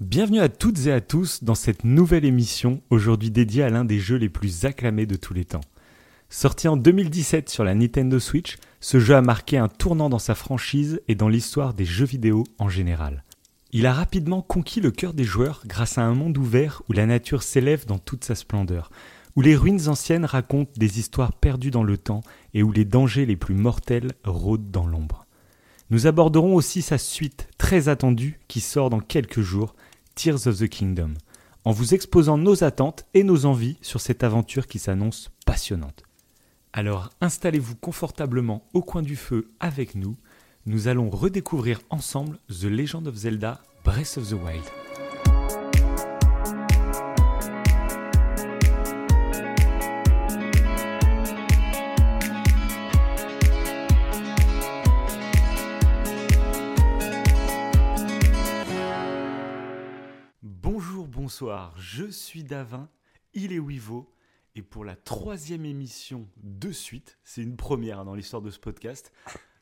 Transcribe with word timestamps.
Bienvenue 0.00 0.40
à 0.40 0.48
toutes 0.48 0.86
et 0.86 0.92
à 0.92 1.02
tous 1.02 1.44
dans 1.44 1.54
cette 1.54 1.84
nouvelle 1.84 2.24
émission, 2.24 2.80
aujourd'hui 2.88 3.30
dédiée 3.30 3.64
à 3.64 3.68
l'un 3.68 3.84
des 3.84 3.98
jeux 3.98 4.16
les 4.16 4.30
plus 4.30 4.64
acclamés 4.64 5.04
de 5.04 5.16
tous 5.16 5.34
les 5.34 5.44
temps. 5.44 5.60
Sorti 6.30 6.68
en 6.68 6.78
2017 6.78 7.50
sur 7.50 7.64
la 7.64 7.74
Nintendo 7.74 8.18
Switch, 8.18 8.56
ce 8.80 8.98
jeu 8.98 9.14
a 9.14 9.20
marqué 9.20 9.58
un 9.58 9.68
tournant 9.68 10.08
dans 10.08 10.18
sa 10.18 10.34
franchise 10.34 11.02
et 11.06 11.14
dans 11.14 11.28
l'histoire 11.28 11.74
des 11.74 11.84
jeux 11.84 12.06
vidéo 12.06 12.44
en 12.58 12.70
général. 12.70 13.24
Il 13.72 13.84
a 13.84 13.92
rapidement 13.92 14.40
conquis 14.40 14.80
le 14.80 14.90
cœur 14.90 15.12
des 15.12 15.24
joueurs 15.24 15.64
grâce 15.66 15.98
à 15.98 16.02
un 16.02 16.14
monde 16.14 16.38
ouvert 16.38 16.80
où 16.88 16.94
la 16.94 17.04
nature 17.04 17.42
s'élève 17.42 17.84
dans 17.84 17.98
toute 17.98 18.24
sa 18.24 18.34
splendeur, 18.34 18.90
où 19.36 19.42
les 19.42 19.54
ruines 19.54 19.86
anciennes 19.88 20.24
racontent 20.24 20.72
des 20.78 20.98
histoires 20.98 21.34
perdues 21.34 21.70
dans 21.70 21.84
le 21.84 21.98
temps 21.98 22.22
et 22.54 22.62
où 22.62 22.72
les 22.72 22.86
dangers 22.86 23.26
les 23.26 23.36
plus 23.36 23.54
mortels 23.54 24.12
rôdent 24.24 24.70
dans 24.70 24.86
l'ombre. 24.86 25.26
Nous 25.90 26.06
aborderons 26.06 26.54
aussi 26.54 26.80
sa 26.80 26.96
suite 26.96 27.48
très 27.58 27.88
attendue 27.88 28.40
qui 28.48 28.60
sort 28.60 28.88
dans 28.88 29.00
quelques 29.00 29.42
jours, 29.42 29.74
Tears 30.14 30.46
of 30.46 30.58
the 30.58 30.68
Kingdom, 30.68 31.14
en 31.64 31.72
vous 31.72 31.94
exposant 31.94 32.38
nos 32.38 32.64
attentes 32.64 33.04
et 33.14 33.22
nos 33.22 33.46
envies 33.46 33.78
sur 33.82 34.00
cette 34.00 34.24
aventure 34.24 34.66
qui 34.66 34.78
s'annonce 34.78 35.30
passionnante. 35.46 36.04
Alors 36.72 37.10
installez-vous 37.20 37.76
confortablement 37.76 38.66
au 38.74 38.82
coin 38.82 39.02
du 39.02 39.16
feu 39.16 39.50
avec 39.60 39.94
nous, 39.94 40.16
nous 40.66 40.88
allons 40.88 41.10
redécouvrir 41.10 41.80
ensemble 41.90 42.38
The 42.48 42.64
Legend 42.64 43.06
of 43.08 43.16
Zelda 43.16 43.62
Breath 43.84 44.18
of 44.18 44.28
the 44.28 44.34
Wild. 44.34 44.79
Bonsoir, 61.40 61.72
je 61.78 62.04
suis 62.04 62.44
Davin, 62.44 62.90
il 63.32 63.54
est 63.54 63.58
Wivo, 63.58 64.14
et 64.56 64.60
pour 64.60 64.84
la 64.84 64.94
troisième 64.94 65.64
émission 65.64 66.28
de 66.42 66.70
suite, 66.70 67.18
c'est 67.24 67.40
une 67.42 67.56
première 67.56 68.04
dans 68.04 68.14
l'histoire 68.14 68.42
de 68.42 68.50
ce 68.50 68.58
podcast, 68.58 69.10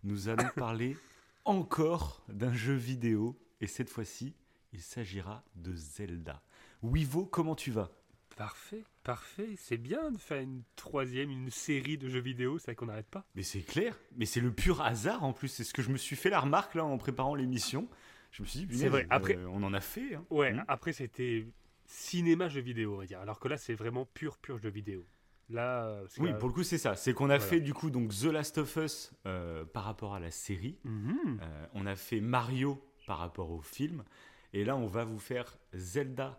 nous 0.02 0.28
allons 0.28 0.48
parler 0.56 0.96
encore 1.44 2.24
d'un 2.28 2.52
jeu 2.52 2.74
vidéo, 2.74 3.38
et 3.60 3.68
cette 3.68 3.90
fois-ci, 3.90 4.34
il 4.72 4.80
s'agira 4.80 5.44
de 5.54 5.72
Zelda. 5.72 6.42
Wivo, 6.82 7.26
comment 7.26 7.54
tu 7.54 7.70
vas? 7.70 7.92
Parfait, 8.36 8.82
parfait. 9.04 9.54
C'est 9.56 9.78
bien 9.78 10.10
de 10.10 10.18
faire 10.18 10.40
une 10.42 10.64
troisième, 10.74 11.30
une 11.30 11.50
série 11.50 11.96
de 11.96 12.08
jeux 12.08 12.18
vidéo, 12.20 12.58
c'est 12.58 12.66
vrai 12.72 12.74
qu'on 12.74 12.86
n'arrête 12.86 13.06
pas. 13.08 13.24
Mais 13.36 13.44
c'est 13.44 13.62
clair, 13.62 13.96
mais 14.16 14.26
c'est 14.26 14.40
le 14.40 14.52
pur 14.52 14.80
hasard 14.82 15.22
en 15.22 15.32
plus, 15.32 15.46
c'est 15.46 15.62
ce 15.62 15.72
que 15.72 15.82
je 15.82 15.90
me 15.90 15.96
suis 15.96 16.16
fait 16.16 16.30
la 16.30 16.40
remarque 16.40 16.74
là 16.74 16.84
en 16.84 16.98
préparant 16.98 17.36
l'émission. 17.36 17.88
Je 18.32 18.42
me 18.42 18.48
suis 18.48 18.66
dit, 18.66 18.76
C'est 18.78 18.88
vrai, 18.88 19.06
après- 19.10 19.36
euh, 19.36 19.48
on 19.48 19.62
en 19.62 19.72
a 19.72 19.80
fait. 19.80 20.16
hein. 20.16 20.24
Ouais, 20.30 20.52
Mhm. 20.54 20.64
après 20.66 20.92
c'était 20.92 21.46
cinéma 21.88 22.48
jeux 22.48 22.60
vidéo, 22.60 22.94
on 22.94 22.98
va 22.98 23.06
dire. 23.06 23.18
Alors 23.20 23.40
que 23.40 23.48
là, 23.48 23.56
c'est 23.56 23.74
vraiment 23.74 24.04
pur, 24.04 24.38
pur 24.38 24.58
jeu 24.58 24.70
vidéo. 24.70 25.04
Là, 25.50 26.02
Oui, 26.18 26.30
pour 26.38 26.48
le 26.48 26.54
coup, 26.54 26.62
c'est 26.62 26.76
ça. 26.78 26.94
C'est 26.94 27.14
qu'on 27.14 27.30
a 27.30 27.38
Voilà. 27.38 27.40
fait 27.50 27.60
du 27.60 27.72
coup 27.72 27.88
donc 27.90 28.10
The 28.14 28.24
Last 28.24 28.58
of 28.58 28.76
Us 28.76 29.12
euh, 29.26 29.64
par 29.64 29.84
rapport 29.84 30.14
à 30.14 30.20
la 30.20 30.30
série. 30.30 30.76
Mhm. 30.84 31.40
Euh, 31.42 31.66
on 31.72 31.86
a 31.86 31.96
fait 31.96 32.20
Mario 32.20 32.80
par 33.06 33.18
rapport 33.18 33.50
au 33.50 33.62
film. 33.62 34.04
Et 34.52 34.64
là, 34.64 34.76
on 34.76 34.86
va 34.86 35.04
vous 35.04 35.18
faire 35.18 35.56
Zelda 35.72 36.38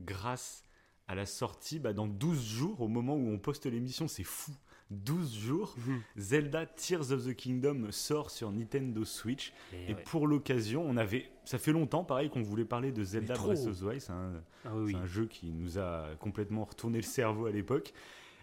grâce 0.00 0.64
à 1.06 1.14
la 1.14 1.26
sortie 1.26 1.78
bah, 1.78 1.92
dans 1.92 2.08
12 2.08 2.44
jours, 2.44 2.80
au 2.80 2.88
moment 2.88 3.14
où 3.14 3.28
on 3.28 3.38
poste 3.38 3.66
l'émission. 3.66 4.08
C'est 4.08 4.24
fou. 4.24 4.52
12 4.90 5.34
jours. 5.38 5.74
Mhm. 5.78 6.00
Zelda 6.16 6.66
Tears 6.66 7.12
of 7.12 7.24
the 7.26 7.34
Kingdom 7.34 7.86
sort 7.90 8.30
sur 8.30 8.50
Nintendo 8.50 9.04
Switch. 9.04 9.52
Et 9.72 9.92
Et 9.92 9.94
ouais. 9.94 10.02
pour 10.04 10.26
l'occasion, 10.26 10.84
on 10.86 10.96
avait. 10.96 11.30
Ça 11.44 11.58
fait 11.58 11.72
longtemps, 11.72 12.04
pareil, 12.04 12.28
qu'on 12.30 12.42
voulait 12.42 12.64
parler 12.64 12.90
de 12.92 13.04
Zelda. 13.04 13.34
Breath 13.34 13.66
of 13.66 13.78
the 13.78 13.82
Wild. 13.82 14.00
C'est 14.00 14.12
un, 14.12 14.32
Ah 14.64 14.76
oui, 14.76 14.94
un 14.96 15.06
jeu 15.06 15.26
qui 15.26 15.50
nous 15.52 15.78
a 15.78 16.08
complètement 16.18 16.64
retourné 16.64 16.98
le 16.98 17.04
cerveau 17.04 17.46
à 17.46 17.50
l'époque. 17.52 17.92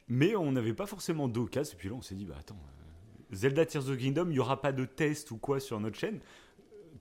Mais 0.07 0.35
on 0.35 0.51
n'avait 0.53 0.73
pas 0.73 0.85
forcément 0.85 1.27
d'occasion. 1.27 1.73
Et 1.73 1.77
puis 1.77 1.89
là, 1.89 1.95
on 1.95 2.01
s'est 2.01 2.15
dit, 2.15 2.25
bah 2.25 2.35
attends, 2.39 2.55
euh, 2.55 3.35
Zelda 3.35 3.65
Tears 3.65 3.89
of 3.89 3.97
the 3.97 3.99
Kingdom, 3.99 4.25
il 4.27 4.33
n'y 4.33 4.39
aura 4.39 4.61
pas 4.61 4.71
de 4.71 4.85
test 4.85 5.31
ou 5.31 5.37
quoi 5.37 5.59
sur 5.59 5.79
notre 5.81 5.97
chaîne. 5.99 6.19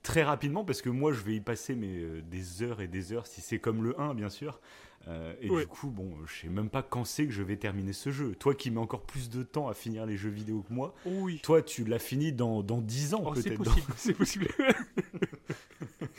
Très 0.02 0.22
rapidement, 0.24 0.64
parce 0.64 0.82
que 0.82 0.90
moi, 0.90 1.12
je 1.12 1.20
vais 1.20 1.36
y 1.36 1.40
passer 1.40 1.74
mais, 1.76 1.98
euh, 1.98 2.20
des 2.22 2.62
heures 2.62 2.80
et 2.80 2.88
des 2.88 3.12
heures, 3.12 3.26
si 3.26 3.40
c'est 3.40 3.58
comme 3.60 3.82
le 3.84 3.98
1, 4.00 4.14
bien 4.14 4.28
sûr. 4.28 4.60
Euh, 5.08 5.34
et 5.40 5.48
Ouais. 5.50 5.62
du 5.62 5.68
coup, 5.68 5.88
bon, 5.90 6.12
je 6.26 6.40
sais 6.42 6.48
même 6.48 6.68
pas 6.68 6.82
quand 6.82 7.04
c'est 7.04 7.26
que 7.26 7.32
je 7.32 7.42
vais 7.42 7.56
terminer 7.56 7.92
ce 7.92 8.10
jeu. 8.10 8.34
Toi 8.34 8.54
qui 8.56 8.70
mets 8.72 8.80
encore 8.80 9.02
plus 9.02 9.30
de 9.30 9.42
temps 9.44 9.68
à 9.68 9.74
finir 9.74 10.04
les 10.04 10.16
jeux 10.16 10.30
vidéo 10.30 10.62
que 10.68 10.72
moi, 10.74 10.94
Oh 11.06 11.10
oui. 11.22 11.40
toi, 11.44 11.62
tu 11.62 11.84
l'as 11.84 12.00
fini 12.00 12.32
dans, 12.32 12.62
dans 12.64 12.80
10 12.80 13.14
ans 13.14 13.22
Oh, 13.24 13.34
c'est 13.36 13.50
peut-être. 13.54 13.62
possible, 13.64 13.92
c'est 13.96 14.14
possible. 14.14 14.48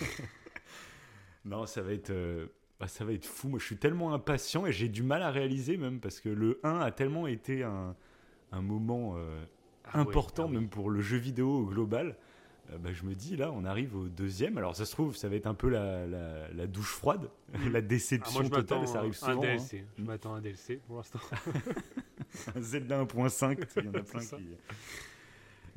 Non, 1.46 1.66
ça 1.66 1.82
va 1.82 1.94
être, 1.94 2.10
euh, 2.10 2.48
bah, 2.80 2.88
ça 2.88 3.06
va 3.06 3.14
être 3.14 3.26
fou. 3.26 3.48
Moi, 3.48 3.60
je 3.60 3.66
suis 3.66 3.78
tellement 3.78 4.14
impatient 4.14 4.66
et 4.66 4.72
j'ai 4.72 4.90
du 4.90 5.02
mal 5.04 5.22
à 5.24 5.32
réaliser 5.32 5.78
même 5.78 6.00
parce 6.00 6.20
que 6.20 6.30
le 6.30 6.60
1 6.64 6.80
a 6.80 6.92
tellement 6.92 7.26
été 7.28 7.64
un, 7.64 7.96
un 8.52 8.62
moment 8.62 9.14
euh, 9.16 9.42
Ah 9.86 9.96
ouais, 9.96 10.02
important 10.02 10.44
ah 10.44 10.48
oui. 10.50 10.56
même 10.56 10.68
pour 10.70 10.90
le 10.90 11.00
jeu 11.02 11.18
vidéo 11.18 11.50
au 11.50 11.66
global. 11.66 12.18
Euh, 12.72 12.78
bah, 12.78 12.92
je 12.92 13.04
me 13.04 13.16
dis 13.16 13.36
là, 13.38 13.52
on 13.54 13.64
arrive 13.66 13.96
au 13.96 14.08
deuxième. 14.08 14.58
Alors 14.58 14.76
ça 14.76 14.86
se 14.86 14.92
trouve, 14.92 15.16
ça 15.16 15.30
va 15.30 15.36
être 15.36 15.48
un 15.48 15.54
peu 15.54 15.70
la, 15.70 16.06
la- 16.06 16.50
la 16.52 16.68
douche 16.68 16.92
froide, 16.92 17.30
Mhm. 17.54 17.72
la 17.72 17.78
Ah, 17.80 17.82
déception 17.82 18.34
moi, 18.42 18.44
je 18.44 18.50
totale. 18.50 18.88
Ça 18.88 19.00
arrive 19.00 19.12
un 19.12 19.14
souvent. 19.14 19.32
hein. 19.44 19.46
DLC. 19.48 19.86
Je 19.98 20.04
m'attends 20.04 20.34
à 20.34 20.38
un 20.38 20.42
DLC 20.42 20.82
pour 20.88 20.98
l'instant. 20.98 21.20
Un 22.56 22.62
Zelda 22.62 23.00
1.5, 23.06 23.58
il 23.78 23.86
y 23.86 23.88
en 23.88 23.94
a 23.94 24.00
plein 24.04 24.20
ça. 24.20 24.36
qui. 24.38 24.44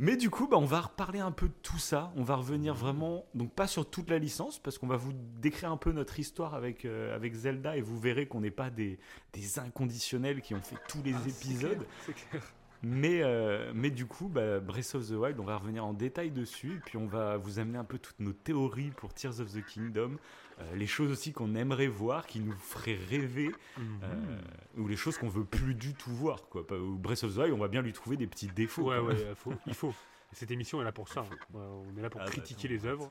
Mais 0.01 0.17
du 0.17 0.31
coup, 0.31 0.49
bah, 0.49 0.57
on 0.59 0.65
va 0.65 0.81
reparler 0.81 1.21
un 1.21 1.31
peu 1.31 1.47
de 1.47 1.55
tout 1.63 1.79
ça. 1.79 2.11
On 2.17 2.23
va 2.25 2.35
revenir 2.35 2.75
vraiment, 2.75 3.25
donc 3.35 3.53
pas 3.53 3.67
sur 3.67 3.89
toute 3.89 4.09
la 4.11 4.19
licence, 4.19 4.59
parce 4.59 4.79
qu'on 4.79 4.87
va 4.87 4.97
vous 4.97 5.13
décrire 5.41 5.71
un 5.71 5.77
peu 5.77 5.93
notre 5.93 6.19
histoire 6.19 6.55
avec, 6.55 6.85
euh, 6.87 7.15
avec 7.15 7.35
Zelda 7.35 7.77
et 7.77 7.83
vous 7.83 7.99
verrez 8.01 8.27
qu'on 8.27 8.41
n'est 8.41 8.51
pas 8.51 8.71
des, 8.71 8.99
des 9.35 9.59
inconditionnels 9.59 10.41
qui 10.41 10.55
ont 10.55 10.61
fait 10.63 10.77
tous 10.89 11.03
les 11.05 11.13
Ah, 11.13 11.19
c'est 11.23 11.31
épisodes. 11.47 11.77
clair, 11.77 11.87
C'est 12.07 12.15
clair. 12.15 12.43
Mais, 12.83 13.21
euh, 13.23 13.73
mais 13.75 13.91
du 13.91 14.07
coup, 14.07 14.29
bah, 14.29 14.59
Breath 14.61 14.95
of 14.95 15.07
the 15.09 15.13
Wild, 15.13 15.39
on 15.39 15.45
va 15.45 15.59
revenir 15.59 15.85
en 15.85 15.93
détail 15.93 16.31
dessus. 16.31 16.77
Et 16.77 16.81
puis 16.87 16.97
on 16.97 17.07
va 17.07 17.37
vous 17.37 17.59
amener 17.59 17.77
un 17.79 17.85
peu 17.85 17.99
toutes 17.99 18.21
nos 18.21 18.33
théories 18.33 18.91
pour 18.91 19.13
Tears 19.13 19.41
of 19.41 19.53
the 19.53 19.65
Kingdom. 19.65 20.17
euh, 20.61 20.77
les 20.77 20.87
choses 20.87 21.11
aussi 21.11 21.33
qu'on 21.33 21.55
aimerait 21.55 21.87
voir, 21.89 22.27
qui 22.27 22.41
nous 22.41 22.53
feraient 22.53 22.99
rêver. 23.09 23.51
Mhm. 23.79 24.01
Euh, 24.03 24.41
ou 24.79 24.89
les 24.89 24.97
choses 24.97 25.17
qu'on 25.19 25.29
veut 25.29 25.45
plus 25.45 25.75
du 25.75 25.95
tout 25.95 26.11
voir. 26.11 26.49
Quoi. 26.49 26.67
Breath 26.71 27.25
of 27.25 27.35
the 27.35 27.39
Wild, 27.39 27.53
on 27.55 27.59
va 27.59 27.69
bien 27.69 27.83
lui 27.83 27.93
trouver 27.93 28.17
des 28.17 28.27
petits 28.27 28.49
défauts. 28.49 28.91
Ouais, 28.91 28.99
ouais, 28.99 29.15
faut- 29.37 29.55
il 29.67 29.75
faut. 29.75 29.95
Cette 30.33 30.51
émission 30.51 30.81
est 30.81 30.85
là 30.85 30.93
pour 30.93 31.09
ça. 31.09 31.21
hein. 31.21 31.59
On 31.59 31.97
est 31.99 32.03
là 32.03 32.09
pour 32.11 32.21
Ah 32.21 32.25
bah, 32.27 32.31
critiquer 32.31 32.69
les 32.69 32.87
œuvres. 32.87 33.11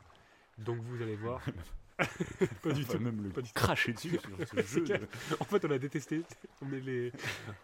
Donc 0.57 0.77
vous 0.81 1.01
allez 1.01 1.15
voir. 1.15 1.41
pas 2.63 2.71
du 2.71 2.85
tout. 2.85 2.99
même 2.99 3.21
le 3.23 3.29
Pas 3.29 3.41
du 3.41 3.51
cracher 3.53 3.93
dessus 3.93 4.17
sur 4.47 4.65
ce 4.67 4.85
jeu. 4.85 5.07
En 5.39 5.43
fait, 5.43 5.63
on 5.65 5.71
a 5.71 5.77
détesté. 5.77 6.21
On 6.61 6.71
est 6.73 6.79
les, 6.79 7.11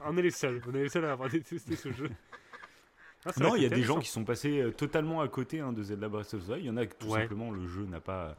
on 0.05 0.17
est 0.17 0.21
les 0.21 0.31
seuls. 0.31 0.61
On 0.67 0.73
est 0.75 0.83
les 0.83 0.89
seuls 0.89 1.05
à 1.05 1.11
avoir 1.13 1.29
détesté 1.29 1.75
ce 1.75 1.91
jeu. 1.91 2.09
Ah, 3.25 3.31
Non, 3.39 3.55
il 3.55 3.63
y 3.63 3.65
a 3.65 3.69
des 3.69 3.81
gens 3.83 3.99
qui 3.99 4.09
sont 4.09 4.23
passés 4.23 4.59
euh, 4.61 4.71
totalement 4.71 5.21
à 5.21 5.27
côté 5.27 5.59
hein, 5.59 5.73
de 5.73 5.81
Zelda 5.81 6.07
Breath 6.09 6.33
of 6.35 6.45
the 6.45 6.49
Wild. 6.49 6.63
Il 6.63 6.67
y 6.67 6.69
en 6.69 6.77
a 6.77 6.85
que 6.85 6.95
tout 6.95 7.07
Ouais. 7.07 7.21
simplement 7.21 7.49
le 7.51 7.65
jeu 7.67 7.85
n'a 7.85 7.99
pas, 7.99 8.37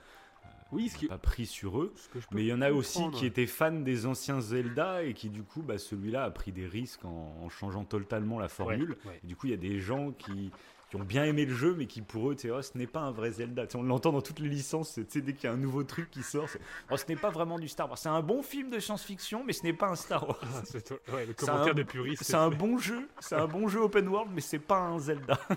Oui, 0.71 0.89
ce 0.91 0.97
qui. 0.99 1.07
pas 1.09 1.19
pris 1.19 1.47
sur 1.47 1.81
eux. 1.81 1.93
Mais 2.33 2.43
il 2.45 2.47
y 2.47 2.53
en 2.53 2.63
a 2.63 2.71
aussi 2.71 3.11
qui 3.11 3.27
étaient 3.27 3.47
fans 3.47 3.73
des 3.73 4.07
anciens 4.07 4.41
Zelda 4.41 5.03
et 5.03 5.13
qui 5.15 5.29
du 5.29 5.43
coup, 5.43 5.63
bah, 5.63 5.79
celui-là 5.79 6.23
a 6.25 6.31
pris 6.31 6.53
des 6.53 6.67
risques 6.67 7.05
en, 7.05 7.37
en 7.43 7.49
changeant 7.49 7.85
totalement 7.85 8.39
la 8.39 8.49
formule. 8.49 8.91
Ouais, 8.91 9.11
ouais. 9.11 9.21
Et 9.25 9.27
du 9.27 9.35
coup, 9.35 9.49
il 9.49 9.51
y 9.51 9.55
a 9.55 9.57
des 9.57 9.81
gens 9.81 10.13
qui, 10.13 10.53
qui 10.97 11.03
ont 11.03 11.05
bien 11.05 11.25
aimé 11.25 11.45
le 11.45 11.55
jeu, 11.55 11.75
mais 11.77 11.87
qui 11.87 12.01
pour 12.03 12.31
eux, 12.31 12.37
oh, 12.51 12.63
ce 12.63 12.77
n'est 12.79 12.87
pas 12.87 13.01
un 13.01 13.11
vrai 13.11 13.31
Zelda. 13.33 13.67
On 13.75 13.83
l'entend 13.83 14.13
dans 14.13 14.23
toutes 14.23 14.41
les 14.41 14.49
licences, 14.49 14.99
dès 14.99 15.33
qu'il 15.33 15.45
y 15.45 15.47
a 15.47 15.53
un 15.53 15.57
nouveau 15.57 15.85
truc 15.85 16.11
qui 16.11 16.23
sort, 16.23 16.49
oh, 16.91 16.97
ce 16.97 17.05
n'est 17.09 17.17
pas 17.17 17.31
vraiment 17.31 17.59
du 17.59 17.69
Star 17.69 17.89
Wars. 17.89 17.99
C'est 17.99 18.09
un 18.09 18.23
bon 18.23 18.43
film 18.43 18.71
de 18.71 18.79
science-fiction, 18.79 19.45
mais 19.45 19.53
ce 19.53 19.63
n'est 19.63 19.73
pas 19.73 19.89
un 19.89 19.97
Star 19.97 20.27
Wars. 20.29 20.41
Ah, 20.43 20.63
c'est 20.65 20.91
ouais, 21.13 21.27
le 21.27 21.35
commentaire 21.35 21.73
un- 21.73 21.75
de 21.75 21.83
puriste. 21.83 22.23
C'est 22.25 22.35
un 22.35 22.51
bon 22.51 22.79
jeu, 22.79 23.09
c'est 23.21 23.37
un 23.37 23.47
bon 23.47 23.69
jeu 23.69 23.81
open 23.81 24.09
world, 24.09 24.31
mais 24.35 24.41
c'est 24.41 24.59
pas 24.59 24.79
un 24.79 24.99
Zelda. 24.99 25.39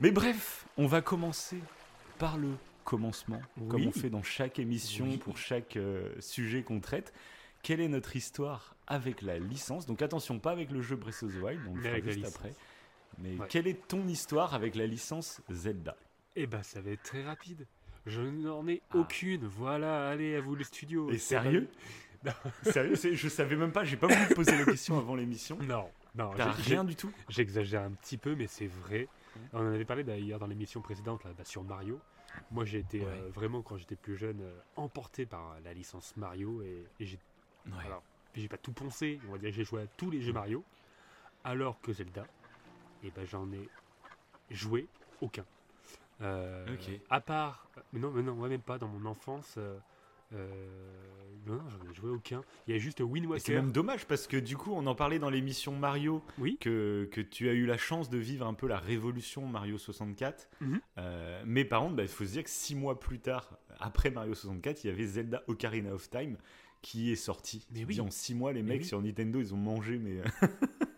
mais 0.00 0.10
bref, 0.10 0.66
on 0.76 0.86
va 0.86 1.00
commencer 1.00 1.58
par 2.18 2.36
le 2.38 2.48
commencement, 2.84 3.40
comme 3.68 3.86
on 3.86 3.92
fait 3.92 4.10
dans 4.10 4.22
chaque 4.22 4.58
émission 4.58 5.06
Oui. 5.06 5.16
pour 5.16 5.38
chaque 5.38 5.76
euh, 5.76 6.10
sujet 6.20 6.62
qu'on 6.62 6.80
traite. 6.80 7.12
Quelle 7.62 7.80
est 7.80 7.88
notre 7.88 8.14
histoire 8.14 8.76
avec 8.86 9.22
la 9.22 9.38
licence? 9.38 9.86
Donc 9.86 10.02
attention, 10.02 10.38
pas 10.38 10.52
avec 10.52 10.70
le 10.70 10.82
jeu 10.82 10.94
Breath 10.94 11.22
of 11.24 11.32
the 11.32 11.42
Wild, 11.42 11.60
on 11.68 11.74
le 11.74 11.82
fera 11.82 12.00
juste 12.00 12.26
après. 12.26 12.52
Mais 13.18 13.36
Ouais. 13.36 13.46
quelle 13.48 13.66
est 13.66 13.86
ton 13.88 14.06
histoire 14.08 14.54
avec 14.54 14.74
la 14.74 14.86
licence 14.86 15.40
Zelda? 15.50 15.96
Eh 16.36 16.46
ben, 16.46 16.62
ça 16.62 16.80
va 16.80 16.90
être 16.90 17.02
très 17.02 17.22
rapide. 17.24 17.66
Je 18.04 18.20
n'en 18.20 18.66
ai 18.68 18.82
Ah. 18.90 18.98
aucune. 18.98 19.46
Voilà, 19.46 20.08
allez, 20.10 20.36
à 20.36 20.40
vous 20.40 20.54
les 20.54 20.64
studios. 20.64 21.10
Et 21.10 21.18
sérieux? 21.18 21.68
Non. 22.24 22.32
Sérieux, 22.62 22.94
je 22.94 23.28
savais 23.28 23.56
même 23.56 23.72
pas, 23.72 23.84
j'ai 23.84 23.96
pas 23.96 24.06
voulu 24.06 24.34
poser 24.34 24.56
la 24.56 24.64
question 24.64 24.98
avant 24.98 25.14
l'émission. 25.14 25.56
pas- 25.56 25.64
Non, 25.64 25.88
non. 26.14 26.32
T'as 26.36 26.50
rien 26.52 26.82
du 26.84 26.96
tout? 26.96 27.10
J'exagère 27.28 27.82
un 27.82 27.90
petit 27.92 28.16
peu, 28.16 28.34
mais 28.34 28.46
c'est 28.46 28.66
vrai. 28.66 29.08
On 29.52 29.60
en 29.60 29.72
avait 29.72 29.84
parlé 29.84 30.02
d'ailleurs 30.02 30.38
dans 30.38 30.46
l'émission 30.46 30.80
précédente 30.80 31.22
là, 31.24 31.30
bah, 31.36 31.44
sur 31.44 31.62
Mario. 31.62 32.00
Moi, 32.50 32.64
j'ai 32.64 32.78
été 32.78 33.00
Ouais. 33.00 33.06
euh, 33.06 33.30
vraiment, 33.34 33.62
quand 33.62 33.76
j'étais 33.76 33.96
plus 33.96 34.16
jeune, 34.16 34.40
euh, 34.42 34.58
emporté 34.76 35.24
par 35.26 35.56
la 35.64 35.72
licence 35.72 36.16
Mario 36.16 36.62
et, 36.62 36.84
et 37.00 37.06
j'ai 37.06 37.18
Ouais. 37.66 37.72
Alors, 37.84 38.02
j'ai 38.34 38.48
pas 38.48 38.56
tout 38.58 38.72
poncé, 38.72 39.18
on 39.28 39.32
va 39.32 39.38
dire 39.38 39.52
j'ai 39.52 39.64
joué 39.64 39.82
à 39.82 39.86
tous 39.86 40.10
les 40.10 40.20
jeux 40.22 40.32
Mario, 40.32 40.62
alors 41.44 41.80
que 41.80 41.92
Zelda, 41.92 42.26
et 43.06 43.10
ben 43.14 43.24
j'en 43.26 43.50
ai 43.52 43.68
joué 44.50 44.86
aucun. 45.20 45.44
Euh, 46.22 46.66
Ok. 46.74 46.90
À 47.10 47.20
part 47.20 47.68
Mais 47.92 48.00
non, 48.00 48.10
mais 48.10 48.22
non, 48.22 48.34
moi 48.34 48.48
même 48.48 48.60
pas. 48.62 48.78
Dans 48.78 48.88
mon 48.88 49.04
enfance, 49.06 49.54
euh, 49.58 49.76
euh, 50.32 50.48
non, 51.46 51.60
j'en 51.68 51.90
ai 51.90 51.94
joué 51.94 52.10
aucun. 52.10 52.42
Il 52.66 52.72
y 52.72 52.76
a 52.76 52.80
juste 52.80 53.00
Wind 53.00 53.26
C'est 53.38 53.54
même 53.54 53.70
dommage 53.70 54.06
parce 54.06 54.26
que 54.26 54.36
du 54.38 54.56
coup, 54.56 54.72
on 54.72 54.86
en 54.86 54.94
parlait 54.94 55.18
dans 55.18 55.28
l'émission 55.30 55.72
Mario, 55.76 56.22
Oui. 56.38 56.56
que, 56.60 57.08
que 57.12 57.20
tu 57.20 57.48
as 57.48 57.52
eu 57.52 57.66
la 57.66 57.76
chance 57.76 58.08
de 58.08 58.18
vivre 58.18 58.46
un 58.46 58.54
peu 58.54 58.66
la 58.66 58.78
révolution 58.78 59.46
Mario 59.46 59.76
64. 59.78 60.48
Mhm. 60.60 60.80
Euh, 60.98 61.42
mais 61.46 61.64
par 61.64 61.82
contre, 61.82 61.96
bah, 61.96 62.02
il 62.02 62.08
faut 62.08 62.24
se 62.24 62.32
dire 62.32 62.44
que 62.44 62.50
six 62.50 62.74
mois 62.74 62.98
plus 62.98 63.20
tard, 63.20 63.58
après 63.78 64.10
Mario 64.10 64.34
64, 64.34 64.84
il 64.84 64.86
y 64.88 64.90
avait 64.90 65.04
Zelda 65.06 65.42
Ocarina 65.48 65.92
of 65.92 66.08
Time 66.08 66.36
qui 66.82 67.10
est 67.12 67.16
sorti. 67.16 67.66
Mais 67.72 67.80
oui. 67.84 67.94
dis, 67.94 68.00
en 68.00 68.10
six 68.10 68.34
mois, 68.34 68.52
les 68.52 68.62
Mais 68.62 68.74
mecs 68.74 68.82
oui. 68.82 68.88
sur 68.88 69.02
Nintendo, 69.02 69.38
ils 69.40 69.52
ont 69.52 69.58
mangé, 69.58 69.98
mais. 69.98 70.22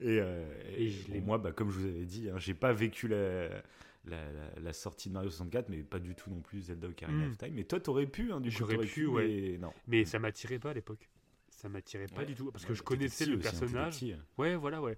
et, 0.00 0.18
euh, 0.20 0.44
Et 0.76 0.88
je 0.88 1.12
moi, 1.20 1.38
bah, 1.38 1.52
comme 1.52 1.70
je 1.70 1.78
vous 1.78 1.86
avais 1.86 2.04
dit, 2.04 2.28
hein, 2.30 2.38
j'ai 2.38 2.54
pas 2.54 2.72
vécu 2.72 3.08
la, 3.08 3.48
la, 3.48 4.32
la- 4.32 4.60
la 4.60 4.72
sortie 4.72 5.08
de 5.08 5.14
Mario 5.14 5.30
64, 5.30 5.68
mais 5.68 5.82
pas 5.82 5.98
du 5.98 6.14
tout 6.14 6.30
non 6.30 6.40
plus 6.40 6.62
Zelda 6.62 6.88
Ocarina 6.88 7.26
Mm. 7.26 7.30
of 7.30 7.38
Time. 7.38 7.54
Mais 7.54 7.64
toi, 7.64 7.80
t'aurais 7.80 8.06
pu, 8.06 8.32
hein, 8.32 8.40
du 8.40 8.50
coup, 8.50 8.56
J'aurais 8.58 8.78
pu, 8.78 9.06
ouais. 9.06 9.26
mais 9.52 9.58
non. 9.58 9.72
Mais 9.86 10.04
ça 10.04 10.18
m'attirait 10.18 10.58
pas 10.58 10.70
à 10.70 10.74
l'époque. 10.74 11.08
Ça 11.50 11.68
m'attirait 11.68 12.06
pas 12.06 12.20
Ouais. 12.20 12.26
du 12.26 12.34
tout. 12.34 12.50
Parce 12.52 12.64
que 12.66 12.74
je 12.74 12.82
connaissais 12.82 13.24
petit 13.24 13.30
le 13.30 13.38
aussi, 13.38 13.46
hein, 13.48 13.50
personnage. 13.50 13.94
petit. 13.96 14.14
Ouais, 14.38 14.56
voilà, 14.56 14.82
ouais. 14.82 14.96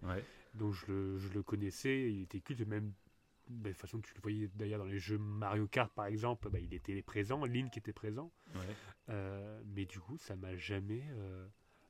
Donc 0.55 0.73
je 0.75 0.87
le, 0.91 1.19
je 1.19 1.29
le 1.29 1.43
connaissais, 1.43 2.11
il 2.13 2.23
était 2.23 2.41
culte, 2.41 2.67
même 2.67 2.93
bah, 3.49 3.69
de 3.69 3.73
toute 3.75 3.81
façon 3.81 4.01
tu 4.01 4.13
le 4.15 4.21
voyais 4.21 4.51
d'ailleurs 4.57 4.79
dans 4.81 4.85
les 4.87 4.99
jeux 4.99 5.19
Mario 5.19 5.67
Kart 5.69 5.91
par 5.95 6.07
exemple, 6.07 6.51
bah, 6.51 6.59
il 6.59 6.75
était 6.75 7.01
présent, 7.03 7.45
Link 7.45 7.77
était 7.77 7.93
présent. 7.93 8.33
Euh, 9.11 9.61
mais 9.75 9.85
du 9.87 10.01
coup 10.01 10.17
ça 10.19 10.37
m'a 10.37 10.57
jamais 10.57 11.03
euh, 11.13 11.47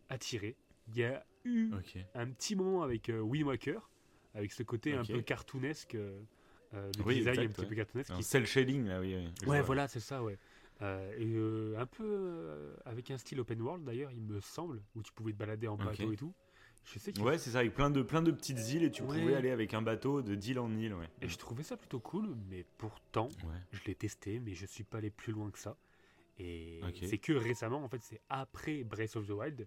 attiré. 0.09 0.57
Il 0.89 0.97
y 0.97 1.05
a 1.05 1.25
eu 1.45 1.71
un 2.15 2.29
petit 2.31 2.57
moment 2.57 2.83
avec 2.83 3.09
euh, 3.09 3.21
Wind 3.21 3.47
Waker, 3.47 3.91
avec 4.35 4.53
ce 4.53 4.63
côté 4.63 4.95
un 4.95 5.05
peu 5.05 5.21
cartoonesque, 5.23 5.95
euh, 5.95 6.21
euh, 6.75 6.91
le 6.99 7.05
Oui, 7.05 7.17
design 7.17 7.35
exact, 7.41 7.47
un 7.49 7.53
petit 7.53 7.61
ouais. 7.63 7.67
peu 7.69 7.75
cartoonesque. 7.75 8.15
Qui- 8.15 8.23
cel 8.23 8.47
shading, 8.47 8.87
là, 8.87 9.01
oui. 9.01 9.29
Ouais, 9.47 9.61
voilà, 9.63 9.89
c'est 9.89 10.01
ça, 10.01 10.23
ouais. 10.23 10.39
Euh, 10.81 11.75
et 11.75 11.77
un 11.77 11.87
peu 11.87 12.75
avec 12.85 13.11
un 13.11 13.19
style 13.19 13.41
open 13.41 13.61
world 13.61 13.85
d'ailleurs, 13.85 14.13
il 14.13 14.21
me 14.23 14.41
semble, 14.41 14.81
où 14.95 15.03
tu 15.03 15.13
pouvais 15.13 15.33
te 15.33 15.37
balader 15.39 15.67
en 15.69 15.77
bateau 15.77 16.13
et 16.13 16.17
tout. 16.17 16.33
Je 16.85 16.99
sais 16.99 17.19
Ouais, 17.21 17.37
c'est 17.37 17.51
ça, 17.51 17.59
avec 17.59 17.75
plein 17.75 17.91
de, 17.91 18.01
plein 18.01 18.23
de 18.23 18.31
petites 18.31 18.67
îles 18.71 18.85
et 18.85 18.91
tu 18.91 19.03
Ouais. 19.03 19.09
pouvais 19.21 19.35
aller 19.35 19.51
avec 19.51 19.75
un 19.75 19.83
bateau 19.83 20.23
de 20.23 20.35
d'île 20.35 20.59
en 20.59 20.73
île, 20.75 20.95
ouais. 20.95 21.09
Et 21.21 21.29
je 21.29 21.37
trouvais 21.37 21.63
ça 21.65 21.77
plutôt 21.77 22.01
cool, 22.01 22.35
mais 22.49 22.65
pourtant, 22.79 23.29
Ouais. 23.45 23.57
je 23.73 23.81
l'ai 23.87 23.95
testé, 23.95 24.39
mais 24.41 24.55
je 24.55 24.65
suis 24.65 24.85
pas 24.85 24.99
allé 24.99 25.11
plus 25.11 25.33
loin 25.33 25.51
que 25.51 25.59
ça. 25.59 25.77
Et 26.39 26.81
c'est 27.03 27.19
que 27.19 27.33
récemment, 27.33 27.83
en 27.83 27.89
fait, 27.89 28.03
c'est 28.03 28.21
après 28.31 28.85
Breath 28.85 29.17
of 29.17 29.27
the 29.27 29.31
Wild 29.31 29.67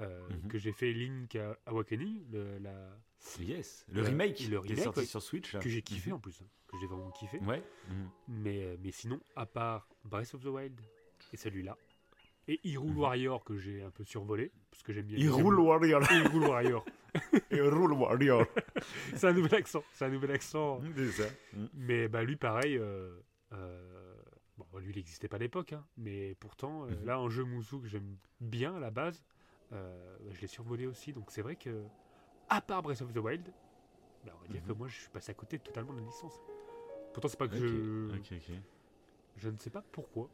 euh, 0.00 0.28
Mhm. 0.28 0.48
que 0.48 0.58
j'ai 0.58 0.72
fait 0.72 0.92
Link 0.92 1.36
Awakening, 1.66 2.24
le- 2.32 2.58
la... 2.58 2.96
Yes, 3.40 3.84
le 3.90 4.02
remake, 4.02 4.40
le 4.48 4.60
qui 4.60 4.72
est 4.72 4.74
remake, 4.74 4.84
sorti 4.84 5.00
ouais. 5.00 5.06
sur 5.06 5.22
Switch. 5.22 5.52
là. 5.54 5.60
que 5.60 5.68
j'ai 5.68 5.82
kiffé 5.82 6.10
Mhm. 6.10 6.16
en 6.16 6.20
plus, 6.20 6.40
hein, 6.42 6.46
que 6.68 6.76
j'ai 6.78 6.86
vraiment 6.86 7.10
kiffé. 7.10 7.38
Ouais. 7.40 7.62
mhm. 7.88 8.08
Mais, 8.28 8.64
euh, 8.64 8.76
mais 8.82 8.90
sinon, 8.92 9.20
à 9.34 9.46
part 9.46 9.88
Breath 10.04 10.34
of 10.34 10.42
the 10.42 10.46
Wild 10.46 10.80
et 11.32 11.36
celui-là, 11.36 11.76
et 12.48 12.60
Hyrule. 12.62 12.96
Warrior 12.96 13.42
que 13.42 13.56
j'ai 13.58 13.82
un 13.82 13.90
peu 13.90 14.04
survolé, 14.04 14.52
parce 14.70 14.82
que 14.84 14.92
j'aime 14.92 15.06
bien. 15.06 15.18
Il 15.18 15.30
roule 15.30 15.58
Warrior. 15.58 16.00
Hyrule 16.12 16.46
Warrior. 16.46 16.84
Il 17.50 17.62
roule 17.62 17.92
Warrior. 17.94 18.46
c'est 19.16 19.26
un 19.26 19.32
nouvel 19.32 19.54
accent, 19.56 19.82
c'est 19.94 20.04
un 20.04 20.10
nouvel 20.10 20.30
accent. 20.32 20.80
ça. 21.12 21.24
Mais 21.74 22.06
bah 22.08 22.22
lui 22.22 22.36
pareil, 22.36 22.76
euh, 22.76 23.18
euh, 23.52 24.14
bon 24.58 24.66
lui 24.78 24.92
il 24.92 24.96
n'existait 24.96 25.26
pas 25.26 25.36
à 25.36 25.40
l'époque, 25.40 25.72
hein, 25.72 25.84
mais 25.96 26.34
pourtant 26.36 26.86
là 27.04 27.16
un 27.16 27.28
jeu 27.30 27.42
Mousou 27.44 27.80
que 27.80 27.88
j'aime 27.88 28.16
bien 28.40 28.76
à 28.76 28.78
la 28.80 28.90
base, 28.90 29.24
je 29.72 30.40
l'ai 30.40 30.46
survolé 30.46 30.86
aussi, 30.86 31.12
donc 31.12 31.30
c'est 31.30 31.42
vrai 31.42 31.56
que 31.56 31.84
à 32.48 32.60
part 32.60 32.82
Breath 32.82 33.02
of 33.02 33.12
the 33.12 33.18
Wild, 33.18 33.52
bah, 34.24 34.32
on 34.36 34.42
va 34.42 34.48
dire 34.48 34.62
Mhm. 34.62 34.68
que 34.68 34.72
moi 34.72 34.88
je 34.88 35.00
suis 35.00 35.10
passé 35.10 35.30
à 35.30 35.34
côté 35.34 35.58
totalement 35.58 35.92
de 35.92 36.00
la 36.00 36.06
licence. 36.06 36.34
Pourtant 37.12 37.28
c'est 37.28 37.38
pas 37.38 37.48
que 37.48 37.56
je, 37.56 38.14
ok, 38.14 38.32
ok. 38.32 38.56
je 39.36 39.48
ne 39.48 39.56
sais 39.56 39.70
pas 39.70 39.82
pourquoi, 39.92 40.28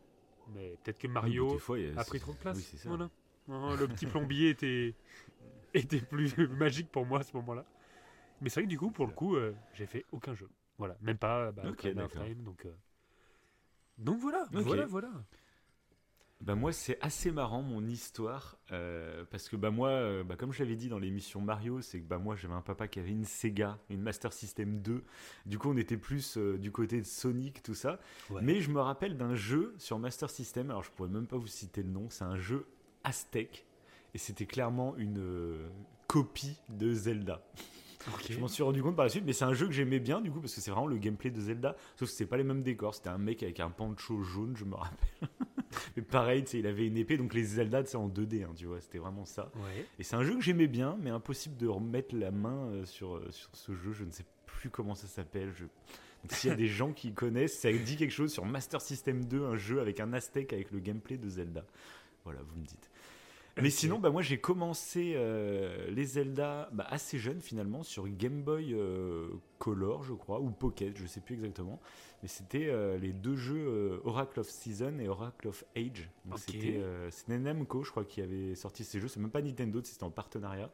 mais 0.55 0.77
peut-être 0.83 0.99
que 0.99 1.07
Oui, 1.07 1.13
Mario 1.13 1.59
fois, 1.59 1.79
a 1.97 2.05
pris 2.05 2.21
trop 2.21 2.33
de 2.33 2.39
place. 2.39 2.57
Oui, 2.57 2.63
c'est 2.63 2.77
ça. 2.79 2.89
Voilà. 2.89 3.09
Le 3.49 3.87
petit 3.89 4.07
plombier 4.07 4.51
était 4.51 4.95
était 5.75 6.01
plus 6.01 6.37
magique 6.51 6.91
pour 6.91 7.07
moi 7.07 7.21
à 7.21 7.23
ce 7.23 7.37
moment-là. 7.37 7.65
Mais 8.41 8.49
c'est 8.49 8.61
vrai 8.61 8.65
que 8.65 8.71
du 8.71 8.79
coup 8.79 8.91
pour 8.91 9.07
le 9.07 9.13
coup 9.13 9.37
euh, 9.37 9.55
j'ai 9.75 9.87
fait 9.87 10.05
aucun 10.13 10.35
jeu. 10.35 10.49
Voilà, 10.79 10.97
même 11.01 11.19
pas 11.19 11.53
bah, 11.53 11.63
Ok, 11.67 11.71
Ocarina 11.73 12.05
of 12.05 12.13
d'accord. 12.13 12.27
Time, 12.27 12.43
donc 12.43 12.65
euh, 12.67 12.75
donc 13.99 14.19
voilà, 14.19 14.49
voilà, 14.51 14.87
voilà. 14.87 15.13
Bah 16.43 16.57
moi 16.57 16.73
c'est 16.73 16.99
assez 17.01 17.31
marrant 17.31 17.63
mon 17.63 17.87
histoire 17.87 18.59
euh, 18.73 19.25
parce 19.31 19.49
que 19.49 19.55
bah 19.55 19.71
moi 19.71 19.91
euh, 19.91 20.25
bah, 20.25 20.35
comme 20.35 20.53
je 20.53 20.59
l'avais 20.59 20.75
dit 20.75 20.89
dans 20.89 20.99
l'émission 20.99 21.41
Mario 21.41 21.81
c'est 21.83 22.01
que 22.01 22.05
bah 22.05 22.19
moi 22.19 22.35
j'avais 22.35 22.55
un 22.55 22.63
papa 22.63 22.89
qui 22.89 22.99
avait 22.99 23.13
une 23.13 23.25
Sega 23.25 23.79
une 23.91 24.03
Master 24.03 24.33
System 24.33 24.81
2 24.81 25.05
du 25.47 25.59
coup 25.59 25.71
on 25.71 25.77
était 25.77 25.97
plus 25.97 26.37
euh, 26.39 26.59
du 26.59 26.73
côté 26.73 27.01
de 27.01 27.07
Sonic 27.07 27.63
tout 27.63 27.75
ça. 27.75 28.01
Ouais. 28.29 28.41
mais 28.43 28.61
je 28.61 28.71
me 28.71 28.81
rappelle 28.81 29.17
d'un 29.17 29.37
jeu 29.37 29.75
sur 29.79 30.01
Master 30.01 30.31
System. 30.31 30.71
Alors 30.71 30.83
je 30.83 30.91
pourrais 30.91 31.09
même 31.09 31.29
pas 31.29 31.37
vous 31.37 31.47
citer 31.47 31.83
le 31.83 31.91
nom. 31.91 32.09
C'est 32.11 32.25
un 32.25 32.37
jeu 32.37 32.67
Aztec 33.05 33.65
et 34.15 34.19
c'était 34.19 34.47
clairement 34.47 34.97
une 34.97 35.19
euh, 35.19 35.69
copie 36.09 36.59
de 36.69 36.93
Zelda 36.93 37.41
Je 38.29 38.39
m'en 38.39 38.49
suis 38.49 38.63
rendu 38.63 38.83
compte 38.83 38.97
par 38.97 39.05
la 39.05 39.09
suite, 39.09 39.25
mais 39.25 39.33
c'est 39.33 39.45
un 39.45 39.55
jeu 39.55 39.67
que 39.67 39.73
j'aimais 39.73 40.01
bien 40.01 40.21
du 40.21 40.31
coup 40.31 40.41
parce 40.41 40.55
que 40.55 40.61
c'est 40.61 40.71
vraiment 40.71 40.87
le 40.87 40.97
gameplay 40.97 41.31
de 41.31 41.41
Zelda, 41.41 41.77
sauf 41.97 42.09
que 42.09 42.15
c'est 42.15 42.27
pas 42.27 42.37
les 42.37 42.45
mêmes 42.45 42.63
décors. 42.63 42.95
C'était 42.95 43.11
un 43.11 43.19
mec 43.19 43.43
avec 43.43 43.61
un 43.61 43.71
pancho 43.71 44.23
jaune, 44.23 44.57
je 44.57 44.65
me 44.65 44.75
rappelle. 44.75 45.29
mais 45.97 46.03
pareil, 46.03 46.45
il 46.53 46.67
avait 46.67 46.87
une 46.87 46.97
épée, 46.97 47.17
donc 47.17 47.35
les 47.35 47.45
Zelda, 47.45 47.85
c'est 47.85 47.97
en 47.97 48.09
2D, 48.09 48.45
hein, 48.45 48.53
tu 48.57 48.67
vois, 48.67 48.81
c'était 48.81 48.99
vraiment 48.99 49.25
ça. 49.25 49.51
Ouais. 49.57 49.87
Et 49.99 50.03
c'est 50.03 50.17
un 50.17 50.25
jeu 50.25 50.35
que 50.35 50.41
j'aimais 50.43 50.67
bien, 50.67 50.97
mais 51.01 51.11
impossible 51.11 51.57
de 51.57 51.67
remettre 51.67 52.15
la 52.17 52.31
main 52.31 52.67
euh, 52.67 52.85
sur, 52.85 53.17
euh, 53.17 53.31
sur 53.31 53.51
ce 53.53 53.73
jeu. 53.75 53.93
Je 53.93 54.05
ne 54.05 54.11
sais 54.11 54.25
plus 54.47 54.71
comment 54.71 54.95
ça 54.95 55.07
s'appelle. 55.07 55.53
Je... 55.57 55.65
S'il 56.29 56.51
y 56.51 56.53
a 56.53 56.57
des 56.57 56.69
gens 56.69 56.93
qui 56.93 57.13
connaissent, 57.13 57.59
ça 57.59 57.73
dit 57.73 57.97
quelque 57.97 58.13
chose 58.13 58.33
sur 58.33 58.45
Master 58.45 58.81
System 58.81 59.25
2, 59.25 59.45
un 59.45 59.57
jeu 59.57 59.81
avec 59.81 60.01
un 60.01 60.13
Aztec 60.13 60.53
avec 60.53 60.71
le 60.71 60.81
gameplay 60.81 61.17
de 61.17 61.29
Zelda. 61.29 61.65
Voilà, 62.25 62.41
vous 62.43 62.61
me 62.61 62.65
dites. 62.65 62.91
Mais 63.61 63.71
sinon, 63.71 63.99
bah, 63.99 64.11
moi 64.11 64.23
j'ai 64.23 64.39
commencé 64.39 65.13
euh, 65.17 65.91
les 65.91 66.05
Zelda 66.05 66.71
bah, 66.73 66.87
assez 66.89 67.19
jeune 67.19 67.41
finalement 67.41 67.83
sur 67.83 68.09
Game 68.09 68.43
Boy 68.43 68.73
euh, 68.73 69.29
Color, 69.59 70.05
je 70.05 70.15
crois, 70.15 70.41
ou 70.41 70.51
Pocket, 70.51 70.97
je 70.97 71.07
sais 71.07 71.21
plus 71.21 71.35
exactement. 71.35 71.81
Mais 72.23 72.29
c'était 72.29 72.69
euh, 72.69 72.97
les 72.97 73.13
deux 73.13 73.37
jeux 73.37 74.01
Oracle 74.05 74.41
of 74.41 74.49
Season 74.49 74.99
et 74.99 75.09
Oracle 75.09 75.49
of 75.49 75.65
Age. 75.77 76.09
Donc 76.25 76.39
Ok. 76.39 76.57
C'était 77.11 77.39
Namco, 77.39 77.83
je 77.83 77.91
crois, 77.91 78.05
qui 78.05 78.23
avait 78.23 78.55
sorti 78.55 78.85
ces 78.85 79.01
jeux. 79.01 79.09
C'est 79.09 79.21
même 79.21 79.31
pas 79.31 79.43
Nintendo, 79.43 79.81
c'était 79.85 80.05
en 80.05 80.11
partenariat. 80.11 80.71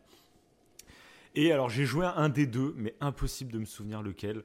Et 1.35 1.53
alors 1.53 1.69
j'ai 1.69 1.85
joué 1.85 2.07
à 2.07 2.17
un 2.17 2.29
des 2.29 2.47
deux, 2.47 2.75
mais 2.77 2.95
impossible 3.01 3.53
de 3.53 3.59
me 3.59 3.65
souvenir 3.65 4.03
lequel. 4.03 4.45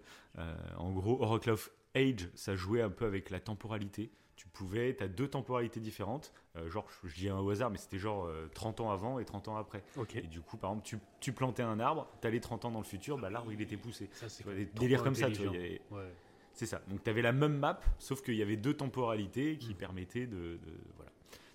En 0.77 0.91
gros, 0.91 1.21
Oracle 1.21 1.51
of 1.51 1.71
Age, 1.95 2.29
ça 2.33 2.55
jouait 2.55 2.81
un 2.81 2.89
peu 2.89 3.05
avec 3.05 3.29
la 3.29 3.39
temporalité. 3.39 4.09
Tu 4.35 4.47
pouvais, 4.47 4.95
tu 4.95 5.03
as 5.03 5.07
deux 5.07 5.27
temporalités 5.27 5.79
différentes. 5.79 6.33
Euh, 6.55 6.69
genre, 6.69 6.87
je, 7.03 7.13
dis 7.13 7.29
un 7.29 7.37
au 7.39 7.49
hasard, 7.49 7.69
mais 7.69 7.77
c'était 7.77 7.99
genre 7.99 8.25
euh, 8.25 8.49
30 8.53 8.79
ans 8.81 8.91
avant 8.91 9.19
et 9.19 9.25
30 9.25 9.47
ans 9.49 9.57
après. 9.57 9.83
Ok. 9.97 10.15
Et 10.15 10.21
du 10.21 10.41
coup, 10.41 10.57
par 10.57 10.71
exemple, 10.71 10.85
tu, 10.87 10.97
tu 11.19 11.31
plantais 11.33 11.63
un 11.63 11.79
arbre, 11.79 12.07
tu 12.21 12.27
allais 12.27 12.39
30 12.39 12.65
ans 12.65 12.71
dans 12.71 12.79
le 12.79 12.85
futur, 12.85 13.17
bah, 13.17 13.29
l'arbre 13.29 13.51
il 13.53 13.61
était 13.61 13.77
poussé. 13.77 14.09
Ça 14.13 14.29
c'est 14.29 14.43
vois, 14.43 14.53
des 14.55 14.65
délires 14.65 15.03
comme 15.03 15.15
ça, 15.15 15.29
tu 15.31 15.43
vois. 15.43 15.51
avait- 15.55 15.81
Ouais. 15.91 16.11
C'est 16.53 16.65
ça. 16.67 16.81
Donc 16.87 17.03
tu 17.03 17.09
avais 17.09 17.21
la 17.23 17.31
même 17.31 17.57
map, 17.57 17.79
sauf 17.97 18.21
qu'il 18.21 18.35
y 18.35 18.41
avait 18.41 18.57
deux 18.57 18.75
temporalités 18.75 19.57
qui 19.57 19.71
Mm. 19.73 19.77
permettaient 19.77 20.27
de, 20.27 20.35
de- 20.35 20.59
Voilà. 20.97 21.11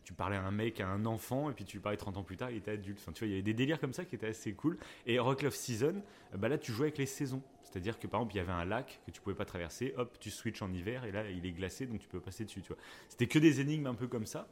Tu 0.08 0.14
parlais 0.14 0.36
à 0.36 0.42
un 0.42 0.50
mec, 0.50 0.80
à 0.80 0.88
un 0.88 1.04
enfant, 1.04 1.50
et 1.50 1.52
puis 1.52 1.66
tu 1.66 1.76
lui 1.76 1.82
parlais 1.82 1.98
30 1.98 2.16
ans 2.16 2.22
plus 2.22 2.38
tard, 2.38 2.50
il 2.50 2.56
était 2.56 2.70
adulte. 2.70 2.98
Enfin, 2.98 3.12
tu 3.12 3.18
vois, 3.18 3.28
il 3.28 3.32
y 3.32 3.34
avait 3.34 3.42
des 3.42 3.52
délires 3.52 3.78
comme 3.78 3.92
ça 3.92 4.06
qui 4.06 4.14
étaient 4.14 4.28
assez 4.28 4.54
cool. 4.54 4.78
Et 5.04 5.18
Rock 5.18 5.42
of 5.42 5.54
Season, 5.54 6.02
euh, 6.32 6.38
bah 6.38 6.48
là, 6.48 6.56
tu 6.56 6.72
jouais 6.72 6.86
avec 6.86 6.96
les 6.96 7.04
saisons. 7.04 7.42
C'est-à-dire 7.62 7.98
que 7.98 8.06
par 8.06 8.20
exemple, 8.20 8.34
il 8.34 8.38
y 8.38 8.40
avait 8.40 8.52
un 8.52 8.64
lac 8.64 9.02
que 9.04 9.10
tu 9.10 9.20
pouvais 9.20 9.36
pas 9.36 9.44
traverser, 9.44 9.92
hop, 9.98 10.16
tu 10.18 10.30
switches 10.30 10.62
en 10.62 10.72
hiver, 10.72 11.04
et 11.04 11.12
là, 11.12 11.28
il 11.28 11.44
est 11.44 11.52
glacé, 11.52 11.84
donc 11.84 12.00
tu 12.00 12.08
peux 12.08 12.20
passer 12.20 12.46
dessus, 12.46 12.62
tu 12.62 12.68
vois. 12.68 12.78
C'était 13.10 13.26
que 13.26 13.38
des 13.38 13.60
énigmes 13.60 13.86
un 13.86 13.94
peu 13.94 14.06
comme 14.08 14.24
ça. 14.24 14.48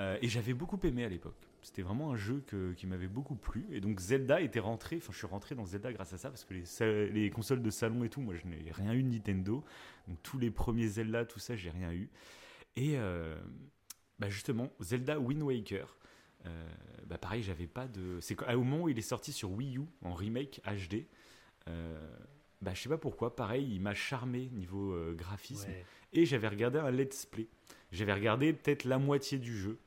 Euh, 0.00 0.18
et 0.20 0.28
j'avais 0.28 0.52
beaucoup 0.52 0.78
aimé 0.84 1.02
à 1.02 1.08
l'époque. 1.08 1.48
C'était 1.62 1.80
vraiment 1.80 2.12
un 2.12 2.16
jeu 2.16 2.44
que- 2.46 2.74
qui 2.74 2.86
m'avait 2.86 3.08
beaucoup 3.08 3.36
plu. 3.36 3.64
Et 3.72 3.80
donc 3.80 4.00
Zelda 4.00 4.42
était 4.42 4.60
rentré, 4.60 4.96
enfin 4.98 5.12
je 5.12 5.16
suis 5.18 5.26
rentré 5.26 5.54
dans 5.54 5.64
Zelda 5.64 5.94
grâce 5.94 6.12
à 6.12 6.18
ça, 6.18 6.28
parce 6.28 6.44
que 6.44 6.52
les 7.10 7.30
consoles 7.30 7.62
de 7.62 7.70
salon 7.70 8.04
et 8.04 8.10
tout, 8.10 8.20
moi 8.20 8.34
je 8.34 8.46
n'ai 8.46 8.70
rien 8.70 8.92
eu 8.92 9.02
de 9.02 9.08
Nintendo. 9.08 9.64
Donc 10.08 10.18
tous 10.22 10.38
les 10.38 10.50
premiers 10.50 10.88
Zelda, 10.88 11.24
tout 11.24 11.38
ça, 11.38 11.56
j'ai 11.56 11.70
rien 11.70 11.90
eu. 11.90 12.10
Et 12.76 12.98
euh, 12.98 13.34
bah 14.20 14.28
justement, 14.28 14.70
Zelda 14.80 15.18
Wind 15.18 15.42
Waker, 15.42 15.96
euh, 16.46 16.68
bah 17.06 17.18
pareil, 17.18 17.42
j'avais 17.42 17.66
pas 17.66 17.88
de. 17.88 18.20
C'est 18.20 18.34
qu'au 18.36 18.46
moment 18.62 18.82
où 18.82 18.88
il 18.88 18.98
est 18.98 19.02
sorti 19.02 19.32
sur 19.32 19.50
Wii 19.50 19.78
U 19.78 19.82
en 20.02 20.12
remake 20.12 20.60
HD, 20.64 21.06
euh, 21.68 21.98
bah 22.60 22.72
je 22.74 22.82
sais 22.82 22.88
pas 22.90 22.98
pourquoi, 22.98 23.34
pareil, 23.34 23.66
il 23.74 23.80
m'a 23.80 23.94
charmé 23.94 24.50
niveau 24.52 24.92
euh, 24.92 25.14
graphisme. 25.14 25.70
Ouais. 25.70 25.84
Et 26.12 26.26
j'avais 26.26 26.48
regardé 26.48 26.78
un 26.78 26.90
let's 26.90 27.24
play. 27.24 27.48
J'avais 27.92 28.12
regardé 28.12 28.52
peut-être 28.52 28.84
la 28.84 28.98
moitié 28.98 29.38
du 29.38 29.56
jeu 29.56 29.78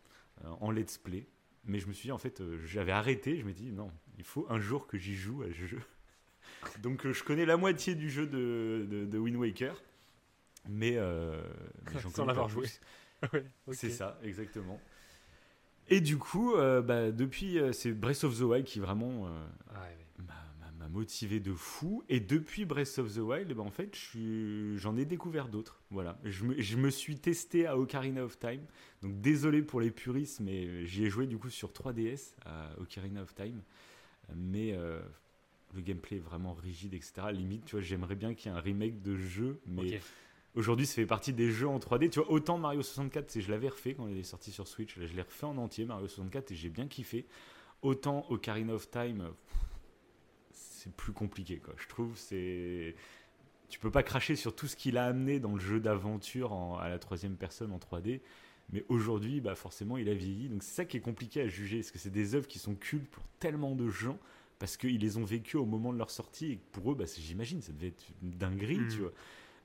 euh, 0.43 0.49
en 0.59 0.71
let's 0.71 0.97
play. 0.97 1.27
Mais 1.65 1.79
je 1.79 1.87
me 1.87 1.93
suis 1.93 2.07
dit, 2.07 2.11
en 2.11 2.17
fait, 2.17 2.41
j'avais 2.65 2.91
arrêté. 2.91 3.37
Je 3.37 3.45
me 3.45 3.53
dis, 3.53 3.71
non, 3.71 3.89
il 4.17 4.23
faut 4.25 4.45
un 4.49 4.59
jour 4.59 4.87
que 4.87 4.97
j'y 4.97 5.15
joue 5.15 5.43
à 5.43 5.47
ce 5.47 5.65
jeu. 5.65 5.81
Donc 6.81 7.09
je 7.09 7.23
connais 7.23 7.45
la 7.45 7.55
moitié 7.55 7.95
du 7.95 8.09
jeu 8.09 8.25
de, 8.25 8.85
de, 8.89 9.05
de 9.05 9.17
Wind 9.17 9.37
Waker. 9.37 9.81
Mais, 10.67 10.97
mais 11.93 11.99
Sans 12.13 12.25
l'avoir 12.25 12.49
joué. 12.49 12.63
plus. 12.63 12.81
Ouais. 13.33 13.73
C'est 13.73 13.89
ça, 13.89 14.19
exactement. 14.23 14.79
Et 15.89 15.99
du 16.01 16.17
coup, 16.17 16.55
euh, 16.55 16.81
bah, 16.81 17.11
depuis, 17.11 17.59
euh, 17.59 17.71
c'est 17.73 17.91
Breath 17.91 18.23
of 18.23 18.37
the 18.37 18.41
Wild 18.41 18.65
qui 18.65 18.79
vraiment 18.79 19.27
euh, 19.27 19.45
Ah, 19.73 19.81
ouais, 19.81 19.87
ouais. 20.19 20.25
m'a- 20.25 20.89
motivé 20.89 21.39
de 21.39 21.53
fou. 21.53 22.03
Et 22.09 22.19
depuis 22.19 22.65
Breath 22.65 22.99
of 22.99 23.13
the 23.13 23.17
Wild, 23.19 23.47
ben, 23.53 23.61
en 23.63 23.71
fait, 23.71 23.95
j'en 24.75 24.95
ai 24.97 25.05
découvert 25.05 25.47
d'autres. 25.47 25.81
Voilà. 25.89 26.19
Je 26.23 26.43
me, 26.43 26.59
je 26.61 26.77
me 26.77 26.89
suis 26.89 27.17
testé 27.17 27.65
à 27.65 27.77
Ocarina 27.77 28.23
of 28.23 28.37
Time. 28.37 28.61
Donc 29.01 29.19
désolé 29.21 29.61
pour 29.63 29.81
les 29.81 29.91
puristes, 29.91 30.39
mais 30.41 30.85
j'y 30.85 31.05
ai 31.05 31.09
joué 31.09 31.25
du 31.25 31.37
coup 31.37 31.49
sur 31.49 31.71
3DS 31.71 32.35
à 32.45 32.69
Ocarina 32.79 33.23
of 33.23 33.33
Time. 33.33 33.61
Mais 34.35 34.73
le 35.73 35.81
gameplay 35.81 36.17
est 36.17 36.19
vraiment 36.19 36.53
rigide, 36.53 36.93
etc. 36.93 37.13
Limite, 37.31 37.65
tu 37.65 37.71
vois, 37.75 37.81
j'aimerais 37.81 38.15
bien 38.15 38.33
qu'il 38.35 38.51
y 38.51 38.53
ait 38.53 38.57
un 38.57 38.61
remake 38.61 39.01
de 39.01 39.15
jeu, 39.17 39.59
mais. 39.65 39.99
Aujourd'hui, 40.55 40.85
ça 40.85 40.95
fait 40.95 41.05
partie 41.05 41.33
des 41.33 41.49
jeux 41.51 41.67
en 41.67 41.79
3D. 41.79 42.09
Tu 42.09 42.19
vois, 42.19 42.29
autant 42.31 42.57
Mario 42.59 42.81
64, 42.83 43.31
c'est 43.31 43.41
je 43.41 43.49
l'avais 43.49 43.69
refait 43.69 43.95
quand 43.95 44.07
il 44.07 44.17
est 44.17 44.23
sorti 44.23 44.51
sur 44.51 44.67
Switch. 44.67 44.95
Là, 44.97 45.07
je 45.07 45.13
l'ai 45.13 45.21
refait 45.23 45.45
en 45.47 45.57
entier, 45.57 45.85
Mario 45.85 46.07
64, 46.07 46.51
et 46.51 46.55
j'ai 46.55 46.69
bien 46.69 46.87
kiffé. 46.87 47.25
Autant 47.81 48.25
Ocarina 48.29 48.73
of 48.73 48.89
Time, 48.91 49.29
c'est 50.51 50.93
plus 50.93 51.11
compliqué, 51.13 51.57
quoi. 51.57 51.73
Je 51.77 51.87
trouve, 51.87 52.15
c'est. 52.17 52.95
Tu 53.69 53.79
peux 53.79 53.89
pas 53.91 54.03
cracher 54.03 54.35
sur 54.35 54.55
tout 54.55 54.67
ce 54.67 54.75
qu'il 54.75 54.97
a 54.97 55.05
amené 55.05 55.39
dans 55.39 55.53
le 55.53 55.59
jeu 55.59 55.79
d'aventure 55.79 56.53
en- 56.53 56.77
à 56.77 56.87
la 56.89 56.99
troisième 56.99 57.35
personne 57.35 57.71
en 57.71 57.79
3D. 57.79 58.21
Mais 58.71 58.85
aujourd'hui, 58.87 59.41
bah 59.41 59.55
forcément, 59.55 59.97
il 59.97 60.07
a 60.07 60.13
vieilli. 60.13 60.47
Donc 60.49 60.61
c'est 60.63 60.75
ça 60.75 60.85
qui 60.85 60.97
est 60.97 61.01
compliqué 61.01 61.41
à 61.41 61.47
juger. 61.47 61.77
Parce 61.79 61.91
que 61.91 61.97
c'est 61.99 62.11
des 62.11 62.35
œuvres 62.35 62.47
qui 62.47 62.59
sont 62.59 62.75
cultes 62.75 63.09
pour 63.09 63.23
tellement 63.39 63.75
de 63.75 63.89
gens. 63.89 64.19
Parce 64.59 64.77
qu'ils 64.77 64.99
les 65.01 65.17
ont 65.17 65.25
vécues 65.25 65.57
au 65.57 65.65
moment 65.65 65.91
de 65.91 65.97
leur 65.97 66.11
sortie. 66.11 66.51
Et 66.53 66.59
pour 66.71 66.91
eux, 66.91 66.95
bah, 66.95 67.05
j'imagine, 67.17 67.61
ça 67.61 67.73
devait 67.73 67.87
être 67.87 68.03
une 68.21 68.31
dinguerie, 68.31 68.77
Mm. 68.77 68.87
tu 68.89 68.97
vois. 68.99 69.11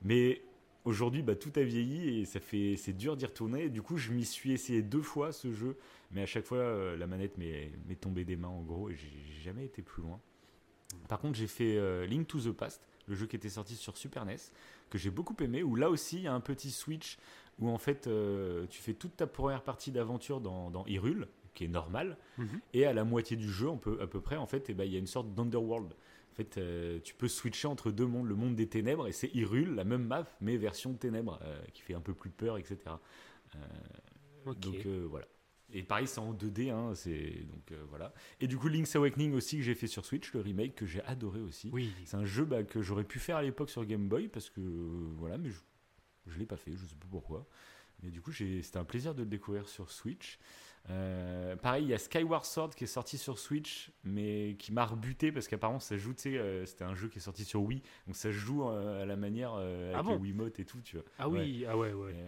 Mais 0.01 0.41
aujourd'hui, 0.85 1.21
bah, 1.21 1.35
tout 1.35 1.51
a 1.55 1.63
vieilli 1.63 2.19
et 2.19 2.25
ça 2.25 2.39
fait, 2.39 2.75
c'est 2.77 2.93
dur 2.93 3.17
d'y 3.17 3.25
retourner. 3.25 3.65
Et 3.65 3.69
du 3.69 3.81
coup, 3.81 3.97
je 3.97 4.11
m'y 4.11 4.25
suis 4.25 4.51
essayé 4.51 4.81
deux 4.81 5.01
fois 5.01 5.31
ce 5.31 5.51
jeu, 5.51 5.77
mais 6.11 6.21
à 6.21 6.25
chaque 6.25 6.45
fois, 6.45 6.57
euh, 6.57 6.97
la 6.97 7.07
manette 7.07 7.37
m'est 7.37 7.71
m'est 7.87 7.99
tombée 7.99 8.25
des 8.25 8.35
mains 8.35 8.47
en 8.47 8.61
gros 8.61 8.89
et 8.89 8.95
j'ai 8.95 9.09
j'ai 9.33 9.41
jamais 9.41 9.65
été 9.65 9.81
plus 9.81 10.01
loin. 10.01 10.19
Par 11.07 11.19
contre, 11.19 11.37
j'ai 11.37 11.47
fait 11.47 11.77
euh, 11.77 12.05
Link 12.05 12.27
to 12.27 12.39
the 12.39 12.51
Past, 12.51 12.87
le 13.07 13.15
jeu 13.15 13.25
qui 13.27 13.35
était 13.35 13.49
sorti 13.49 13.75
sur 13.75 13.97
Super 13.97 14.25
NES, 14.25 14.37
que 14.89 14.97
j'ai 14.97 15.11
beaucoup 15.11 15.35
aimé. 15.41 15.63
Où 15.63 15.75
là 15.75 15.89
aussi, 15.89 16.17
il 16.17 16.23
y 16.23 16.27
a 16.27 16.33
un 16.33 16.39
petit 16.39 16.71
switch 16.71 17.17
où 17.59 17.69
en 17.69 17.77
fait, 17.77 18.07
euh, 18.07 18.65
tu 18.69 18.81
fais 18.81 18.93
toute 18.93 19.17
ta 19.17 19.27
première 19.27 19.63
partie 19.63 19.91
d'aventure 19.91 20.39
dans, 20.39 20.71
dans 20.71 20.85
Hyrule, 20.85 21.27
qui 21.53 21.65
est 21.65 21.69
normal. 21.69 22.17
Mhm. 22.37 22.61
Et 22.73 22.85
à 22.85 22.93
la 22.93 23.03
moitié 23.03 23.37
du 23.37 23.49
jeu, 23.49 23.67
on 23.67 23.77
peut, 23.77 23.99
à 24.01 24.07
peu 24.07 24.21
près, 24.21 24.37
en 24.37 24.47
fait, 24.47 24.69
eh 24.69 24.73
ben, 24.73 24.85
il 24.85 24.93
y 24.93 24.95
a 24.95 24.99
une 24.99 25.07
sorte 25.07 25.33
d'underworld. 25.33 25.93
En 26.31 26.35
fait, 26.35 26.57
euh, 26.57 26.99
tu 27.03 27.15
peux 27.15 27.27
switcher 27.27 27.67
entre 27.67 27.91
deux 27.91 28.05
mondes, 28.05 28.27
le 28.27 28.35
monde 28.35 28.55
des 28.55 28.67
ténèbres 28.67 29.07
et 29.07 29.11
c'est 29.11 29.29
Hyrule, 29.33 29.75
la 29.75 29.83
même 29.83 30.05
map, 30.05 30.25
mais 30.41 30.57
version 30.57 30.93
ténèbres, 30.93 31.39
euh, 31.43 31.61
qui 31.73 31.81
fait 31.81 31.95
un 31.95 32.01
peu 32.01 32.13
plus 32.13 32.29
peur, 32.29 32.57
etc. 32.57 32.77
Euh. 33.55 33.59
Donc 34.45 34.85
voilà. 35.09 35.25
Et 35.71 35.83
pareil, 35.83 36.07
c'est 36.07 36.19
en 36.19 36.33
2D, 36.33 36.71
hein, 36.71 36.95
c'est 36.95 37.45
donc 37.45 37.71
euh, 37.71 37.83
voilà. 37.89 38.13
Et 38.39 38.47
du 38.47 38.57
coup, 38.57 38.67
Link's 38.67 38.95
Awakening 38.95 39.33
aussi 39.33 39.57
que 39.57 39.63
j'ai 39.63 39.75
fait 39.75 39.87
sur 39.87 40.03
Switch, 40.03 40.33
le 40.33 40.41
remake 40.41 40.75
que 40.75 40.85
j'ai 40.85 41.03
adoré 41.03 41.39
aussi. 41.41 41.69
Oui. 41.71 41.91
C'est 42.05 42.17
un 42.17 42.25
jeu 42.25 42.43
bah, 42.43 42.63
que 42.63 42.81
j'aurais 42.81 43.03
pu 43.03 43.19
faire 43.19 43.37
à 43.37 43.43
l'époque 43.43 43.69
sur 43.69 43.85
Game 43.85 44.07
Boy 44.07 44.29
parce 44.29 44.49
que 44.49 44.61
euh, 44.61 45.13
voilà, 45.17 45.37
mais 45.37 45.51
je, 45.51 45.59
je 46.25 46.39
l'ai 46.39 46.45
pas 46.45 46.57
fait, 46.57 46.71
je 46.75 46.85
sais 46.85 46.95
pas 46.95 47.07
pourquoi. 47.09 47.47
Mais 48.01 48.09
du 48.09 48.21
coup, 48.21 48.31
c'était 48.31 48.77
un 48.77 48.85
plaisir 48.85 49.13
de 49.13 49.21
le 49.23 49.29
découvrir 49.29 49.67
sur 49.67 49.91
Switch. 49.91 50.39
Euh, 50.89 51.55
pareil, 51.55 51.83
il 51.83 51.89
y 51.89 51.93
a 51.93 51.97
Skyward 51.97 52.45
Sword 52.45 52.71
qui 52.71 52.85
est 52.85 52.87
sorti 52.87 53.17
sur 53.17 53.37
Switch, 53.37 53.91
mais 54.03 54.55
qui 54.57 54.71
m'a 54.71 54.85
rebuté 54.85 55.31
parce 55.31 55.47
qu'apparemment 55.47 55.79
ça 55.79 55.97
joue, 55.97 56.13
tu 56.13 56.23
sais, 56.23 56.37
euh, 56.37 56.65
c'était 56.65 56.83
un 56.83 56.95
jeu 56.95 57.07
qui 57.09 57.19
est 57.19 57.21
sorti 57.21 57.45
sur 57.45 57.61
Wii, 57.61 57.81
donc 58.07 58.15
ça 58.15 58.31
joue 58.31 58.67
euh, 58.67 59.03
à 59.03 59.05
la 59.05 59.15
manière 59.15 59.53
Ah 59.53 59.99
avec 59.99 60.05
bon 60.05 60.13
le 60.13 60.19
Wiimote 60.19 60.59
et 60.59 60.65
tout, 60.65 60.81
tu 60.81 60.95
vois. 60.95 61.05
Ah 61.19 61.29
oui, 61.29 61.65
ah 61.67 61.77
ouais, 61.77 61.93
ouais. 61.93 62.11
Et, 62.11 62.23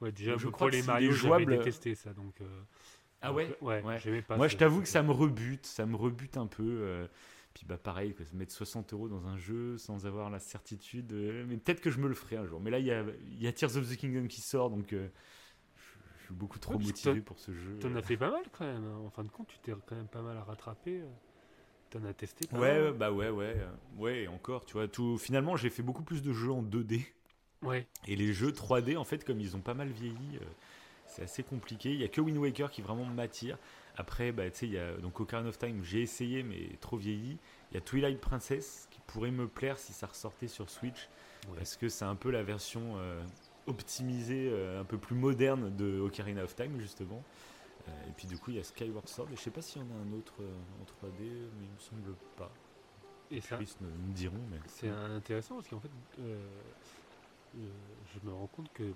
Ouais, 0.00 0.10
déjà, 0.10 0.36
je 0.36 0.48
crois 0.48 0.68
que 0.68 0.74
les 0.74 0.82
Mario, 0.82 1.12
j'avais 1.12 1.46
détesté 1.46 1.94
ça, 1.94 2.12
donc... 2.12 2.34
Ah 3.20 3.28
donc, 3.28 3.36
ouais 3.36 3.56
Ouais, 3.60 4.22
pas 4.22 4.36
Moi, 4.36 4.48
je 4.48 4.56
t'avoue 4.56 4.80
que 4.80 4.88
ça 4.88 5.04
me 5.04 5.12
rebute, 5.12 5.64
ça 5.64 5.86
me 5.86 5.94
rebute 5.94 6.36
un 6.36 6.48
peu. 6.48 7.06
puis 7.54 7.64
bah 7.68 7.78
pareil, 7.78 8.12
quoi, 8.12 8.26
se 8.26 8.34
mettre 8.34 8.52
60 8.52 8.94
euros 8.94 9.08
dans 9.08 9.28
un 9.28 9.38
jeu 9.38 9.78
sans 9.78 10.04
avoir 10.04 10.28
la 10.28 10.40
certitude. 10.40 11.12
mais 11.46 11.56
peut-être 11.56 11.80
que 11.80 11.90
je 11.90 11.98
me 12.00 12.08
le 12.08 12.14
ferai 12.14 12.34
un 12.34 12.46
jour. 12.46 12.60
Mais 12.60 12.72
là, 12.72 12.80
il 12.80 12.86
y 12.86 12.90
a, 12.90 13.04
il 13.28 13.40
y 13.40 13.46
a 13.46 13.52
Tears 13.52 13.76
of 13.76 13.88
the 13.88 13.96
Kingdom 13.96 14.26
qui 14.26 14.40
sort, 14.40 14.70
donc 14.70 14.92
je, 16.22 16.26
suis 16.26 16.34
beaucoup 16.34 16.58
trop 16.58 16.74
Ouais, 16.74 16.84
motivé 16.84 17.20
pour 17.20 17.38
ce 17.38 17.52
jeu. 17.52 17.78
T'en 17.80 17.94
as 17.94 18.02
fait 18.02 18.16
pas 18.16 18.30
mal 18.30 18.42
quand 18.52 18.64
même. 18.64 18.84
hein. 18.84 19.02
En 19.06 19.10
fin 19.10 19.22
de 19.24 19.28
compte, 19.28 19.48
tu 19.48 19.58
t'es 19.58 19.72
quand 19.86 19.96
même 19.96 20.08
pas 20.08 20.22
mal 20.22 20.36
à 20.36 20.42
rattraper. 20.44 21.00
euh. 21.00 21.06
T'en 21.90 22.02
as 22.04 22.14
testé 22.14 22.46
pas 22.46 22.58
Ouais, 22.58 22.82
mal. 22.84 22.92
bah 22.94 23.12
ouais, 23.12 23.28
ouais, 23.28 23.54
euh, 23.58 23.68
ouais, 23.98 24.26
encore, 24.28 24.64
tu 24.64 24.72
vois, 24.74 24.88
tout. 24.88 25.18
Finalement, 25.18 25.56
j'ai 25.56 25.68
fait 25.70 25.82
beaucoup 25.82 26.02
plus 26.02 26.22
de 26.22 26.32
jeux 26.32 26.50
en 26.52 26.62
2D. 26.62 27.04
Ouais. 27.62 27.86
Et 28.08 28.16
les 28.16 28.32
jeux 28.32 28.50
3D, 28.50 28.96
en 28.96 29.04
fait, 29.04 29.24
comme 29.24 29.40
ils 29.40 29.54
ont 29.56 29.60
pas 29.60 29.74
mal 29.74 29.88
vieilli, 29.88 30.36
euh, 30.40 30.44
c'est 31.06 31.22
assez 31.22 31.42
compliqué. 31.42 31.90
Il 31.92 32.00
y 32.00 32.04
a 32.04 32.08
que 32.08 32.20
Wind 32.20 32.38
Waker 32.38 32.70
qui 32.70 32.80
vraiment 32.82 33.04
m'attire. 33.04 33.58
Après, 33.96 34.32
bah, 34.32 34.50
tu 34.50 34.58
sais, 34.60 34.66
il 34.66 34.72
y 34.72 34.78
a 34.78 34.94
donc 34.96 35.20
Ocarina 35.20 35.50
of 35.50 35.58
Time, 35.58 35.84
j'ai 35.84 36.00
essayé, 36.00 36.42
mais 36.42 36.70
trop 36.80 36.96
vieilli. 36.96 37.36
Il 37.70 37.74
y 37.74 37.76
a 37.76 37.80
Twilight 37.82 38.20
Princess 38.20 38.88
qui 38.90 39.00
pourrait 39.06 39.30
me 39.30 39.46
plaire 39.46 39.78
si 39.78 39.92
ça 39.92 40.06
ressortait 40.06 40.48
sur 40.48 40.70
Switch, 40.70 41.08
Ouais. 41.48 41.56
parce 41.58 41.76
que 41.76 41.88
c'est 41.88 42.04
un 42.04 42.14
peu 42.14 42.30
la 42.30 42.42
version 42.42 42.94
euh, 42.96 43.20
optimisée, 43.66 44.48
euh, 44.52 44.80
un 44.80 44.84
peu 44.84 44.98
plus 44.98 45.14
moderne 45.16 45.74
de 45.76 46.00
Ocarina 46.00 46.42
of 46.44 46.54
Time, 46.56 46.78
justement. 46.80 47.22
Euh, 47.88 47.90
et 48.08 48.12
puis 48.16 48.26
du 48.26 48.38
coup, 48.38 48.50
il 48.50 48.56
y 48.56 48.60
a 48.60 48.64
Skyward 48.64 49.08
Sword. 49.08 49.28
Et 49.32 49.36
je 49.36 49.40
sais 49.40 49.50
pas 49.50 49.62
s'il 49.62 49.82
y 49.82 49.84
en 49.84 49.88
a 49.88 49.94
un 49.94 50.12
autre 50.18 50.34
euh, 50.40 50.50
en 50.80 50.84
3D, 51.06 51.20
mais 51.20 51.66
il 51.66 51.70
me 51.74 51.78
semble 51.80 52.14
pas. 52.36 52.50
Et 53.30 53.40
ça, 53.40 53.58
nous, 53.58 53.88
nous 54.06 54.12
diront, 54.12 54.40
mais. 54.50 54.58
c'est 54.66 54.88
intéressant 54.88 55.54
parce 55.56 55.68
qu'en 55.68 55.80
fait, 55.80 55.90
je 57.54 58.28
me 58.28 58.32
rends 58.32 58.46
compte 58.48 58.70
que 58.74 58.92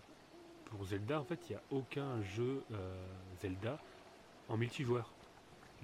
pour 0.66 0.84
Zelda, 0.84 1.20
en 1.20 1.24
fait, 1.24 1.38
il 1.48 1.52
n'y 1.52 1.56
a 1.56 1.62
aucun 1.70 2.22
jeu 2.22 2.62
Zelda 3.40 3.78
en 4.48 4.56
multijoueur. 4.58 5.10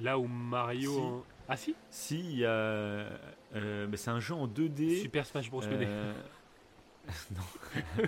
Là 0.01 0.19
où 0.19 0.27
Mario. 0.27 0.93
Si. 0.93 1.01
en- 1.01 1.25
Ah 1.49 1.57
si 1.57 1.75
Si, 1.91 2.19
il 2.21 2.39
y 2.39 2.45
a. 2.45 2.51
euh, 2.51 3.87
bah, 3.87 3.97
c'est 3.97 4.11
un 4.11 4.21
jeu 4.21 4.35
en 4.35 4.47
2D. 4.47 5.01
Super 5.03 5.27
Smash 5.27 5.51
Bros. 5.51 5.63
Euh, 5.65 6.15
non. 7.35 7.43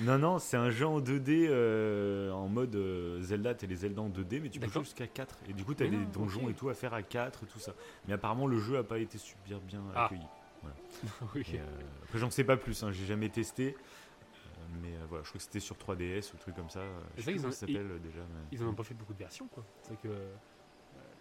non, 0.00 0.18
non, 0.18 0.38
c'est 0.38 0.56
un 0.56 0.70
jeu 0.70 0.86
en 0.86 1.00
2D 1.00 1.46
euh, 1.48 2.30
en 2.32 2.48
mode 2.48 2.74
euh, 2.76 3.20
Zelda, 3.22 3.54
t'es 3.54 3.66
les 3.66 3.76
Zelda 3.76 4.00
en 4.02 4.08
2D, 4.10 4.40
mais 4.40 4.48
tu 4.48 4.60
peux 4.60 4.68
jouer 4.68 4.84
jusqu'à 4.84 5.06
4. 5.06 5.36
Et 5.48 5.52
du 5.52 5.64
coup, 5.64 5.74
t'as 5.74 5.84
Mais 5.84 5.90
des 5.90 5.96
non, 5.96 6.08
donjons 6.12 6.44
ok. 6.44 6.50
et 6.50 6.54
tout 6.54 6.68
à 6.68 6.74
faire 6.74 6.94
à 6.94 7.02
4 7.02 7.44
et 7.44 7.46
tout 7.46 7.58
ça. 7.58 7.72
Mais 8.06 8.14
apparemment, 8.14 8.46
le 8.46 8.58
jeu 8.58 8.78
a 8.78 8.84
pas 8.84 8.98
été 8.98 9.18
super 9.18 9.60
bien 9.60 9.82
Ah. 9.94 10.04
accueilli. 10.06 10.22
Oui. 10.64 11.42
Et, 11.54 11.58
euh, 11.60 11.64
après, 12.04 12.18
j'en 12.18 12.30
sais 12.30 12.44
pas 12.44 12.56
plus, 12.56 12.82
hein, 12.82 12.90
j'ai 12.92 13.06
jamais 13.06 13.28
testé. 13.28 13.76
Euh, 13.76 14.60
mais 14.82 14.88
euh, 14.94 15.06
voilà, 15.08 15.22
je 15.24 15.28
crois 15.28 15.38
que 15.38 15.44
c'était 15.44 15.60
sur 15.60 15.76
3DS 15.76 16.32
ou 16.34 16.36
truc 16.36 16.54
comme 16.56 16.70
ça. 16.70 16.80
euh, 16.80 16.98
Je 17.16 17.22
C'est 17.22 17.22
sais 17.22 17.22
vrai 17.22 17.32
plus 17.32 17.38
comment 17.40 17.48
qu'ils 17.48 17.52
ça 17.54 17.60
s'appelle 17.66 17.90
euh, 17.92 17.98
déjà. 17.98 18.18
mais- 18.20 18.48
Ils 18.52 18.62
en 18.64 18.68
ont 18.68 18.74
pas 18.74 18.82
fait 18.84 18.94
beaucoup 18.94 19.12
de 19.14 19.18
versions, 19.18 19.46
quoi. 19.48 19.64
C'est 19.82 19.92
vrai 19.94 19.98
que 20.02 20.08
euh, 20.08 20.34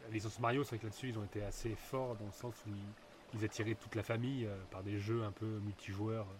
la 0.07 0.09
licence 0.13 0.39
Mario, 0.39 0.63
c'est 0.63 0.69
vrai 0.69 0.77
que 0.79 0.83
là-dessus, 0.85 1.09
ils 1.09 1.19
ont 1.19 1.23
été 1.23 1.43
assez 1.43 1.75
forts 1.75 2.15
dans 2.15 2.25
le 2.25 2.31
sens 2.31 2.55
où 2.65 2.69
ils, 2.69 3.37
ils 3.39 3.45
attiraient 3.45 3.75
toute 3.75 3.93
la 3.95 4.03
famille 4.03 4.45
euh, 4.45 4.55
par 4.71 4.81
des 4.83 4.97
jeux 4.97 5.23
un 5.23 5.31
peu 5.31 5.45
multijoueurs. 5.45 6.25
euh, 6.27 6.35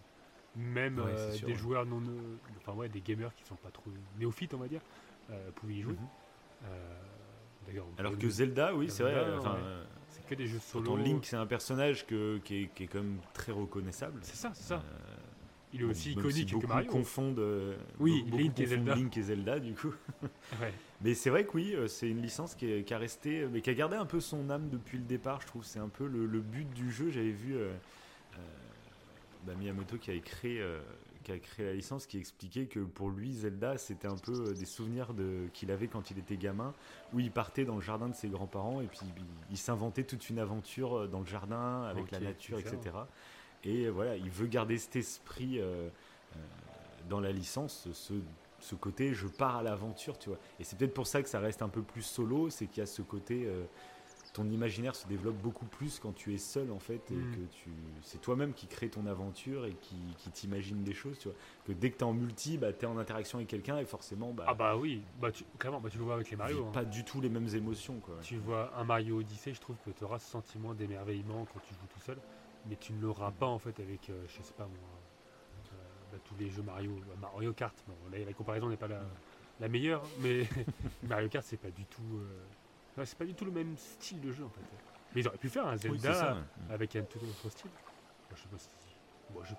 Même 0.58 0.98
Ouais, 0.98 1.04
euh, 1.06 1.32
sûr, 1.32 1.46
des 1.46 1.52
ouais. 1.54 1.58
joueurs 1.58 1.86
non. 1.86 2.02
enfin, 2.58 2.72
ouais, 2.72 2.88
des 2.88 3.00
gamers 3.00 3.32
qui 3.34 3.44
sont 3.44 3.54
pas 3.56 3.70
trop 3.70 3.90
néophytes, 4.18 4.52
on 4.54 4.58
va 4.58 4.68
dire, 4.68 4.80
euh, 5.30 5.50
pouvaient 5.54 5.74
y 5.74 5.82
jouer. 5.82 5.92
Mhm. 5.94 5.98
Euh, 6.64 7.80
Alors 7.98 8.16
que 8.18 8.28
Zelda, 8.28 8.74
oui, 8.74 8.90
c'est 8.90 9.02
vrai. 9.02 9.24
C'est 10.08 10.26
que 10.26 10.34
des 10.34 10.46
jeux 10.46 10.58
solo. 10.58 10.96
Link, 10.96 11.24
c'est 11.26 11.36
un 11.36 11.46
personnage 11.46 12.06
que, 12.06 12.38
qui, 12.38 12.62
est, 12.64 12.66
qui 12.74 12.84
est 12.84 12.86
quand 12.86 12.98
même 13.02 13.18
très 13.34 13.52
reconnaissable. 13.52 14.18
C'est 14.22 14.36
ça, 14.36 14.50
c'est 14.54 14.64
ça. 14.64 14.82
Il 15.74 15.82
est 15.82 15.84
aussi 15.84 16.14
Bon, 16.14 16.22
même 16.22 16.30
si 16.30 16.40
iconique 16.40 16.48
que 16.48 16.54
beaucoup 16.54 16.66
Mario. 16.72 16.90
confondent, 16.90 17.38
euh, 17.40 17.76
Oui, 17.98 18.22
beaucoup 18.24 18.38
Link 18.38 18.58
et 18.58 18.66
Zelda. 18.66 18.94
Link 18.94 19.16
et 19.18 19.22
Zelda, 19.22 19.60
du 19.60 19.74
coup. 19.74 19.92
Ouais. 20.62 20.72
Mais 21.02 21.12
c'est 21.14 21.28
vrai 21.30 21.44
que 21.44 21.52
oui, 21.54 21.76
c'est 21.88 22.08
une 22.08 22.22
licence 22.22 22.54
qui, 22.54 22.72
est- 22.72 22.84
qui 22.84 22.94
a 22.94 22.98
resté, 22.98 23.46
mais 23.52 23.60
qui 23.60 23.68
a 23.68 23.74
gardé 23.74 23.94
un 23.96 24.06
peu 24.06 24.18
son 24.18 24.48
âme 24.48 24.70
depuis 24.70 24.96
le 24.96 25.04
départ. 25.04 25.42
Je 25.42 25.46
trouve 25.46 25.62
c'est 25.64 25.78
un 25.78 25.90
peu 25.90 26.06
le, 26.06 26.24
le 26.24 26.40
but 26.40 26.68
du 26.72 26.90
jeu. 26.90 27.10
J'avais 27.10 27.30
vu 27.30 27.54
euh, 27.54 27.70
bah, 29.48 29.54
Miyamoto 29.58 29.96
qui 29.96 30.10
avait 30.10 30.20
créé, 30.20 30.60
euh, 30.60 30.80
qui 31.24 31.32
a 31.32 31.38
créé 31.38 31.66
la 31.66 31.74
licence, 31.74 32.06
qui 32.06 32.18
expliquait 32.18 32.66
que 32.66 32.80
pour 32.80 33.10
lui 33.10 33.32
Zelda 33.32 33.78
c'était 33.78 34.08
un 34.08 34.16
peu 34.16 34.32
euh, 34.32 34.52
des 34.52 34.64
souvenirs 34.66 35.14
de 35.14 35.48
qu'il 35.52 35.70
avait 35.70 35.88
quand 35.88 36.10
il 36.10 36.18
était 36.18 36.36
gamin, 36.36 36.72
où 37.12 37.20
il 37.20 37.30
partait 37.30 37.64
dans 37.64 37.76
le 37.76 37.80
jardin 37.80 38.08
de 38.08 38.14
ses 38.14 38.28
grands-parents 38.28 38.80
et 38.80 38.86
puis 38.86 39.00
il, 39.02 39.24
il 39.50 39.58
s'inventait 39.58 40.04
toute 40.04 40.28
une 40.30 40.38
aventure 40.38 40.98
euh, 40.98 41.06
dans 41.06 41.20
le 41.20 41.26
jardin 41.26 41.82
avec 41.84 42.10
la 42.10 42.20
nature, 42.20 42.58
etc. 42.58 42.78
Et 43.64 43.86
euh, 43.86 43.90
voilà, 43.90 44.16
il 44.16 44.30
veut 44.30 44.46
garder 44.46 44.78
cet 44.78 44.96
esprit 44.96 45.58
euh, 45.60 45.88
dans 47.08 47.20
la 47.20 47.32
licence, 47.32 47.88
ce, 47.92 48.14
ce 48.60 48.74
côté 48.74 49.14
je 49.14 49.26
pars 49.26 49.56
à 49.56 49.62
l'aventure, 49.62 50.18
tu 50.18 50.28
vois. 50.28 50.38
Et 50.60 50.64
c'est 50.64 50.76
peut-être 50.76 50.94
pour 50.94 51.06
ça 51.06 51.22
que 51.22 51.28
ça 51.28 51.40
reste 51.40 51.62
un 51.62 51.68
peu 51.68 51.82
plus 51.82 52.02
solo, 52.02 52.50
c'est 52.50 52.66
qu'il 52.66 52.78
y 52.78 52.82
a 52.82 52.86
ce 52.86 53.02
côté, 53.02 53.44
euh, 53.46 53.64
ton 54.38 54.48
imaginaire 54.50 54.94
se 54.94 55.06
développe 55.08 55.36
beaucoup 55.36 55.66
plus 55.66 55.98
quand 55.98 56.12
tu 56.12 56.32
es 56.32 56.38
seul 56.38 56.70
en 56.70 56.78
fait, 56.78 57.10
et 57.10 57.14
Mm. 57.14 57.34
que 57.34 57.40
tu, 57.46 57.70
c'est 58.02 58.20
toi-même 58.20 58.52
qui 58.54 58.68
crée 58.68 58.88
ton 58.88 59.04
aventure 59.06 59.66
et 59.66 59.74
qui, 59.74 60.14
qui 60.16 60.30
t'imagine 60.30 60.84
des 60.84 60.94
choses, 60.94 61.18
tu 61.18 61.28
vois. 61.28 61.36
Que 61.64 61.72
dès 61.72 61.90
que 61.90 61.96
tu 61.96 62.00
es 62.00 62.04
en 62.04 62.12
multi, 62.12 62.56
bah, 62.56 62.72
tu 62.72 62.84
es 62.84 62.88
en 62.88 62.98
interaction 62.98 63.38
avec 63.38 63.48
quelqu'un 63.48 63.78
et 63.78 63.84
forcément, 63.84 64.32
bah, 64.32 64.44
Ah 64.46 64.54
bah 64.54 64.76
oui, 64.76 65.02
bah, 65.16 65.32
tu, 65.32 65.44
clairement, 65.58 65.80
bah, 65.80 65.90
tu 65.90 65.98
le 65.98 66.04
vois 66.04 66.14
avec 66.14 66.30
les 66.30 66.36
Mario. 66.36 66.66
hein. 66.66 66.70
pas 66.72 66.84
du 66.84 67.04
tout 67.04 67.20
les 67.20 67.28
mêmes 67.28 67.48
émotions, 67.52 67.98
quoi. 68.00 68.18
Tu 68.22 68.38
vois 68.38 68.72
un 68.78 68.84
Mario 68.84 69.18
Odyssey, 69.18 69.52
je 69.54 69.60
trouve 69.60 69.76
que 69.78 69.90
tu 69.90 70.04
auras 70.04 70.18
ce 70.20 70.30
sentiment 70.30 70.72
d'émerveillement 70.74 71.44
quand 71.46 71.60
tu 71.60 71.74
joues 71.74 71.86
tout 71.88 72.00
seul, 72.00 72.18
mais 72.64 72.76
tu 72.76 72.92
ne 72.92 73.00
l'auras 73.00 73.32
pas 73.32 73.46
en 73.46 73.58
fait 73.58 73.80
avec, 73.80 74.08
euh, 74.10 74.24
je 74.28 74.42
sais 74.42 74.54
pas 74.54 74.68
moi, 74.68 74.88
euh, 75.72 75.76
bah, 76.12 76.18
tous 76.22 76.36
les 76.36 76.48
jeux 76.48 76.62
Mario, 76.62 76.92
euh, 77.10 77.16
Mario 77.16 77.52
Kart. 77.52 77.76
Bon, 77.86 77.96
la, 78.10 78.20
la 78.20 78.32
comparaison 78.32 78.68
n'est 78.68 78.76
pas 78.76 78.88
la, 78.88 79.02
la 79.58 79.68
meilleure, 79.68 80.04
mais 80.20 80.46
Mario 81.02 81.28
Kart 81.28 81.44
c'est 81.44 81.56
pas 81.56 81.70
du 81.70 81.84
tout, 81.86 82.18
euh, 82.18 82.46
ouais, 82.98 83.06
c'est 83.06 83.18
pas 83.18 83.24
du 83.24 83.34
tout 83.34 83.44
le 83.44 83.50
même 83.52 83.76
style 83.78 84.20
de 84.20 84.32
jeu 84.32 84.44
en 84.44 84.48
fait. 84.50 84.60
Mais 85.14 85.22
ils 85.22 85.28
auraient 85.28 85.38
pu 85.38 85.48
faire 85.48 85.66
un 85.66 85.72
Oui, 85.74 85.78
c'est 85.82 85.88
Zelda 85.98 86.14
ça. 86.14 86.34
ouais. 86.34 86.74
avec 86.74 86.94
un 86.96 87.02
tout 87.02 87.18
autre 87.18 87.50
style. 87.50 87.70
Moi, 87.70 88.36
je 88.36 88.42
sais 88.42 88.48
pas 88.48 88.58
si. 88.58 88.68
Moi, 89.32 89.42
je. 89.46 89.54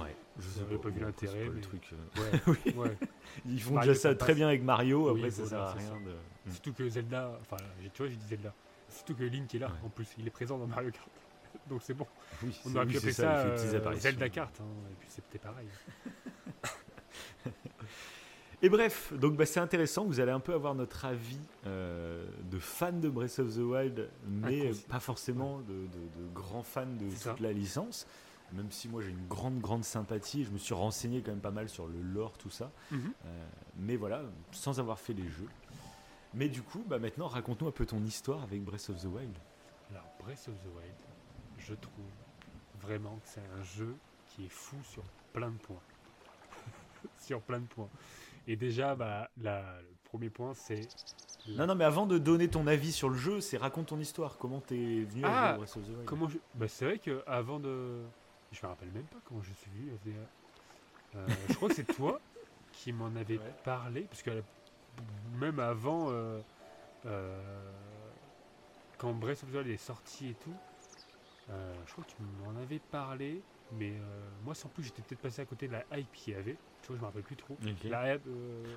Ouais, 0.00 0.16
je 0.38 0.48
sais 0.48 0.64
pas 0.78 0.88
vu 0.88 1.00
l'intérêt, 1.00 1.32
c'est 1.38 1.44
le 1.44 1.52
mais- 1.52 1.60
truc. 1.60 1.90
euh, 1.92 2.20
Ouais, 2.22 2.40
oui. 2.66 2.72
ouais. 2.76 2.96
Ils 3.44 3.60
font 3.62 3.74
Mario, 3.74 3.92
déjà 3.92 4.00
ça 4.00 4.14
très 4.14 4.34
bien 4.34 4.48
avec 4.48 4.62
Mario, 4.62 5.12
Oui, 5.12 5.18
après 5.20 5.30
ça 5.30 5.46
sert 5.46 5.60
à 5.60 5.72
c'est 5.78 5.78
rien 5.88 6.00
de. 6.00 6.50
Surtout 6.52 6.72
que 6.72 6.88
Zelda. 6.88 7.38
Enfin, 7.40 7.56
tu 7.94 8.02
vois, 8.02 8.08
j'ai 8.08 8.16
dit 8.16 8.26
Zelda. 8.26 8.52
Surtout 8.88 9.14
que 9.14 9.24
Link 9.24 9.54
est 9.54 9.58
là, 9.58 9.70
en 9.84 9.88
plus. 9.88 10.08
Il 10.18 10.26
est 10.26 10.30
présent 10.30 10.56
dans 10.58 10.66
Mario 10.66 10.90
Kart. 10.90 11.08
Donc 11.68 11.82
c'est 11.82 11.94
bon. 11.94 12.06
Oui, 12.42 12.58
On 12.64 12.70
c'est- 12.70 12.76
aurait 12.76 12.86
pu 12.86 12.92
c'est 12.94 12.98
appeler 12.98 13.12
ça, 13.12 13.36
euh. 13.38 13.96
Zelda 13.96 14.28
Kart. 14.28 14.60
hein, 14.60 14.64
et 14.90 14.94
puis 14.98 15.08
c'était 15.10 15.38
pareil. 15.38 15.68
Et 18.62 18.68
bref, 18.70 19.12
donc 19.12 19.36
bah, 19.36 19.44
c'est 19.44 19.60
intéressant, 19.60 20.04
vous 20.06 20.18
allez 20.18 20.32
un 20.32 20.40
peu 20.40 20.54
avoir 20.54 20.74
notre 20.74 21.04
avis 21.04 21.38
euh, 21.66 22.26
de 22.50 22.58
fans 22.58 22.92
de 22.92 23.08
Breath 23.08 23.38
of 23.38 23.54
the 23.54 23.58
Wild, 23.58 24.08
mais 24.26 24.62
Inconscient. 24.68 24.88
pas 24.88 25.00
forcément 25.00 25.58
de, 25.60 25.74
de- 25.74 26.22
de 26.22 26.26
grands 26.34 26.62
fans 26.62 26.86
de 26.86 27.04
toute 27.08 27.18
ça. 27.18 27.36
la 27.40 27.52
licence. 27.52 28.06
Même 28.52 28.70
si 28.70 28.88
moi 28.88 29.02
j'ai 29.02 29.10
une 29.10 29.26
grande 29.26 29.58
grande 29.60 29.84
sympathie, 29.84 30.44
je 30.44 30.50
me 30.50 30.58
suis 30.58 30.72
renseigné 30.72 31.20
quand 31.20 31.32
même 31.32 31.40
pas 31.40 31.50
mal 31.50 31.68
sur 31.68 31.86
le 31.86 32.00
lore, 32.00 32.38
tout 32.38 32.48
ça. 32.48 32.70
Mhm. 32.92 33.12
Euh, 33.26 33.46
mais 33.78 33.96
voilà, 33.96 34.22
sans 34.52 34.78
avoir 34.80 34.98
fait 35.00 35.12
les 35.12 35.28
jeux. 35.28 35.48
Mais 36.32 36.48
du 36.48 36.62
coup, 36.62 36.82
bah 36.88 36.98
maintenant 36.98 37.26
raconte-nous 37.28 37.66
un 37.68 37.72
peu 37.72 37.84
ton 37.86 38.02
histoire 38.04 38.42
avec 38.42 38.62
Breath 38.64 38.88
of 38.88 39.02
the 39.02 39.06
Wild. 39.06 39.36
Alors, 39.90 40.04
Breath 40.20 40.48
of 40.48 40.54
the 40.62 40.74
Wild, 40.76 40.94
je 41.58 41.74
trouve 41.74 42.04
vraiment 42.80 43.16
que 43.16 43.28
c'est 43.28 43.42
un 43.58 43.62
jeu 43.62 43.94
qui 44.28 44.46
est 44.46 44.50
fou 44.50 44.76
sur 44.84 45.02
plein 45.32 45.50
de 45.50 45.58
points. 45.58 45.82
sur 47.20 47.40
plein 47.42 47.60
de 47.60 47.66
points. 47.66 47.88
Et 48.46 48.56
déjà, 48.56 48.94
bah, 48.94 49.30
la- 49.36 49.80
le 49.82 49.96
premier 50.04 50.30
point, 50.30 50.54
c'est. 50.54 50.92
la- 51.46 51.58
Non, 51.58 51.66
non, 51.68 51.74
mais 51.74 51.84
avant 51.84 52.06
de 52.06 52.18
donner 52.18 52.48
ton 52.48 52.66
avis 52.66 52.92
sur 52.92 53.08
le 53.08 53.16
jeu, 53.16 53.40
c'est 53.40 53.56
raconte 53.56 53.86
ton 53.88 53.98
histoire. 54.00 54.38
Comment 54.38 54.60
t'es 54.60 55.02
venu 55.04 55.24
à 55.24 55.50
Ah, 55.50 55.52
Breath 55.56 55.76
of 55.76 55.84
the 55.84 55.88
Wild 55.88 56.04
Comment 56.04 56.28
je... 56.28 56.38
bah, 56.54 56.68
c'est 56.68 56.84
vrai 56.84 56.98
que 56.98 57.22
avant 57.26 57.58
de. 57.60 58.02
Je 58.52 58.60
me 58.64 58.68
rappelle 58.68 58.90
même 58.92 59.06
pas 59.06 59.18
comment 59.24 59.42
je 59.42 59.52
suis 59.54 59.70
venu. 59.70 59.90
à. 59.92 61.18
Euh, 61.18 61.26
je 61.48 61.54
crois 61.54 61.68
que 61.68 61.74
c'est 61.74 61.84
toi 61.94 62.20
qui 62.72 62.92
m'en 62.92 63.06
avais 63.16 63.38
Ouais. 63.38 63.54
parlé, 63.64 64.02
parce 64.02 64.22
que 64.22 64.30
la- 64.30 64.42
même 65.38 65.58
avant, 65.60 66.10
euh, 66.10 66.40
euh, 67.06 67.72
quand 68.98 69.12
Breath 69.14 69.42
of 69.44 69.50
the 69.50 69.54
Wild 69.54 69.68
est 69.68 69.76
sorti 69.76 70.28
et 70.30 70.34
tout, 70.34 70.54
euh, 71.50 71.74
je 71.86 71.92
crois 71.92 72.04
que 72.04 72.10
tu 72.10 72.16
m'en 72.22 72.50
avais 72.60 72.78
parlé, 72.78 73.40
mais 73.72 73.92
euh, 73.92 74.28
moi 74.44 74.54
sans 74.54 74.68
plus 74.68 74.84
j'étais 74.84 75.02
peut-être 75.02 75.20
passé 75.20 75.42
à 75.42 75.44
côté 75.44 75.68
de 75.68 75.72
la 75.72 75.84
hype 75.98 76.10
qu'il 76.12 76.32
y 76.34 76.36
avait. 76.36 76.56
Tu 76.86 76.92
vois, 76.92 76.98
je 76.98 77.00
me 77.00 77.06
rappelle 77.06 77.22
plus 77.22 77.34
trop. 77.34 77.58
La 77.90 78.04
euh, 78.04 78.18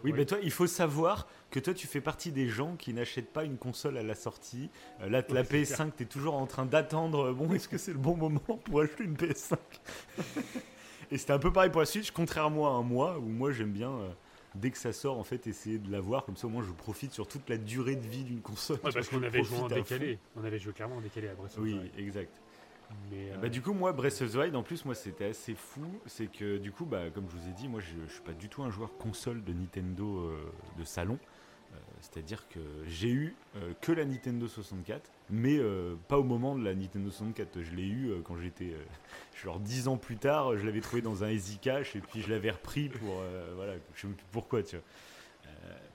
Oui, 0.03 0.11
ouais. 0.11 0.17
mais 0.17 0.25
toi, 0.25 0.39
il 0.41 0.49
faut 0.49 0.65
savoir 0.65 1.27
que 1.51 1.59
toi, 1.59 1.75
tu 1.75 1.85
fais 1.85 2.01
partie 2.01 2.31
des 2.31 2.47
gens 2.47 2.75
qui 2.75 2.91
n'achètent 2.91 3.31
pas 3.31 3.43
une 3.43 3.57
console 3.57 3.97
à 3.97 4.03
la 4.03 4.15
sortie. 4.15 4.71
Euh, 5.01 5.09
là, 5.09 5.21
la 5.29 5.41
Ouais, 5.41 5.45
c'est 5.63 5.75
PS5, 5.75 5.91
tu 5.95 6.03
es 6.03 6.05
toujours 6.07 6.33
en 6.33 6.47
train 6.47 6.65
d'attendre. 6.65 7.25
euh, 7.27 7.33
Bon, 7.33 7.53
est-ce 7.53 7.67
que 7.67 7.77
c'est 7.77 7.91
le 7.91 7.99
bon 7.99 8.15
moment 8.17 8.39
pour 8.65 8.81
acheter 8.81 9.03
une 9.03 9.13
PS5 9.13 9.57
Et 11.11 11.19
c'était 11.19 11.33
un 11.33 11.39
peu 11.39 11.53
pareil 11.53 11.69
pour 11.69 11.81
la 11.81 11.85
Switch, 11.85 12.09
contrairement 12.09 12.79
à 12.79 12.81
moi, 12.81 13.19
où 13.19 13.27
moi, 13.27 13.51
j'aime 13.51 13.71
bien, 13.73 13.91
euh, 13.91 14.09
dès 14.55 14.71
que 14.71 14.79
ça 14.79 14.91
sort, 14.91 15.19
en 15.19 15.23
fait, 15.23 15.45
essayer 15.45 15.77
de 15.77 15.91
l'avoir. 15.91 16.25
Comme 16.25 16.35
ça, 16.35 16.47
au 16.47 16.49
moins, 16.49 16.63
je 16.63 16.71
profite 16.71 17.13
sur 17.13 17.27
toute 17.27 17.47
la 17.47 17.57
durée 17.57 17.95
de 17.95 18.07
vie 18.07 18.23
d'une 18.23 18.41
console. 18.41 18.79
Ouais, 18.83 18.91
parce 18.91 19.07
qu'on 19.07 19.21
avait 19.21 19.43
joué 19.43 19.59
en 19.59 19.67
décalé. 19.67 20.17
On 20.35 20.43
avait 20.43 20.57
joué 20.57 20.73
clairement 20.73 20.95
en 20.95 21.01
décalé 21.01 21.27
à 21.27 21.35
Breath 21.35 21.51
of 21.51 21.57
the 21.57 21.59
Oui, 21.59 21.79
exact. 21.95 22.41
Mais, 23.11 23.31
Bah, 23.33 23.45
euh, 23.45 23.49
du 23.49 23.61
coup, 23.61 23.73
moi, 23.73 23.91
Breath 23.93 24.21
of 24.21 24.31
the 24.31 24.35
Wild, 24.35 24.55
en 24.55 24.63
plus, 24.63 24.85
moi, 24.85 24.95
c'était 24.95 25.25
assez 25.25 25.55
fou. 25.55 25.85
C'est 26.05 26.27
que, 26.27 26.57
du 26.57 26.71
coup, 26.71 26.85
bah, 26.85 27.09
comme 27.13 27.25
je 27.29 27.35
vous 27.37 27.47
ai 27.49 27.53
dit, 27.53 27.67
moi, 27.67 27.79
je, 27.81 27.93
je 28.07 28.13
suis 28.13 28.21
pas 28.21 28.33
du 28.33 28.49
tout 28.49 28.63
un 28.63 28.71
joueur 28.71 28.97
console 28.97 29.43
de 29.43 29.53
Nintendo 29.53 30.19
euh, 30.19 30.37
de 30.77 30.83
salon. 30.83 31.17
Euh, 31.71 31.77
C'est-à-dire 32.01 32.47
que 32.49 32.59
j'ai 32.87 33.09
eu 33.11 33.35
euh, 33.55 33.73
que 33.79 33.91
la 33.91 34.03
Nintendo 34.05 34.47
64, 34.47 35.11
mais 35.29 35.57
euh, 35.59 35.93
pas 36.07 36.17
au 36.17 36.23
moment 36.23 36.55
de 36.55 36.63
la 36.63 36.73
Nintendo 36.73 37.11
64. 37.11 37.61
Je 37.61 37.75
l'ai 37.75 37.85
eu 37.87 38.09
euh, 38.09 38.21
quand 38.23 38.37
j'étais, 38.37 38.73
genre 39.43 39.59
10 39.59 39.87
ans 39.87 39.97
plus 39.97 40.17
tard, 40.17 40.57
je 40.57 40.65
l'avais 40.65 40.81
trouvé 40.81 41.03
dans 41.03 41.23
un 41.23 41.29
Easy 41.29 41.59
Cash 41.59 41.95
et 41.95 42.01
puis 42.01 42.21
je 42.21 42.29
l'avais 42.31 42.49
repris 42.51 42.89
pour, 42.89 43.21
voilà, 43.55 43.73
je 43.93 44.01
sais 44.01 44.07
plus 44.07 44.25
pourquoi, 44.31 44.63
tu 44.63 44.77
vois. 44.77 44.85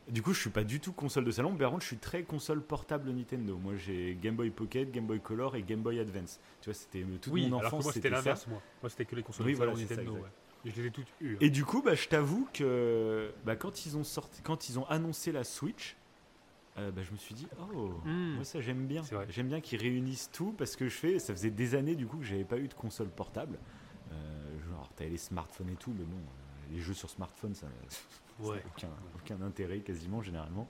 Du 0.09 0.21
coup, 0.21 0.35
je 0.35 0.41
suis 0.41 0.51
pas 0.51 0.65
du 0.65 0.81
tout 0.81 0.93
console 0.93 1.25
de 1.25 1.31
salon. 1.31 1.53
mais 1.53 1.59
Par 1.59 1.71
contre, 1.71 1.83
je 1.83 1.87
suis 1.89 1.97
très 1.97 2.23
console 2.25 2.61
portable 2.63 3.11
Nintendo. 3.11 3.57
Moi, 3.57 3.75
j'ai 3.77 4.19
Game 4.21 4.37
Boy 4.37 4.51
Pocket, 4.51 4.91
Game 4.91 5.07
Boy 5.07 5.19
Color 5.21 5.57
et 5.57 5.63
Game 5.63 5.81
Boy 5.81 5.99
Advance. 5.99 6.41
Tu 6.61 6.69
vois, 6.71 6.75
c'était 6.75 7.03
toute 7.23 7.33
oui, 7.33 7.49
mon 7.49 7.57
enfance. 7.57 7.91
c'était 7.93 8.11
l'inverse, 8.11 8.47
moi. 8.47 8.61
Moi 8.83 8.91
c'était 8.91 9.07
que 9.07 9.17
les 9.17 9.23
consoles 9.23 9.47
Oui, 9.47 9.53
de 9.53 9.59
salon 9.59 9.73
voilà, 9.73 9.87
ça, 9.89 9.95
Nintendo. 9.97 10.13
ouais. 10.21 10.29
Et 10.67 10.71
je 10.71 10.81
les 10.81 10.87
ai 10.89 10.91
toutes 10.91 11.07
eues. 11.21 11.35
hein. 11.35 11.39
Et 11.41 11.51
du 11.51 11.65
coup, 11.65 11.81
bah, 11.83 11.95
je 11.95 12.07
t'avoue 12.09 12.47
que 12.53 13.33
bah, 13.45 13.57
quand 13.57 13.87
ils 13.87 13.97
ont 13.97 14.05
sorti, 14.05 14.41
quand 14.43 14.69
ils 14.69 14.79
ont 14.79 14.87
annoncé 14.89 15.33
la 15.33 15.45
Switch, 15.45 15.97
euh, 16.79 16.91
bah, 16.91 17.03
je 17.03 17.13
me 17.13 17.17
suis 17.17 17.35
dit 17.35 17.47
oh, 17.75 17.91
Hmm. 18.05 18.35
moi 18.35 18.45
ça 18.45 18.61
j'aime 18.61 18.87
bien. 18.87 19.03
J'aime 19.29 19.49
bien 19.49 19.61
qu'ils 19.61 19.81
réunissent 19.81 20.31
tout 20.33 20.55
parce 20.59 20.75
que 20.77 20.87
je 20.89 20.95
fais, 20.95 21.19
ça 21.19 21.33
faisait 21.35 21.51
des 21.51 21.75
années 21.75 21.95
du 21.95 22.07
coup 22.07 22.17
que 22.19 22.25
j'avais 22.25 22.45
pas 22.45 22.59
eu 22.59 22.67
de 22.69 22.75
console 22.75 23.09
portable. 23.09 23.59
Euh, 24.13 24.59
genre 24.71 24.91
t'avais 24.97 25.11
les 25.11 25.17
smartphones 25.19 25.69
et 25.71 25.77
tout, 25.77 25.93
mais 25.97 26.05
bon, 26.05 26.17
euh, 26.17 26.44
les 26.75 26.81
jeux 26.81 26.95
sur 26.95 27.09
smartphone 27.09 27.55
ça, 27.55 27.67
Ouais. 28.41 28.57
n'a 28.57 28.63
aucun, 28.77 28.89
aucun 29.17 29.43
intérêt 29.43 29.79
quasiment 29.79 30.21
généralement. 30.21 30.69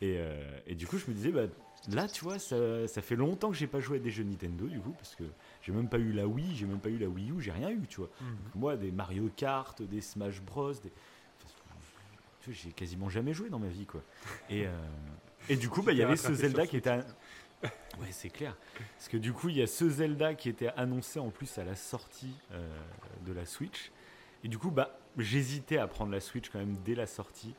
Et, 0.00 0.16
euh, 0.18 0.58
et 0.66 0.74
du 0.74 0.86
coup 0.86 0.98
je 0.98 1.08
me 1.08 1.14
disais 1.14 1.30
bah 1.30 1.42
là 1.90 2.08
tu 2.08 2.24
vois 2.24 2.38
ça, 2.38 2.88
ça 2.88 3.02
fait 3.02 3.16
longtemps 3.16 3.50
que 3.50 3.56
j'ai 3.56 3.66
pas 3.66 3.80
joué 3.80 3.98
à 3.98 4.00
des 4.00 4.10
jeux 4.10 4.24
Nintendo 4.24 4.66
du 4.66 4.80
coup 4.80 4.92
parce 4.92 5.14
que 5.14 5.24
j'ai 5.60 5.72
même 5.72 5.88
pas 5.88 5.98
eu 5.98 6.12
la 6.12 6.26
Wii, 6.26 6.56
j'ai 6.56 6.66
même 6.66 6.80
pas 6.80 6.88
eu 6.88 6.98
la 6.98 7.08
Wii 7.08 7.30
U, 7.32 7.40
j'ai 7.40 7.52
rien 7.52 7.70
eu 7.70 7.86
tu 7.86 7.98
vois. 7.98 8.10
Mhm. 8.20 8.36
Moi, 8.54 8.76
des 8.76 8.90
Mario 8.90 9.30
Kart, 9.36 9.80
des 9.82 10.00
Smash 10.00 10.40
Bros, 10.40 10.72
des... 10.72 10.90
vois, 12.46 12.54
j'ai 12.54 12.72
quasiment 12.72 13.08
jamais 13.08 13.32
joué 13.32 13.48
dans 13.50 13.58
ma 13.58 13.68
vie, 13.68 13.86
quoi. 13.86 14.02
Et, 14.50 14.66
euh, 14.66 14.70
et 15.48 15.56
du 15.56 15.68
coup, 15.68 15.82
bah, 15.82 15.92
il 15.92 15.98
y 15.98 16.02
avait 16.02 16.16
ce 16.16 16.34
Zelda 16.34 16.66
qui 16.66 16.76
était... 16.76 17.00
Ouais, 18.00 18.10
c'est 18.10 18.30
clair. 18.30 18.56
Parce 18.96 19.08
que 19.08 19.16
du 19.16 19.32
coup, 19.32 19.48
il 19.48 19.56
y 19.56 19.62
a 19.62 19.66
ce 19.68 19.88
Zelda 19.88 20.34
qui 20.34 20.48
était 20.48 20.70
annoncé 20.76 21.20
en 21.20 21.30
plus 21.30 21.58
à 21.58 21.64
la 21.64 21.76
sortie 21.76 22.34
euh, 22.50 22.76
de 23.24 23.32
la 23.32 23.46
Switch. 23.46 23.92
Et 24.42 24.48
du 24.48 24.58
coup, 24.58 24.70
bah, 24.70 24.98
j'hésitais 25.18 25.78
à 25.78 25.86
prendre 25.86 26.12
la 26.12 26.20
Switch 26.20 26.50
quand 26.50 26.58
même 26.58 26.76
dès 26.84 26.94
la 26.94 27.06
sortie. 27.06 27.54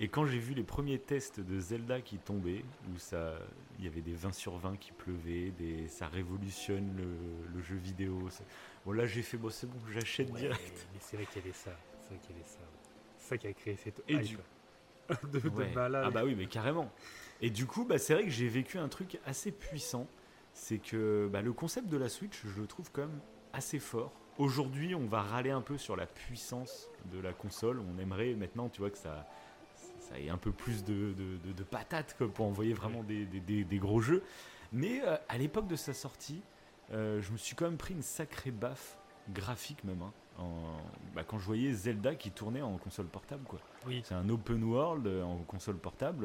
Et 0.00 0.06
quand 0.08 0.24
j'ai 0.26 0.38
vu 0.38 0.54
les 0.54 0.62
premiers 0.62 0.98
tests 1.00 1.40
de 1.40 1.58
Zelda 1.58 2.00
qui 2.00 2.18
tombaient, 2.18 2.64
où 2.94 2.98
ça, 2.98 3.34
il 3.78 3.84
y 3.84 3.88
avait 3.88 4.00
des 4.00 4.14
20 4.14 4.32
sur 4.32 4.56
20 4.56 4.76
qui 4.76 4.92
pleuvaient, 4.92 5.50
des, 5.58 5.88
ça 5.88 6.06
révolutionne 6.06 6.94
le, 6.96 7.52
le 7.52 7.62
jeu 7.62 7.74
vidéo. 7.76 8.30
ça- 8.30 8.44
Bon 8.86 8.92
là 8.92 9.06
j'ai 9.06 9.22
fait 9.22 9.36
bon 9.36 9.50
c'est 9.50 9.66
bon 9.68 9.78
j'achète 9.92 10.30
Ouais, 10.30 10.38
direct. 10.40 10.86
Mais 10.94 11.00
c'est 11.00 11.16
vrai 11.16 11.26
qu'il 11.26 11.42
y 11.42 11.44
avait 11.44 11.52
ça. 11.52 11.72
C'est 12.00 12.10
vrai 12.10 12.18
qu'il 12.24 12.36
y 12.36 12.38
avait 12.38 12.48
ça. 12.48 12.58
C'est 13.18 13.28
ça 13.30 13.38
qui 13.38 13.46
a 13.48 13.52
créé 13.52 13.76
cette 13.76 14.02
Et 14.08 14.14
hype 14.14 14.22
du- 14.22 14.38
de, 15.32 15.40
de 15.40 15.48
Ouais. 15.48 15.72
malade. 15.74 16.04
Ah 16.06 16.10
bah 16.10 16.22
oui, 16.24 16.34
mais 16.36 16.46
carrément. 16.46 16.92
Et 17.40 17.50
du 17.50 17.66
coup, 17.66 17.84
bah, 17.84 17.98
c'est 17.98 18.14
vrai 18.14 18.24
que 18.24 18.30
j'ai 18.30 18.48
vécu 18.48 18.78
un 18.78 18.88
truc 18.88 19.18
assez 19.26 19.50
puissant. 19.50 20.06
C'est 20.54 20.78
que 20.78 21.28
bah, 21.32 21.42
le 21.42 21.52
concept 21.52 21.88
de 21.88 21.96
la 21.96 22.08
Switch, 22.08 22.40
je 22.46 22.60
le 22.60 22.66
trouve 22.68 22.90
quand 22.92 23.02
même 23.02 23.20
assez 23.52 23.78
fort. 23.80 24.12
Aujourd'hui, 24.38 24.94
on 24.94 25.06
va 25.06 25.22
râler 25.22 25.50
un 25.50 25.60
peu 25.60 25.76
sur 25.78 25.96
la 25.96 26.06
puissance 26.06 26.88
de 27.12 27.18
la 27.18 27.32
console. 27.32 27.80
On 27.80 27.98
aimerait 27.98 28.34
maintenant, 28.34 28.68
tu 28.68 28.80
vois, 28.80 28.90
que 28.90 28.98
ça, 28.98 29.26
ça 29.98 30.18
ait 30.18 30.30
un 30.30 30.36
peu 30.38 30.52
plus 30.52 30.84
de, 30.84 31.12
de, 31.12 31.36
de- 31.44 31.52
de 31.52 31.62
patates 31.64 32.14
quoi, 32.16 32.28
pour 32.28 32.46
envoyer 32.46 32.72
vraiment 32.72 33.02
des, 33.02 33.24
des- 33.26 33.40
des- 33.40 33.64
des 33.64 33.78
gros 33.78 34.00
jeux. 34.00 34.22
Mais 34.72 35.00
euh, 35.04 35.16
à 35.28 35.38
l'époque 35.38 35.66
de 35.66 35.74
sa 35.76 35.92
sortie, 35.92 36.40
euh, 36.92 37.20
je 37.20 37.32
me 37.32 37.36
suis 37.36 37.56
quand 37.56 37.64
même 37.64 37.76
pris 37.78 37.94
une 37.94 38.02
sacrée 38.02 38.52
baffe 38.52 38.96
graphique 39.30 39.82
même. 39.82 40.02
hein, 40.02 40.12
en- 40.38 40.76
bah, 41.16 41.24
quand 41.24 41.38
je 41.38 41.44
voyais 41.44 41.72
Zelda 41.72 42.14
qui 42.14 42.30
tournait 42.30 42.62
en 42.62 42.76
console 42.78 43.06
portable, 43.06 43.42
quoi. 43.44 43.58
Oui. 43.86 44.02
C'est 44.04 44.14
un 44.14 44.28
open 44.28 44.62
world 44.62 45.06
euh, 45.08 45.24
en 45.24 45.38
console 45.38 45.78
portable. 45.78 46.24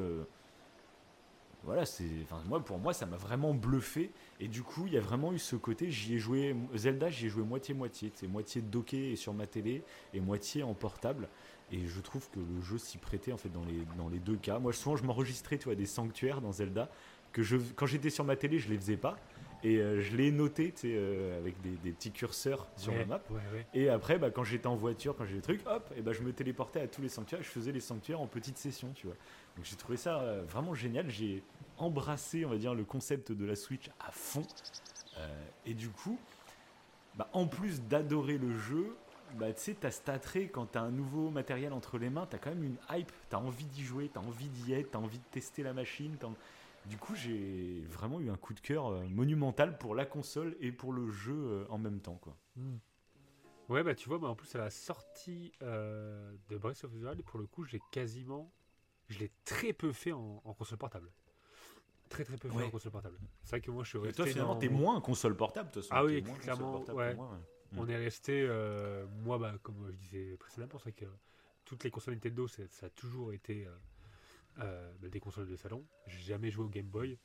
Voilà, 1.63 1.85
c'est, 1.85 2.09
enfin, 2.23 2.41
moi, 2.45 2.59
pour 2.59 2.77
moi, 2.77 2.93
ça 2.93 3.05
m'a 3.05 3.15
vraiment 3.15 3.53
bluffé. 3.53 4.11
Et 4.39 4.47
du 4.47 4.63
coup, 4.63 4.85
il 4.87 4.93
y 4.93 4.97
a 4.97 5.01
vraiment 5.01 5.31
eu 5.31 5.39
ce 5.39 5.55
côté. 5.55 5.89
J'y 5.91 6.15
ai 6.15 6.19
joué 6.19 6.55
Zelda, 6.75 7.09
j'y 7.09 7.27
ai 7.27 7.29
joué 7.29 7.43
moitié 7.43 7.73
moitié. 7.73 8.11
C'est 8.15 8.27
moitié 8.27 8.61
docké 8.61 9.15
sur 9.15 9.33
ma 9.33 9.47
télé 9.47 9.83
et 10.13 10.19
moitié 10.19 10.63
en 10.63 10.73
portable. 10.73 11.29
Et 11.71 11.87
je 11.87 12.01
trouve 12.01 12.29
que 12.29 12.39
le 12.39 12.61
jeu 12.61 12.77
s'y 12.77 12.97
prêtait 12.97 13.31
en 13.31 13.37
fait 13.37 13.49
dans 13.49 13.63
les 13.63 13.85
dans 13.97 14.09
les 14.09 14.19
deux 14.19 14.35
cas. 14.35 14.59
Moi, 14.59 14.73
souvent, 14.73 14.95
je 14.95 15.03
m'enregistrais, 15.03 15.57
tu 15.57 15.65
vois, 15.65 15.75
des 15.75 15.85
sanctuaires 15.85 16.41
dans 16.41 16.51
Zelda 16.51 16.89
que 17.31 17.41
je, 17.41 17.57
quand 17.75 17.85
j'étais 17.85 18.09
sur 18.09 18.23
ma 18.23 18.35
télé, 18.35 18.59
je 18.59 18.69
les 18.69 18.77
faisais 18.77 18.97
pas. 18.97 19.17
Et 19.63 19.77
euh, 19.77 20.01
je 20.01 20.15
les 20.17 20.31
notais, 20.31 20.71
tu 20.75 20.81
sais, 20.81 20.93
euh, 20.93 21.39
avec 21.39 21.59
des, 21.61 21.71
des 21.77 21.91
petits 21.91 22.11
curseurs 22.11 22.67
sur 22.75 22.91
ouais, 22.91 22.99
la 22.99 23.05
map. 23.05 23.21
Ouais, 23.29 23.37
ouais. 23.53 23.65
Et 23.73 23.87
après, 23.87 24.17
bah, 24.17 24.29
quand 24.29 24.43
j'étais 24.43 24.67
en 24.67 24.75
voiture, 24.75 25.15
quand 25.15 25.25
j'ai 25.25 25.35
des 25.35 25.41
trucs, 25.41 25.65
hop, 25.65 25.89
et 25.95 26.01
bah, 26.01 26.11
je 26.11 26.21
me 26.21 26.33
téléportais 26.33 26.81
à 26.81 26.87
tous 26.87 27.01
les 27.01 27.07
sanctuaires 27.07 27.39
et 27.39 27.43
je 27.43 27.49
faisais 27.49 27.71
les 27.71 27.79
sanctuaires 27.79 28.19
en 28.19 28.27
petites 28.27 28.57
sessions, 28.57 28.91
tu 28.93 29.07
vois. 29.07 29.15
Donc 29.55 29.65
j'ai 29.65 29.75
trouvé 29.75 29.97
ça 29.97 30.19
euh, 30.19 30.43
vraiment 30.47 30.73
génial. 30.73 31.09
J'ai 31.09 31.43
embrassé, 31.77 32.45
on 32.45 32.49
va 32.49 32.57
dire, 32.57 32.73
le 32.73 32.83
concept 32.83 33.31
de 33.31 33.45
la 33.45 33.55
Switch 33.55 33.89
à 33.99 34.11
fond. 34.11 34.45
Euh, 35.17 35.45
et 35.65 35.73
du 35.73 35.89
coup, 35.89 36.17
bah, 37.15 37.29
en 37.33 37.47
plus 37.47 37.81
d'adorer 37.83 38.37
le 38.37 38.57
jeu, 38.57 38.95
bah, 39.35 39.53
tu 39.53 39.61
sais, 39.61 39.73
t'as 39.75 39.91
cet 39.91 40.51
quand 40.51 40.67
t'as 40.67 40.81
un 40.81 40.91
nouveau 40.91 41.29
matériel 41.29 41.73
entre 41.73 41.97
les 41.97 42.09
mains, 42.09 42.25
t'as 42.25 42.37
quand 42.37 42.49
même 42.49 42.63
une 42.63 42.77
hype, 42.89 43.11
t'as 43.29 43.37
envie 43.37 43.65
d'y 43.65 43.83
jouer, 43.83 44.09
t'as 44.11 44.21
envie 44.21 44.49
d'y 44.49 44.73
être, 44.73 44.91
t'as 44.91 44.99
envie 44.99 45.19
de 45.19 45.23
tester 45.31 45.63
la 45.63 45.73
machine. 45.73 46.17
Du 46.85 46.97
coup, 46.97 47.15
j'ai 47.15 47.81
vraiment 47.89 48.19
eu 48.19 48.29
un 48.29 48.35
coup 48.35 48.53
de 48.53 48.59
cœur 48.59 48.87
euh, 48.87 49.05
monumental 49.07 49.77
pour 49.77 49.95
la 49.95 50.05
console 50.05 50.55
et 50.59 50.71
pour 50.71 50.93
le 50.93 51.09
jeu 51.09 51.65
en 51.69 51.77
même 51.77 51.99
temps, 51.99 52.19
quoi. 52.21 52.35
Ouais, 53.69 53.81
bah 53.81 53.95
tu 53.95 54.09
vois, 54.09 54.17
bah, 54.17 54.27
en 54.27 54.35
plus 54.35 54.53
à 54.55 54.57
la 54.57 54.69
sortie 54.69 55.53
de 55.61 56.57
Breath 56.57 56.83
of 56.83 56.91
the 56.91 57.03
Wild, 57.03 57.23
pour 57.23 57.39
le 57.39 57.45
coup, 57.45 57.63
j'ai 57.63 57.79
quasiment. 57.91 58.51
Je 59.09 59.19
l'ai 59.19 59.31
très 59.45 59.73
peu 59.73 59.91
fait 59.91 60.11
en, 60.11 60.41
en 60.43 60.53
console 60.53 60.77
portable. 60.77 61.09
très 62.09 62.23
très 62.23 62.37
peu 62.37 62.49
fait 62.49 62.55
Ouais. 62.55 62.63
en 62.65 62.69
console 62.69 62.91
portable. 62.91 63.17
C'est 63.43 63.49
vrai 63.51 63.61
que 63.61 63.71
moi 63.71 63.83
je 63.83 63.89
suis 63.89 63.97
Et 63.99 64.01
resté. 64.01 64.15
toi, 64.17 64.25
finalement, 64.27 64.53
dans- 64.53 64.59
t'es 64.59 64.69
moins 64.69 65.01
console 65.01 65.35
portable, 65.35 65.69
de 65.69 65.73
toute 65.73 65.83
façon. 65.83 65.95
Ah 65.95 66.05
oui, 66.05 66.23
clairement, 66.41 66.71
portable 66.71 66.99
ouais. 66.99 67.11
que 67.11 67.15
moi, 67.15 67.29
ouais. 67.31 67.37
On 67.77 67.87
est 67.89 67.97
resté, 67.97 68.45
euh, 68.47 69.05
moi, 69.23 69.39
bah, 69.39 69.55
comme 69.63 69.87
je 69.91 69.97
disais 69.97 70.37
précédemment, 70.37 70.73
c'est 70.77 70.83
vrai 70.83 70.91
que 70.91 71.05
toutes 71.65 71.83
les 71.83 71.89
consoles 71.89 72.13
Nintendo, 72.13 72.47
ça 72.47 72.63
a 72.83 72.89
toujours 72.89 73.33
été 73.33 73.65
euh, 73.65 73.71
euh, 74.59 74.93
bah, 75.01 75.09
des 75.09 75.19
consoles 75.19 75.47
de 75.49 75.55
salon. 75.55 75.83
J'ai 76.07 76.19
jamais 76.19 76.51
joué 76.51 76.65
au 76.65 76.69
Game 76.69 76.85
Boy, 76.85 77.17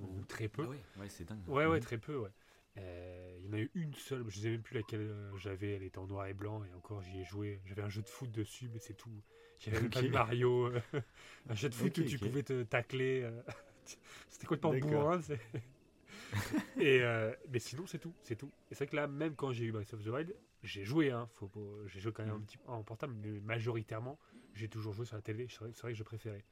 ou, 0.00 0.20
ou 0.20 0.24
très 0.24 0.48
peu. 0.48 0.64
Ah 0.64 0.68
ouais, 0.68 0.80
ouais, 0.98 1.08
c'est 1.10 1.24
dingue. 1.24 1.46
Ouais, 1.48 1.66
ouais, 1.66 1.78
Mhm. 1.78 1.84
très 1.84 1.98
peu, 1.98 2.16
ouais. 2.16 2.30
Il 2.76 3.44
y 3.44 3.48
en 3.48 3.52
a 3.52 3.58
eu 3.58 3.70
une 3.74 3.92
seule, 3.94 4.24
je 4.28 4.38
ne 4.38 4.42
sais 4.42 4.50
même 4.50 4.62
plus 4.62 4.74
laquelle 4.74 5.14
j'avais, 5.36 5.72
elle 5.72 5.82
était 5.82 5.98
en 5.98 6.06
noir 6.06 6.26
et 6.26 6.34
blanc, 6.34 6.64
et 6.64 6.72
encore 6.72 7.02
j'y 7.02 7.20
ai 7.20 7.24
joué. 7.24 7.60
J'avais 7.66 7.82
un 7.82 7.90
jeu 7.90 8.00
de 8.00 8.08
foot 8.08 8.30
dessus, 8.30 8.70
mais 8.72 8.78
c'est 8.78 8.94
tout. 8.94 9.22
J'avais 9.64 9.80
même 9.80 9.90
pas 9.90 10.02
de 10.02 10.08
Ok. 10.08 10.12
Mario, 10.12 10.66
euh, 10.66 10.80
un 11.48 11.54
jeu 11.54 11.68
de 11.68 11.74
foot 11.74 11.96
Ok, 11.98 12.04
où 12.04 12.08
tu 12.08 12.18
pouvais 12.18 12.42
te 12.42 12.62
tacler. 12.64 13.22
euh, 13.22 13.42
C'était 14.28 14.46
complètement 14.46 14.74
bourrin. 14.74 15.20
et, 16.78 17.00
euh, 17.02 17.32
mais 17.50 17.58
sinon, 17.58 17.86
c'est 17.86 17.98
tout, 17.98 18.12
c'est 18.22 18.36
tout. 18.36 18.50
Et 18.70 18.74
c'est 18.74 18.84
vrai 18.84 18.86
que 18.90 18.96
là, 18.96 19.06
même 19.06 19.34
quand 19.34 19.52
j'ai 19.52 19.64
eu 19.64 19.72
Breath 19.72 19.92
of 19.94 20.02
the 20.02 20.08
Wild, 20.08 20.34
j'ai 20.62 20.84
joué, 20.84 21.10
hein, 21.10 21.28
faut, 21.34 21.48
pas- 21.48 21.60
j'ai 21.86 22.00
joué 22.00 22.12
quand 22.12 22.24
même 22.24 22.34
un 22.34 22.38
Mhm. 22.38 22.44
petit 22.44 22.56
peu 22.58 22.70
en 22.70 22.82
portable, 22.82 23.14
mais 23.14 23.40
majoritairement, 23.40 24.18
j'ai 24.54 24.68
toujours 24.68 24.92
joué 24.92 25.04
sur 25.06 25.16
la 25.16 25.22
télé. 25.22 25.46
C'est 25.48 25.58
vrai, 25.60 25.92
que 25.92 25.98
je 25.98 26.02
préférais. 26.02 26.44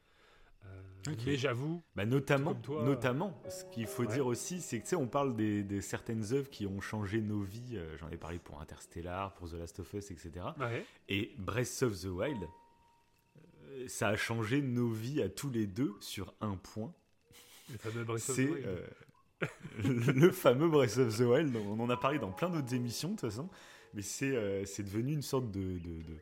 Euh. 0.66 0.82
Mais 1.24 1.36
j'avoue, 1.36 1.82
Bah 1.96 2.04
notamment, 2.04 2.54
toi, 2.54 2.84
notamment, 2.84 3.40
ce 3.48 3.64
qu'il 3.64 3.86
faut 3.86 4.04
Ouais. 4.04 4.14
dire 4.14 4.26
aussi, 4.26 4.60
c'est 4.60 4.78
que 4.78 4.84
tu 4.84 4.90
sais, 4.90 4.96
on 4.96 5.08
parle 5.08 5.34
des, 5.34 5.62
des 5.62 5.80
certaines 5.80 6.32
œuvres 6.34 6.50
qui 6.50 6.66
ont 6.66 6.80
changé 6.80 7.20
nos 7.22 7.40
vies. 7.42 7.78
J'en 7.98 8.08
ai 8.10 8.18
parlé 8.18 8.38
pour 8.38 8.60
Interstellar, 8.60 9.32
pour 9.34 9.48
The 9.48 9.54
Last 9.54 9.80
of 9.80 9.92
Us, 9.94 10.10
etc. 10.10 10.54
ouais, 10.58 10.84
Et 11.08 11.34
Breath 11.38 11.82
of 11.82 11.98
the 12.02 12.06
Wild, 12.06 12.46
ça 13.88 14.08
a 14.08 14.16
changé 14.16 14.62
nos 14.62 14.88
vies 14.90 15.22
à 15.22 15.28
tous 15.28 15.50
les 15.50 15.66
deux 15.66 15.94
sur 16.00 16.34
un 16.40 16.56
point. 16.56 16.92
le 17.70 17.78
fameux 17.78 18.04
Breath 18.04 18.20
of 18.20 18.26
the 18.28 18.32
C'est 18.32 18.48
Wild. 18.50 18.66
euh, 18.66 18.86
le 20.14 20.30
fameux 20.30 20.68
Breath 20.68 20.98
of 20.98 21.16
the 21.16 21.20
Wild. 21.20 21.56
On 21.56 21.78
en 21.80 21.88
a 21.90 21.96
parlé 21.96 22.18
dans 22.18 22.32
plein 22.32 22.50
d'autres 22.50 22.74
émissions 22.74 23.08
de 23.10 23.14
toute 23.14 23.30
façon, 23.30 23.48
mais 23.94 24.02
c'est 24.02 24.34
euh, 24.36 24.64
devenu 24.78 25.12
une 25.12 25.22
sorte 25.22 25.50
de. 25.50 25.60
de- 25.60 25.78
de- 26.02 26.18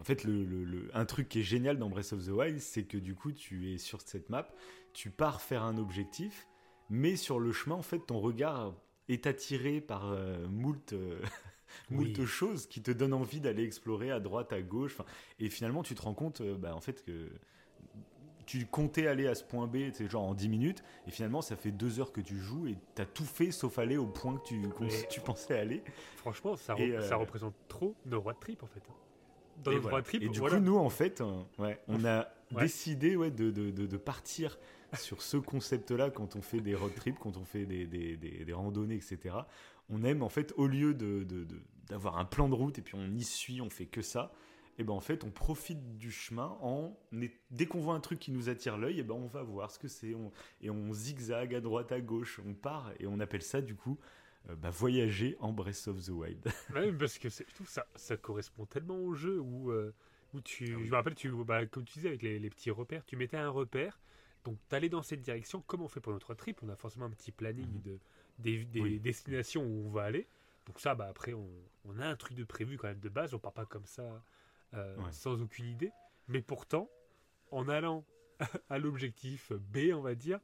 en 0.00 0.04
fait, 0.04 0.24
le, 0.24 0.44
le- 0.44 0.64
le- 0.64 0.90
un 0.92 1.04
truc 1.06 1.28
qui 1.30 1.40
est 1.40 1.44
génial 1.44 1.78
dans 1.78 1.88
Breath 1.88 2.12
of 2.12 2.24
the 2.26 2.28
Wild, 2.30 2.58
c'est 2.58 2.82
que 2.84 2.98
du 2.98 3.14
coup, 3.14 3.32
tu 3.32 3.72
es 3.72 3.78
sur 3.78 4.00
cette 4.02 4.28
map, 4.28 4.48
tu 4.92 5.08
pars 5.10 5.40
faire 5.40 5.62
un 5.62 5.78
objectif, 5.78 6.46
mais 6.90 7.16
sur 7.16 7.38
le 7.40 7.52
chemin, 7.52 7.76
en 7.76 7.82
fait, 7.82 8.00
ton 8.00 8.18
regard 8.20 8.74
est 9.08 9.26
attiré 9.26 9.80
par 9.80 10.10
euh, 10.12 10.46
moult, 10.48 10.92
euh, 10.92 11.18
moult 11.90 12.18
Oui. 12.18 12.26
choses 12.26 12.66
qui 12.66 12.82
te 12.82 12.90
donnent 12.90 13.12
envie 13.14 13.40
d'aller 13.40 13.64
explorer 13.64 14.10
à 14.10 14.20
droite, 14.20 14.52
à 14.52 14.62
gauche. 14.62 14.96
Et 15.40 15.48
finalement, 15.50 15.82
tu 15.82 15.94
te 15.94 16.02
rends 16.02 16.14
compte, 16.14 16.40
euh, 16.40 16.56
bah, 16.56 16.74
en 16.74 16.80
fait, 16.80 17.04
que 17.04 17.30
tu 18.46 18.66
comptais 18.66 19.06
aller 19.06 19.26
à 19.26 19.34
ce 19.34 19.42
point 19.42 19.66
B, 19.66 19.90
c'est 19.94 20.10
genre 20.10 20.24
en 20.24 20.34
10 20.34 20.48
minutes, 20.50 20.84
et 21.06 21.10
finalement, 21.10 21.40
ça 21.40 21.56
fait 21.56 21.70
deux 21.70 21.98
heures 21.98 22.12
que 22.12 22.20
tu 22.20 22.36
joues 22.38 22.66
et 22.66 22.76
t'as 22.94 23.06
tout 23.06 23.24
fait 23.24 23.50
sauf 23.50 23.78
aller 23.78 23.96
au 23.96 24.06
point 24.06 24.36
que 24.36 24.44
tu, 25.08 25.20
pensais 25.20 25.58
aller. 25.58 25.82
Franchement, 26.16 26.54
ça, 26.56 26.74
re- 26.74 26.92
euh, 26.92 27.00
ça 27.08 27.16
représente 27.16 27.54
trop 27.68 27.94
nos 28.04 28.20
road 28.20 28.36
trip 28.40 28.62
en 28.62 28.66
fait. 28.66 28.82
Dans 29.62 29.70
et 29.70 29.74
notre 29.76 29.82
voilà. 29.84 29.96
road 29.96 30.04
trip, 30.04 30.22
Et 30.22 30.28
du 30.28 30.40
voilà. 30.40 30.56
coup, 30.58 30.62
nous, 30.62 30.76
en 30.76 30.90
fait, 30.90 31.22
ouais, 31.58 31.80
on 31.88 32.04
a 32.04 32.28
Ouais. 32.52 32.62
décidé 32.64 33.16
ouais, 33.16 33.30
de, 33.30 33.50
de, 33.50 33.70
de, 33.70 33.86
de 33.86 33.96
partir 33.96 34.58
sur 34.92 35.22
ce 35.22 35.38
concept-là 35.38 36.10
quand 36.10 36.36
on 36.36 36.42
fait 36.42 36.60
des 36.60 36.74
road 36.74 36.94
trips, 36.94 37.18
quand 37.18 37.36
on 37.38 37.44
fait 37.44 37.64
des, 37.64 37.86
des, 37.86 38.16
des, 38.18 38.44
des 38.44 38.52
randonnées, 38.52 38.94
etc. 38.96 39.34
On 39.88 40.02
aime, 40.02 40.22
en 40.22 40.28
fait, 40.28 40.52
au 40.56 40.66
lieu 40.66 40.94
de, 40.94 41.24
d'avoir 41.88 42.18
un 42.18 42.24
plan 42.24 42.48
de 42.48 42.54
route 42.54 42.78
et 42.78 42.82
puis 42.82 42.94
on 42.94 43.06
y 43.14 43.22
suit, 43.22 43.60
on 43.60 43.70
fait 43.70 43.86
que 43.86 44.00
ça, 44.02 44.32
et 44.78 44.82
ben 44.84 44.92
en 44.94 45.00
fait, 45.00 45.22
on 45.24 45.30
profite 45.30 45.96
du 45.98 46.10
chemin 46.10 46.56
en 46.60 46.98
dès 47.50 47.66
qu'on 47.66 47.80
voit 47.80 47.94
un 47.94 48.00
truc 48.00 48.18
qui 48.18 48.32
nous 48.32 48.48
attire 48.48 48.76
l'œil, 48.78 48.98
et 49.00 49.02
ben 49.02 49.14
on 49.14 49.26
va 49.26 49.42
voir 49.42 49.70
ce 49.70 49.78
que 49.78 49.86
c'est, 49.88 50.14
on- 50.14 50.32
et 50.60 50.70
on 50.70 50.92
zigzague 50.92 51.54
à 51.54 51.60
droite, 51.60 51.92
à 51.92 52.00
gauche, 52.00 52.40
on 52.44 52.54
part 52.54 52.92
et 52.98 53.06
on 53.06 53.20
appelle 53.20 53.42
ça 53.42 53.60
du 53.60 53.76
coup 53.76 53.98
euh, 54.50 54.56
bah, 54.56 54.70
voyager 54.70 55.36
en 55.38 55.52
Breath 55.52 55.86
of 55.88 56.02
the 56.04 56.08
Wild. 56.08 56.44
Ouais, 56.74 56.92
parce 56.92 57.18
que 57.18 57.28
c'est- 57.28 57.46
je 57.48 57.54
trouve 57.54 57.68
ça, 57.68 57.86
ça 57.94 58.16
correspond 58.16 58.66
tellement 58.66 58.98
au 58.98 59.14
jeu 59.14 59.38
où, 59.40 59.70
euh, 59.70 59.94
où 60.34 60.40
tu. 60.40 60.64
Ah 60.72 60.76
oui. 60.78 60.86
Je 60.86 60.90
me 60.90 60.96
rappelle, 60.96 61.14
tu, 61.14 61.30
bah, 61.44 61.64
comme 61.66 61.84
tu 61.84 61.94
disais 61.94 62.08
avec 62.08 62.22
les, 62.22 62.38
les 62.38 62.50
petits 62.50 62.70
repères, 62.70 63.04
tu 63.06 63.16
mettais 63.16 63.36
un 63.36 63.48
repère, 63.50 64.00
donc 64.44 64.58
t'allais 64.68 64.88
dans 64.88 65.02
cette 65.02 65.20
direction. 65.22 65.62
Comme 65.66 65.82
on 65.82 65.88
fait 65.88 66.00
pour 66.00 66.12
notre 66.12 66.34
trip, 66.34 66.62
on 66.62 66.68
a 66.68 66.74
forcément 66.76 67.04
un 67.06 67.10
petit 67.10 67.32
planning 67.32 67.66
Mhm. 67.74 67.82
de, 67.82 67.98
des, 68.38 68.64
des 68.64 68.80
Oui. 68.80 68.98
destinations 69.00 69.62
où 69.64 69.86
on 69.86 69.90
va 69.90 70.04
aller. 70.04 70.26
Donc 70.66 70.80
ça, 70.80 70.94
bah, 70.94 71.06
après, 71.08 71.32
on, 71.34 71.48
on 71.84 71.98
a 71.98 72.06
un 72.06 72.16
truc 72.16 72.36
de 72.36 72.44
prévu 72.44 72.76
quand 72.78 72.88
même 72.88 73.00
de 73.00 73.08
base. 73.08 73.34
On 73.34 73.38
part 73.38 73.52
pas 73.52 73.66
comme 73.66 73.86
ça 73.86 74.22
euh, 74.74 74.96
Ouais. 74.96 75.12
sans 75.12 75.40
aucune 75.42 75.66
idée. 75.66 75.92
Mais 76.28 76.40
pourtant, 76.42 76.88
en 77.50 77.68
allant 77.68 78.04
à 78.70 78.78
l'objectif 78.78 79.52
B, 79.52 79.90
on 79.94 80.00
va 80.00 80.14
dire, 80.14 80.40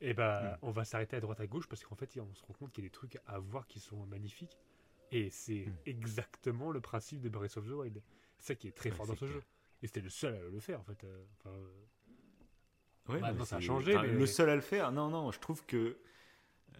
et 0.00 0.14
ben, 0.14 0.40
Mm. 0.42 0.58
on 0.62 0.70
va 0.70 0.84
s'arrêter 0.84 1.16
à 1.16 1.20
droite 1.20 1.40
à 1.40 1.46
gauche 1.46 1.68
parce 1.68 1.84
qu'en 1.84 1.94
fait, 1.94 2.18
on 2.18 2.34
se 2.34 2.42
rend 2.44 2.54
compte 2.54 2.72
qu'il 2.72 2.82
y 2.82 2.86
a 2.86 2.88
des 2.88 2.92
trucs 2.92 3.18
à 3.26 3.38
voir 3.38 3.66
qui 3.66 3.78
sont 3.80 4.04
magnifiques. 4.06 4.58
Et 5.12 5.28
c'est 5.30 5.66
Mm. 5.66 5.74
exactement 5.86 6.70
le 6.70 6.80
principe 6.80 7.20
de 7.20 7.28
Breath 7.28 7.56
of 7.58 7.66
the 7.68 7.72
Wild. 7.72 8.02
C'est 8.38 8.46
ça 8.48 8.54
qui 8.54 8.68
est 8.68 8.72
très 8.72 8.90
Ouais, 8.90 8.96
fort 8.96 9.06
dans 9.06 9.14
ce 9.14 9.24
clair. 9.26 9.32
jeu. 9.32 9.42
Et 9.82 9.86
c'était 9.86 10.00
le 10.00 10.08
seul 10.10 10.34
à 10.34 10.40
le 10.40 10.60
faire, 10.60 10.80
en 10.80 10.84
fait. 10.84 11.04
euh, 11.04 11.24
enfin, 11.38 11.50
euh, 11.50 11.70
Ouais, 13.08 13.44
ça 13.44 13.56
a 13.56 13.60
changé, 13.60 13.96
enfin, 13.96 14.06
mais- 14.06 14.12
Le 14.12 14.26
seul 14.26 14.48
à 14.50 14.54
le 14.54 14.60
faire, 14.60 14.90
non, 14.92 15.08
non, 15.10 15.30
je 15.32 15.38
trouve 15.40 15.64
que. 15.66 15.76
euh, 15.76 16.78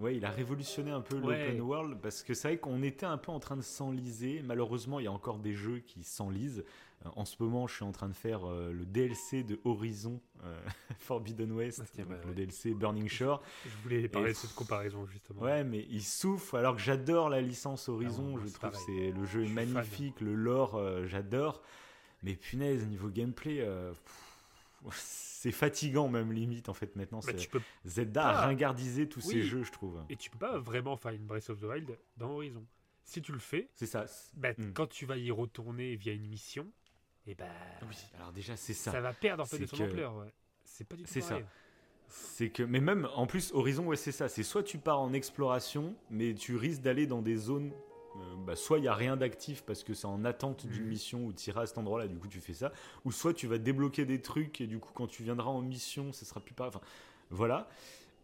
ouais, 0.00 0.16
il 0.16 0.24
a 0.24 0.30
révolutionné 0.30 0.90
un 0.90 1.00
peu 1.00 1.16
Ouais. 1.18 1.46
l'open 1.46 1.60
world 1.60 1.98
parce 2.00 2.22
que 2.22 2.34
c'est 2.34 2.48
vrai 2.48 2.58
qu'on 2.58 2.82
était 2.82 3.06
un 3.06 3.18
peu 3.18 3.32
en 3.32 3.40
train 3.40 3.56
de 3.56 3.62
s'enliser. 3.62 4.42
Malheureusement, 4.44 5.00
il 5.00 5.04
y 5.04 5.08
a 5.08 5.12
encore 5.12 5.38
des 5.38 5.54
jeux 5.54 5.78
qui 5.80 6.02
s'enlisent. 6.04 6.64
Euh, 7.04 7.10
en 7.14 7.24
ce 7.26 7.36
moment, 7.42 7.66
je 7.66 7.74
suis 7.74 7.84
en 7.84 7.92
train 7.92 8.08
de 8.08 8.14
faire 8.14 8.46
euh, 8.48 8.72
le 8.72 8.86
DLC 8.86 9.42
de 9.42 9.60
Horizon 9.64 10.20
euh, 10.44 10.58
Forbidden 10.98 11.52
West, 11.52 11.82
Ah, 11.98 12.02
bah, 12.08 12.16
le 12.22 12.28
ouais. 12.30 12.34
DLC 12.34 12.72
Burning 12.74 13.08
Shore. 13.08 13.42
je 13.64 13.76
voulais 13.82 14.08
parler 14.08 14.30
Et- 14.30 14.32
de 14.32 14.36
cette 14.38 14.54
comparaison, 14.54 15.06
justement. 15.06 15.42
Ouais, 15.42 15.62
mais 15.64 15.86
il 15.90 16.02
souffle 16.02 16.56
alors 16.56 16.74
que 16.76 16.80
j'adore 16.82 17.28
la 17.28 17.40
licence 17.42 17.88
Horizon. 17.88 18.36
Ah, 18.38 18.40
je 18.46 18.52
trouve 18.52 18.70
c'est 18.86 19.10
le 19.10 19.24
jeu 19.26 19.44
Je 19.44 19.50
est 19.52 19.54
fan. 19.54 19.68
magnifique, 19.72 20.20
le 20.22 20.34
lore 20.34 20.76
euh, 20.76 21.06
j'adore. 21.06 21.62
Mais 22.22 22.34
punaise, 22.34 22.86
niveau 22.86 23.08
gameplay, 23.08 23.58
euh, 23.60 23.90
pff, 23.92 24.25
c'est 24.92 25.52
fatigant 25.52 26.08
même 26.08 26.32
limite 26.32 26.68
en 26.68 26.74
fait 26.74 26.94
maintenant. 26.96 27.18
Bah, 27.20 27.26
c'est- 27.32 27.36
tu 27.36 27.48
peux, 27.48 27.60
Zelda 27.84 28.26
a 28.28 28.46
ringardisé 28.46 29.08
tous 29.08 29.24
Oui. 29.26 29.32
ces 29.34 29.42
jeux, 29.42 29.62
je 29.62 29.72
trouve. 29.72 30.02
et 30.08 30.16
tu 30.16 30.30
peux 30.30 30.38
pas 30.38 30.58
vraiment 30.58 30.96
faire 30.96 31.12
une 31.12 31.24
Breath 31.26 31.50
of 31.50 31.60
the 31.60 31.64
Wild 31.64 31.98
dans 32.16 32.30
Horizon. 32.32 32.64
Si 33.04 33.22
tu 33.22 33.30
le 33.32 33.38
fais, 33.38 33.68
C'est 33.74 33.86
ça. 33.86 34.06
bah, 34.34 34.50
Mm. 34.58 34.72
quand 34.72 34.88
tu 34.88 35.06
vas 35.06 35.16
y 35.16 35.30
retourner 35.30 35.94
via 35.96 36.12
une 36.12 36.26
mission, 36.26 36.66
et 37.26 37.34
bah, 37.34 37.44
Alors 38.16 38.32
déjà, 38.32 38.56
c'est 38.56 38.74
ça. 38.74 38.90
ça. 38.92 39.00
va 39.00 39.12
perdre 39.12 39.42
en 39.44 39.46
fait 39.46 39.58
de 39.58 39.66
son 39.66 39.76
que- 39.76 39.82
ampleur. 39.84 40.16
ouais. 40.16 40.32
C'est 40.64 40.84
pas 40.84 40.96
du 40.96 41.04
tout 41.04 41.08
C'est 41.12 41.20
ça. 41.20 41.38
C'est 42.08 42.50
que, 42.50 42.62
mais 42.62 42.80
même 42.80 43.08
en 43.14 43.26
plus, 43.26 43.52
Horizon, 43.52 43.86
ouais, 43.86 43.96
c'est 43.96 44.12
ça. 44.12 44.28
C'est 44.28 44.42
soit 44.44 44.62
tu 44.62 44.78
pars 44.78 45.00
en 45.00 45.12
exploration, 45.12 45.94
mais 46.10 46.34
tu 46.34 46.56
risques 46.56 46.80
d'aller 46.82 47.06
dans 47.06 47.22
des 47.22 47.36
zones. 47.36 47.72
Euh, 48.20 48.34
bah, 48.46 48.56
soit 48.56 48.78
il 48.78 48.84
y 48.84 48.88
a 48.88 48.94
rien 48.94 49.16
d'actif 49.16 49.62
parce 49.64 49.82
que 49.84 49.94
c'est 49.94 50.06
en 50.06 50.24
attente 50.24 50.66
d'une 50.66 50.82
Mhm. 50.84 50.88
mission 50.88 51.24
où 51.26 51.32
tu 51.32 51.50
iras 51.50 51.62
à 51.62 51.66
cet 51.66 51.78
endroit-là, 51.78 52.06
du 52.08 52.16
coup 52.18 52.28
tu 52.28 52.40
fais 52.40 52.54
ça. 52.54 52.72
Ou 53.04 53.12
soit 53.12 53.34
tu 53.34 53.46
vas 53.46 53.58
débloquer 53.58 54.04
des 54.04 54.20
trucs 54.22 54.60
et 54.60 54.66
du 54.66 54.78
coup 54.78 54.90
quand 54.94 55.06
tu 55.06 55.22
viendras 55.22 55.50
en 55.50 55.62
mission, 55.62 56.12
ça 56.12 56.24
sera 56.24 56.40
plus 56.40 56.54
pareil. 56.54 56.68
Enfin, 56.74 56.84
voilà. 57.30 57.68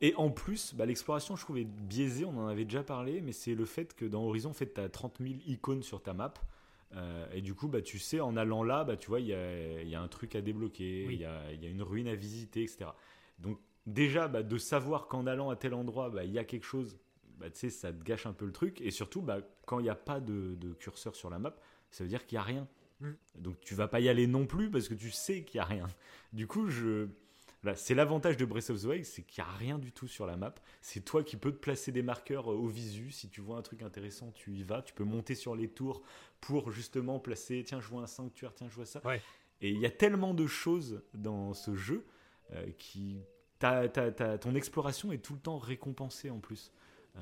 Et 0.00 0.14
en 0.16 0.31
plus, 0.31 0.74
bah, 0.74 0.85
l'exploration, 0.85 1.37
je 1.37 1.42
trouve, 1.44 1.59
est 1.59 1.64
biaisée. 1.64 2.24
On 2.24 2.37
en 2.37 2.48
avait 2.48 2.64
déjà 2.64 2.83
parlé, 2.83 3.20
mais 3.20 3.31
c'est 3.33 3.55
le 3.55 3.64
fait 3.64 3.94
que 3.94 4.05
dans 4.05 4.24
Horizon, 4.24 4.50
en 4.50 4.55
fait, 4.55 4.74
tu 4.74 4.81
as 4.81 4.88
30 4.88 5.18
000 5.20 5.35
icônes 5.46 5.83
sur 5.85 6.02
ta 6.02 6.12
map. 6.12 6.35
Euh, 6.94 7.24
et 7.33 7.40
du 7.40 7.55
coup, 7.55 7.68
bah, 7.68 7.81
tu 7.83 8.00
sais, 8.00 8.18
en 8.20 8.37
allant 8.37 8.64
là, 8.64 8.83
bah, 8.83 8.96
tu 8.96 9.09
vois, 9.09 9.20
il 9.20 9.26
y 9.28 9.33
a, 9.35 9.83
y 9.83 9.94
a 9.94 10.00
un 10.02 10.09
truc 10.09 10.35
à 10.35 10.40
débloquer, 10.40 11.02
il 11.05 11.07
Oui. 11.09 11.16
y, 11.18 11.24
a, 11.24 11.52
il 11.52 11.62
y 11.62 11.66
a 11.66 11.70
une 11.70 11.83
ruine 11.83 12.09
à 12.09 12.16
visiter, 12.16 12.62
etc. 12.62 12.87
Donc, 13.38 13.59
déjà, 13.87 14.26
bah, 14.26 14.42
de 14.42 14.59
savoir 14.59 15.07
qu'en 15.07 15.24
allant 15.26 15.50
à 15.50 15.57
tel 15.57 15.72
endroit, 15.72 16.11
bah, 16.11 16.24
il 16.24 16.33
y 16.33 16.38
a 16.38 16.44
quelque 16.44 16.66
chose, 16.66 16.98
bah, 17.42 17.50
tu 17.50 17.59
sais, 17.59 17.70
ça 17.70 17.92
te 17.92 18.02
gâche 18.05 18.24
un 18.26 18.33
peu 18.33 18.46
le 18.46 18.52
truc. 18.52 18.81
Et 18.81 18.92
surtout, 18.92 19.20
bah, 19.20 19.38
quand 19.66 19.81
il 19.81 19.83
n'y 19.83 19.90
a 19.90 19.96
pas 19.96 20.20
de, 20.20 20.55
de 20.55 20.72
curseur 20.74 21.16
sur 21.16 21.28
la 21.28 21.40
map, 21.40 21.57
ça 21.90 22.05
veut 22.05 22.09
dire 22.09 22.24
qu'il 22.24 22.37
n'y 22.37 22.40
a 22.40 22.44
rien. 22.44 22.68
Mm. 23.00 23.11
Donc, 23.38 23.61
tu 23.61 23.74
vas 23.74 23.88
pas 23.88 23.98
y 23.98 24.09
aller 24.09 24.28
non 24.28 24.46
plus 24.46 24.70
parce 24.70 24.88
que 24.88 24.94
tu 24.94 25.11
sais 25.11 25.42
qu'il 25.42 25.59
n'y 25.59 25.62
a 25.62 25.66
rien. 25.66 25.87
Du 26.33 26.46
coup, 26.46 26.68
je. 26.70 27.09
Voilà, 27.64 27.76
c'est 27.76 27.94
l'avantage 27.94 28.37
de 28.37 28.44
Breath 28.44 28.70
of 28.70 28.81
the 28.83 28.85
Wild, 28.87 29.05
c'est 29.05 29.22
qu'il 29.22 29.42
n'y 29.42 29.48
a 29.48 29.52
rien 29.52 29.78
du 29.78 29.92
tout 29.92 30.09
sur 30.09 30.26
la 30.26 30.37
map. 30.37 30.55
C'est 30.81 31.05
toi 31.05 31.22
qui 31.22 31.37
peux 31.37 31.52
te 31.52 31.59
placer 31.59 31.92
des 31.92 32.02
marqueurs 32.02 32.50
euh, 32.50 32.57
au 32.57 32.68
visu. 32.68 33.11
Si 33.11 33.28
tu 33.28 33.40
vois 33.40 33.57
un 33.57 33.62
truc 33.62 33.83
intéressant, 33.83 34.33
tu 34.33 34.55
y 34.55 34.62
vas. 34.62 34.83
Tu 34.83 34.94
peux 34.94 35.05
monter 35.05 35.35
sur 35.35 35.55
les 35.55 35.68
tours 35.68 36.02
pour 36.40 36.70
justement 36.72 37.20
placer. 37.20 37.62
Tiens, 37.64 37.81
je 37.81 37.88
vois 37.88 38.02
un 38.02 38.07
sanctuaire. 38.09 38.52
Tiens, 38.55 38.68
je 38.68 38.74
vois 38.74 38.87
ça. 38.87 39.00
Ouais. 39.05 39.20
Et 39.61 39.70
il 39.70 39.78
y 39.81 39.87
a 39.87 39.90
tellement 39.90 40.35
de 40.35 40.46
choses 40.46 41.02
dans 41.14 41.55
ce 41.55 41.74
jeu 41.74 42.05
euh, 42.52 42.66
qui. 42.78 43.20
ta- 43.61 43.88
ta- 43.88 44.11
ta- 44.11 44.38
ton 44.38 44.57
exploration 44.57 45.12
est 45.12 45.18
tout 45.18 45.35
le 45.35 45.40
temps 45.40 45.59
récompensée 45.59 46.31
en 46.31 46.40
plus. 46.40 46.72
Euh, 47.16 47.20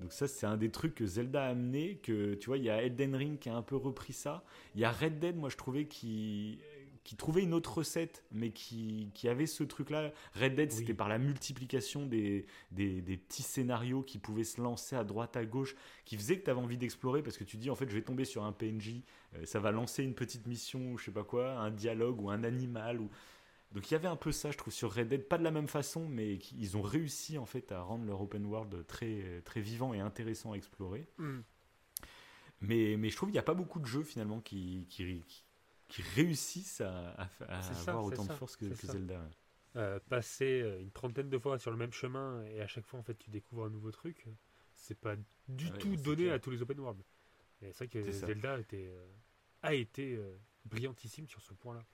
donc 0.00 0.12
ça 0.12 0.26
c'est 0.26 0.46
un 0.46 0.56
des 0.56 0.70
trucs 0.70 0.96
que 0.96 1.06
Zelda 1.06 1.44
a 1.44 1.48
amené 1.50 1.96
que 1.98 2.34
tu 2.34 2.46
vois 2.46 2.58
il 2.58 2.64
y 2.64 2.70
a 2.70 2.82
Elden 2.82 3.14
Ring 3.14 3.38
qui 3.38 3.48
a 3.48 3.54
un 3.54 3.62
peu 3.62 3.76
repris 3.76 4.12
ça 4.12 4.42
il 4.74 4.80
y 4.80 4.84
a 4.84 4.90
Red 4.90 5.20
Dead 5.20 5.36
moi 5.36 5.48
je 5.48 5.56
trouvais 5.56 5.86
qui 5.86 6.58
qui 7.04 7.16
trouvait 7.16 7.42
une 7.42 7.54
autre 7.54 7.78
recette 7.78 8.24
mais 8.32 8.50
qui, 8.50 9.10
qui 9.14 9.28
avait 9.28 9.46
ce 9.46 9.62
truc 9.62 9.90
là 9.90 10.12
Red 10.34 10.54
Dead 10.56 10.70
Oui. 10.72 10.76
c'était 10.76 10.94
par 10.94 11.08
la 11.08 11.18
multiplication 11.18 12.04
des, 12.06 12.46
des, 12.72 13.00
des 13.00 13.16
petits 13.16 13.42
scénarios 13.42 14.02
qui 14.02 14.18
pouvaient 14.18 14.42
se 14.44 14.60
lancer 14.60 14.96
à 14.96 15.04
droite 15.04 15.36
à 15.36 15.44
gauche 15.44 15.76
qui 16.04 16.16
faisait 16.16 16.38
que 16.38 16.44
tu 16.44 16.50
avais 16.50 16.60
envie 16.60 16.78
d'explorer 16.78 17.22
parce 17.22 17.36
que 17.36 17.44
tu 17.44 17.56
dis 17.56 17.70
en 17.70 17.76
fait 17.76 17.88
je 17.88 17.94
vais 17.94 18.02
tomber 18.02 18.24
sur 18.24 18.42
un 18.44 18.52
PNJ 18.52 19.02
euh, 19.36 19.44
ça 19.44 19.60
va 19.60 19.70
lancer 19.70 20.02
une 20.02 20.14
petite 20.14 20.48
mission 20.48 20.92
ou 20.92 20.98
je 20.98 21.04
sais 21.04 21.10
pas 21.12 21.24
quoi 21.24 21.52
un 21.60 21.70
dialogue 21.70 22.20
ou 22.20 22.28
un 22.30 22.42
animal 22.42 23.00
ou 23.00 23.08
Donc 23.72 23.90
il 23.90 23.94
y 23.94 23.96
avait 23.96 24.08
un 24.08 24.16
peu 24.16 24.32
ça, 24.32 24.50
je 24.50 24.58
trouve, 24.58 24.72
sur 24.72 24.92
Red 24.92 25.08
Dead, 25.08 25.26
pas 25.26 25.38
de 25.38 25.44
la 25.44 25.50
même 25.50 25.68
façon, 25.68 26.06
mais 26.06 26.34
ils 26.56 26.76
ont 26.76 26.82
réussi 26.82 27.38
en 27.38 27.46
fait 27.46 27.72
à 27.72 27.82
rendre 27.82 28.04
leur 28.04 28.20
open 28.20 28.44
world 28.44 28.86
très, 28.86 29.40
très 29.44 29.60
vivant 29.60 29.94
et 29.94 30.00
intéressant 30.00 30.52
à 30.52 30.56
explorer. 30.56 31.08
Hmm. 31.18 31.40
Mais, 32.60 32.96
mais 32.96 33.10
je 33.10 33.16
trouve 33.16 33.28
qu'il 33.28 33.34
n'y 33.34 33.40
a 33.40 33.44
pas 33.44 33.54
beaucoup 33.54 33.80
de 33.80 33.86
jeux 33.86 34.04
finalement 34.04 34.40
qui, 34.40 34.86
qui, 34.88 35.22
qui 35.88 36.02
réussissent 36.14 36.80
à, 36.80 37.10
à, 37.10 37.28
à 37.48 37.62
C'est 37.62 37.74
ça, 37.74 37.90
avoir 37.90 38.04
autant 38.04 38.22
de 38.22 38.28
ça, 38.28 38.36
force 38.36 38.56
que. 38.56 38.72
Zelda. 38.74 39.20
Euh, 39.74 39.98
passer 40.10 40.60
euh, 40.60 40.82
une 40.82 40.90
trentaine 40.90 41.30
de 41.30 41.38
fois 41.38 41.58
sur 41.58 41.70
le 41.70 41.78
même 41.78 41.92
chemin 41.92 42.44
et 42.44 42.60
à 42.60 42.66
chaque 42.66 42.84
fois 42.84 43.00
en 43.00 43.02
fait 43.02 43.14
tu 43.14 43.30
découvres 43.30 43.64
un 43.64 43.70
nouveau 43.70 43.90
truc, 43.90 44.26
c'est 44.74 44.98
pas 44.98 45.16
du 45.48 45.68
ouais, 45.68 45.78
tout 45.78 45.96
donné 45.96 46.24
clair. 46.24 46.34
à 46.34 46.38
tous 46.38 46.50
les 46.50 46.60
open 46.60 46.78
world. 46.78 47.02
Et 47.62 47.72
c'est 47.72 47.86
vrai 47.86 47.88
que. 47.88 48.10
Zelda 48.10 48.58
était, 48.58 48.88
euh, 48.88 49.06
a 49.62 49.74
été 49.74 50.16
euh, 50.16 50.36
brillantissime 50.66 51.26
sur 51.26 51.40
ce 51.40 51.54
point-là. 51.54 51.84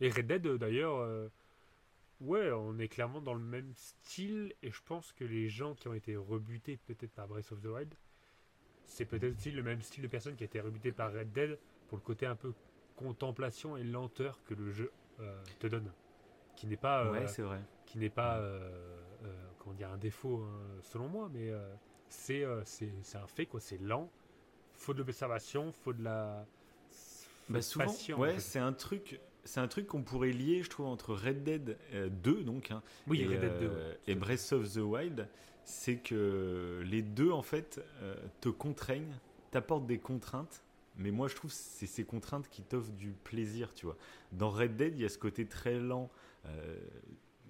Et 0.00 0.10
Red 0.10 0.26
Dead 0.26 0.46
euh, 0.46 0.58
d'ailleurs, 0.58 0.98
euh, 0.98 1.28
ouais, 2.20 2.50
on 2.52 2.78
est 2.78 2.88
clairement 2.88 3.20
dans 3.20 3.34
le 3.34 3.40
même 3.40 3.72
style 3.74 4.54
et 4.62 4.70
je 4.70 4.80
pense 4.84 5.12
que 5.12 5.24
les 5.24 5.48
gens 5.48 5.74
qui 5.74 5.88
ont 5.88 5.94
été 5.94 6.16
rebutés 6.16 6.78
peut-être 6.86 7.12
par 7.12 7.28
Breath 7.28 7.52
of 7.52 7.60
the 7.60 7.66
Wild, 7.66 7.94
c'est 8.84 9.04
peut-être 9.04 9.36
aussi 9.36 9.50
le 9.50 9.62
même 9.62 9.82
style 9.82 10.02
de 10.02 10.08
personne 10.08 10.36
qui 10.36 10.44
a 10.44 10.46
été 10.46 10.60
rebuté 10.60 10.92
par 10.92 11.12
Red 11.12 11.32
Dead 11.32 11.58
pour 11.88 11.98
le 11.98 12.02
côté 12.02 12.26
un 12.26 12.36
peu 12.36 12.52
contemplation 12.96 13.76
et 13.76 13.84
lenteur 13.84 14.38
que 14.46 14.54
le 14.54 14.70
jeu 14.70 14.90
euh, 15.20 15.42
te 15.58 15.66
donne. 15.66 15.90
Qui 16.56 16.66
n'est 16.66 16.76
pas, 16.76 17.04
euh, 17.04 17.12
ouais, 17.12 17.26
c'est 17.26 17.42
vrai. 17.42 17.60
qui 17.84 17.98
n'est 17.98 18.10
pas 18.10 18.38
euh, 18.38 18.70
comment 19.58 19.74
dire 19.74 19.90
un 19.90 19.98
défaut 19.98 20.42
hein, 20.42 20.80
selon 20.82 21.08
moi, 21.08 21.30
mais 21.32 21.52
c'est 22.08 22.44
c'est 22.64 22.90
c'est 23.02 23.18
un 23.18 23.26
fait 23.26 23.46
quoi. 23.46 23.60
C'est 23.60 23.78
lent, 23.78 24.10
faut 24.74 24.94
de 24.94 24.98
l'observation, 24.98 25.72
faut 25.72 25.92
de 25.92 26.02
la 26.02 26.46
Bah 27.48 27.60
souvent, 27.60 27.86
ouais, 27.86 28.12
en 28.14 28.34
fait. 28.34 28.40
c'est 28.40 28.58
un 28.58 28.72
truc, 28.72 29.20
c'est 29.46 29.60
un 29.60 29.68
truc 29.68 29.86
qu'on 29.86 30.02
pourrait 30.02 30.32
lier, 30.32 30.62
je 30.62 30.68
trouve, 30.68 30.86
entre 30.86 31.14
Red 31.14 31.42
Dead 31.42 31.78
euh, 31.94 32.08
2 32.08 32.44
donc 32.44 32.70
hein, 32.70 32.82
oui, 33.06 33.22
et, 33.22 33.26
Red 33.26 33.40
Dead 33.40 33.58
2, 33.58 33.66
euh, 33.66 33.90
ouais, 33.90 33.98
et 34.06 34.14
Breath 34.14 34.52
of 34.52 34.72
the 34.74 34.78
Wild, 34.78 35.28
c'est 35.64 35.96
que 35.96 36.82
les 36.86 37.02
deux 37.02 37.30
en 37.30 37.42
fait 37.42 37.84
euh, 38.00 38.14
te 38.40 38.48
contraignent, 38.48 39.18
t'apportent 39.50 39.86
des 39.86 39.98
contraintes. 39.98 40.62
Mais 40.98 41.10
moi, 41.10 41.28
je 41.28 41.34
trouve 41.34 41.50
que 41.50 41.56
c'est 41.56 41.86
ces 41.86 42.04
contraintes 42.04 42.48
qui 42.48 42.62
t'offrent 42.62 42.92
du 42.92 43.10
plaisir, 43.10 43.74
tu 43.74 43.84
vois. 43.84 43.98
Dans 44.32 44.48
Red 44.48 44.76
Dead, 44.76 44.94
il 44.96 45.02
y 45.02 45.04
a 45.04 45.10
ce 45.10 45.18
côté 45.18 45.44
très 45.44 45.78
lent, 45.78 46.08
euh, 46.46 46.78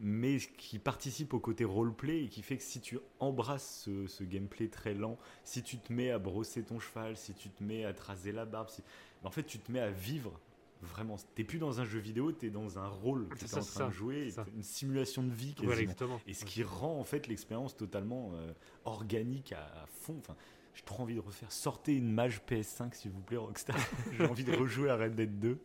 mais 0.00 0.38
qui 0.38 0.80
participe 0.80 1.32
au 1.32 1.38
côté 1.38 1.64
roleplay 1.64 2.24
et 2.24 2.28
qui 2.28 2.42
fait 2.42 2.56
que 2.56 2.64
si 2.64 2.80
tu 2.80 2.98
embrasses 3.20 3.85
ce, 3.85 4.09
ce 4.09 4.24
gameplay 4.24 4.66
très 4.66 4.94
lent, 4.94 5.16
si 5.44 5.62
tu 5.62 5.78
te 5.78 5.92
mets 5.92 6.11
à 6.11 6.18
brosser 6.18 6.64
ton 6.64 6.80
cheval, 6.80 7.16
si 7.16 7.35
tu 7.35 7.48
te 7.50 7.62
mets 7.62 7.85
à 7.85 7.92
te 7.92 8.02
raser 8.02 8.32
la 8.32 8.46
barbe, 8.46 8.68
si... 8.68 8.82
en 9.22 9.30
fait, 9.30 9.44
tu 9.44 9.61
te 9.61 9.70
mets 9.70 9.80
à 9.80 9.90
vivre 9.90 10.40
vraiment. 10.82 11.16
T'es 11.34 11.44
plus 11.44 11.58
dans 11.58 11.80
un 11.80 11.84
jeu 11.84 11.98
vidéo, 11.98 12.32
t'es 12.32 12.50
dans 12.50 12.78
un 12.78 12.88
rôle 12.88 13.28
que 13.28 13.38
C'est 13.38 13.46
t'es 13.46 13.54
en 13.54 13.60
train 13.60 13.86
de 13.86 13.90
ça, 13.90 13.90
jouer, 13.90 14.30
ça. 14.30 14.44
et 14.48 14.56
une 14.56 14.62
simulation 14.62 15.22
de 15.22 15.32
vie. 15.32 15.54
Voilà, 15.62 15.80
exactement. 15.80 16.20
Et 16.26 16.34
ce 16.34 16.44
qui 16.44 16.62
rend 16.62 16.98
en 16.98 17.04
fait 17.04 17.26
l'expérience 17.26 17.76
totalement 17.76 18.32
euh, 18.34 18.52
organique 18.84 19.52
à, 19.52 19.64
à 19.82 19.86
fond. 19.86 20.16
Enfin, 20.18 20.36
j'ai 20.74 20.82
trop 20.82 21.02
envie 21.02 21.14
de 21.14 21.20
refaire. 21.20 21.50
Sortez 21.50 21.94
une 21.94 22.12
mage 22.12 22.42
PS5 22.48 22.94
s'il 22.94 23.10
vous 23.10 23.22
plaît, 23.22 23.38
Rockstar. 23.38 23.76
j'ai 24.12 24.26
envie 24.26 24.44
de 24.44 24.54
rejouer 24.54 24.90
à 24.90 24.96
Red 24.96 25.14
Dead 25.14 25.38
2. 25.38 25.58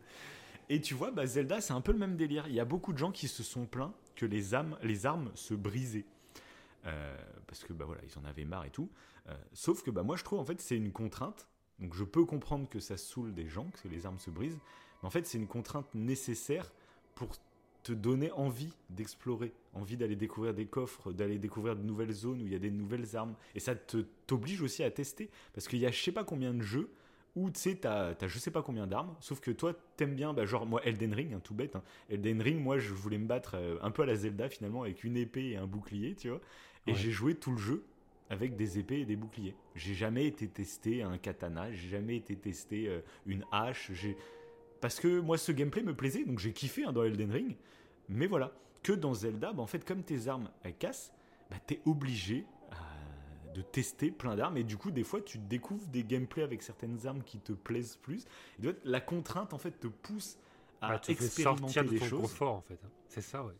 Et 0.70 0.80
tu 0.80 0.94
vois, 0.94 1.10
bah, 1.10 1.26
Zelda, 1.26 1.60
c'est 1.60 1.74
un 1.74 1.82
peu 1.82 1.92
le 1.92 1.98
même 1.98 2.16
délire. 2.16 2.46
Il 2.48 2.54
y 2.54 2.60
a 2.60 2.64
beaucoup 2.64 2.94
de 2.94 2.98
gens 2.98 3.12
qui 3.12 3.28
se 3.28 3.42
sont 3.42 3.66
plaints 3.66 3.92
que 4.16 4.24
les, 4.24 4.54
âmes, 4.54 4.78
les 4.82 5.04
armes 5.04 5.30
se 5.34 5.54
brisaient. 5.54 6.06
Euh, 6.86 7.16
parce 7.46 7.62
que 7.64 7.72
bah 7.72 7.84
voilà, 7.84 8.00
ils 8.04 8.18
en 8.18 8.24
avaient 8.24 8.44
marre 8.44 8.64
et 8.64 8.70
tout. 8.70 8.90
Euh, 9.28 9.36
sauf 9.52 9.82
que 9.82 9.90
bah 9.90 10.02
moi 10.02 10.16
je 10.16 10.24
trouve 10.24 10.40
en 10.40 10.44
fait 10.44 10.60
c'est 10.60 10.76
une 10.76 10.90
contrainte. 10.90 11.48
Donc 11.78 11.94
je 11.94 12.04
peux 12.04 12.24
comprendre 12.24 12.68
que 12.68 12.80
ça 12.80 12.96
saoule 12.96 13.34
des 13.34 13.46
gens, 13.48 13.70
que 13.82 13.88
les 13.88 14.06
armes 14.06 14.18
se 14.18 14.30
brisent. 14.30 14.58
Mais 15.02 15.06
en 15.06 15.10
fait 15.10 15.26
c'est 15.26 15.38
une 15.38 15.46
contrainte 15.46 15.92
nécessaire 15.94 16.72
pour 17.14 17.30
te 17.82 17.92
donner 17.92 18.30
envie 18.32 18.72
d'explorer, 18.90 19.52
envie 19.74 19.96
d'aller 19.96 20.14
découvrir 20.14 20.54
des 20.54 20.66
coffres, 20.66 21.12
d'aller 21.12 21.38
découvrir 21.38 21.74
de 21.74 21.82
nouvelles 21.82 22.12
zones 22.12 22.40
où 22.42 22.46
il 22.46 22.52
y 22.52 22.54
a 22.54 22.60
des 22.60 22.70
nouvelles 22.70 23.16
armes. 23.16 23.34
Et 23.56 23.60
ça 23.60 23.74
te 23.74 24.04
t'oblige 24.26 24.62
aussi 24.62 24.84
à 24.84 24.90
tester. 24.90 25.28
Parce 25.52 25.66
qu'il 25.66 25.80
y 25.80 25.86
a 25.86 25.90
je 25.90 26.00
sais 26.00 26.12
pas 26.12 26.22
combien 26.22 26.54
de 26.54 26.62
jeux 26.62 26.90
où 27.34 27.50
tu 27.50 27.58
sais, 27.58 27.74
t'as, 27.76 28.14
t'as 28.14 28.28
je 28.28 28.38
sais 28.38 28.50
pas 28.50 28.62
combien 28.62 28.86
d'armes, 28.86 29.16
sauf 29.18 29.40
que 29.40 29.50
toi 29.50 29.72
t'aimes 29.96 30.14
bien, 30.14 30.34
bah, 30.34 30.44
genre 30.44 30.66
moi 30.66 30.80
Elden 30.84 31.14
Ring, 31.14 31.32
hein, 31.34 31.40
tout 31.42 31.54
bête. 31.54 31.74
hein. 31.76 31.82
Elden 32.10 32.40
Ring, 32.42 32.60
moi 32.60 32.78
je 32.78 32.92
voulais 32.92 33.16
me 33.18 33.26
battre 33.26 33.54
euh, 33.56 33.78
un 33.82 33.90
peu 33.90 34.02
à 34.02 34.06
la 34.06 34.14
Zelda 34.14 34.48
finalement 34.50 34.82
avec 34.82 35.02
une 35.02 35.16
épée 35.16 35.48
et 35.50 35.56
un 35.56 35.66
bouclier, 35.66 36.14
tu 36.14 36.28
vois. 36.28 36.40
Et 36.86 36.92
Ouais. 36.92 36.96
j'ai 36.96 37.10
joué 37.10 37.34
tout 37.34 37.50
le 37.52 37.56
jeu 37.58 37.84
avec 38.28 38.54
des 38.54 38.78
épées 38.78 39.00
et 39.00 39.04
des 39.06 39.16
boucliers. 39.16 39.54
J'ai 39.74 39.94
jamais 39.94 40.26
été 40.26 40.46
testé 40.46 41.02
un 41.02 41.16
katana, 41.18 41.72
j'ai 41.72 41.88
jamais 41.88 42.16
été 42.16 42.36
testé 42.36 42.86
euh, 42.88 43.00
une 43.26 43.44
hache. 43.50 43.90
J'ai 43.92 44.16
parce 44.82 45.00
que 45.00 45.20
moi 45.20 45.38
ce 45.38 45.50
gameplay 45.52 45.82
me 45.82 45.94
plaisait, 45.96 46.24
donc 46.26 46.38
j'ai 46.40 46.52
kiffé 46.52 46.84
hein, 46.84 46.92
dans 46.92 47.04
Elden 47.04 47.30
Ring. 47.32 47.56
Mais 48.10 48.26
voilà, 48.26 48.52
que 48.82 48.92
dans 48.92 49.14
Zelda, 49.14 49.52
bah, 49.54 49.62
en 49.62 49.66
fait 49.66 49.84
comme 49.86 50.02
tes 50.02 50.28
armes 50.28 50.50
elles 50.62 50.76
cassent, 50.76 51.12
bah, 51.50 51.56
t'es 51.66 51.80
obligé 51.86 52.44
euh, 52.72 52.74
de 53.54 53.62
tester 53.62 54.10
plein 54.10 54.36
d'armes 54.36 54.56
et 54.58 54.64
du 54.64 54.76
coup 54.76 54.90
des 54.90 55.04
fois 55.04 55.20
tu 55.22 55.38
découvres 55.38 55.86
des 55.88 56.04
gameplays 56.04 56.42
avec 56.42 56.62
certaines 56.62 57.06
armes 57.06 57.22
qui 57.22 57.38
te 57.38 57.52
plaisent 57.52 57.96
plus. 58.02 58.24
Et 58.58 58.62
donc, 58.66 58.76
la 58.84 59.00
contrainte 59.00 59.54
en 59.54 59.58
fait 59.58 59.78
te 59.80 59.86
pousse 59.86 60.36
à 60.82 60.88
Bah, 60.90 60.98
te 60.98 61.06
fait 61.06 61.12
expérimenter 61.12 61.60
sortir 61.72 61.84
de 61.84 61.88
des 61.90 61.98
ton 62.00 62.04
choses. 62.06 62.20
confort 62.22 62.54
en 62.56 62.60
fait. 62.62 62.78
hein. 62.84 62.90
C'est 63.08 63.20
ça, 63.22 63.44
ouais. 63.44 63.54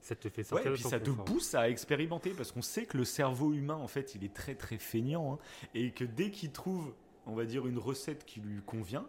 Ça 0.00 0.16
te 0.16 0.28
fait 0.28 0.42
Ouais, 0.52 0.62
sortir 0.64 0.66
et 0.66 0.70
de 0.70 0.74
puis 0.74 0.82
ton 0.82 0.88
ça 0.88 0.98
te 1.00 1.10
pousse 1.10 1.54
à 1.54 1.68
expérimenter 1.70 2.30
parce 2.30 2.50
qu'on 2.50 2.62
sait 2.62 2.86
que 2.86 2.96
le 2.96 3.04
cerveau 3.04 3.52
humain, 3.52 3.76
en 3.76 3.86
fait, 3.88 4.14
il 4.16 4.24
est 4.24 4.34
très 4.34 4.54
très 4.56 4.78
feignant 4.78 5.34
hein, 5.34 5.38
et 5.74 5.92
que 5.92 6.04
dès 6.04 6.30
qu'il 6.32 6.50
trouve, 6.50 6.92
on 7.26 7.34
va 7.34 7.44
dire, 7.44 7.66
une 7.68 7.78
recette 7.78 8.24
qui 8.24 8.40
lui 8.40 8.62
convient, 8.62 9.06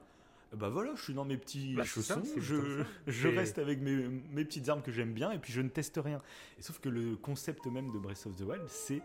bah 0.55 0.69
voilà, 0.69 0.93
je 0.95 1.01
suis 1.01 1.13
dans 1.13 1.25
mes 1.25 1.37
petits 1.37 1.73
Bah, 1.75 1.83
ça, 1.83 1.87
chaussons, 1.89 2.23
je, 2.37 2.83
je 3.07 3.27
Et- 3.27 3.37
reste 3.37 3.57
avec 3.59 3.79
mes, 3.81 4.07
mes 4.07 4.45
petites 4.45 4.69
armes 4.69 4.81
que 4.81 4.91
j'aime 4.91 5.13
bien 5.13 5.31
et 5.31 5.39
puis 5.39 5.51
je 5.53 5.61
ne 5.61 5.69
teste 5.69 5.99
rien. 6.03 6.21
Et 6.59 6.61
sauf 6.61 6.79
que 6.79 6.89
le 6.89 7.15
concept 7.15 7.65
même 7.67 7.91
de 7.91 7.97
Breath 7.99 8.25
of 8.25 8.35
the 8.35 8.41
Wild, 8.41 8.67
c'est 8.67 9.01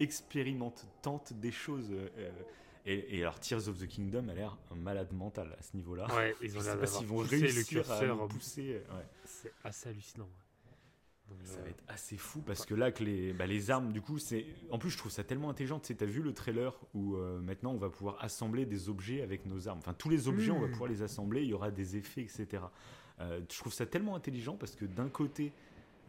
expérimente, 0.00 0.86
tente 1.02 1.32
des 1.34 1.52
choses. 1.52 1.88
euh, 1.92 2.30
et, 2.84 3.18
et 3.18 3.22
alors 3.22 3.38
Tears 3.38 3.68
of 3.68 3.78
the 3.78 3.86
Kingdom 3.86 4.28
a 4.28 4.34
l'air 4.34 4.56
un 4.72 4.74
malade 4.74 5.12
mental 5.12 5.54
à 5.58 5.62
ce 5.62 5.76
niveau-là. 5.76 6.06
Ouais, 6.16 6.34
ils 6.42 6.50
Je 6.50 6.58
ont 6.58 6.60
sais 6.60 6.66
l'air 6.70 6.80
pas 6.80 6.86
s'ils 6.86 7.06
vont 7.06 7.20
le 7.22 7.28
réussir 7.28 7.80
à 7.80 7.98
curseur. 7.98 8.28
pousser. 8.28 8.74
euh, 8.74 8.96
ouais. 8.96 9.04
C'est 9.24 9.52
assez 9.62 9.88
hallucinant. 9.88 10.28
Ça 11.44 11.60
va 11.62 11.68
être 11.68 11.82
assez 11.88 12.16
fou 12.16 12.40
parce 12.40 12.64
que 12.66 12.74
là, 12.74 12.90
que 12.92 13.02
les, 13.04 13.32
bah, 13.32 13.46
les 13.46 13.70
armes, 13.70 13.92
du 13.92 14.00
coup, 14.00 14.18
c'est. 14.18 14.44
En 14.70 14.78
plus, 14.78 14.90
je 14.90 14.98
trouve 14.98 15.10
ça 15.12 15.24
tellement 15.24 15.50
intelligent. 15.50 15.78
Tu 15.80 15.88
sais, 15.88 15.94
t'as 15.94 16.06
vu 16.06 16.22
le 16.22 16.32
trailer 16.32 16.72
où 16.94 17.16
euh, 17.16 17.40
maintenant 17.40 17.72
on 17.72 17.78
va 17.78 17.90
pouvoir 17.90 18.16
assembler 18.20 18.64
des 18.66 18.88
objets 18.88 19.22
avec 19.22 19.46
nos 19.46 19.68
armes. 19.68 19.78
Enfin, 19.78 19.94
tous 19.94 20.08
les 20.08 20.28
objets, 20.28 20.50
on 20.50 20.60
va 20.60 20.68
Mm. 20.68 20.72
pouvoir 20.72 20.90
les 20.90 21.02
assembler. 21.02 21.42
Il 21.42 21.48
y 21.48 21.54
aura 21.54 21.70
des 21.70 21.96
effets, 21.96 22.22
etc. 22.22 22.62
Euh, 23.20 23.40
je 23.50 23.58
trouve 23.58 23.72
ça 23.72 23.86
tellement 23.86 24.16
intelligent 24.16 24.56
parce 24.56 24.74
que 24.74 24.84
d'un 24.84 25.08
côté, 25.08 25.52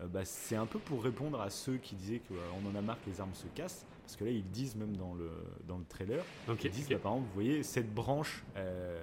euh, 0.01 0.07
bah, 0.07 0.25
c'est 0.25 0.55
un 0.55 0.65
peu 0.65 0.79
pour 0.79 1.03
répondre 1.03 1.39
à 1.41 1.49
ceux 1.49 1.77
qui 1.77 1.95
disaient 1.95 2.21
qu'on 2.27 2.69
en 2.69 2.75
a 2.75 2.81
marre 2.81 2.97
que 3.03 3.09
les 3.09 3.19
armes 3.21 3.33
se 3.35 3.47
cassent. 3.55 3.85
Parce 4.03 4.15
que 4.17 4.25
là, 4.25 4.31
ils 4.31 4.43
disent 4.51 4.75
même 4.75 4.95
dans 4.97 5.13
le, 5.13 5.29
dans 5.67 5.77
le 5.77 5.85
trailer 5.85 6.23
Donc, 6.47 6.63
ils 6.63 6.71
disent, 6.71 6.85
ok. 6.87 6.91
bah, 6.93 6.99
par 6.99 7.11
exemple, 7.13 7.27
vous 7.29 7.33
voyez, 7.35 7.63
cette 7.63 7.93
branche, 7.93 8.43
euh, 8.57 9.01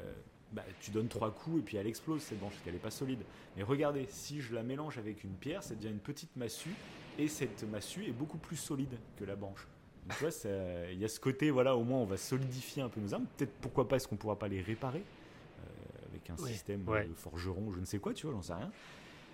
bah, 0.53 0.65
tu 0.81 0.91
donnes 0.91 1.09
trois 1.09 1.31
coups 1.33 1.61
et 1.61 1.63
puis 1.63 1.77
elle 1.77 1.87
explose, 1.87 2.23
cette 2.23 2.39
branche, 2.39 2.53
parce 2.55 2.65
qu'elle 2.65 2.75
n'est 2.75 2.79
pas 2.81 2.91
solide. 2.91 3.21
Mais 3.57 3.63
regardez, 3.63 4.07
si 4.09 4.41
je 4.41 4.55
la 4.55 4.63
mélange 4.63 4.99
avec 4.99 5.23
une 5.25 5.35
pierre, 5.35 5.63
ça 5.63 5.75
devient 5.75 5.89
une 5.91 5.99
petite 6.01 6.35
massue, 6.37 6.75
et 7.19 7.29
cette 7.29 7.63
massue 7.65 8.07
est 8.07 8.13
beaucoup 8.13 8.39
plus 8.39 8.57
solide 8.57 8.99
que 9.17 9.25
la 9.25 9.37
branche. 9.37 9.67
Donc, 10.07 10.17
tu 10.19 10.25
vois, 10.25 10.51
il 10.93 10.99
y 10.99 11.05
a 11.05 11.09
ce 11.09 11.21
côté, 11.21 11.51
voilà, 11.51 11.77
au 11.77 11.85
moins 11.85 11.99
on 11.99 12.05
va 12.07 12.17
solidifier 12.17 12.83
un 12.83 12.89
peu 12.89 13.01
nos 13.01 13.13
armes. 13.15 13.27
Peut-être, 13.37 13.53
pourquoi 13.61 13.87
pas, 13.87 13.97
est-ce 13.97 14.09
qu'on 14.09 14.17
pourra 14.17 14.39
pas 14.39 14.49
les 14.49 14.63
réparer 14.63 15.03
euh, 15.59 16.09
avec 16.09 16.31
un 16.31 16.37
Ouais, 16.37 16.53
système 16.53 16.89
ouais. 16.89 17.07
de 17.07 17.15
forgeron, 17.15 17.71
je 17.73 17.81
ne 17.81 17.85
sais 17.85 17.99
quoi, 17.99 18.15
tu 18.15 18.27
vois, 18.27 18.35
j'en 18.35 18.43
sais 18.43 18.55
rien. 18.55 18.73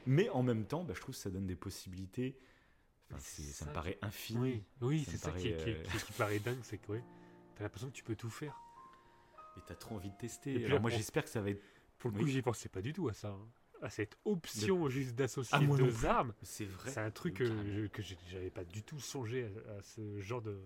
Mais 0.07 0.29
en 0.31 0.43
même 0.43 0.65
temps, 0.65 0.85
bah, 0.85 0.93
je 0.95 1.01
trouve 1.01 1.15
que 1.15 1.21
ça 1.21 1.31
donne 1.31 1.47
des 1.47 1.57
possibilités. 1.57 2.37
Enfin, 3.13 3.21
ça 3.21 3.65
me 3.67 3.73
paraît 3.73 3.99
infini. 4.03 4.63
Oui, 4.81 5.07
c'est 5.09 5.17
ça 5.17 5.31
qui, 5.31 5.51
paraît, 5.51 5.65
qui- 5.65 5.71
euh, 5.71 5.83
qui- 5.85 6.05
qui 6.07 6.13
paraît 6.13 6.39
dingue, 6.45 6.59
c'est 6.63 6.79
que 6.79 6.93
ouais, 6.93 7.03
t'as 7.55 7.63
l'impression 7.65 7.89
que 7.89 7.95
tu 7.95 8.03
peux 8.05 8.17
tout 8.17 8.31
faire. 8.31 8.61
Et 9.57 9.61
t'as 9.67 9.75
trop 9.75 9.95
envie 9.97 10.11
de 10.11 10.17
tester. 10.17 10.53
Et 10.53 10.57
puis, 10.57 10.65
Alors 10.67 10.81
moi, 10.81 10.91
on- 10.93 10.97
j'espère 10.97 11.25
que 11.25 11.31
ça 11.31 11.41
va 11.41 11.51
être. 11.51 11.63
Pour 11.99 12.11
le 12.11 12.17
Oui. 12.17 12.23
coup, 12.25 12.29
j'y 12.29 12.43
pensais 12.43 12.69
pas 12.69 12.83
du 12.83 12.93
tout 12.93 13.09
à 13.09 13.13
ça. 13.15 13.29
hein. 13.29 13.47
À 13.83 13.91
cette 13.91 14.17
option 14.25 14.89
juste 14.89 15.15
d'associer 15.15 15.59
Ah, 15.61 15.77
deux 15.77 16.07
armes. 16.07 16.33
C'est 16.43 16.65
vrai. 16.65 16.91
C'est 16.91 17.01
un 17.01 17.11
truc 17.11 17.35
que, 17.35 17.47
j'avais 18.31 18.51
pas 18.51 18.65
du 18.65 18.83
tout 18.83 18.99
songé 19.01 19.51
à, 19.69 19.73
à 19.79 19.83
ce 19.83 20.19
genre 20.21 20.41
de, 20.41 20.59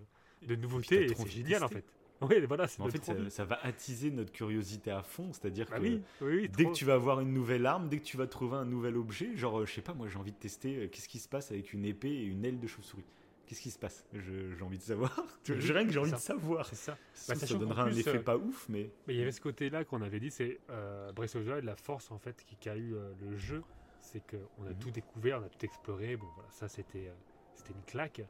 de 0.46 0.54
nouveauté. 0.54 1.12
c'est 1.16 1.28
génial 1.28 1.64
en 1.64 1.68
fait. 1.68 1.84
Oui, 2.22 2.38
voilà, 2.46 2.68
c'est 2.68 2.78
Mais 2.80 2.84
en 2.84 2.90
fait, 2.90 3.30
ça, 3.30 3.44
va 3.46 3.58
attiser 3.62 4.10
notre 4.10 4.30
curiosité 4.30 4.90
à 4.90 5.02
fond, 5.02 5.32
c'est-à-dire 5.32 5.66
Bah 5.70 5.78
que 5.78 5.82
oui, 5.82 6.02
oui, 6.20 6.48
dès 6.50 6.64
trop. 6.64 6.72
que 6.72 6.76
tu 6.76 6.84
vas 6.84 6.92
avoir 6.94 7.20
une 7.20 7.32
nouvelle 7.32 7.64
arme, 7.64 7.88
dès 7.88 7.98
que 7.98 8.04
tu 8.04 8.18
vas 8.18 8.26
trouver 8.26 8.56
un 8.58 8.66
nouvel 8.66 8.96
objet, 8.98 9.34
genre, 9.36 9.60
euh, 9.60 9.66
je 9.66 9.72
sais 9.72 9.80
pas, 9.80 9.94
moi 9.94 10.06
j'ai 10.06 10.18
envie 10.18 10.32
de 10.32 10.36
tester 10.36 10.76
euh, 10.76 10.88
qu'est-ce 10.88 11.08
qui 11.08 11.18
se 11.18 11.28
passe 11.28 11.50
avec 11.50 11.72
une 11.72 11.86
épée 11.86 12.10
et 12.10 12.24
une 12.24 12.44
aile 12.44 12.60
de 12.60 12.66
chauve-souris. 12.66 13.06
Qu'est-ce 13.50 13.62
qui 13.62 13.70
se 13.72 13.80
passe? 13.80 14.04
J'ai 14.12 14.62
envie 14.62 14.78
de 14.78 14.82
savoir. 14.84 15.12
Oui, 15.48 15.56
J'ai 15.60 15.72
rien 15.72 15.84
que 15.84 15.90
j'ai 15.90 15.98
envie 15.98 16.10
ça. 16.10 16.16
de 16.18 16.20
savoir. 16.22 16.66
C'est 16.66 16.76
ça. 16.76 16.96
Bah, 17.26 17.34
ça 17.34 17.46
donnera 17.58 17.82
un 17.82 17.90
effet 17.90 18.18
euh, 18.18 18.22
pas 18.22 18.36
ouf, 18.36 18.68
mais 18.68 18.92
Mais 19.08 19.14
il 19.14 19.18
y 19.18 19.22
avait 19.22 19.32
ce 19.32 19.40
côté-là 19.40 19.84
qu'on 19.84 20.02
avait 20.02 20.20
dit, 20.20 20.30
c'est 20.30 20.60
euh, 20.70 21.10
Breath 21.10 21.34
of 21.34 21.44
the 21.44 21.48
Wild, 21.48 21.64
la 21.64 21.74
force 21.74 22.12
en 22.12 22.18
fait 22.20 22.44
qui 22.44 22.54
qu'a 22.54 22.76
eu 22.76 22.94
euh, 22.94 23.12
le 23.20 23.36
jeu, 23.36 23.64
c'est 24.02 24.20
qu'on 24.20 24.66
a 24.66 24.70
Mhm. 24.70 24.78
tout 24.78 24.90
découvert, 24.92 25.40
on 25.40 25.44
a 25.44 25.48
tout 25.48 25.64
exploré. 25.64 26.16
Bon 26.16 26.28
voilà, 26.36 26.48
ça 26.52 26.68
c'était 26.68 27.08
euh, 27.08 27.14
c'était 27.56 27.72
une 27.72 27.82
claque. 27.82 28.22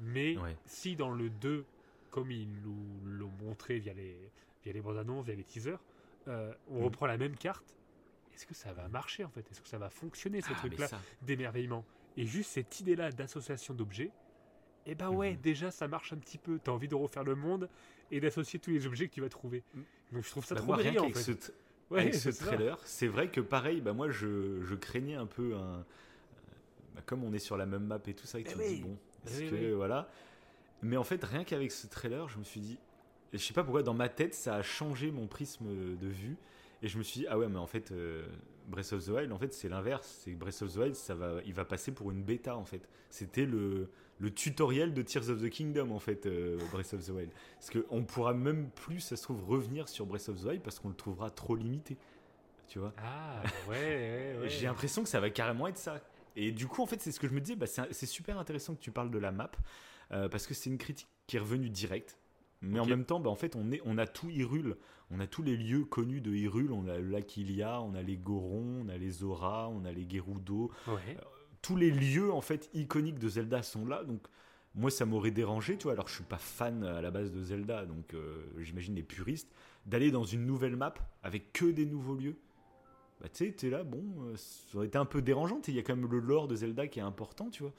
Mais 0.00 0.36
Ouais. 0.36 0.56
si 0.66 0.96
dans 0.96 1.12
le 1.12 1.30
2, 1.30 1.64
comme 2.10 2.32
ils 2.32 2.50
nous 2.60 3.00
l'ont 3.04 3.30
montré 3.40 3.78
via 3.78 3.94
les 3.94 4.32
via 4.64 4.72
les 4.72 4.80
bandes 4.80 4.98
annonces, 4.98 5.26
via 5.26 5.36
les 5.36 5.44
teasers, 5.44 5.78
euh, 6.26 6.52
on 6.66 6.78
Mhm. 6.78 6.84
reprend 6.86 7.06
la 7.06 7.18
même 7.18 7.36
carte, 7.36 7.76
est-ce 8.34 8.46
que 8.46 8.54
ça 8.54 8.72
va 8.72 8.88
marcher 8.88 9.22
en 9.22 9.30
fait? 9.30 9.48
Est-ce 9.48 9.60
que 9.60 9.68
ça 9.68 9.78
va 9.78 9.90
fonctionner 9.90 10.40
ce 10.40 10.50
Ah, 10.50 10.56
truc-là 10.56 10.88
ça. 10.88 11.00
d'émerveillement? 11.22 11.84
Et 12.16 12.26
juste 12.26 12.50
cette 12.50 12.80
idée-là 12.80 13.12
d'association 13.12 13.72
d'objets, 13.74 14.10
eh 14.86 14.94
ben 14.94 15.10
ouais, 15.10 15.32
Mhm. 15.32 15.40
déjà 15.42 15.70
ça 15.70 15.88
marche 15.88 16.12
un 16.12 16.16
petit 16.18 16.38
peu. 16.38 16.58
T'as 16.62 16.72
envie 16.72 16.88
de 16.88 16.94
refaire 16.94 17.24
le 17.24 17.34
monde 17.34 17.68
et 18.10 18.20
d'associer 18.20 18.58
tous 18.58 18.70
les 18.70 18.86
objets 18.86 19.08
que 19.08 19.14
tu 19.14 19.20
vas 19.20 19.28
trouver. 19.28 19.62
Mhm. 19.74 19.84
Donc 20.12 20.24
je 20.24 20.30
trouve 20.30 20.44
ça 20.44 20.54
Bah, 20.54 20.60
trop 20.60 20.68
moi, 20.68 20.76
rien 20.76 21.02
en 21.02 21.10
fait. 21.10 21.22
ce, 21.22 21.32
Ouais, 21.90 22.00
avec 22.00 22.14
ce 22.14 22.30
trailer, 22.30 22.78
c'est 22.84 23.06
vrai 23.06 23.30
que 23.30 23.40
pareil, 23.40 23.80
bah 23.80 23.92
moi 23.92 24.10
je, 24.10 24.62
je 24.64 24.74
craignais 24.74 25.14
un 25.14 25.26
peu 25.26 25.54
un. 25.54 25.84
bah, 26.94 27.02
comme 27.06 27.24
on 27.24 27.32
est 27.32 27.38
sur 27.38 27.56
la 27.56 27.66
même 27.66 27.84
map 27.84 27.98
et 28.06 28.14
tout 28.14 28.26
ça, 28.26 28.38
et 28.38 28.42
que 28.44 28.48
Eh 28.50 28.52
tu 28.52 28.58
te 28.58 28.62
dis 28.62 28.74
oui. 28.74 28.80
bon, 28.82 28.96
Eh 29.26 29.28
est-ce 29.30 29.40
oui, 29.42 29.50
que 29.50 29.54
oui. 29.56 29.72
voilà. 29.72 30.08
Mais 30.82 30.96
en 30.96 31.04
fait, 31.04 31.22
rien 31.24 31.44
qu'avec 31.44 31.72
ce 31.72 31.86
trailer, 31.86 32.28
je 32.28 32.38
me 32.38 32.44
suis 32.44 32.60
dit, 32.60 32.78
je 33.32 33.38
sais 33.38 33.54
pas 33.54 33.64
pourquoi 33.64 33.82
dans 33.82 33.94
ma 33.94 34.08
tête 34.08 34.34
ça 34.34 34.56
a 34.56 34.62
changé 34.62 35.10
mon 35.10 35.26
prisme 35.26 35.66
de 35.96 36.08
vue. 36.08 36.36
Et 36.82 36.88
je 36.88 36.98
me 36.98 37.02
suis 37.02 37.20
dit, 37.20 37.26
ah 37.28 37.38
ouais, 37.38 37.48
mais 37.48 37.58
en 37.58 37.66
fait, 37.66 37.90
euh, 37.92 38.26
Breath 38.68 38.92
of 38.92 39.04
the 39.04 39.08
Wild, 39.08 39.32
en 39.32 39.38
fait, 39.38 39.52
c'est 39.54 39.68
l'inverse. 39.68 40.20
C'est 40.22 40.32
que 40.32 40.36
Breath 40.36 40.62
of 40.62 40.72
the 40.74 40.76
Wild, 40.76 40.94
ça 40.94 41.14
va, 41.14 41.40
il 41.46 41.54
va 41.54 41.64
passer 41.64 41.92
pour 41.92 42.10
une 42.10 42.22
bêta, 42.22 42.56
en 42.56 42.64
fait. 42.64 42.88
C'était 43.10 43.46
le, 43.46 43.88
le 44.18 44.30
tutoriel 44.30 44.92
de 44.92 45.02
Tears 45.02 45.30
of 45.30 45.42
the 45.42 45.48
Kingdom, 45.48 45.90
en 45.90 45.98
fait, 45.98 46.26
euh, 46.26 46.58
Breath 46.72 46.94
of 46.94 47.04
the 47.06 47.10
Wild. 47.10 47.30
Parce 47.58 47.70
qu'on 47.70 48.04
pourra 48.04 48.34
même 48.34 48.70
plus, 48.70 49.00
ça 49.00 49.16
se 49.16 49.22
trouve, 49.22 49.44
revenir 49.44 49.88
sur 49.88 50.06
Breath 50.06 50.28
of 50.28 50.40
the 50.40 50.44
Wild 50.44 50.62
parce 50.62 50.78
qu'on 50.78 50.88
le 50.88 50.94
trouvera 50.94 51.30
trop 51.30 51.56
limité. 51.56 51.96
Tu 52.68 52.78
vois 52.78 52.92
Ah 52.98 53.42
ouais, 53.68 53.74
ouais, 53.74 54.36
ouais. 54.40 54.48
J'ai 54.48 54.66
l'impression 54.66 55.02
que 55.02 55.08
ça 55.08 55.20
va 55.20 55.30
carrément 55.30 55.66
être 55.68 55.78
ça. 55.78 56.00
Et 56.34 56.52
du 56.52 56.66
coup, 56.66 56.82
en 56.82 56.86
fait, 56.86 57.00
c'est 57.00 57.12
ce 57.12 57.20
que 57.20 57.28
je 57.28 57.32
me 57.32 57.40
disais, 57.40 57.56
bah, 57.56 57.66
c'est 57.66 57.82
c'est 57.92 58.06
super 58.06 58.38
intéressant 58.38 58.74
que 58.74 58.80
tu 58.80 58.90
parles 58.90 59.10
de 59.10 59.18
la 59.18 59.32
map, 59.32 59.50
euh, 60.12 60.28
parce 60.28 60.46
que 60.46 60.52
c'est 60.52 60.68
une 60.68 60.78
critique 60.78 61.08
qui 61.26 61.36
est 61.36 61.40
revenue 61.40 61.70
directe. 61.70 62.18
Mais 62.62 62.80
en 62.80 62.86
même 62.86 63.04
temps, 63.04 63.20
bah, 63.20 63.30
en 63.30 63.36
fait, 63.36 63.54
on, 63.56 63.70
est, 63.70 63.80
on 63.84 63.98
a 63.98 64.06
tout 64.06 64.30
Hyrule. 64.30 64.76
On 65.10 65.20
a 65.20 65.26
tous 65.26 65.42
les 65.42 65.56
lieux 65.56 65.84
connus 65.84 66.20
de 66.20 66.32
Hyrule. 66.32 66.72
On 66.72 66.88
a 66.88 66.98
le 66.98 67.08
lac 67.08 67.36
Ilia, 67.36 67.80
on 67.80 67.94
a 67.94 68.02
les 68.02 68.16
Gorons, 68.16 68.82
on 68.84 68.88
a 68.88 68.96
les 68.96 69.10
Zora, 69.10 69.68
on 69.68 69.84
a 69.84 69.92
les 69.92 70.08
Gerudo. 70.08 70.70
Ouais. 70.88 71.16
Tous 71.62 71.76
les 71.76 71.90
lieux, 71.90 72.32
en 72.32 72.40
fait, 72.40 72.70
iconiques 72.74 73.18
de 73.18 73.28
Zelda 73.28 73.62
sont 73.62 73.86
là. 73.86 74.04
Donc, 74.04 74.26
moi, 74.76 74.90
ça 74.90 75.06
m'aurait 75.06 75.30
dérangé, 75.30 75.76
tu 75.76 75.84
vois. 75.84 75.92
Alors, 75.92 76.08
je 76.08 76.14
suis 76.14 76.24
pas 76.24 76.38
fan 76.38 76.84
à 76.84 77.00
la 77.00 77.10
base 77.10 77.32
de 77.32 77.42
Zelda, 77.42 77.86
donc 77.86 78.12
euh, 78.14 78.44
j'imagine 78.58 78.94
les 78.94 79.02
puristes, 79.02 79.50
d'aller 79.86 80.10
dans 80.10 80.24
une 80.24 80.44
nouvelle 80.44 80.76
map 80.76 80.94
avec 81.22 81.52
que 81.52 81.64
des 81.64 81.86
nouveaux 81.86 82.14
lieux. 82.14 82.36
Bah, 83.20 83.28
tu 83.32 83.46
sais, 83.46 83.52
t'es 83.52 83.70
là, 83.70 83.84
bon, 83.84 84.04
euh, 84.20 84.36
ça 84.36 84.76
aurait 84.76 84.86
été 84.86 84.98
un 84.98 85.06
peu 85.06 85.22
dérangeant. 85.22 85.60
Il 85.66 85.74
y 85.74 85.78
a 85.78 85.82
quand 85.82 85.96
même 85.96 86.10
le 86.10 86.18
lore 86.18 86.46
de 86.46 86.56
Zelda 86.56 86.86
qui 86.88 86.98
est 86.98 87.02
important, 87.02 87.48
tu 87.48 87.62
vois. 87.62 87.72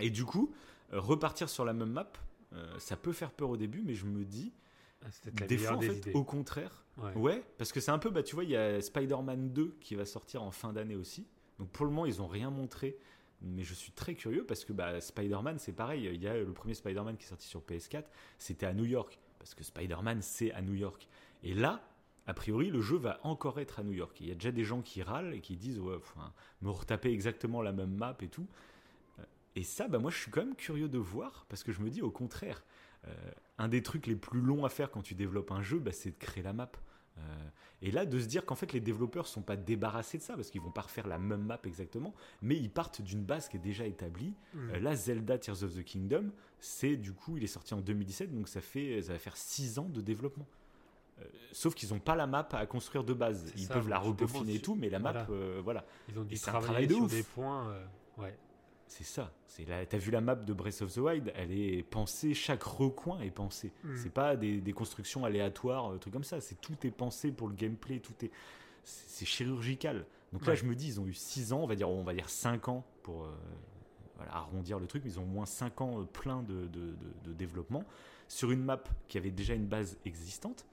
Et 0.00 0.10
du 0.10 0.24
coup, 0.24 0.52
euh, 0.92 1.00
repartir 1.00 1.48
sur 1.48 1.64
la 1.64 1.72
même 1.72 1.90
map, 1.90 2.12
euh, 2.54 2.78
ça 2.78 2.96
peut 2.96 3.12
faire 3.12 3.32
peur 3.32 3.50
au 3.50 3.56
début, 3.56 3.82
mais 3.84 3.94
je 3.94 4.06
me 4.06 4.24
dis, 4.24 4.52
Ah, 5.02 5.06
la 5.40 5.46
des 5.46 5.58
fois, 5.58 5.76
en 5.76 5.78
des 5.80 5.88
fait, 5.88 5.96
idées. 5.96 6.12
au 6.14 6.24
contraire, 6.24 6.84
Ouais. 6.96 7.12
Ouais, 7.16 7.44
parce 7.58 7.72
que 7.72 7.80
c'est 7.80 7.90
un 7.90 7.98
peu, 7.98 8.10
bah, 8.10 8.22
tu 8.22 8.36
vois, 8.36 8.44
il 8.44 8.50
y 8.50 8.56
a 8.56 8.80
Spider-Man 8.80 9.52
2 9.52 9.76
qui 9.80 9.96
va 9.96 10.04
sortir 10.04 10.42
en 10.44 10.52
fin 10.52 10.72
d'année 10.72 10.94
aussi. 10.94 11.26
Donc 11.58 11.68
pour 11.70 11.84
le 11.86 11.90
moment, 11.90 12.06
ils 12.06 12.22
ont 12.22 12.28
rien 12.28 12.50
montré. 12.50 12.96
Mais 13.42 13.64
je 13.64 13.74
suis 13.74 13.90
très 13.92 14.14
curieux 14.14 14.44
parce 14.46 14.64
que 14.64 14.72
bah, 14.72 15.00
Spider-Man, 15.00 15.58
c'est 15.58 15.72
pareil. 15.72 16.08
Il 16.14 16.22
y 16.22 16.28
a 16.28 16.36
le 16.38 16.52
premier 16.52 16.72
Spider-Man 16.74 17.16
qui 17.16 17.24
est 17.24 17.28
sorti 17.28 17.48
sur 17.48 17.60
PS4, 17.62 18.04
c'était 18.38 18.66
à 18.66 18.72
New 18.72 18.84
York. 18.84 19.18
Parce 19.40 19.54
que 19.54 19.64
Spider-Man, 19.64 20.22
c'est 20.22 20.52
à 20.52 20.62
New 20.62 20.74
York. 20.74 21.08
Et 21.42 21.52
là, 21.52 21.82
a 22.26 22.32
priori, 22.32 22.70
le 22.70 22.80
jeu 22.80 22.96
va 22.96 23.18
encore 23.24 23.58
être 23.60 23.80
à 23.80 23.82
New 23.82 23.92
York. 23.92 24.16
Il 24.20 24.28
y 24.28 24.30
a 24.30 24.34
déjà 24.34 24.52
des 24.52 24.64
gens 24.64 24.80
qui 24.80 25.02
râlent 25.02 25.34
et 25.34 25.40
qui 25.40 25.56
disent, 25.56 25.80
ouais, 25.80 25.96
enfin, 25.96 26.32
me 26.62 26.70
retaper 26.70 27.10
exactement 27.10 27.60
la 27.60 27.72
même 27.72 27.94
map 27.94 28.16
et 28.22 28.28
tout. 28.28 28.46
Et 29.56 29.62
ça, 29.62 29.88
bah, 29.88 29.98
moi, 29.98 30.10
je 30.10 30.18
suis 30.18 30.30
quand 30.30 30.44
même 30.44 30.56
curieux 30.56 30.88
de 30.88 30.98
voir 30.98 31.46
parce 31.48 31.62
que 31.62 31.72
je 31.72 31.80
me 31.80 31.90
dis, 31.90 32.02
au 32.02 32.10
contraire, 32.10 32.64
euh, 33.06 33.14
un 33.58 33.68
des 33.68 33.82
trucs 33.82 34.06
les 34.06 34.16
plus 34.16 34.40
longs 34.40 34.64
à 34.64 34.68
faire 34.68 34.90
quand 34.90 35.02
tu 35.02 35.14
développes 35.14 35.52
un 35.52 35.62
jeu, 35.62 35.78
bah, 35.78 35.92
c'est 35.92 36.10
de 36.10 36.16
créer 36.16 36.42
la 36.42 36.52
map. 36.52 36.70
Euh, 37.18 37.20
et 37.80 37.92
là, 37.92 38.06
de 38.06 38.18
se 38.18 38.26
dire 38.26 38.44
qu'en 38.44 38.56
fait, 38.56 38.72
les 38.72 38.80
développeurs 38.80 39.28
sont 39.28 39.42
pas 39.42 39.56
débarrassés 39.56 40.18
de 40.18 40.22
ça 40.22 40.34
parce 40.34 40.50
qu'ils 40.50 40.60
vont 40.60 40.72
pas 40.72 40.80
refaire 40.80 41.06
la 41.06 41.18
même 41.18 41.44
map 41.44 41.60
exactement, 41.64 42.12
mais 42.42 42.56
ils 42.56 42.70
partent 42.70 43.02
d'une 43.02 43.24
base 43.24 43.48
qui 43.48 43.56
est 43.56 43.60
déjà 43.60 43.86
établie. 43.86 44.34
Mm. 44.54 44.70
Euh, 44.70 44.80
là, 44.80 44.96
Zelda 44.96 45.38
Tears 45.38 45.62
of 45.62 45.74
the 45.74 45.84
Kingdom, 45.84 46.30
c'est 46.58 46.96
du 46.96 47.12
coup, 47.12 47.36
il 47.36 47.44
est 47.44 47.48
sorti 47.48 47.74
en 47.74 47.80
2017, 47.80 48.34
donc 48.34 48.48
ça 48.48 48.60
fait, 48.60 49.00
ça 49.02 49.12
va 49.12 49.18
faire 49.18 49.36
6 49.36 49.78
ans 49.78 49.88
de 49.88 50.00
développement. 50.00 50.48
Euh, 51.20 51.24
sauf 51.52 51.74
qu'ils 51.74 51.90
n'ont 51.90 52.00
pas 52.00 52.16
la 52.16 52.26
map 52.26 52.48
à 52.52 52.66
construire 52.66 53.04
de 53.04 53.12
base. 53.12 53.52
Ils 53.56 53.66
ça, 53.66 53.74
peuvent 53.74 53.88
la 53.88 53.98
repeaufiner 53.98 54.56
et 54.56 54.60
tout, 54.60 54.74
mais 54.74 54.88
la 54.88 54.98
map, 54.98 55.12
voilà. 55.12 55.26
euh, 55.30 55.60
voilà. 55.62 55.84
Ils 56.08 56.18
ont 56.18 56.24
dû 56.24 56.38
travailler 56.38 56.64
travail 56.64 56.86
de 56.86 56.94
sur 56.94 57.02
ouf. 57.04 57.10
des 57.12 57.22
points. 57.22 57.68
euh, 57.68 57.84
ouais. 58.18 58.36
C'est 58.96 59.02
ça. 59.04 59.32
C'est 59.48 59.64
là. 59.68 59.84
T'as 59.86 59.98
vu 59.98 60.12
la 60.12 60.20
map 60.20 60.36
de 60.36 60.52
Breath 60.52 60.82
of 60.82 60.92
the 60.94 60.98
Wild? 60.98 61.32
Elle 61.34 61.50
est 61.50 61.82
pensée. 61.82 62.32
Chaque 62.32 62.62
recoin 62.62 63.18
est 63.22 63.32
pensé. 63.32 63.72
Mm. 63.82 63.96
C'est 63.96 64.12
pas 64.12 64.36
des, 64.36 64.60
des 64.60 64.72
constructions 64.72 65.24
aléatoires, 65.24 65.90
euh, 65.92 65.98
trucs 65.98 66.12
comme 66.12 66.22
ça. 66.22 66.40
C'est 66.40 66.60
tout 66.60 66.76
est 66.86 66.92
pensé 66.92 67.32
pour 67.32 67.48
le 67.48 67.54
gameplay. 67.54 67.98
Tout 67.98 68.12
est. 68.24 68.30
C'est 68.84 69.24
chirurgical. 69.26 70.06
Donc 70.32 70.46
là, 70.46 70.54
je 70.54 70.64
me 70.64 70.76
dis, 70.76 70.86
ils 70.86 71.00
ont 71.00 71.06
eu 71.06 71.12
6 71.14 71.52
ans. 71.52 71.60
On 71.60 71.66
va 71.66 71.74
dire, 71.74 71.88
on 71.90 72.04
va 72.04 72.14
dire 72.14 72.28
5 72.30 72.68
ans 72.68 72.84
pour 73.02 73.24
euh, 73.24 73.34
voilà, 74.16 74.34
arrondir 74.36 74.78
le 74.78 74.86
truc. 74.86 75.02
Mais 75.04 75.10
ils 75.10 75.18
ont 75.18 75.24
au 75.24 75.26
moins 75.26 75.46
5 75.46 75.80
ans 75.80 76.00
euh, 76.00 76.04
plein 76.04 76.42
de, 76.44 76.66
de, 76.66 76.90
de- 76.92 76.96
de 77.24 77.32
développement 77.32 77.82
sur 78.28 78.52
une 78.52 78.62
map 78.62 78.82
qui 79.08 79.18
avait 79.18 79.32
déjà 79.32 79.54
une 79.54 79.66
base 79.66 79.98
existante. 80.04 80.66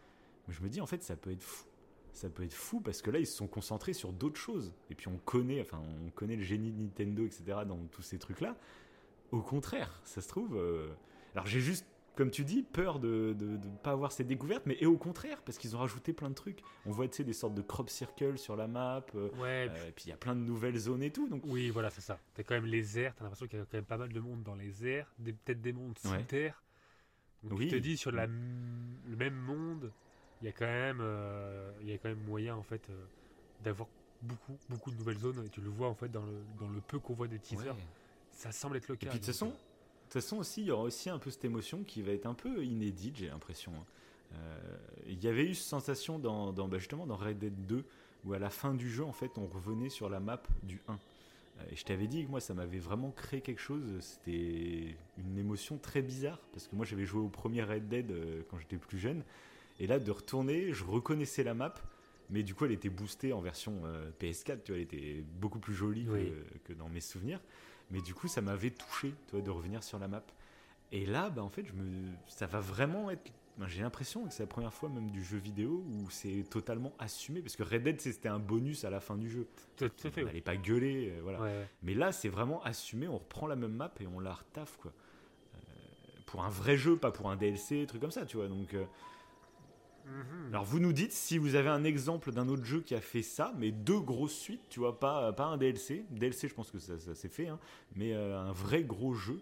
Mais 0.48 0.54
je 0.54 0.62
me 0.62 0.70
dis, 0.70 0.80
en 0.80 0.86
fait, 0.86 1.02
ça 1.02 1.16
peut 1.16 1.32
être 1.32 1.42
fou. 1.44 1.66
Ça 2.14 2.30
peut 2.30 2.44
être 2.44 2.54
fou 2.54 2.82
parce 2.82 3.02
que 3.02 3.10
là, 3.10 3.20
ils 3.20 3.26
se 3.28 3.36
sont 3.38 3.48
concentrés 3.48 3.94
sur 3.94 4.12
d'autres 4.14 4.40
choses. 4.40 4.74
Et 4.90 4.96
puis, 4.96 5.08
on 5.08 5.18
connaît, 5.18 5.62
enfin, 5.62 5.82
on 6.06 6.10
connaît 6.12 6.36
le 6.36 6.44
génie 6.44 6.72
de 6.72 6.82
Nintendo, 6.82 7.26
etc., 7.26 7.44
dans 7.66 7.78
tous 7.92 8.02
ces 8.02 8.20
trucs-là. 8.20 8.56
Au 9.32 9.42
contraire, 9.42 10.02
ça 10.04 10.22
se 10.22 10.28
trouve. 10.28 10.58
euh, 10.58 10.90
Alors, 11.34 11.46
j'ai 11.48 11.62
juste, 11.62 11.86
comme 12.16 12.30
tu 12.30 12.44
dis, 12.44 12.64
peur 12.64 13.00
de 13.00 13.34
ne 13.40 13.58
pas 13.82 13.92
avoir 13.92 14.12
ces 14.12 14.26
découvertes, 14.26 14.66
mais 14.66 14.76
et 14.82 14.86
au 14.86 14.98
contraire, 14.98 15.42
parce 15.44 15.58
qu'ils 15.58 15.74
ont 15.76 15.80
rajouté 15.80 16.12
plein 16.12 16.30
de 16.30 16.36
trucs. 16.36 16.60
On 16.86 16.92
voit, 16.92 17.08
tu 17.08 17.16
sais, 17.16 17.24
des 17.24 17.32
sortes 17.32 17.54
de 17.56 17.62
crop 17.62 17.90
circles 17.90 18.38
sur 18.38 18.58
la 18.58 18.68
map. 18.68 19.06
euh, 19.16 19.30
Ouais, 19.40 19.70
euh, 19.72 19.88
et 19.88 19.92
puis, 19.94 20.06
il 20.08 20.10
y 20.10 20.14
a 20.14 20.18
plein 20.18 20.36
de 20.36 20.42
nouvelles 20.42 20.78
zones 20.78 21.02
et 21.04 21.12
tout. 21.12 21.30
Donc, 21.30 21.44
Oui, 21.46 21.70
voilà, 21.70 21.90
c'est 21.90 22.02
ça. 22.02 22.20
T'as 22.34 22.44
quand 22.44 22.56
même 22.56 22.66
les 22.66 23.00
airs, 23.00 23.16
t'as 23.16 23.24
l'impression 23.24 23.48
qu'il 23.48 23.58
y 23.58 23.62
a 23.62 23.66
quand 23.66 23.78
même 23.78 23.86
pas 23.86 23.98
mal 23.98 24.12
de 24.12 24.20
monde 24.20 24.44
dans 24.44 24.56
les 24.56 24.86
airs, 24.86 25.14
peut-être 25.24 25.62
des 25.62 25.72
mondes 25.72 25.98
sous 25.98 26.10
Ouais. 26.12 26.24
terre. 26.26 26.62
Donc 27.44 27.58
Oui. 27.58 27.70
tu 27.70 27.76
te 27.78 27.82
dis 27.82 27.96
sur 27.98 28.12
la 28.12 28.28
le 28.28 29.16
même 29.16 29.34
monde, 29.34 29.92
il 30.42 30.46
y 30.46 30.50
a 30.50 30.52
quand 30.52 30.66
même, 30.66 31.00
euh, 31.02 31.72
il 31.82 31.90
y 31.90 31.94
a 31.94 31.98
quand 31.98 32.10
même 32.10 32.24
moyen 32.28 32.56
en 32.56 32.64
fait 32.64 32.90
euh, 32.90 33.04
d'avoir 33.64 33.88
beaucoup, 34.22 34.58
beaucoup 34.70 34.92
de 34.92 34.98
nouvelles 34.98 35.20
zones. 35.20 35.44
Et 35.46 35.50
tu 35.50 35.62
le 35.62 35.70
vois 35.70 35.88
en 35.88 35.96
fait 35.96 36.10
dans 36.12 36.24
le, 36.26 36.34
dans 36.60 36.70
le 36.70 36.82
peu 36.82 37.00
qu'on 37.00 37.14
voit 37.14 37.28
des 37.28 37.40
teasers, 37.40 37.74
ouais. 37.76 37.82
ça 38.32 38.52
semble 38.52 38.78
être 38.78 38.88
le 38.88 38.96
Et 38.96 38.98
cas. 38.98 39.10
puis 39.10 39.20
de 39.20 39.26
toute 39.26 39.34
façon, 39.34 39.48
de 39.48 39.52
toute 39.52 40.14
façon 40.14 40.38
aussi, 40.38 40.62
il 40.62 40.68
y 40.68 40.72
aura 40.72 40.84
aussi 40.84 41.10
un 41.10 41.20
peu 41.20 41.30
cette 41.32 41.46
émotion 41.46 41.84
qui 41.84 42.02
va 42.02 42.12
être 42.12 42.26
un 42.26 42.34
peu 42.34 42.64
inédite, 42.66 43.16
j'ai 43.18 43.28
l'impression. 43.28 43.72
hein. 43.74 43.86
Euh, 44.34 44.78
Il 45.08 45.22
y 45.24 45.28
avait 45.28 45.46
eu 45.46 45.54
cette 45.56 45.68
sensation 45.68 46.18
dans, 46.20 46.54
dans- 46.54 46.68
bah, 46.68 46.78
justement 46.80 47.06
dans 47.06 47.18
Red 47.18 47.38
Dead 47.40 47.66
2 47.68 47.84
où 48.24 48.34
à 48.34 48.40
la 48.40 48.50
fin 48.50 48.74
du 48.74 48.90
jeu, 48.90 49.04
en 49.04 49.12
fait, 49.14 49.38
on 49.38 49.46
revenait 49.48 49.90
sur 49.90 50.10
la 50.10 50.20
map 50.20 50.42
du 50.64 50.80
1. 50.88 50.94
Euh, 50.94 51.64
Et 51.72 51.76
je 51.76 51.84
t'avais 51.84 52.08
dit 52.08 52.24
que 52.26 52.30
moi, 52.30 52.40
ça 52.40 52.54
m'avait 52.54 52.80
vraiment 52.80 53.12
créé 53.12 53.42
quelque 53.42 53.60
chose. 53.62 53.84
C'était 54.00 54.96
une 55.18 55.38
émotion 55.38 55.78
très 55.78 56.02
bizarre 56.02 56.40
parce 56.54 56.68
que 56.68 56.76
moi, 56.76 56.86
j'avais 56.86 57.06
joué 57.06 57.20
au 57.22 57.30
premier 57.30 57.64
Red 57.64 57.88
Dead 57.90 58.12
euh, 58.12 58.44
quand 58.50 58.58
j'étais 58.60 58.78
plus 58.78 59.00
jeune. 59.00 59.24
Et 59.82 59.88
là, 59.88 60.00
de 60.00 60.12
retourner, 60.12 60.72
je 60.74 60.84
reconnaissais 60.84 61.44
la 61.44 61.54
map. 61.56 61.74
Mais 62.30 62.44
du 62.44 62.54
coup, 62.56 62.64
elle 62.66 62.72
était 62.72 62.88
boostée 62.90 63.34
en 63.34 63.42
version 63.42 63.82
euh, 63.84 64.10
PS4, 64.22 64.64
tu 64.64 64.72
vois, 64.72 64.78
elle 64.78 64.84
était 64.84 65.22
beaucoup 65.40 65.60
plus 65.60 65.74
jolie 65.74 66.06
que- 66.06 66.12
Oui. 66.12 66.34
que 66.64 66.72
dans 66.72 66.88
mes 66.88 67.02
souvenirs. 67.02 67.42
Mais 67.90 68.00
du 68.02 68.14
coup, 68.14 68.28
ça 68.30 68.40
m'avait 68.42 68.70
touché, 68.70 69.14
tu 69.28 69.32
vois, 69.36 69.42
de 69.42 69.50
revenir 69.50 69.84
sur 69.84 70.00
la 70.00 70.08
map. 70.08 70.24
Et 70.94 71.06
là, 71.06 71.30
bah, 71.30 71.44
en 71.44 71.50
fait, 71.50 71.66
je 71.66 71.74
me... 71.74 72.10
ça 72.28 72.46
va 72.46 72.60
vraiment 72.62 73.10
être. 73.12 73.32
J'ai 73.68 73.82
l'impression 73.82 74.26
que 74.26 74.34
c'est 74.34 74.44
la 74.44 74.48
première 74.48 74.74
fois 74.74 74.88
même 74.88 75.12
du 75.12 75.24
jeu 75.24 75.38
vidéo 75.38 75.84
où 75.90 76.10
c'est 76.10 76.46
totalement 76.50 76.94
assumé. 77.00 77.42
Parce 77.42 77.56
que 77.58 77.64
Red 77.64 77.84
Dead, 77.84 78.00
c'était 78.00 78.30
un 78.30 78.40
bonus 78.40 78.86
à 78.86 78.90
la 78.90 79.00
fin 79.02 79.18
du 79.18 79.30
jeu. 79.30 79.46
Tout, 79.76 79.90
tout. 79.90 80.08
On 80.18 80.24
n'allait 80.24 80.42
pas 80.42 80.56
gueuler, 80.56 81.12
euh, 81.12 81.20
voilà. 81.22 81.42
Ouais, 81.42 81.50
ouais. 81.58 81.68
Mais 81.84 81.94
là, 81.96 82.12
c'est 82.14 82.30
vraiment 82.30 82.64
assumé. 82.64 83.08
On 83.10 83.18
reprend 83.18 83.48
la 83.48 83.56
même 83.58 83.74
map 83.74 83.92
et 84.00 84.08
on 84.08 84.20
la 84.22 84.34
retaffe, 84.34 84.78
quoi. 84.78 84.94
Euh, 85.56 85.60
pour 86.28 86.44
un 86.46 86.50
vrai 86.50 86.78
jeu, 86.78 86.96
pas 86.96 87.12
pour 87.12 87.30
un 87.30 87.36
DLC, 87.36 87.86
truc 87.88 88.00
comme 88.02 88.12
ça, 88.12 88.26
tu 88.26 88.38
vois. 88.38 88.48
Donc, 88.48 88.74
euh, 88.74 88.86
Mhm. 90.12 90.50
alors 90.50 90.66
vous 90.66 90.80
nous 90.80 90.94
dites 90.94 91.12
si 91.12 91.38
vous 91.38 91.56
avez 91.56 91.70
un 91.70 91.84
exemple 91.84 92.32
d'un 92.32 92.48
autre 92.50 92.66
jeu 92.66 92.82
qui 92.82 92.96
a 92.96 93.02
fait 93.02 93.22
ça, 93.22 93.54
mais 93.58 93.72
deux 93.72 94.00
grosses 94.00 94.36
suites, 94.36 94.62
tu 94.70 94.80
vois, 94.80 95.00
pas, 95.00 95.32
pas 95.34 95.46
un 95.46 95.58
DLC. 95.58 96.06
DLC, 96.10 96.48
je 96.48 96.54
pense 96.54 96.72
que 96.72 96.80
ça, 96.80 97.00
ça 97.00 97.16
s'est 97.16 97.30
fait, 97.30 97.48
hein, 97.48 97.60
mais 97.96 98.14
euh, 98.14 98.38
un 98.38 98.52
vrai 98.52 98.84
gros 98.84 99.14
jeu, 99.14 99.40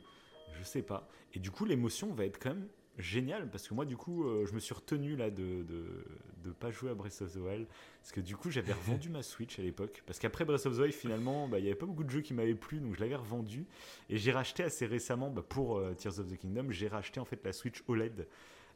je 0.57 0.63
sais 0.63 0.81
pas. 0.81 1.09
Et 1.33 1.39
du 1.39 1.51
coup, 1.51 1.65
l'émotion 1.65 2.13
va 2.13 2.25
être 2.25 2.39
quand 2.39 2.49
même 2.49 2.67
géniale, 2.99 3.49
parce 3.49 3.67
que 3.67 3.73
moi, 3.73 3.85
du 3.85 3.97
coup, 3.97 4.25
euh, 4.25 4.45
je 4.45 4.53
me 4.53 4.59
suis 4.59 4.73
retenu 4.73 5.15
là 5.15 5.29
de, 5.29 5.63
de, 5.63 6.51
pas 6.59 6.71
jouer 6.71 6.89
à 6.89 6.95
Breath 6.95 7.21
of 7.21 7.33
the 7.33 7.37
Wild, 7.37 7.67
parce 8.01 8.11
que 8.11 8.19
du 8.21 8.35
coup, 8.35 8.49
j'avais 8.49 8.73
revendu 8.73 9.09
ma 9.09 9.23
Switch 9.23 9.59
à 9.59 9.61
l'époque, 9.61 10.03
parce 10.05 10.19
qu'après 10.19 10.45
Breath 10.45 10.65
of 10.65 10.75
the 10.75 10.79
Wild, 10.79 10.93
finalement, 10.93 11.47
bah, 11.47 11.59
il 11.59 11.65
y 11.65 11.67
avait 11.67 11.77
pas 11.77 11.85
beaucoup 11.85 12.03
de 12.03 12.09
jeux 12.09 12.21
qui 12.21 12.33
m'avaient 12.33 12.55
plu, 12.55 12.79
donc 12.79 12.95
je 12.95 12.99
l'avais 12.99 13.15
revendu, 13.15 13.65
et 14.09 14.17
j'ai 14.17 14.31
racheté 14.31 14.63
assez 14.63 14.85
récemment, 14.85 15.29
bah, 15.29 15.43
pour 15.47 15.77
euh, 15.77 15.93
Tears 15.93 16.19
of 16.19 16.27
the 16.27 16.37
Kingdom, 16.37 16.71
j'ai 16.71 16.87
racheté 16.87 17.19
en 17.19 17.25
fait 17.25 17.43
la 17.45 17.53
Switch 17.53 17.83
OLED. 17.87 18.27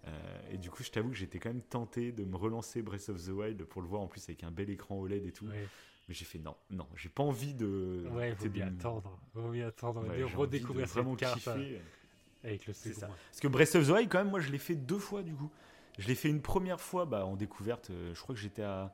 Euh, 0.05 0.39
et 0.51 0.57
du 0.57 0.69
coup, 0.69 0.83
je 0.83 0.91
t'avoue 0.91 1.09
que 1.09 1.15
j'étais 1.15 1.39
quand 1.39 1.49
même 1.49 1.61
tenté 1.61 2.11
de 2.11 2.23
me 2.25 2.35
relancer 2.35 2.81
Breath 2.81 3.07
of 3.09 3.23
the 3.23 3.29
Wild 3.29 3.63
pour 3.65 3.81
le 3.81 3.87
voir 3.87 4.01
en 4.01 4.07
plus 4.07 4.23
avec 4.27 4.43
un 4.43 4.51
bel 4.51 4.69
écran 4.69 4.99
OLED 4.99 5.25
et 5.25 5.31
tout. 5.31 5.45
Ouais, 5.45 5.67
Mais 6.09 6.13
j'ai 6.13 6.25
fait 6.25 6.39
non, 6.39 6.55
non, 6.69 6.85
j'ai 6.95 7.07
pas 7.09 7.23
envie 7.23 7.53
de. 7.53 8.05
ouais, 8.11 8.35
faut 8.35 8.49
bien 8.49 8.67
de- 8.69 8.79
attendre. 8.79 9.17
Faut 9.33 9.49
bien 9.49 9.67
attendre 9.67 10.05
Ouais, 10.07 10.17
de 10.19 10.23
redécouvrir 10.25 10.85
de 10.87 10.91
vraiment 10.91 11.11
cette 11.11 11.19
carte 11.21 11.35
kiffer. 11.39 11.79
avec 12.43 12.67
le 12.67 12.73
second. 12.73 12.99
ça. 12.99 13.07
Parce 13.07 13.39
que 13.39 13.47
Breath 13.47 13.75
of 13.75 13.87
the 13.87 13.91
Wild, 13.91 14.09
quand 14.09 14.17
même, 14.19 14.29
moi, 14.29 14.41
je 14.41 14.51
l'ai 14.51 14.57
fait 14.57 14.75
deux 14.75 14.99
fois 14.99 15.23
du 15.23 15.33
coup. 15.33 15.49
Je 15.99 16.07
l'ai 16.07 16.15
fait 16.15 16.27
une 16.29 16.41
première 16.41 16.81
fois 16.81 17.05
bah, 17.05 17.25
en 17.25 17.35
découverte. 17.37 17.89
euh, 17.91 18.13
je 18.13 18.19
crois 18.21 18.35
que 18.35 18.41
j'étais 18.41 18.63
à 18.63 18.93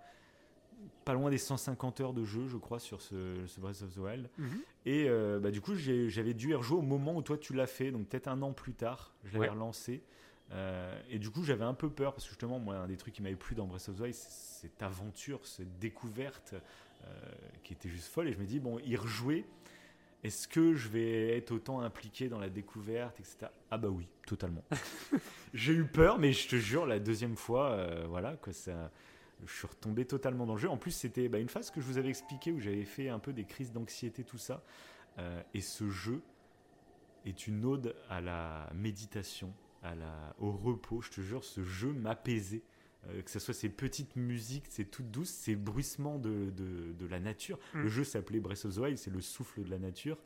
pas 1.05 1.13
loin 1.13 1.29
des 1.29 1.37
150 1.37 1.99
heures 2.01 2.13
de 2.13 2.23
jeu, 2.23 2.47
je 2.47 2.55
crois, 2.57 2.79
sur 2.79 3.01
ce, 3.01 3.45
ce 3.47 3.59
Breath 3.59 3.81
of 3.81 3.93
the 3.95 3.97
Wild. 3.97 4.29
Mhm. 4.37 4.61
Et 4.85 5.05
euh, 5.09 5.39
bah, 5.39 5.49
du 5.51 5.59
coup, 5.61 5.73
j'avais 5.75 6.33
dû 6.33 6.51
y 6.51 6.53
rejouer 6.53 6.77
au 6.77 6.81
moment 6.83 7.15
où 7.15 7.21
toi 7.21 7.37
tu 7.37 7.53
l'as 7.53 7.67
fait, 7.67 7.91
donc 7.91 8.07
peut-être 8.07 8.27
un 8.27 8.41
an 8.43 8.53
plus 8.53 8.73
tard, 8.73 9.13
je 9.23 9.33
l'avais 9.33 9.47
Ouais. 9.47 9.49
relancé. 9.49 10.03
Euh, 10.51 10.99
et 11.09 11.19
du 11.19 11.29
coup, 11.29 11.43
j'avais 11.43 11.63
un 11.63 11.73
peu 11.73 11.89
peur 11.89 12.13
parce 12.13 12.25
que 12.25 12.29
justement, 12.29 12.59
moi, 12.59 12.75
un 12.75 12.87
des 12.87 12.97
trucs 12.97 13.13
qui 13.13 13.21
m'avait 13.21 13.35
plu 13.35 13.55
dans 13.55 13.65
Breath 13.65 13.89
of 13.89 13.97
the 13.97 13.99
Wild, 14.01 14.15
c'est 14.15 14.29
cette 14.61 14.81
aventure, 14.81 15.45
cette 15.45 15.79
découverte 15.79 16.53
euh, 16.53 17.13
qui 17.63 17.73
était 17.73 17.89
juste 17.89 18.07
folle. 18.07 18.27
Et 18.27 18.33
je 18.33 18.39
me 18.39 18.45
dis, 18.45 18.59
bon, 18.59 18.79
y 18.79 18.95
rejouer, 18.95 19.45
est-ce 20.23 20.47
que 20.47 20.73
je 20.73 20.89
vais 20.89 21.37
être 21.37 21.51
autant 21.51 21.81
impliqué 21.81 22.29
dans 22.29 22.39
la 22.39 22.49
découverte, 22.49 23.19
etc. 23.19 23.47
Ah 23.69 23.77
bah 23.77 23.89
oui, 23.89 24.07
totalement. 24.25 24.63
J'ai 25.53 25.73
eu 25.73 25.85
peur, 25.85 26.17
mais 26.17 26.33
je 26.33 26.47
te 26.47 26.55
jure, 26.55 26.85
la 26.85 26.99
deuxième 26.99 27.35
fois, 27.35 27.71
euh, 27.71 28.05
voilà, 28.07 28.35
que 28.37 28.51
ça, 28.51 28.91
je 29.45 29.53
suis 29.53 29.67
retombé 29.67 30.05
totalement 30.05 30.45
dans 30.45 30.55
le 30.55 30.59
jeu. 30.59 30.69
En 30.69 30.77
plus, 30.77 30.91
c'était 30.91 31.29
bah, 31.29 31.37
une 31.37 31.49
phase 31.49 31.69
que 31.69 31.79
je 31.79 31.85
vous 31.85 31.97
avais 31.97 32.09
expliqué 32.09 32.51
où 32.51 32.59
j'avais 32.59 32.85
fait 32.85 33.09
un 33.09 33.19
peu 33.19 33.33
des 33.33 33.45
crises 33.45 33.71
d'anxiété, 33.71 34.23
tout 34.23 34.37
ça. 34.37 34.63
Et 35.53 35.59
ce 35.59 35.89
jeu 35.89 36.21
est 37.25 37.45
une 37.45 37.65
ode 37.65 37.93
à 38.09 38.21
la 38.21 38.69
méditation, 38.73 39.53
à 39.83 39.95
la, 39.95 40.35
au 40.39 40.51
repos. 40.51 41.01
Je 41.01 41.09
te 41.11 41.21
jure, 41.21 41.43
ce 41.43 41.63
jeu 41.63 41.91
m'apaisait. 41.93 42.61
Euh, 43.07 43.21
que 43.21 43.31
ce 43.31 43.39
soit 43.39 43.53
ces 43.53 43.69
petites 43.69 44.17
musiques, 44.17 44.65
ces 44.69 44.83
toutes 44.83 45.09
douces, 45.09 45.29
ces 45.29 45.55
bruissements 45.55 46.19
de, 46.19 46.49
de, 46.49 46.91
de 46.91 47.05
la 47.07 47.21
nature. 47.21 47.57
Mm. 47.73 47.81
Le 47.83 47.87
jeu 47.87 48.03
s'appelait 48.03 48.41
Breath 48.41 48.65
of 48.65 48.75
the 48.75 48.79
Wild, 48.79 48.97
c'est 48.97 49.09
le 49.13 49.21
souffle 49.21 49.63
de 49.63 49.69
la 49.69 49.77
nature. 49.77 50.17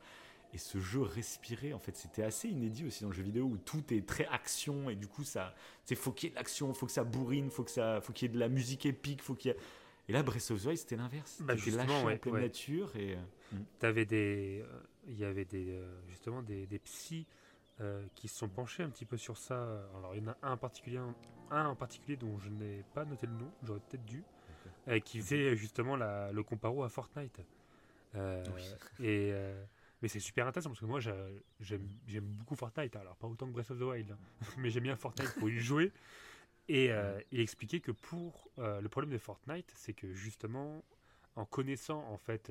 Et 0.52 0.58
ce 0.58 0.78
jeu 0.80 1.00
respirait, 1.02 1.72
en 1.72 1.78
fait, 1.78 1.96
c'était 1.96 2.22
assez 2.24 2.48
inédit 2.48 2.84
aussi 2.84 3.02
dans 3.04 3.10
le 3.10 3.14
jeu 3.14 3.22
vidéo 3.22 3.44
où 3.44 3.56
tout 3.58 3.82
est 3.92 4.06
très 4.06 4.26
action 4.26 4.90
et 4.90 4.96
du 4.96 5.06
coup, 5.06 5.22
ça, 5.24 5.54
c'est 5.84 5.94
faut 5.94 6.10
qu'il 6.12 6.28
y 6.28 6.30
ait 6.30 6.30
de 6.30 6.36
l'action, 6.36 6.72
faut 6.74 6.86
que 6.86 6.92
ça 6.92 7.04
bourrine, 7.04 7.48
faut 7.50 7.62
que 7.64 7.70
ça, 7.70 8.00
faut 8.00 8.12
qu'il 8.12 8.28
y 8.28 8.30
ait 8.30 8.34
de 8.34 8.40
la 8.40 8.48
musique 8.48 8.86
épique, 8.86 9.22
faut 9.22 9.34
qu'il 9.34 9.52
y 9.52 9.54
ait. 9.54 9.58
Et 10.08 10.12
là, 10.12 10.22
Breath 10.24 10.50
of 10.50 10.60
the 10.62 10.66
Wild, 10.66 10.78
c'était 10.78 10.96
l'inverse. 10.96 11.38
Bah, 11.42 11.54
justement, 11.56 11.84
lâché 11.86 12.06
ouais, 12.06 12.14
en 12.14 12.18
pleine 12.18 12.34
ouais. 12.34 12.40
nature 12.42 12.94
et. 12.96 13.14
euh, 13.14 13.56
T'avais 13.78 14.04
des, 14.04 14.64
euh, 14.64 14.80
il 15.08 15.18
y 15.18 15.24
avait 15.24 15.44
des, 15.44 15.80
justement 16.08 16.42
des, 16.42 16.66
des 16.66 16.78
psys 16.80 17.26
euh, 17.80 18.06
qui 18.14 18.28
se 18.28 18.36
sont 18.38 18.48
penchés 18.48 18.82
un 18.82 18.90
petit 18.90 19.04
peu 19.04 19.16
sur 19.16 19.36
ça. 19.36 19.62
Alors 19.96 20.14
il 20.14 20.22
y 20.22 20.26
en 20.26 20.30
a 20.32 20.36
un 20.42 20.52
en 20.52 20.56
particulier, 20.56 20.98
un 21.50 21.66
en 21.66 21.76
particulier 21.76 22.16
dont 22.16 22.38
je 22.38 22.48
n'ai 22.48 22.82
pas 22.94 23.04
noté 23.04 23.26
le 23.26 23.32
nom, 23.34 23.50
j'aurais 23.62 23.80
peut-être 23.80 24.04
dû, 24.04 24.22
euh, 24.88 25.00
qui 25.00 25.20
faisait 25.20 25.56
justement 25.56 25.96
la- 25.96 26.30
le 26.32 26.42
comparo 26.42 26.82
à 26.84 26.88
Fortnite. 26.88 27.40
Euh, 28.14 28.44
Et 29.00 29.32
mais 30.02 30.08
c'est 30.08 30.20
super 30.20 30.46
intéressant 30.46 30.68
parce 30.70 30.80
que 30.80 30.84
moi 30.86 31.00
j'a- 31.00 31.26
j'aime 31.60 32.24
beaucoup 32.38 32.54
Fortnite. 32.56 32.94
Alors 32.96 33.16
pas 33.16 33.26
autant 33.26 33.46
que 33.46 33.52
Breath 33.52 33.70
of 33.70 33.78
the 33.78 33.82
Wild, 33.82 34.10
hein, 34.12 34.18
mais 34.58 34.70
j'aime 34.70 34.82
bien 34.84 34.96
Fortnite 34.96 35.34
pour 35.38 35.48
y 35.48 35.58
jouer. 35.58 35.92
Et 36.68 36.90
euh, 36.92 37.20
il 37.32 37.40
expliquait 37.40 37.80
que 37.80 37.90
pour 37.92 38.48
euh, 38.58 38.80
le 38.80 38.88
problème 38.88 39.12
de 39.12 39.18
Fortnite, 39.18 39.70
c'est 39.74 39.92
que 39.94 40.12
justement 40.14 40.82
en 41.36 41.44
connaissant 41.44 42.02
en 42.10 42.16
fait 42.18 42.50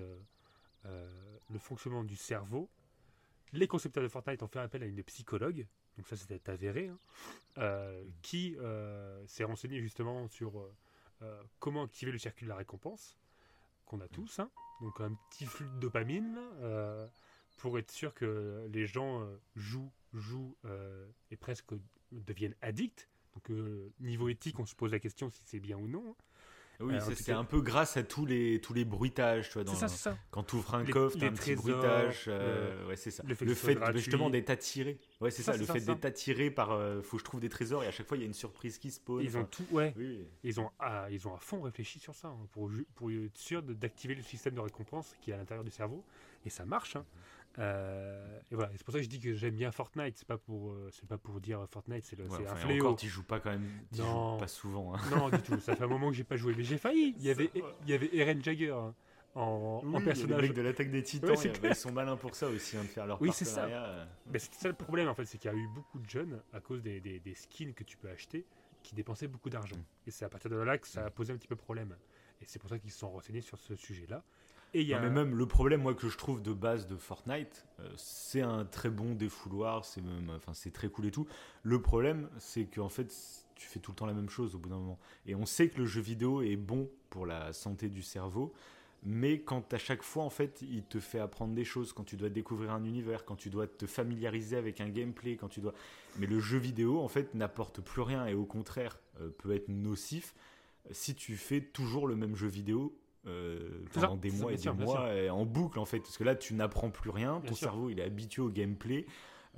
euh, 0.86 1.08
le 1.50 1.60
fonctionnement 1.60 2.04
du 2.04 2.16
cerveau, 2.16 2.70
les 3.54 3.68
concepteurs 3.68 4.04
de 4.04 4.10
Fortnite 4.10 4.44
ont 4.44 4.48
fait 4.48 4.60
appel 4.60 4.84
à 4.84 4.86
une 4.86 5.02
psychologue, 5.04 5.66
donc 5.98 6.08
ça 6.08 6.16
c'était 6.16 6.50
avéré, 6.50 6.88
hein, 6.90 6.98
euh, 7.60 8.04
qui 8.22 8.56
euh, 8.60 9.26
s'est 9.28 9.44
renseigné 9.44 9.80
justement 9.80 10.28
sur 10.28 10.60
euh, 11.22 11.44
comment 11.60 11.84
activer 11.84 12.12
le 12.12 12.18
circuit 12.18 12.46
de 12.46 12.50
la 12.50 12.56
récompense, 12.56 13.18
qu'on 13.86 14.02
a 14.02 14.08
tous, 14.08 14.40
hein, 14.40 14.50
donc 14.82 15.00
un 15.00 15.14
petit 15.30 15.46
flux 15.46 15.68
de 15.68 15.80
dopamine, 15.80 16.40
pour 17.58 17.78
être 17.78 17.92
sûr 17.92 18.14
que 18.14 18.68
les 18.74 18.88
gens 18.88 19.26
jouent, 19.56 19.92
jouent 20.14 20.58
et 21.32 21.38
presque 21.38 21.74
deviennent 22.12 22.56
addicts. 22.62 23.08
Donc 23.36 23.50
niveau 24.00 24.30
éthique, 24.30 24.60
on 24.60 24.66
se 24.66 24.76
pose 24.76 24.92
la 24.92 25.00
question 25.00 25.30
si 25.30 25.44
c'est 25.46 25.60
bien 25.60 25.78
ou 25.78 25.88
non. 25.88 26.16
Oui, 26.84 26.96
Euh, 26.96 27.14
c'est 27.16 27.32
un 27.32 27.44
peu 27.44 27.62
grâce 27.62 27.98
à 27.98 28.04
tous 28.04 28.26
les, 28.26 28.60
tous 28.62 28.74
les 28.74 28.86
bruitages, 28.86 29.48
tu 29.50 29.54
vois. 29.54 29.64
Dans, 29.64 29.74
C'est 29.74 29.80
ça, 29.80 29.88
c'est 29.88 29.98
ça. 29.98 30.18
Quand 30.32 30.44
tu 30.44 30.56
ouvres 30.56 30.76
un 30.76 30.86
coffre, 30.86 31.18
t'as 31.18 31.28
un 31.28 31.32
petit 31.32 31.56
bruitage. 31.56 32.26
euh, 32.28 32.88
ouais, 32.88 32.96
c'est 32.96 33.12
ça. 33.12 33.24
le 33.28 33.36
fait 33.36 33.46
le 33.46 33.94
justement 33.98 34.30
d'être 34.30 34.50
attiré. 34.50 35.00
Ouais, 35.22 35.32
c'est 35.32 35.44
Ça, 35.44 35.56
Le 35.58 35.66
fait 35.66 35.80
d'être 35.82 36.06
attiré 36.06 36.52
par. 36.52 36.72
euh, 36.72 37.02
faut 37.02 37.18
que 37.18 37.22
je 37.22 37.26
trouve 37.26 37.40
des 37.40 37.50
trésors 37.50 37.84
et 37.84 37.88
à 37.88 37.92
chaque 37.92 38.08
fois 38.08 38.18
il 38.18 38.22
y 38.22 38.24
a 38.24 38.28
une 38.28 38.34
surprise 38.34 38.78
qui 38.78 38.92
se 38.92 39.00
pose. 39.00 39.24
Ils 39.24 39.38
ont 39.38 39.46
tout, 39.46 39.66
ouais. 39.72 39.94
Oui. 39.98 40.28
Ils 40.44 40.60
ont, 40.60 40.70
à, 40.80 41.08
ils 41.10 41.28
ont 41.28 41.34
à 41.36 41.40
fond 41.40 41.62
réfléchi 41.62 42.00
sur 42.00 42.14
ça, 42.16 42.28
hein, 42.28 42.48
pour, 42.52 42.70
pour 42.96 43.12
être 43.12 43.38
sûr 43.38 43.62
d'activer 43.64 44.16
le 44.16 44.22
système 44.24 44.56
de 44.56 44.60
récompense 44.60 45.16
qui 45.22 45.32
est 45.32 45.34
à 45.34 45.38
l'intérieur 45.38 45.64
du 45.64 45.72
cerveau. 45.72 46.04
Et 46.46 46.50
ça 46.50 46.66
marche. 46.66 46.96
hein. 46.98 47.06
Euh, 47.60 48.40
et 48.52 48.56
voilà, 48.56 48.72
Et 48.74 48.78
c'est 48.78 48.84
pour 48.84 48.94
ça 48.94 49.00
que 49.00 49.04
je 49.04 49.10
dis 49.10 49.20
que 49.20 49.34
j'aime 49.36 49.56
bien 49.56 49.72
Fortnite. 49.72 50.18
C'est 50.18 50.28
pas 50.28 50.38
pour, 50.38 50.72
euh, 50.72 50.90
c'est 50.92 51.08
pas 51.08 51.18
pour 51.18 51.40
dire 51.40 51.66
Fortnite, 51.70 52.06
c'est 52.06 52.16
le- 52.18 52.26
Ouais, 52.26 52.38
c'est 52.38 52.44
enfin, 52.48 52.54
un 52.54 52.56
fléau. 52.56 52.86
encore, 52.86 52.96
tu 52.98 53.08
joues 53.08 53.24
pas 53.24 53.40
quand 53.40 53.52
même. 53.52 53.68
Non. 53.98 54.34
joues 54.34 54.40
pas 54.40 54.48
souvent. 54.48 54.96
hein. 54.96 55.00
Non, 55.12 55.30
du 55.30 55.42
tout. 55.42 55.60
Ça 55.60 55.76
fait 55.76 55.84
un 55.84 55.88
moment 55.88 56.10
que 56.10 56.16
j'ai 56.16 56.24
pas 56.24 56.36
joué, 56.38 56.54
mais 56.58 56.64
j'ai 56.64 56.78
failli. 56.78 57.14
Il 57.18 57.24
y 57.24 57.30
avait, 57.30 57.52
il 57.84 57.90
y 57.90 57.94
avait 57.94 58.10
Eren 58.16 58.44
Jagger 58.44 58.72
hein, 58.72 58.96
en, 59.36 59.82
Oui, 59.84 59.96
en 59.96 60.00
les 60.00 60.06
personnage. 60.06 60.42
mecs 60.42 60.54
de 60.54 60.62
l'attaque 60.62 60.90
des 60.92 61.04
titans, 61.04 61.30
Ouais, 61.30 61.36
c'est 61.36 61.54
ils- 61.64 61.76
sont 61.76 61.92
malins 61.92 62.18
pour 62.18 62.36
ça 62.36 62.48
aussi, 62.50 62.76
hein, 62.78 62.82
de 62.84 62.88
faire 62.88 63.06
leur 63.06 63.22
Oui, 63.22 63.30
c'est 63.34 63.46
ça. 63.46 63.66
euh. 63.66 64.06
Mais 64.32 64.40
c'est 64.40 64.54
ça 64.56 64.68
le 64.68 64.74
problème 64.76 65.08
en 65.08 65.14
fait, 65.16 65.26
c'est 65.26 65.38
qu'il 65.38 65.52
y 65.52 65.54
a 65.54 65.58
eu 65.58 65.68
beaucoup 65.76 66.00
de 66.00 66.10
jeunes 66.10 66.42
à 66.54 66.60
cause 66.60 66.82
des, 66.82 67.00
des- 67.02 67.20
des 67.20 67.36
skins 67.36 67.74
que 67.74 67.84
tu 67.84 67.98
peux 67.98 68.10
acheter 68.10 68.46
qui 68.82 68.96
dépensaient 68.96 69.28
beaucoup 69.28 69.50
d'argent. 69.50 69.76
Mm. 69.78 70.08
Et 70.08 70.12
c'est 70.12 70.26
à 70.26 70.30
partir 70.30 70.50
de 70.52 70.56
là 70.58 70.78
que 70.78 70.88
ça 70.88 71.06
a 71.06 71.10
posé 71.10 71.32
un 71.34 71.38
petit 71.38 71.48
peu 71.48 71.56
problème. 71.56 71.96
Et 72.42 72.46
c'est 72.48 72.60
pour 72.60 72.70
ça 72.70 72.78
qu'ils 72.80 72.92
se 72.92 72.98
sont 73.00 73.10
renseignés 73.10 73.42
sur 73.42 73.58
ce 73.60 73.76
sujet-là. 73.76 74.24
Et 74.74 74.84
y 74.84 74.94
a 74.94 75.00
Non, 75.00 75.08
mais 75.08 75.24
même 75.24 75.36
le 75.36 75.46
problème, 75.46 75.82
moi, 75.82 75.94
que 75.94 76.10
je 76.10 76.18
trouve 76.18 76.42
de 76.42 76.54
base 76.54 76.88
de 76.88 76.96
Fortnite, 76.96 77.66
euh, 77.80 77.90
c'est 77.96 78.42
un 78.42 78.66
très 78.66 78.90
bon 78.90 79.14
défouloir, 79.14 79.86
c'est 79.86 80.02
même, 80.02 80.32
enfin, 80.36 80.54
c'est 80.54 80.72
très 80.72 80.90
cool 80.90 81.06
et 81.06 81.12
tout. 81.12 81.28
Le 81.62 81.82
problème, 81.82 82.30
c'est 82.40 82.66
qu'en 82.66 82.90
fait, 82.90 83.14
tu 83.56 83.68
fais 83.68 83.80
tout 83.80 83.92
le 83.92 83.96
temps 83.96 84.06
la 84.06 84.14
même 84.14 84.30
chose 84.30 84.56
au 84.56 84.60
bout 84.60 84.70
d'un 84.70 84.80
moment. 84.80 85.00
Et 85.26 85.36
on 85.36 85.46
sait 85.46 85.70
que 85.70 85.80
le 85.80 85.86
jeu 85.86 86.02
vidéo 86.02 86.42
est 86.42 86.56
bon 86.56 86.90
pour 87.10 87.26
la 87.26 87.54
santé 87.54 87.88
du 87.90 88.02
cerveau, 88.02 88.54
mais 89.04 89.42
quand 89.42 89.74
à 89.74 89.78
chaque 89.78 90.02
fois, 90.02 90.24
en 90.24 90.30
fait, 90.30 90.62
il 90.62 90.84
te 90.84 91.00
fait 91.00 91.20
apprendre 91.20 91.54
des 91.54 91.66
choses, 91.66 91.94
quand 91.94 92.04
tu 92.04 92.16
dois 92.16 92.30
découvrir 92.30 92.72
un 92.72 92.84
univers, 92.84 93.26
quand 93.26 93.36
tu 93.36 93.50
dois 93.50 93.68
te 93.68 93.86
familiariser 93.86 94.56
avec 94.56 94.82
un 94.82 94.90
gameplay, 94.90 95.36
quand 95.36 95.50
tu 95.50 95.60
dois. 95.60 95.74
Mais 96.18 96.26
le 96.26 96.40
jeu 96.40 96.58
vidéo, 96.58 97.00
en 97.02 97.08
fait, 97.10 97.36
n'apporte 97.36 97.82
plus 97.82 98.02
rien 98.02 98.26
et 98.26 98.34
au 98.34 98.46
contraire, 98.46 98.98
euh, 99.22 99.30
peut 99.30 99.54
être 99.54 99.70
nocif 99.70 100.34
si 100.92 101.16
tu 101.16 101.38
fais 101.38 101.62
toujours 101.62 102.08
le 102.08 102.16
même 102.16 102.36
jeu 102.36 102.48
vidéo 102.48 102.98
euh, 103.26 103.84
ça, 103.92 104.02
pendant 104.02 104.18
des 104.18 104.32
mois 104.32 104.52
et 104.54 104.58
des 104.58 104.72
mois 104.72 105.06
euh, 105.06 105.30
en 105.30 105.46
boucle 105.46 105.80
en 105.80 105.86
fait 105.86 106.00
parce 106.00 106.18
que 106.18 106.24
là 106.26 106.36
tu 106.36 106.54
n'apprends 106.56 106.90
plus 106.90 107.10
rien 107.10 107.40
Bien 107.40 107.50
ton 107.50 107.56
sûr. 107.56 107.70
cerveau 107.70 107.90
il 107.90 108.00
est 108.00 108.04
habitué 108.04 108.42
au 108.42 108.50
gameplay 108.50 109.06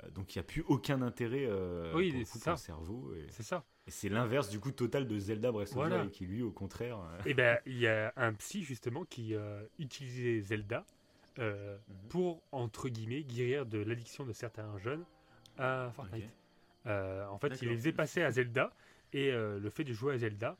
euh, 0.04 0.10
donc 0.10 0.34
il 0.34 0.38
n'y 0.38 0.40
a 0.40 0.44
plus 0.44 0.62
aucun 0.68 1.02
intérêt 1.02 1.46
euh, 1.48 1.92
Oui, 1.94 2.12
pour, 2.12 2.32
coup, 2.32 2.38
ça. 2.38 2.44
pour 2.44 2.52
le 2.52 2.56
cerveau 2.58 3.14
et, 3.16 3.26
c'est 3.30 3.42
ça. 3.42 3.64
et 3.86 3.90
c'est 3.90 4.08
l'inverse 4.08 4.48
du 4.50 4.60
coup 4.60 4.70
total 4.70 5.08
de 5.08 5.18
Zelda 5.18 5.50
Breath 5.50 5.68
of 5.68 5.72
the 5.72 5.76
Voilà. 5.76 5.96
Wild 6.00 6.10
qui 6.12 6.26
lui 6.26 6.42
au 6.42 6.52
contraire 6.52 6.98
euh, 6.98 7.18
Et 7.26 7.34
ben 7.34 7.58
il 7.66 7.78
y 7.78 7.88
a 7.88 8.12
un 8.16 8.32
psy 8.34 8.62
justement 8.62 9.04
qui 9.04 9.34
utilisait 9.78 10.40
Zelda 10.40 10.84
Mhm. 11.38 11.78
pour 12.08 12.40
entre 12.50 12.88
guillemets 12.88 13.22
guérir 13.22 13.66
de 13.66 13.76
l'addiction 13.76 14.24
de 14.24 14.32
certains 14.32 14.78
jeunes 14.78 15.04
à 15.58 15.90
Fortnite. 15.94 16.30
En 16.86 17.36
fait, 17.38 17.60
il 17.60 17.68
les 17.68 17.76
faisait 17.76 17.92
passer 17.92 18.22
à 18.22 18.30
Zelda 18.30 18.72
et 19.12 19.30
le 19.32 19.68
fait 19.68 19.84
de 19.84 19.92
jouer 19.92 20.14
à 20.14 20.18
Zelda, 20.18 20.56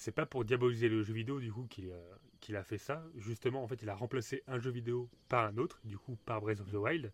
c'est 0.00 0.12
pas 0.12 0.24
pour 0.24 0.46
diaboliser 0.46 0.88
le 0.88 1.02
jeu 1.02 1.12
vidéo 1.12 1.40
du 1.40 1.52
coup 1.52 1.66
qu'il 1.68 1.90
euh, 1.90 2.14
qu'il 2.40 2.56
a 2.56 2.64
fait 2.64 2.78
ça. 2.78 3.04
Justement, 3.16 3.62
en 3.62 3.68
fait, 3.68 3.82
il 3.82 3.88
a 3.90 3.94
remplacé 3.94 4.42
un 4.46 4.58
jeu 4.58 4.70
vidéo 4.70 5.10
par 5.28 5.44
un 5.44 5.58
autre, 5.58 5.78
du 5.84 5.98
coup 5.98 6.16
par 6.24 6.40
Breath 6.40 6.60
of 6.60 6.70
the 6.70 6.74
Wild, 6.76 7.12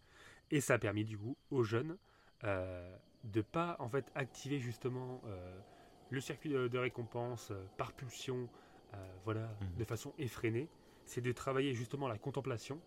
et 0.53 0.61
ça 0.61 0.75
a 0.75 0.79
permis 0.79 1.05
du 1.05 1.19
coup 1.19 1.37
aux 1.51 1.65
jeunes 1.65 1.97
euh, 2.45 2.97
de 3.25 3.41
pas 3.41 3.75
en 3.81 3.89
fait 3.89 4.13
activer 4.15 4.61
justement 4.61 5.21
euh, 5.27 5.59
le 6.11 6.21
circuit 6.21 6.49
de, 6.51 6.69
de 6.69 6.79
récompense 6.79 7.51
euh, 7.51 7.61
par 7.77 7.93
pulsion, 7.93 8.49
voilà, 9.25 9.49
Mhm. 9.61 9.79
de 9.79 9.85
façon 9.85 10.15
effrénée. 10.19 10.69
C'est 11.05 11.21
de 11.21 11.33
travailler 11.33 11.75
justement 11.75 12.07
la 12.09 12.17
contemplation, 12.19 12.81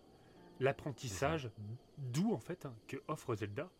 l'apprentissage, 0.60 1.50
d'où 1.98 2.32
en 2.32 2.40
fait 2.40 2.64
hein, 2.66 2.74
que 2.88 2.96
offre 3.06 3.34
Zelda. 3.34 3.70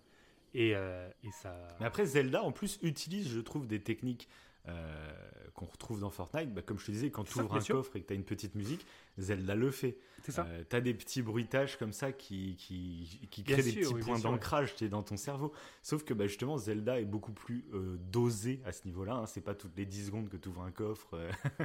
Et, 0.53 0.71
et 0.71 1.31
ça. 1.31 1.57
mais 1.79 1.87
après 1.87 2.05
Zelda 2.07 2.43
en 2.43 2.51
plus 2.51 2.79
utilise 2.83 3.29
je 3.29 3.39
trouve 3.41 3.69
des 3.69 3.81
techniques 3.81 4.29
euh, 4.69 5.13
qu'on 5.55 5.67
retrouve 5.67 6.01
dans 6.01 6.11
Fortnite 6.11 6.53
Bah, 6.55 6.63
comme 6.63 6.79
je 6.79 6.87
te 6.87 6.91
disais 6.91 7.11
quand 7.11 7.25
tu 7.25 7.39
ouvres 7.41 7.55
un 7.57 7.61
sûr. 7.61 7.77
coffre 7.77 7.97
et 7.97 8.03
que 8.03 8.07
tu 8.07 8.13
as 8.13 8.17
une 8.17 8.25
petite 8.25 8.55
musique 8.55 8.87
Zelda 9.19 9.55
le 9.55 9.71
fait 9.71 9.99
C'est 10.23 10.33
ça. 10.33 10.47
Euh, 10.47 10.65
t'as 10.69 10.81
des 10.81 10.95
petits 10.95 11.23
bruitages 11.23 11.77
comme 11.79 11.93
ça 11.93 12.13
qui, 12.13 12.57
qui, 12.57 13.27
qui 13.31 13.43
Bien 13.43 13.57
créent 13.57 13.63
des 13.65 13.71
sûr, 13.73 13.83
petits 13.83 13.95
oui, 13.95 14.03
points 14.03 14.19
d'ancrage 14.19 14.73
tu 14.73 14.85
sais, 14.85 14.89
dans 14.89 15.03
ton 15.03 15.17
cerveau. 15.17 15.53
Sauf 15.83 16.05
que 16.05 16.15
bah, 16.15 16.27
justement, 16.27 16.57
Zelda 16.59 17.01
est 17.01 17.05
beaucoup 17.05 17.33
plus 17.33 17.65
euh, 17.75 17.97
dosé 18.11 18.61
à 18.65 18.73
ce 18.73 18.85
niveau-là. 18.87 19.15
hein. 19.15 19.27
C'est 19.27 19.41
pas 19.41 19.55
toutes 19.55 19.77
les 19.77 19.87
10 19.87 20.07
secondes 20.07 20.29
que 20.29 20.37
tu 20.37 20.49
ouvres 20.49 20.63
un 20.63 20.73
coffre. 20.73 21.19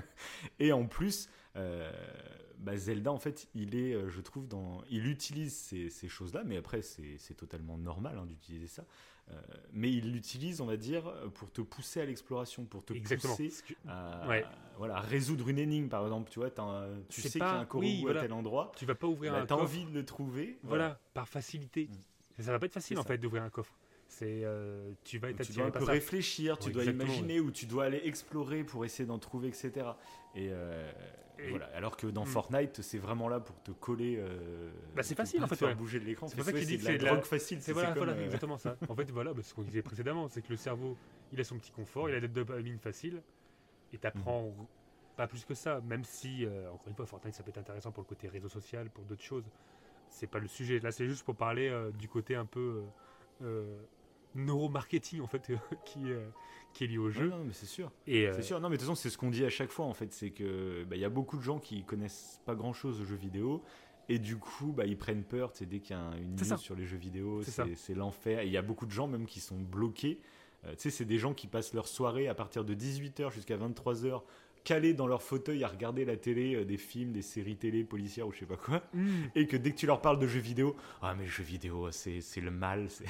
Et 0.59 0.71
en 0.71 0.85
plus, 0.85 1.29
bah, 1.53 2.75
Zelda, 2.77 3.11
en 3.11 3.19
fait, 3.19 3.47
il 3.55 3.75
est, 3.75 4.09
je 4.09 4.21
trouve, 4.21 4.47
dans, 4.47 4.83
il 4.89 5.07
utilise 5.07 5.55
ces, 5.55 5.89
ces 5.89 6.07
choses-là, 6.07 6.43
mais 6.45 6.57
après, 6.57 6.81
c'est 6.81 7.17
c'est 7.17 7.33
totalement 7.35 7.77
normal 7.77 8.17
hein, 8.17 8.25
d'utiliser 8.25 8.67
ça. 8.67 8.85
Euh, 9.31 9.41
mais 9.73 9.91
il 9.91 10.11
l'utilise, 10.11 10.61
on 10.61 10.67
va 10.67 10.77
dire, 10.77 11.11
pour 11.33 11.51
te 11.51 11.61
pousser 11.61 11.99
à 11.99 12.05
l'exploration, 12.05 12.63
pour 12.65 12.85
te 12.85 12.93
Exactement. 12.93 13.35
pousser 13.35 13.51
à, 13.87 14.27
Ouais. 14.27 14.45
voilà, 14.77 14.97
à 14.97 14.99
résoudre 15.01 15.49
une 15.49 15.57
énigme, 15.57 15.89
par 15.89 16.03
exemple. 16.03 16.29
Tu 16.29 16.37
vois, 16.39 16.51
un- 16.59 17.01
tu 17.09 17.21
sais 17.21 17.39
pas- 17.39 17.45
qu'il 17.45 17.55
y 17.55 17.59
a 17.59 17.61
un 17.61 17.67
oui, 17.79 18.01
voilà. 18.03 18.19
à 18.19 18.23
tel 18.23 18.33
endroit. 18.33 18.71
Tu 18.75 18.85
vas 18.85 18.93
pas 18.93 19.07
ouvrir 19.07 19.31
Bah, 19.33 19.39
un 19.41 19.45
coffre. 19.47 19.63
envie 19.63 19.85
de 19.85 19.91
le 19.93 20.05
trouver. 20.05 20.59
Voilà, 20.63 20.99
par 21.15 21.27
facilité. 21.27 21.89
Mm. 22.37 22.41
Ça 22.43 22.51
va 22.51 22.59
pas 22.59 22.65
être 22.67 22.73
facile 22.73 22.99
en 22.99 23.03
fait 23.03 23.17
d'ouvrir 23.17 23.41
un 23.43 23.49
coffre. 23.49 23.73
C'est 24.17 24.45
euh, 24.45 24.93
tu 25.03 25.17
vas 25.17 25.29
être 25.31 25.43
Tu 25.43 25.51
dois 25.51 25.65
un 25.65 25.71
peu 25.71 25.83
ça. 25.85 25.91
réfléchir, 25.91 26.57
tu 26.57 26.71
dois 26.71 26.85
imaginer 26.85 27.41
ou 27.41 27.51
tu 27.51 27.65
dois 27.65 27.83
aller 27.83 27.99
explorer 28.05 28.63
pour 28.63 28.85
essayer 28.85 29.05
d'en 29.05 29.19
trouver, 29.19 29.49
etc. 29.49 29.71
Et, 30.35 30.47
euh, 30.51 30.89
Et- 31.37 31.49
voilà. 31.49 31.65
Alors 31.75 31.97
que 31.97 32.07
dans 32.07 32.23
Mm. 32.23 32.27
Fortnite, 32.27 32.81
c'est 32.81 32.97
vraiment 32.97 33.27
là 33.27 33.41
pour 33.41 33.61
te 33.61 33.71
coller. 33.71 34.15
euh, 34.17 34.71
Bah, 34.95 35.03
c'est 35.03 35.15
facile, 35.15 35.43
en 35.43 35.47
fait, 35.47 35.57
faire 35.57 35.67
ouais. 35.67 35.75
bouger 35.75 35.99
de 35.99 36.05
l'écran. 36.05 36.29
C'est 36.29 36.37
pour 36.37 36.45
ça 36.45 36.53
qu'il 36.53 36.65
dit 36.65 36.77
que 36.77 36.85
la 36.85 36.91
c'est 36.91 36.97
de 36.97 37.03
la- 37.03 37.11
drogue 37.11 37.25
facile. 37.25 37.61
C'est 37.61 37.73
voilà, 37.73 37.93
voilà, 37.93 38.17
exactement 38.23 38.57
ça. 38.57 38.77
En 38.87 38.95
fait, 38.95 39.11
voilà, 39.11 39.33
bah, 39.33 39.41
ce 39.43 39.53
qu'on 39.53 39.63
disait 39.63 39.81
précédemment, 39.81 40.29
c'est 40.29 40.41
que 40.41 40.49
le 40.49 40.55
cerveau, 40.55 40.95
il 41.33 41.41
a 41.41 41.43
son 41.43 41.57
petit 41.57 41.71
confort, 41.71 42.09
il 42.09 42.15
a 42.15 42.21
des 42.21 42.29
dopamines 42.29 42.79
faciles, 42.79 43.21
et 43.91 43.97
t'apprends 43.97 44.43
Mhm. 44.57 44.65
pas 45.17 45.27
plus 45.27 45.43
que 45.43 45.53
ça, 45.55 45.81
même 45.81 46.05
si, 46.05 46.47
encore 46.73 46.87
une 46.87 46.95
fois, 46.95 47.05
Fortnite, 47.05 47.35
ça 47.35 47.43
peut 47.43 47.49
être 47.49 47.57
intéressant 47.57 47.91
pour 47.91 48.03
le 48.03 48.07
côté 48.07 48.29
réseau 48.29 48.47
social, 48.47 48.89
pour 48.89 49.03
d'autres 49.03 49.23
choses. 49.23 49.43
C'est 50.07 50.27
pas 50.27 50.39
le 50.39 50.47
sujet. 50.47 50.79
Là, 50.79 50.91
c'est 50.93 51.05
juste 51.05 51.25
pour 51.25 51.35
parler 51.35 51.69
du 51.99 52.07
côté 52.07 52.35
un 52.35 52.45
peu 52.45 52.83
euh, 53.41 53.77
neuromarketing, 54.35 55.21
en 55.21 55.27
fait, 55.27 55.51
qui, 55.85 56.11
euh, 56.11 56.27
qui 56.73 56.83
est 56.83 56.87
lié 56.87 56.97
au 56.97 57.09
jeu. 57.09 57.29
non, 57.29 57.43
mais 57.45 57.53
c'est 57.53 57.65
sûr. 57.65 57.91
Et, 58.07 58.27
euh, 58.27 58.33
C'est 58.35 58.41
sûr, 58.43 58.59
non 58.59 58.69
mais 58.69 58.75
de 58.75 58.81
toute 58.81 58.89
façon 58.89 58.95
c'est 59.01 59.09
ce 59.09 59.17
qu'on 59.17 59.29
dit 59.31 59.45
à 59.45 59.49
chaque 59.49 59.71
fois 59.71 59.85
en 59.85 59.93
fait, 59.93 60.11
c'est 60.13 60.31
que 60.31 60.83
bah, 60.83 60.95
il 60.95 61.01
y 61.01 61.05
a 61.05 61.09
beaucoup 61.09 61.37
de 61.37 61.41
gens 61.41 61.59
qui 61.59 61.83
connaissent 61.83 62.41
pas 62.45 62.55
grand 62.55 62.73
chose 62.73 62.99
aux 63.01 63.05
jeux 63.05 63.15
vidéo 63.15 63.63
et 64.09 64.19
du 64.19 64.37
coup 64.37 64.71
bah, 64.73 64.85
ils 64.85 64.97
prennent 64.97 65.23
peur, 65.23 65.51
sais, 65.53 65.65
dès 65.65 65.79
qu'il 65.79 65.95
y 65.95 65.99
a 65.99 66.01
un- 66.01 66.17
une 66.17 66.37
C'est 66.37 66.43
news 66.45 66.49
ça. 66.49 66.57
sur 66.57 66.75
les 66.75 66.85
jeux 66.85 66.97
vidéo, 66.97 67.41
C'est 67.43 67.51
c'est 67.51 67.75
c'est 67.75 67.93
l'enfer. 67.95 68.41
Et 68.41 68.47
il 68.47 68.51
y 68.51 68.57
a 68.57 68.61
beaucoup 68.61 68.85
de 68.85 68.91
gens 68.91 69.07
même 69.07 69.25
qui 69.25 69.39
sont 69.39 69.57
bloqués. 69.59 70.19
Euh, 70.65 70.71
tu 70.71 70.75
sais, 70.79 70.89
c'est 70.89 71.05
des 71.05 71.17
gens 71.17 71.33
qui 71.33 71.47
passent 71.47 71.73
leur 71.73 71.87
soirée 71.87 72.27
à 72.27 72.33
partir 72.35 72.65
de 72.65 72.73
18h 72.73 73.31
jusqu'à 73.31 73.55
23h 73.57 74.21
calés 74.63 74.93
dans 74.95 75.05
leur 75.07 75.21
fauteuil 75.21 75.63
à 75.63 75.67
regarder 75.67 76.05
la 76.05 76.17
télé, 76.17 76.55
euh, 76.55 76.65
des 76.65 76.77
films, 76.77 77.11
des 77.13 77.21
séries 77.21 77.55
télé 77.55 77.83
policières 77.83 78.27
ou 78.27 78.31
je 78.33 78.39
sais 78.39 78.45
pas 78.47 78.57
quoi. 78.57 78.81
hmm, 78.93 79.25
Et 79.35 79.45
que 79.47 79.57
dès 79.57 79.71
que 79.71 79.77
tu 79.77 79.85
leur 79.85 80.01
parles 80.01 80.17
de 80.19 80.25
jeux 80.27 80.39
vidéo, 80.39 80.75
ah 81.03 81.13
mais 81.15 81.25
jeux 81.27 81.43
vidéo 81.43 81.89
c'est 81.91 82.19
c'est 82.21 82.41
le 82.41 82.49
mal, 82.51 82.89
c'est... 82.89 83.05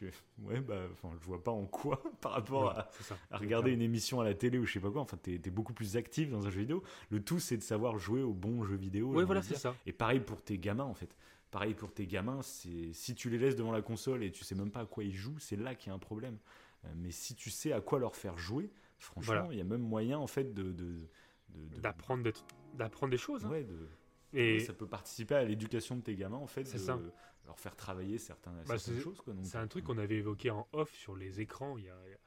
Je 0.00 0.06
ouais 0.42 0.60
bah 0.60 0.80
enfin 0.92 1.10
je 1.20 1.24
vois 1.26 1.42
pas 1.42 1.50
en 1.52 1.66
quoi 1.66 2.02
par 2.20 2.32
rapport 2.32 2.64
ouais, 2.72 2.78
à, 2.80 2.88
c'est 2.92 3.04
ça. 3.04 3.16
à 3.30 3.38
regarder 3.38 3.70
une 3.72 3.82
émission 3.82 4.20
à 4.20 4.24
la 4.24 4.34
télé 4.34 4.58
ou 4.58 4.64
je 4.66 4.72
sais 4.72 4.80
pas 4.80 4.90
quoi. 4.90 5.00
Enfin, 5.02 5.16
t'es 5.16 5.34
es 5.34 5.50
beaucoup 5.50 5.72
plus 5.72 5.96
actif 5.96 6.30
dans 6.30 6.46
un 6.46 6.50
jeu 6.50 6.60
vidéo. 6.60 6.82
Le 7.10 7.22
tout, 7.22 7.38
c'est 7.38 7.56
de 7.56 7.62
savoir 7.62 7.98
jouer 7.98 8.22
au 8.22 8.32
bon 8.32 8.64
jeu 8.64 8.76
vidéo. 8.76 9.12
Ouais, 9.12 9.24
voilà, 9.24 9.42
c'est 9.42 9.54
ça. 9.56 9.74
Et 9.86 9.92
pareil 9.92 10.20
pour 10.20 10.42
tes 10.42 10.58
gamins, 10.58 10.84
en 10.84 10.94
fait. 10.94 11.14
Pareil 11.50 11.74
pour 11.74 11.92
tes 11.94 12.06
gamins, 12.08 12.42
c'est 12.42 12.92
si 12.92 13.14
tu 13.14 13.30
les 13.30 13.38
laisses 13.38 13.54
devant 13.54 13.70
la 13.70 13.82
console 13.82 14.24
et 14.24 14.32
tu 14.32 14.42
sais 14.42 14.56
même 14.56 14.72
pas 14.72 14.80
à 14.80 14.86
quoi 14.86 15.04
ils 15.04 15.14
jouent, 15.14 15.38
c'est 15.38 15.54
là 15.56 15.76
qu'il 15.76 15.88
y 15.88 15.92
a 15.92 15.94
un 15.94 16.00
problème. 16.00 16.38
Euh, 16.84 16.88
Mais 16.96 17.12
si 17.12 17.36
tu 17.36 17.48
sais 17.50 17.72
à 17.72 17.80
quoi 17.80 18.00
leur 18.00 18.16
faire 18.16 18.36
jouer, 18.36 18.70
franchement, 18.98 19.34
Voilà. 19.34 19.48
il 19.52 19.58
y 19.58 19.60
a 19.60 19.64
même 19.64 19.80
moyen, 19.82 20.18
en 20.18 20.26
fait, 20.26 20.52
de. 20.52 20.64
de, 20.64 20.72
de- 20.72 21.08
de- 21.68 21.80
D'apprendre 21.80 22.24
des, 22.24 22.32
d'apprendre 22.74 23.16
choses. 23.16 23.44
hein. 23.46 23.50
Ouais, 23.50 23.64
Et 24.32 24.58
ça 24.58 24.72
peut 24.72 24.88
participer 24.88 25.36
à 25.36 25.44
l'éducation 25.44 25.94
de 25.94 26.00
tes 26.02 26.16
gamins, 26.16 26.36
en 26.38 26.48
fait, 26.48 26.64
C'est 26.66 26.78
ça. 26.78 26.98
Leur 27.46 27.58
faire 27.58 27.76
travailler 27.76 28.18
certains, 28.18 28.52
Bah, 28.66 28.78
certaines 28.78 28.96
c'est- 28.96 29.00
choses. 29.02 29.22
C'est 29.42 29.58
un 29.58 29.66
truc 29.66 29.84
euh, 29.84 29.86
qu'on 29.88 29.98
avait 29.98 30.16
évoqué 30.16 30.50
en 30.50 30.66
off 30.72 30.92
sur 30.94 31.16
les 31.16 31.40
écrans. 31.40 31.76
Il 31.78 31.84
y 31.84 31.90
a, 31.90 31.96
il 32.06 32.10
y 32.10 32.14
a- 32.14 32.18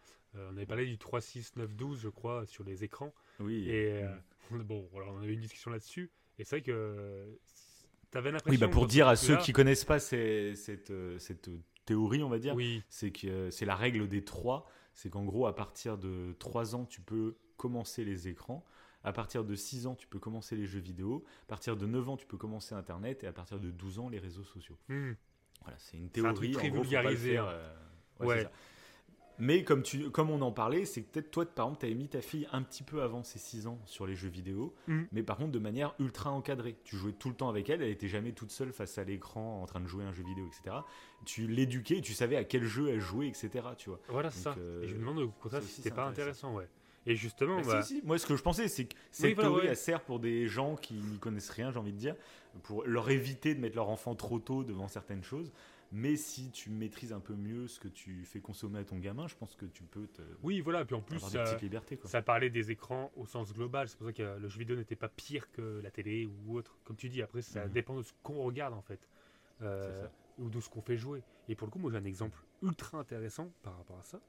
euh, 0.41 0.49
on 0.51 0.57
avait 0.57 0.65
parlé 0.65 0.86
du 0.86 0.97
3, 0.97 1.22
6, 1.22 1.55
9, 1.55 1.76
12, 1.76 1.99
je 2.01 2.09
crois, 2.09 2.45
sur 2.45 2.63
les 2.63 2.84
écrans. 2.84 3.13
Oui, 3.39 3.68
Et 3.70 4.03
euh, 4.03 4.09
bon, 4.65 4.88
voilà, 4.91 5.11
on 5.11 5.18
avait 5.22 5.34
une 5.34 5.39
discussion 5.41 5.72
là-dessus. 5.72 6.11
Et 6.39 6.43
c'est 6.43 6.57
vrai 6.57 6.61
que 6.61 7.38
t'avais 8.11 8.32
l'impression. 8.32 8.51
oui 8.51 8.57
bah, 8.57 8.68
pour 8.72 8.88
dire 8.88 9.07
à 9.07 9.15
ceux 9.15 9.34
là- 9.36 9.39
qui 9.41 9.53
connaissent 9.53 9.86
pas 9.86 9.99
ces- 9.99 10.55
cette, 10.55 10.93
cette 11.20 11.49
théorie, 11.86 12.22
on 12.24 12.30
va 12.30 12.39
dire, 12.39 12.53
Oui, 12.55 12.84
c'est 12.89 13.11
que 13.11 13.49
c'est 13.49 13.65
la 13.65 13.76
règle 13.76 14.07
des 14.07 14.24
trois. 14.24 14.70
C'est 14.93 15.09
qu'en 15.09 15.24
gros, 15.26 15.45
à 15.47 15.55
partir 15.55 15.97
de 15.97 16.36
3 16.39 16.74
ans, 16.76 16.86
tu 16.86 17.01
peux 17.01 17.36
commencer 17.55 18.03
les 18.03 18.28
écrans. 18.28 18.65
À 19.08 19.14
partir 19.14 19.43
de 19.45 19.55
6 19.55 19.88
ans, 19.88 19.95
tu 19.95 20.08
peux 20.08 20.20
commencer 20.20 20.55
les 20.55 20.66
jeux 20.66 20.80
vidéo. 20.80 21.24
À 21.43 21.47
partir 21.47 21.78
de 21.78 21.86
9 21.86 22.10
ans, 22.10 22.18
tu 22.18 22.26
peux 22.28 22.38
commencer 22.38 22.76
Internet. 22.76 23.24
Et 23.24 23.28
à 23.28 23.34
partir 23.34 23.60
de 23.60 23.72
12 23.72 23.99
ans, 23.99 24.10
les 24.10 24.20
réseaux 24.20 24.43
sociaux. 24.43 24.78
hmm, 24.89 25.14
Voilà, 25.64 25.78
c'est 25.80 25.97
une 25.97 26.05
un 26.05 26.10
théorie. 26.10 26.34
truc 26.34 26.51
très 26.53 26.68
en 26.70 26.74
gros, 26.74 26.84
faut 26.84 26.89
pas 26.91 27.01
le 27.03 27.10
vulgarisé, 27.10 27.32
faire, 27.32 27.45
hein. 27.45 27.51
euh, 28.22 28.26
ouais. 28.26 28.47
Mais 29.39 29.64
comme, 29.64 29.84
tu, 29.84 30.10
comme 30.10 30.32
on 30.32 30.41
en 30.41 30.51
parlait, 30.51 30.84
c'est 30.86 31.03
que 31.03 31.12
peut-être 31.12 31.30
toi, 31.30 31.45
par 31.45 31.68
exemple, 31.68 31.82
tu 31.82 31.86
avais 31.86 31.93
mis 31.93 32.08
ta 32.10 32.22
fille 32.22 32.47
un 32.51 32.64
petit 32.64 32.82
peu 32.82 33.03
avant 33.03 33.22
ses 33.22 33.38
6 33.38 33.68
ans 33.68 33.80
sur 33.86 34.08
les 34.08 34.16
jeux 34.16 34.30
vidéo, 34.30 34.74
Mm. 34.88 35.03
mais 35.12 35.22
par 35.22 35.38
contre 35.38 35.51
de 35.51 35.60
manière 35.60 35.93
ultra 35.99 36.32
encadrée. 36.32 36.76
Tu 36.84 36.97
jouais 36.97 37.12
tout 37.12 37.30
le 37.30 37.36
temps 37.36 37.47
avec 37.47 37.70
elle, 37.70 37.84
elle 37.84 37.91
était 37.91 38.08
jamais 38.08 38.32
toute 38.32 38.49
seule 38.49 38.74
face 38.74 38.97
à 38.97 39.03
l'écran 39.03 39.62
en 39.62 39.68
train 39.68 39.80
de 39.80 39.86
jouer 39.86 40.03
à 40.05 40.08
un 40.08 40.12
jeu 40.12 40.24
vidéo, 40.24 40.47
etc. 40.47 40.78
Tu 41.26 41.45
l'éduquais, 41.47 42.01
tu 42.01 42.14
savais 42.16 42.36
à 42.36 42.43
quel 42.45 42.64
jeu 42.64 42.89
elle 42.89 42.99
jouait, 42.99 43.28
etc. 43.28 43.49
Tu 43.78 43.89
vois. 43.89 43.99
voilà, 44.10 44.32
ça. 44.32 44.55
Euh, 44.58 44.82
Et 44.82 44.88
je 44.88 44.95
me 44.95 45.01
demande 45.01 45.20
au 45.20 45.30
contraire 45.30 45.62
si 45.62 45.68
c'était 45.70 45.91
pas 45.91 46.08
intéressant. 46.08 46.47
intéressant, 46.49 46.55
ouais. 46.55 46.68
Et 47.08 47.16
justement, 47.16 47.58
Bah, 47.62 47.68
bah, 47.68 47.82
si, 47.82 47.99
si. 48.01 48.05
Moi, 48.05 48.18
ce 48.20 48.26
que 48.28 48.36
je 48.36 48.43
pensais, 48.43 48.68
c'est 48.68 48.86
que 48.86 48.95
cette 49.12 49.34
voilà, 49.36 49.49
théorie, 49.49 49.64
ouais. 49.64 49.70
elle 49.72 49.78
sert 49.78 50.01
pour 50.01 50.20
des 50.20 50.47
gens 50.47 50.76
qui 50.76 50.93
n'y 50.95 51.18
connaissent 51.18 51.49
rien, 51.49 51.72
j'ai 51.72 51.80
envie 51.80 51.93
de 51.93 51.97
dire, 51.97 52.16
pour 52.64 52.84
leur 52.86 53.10
éviter 53.10 53.55
de 53.55 53.60
mettre 53.62 53.76
leur 53.76 53.89
enfant 53.89 54.14
trop 54.14 54.39
tôt 54.39 54.64
devant 54.64 54.88
certaines 54.88 55.24
choses. 55.24 55.51
Mais 55.93 56.18
si 56.18 56.51
tu 56.51 56.70
maîtrises 56.70 57.14
un 57.14 57.22
peu 57.22 57.34
mieux 57.34 57.68
ce 57.70 57.80
que 57.80 57.88
tu 57.88 58.26
fais 58.26 58.41
consommer 58.41 58.80
à 58.80 58.84
ton 58.84 58.97
gamin, 58.97 59.26
je 59.30 59.36
pense 59.36 59.55
que 59.55 59.66
tu 59.66 59.84
peux 59.84 60.05
te, 60.08 60.22
oui, 60.43 60.60
voilà. 60.60 60.84
Puis 60.84 60.95
en 60.95 61.01
plus, 61.01 61.16
des 61.24 61.30
ça, 61.30 61.43
petites 61.45 61.62
libertés. 61.62 61.95
Quoi. 61.95 62.10
ça 62.10 62.22
parlait 62.22 62.49
des 62.49 62.72
écrans 62.72 63.10
au 63.16 63.26
sens 63.26 63.53
global. 63.53 63.88
C'est 63.88 63.97
pour 63.97 64.05
ça 64.08 64.12
que 64.12 64.38
le 64.38 64.49
jeu 64.49 64.60
vidéo 64.60 64.76
n'était 64.76 64.97
pas 64.97 65.08
pire 65.08 65.49
que 65.53 65.80
la 65.82 65.89
télé 65.89 66.26
ou 66.45 66.58
autre. 66.58 66.78
Comme 66.84 66.97
tu 66.97 67.08
dis, 67.08 67.22
après, 67.22 67.41
ça 67.41 67.66
Mhm. 67.68 67.72
dépend 67.72 67.95
de 67.95 68.03
ce 68.03 68.12
qu'on 68.22 68.43
regarde 68.43 68.74
en 68.74 68.82
fait. 68.82 68.99
Euh, 69.62 70.05
ou 70.39 70.49
de 70.49 70.60
ce 70.60 70.70
qu'on 70.70 70.82
fait 70.82 70.97
jouer. 70.97 71.24
Et 71.49 71.55
pour 71.55 71.66
le 71.68 71.72
coup, 71.72 71.80
moi 71.80 71.89
j'ai 71.89 71.97
un 71.97 72.03
exemple 72.05 72.38
ultra 72.64 72.97
intéressant 72.99 73.51
par 73.64 73.78
rapport 73.78 73.99
à 73.99 74.03
ça. 74.03 74.20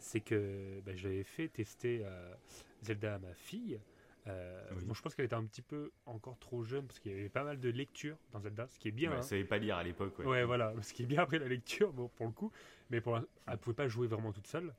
C'est 0.00 0.20
que 0.20 0.80
bah, 0.84 0.92
j'avais 0.94 1.24
fait 1.24 1.48
tester 1.48 2.02
euh, 2.04 2.34
Zelda 2.82 3.14
à 3.14 3.18
ma 3.18 3.34
fille. 3.34 3.80
Euh, 4.26 4.62
Oui. 4.76 4.84
bon, 4.84 4.92
je 4.94 5.00
pense 5.02 5.14
qu'elle 5.14 5.24
était 5.24 5.34
un 5.34 5.44
petit 5.46 5.62
peu 5.62 5.90
encore 6.04 6.38
trop 6.38 6.62
jeune 6.62 6.86
parce 6.86 6.98
qu'il 7.00 7.12
y 7.12 7.14
avait 7.14 7.28
pas 7.30 7.44
mal 7.44 7.58
de 7.58 7.68
lecture 7.70 8.16
dans 8.32 8.40
Zelda, 8.40 8.68
ce 8.68 8.78
qui 8.78 8.88
est 8.88 8.92
bien. 8.92 9.10
Ouais, 9.10 9.16
hein. 9.16 9.20
elle 9.20 9.24
savait 9.26 9.44
pas 9.44 9.58
lire 9.58 9.76
à 9.76 9.82
l'époque. 9.82 10.18
Ouais. 10.18 10.26
Ouais, 10.26 10.44
voilà, 10.44 10.74
ce 10.82 10.92
qui 10.92 11.04
est 11.04 11.06
bien 11.06 11.22
après 11.22 11.38
la 11.38 11.48
lecture, 11.48 11.92
bon, 11.92 12.08
pour 12.16 12.26
le 12.26 12.32
coup, 12.32 12.52
mais 12.90 13.00
pour 13.00 13.14
la- 13.14 13.24
elle 13.46 13.58
pouvait 13.58 13.74
pas 13.76 13.88
jouer 13.88 14.06
vraiment 14.06 14.32
toute 14.32 14.46
seule. 14.46 14.74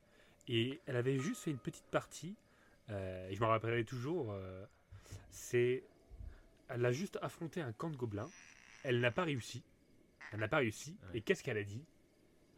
Et 0.47 0.80
elle 0.86 0.95
avait 0.95 1.18
juste 1.18 1.43
fait 1.43 1.51
une 1.51 1.57
petite 1.57 1.86
partie, 1.86 2.36
euh, 2.89 3.28
et 3.30 3.36
je 3.36 3.41
m'en 3.41 3.47
rappellerai 3.49 3.84
toujours. 3.86 4.32
euh, 4.32 4.66
c'est, 5.32 5.84
elle 6.68 6.86
a 6.86 6.91
juste 6.91 7.18
affronté 7.22 7.62
un 7.62 7.72
camp 7.72 7.89
de 7.89 7.97
gobelins. 7.97 8.30
Elle 8.84 8.99
n'a 8.99 9.12
pas 9.12 9.24
réussi. 9.24 9.64
Elle 10.32 10.39
n'a 10.41 10.47
pas 10.47 10.57
réussi. 10.57 10.95
Et 11.14 11.22
qu'est-ce 11.22 11.43
qu'elle 11.43 11.57
a 11.57 11.64
dit? 11.64 11.84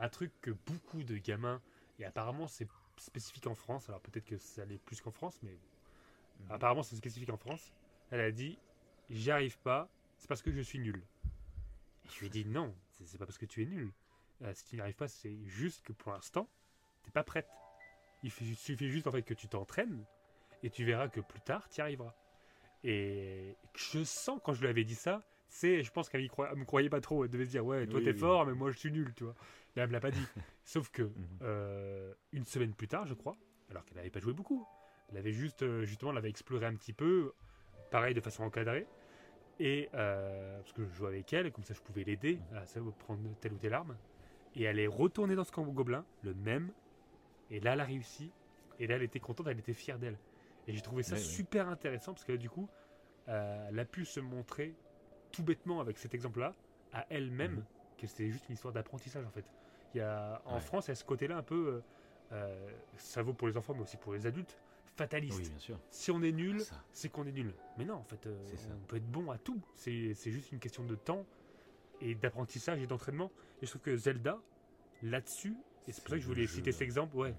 Un 0.01 0.09
truc 0.09 0.31
que 0.41 0.49
beaucoup 0.49 1.03
de 1.03 1.15
gamins, 1.17 1.61
et 1.99 2.05
apparemment 2.05 2.47
c'est 2.47 2.67
spécifique 2.97 3.45
en 3.45 3.53
France. 3.53 3.87
Alors 3.87 4.01
peut-être 4.01 4.25
que 4.25 4.37
ça 4.37 4.65
l'est 4.65 4.79
plus 4.79 4.99
qu'en 4.99 5.11
France, 5.11 5.39
mais 5.43 5.51
Mhm. 6.39 6.51
apparemment 6.51 6.81
c'est 6.83 6.95
spécifique 6.95 7.29
en 7.29 7.37
France. 7.37 7.71
Elle 8.09 8.21
a 8.21 8.31
dit 8.31 8.57
J'y 9.11 9.29
arrive 9.29 9.59
pas, 9.59 9.89
c'est 10.17 10.27
parce 10.27 10.41
que 10.41 10.51
je 10.51 10.61
suis 10.61 10.79
nul. 10.79 11.05
Et 12.05 12.09
je 12.09 12.19
lui 12.19 12.27
ai 12.27 12.29
dit 12.31 12.45
Non, 12.45 12.75
c'est 12.89 13.17
pas 13.19 13.25
parce 13.27 13.37
que 13.37 13.45
tu 13.45 13.61
es 13.61 13.65
nul. 13.65 13.91
Euh, 14.41 14.51
si 14.55 14.65
tu 14.65 14.75
n'y 14.75 14.81
arrives 14.81 14.95
pas, 14.95 15.07
c'est 15.07 15.37
juste 15.45 15.83
que 15.85 15.93
pour 15.93 16.11
l'instant, 16.13 16.49
t'es 17.03 17.11
pas 17.11 17.23
prête. 17.23 17.47
Il 18.23 18.31
suffit 18.31 18.89
juste 18.89 19.05
en 19.05 19.11
fait 19.11 19.21
que 19.21 19.35
tu 19.35 19.47
t'entraînes 19.47 20.03
et 20.63 20.71
tu 20.71 20.83
verras 20.83 21.09
que 21.09 21.19
plus 21.19 21.41
tard, 21.41 21.69
tu 21.69 21.77
y 21.77 21.81
arriveras. 21.81 22.15
Et 22.83 23.55
je 23.75 24.03
sens 24.03 24.39
quand 24.43 24.53
je 24.53 24.61
lui 24.61 24.67
avais 24.67 24.83
dit 24.83 24.95
ça, 24.95 25.21
c'est, 25.51 25.83
je 25.83 25.91
pense 25.91 26.09
qu'elle 26.09 26.21
ne 26.21 26.55
me 26.55 26.65
croyait 26.65 26.89
pas 26.89 27.01
trop. 27.01 27.23
Elle 27.25 27.29
devait 27.29 27.45
se 27.45 27.51
dire 27.51 27.65
Ouais, 27.65 27.85
toi 27.85 27.99
Oui, 27.99 28.05
t'es 28.05 28.13
oui. 28.13 28.19
fort, 28.19 28.45
mais 28.45 28.53
moi 28.53 28.71
je 28.71 28.77
suis 28.77 28.91
nul, 28.91 29.13
tu 29.15 29.25
vois. 29.25 29.35
Elle 29.75 29.87
me 29.87 29.93
l'a 29.93 29.99
pas 29.99 30.11
dit. 30.11 30.25
Sauf 30.65 30.89
que 30.89 31.03
Mhm. 31.03 31.11
euh, 31.41 32.13
une 32.31 32.45
semaine 32.45 32.73
plus 32.73 32.87
tard, 32.87 33.05
je 33.05 33.13
crois, 33.13 33.35
alors 33.69 33.85
qu'elle 33.85 33.97
n'avait 33.97 34.09
pas 34.09 34.19
joué 34.19 34.33
beaucoup, 34.33 34.65
elle 35.11 35.17
avait 35.17 35.33
juste, 35.33 35.63
euh, 35.63 35.83
justement, 35.85 36.11
elle 36.11 36.17
avait 36.17 36.29
exploré 36.29 36.65
un 36.65 36.75
petit 36.75 36.93
peu, 36.93 37.33
pareil 37.91 38.13
de 38.13 38.21
façon 38.21 38.43
encadrée. 38.43 38.87
Et 39.59 39.89
euh, 39.93 40.59
parce 40.59 40.73
que 40.73 40.85
je 40.85 40.91
jouais 40.93 41.09
avec 41.09 41.31
elle, 41.33 41.51
comme 41.51 41.63
ça 41.63 41.73
je 41.73 41.81
pouvais 41.81 42.03
l'aider 42.03 42.39
à 42.55 42.65
savoir 42.65 42.95
prendre 42.95 43.21
telle 43.41 43.53
ou 43.53 43.57
telle 43.57 43.73
arme. 43.73 43.97
Et 44.55 44.63
elle 44.63 44.79
est 44.79 44.87
retournée 44.87 45.35
dans 45.35 45.43
ce 45.43 45.51
camp 45.51 45.63
gobelin, 45.65 46.05
le 46.23 46.33
même. 46.33 46.71
Et 47.49 47.59
là, 47.59 47.73
elle 47.73 47.81
a 47.81 47.85
réussi. 47.85 48.31
Et 48.79 48.87
là, 48.87 48.95
elle 48.95 49.03
était 49.03 49.19
contente, 49.19 49.47
elle 49.47 49.59
était 49.59 49.73
fière 49.73 49.99
d'elle. 49.99 50.17
Et 50.67 50.73
j'ai 50.73 50.81
trouvé 50.81 51.03
ça 51.03 51.15
Ouais, 51.15 51.21
ouais. 51.21 51.25
super 51.25 51.67
intéressant 51.69 52.13
parce 52.13 52.23
que 52.25 52.33
du 52.33 52.49
coup, 52.49 52.69
euh, 53.27 53.67
elle 53.69 53.79
a 53.79 53.85
pu 53.85 54.05
se 54.05 54.19
montrer 54.19 54.73
tout 55.31 55.43
bêtement 55.43 55.79
avec 55.81 55.97
cet 55.97 56.13
exemple-là 56.13 56.53
à 56.93 57.05
elle-même 57.09 57.55
Mhm. 57.55 57.63
que 57.97 58.07
c'était 58.07 58.29
juste 58.29 58.47
une 58.49 58.53
histoire 58.55 58.73
d'apprentissage 58.73 59.25
en 59.25 59.31
fait. 59.31 59.45
Il 59.93 59.97
y 59.97 60.01
a, 60.01 60.41
en 60.45 60.55
Ouais. 60.55 60.61
France, 60.61 60.87
il 60.87 60.89
y 60.89 60.91
a 60.91 60.95
ce 60.95 61.03
côté-là 61.03 61.37
un 61.37 61.43
peu, 61.43 61.67
euh, 61.67 61.81
euh, 62.33 62.71
ça 62.97 63.21
vaut 63.21 63.33
pour 63.33 63.47
les 63.47 63.57
enfants 63.57 63.73
mais 63.73 63.81
aussi 63.81 63.97
pour 63.97 64.13
les 64.13 64.25
adultes, 64.25 64.57
fataliste. 64.95 65.37
Oui, 65.39 65.49
bien 65.49 65.57
sûr. 65.59 65.79
Si 65.89 66.11
on 66.11 66.21
est 66.21 66.31
nul, 66.31 66.61
c'est 66.91 67.09
qu'on 67.09 67.25
est 67.25 67.31
nul. 67.31 67.53
Mais 67.77 67.85
non, 67.85 67.95
en 67.95 68.03
fait, 68.03 68.25
euh, 68.25 68.37
C'est 68.45 68.57
ça. 68.57 68.69
on 68.75 68.85
peut 68.85 68.97
être 68.97 69.09
bon 69.11 69.29
à 69.31 69.37
tout. 69.37 69.61
C'est 69.75 70.13
c'est 70.13 70.31
juste 70.31 70.51
une 70.51 70.59
question 70.59 70.83
de 70.83 70.95
temps 70.95 71.25
et 72.01 72.15
d'apprentissage 72.15 72.81
et 72.81 72.87
d'entraînement. 72.87 73.31
Et 73.61 73.65
je 73.65 73.71
trouve 73.71 73.81
que 73.81 73.95
Zelda, 73.95 74.39
là-dessus, 75.03 75.55
et 75.87 75.91
c'est 75.91 76.01
pour 76.01 76.09
ça 76.11 76.15
que 76.17 76.21
je 76.21 76.27
voulais 76.27 76.45
jeu. 76.47 76.55
citer 76.55 76.71
cet 76.71 76.81
exemple, 76.81 77.15
ouais, 77.15 77.33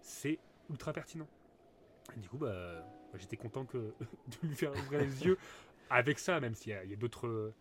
c'est 0.00 0.38
ultra 0.70 0.92
pertinent. 0.92 1.26
Et 2.16 2.20
du 2.20 2.28
coup, 2.28 2.38
bah, 2.38 2.84
j'étais 3.16 3.36
content 3.36 3.64
que 3.64 3.94
de 4.42 4.46
lui 4.48 4.54
faire 4.54 4.72
ouvrir 4.72 5.00
les 5.00 5.24
yeux 5.26 5.38
avec 5.90 6.18
ça, 6.18 6.40
même 6.40 6.54
s'il 6.54 6.72
y 6.72 6.74
a, 6.74 6.96
d'autres 6.96 7.52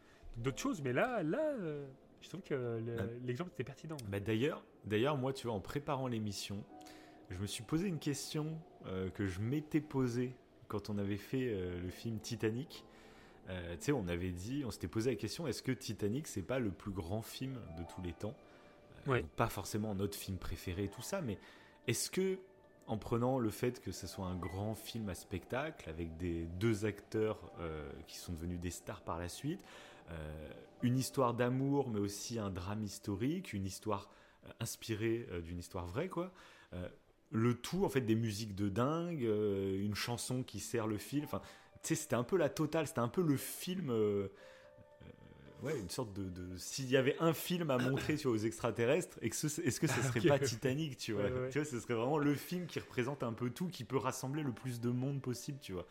choses. 0.55 0.82
Mais 0.82 0.93
là, 0.93 1.23
là, 1.23 1.39
euh, 1.59 1.86
je 2.21 2.30
trouve 2.30 2.41
que 2.41 2.53
le- 2.53 2.95
Ah. 2.99 3.03
l'exemple 3.25 3.51
était 3.53 3.63
pertinent. 3.63 3.97
Bah, 4.09 4.19
d'ailleurs, 4.19 4.63
d'ailleurs, 4.86 5.17
moi, 5.17 5.34
tu 5.34 5.47
vois, 5.47 5.55
en 5.55 5.59
préparant 5.61 6.07
l'émission, 6.07 6.63
je 7.30 7.38
me 7.39 7.45
suis 7.47 7.63
posé 7.63 7.88
une 7.88 7.99
question 7.99 8.59
euh, 8.86 9.09
que 9.09 9.25
je 9.28 9.39
m'étais 9.41 9.82
posée 9.82 10.34
quand 10.67 10.89
on 10.89 10.97
avait 10.97 11.17
fait 11.17 11.49
euh, 11.51 11.80
le 11.82 11.89
film 11.89 12.19
Titanic. 12.19 12.86
Euh, 13.49 13.75
tu 13.78 13.86
sais, 13.86 13.91
on 13.93 14.07
avait 14.07 14.32
dit, 14.32 14.63
on 14.65 14.71
s'était 14.71 14.88
posé 14.89 15.09
la 15.11 15.15
question 15.15 15.47
est-ce 15.47 15.63
que 15.63 15.71
Titanic, 15.71 16.28
c'est 16.28 16.41
pas 16.41 16.59
le 16.59 16.69
plus 16.71 16.91
grand 16.91 17.21
film 17.21 17.53
de 17.78 17.84
tous 17.84 18.01
les 18.01 18.13
temps? 18.13 18.36
Pas 19.38 19.47
forcément 19.47 19.95
notre 19.95 20.17
film 20.17 20.38
préféré 20.38 20.86
et 20.86 20.89
tout 20.89 21.01
ça, 21.01 21.21
mais 21.21 21.38
est-ce 21.88 22.11
que 22.11 22.39
en 22.88 22.97
prenant 22.97 23.38
le 23.38 23.49
fait 23.49 23.81
que 23.81 23.91
ce 23.91 24.07
soit 24.07 24.25
un 24.25 24.35
grand 24.35 24.73
film 24.73 25.09
à 25.09 25.15
spectacle 25.15 25.89
avec 25.89 26.17
des 26.17 26.45
deux 26.45 26.85
acteurs 26.85 27.51
euh, 27.59 27.91
qui 28.07 28.17
sont 28.17 28.31
devenus 28.31 28.59
des 28.59 28.71
stars 28.71 29.01
par 29.01 29.19
la 29.19 29.29
suite, 29.29 29.63
euh, 30.09 30.49
une 30.81 30.97
histoire 30.97 31.33
d'amour 31.33 31.89
mais 31.89 31.99
aussi 31.99 32.39
un 32.39 32.49
drame 32.49 32.83
historique, 32.83 33.53
une 33.53 33.65
histoire 33.65 34.09
euh, 34.45 34.51
inspirée 34.61 35.27
d'une 35.43 35.59
histoire 35.59 35.85
vraie 35.85 36.07
quoi. 36.07 36.31
le 37.31 37.53
tout 37.55 37.83
en 37.83 37.89
fait 37.89 38.01
des 38.01 38.15
musiques 38.15 38.55
de 38.55 38.69
dingue, 38.69 39.21
une 39.21 39.95
chanson 39.95 40.43
qui 40.43 40.59
sert 40.59 40.88
le 40.88 40.97
film. 40.97 41.25
Enfin, 41.25 41.41
c'était 41.81 42.15
un 42.15 42.23
peu 42.23 42.38
la 42.38 42.49
totale, 42.49 42.88
c'était 42.88 42.99
un 42.99 43.09
peu 43.09 43.21
le 43.21 43.35
film 43.35 43.91
ouais, 45.63 45.79
une 45.79 45.89
sorte 45.89 46.13
de, 46.13 46.57
s'il 46.57 46.89
y 46.89 46.97
avait 46.97 47.15
un 47.19 47.33
film 47.33 47.69
à 47.69 47.77
montrer 47.77 48.17
sur 48.17 48.31
aux 48.31 48.37
extraterrestres, 48.37 49.17
est-ce 49.21 49.79
que 49.79 49.87
ce 49.87 50.01
serait 50.01 50.21
pas 50.21 50.39
Titanic, 50.39 50.97
tu 50.97 51.13
vois? 51.13 51.29
Tu 51.51 51.59
vois, 51.59 51.65
ce 51.65 51.79
serait 51.79 51.93
vraiment 51.93 52.17
le 52.17 52.35
film 52.35 52.67
qui 52.67 52.79
représente 52.79 53.23
un 53.23 53.33
peu 53.33 53.49
tout, 53.49 53.67
qui 53.67 53.83
peut 53.83 53.97
rassembler 53.97 54.43
le 54.43 54.51
plus 54.51 54.79
de 54.79 54.89
monde 54.89 55.21
possible, 55.21 55.59
tu 55.59 55.73
vois. 55.73 55.87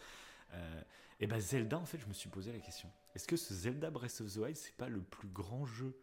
Euh, 0.52 0.80
et 1.20 1.26
ben 1.26 1.40
Zelda, 1.40 1.78
en 1.78 1.86
fait, 1.86 1.98
je 1.98 2.06
me 2.06 2.12
suis 2.12 2.28
posé 2.28 2.52
la 2.52 2.58
question. 2.58 2.90
Est-ce 3.14 3.26
que 3.26 3.36
ce 3.36 3.54
Zelda 3.54 3.90
Breath 3.90 4.20
of 4.20 4.32
the 4.32 4.36
Wild, 4.36 4.56
c'est 4.56 4.76
pas 4.76 4.88
le 4.88 5.00
plus 5.00 5.28
grand 5.28 5.64
jeu 5.64 5.96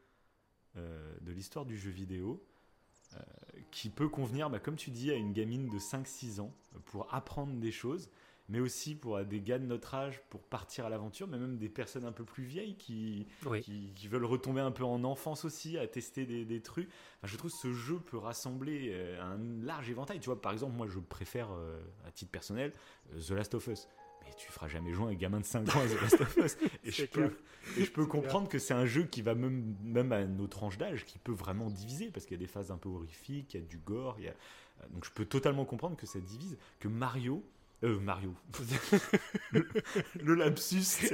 euh, 0.75 1.15
de 1.21 1.31
l'histoire 1.31 1.65
du 1.65 1.77
jeu 1.77 1.91
vidéo 1.91 2.43
euh, 3.13 3.19
qui 3.69 3.89
peut 3.89 4.09
convenir, 4.09 4.49
bah, 4.49 4.59
comme 4.59 4.75
tu 4.75 4.89
dis, 4.89 5.11
à 5.11 5.15
une 5.15 5.31
gamine 5.31 5.69
de 5.69 5.77
5-6 5.77 6.39
ans 6.39 6.53
pour 6.85 7.13
apprendre 7.13 7.53
des 7.59 7.71
choses 7.71 8.09
mais 8.49 8.59
aussi 8.59 8.95
pour 8.95 9.23
des 9.23 9.41
gars 9.41 9.57
de 9.57 9.65
notre 9.65 9.93
âge 9.95 10.21
pour 10.29 10.41
partir 10.41 10.85
à 10.85 10.89
l'aventure, 10.89 11.27
mais 11.27 11.37
même 11.37 11.57
des 11.57 11.69
personnes 11.69 12.05
un 12.05 12.11
peu 12.11 12.25
plus 12.25 12.43
vieilles 12.43 12.75
qui, 12.75 13.27
qui, 13.61 14.07
veulent 14.07 14.25
retomber 14.25 14.61
un 14.61 14.71
peu 14.71 14.83
en 14.83 15.03
enfance 15.03 15.45
aussi, 15.45 15.77
à 15.77 15.87
tester 15.87 16.25
des, 16.25 16.45
des 16.45 16.61
trucs. 16.61 16.89
Enfin, 17.19 17.27
je 17.31 17.37
trouve 17.37 17.51
que 17.51 17.57
ce 17.57 17.73
jeu 17.73 17.99
peut 17.99 18.17
rassembler 18.17 18.89
euh, 18.91 19.21
un 19.21 19.37
large 19.65 19.89
éventail. 19.89 20.19
Tu 20.19 20.25
vois, 20.25 20.41
par 20.41 20.51
exemple, 20.51 20.75
moi 20.75 20.87
je 20.87 20.99
préfère, 20.99 21.51
euh, 21.51 21.81
à 22.05 22.11
titre 22.11 22.31
personnel, 22.31 22.73
euh, 23.13 23.19
The 23.19 23.31
Last 23.31 23.55
of 23.55 23.67
Us. 23.67 23.87
Mais 24.23 24.33
tu 24.37 24.51
feras 24.51 24.67
jamais 24.67 24.93
jouer 24.93 25.13
un 25.13 25.15
gamin 25.15 25.39
de 25.39 25.45
5 25.45 25.75
ans 25.75 25.79
à 25.79 25.87
The 25.87 26.01
Last 26.01 26.21
of 26.21 26.37
Us. 26.37 26.57
Et 26.83 26.91
je 26.91 27.05
peux, 27.05 27.31
et 27.77 27.85
je 27.85 27.91
peux 27.91 28.05
comprendre 28.05 28.47
que 28.47 28.59
c'est 28.59 28.73
un 28.73 28.85
jeu 28.85 29.03
qui 29.03 29.21
va 29.21 29.35
même, 29.35 29.75
même 29.83 30.11
à 30.11 30.25
nos 30.25 30.47
tranches 30.47 30.77
d'âge, 30.77 31.05
qui 31.05 31.17
peut 31.17 31.33
vraiment 31.33 31.69
diviser, 31.69 32.09
parce 32.11 32.25
qu'il 32.25 32.35
y 32.35 32.39
a 32.39 32.45
des 32.45 32.51
phases 32.51 32.71
un 32.71 32.77
peu 32.77 32.89
horrifiques, 32.89 33.53
il 33.53 33.61
y 33.61 33.63
a 33.63 33.65
du 33.65 33.77
gore, 33.77 34.15
il 34.19 34.25
y 34.25 34.27
a... 34.27 34.33
donc 34.89 35.05
je 35.05 35.11
peux 35.11 35.25
totalement 35.25 35.65
comprendre 35.65 35.95
que 35.95 36.05
ça 36.05 36.19
divise, 36.19 36.57
que 36.79 36.87
Mario 36.87 37.43
euh, 37.83 37.99
Mario. 37.99 38.33
le, 39.51 40.35
lapsus. 40.35 41.11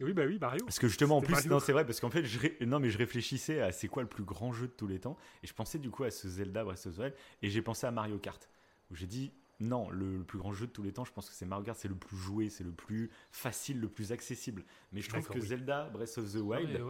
Oui, 0.00 0.12
bah 0.12 0.24
oui, 0.26 0.38
Mario. 0.40 0.64
Parce 0.64 0.78
que 0.78 0.88
justement, 0.88 1.18
en 1.18 1.22
plus, 1.22 1.46
non, 1.46 1.60
c'est 1.60 1.72
vrai, 1.72 1.86
parce 1.86 2.00
qu'en 2.00 2.10
fait, 2.10 2.24
je, 2.24 2.64
non, 2.64 2.80
mais 2.80 2.90
je 2.90 2.98
réfléchissais 2.98 3.60
à 3.60 3.72
c'est 3.72 3.88
quoi 3.88 4.02
le 4.02 4.08
plus 4.08 4.24
grand 4.24 4.52
jeu 4.52 4.66
de 4.66 4.72
tous 4.72 4.86
les 4.86 4.98
temps, 4.98 5.16
et 5.42 5.46
je 5.46 5.54
pensais 5.54 5.78
du 5.78 5.90
coup 5.90 6.04
à 6.04 6.10
ce 6.10 6.28
Zelda 6.28 6.64
Breath 6.64 6.86
of 6.86 6.96
the 6.96 6.98
Wild, 6.98 7.14
et 7.42 7.50
j'ai 7.50 7.62
pensé 7.62 7.86
à 7.86 7.90
Mario 7.90 8.18
Kart, 8.18 8.48
où 8.90 8.96
j'ai 8.96 9.06
dit, 9.06 9.32
non, 9.60 9.88
le, 9.90 10.22
plus 10.24 10.38
grand 10.38 10.52
jeu 10.52 10.66
de 10.66 10.72
tous 10.72 10.82
les 10.82 10.92
temps, 10.92 11.04
je 11.04 11.12
pense 11.12 11.28
que 11.28 11.34
c'est 11.34 11.46
Mario 11.46 11.64
Kart, 11.64 11.78
c'est 11.78 11.88
le 11.88 11.94
plus 11.94 12.16
joué, 12.16 12.48
c'est 12.50 12.64
le 12.64 12.72
plus 12.72 13.10
facile, 13.30 13.80
le 13.80 13.88
plus 13.88 14.12
accessible. 14.12 14.64
Mais 14.92 15.00
je 15.00 15.08
trouve 15.08 15.26
que 15.28 15.40
Zelda 15.40 15.88
Breath 15.90 16.18
of 16.18 16.32
the 16.32 16.36
Wild, 16.36 16.80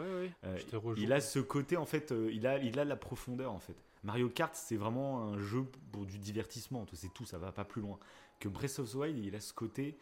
euh, 0.45 0.57
il 0.97 1.13
a 1.13 1.21
ce 1.21 1.39
côté 1.39 1.77
en 1.77 1.87
fait, 1.87 2.13
euh, 2.13 2.31
il 2.33 2.47
a, 2.47 2.59
il 2.59 2.79
a 2.79 2.85
la 2.85 2.97
profondeur 2.97 3.53
en 3.53 3.59
fait. 3.61 3.77
Mario 4.03 4.29
Kart, 4.29 4.55
c'est 4.55 4.77
vraiment 4.77 5.23
un 5.23 5.39
jeu 5.39 5.65
pour 5.93 6.07
du 6.07 6.19
divertissement, 6.19 6.85
c'est 6.93 7.13
tout, 7.13 7.25
ça 7.25 7.39
va 7.39 7.53
pas 7.53 7.65
plus 7.65 7.83
loin. 7.83 7.99
Que 8.41 8.49
Breath 8.49 8.79
of 8.79 8.91
the 8.91 8.95
Wild, 8.95 9.19
il 9.25 9.35
a 9.37 9.41
ce 9.41 9.53
côté, 9.53 9.97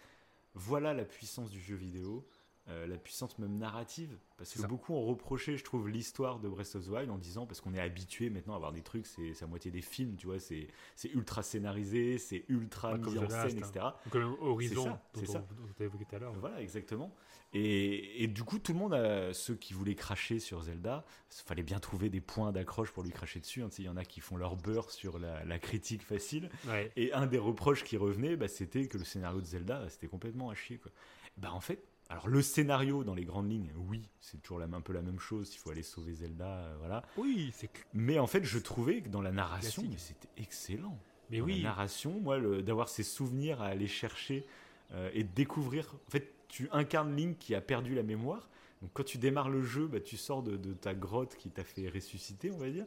voilà 0.55 0.95
la 0.95 1.05
puissance 1.05 1.51
du 1.51 1.61
jeu 1.61 1.77
vidéo. 1.77 2.27
Euh, 2.71 2.87
la 2.87 2.97
puissance 2.99 3.39
même 3.39 3.57
narrative, 3.59 4.17
parce 4.37 4.55
que 4.55 4.67
beaucoup 4.67 4.95
ont 4.95 5.05
reproché, 5.05 5.57
je 5.57 5.65
trouve, 5.65 5.89
l'histoire 5.89 6.39
de 6.39 6.49
Breath 6.49 6.77
of 6.77 6.87
the 6.87 6.89
Wild 6.89 7.11
en 7.11 7.19
disant, 7.19 7.47
parce 7.47 7.61
qu'on 7.61 7.75
est 7.75 7.81
habitué 7.81 8.31
maintenant 8.31 8.55
à 8.55 8.59
voir 8.59 8.73
des 8.73 8.83
trucs, 8.83 9.07
c'est 9.07 9.43
à 9.43 9.47
moitié 9.47 9.71
des 9.71 9.81
films, 9.81 10.15
tu 10.17 10.27
vois, 10.27 10.39
c'est 10.39 10.69
ultra 11.13 11.43
scénarisé, 11.43 12.19
c'est 12.19 12.45
ultra 12.49 12.97
mis 12.97 13.19
en 13.19 13.29
scène, 13.29 13.59
etc. 13.59 13.87
Comme 14.11 14.37
Horizon, 14.41 14.99
c'est 15.15 15.27
ça, 15.27 15.39
dont, 15.39 15.67
tu 15.77 15.83
as 15.83 15.87
évoqué 15.87 16.05
tout 16.05 16.17
à 16.17 16.19
l'heure. 16.21 16.33
Voilà, 16.35 16.61
exactement. 16.61 17.13
Et, 17.53 18.23
et, 18.23 18.29
du 18.29 18.45
coup, 18.45 18.61
tout 18.61 18.73
le 18.73 18.79
monde, 18.79 18.95
a, 18.95 19.35
ceux 19.35 19.57
qui 19.57 19.75
voulaient 19.75 19.97
cracher 19.97 20.39
sur 20.39 20.63
Zelda, 20.63 21.05
il 21.31 21.43
fallait 21.43 21.65
bien 21.65 21.81
trouver 21.81 22.09
des 22.09 22.21
points 22.21 22.53
d'accroche 22.53 22.93
pour 22.93 23.03
lui 23.03 23.11
cracher 23.11 23.41
dessus. 23.41 23.63
Hein, 23.63 23.69
il 23.79 23.87
y 23.87 23.89
en 23.89 23.97
a 23.97 24.05
qui 24.05 24.21
font 24.21 24.37
leur 24.37 24.55
beurre 24.55 24.93
sur 24.93 25.19
la, 25.19 25.59
critique 25.59 26.05
facile. 26.05 26.49
Et 26.97 27.13
un 27.13 27.27
des 27.27 27.39
reproches 27.39 27.83
qui 27.83 27.97
revenait, 27.97 28.37
bah, 28.37 28.47
c'était 28.47 28.87
que 28.87 28.99
le 28.99 29.05
scénario 29.05 29.41
de 29.41 29.47
Zelda, 29.47 29.89
c'était 29.89 30.07
complètement 30.07 30.51
à 30.51 30.55
chier. 30.55 30.79
Quoi. 30.79 30.93
Bah, 31.37 31.53
en 31.53 31.61
fait, 31.61 31.83
alors 32.11 32.27
le 32.27 32.43
scénario 32.43 33.05
dans 33.05 33.15
les 33.15 33.25
grandes 33.25 33.49
lignes, 33.49 33.71
oui, 33.89 34.03
c'est 34.21 34.43
toujours 34.43 34.61
un 34.61 34.81
peu 34.81 34.93
la 34.93 35.01
même 35.01 35.21
chose. 35.21 35.55
Il 35.55 35.59
faut 35.59 35.71
aller 35.71 35.85
sauver 35.85 36.13
Zelda, 36.13 36.45
euh, 36.45 36.75
voilà. 36.81 37.05
Oui, 37.17 37.53
c'est. 37.55 37.71
Mais 37.95 38.19
en 38.19 38.27
fait, 38.27 38.43
je 38.43 38.59
trouvais 38.59 39.01
que 39.01 39.09
dans 39.09 39.23
la 39.23 39.31
narration, 39.31 39.85
c'était 39.97 40.29
excellent. 40.37 40.99
Mais 41.31 41.41
oui. 41.41 41.63
La 41.63 41.69
narration, 41.69 42.19
moi, 42.19 42.41
d'avoir 42.63 42.89
ces 42.89 43.05
souvenirs 43.05 43.63
à 43.63 43.67
aller 43.67 43.87
chercher 43.87 44.45
euh, 44.91 45.09
et 45.15 45.23
découvrir. 45.23 45.95
En 46.09 46.11
fait, 46.11 46.35
tu 46.49 46.69
incarnes 46.73 47.15
Link 47.15 47.39
qui 47.39 47.55
a 47.55 47.61
perdu 47.61 47.95
la 47.95 48.03
mémoire. 48.03 48.51
Donc 48.83 48.91
quand 48.93 49.05
tu 49.05 49.19
démarres 49.19 49.51
le 49.51 49.63
jeu, 49.63 49.87
bah, 49.87 50.01
tu 50.01 50.17
sors 50.17 50.43
de, 50.43 50.57
ta 50.75 50.95
grotte 50.95 51.37
qui 51.37 51.49
t'a 51.49 51.63
fait 51.63 51.89
ressusciter, 51.89 52.51
on 52.51 52.59
va 52.59 52.71
dire, 52.71 52.87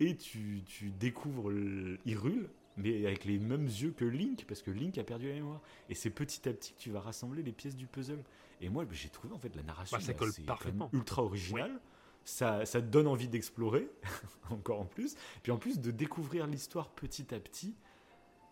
et 0.00 0.16
tu, 0.16 0.62
tu 0.66 0.90
découvres 0.90 1.52
Hyrule, 2.06 2.48
mais 2.76 3.06
avec 3.06 3.24
les 3.24 3.38
mêmes 3.38 3.66
yeux 3.66 3.92
que 3.96 4.04
Link, 4.04 4.46
parce 4.48 4.62
que 4.62 4.72
Link 4.72 4.98
a 4.98 5.04
perdu 5.04 5.28
la 5.28 5.34
mémoire. 5.34 5.60
Et 5.88 5.94
c'est 5.94 6.10
petit 6.10 6.48
à 6.48 6.52
petit 6.52 6.72
que 6.72 6.80
tu 6.80 6.90
vas 6.90 7.00
rassembler 7.00 7.44
les 7.44 7.52
pièces 7.52 7.76
du 7.76 7.86
puzzle. 7.86 8.24
Et 8.60 8.68
moi, 8.68 8.84
j'ai 8.92 9.08
trouvé 9.08 9.34
en 9.34 9.38
fait 9.38 9.54
la 9.56 9.62
narration 9.62 9.98
bah, 9.98 10.14
colle 10.14 10.32
parfaitement. 10.46 10.90
ultra 10.92 11.22
original. 11.22 11.80
Ça, 12.24 12.64
ça 12.64 12.80
te 12.80 12.86
donne 12.86 13.06
envie 13.06 13.28
d'explorer, 13.28 13.86
encore 14.50 14.80
en 14.80 14.86
plus. 14.86 15.14
Puis 15.42 15.52
en 15.52 15.58
plus 15.58 15.78
de 15.80 15.90
découvrir 15.90 16.46
l'histoire 16.46 16.88
petit 16.88 17.34
à 17.34 17.38
petit. 17.40 17.74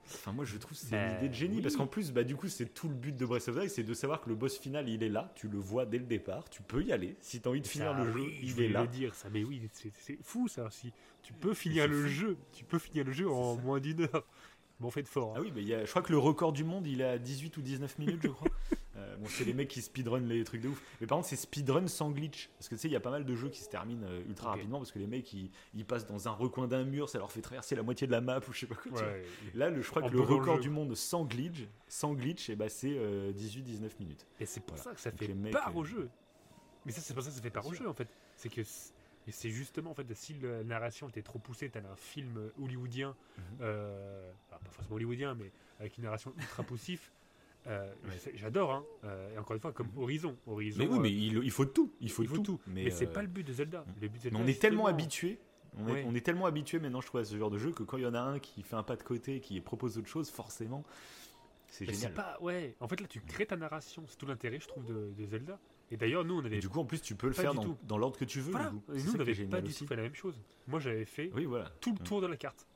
Enfin, 0.05 0.33
moi, 0.33 0.45
je 0.45 0.59
trouve 0.59 0.77
c'est 0.77 0.95
une 0.97 1.17
idée 1.17 1.29
de 1.29 1.35
génie 1.35 1.63
parce 1.63 1.77
qu'en 1.77 1.87
plus, 1.87 2.13
bah, 2.13 2.25
du 2.25 2.37
coup, 2.37 2.49
c'est 2.49 2.75
tout 2.75 2.89
le 2.89 2.95
but 2.95 3.17
de 3.17 3.25
Breath 3.25 3.49
of 3.49 3.55
the 3.55 3.59
Wild, 3.59 3.71
c'est 3.71 3.85
de 3.85 3.95
savoir 3.95 4.21
que 4.21 4.29
le 4.29 4.35
boss 4.35 4.59
final, 4.59 4.89
il 4.89 5.03
est 5.03 5.09
là. 5.09 5.33
Tu 5.37 5.49
le 5.49 5.59
vois 5.59 5.87
dès 5.87 5.99
le 5.99 6.05
départ. 6.05 6.51
Tu 6.51 6.61
peux 6.63 6.83
y 6.83 6.93
aller. 6.93 7.17
Si 7.21 7.41
tu 7.41 7.49
as 7.49 7.51
envie 7.51 7.61
de 7.61 7.67
finir 7.67 7.95
le 7.95 8.13
jeu, 8.13 8.27
il 8.43 8.61
est 8.61 8.69
là. 8.69 8.87
dire 8.87 9.15
ça, 9.15 9.29
mais 9.31 9.45
oui, 9.45 9.63
c'est 9.73 10.19
fou 10.23 10.49
ça. 10.49 10.71
Si 10.71 10.93
tu 11.23 11.33
peux 11.33 11.55
finir 11.55 11.89
le 11.89 12.09
jeu, 12.09 12.37
tu 12.53 12.65
peux 12.65 12.79
finir 12.79 13.05
le 13.05 13.13
jeu 13.13 13.31
en 13.31 13.57
moins 13.57 13.81
d'une 13.81 14.03
heure. 14.03 14.27
Bon, 14.81 14.91
fait 14.91 15.07
fort. 15.07 15.31
Hein. 15.31 15.35
Ah 15.39 15.41
oui, 15.41 15.53
mais 15.55 15.63
y 15.63 15.75
a, 15.75 15.85
je 15.85 15.91
crois 15.91 16.03
que 16.03 16.11
le 16.11 16.19
record 16.19 16.53
du 16.53 16.65
monde, 16.65 16.87
il 16.89 17.01
est 17.01 17.05
à 17.05 17.19
18 17.19 17.57
ou 17.57 17.63
19 17.63 17.99
minutes, 17.99 18.21
je 18.25 18.29
crois. 18.29 18.51
Euh, 18.97 19.17
bon, 19.17 19.27
c'est 19.29 19.45
les 19.45 19.55
mecs 19.55 19.69
qui 19.69 19.81
speedrun 19.81 20.21
les 20.21 20.45
trucs 20.45 20.61
de 20.61 20.69
ouf. 20.69 20.83
Mais 21.01 21.07
par 21.07 21.19
contre, 21.19 21.29
c'est 21.29 21.37
speedrun 21.37 21.87
sans 21.87 22.11
glitch. 22.11 22.51
Parce 22.59 22.69
que 22.69 22.75
tu 22.75 22.83
sais, 22.83 22.89
il 22.89 22.93
y 22.93 22.97
a 22.97 23.01
pas 23.01 23.11
mal 23.11 23.25
de 23.25 23.35
jeux 23.35 23.49
qui 23.49 23.61
se 23.61 23.69
terminent 23.69 24.07
euh, 24.07 24.23
ultra 24.29 24.51
rapidement 24.51 24.79
parce 24.79 24.93
que 24.93 24.99
les 24.99 25.07
mecs, 25.07 25.33
ils, 25.33 25.51
ils, 25.75 25.85
passent 25.85 26.07
dans 26.07 26.29
un 26.29 26.33
recoin 26.33 26.67
d'un 26.67 26.85
mur, 26.85 27.09
ça 27.09 27.19
leur 27.19 27.33
fait 27.33 27.41
traverser 27.41 27.75
la 27.75 27.83
moitié 27.83 28.07
de 28.07 28.13
la 28.13 28.21
map 28.21 28.41
ou 28.49 28.53
je 28.53 28.61
sais 28.61 28.67
pas 28.67 28.75
quoi. 28.75 29.03
Là, 29.55 29.71
le, 29.71 29.81
je 29.81 29.91
crois 29.91 30.03
que 30.03 30.13
le 30.13 30.21
record 30.21 30.59
du 30.59 30.71
monde 30.71 30.95
sans 30.95 31.25
glitch, 31.25 31.67
sans 31.89 32.15
glitch, 32.15 32.51
et 32.51 32.53
eh 32.53 32.57
ben, 32.57 32.69
c'est 32.69 32.89
18-19 32.89 32.97
euh, 32.99 33.89
minutes. 33.99 34.27
Et 34.41 34.47
c'est 34.47 34.61
pour 34.61 34.79
ça 34.79 34.93
que 34.93 35.01
ça 35.01 35.11
fait 35.11 35.29
part 35.51 35.77
au 35.77 35.85
jeu. 35.85 36.11
Mais 36.85 36.93
ça, 36.93 37.01
c'est 37.01 37.15
pour 37.15 37.23
ça 37.23 37.31
que 37.31 37.37
ça 37.37 37.43
fait 37.43 37.51
part 37.51 37.67
au 37.67 37.75
jeu 37.75 37.89
en 37.89 37.95
fait. 37.95 38.09
C'est 38.37 38.49
que 38.49 38.63
et 39.29 39.31
c'est 39.31 39.51
justement, 39.51 39.93
en 39.93 39.95
fait, 39.95 40.13
si 40.15 40.35
la 40.41 40.65
narration 40.65 41.09
était 41.09 41.23
trop 41.23 41.39
poussée, 41.39 41.71
t'as 41.71 41.81
un 41.81 41.97
film 41.97 42.51
hollywoodien, 42.61 43.15
mhm. 43.39 43.45
euh, 43.61 44.33
pas 44.51 44.59
forcément 44.71 44.97
hollywoodien, 44.97 45.35
mais 45.35 45.53
avec 45.79 45.97
une 45.97 46.05
narration 46.05 46.33
ultra 46.37 46.63
poussive. 46.63 47.09
Euh, 47.69 47.93
j'adore, 48.35 48.73
hein. 48.73 48.85
Euh, 49.05 49.35
et 49.35 49.39
encore 49.39 49.55
une 49.55 49.61
fois, 49.61 49.73
comme 49.73 49.89
mhm. 49.89 50.03
Horizon. 50.03 50.37
Horizon 50.47 50.79
mais 50.79 50.89
oui, 50.89 50.99
mais 50.99 51.13
il, 51.13 51.51
faut 51.51 51.65
tout. 51.65 51.93
Il 52.01 52.11
faut, 52.11 52.25
tout. 52.25 52.61
Mais, 52.67 52.91
c'est 52.91 53.07
pas 53.07 53.23
le 53.23 53.29
but 53.29 53.47
de 53.47 53.53
Zelda. 53.53 53.85
Le 54.01 54.09
but 54.09 54.19
de 54.19 54.23
Zelda 54.23 54.39
on 54.39 54.47
est 54.47 54.61
tellement 54.61 54.87
habitué. 54.87 55.39
On, 55.79 55.89
est, 55.95 56.05
on 56.05 56.15
est 56.15 56.21
tellement 56.21 56.45
habitué 56.45 56.79
maintenant, 56.81 57.01
je 57.01 57.07
trouve, 57.07 57.23
à 57.23 57.25
ce 57.25 57.35
genre 57.37 57.51
de 57.51 57.57
jeu 57.57 57.73
que 57.73 57.83
quand 57.83 57.97
il 57.97 58.03
y 58.03 58.07
en 58.07 58.13
a 58.13 58.21
un 58.21 58.39
qui 58.39 58.63
fait 58.63 58.77
un 58.77 58.83
pas 58.83 58.97
de 58.97 59.03
côté, 59.03 59.41
qui 59.41 59.59
propose 59.61 59.97
autre 59.97 60.09
chose, 60.09 60.31
forcément, 60.31 60.85
c'est 61.69 61.87
génial. 61.87 62.13
Pas, 62.13 62.37
ouais. 62.43 62.77
En 62.81 62.89
fait, 62.89 63.01
là, 63.01 63.07
tu 63.07 63.21
crées 63.23 63.47
ta 63.47 63.57
narration. 63.57 64.05
C'est 64.07 64.19
tout 64.19 64.27
l'intérêt, 64.27 64.61
je 64.61 64.69
trouve, 64.69 64.85
de, 64.85 65.25
Zelda. 65.25 65.59
Et 65.91 65.97
d'ailleurs, 65.97 66.25
nous, 66.25 66.41
on 66.41 66.45
avait. 66.45 66.59
du 66.59 66.69
coup, 66.69 66.81
en 66.81 66.85
plus, 66.85 67.01
tu 67.01 67.15
peux 67.15 67.29
le 67.29 67.33
faire 67.33 67.55
dans, 67.55 67.79
dans 67.85 67.97
l'ordre 67.97 68.19
que 68.19 68.25
tu 68.25 68.41
veux. 68.41 68.53
nous, 68.53 69.15
on 69.15 69.17
n'avait 69.17 69.35
pas 69.47 69.63
du 69.63 69.73
tout 69.73 69.87
fait 69.87 69.97
la 69.97 70.03
même 70.03 70.15
chose. 70.15 70.39
Moi, 70.67 70.81
j'avais 70.81 71.05
fait 71.05 71.31
oui, 71.35 71.45
voilà. 71.45 71.71
tout 71.81 71.95
le 71.99 72.05
tour 72.05 72.21
de 72.21 72.27
la 72.27 72.37
carte. 72.37 72.67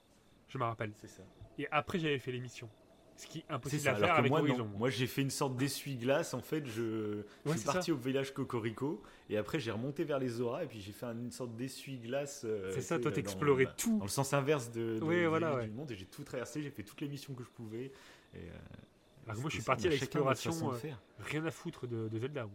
Je 0.49 0.59
me 0.59 0.65
rappelle. 0.65 0.93
C'est 0.95 1.09
ça. 1.09 1.23
Et 1.59 1.67
après, 1.71 1.99
j'avais 1.99 2.19
fait 2.19 2.33
l'émission. 2.33 2.69
Ce 3.17 3.27
qui 3.27 3.39
est 3.39 3.45
impossible 3.49 3.89
à 3.89 3.95
faire 3.95 4.15
avec 4.15 4.31
moi, 4.31 4.41
Horizon. 4.41 4.69
Moi, 4.77 4.91
j'ai 4.91 5.07
fait 5.07 5.23
une 5.23 5.31
sorte 5.31 5.57
d'essuie-glace. 5.57 6.35
En 6.35 6.41
fait, 6.41 6.67
je, 6.67 7.23
suis 7.47 7.61
parti 7.65 7.93
au 7.93 7.97
village 7.97 8.35
Cocorico 8.35 9.03
et 9.31 9.37
après, 9.37 9.59
j'ai 9.59 9.71
remonté 9.71 10.05
vers 10.05 10.19
les 10.19 10.41
auras 10.41 10.65
et 10.65 10.67
puis 10.67 10.81
j'ai 10.81 10.93
fait 10.93 11.07
une 11.07 11.33
sorte 11.33 11.57
d'essuie-glace. 11.57 12.43
Euh, 12.45 12.71
c'est 12.75 12.83
ça, 12.83 12.99
toi, 12.99 13.11
t'explorais 13.11 13.65
bah, 13.65 13.75
tout. 13.77 13.99
Dans 13.99 14.05
le 14.05 14.11
sens 14.11 14.33
inverse 14.33 14.71
de, 14.71 14.99
du 14.99 15.71
monde 15.71 15.91
et 15.91 15.97
j'ai 15.97 16.07
tout 16.07 16.25
traversé. 16.25 16.63
J'ai 16.63 16.71
fait 16.71 16.83
toutes 16.83 17.01
les 17.01 17.09
missions 17.09 17.35
que 17.35 17.43
je 17.43 17.51
pouvais. 17.51 17.93
Et, 18.35 18.39
euh, 18.39 19.35
moi, 19.35 19.49
je 19.49 19.55
suis 19.55 19.63
parti 19.63 19.87
à 19.87 19.91
l'exploration, 19.91 20.73
euh, 20.73 20.79
rien 21.19 21.45
à 21.45 21.51
foutre 21.51 21.87
de, 21.87 22.09
Zelda. 22.19 22.47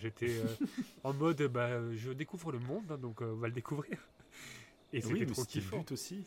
J'étais 0.00 0.30
euh, 0.30 0.66
en 1.04 1.12
mode, 1.12 1.42
bah, 1.42 1.68
je 1.94 2.10
découvre 2.10 2.50
le 2.50 2.58
monde, 2.58 2.90
hein, 2.90 2.98
donc 2.98 3.20
on 3.20 3.34
va 3.34 3.46
le 3.46 3.54
découvrir. 3.54 3.98
Et 4.92 5.00
c'était 5.00 5.26
trop 5.26 5.44
kiffant 5.44 5.84
aussi. 5.90 6.22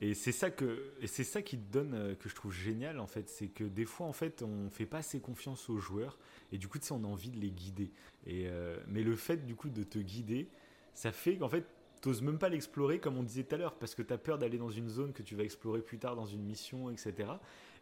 Et 0.00 0.14
c'est 0.14 0.32
ça 0.32 0.50
que, 0.50 0.92
et 1.00 1.06
c'est 1.06 1.24
ça 1.24 1.42
qui 1.42 1.58
te 1.58 1.72
donne 1.72 2.16
que 2.16 2.28
je 2.28 2.34
trouve 2.34 2.52
génial 2.52 3.00
en 3.00 3.06
fait, 3.06 3.28
c'est 3.28 3.48
que 3.48 3.64
des 3.64 3.86
fois 3.86 4.06
en 4.06 4.12
fait, 4.12 4.42
on 4.42 4.68
fait 4.70 4.86
pas 4.86 4.98
assez 4.98 5.20
confiance 5.20 5.70
aux 5.70 5.78
joueurs 5.78 6.18
et 6.52 6.58
du 6.58 6.68
coup, 6.68 6.78
tu 6.78 6.86
sais, 6.86 6.92
on 6.92 7.04
a 7.04 7.08
envie 7.08 7.30
de 7.30 7.38
les 7.38 7.50
guider. 7.50 7.90
Et 8.26 8.48
mais 8.88 9.02
le 9.02 9.16
fait 9.16 9.46
du 9.46 9.54
coup 9.54 9.70
de 9.70 9.82
te 9.82 9.98
guider, 9.98 10.48
ça 10.92 11.12
fait 11.12 11.36
qu'en 11.36 11.48
fait, 11.48 11.66
t'oses 12.04 12.20
même 12.20 12.38
pas 12.38 12.50
l'explorer 12.50 13.00
comme 13.00 13.16
on 13.16 13.22
disait 13.22 13.44
tout 13.44 13.54
à 13.54 13.58
l'heure, 13.58 13.74
parce 13.76 13.94
que 13.94 14.02
t'as 14.02 14.18
peur 14.18 14.36
d'aller 14.36 14.58
dans 14.58 14.70
une 14.70 14.90
zone 14.90 15.14
que 15.14 15.22
tu 15.22 15.34
vas 15.34 15.42
explorer 15.42 15.80
plus 15.80 15.98
tard 15.98 16.16
dans 16.16 16.26
une 16.26 16.42
mission, 16.42 16.90
etc. 16.90 17.30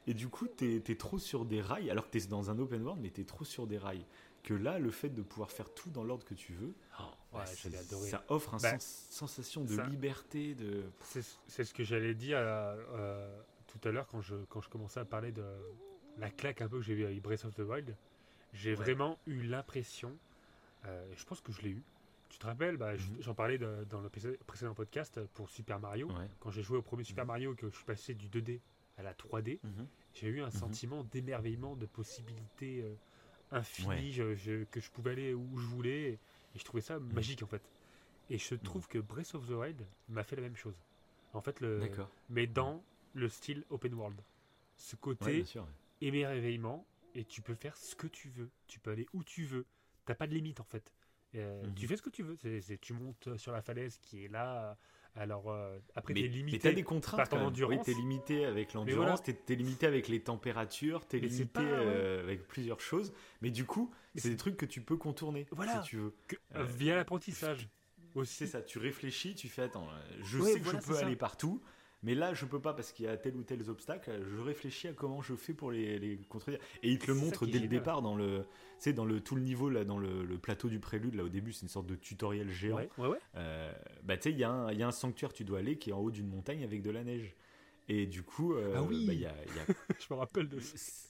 Et 0.07 0.15
du 0.15 0.29
coup, 0.29 0.47
t'es 0.47 0.77
es 0.77 0.95
trop 0.97 1.19
sur 1.19 1.45
des 1.45 1.61
rails, 1.61 1.91
alors 1.91 2.09
que 2.09 2.17
t'es 2.17 2.27
dans 2.29 2.49
un 2.49 2.59
open 2.61 2.83
world, 2.83 3.03
mais 3.03 3.11
t'es 3.11 3.25
trop 3.25 3.45
sur 3.45 3.67
des 3.67 3.79
rails. 3.79 4.05
Que 4.45 4.55
là, 4.55 4.79
le 4.79 4.93
fait 4.93 5.09
de 5.09 5.23
pouvoir 5.23 5.51
faire 5.51 5.75
tout 5.75 5.91
dans 5.91 6.05
l'ordre 6.05 6.25
que 6.25 6.35
tu 6.35 6.53
veux, 6.53 6.75
Bah, 7.33 7.45
adoré. 7.79 8.09
ça 8.11 8.25
offre 8.29 8.55
une 8.55 8.61
Bah, 8.61 8.79
sensation 8.79 9.65
de 9.65 9.75
ça- 9.77 9.87
liberté, 9.87 10.55
de... 10.55 10.85
C'est 11.47 11.65
ce 11.65 11.73
que 11.75 11.85
j'allais 11.85 12.15
dire 12.15 12.39
euh, 12.39 12.77
euh, 12.95 13.43
tout 13.67 13.81
à 13.89 13.93
l'heure 13.93 14.07
quand 14.09 14.21
je, 14.21 14.35
quand 14.49 14.61
je 14.61 14.69
commençais 14.69 15.01
à 15.01 15.05
parler 15.05 15.33
de 15.33 15.45
la 16.19 16.31
claque 16.31 16.61
un 16.61 16.69
peu 16.69 16.79
que 16.79 16.85
j'ai 16.85 16.95
eu 16.95 17.05
avec 17.05 17.23
Breath 17.23 17.45
of 17.45 17.55
the 17.55 17.61
Wild. 17.61 17.97
J'ai 18.53 18.71
Ouais. 18.71 18.77
vraiment 18.77 19.19
eu 19.27 19.43
l'impression, 19.43 20.15
euh, 20.85 21.11
je 21.17 21.25
pense 21.25 21.41
que 21.41 21.53
je 21.53 21.63
l'ai 21.63 21.71
eu. 21.71 21.83
Tu 22.29 22.39
te 22.39 22.47
rappelles, 22.47 22.77
bah, 22.77 22.95
Mhm. 22.95 23.17
j'en 23.21 23.35
parlais 23.35 23.59
de- 23.59 23.85
dans 23.89 24.01
le 24.01 24.09
pré- 24.11 24.39
précédent 24.47 24.75
podcast 24.75 25.21
pour 25.35 25.49
Super 25.51 25.79
Mario. 25.81 26.09
Ouais. 26.09 26.29
Quand 26.41 26.51
j'ai 26.51 26.63
joué 26.63 26.77
au 26.79 26.83
premier 26.83 27.05
Super 27.05 27.25
Mhm. 27.25 27.29
Mario, 27.29 27.55
que 27.55 27.69
je 27.71 27.75
suis 27.77 27.85
passé 27.85 28.15
du 28.15 28.29
2D 28.29 28.61
à 28.99 29.03
la 29.03 29.15
3D, 29.15 29.59
Mhm. 29.63 29.87
j'ai 30.15 30.29
eu 30.29 30.43
un 30.43 30.51
sentiment 30.51 31.03
d'émerveillement, 31.05 31.77
de 31.77 31.87
possibilités 31.87 32.83
euh, 32.83 32.95
infinies, 33.51 33.87
Ouais. 33.89 34.11
je- 34.11 34.35
je- 34.35 34.65
que 34.65 34.81
je 34.81 34.91
pouvais 34.91 35.13
aller 35.13 35.35
où 35.35 35.59
je 35.59 35.67
voulais, 35.67 36.03
et, 36.13 36.19
et 36.55 36.59
je 36.59 36.65
trouvais 36.65 36.83
ça 36.83 36.99
Mhm. 36.99 37.13
magique 37.13 37.43
en 37.43 37.47
fait. 37.47 37.63
Et 38.31 38.39
je 38.39 38.55
trouve 38.55 38.87
que 38.89 38.99
Breath 38.99 39.35
of 39.35 39.47
the 39.47 39.51
Wild 39.53 39.85
m'a 40.09 40.23
fait 40.23 40.37
la 40.37 40.43
même 40.43 40.57
chose. 40.57 40.77
En 41.35 41.41
fait, 41.41 41.61
le, 41.61 41.81
mais 42.29 42.47
dans 42.47 42.83
le 43.15 43.29
style 43.29 43.65
open 43.71 43.95
world. 43.95 44.21
Ce 44.77 44.97
côté 44.97 45.43
ouais. 45.43 45.63
émerveillement, 46.01 46.87
et 47.15 47.25
tu 47.25 47.43
peux 47.43 47.55
faire 47.55 47.77
ce 47.77 47.95
que 47.95 48.07
tu 48.07 48.29
veux, 48.29 48.51
tu 48.67 48.79
peux 48.81 48.91
aller 48.91 49.07
où 49.13 49.23
tu 49.23 49.45
veux, 49.45 49.65
t'as 50.05 50.15
pas 50.15 50.27
de 50.27 50.35
limite 50.35 50.61
en 50.61 50.65
fait. 50.65 50.93
Euh. 51.35 51.63
Tu 51.77 51.87
fais 51.87 51.97
ce 51.97 52.03
que 52.03 52.11
tu 52.11 52.23
veux, 52.23 52.37
tu 52.81 52.93
montes 52.93 53.37
sur 53.39 53.53
la 53.53 53.63
falaise 53.63 53.99
qui 54.03 54.25
est 54.25 54.29
là, 54.29 54.77
alors 55.15 55.51
euh, 55.51 55.79
après 55.95 56.15
Mais, 56.15 56.23
t'es 56.23 56.29
mais 56.29 56.35
limité. 56.35 56.59
t'as 56.59 56.73
des 56.73 56.83
contraintes 56.83 57.19
par 57.19 57.29
ton 57.29 57.45
endurance. 57.47 57.77
Oui, 57.77 57.83
t'es 57.85 57.93
limité 58.01 58.45
avec 58.45 58.73
voilà. 58.73 58.87
l'endurance, 58.87 59.23
t'es 59.23 59.35
t'es 59.35 59.55
limité 59.55 59.87
avec 59.87 60.09
les 60.09 60.21
températures, 60.23 61.07
t'es 61.07 61.21
Mais 61.21 61.27
limité 61.29 61.45
pas, 61.47 61.61
ouais. 61.63 61.69
euh, 61.71 62.23
avec 62.23 62.47
plusieurs 62.49 62.81
choses. 62.81 63.13
Mais 63.43 63.51
du 63.51 63.65
coup, 63.65 63.91
Mais 64.15 64.21
c'est 64.21 64.31
des 64.31 64.37
trucs 64.37 64.57
que 64.57 64.67
tu 64.67 64.81
peux 64.81 64.97
contourner 64.97 65.47
Voilà. 65.51 65.83
si 65.83 65.89
tu 65.91 65.97
veux. 65.99 66.15
que- 66.29 66.37
Euh, 66.57 66.65
via 66.65 66.97
l'apprentissage 66.97 67.69
aussi. 68.15 68.35
C'est 68.37 68.47
ça, 68.47 68.63
tu 68.63 68.79
réfléchis, 68.79 69.35
tu 69.35 69.49
fais 69.49 69.63
attends, 69.63 69.89
euh, 69.91 70.17
je 70.23 70.39
Ouais, 70.39 70.53
sais 70.53 70.59
que 70.61 70.65
voilà, 70.65 70.81
je 70.81 70.87
peux 70.87 70.97
aller 70.97 71.17
partout, 71.17 71.63
mais 72.03 72.15
là 72.15 72.35
je 72.35 72.45
peux 72.45 72.61
pas 72.61 72.73
parce 72.75 72.93
qu'il 72.93 73.05
y 73.07 73.09
a 73.09 73.17
tel 73.17 73.37
ou 73.37 73.43
tel 73.43 73.69
obstacle. 73.69 74.11
Je 74.25 74.41
réfléchis 74.41 74.89
à 74.89 74.93
comment 74.93 75.23
je 75.23 75.35
fais 75.35 75.55
pour 75.55 75.71
les, 75.71 75.99
les 75.99 76.17
contredire. 76.29 76.61
Et 76.83 76.91
il 76.91 76.99
te 76.99 77.07
le 77.07 77.15
C'est 77.15 77.21
montre 77.25 77.47
dès 77.47 77.59
le 77.59 77.69
départ 77.69 78.03
dans 78.03 78.17
le, 78.17 78.45
sais, 78.79 78.93
dans 78.93 79.05
le 79.05 79.21
tout 79.21 79.35
le 79.37 79.43
niveau 79.43 79.69
là, 79.71 79.85
dans 79.85 79.99
le, 79.99 80.25
le 80.25 80.39
plateau 80.39 80.69
du 80.69 80.79
prélude 80.81 81.15
là 81.15 81.25
au 81.25 81.29
début, 81.29 81.53
c'est 81.53 81.63
une 81.63 81.69
sorte 81.69 81.87
de 81.87 81.95
tutoriel 81.95 82.49
géant. 82.51 82.77
Ouais, 82.77 82.89
ouais, 82.99 83.09
ouais. 83.09 83.19
Euh, 83.37 83.73
bah 84.05 84.17
tu 84.17 84.25
sais, 84.25 84.31
il 84.33 84.39
y, 84.39 84.45
a 84.45 84.51
un- 84.51 84.73
y 84.73 84.83
a 84.83 84.89
un 84.89 84.93
sanctuaire 84.93 85.33
tu 85.33 85.45
dois 85.45 85.59
aller 85.61 85.77
qui 85.79 85.91
est 85.91 85.93
en 85.93 85.99
haut 86.01 86.11
d'une 86.11 86.29
montagne 86.29 86.65
avec 86.65 86.83
de 86.83 86.91
la 86.91 87.05
neige. 87.05 87.35
Et 87.89 88.07
du 88.07 88.23
coup, 88.23 88.55
euh, 88.55 88.75
Ah 88.77 88.83
oui. 88.83 89.07
bah, 89.07 89.13
il 89.13 89.21
y 89.21 89.27
a, 89.27 89.35
il 89.47 89.57
y 89.57 89.59
a- 89.59 89.67
je 89.99 90.15
me 90.15 90.19
rappelle 90.19 90.49
de 90.49 90.61
ça. 90.61 91.09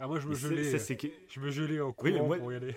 Ah, 0.00 0.06
moi 0.08 0.18
je 0.20 0.26
me 0.26 0.34
gelais, 0.34 0.64
ça, 0.70 0.78
c'est 0.78 0.96
que- 0.96 1.06
je 1.28 1.38
me 1.40 1.50
gelais 1.50 1.80
en 1.80 1.94
Oui, 2.02 2.12
courant 2.12 2.26
moi- 2.26 2.38
pour 2.38 2.52
y 2.52 2.56
aller. 2.56 2.74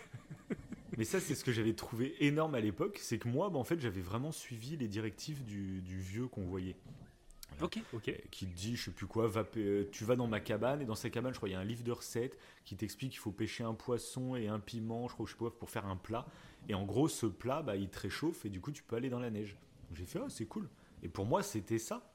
Mais 0.97 1.03
ça, 1.05 1.19
c'est 1.19 1.35
ce 1.35 1.43
que 1.43 1.51
j'avais 1.51 1.73
trouvé 1.73 2.15
énorme 2.25 2.55
à 2.55 2.59
l'époque, 2.59 2.97
c'est 3.01 3.19
que 3.19 3.27
moi, 3.27 3.49
bah, 3.49 3.59
en 3.59 3.63
fait, 3.63 3.79
j'avais 3.79 4.01
vraiment 4.01 4.31
suivi 4.31 4.77
les 4.77 4.87
directives 4.87 5.43
du, 5.43 5.81
du 5.81 5.99
vieux 5.99 6.27
qu'on 6.27 6.43
voyait. 6.45 6.75
Ok, 7.61 7.79
ok. 7.93 8.11
Qui 8.29 8.45
te 8.45 8.55
dit, 8.55 8.75
je 8.75 8.85
sais 8.85 8.91
plus 8.91 9.07
quoi, 9.07 9.27
va, 9.27 9.43
euh, 9.57 9.85
tu 9.91 10.03
vas 10.03 10.15
dans 10.15 10.27
ma 10.27 10.39
cabane, 10.39 10.81
et 10.81 10.85
dans 10.85 10.95
sa 10.95 11.09
cabane, 11.09 11.33
je 11.33 11.37
crois, 11.37 11.49
il 11.49 11.53
y 11.53 11.55
a 11.55 11.59
un 11.59 11.65
livre 11.65 11.83
de 11.83 11.91
recettes 11.91 12.37
qui 12.65 12.75
t'explique 12.75 13.11
qu'il 13.11 13.19
faut 13.19 13.31
pêcher 13.31 13.63
un 13.63 13.73
poisson 13.73 14.35
et 14.35 14.47
un 14.47 14.59
piment, 14.59 15.07
je 15.07 15.13
crois, 15.13 15.25
je 15.25 15.31
sais 15.31 15.37
pas, 15.37 15.49
pour 15.49 15.69
faire 15.69 15.85
un 15.85 15.95
plat. 15.95 16.25
Et 16.69 16.75
en 16.75 16.85
gros, 16.85 17.07
ce 17.07 17.25
plat, 17.25 17.61
bah, 17.63 17.75
il 17.75 17.89
te 17.89 17.99
réchauffe, 17.99 18.45
et 18.45 18.49
du 18.49 18.61
coup, 18.61 18.71
tu 18.71 18.83
peux 18.83 18.95
aller 18.95 19.09
dans 19.09 19.19
la 19.19 19.31
neige. 19.31 19.57
J'ai 19.93 20.05
fait, 20.05 20.19
ah, 20.19 20.29
c'est 20.29 20.45
cool. 20.45 20.69
Et 21.01 21.07
pour 21.07 21.25
moi, 21.25 21.41
c'était 21.41 21.79
ça. 21.79 22.13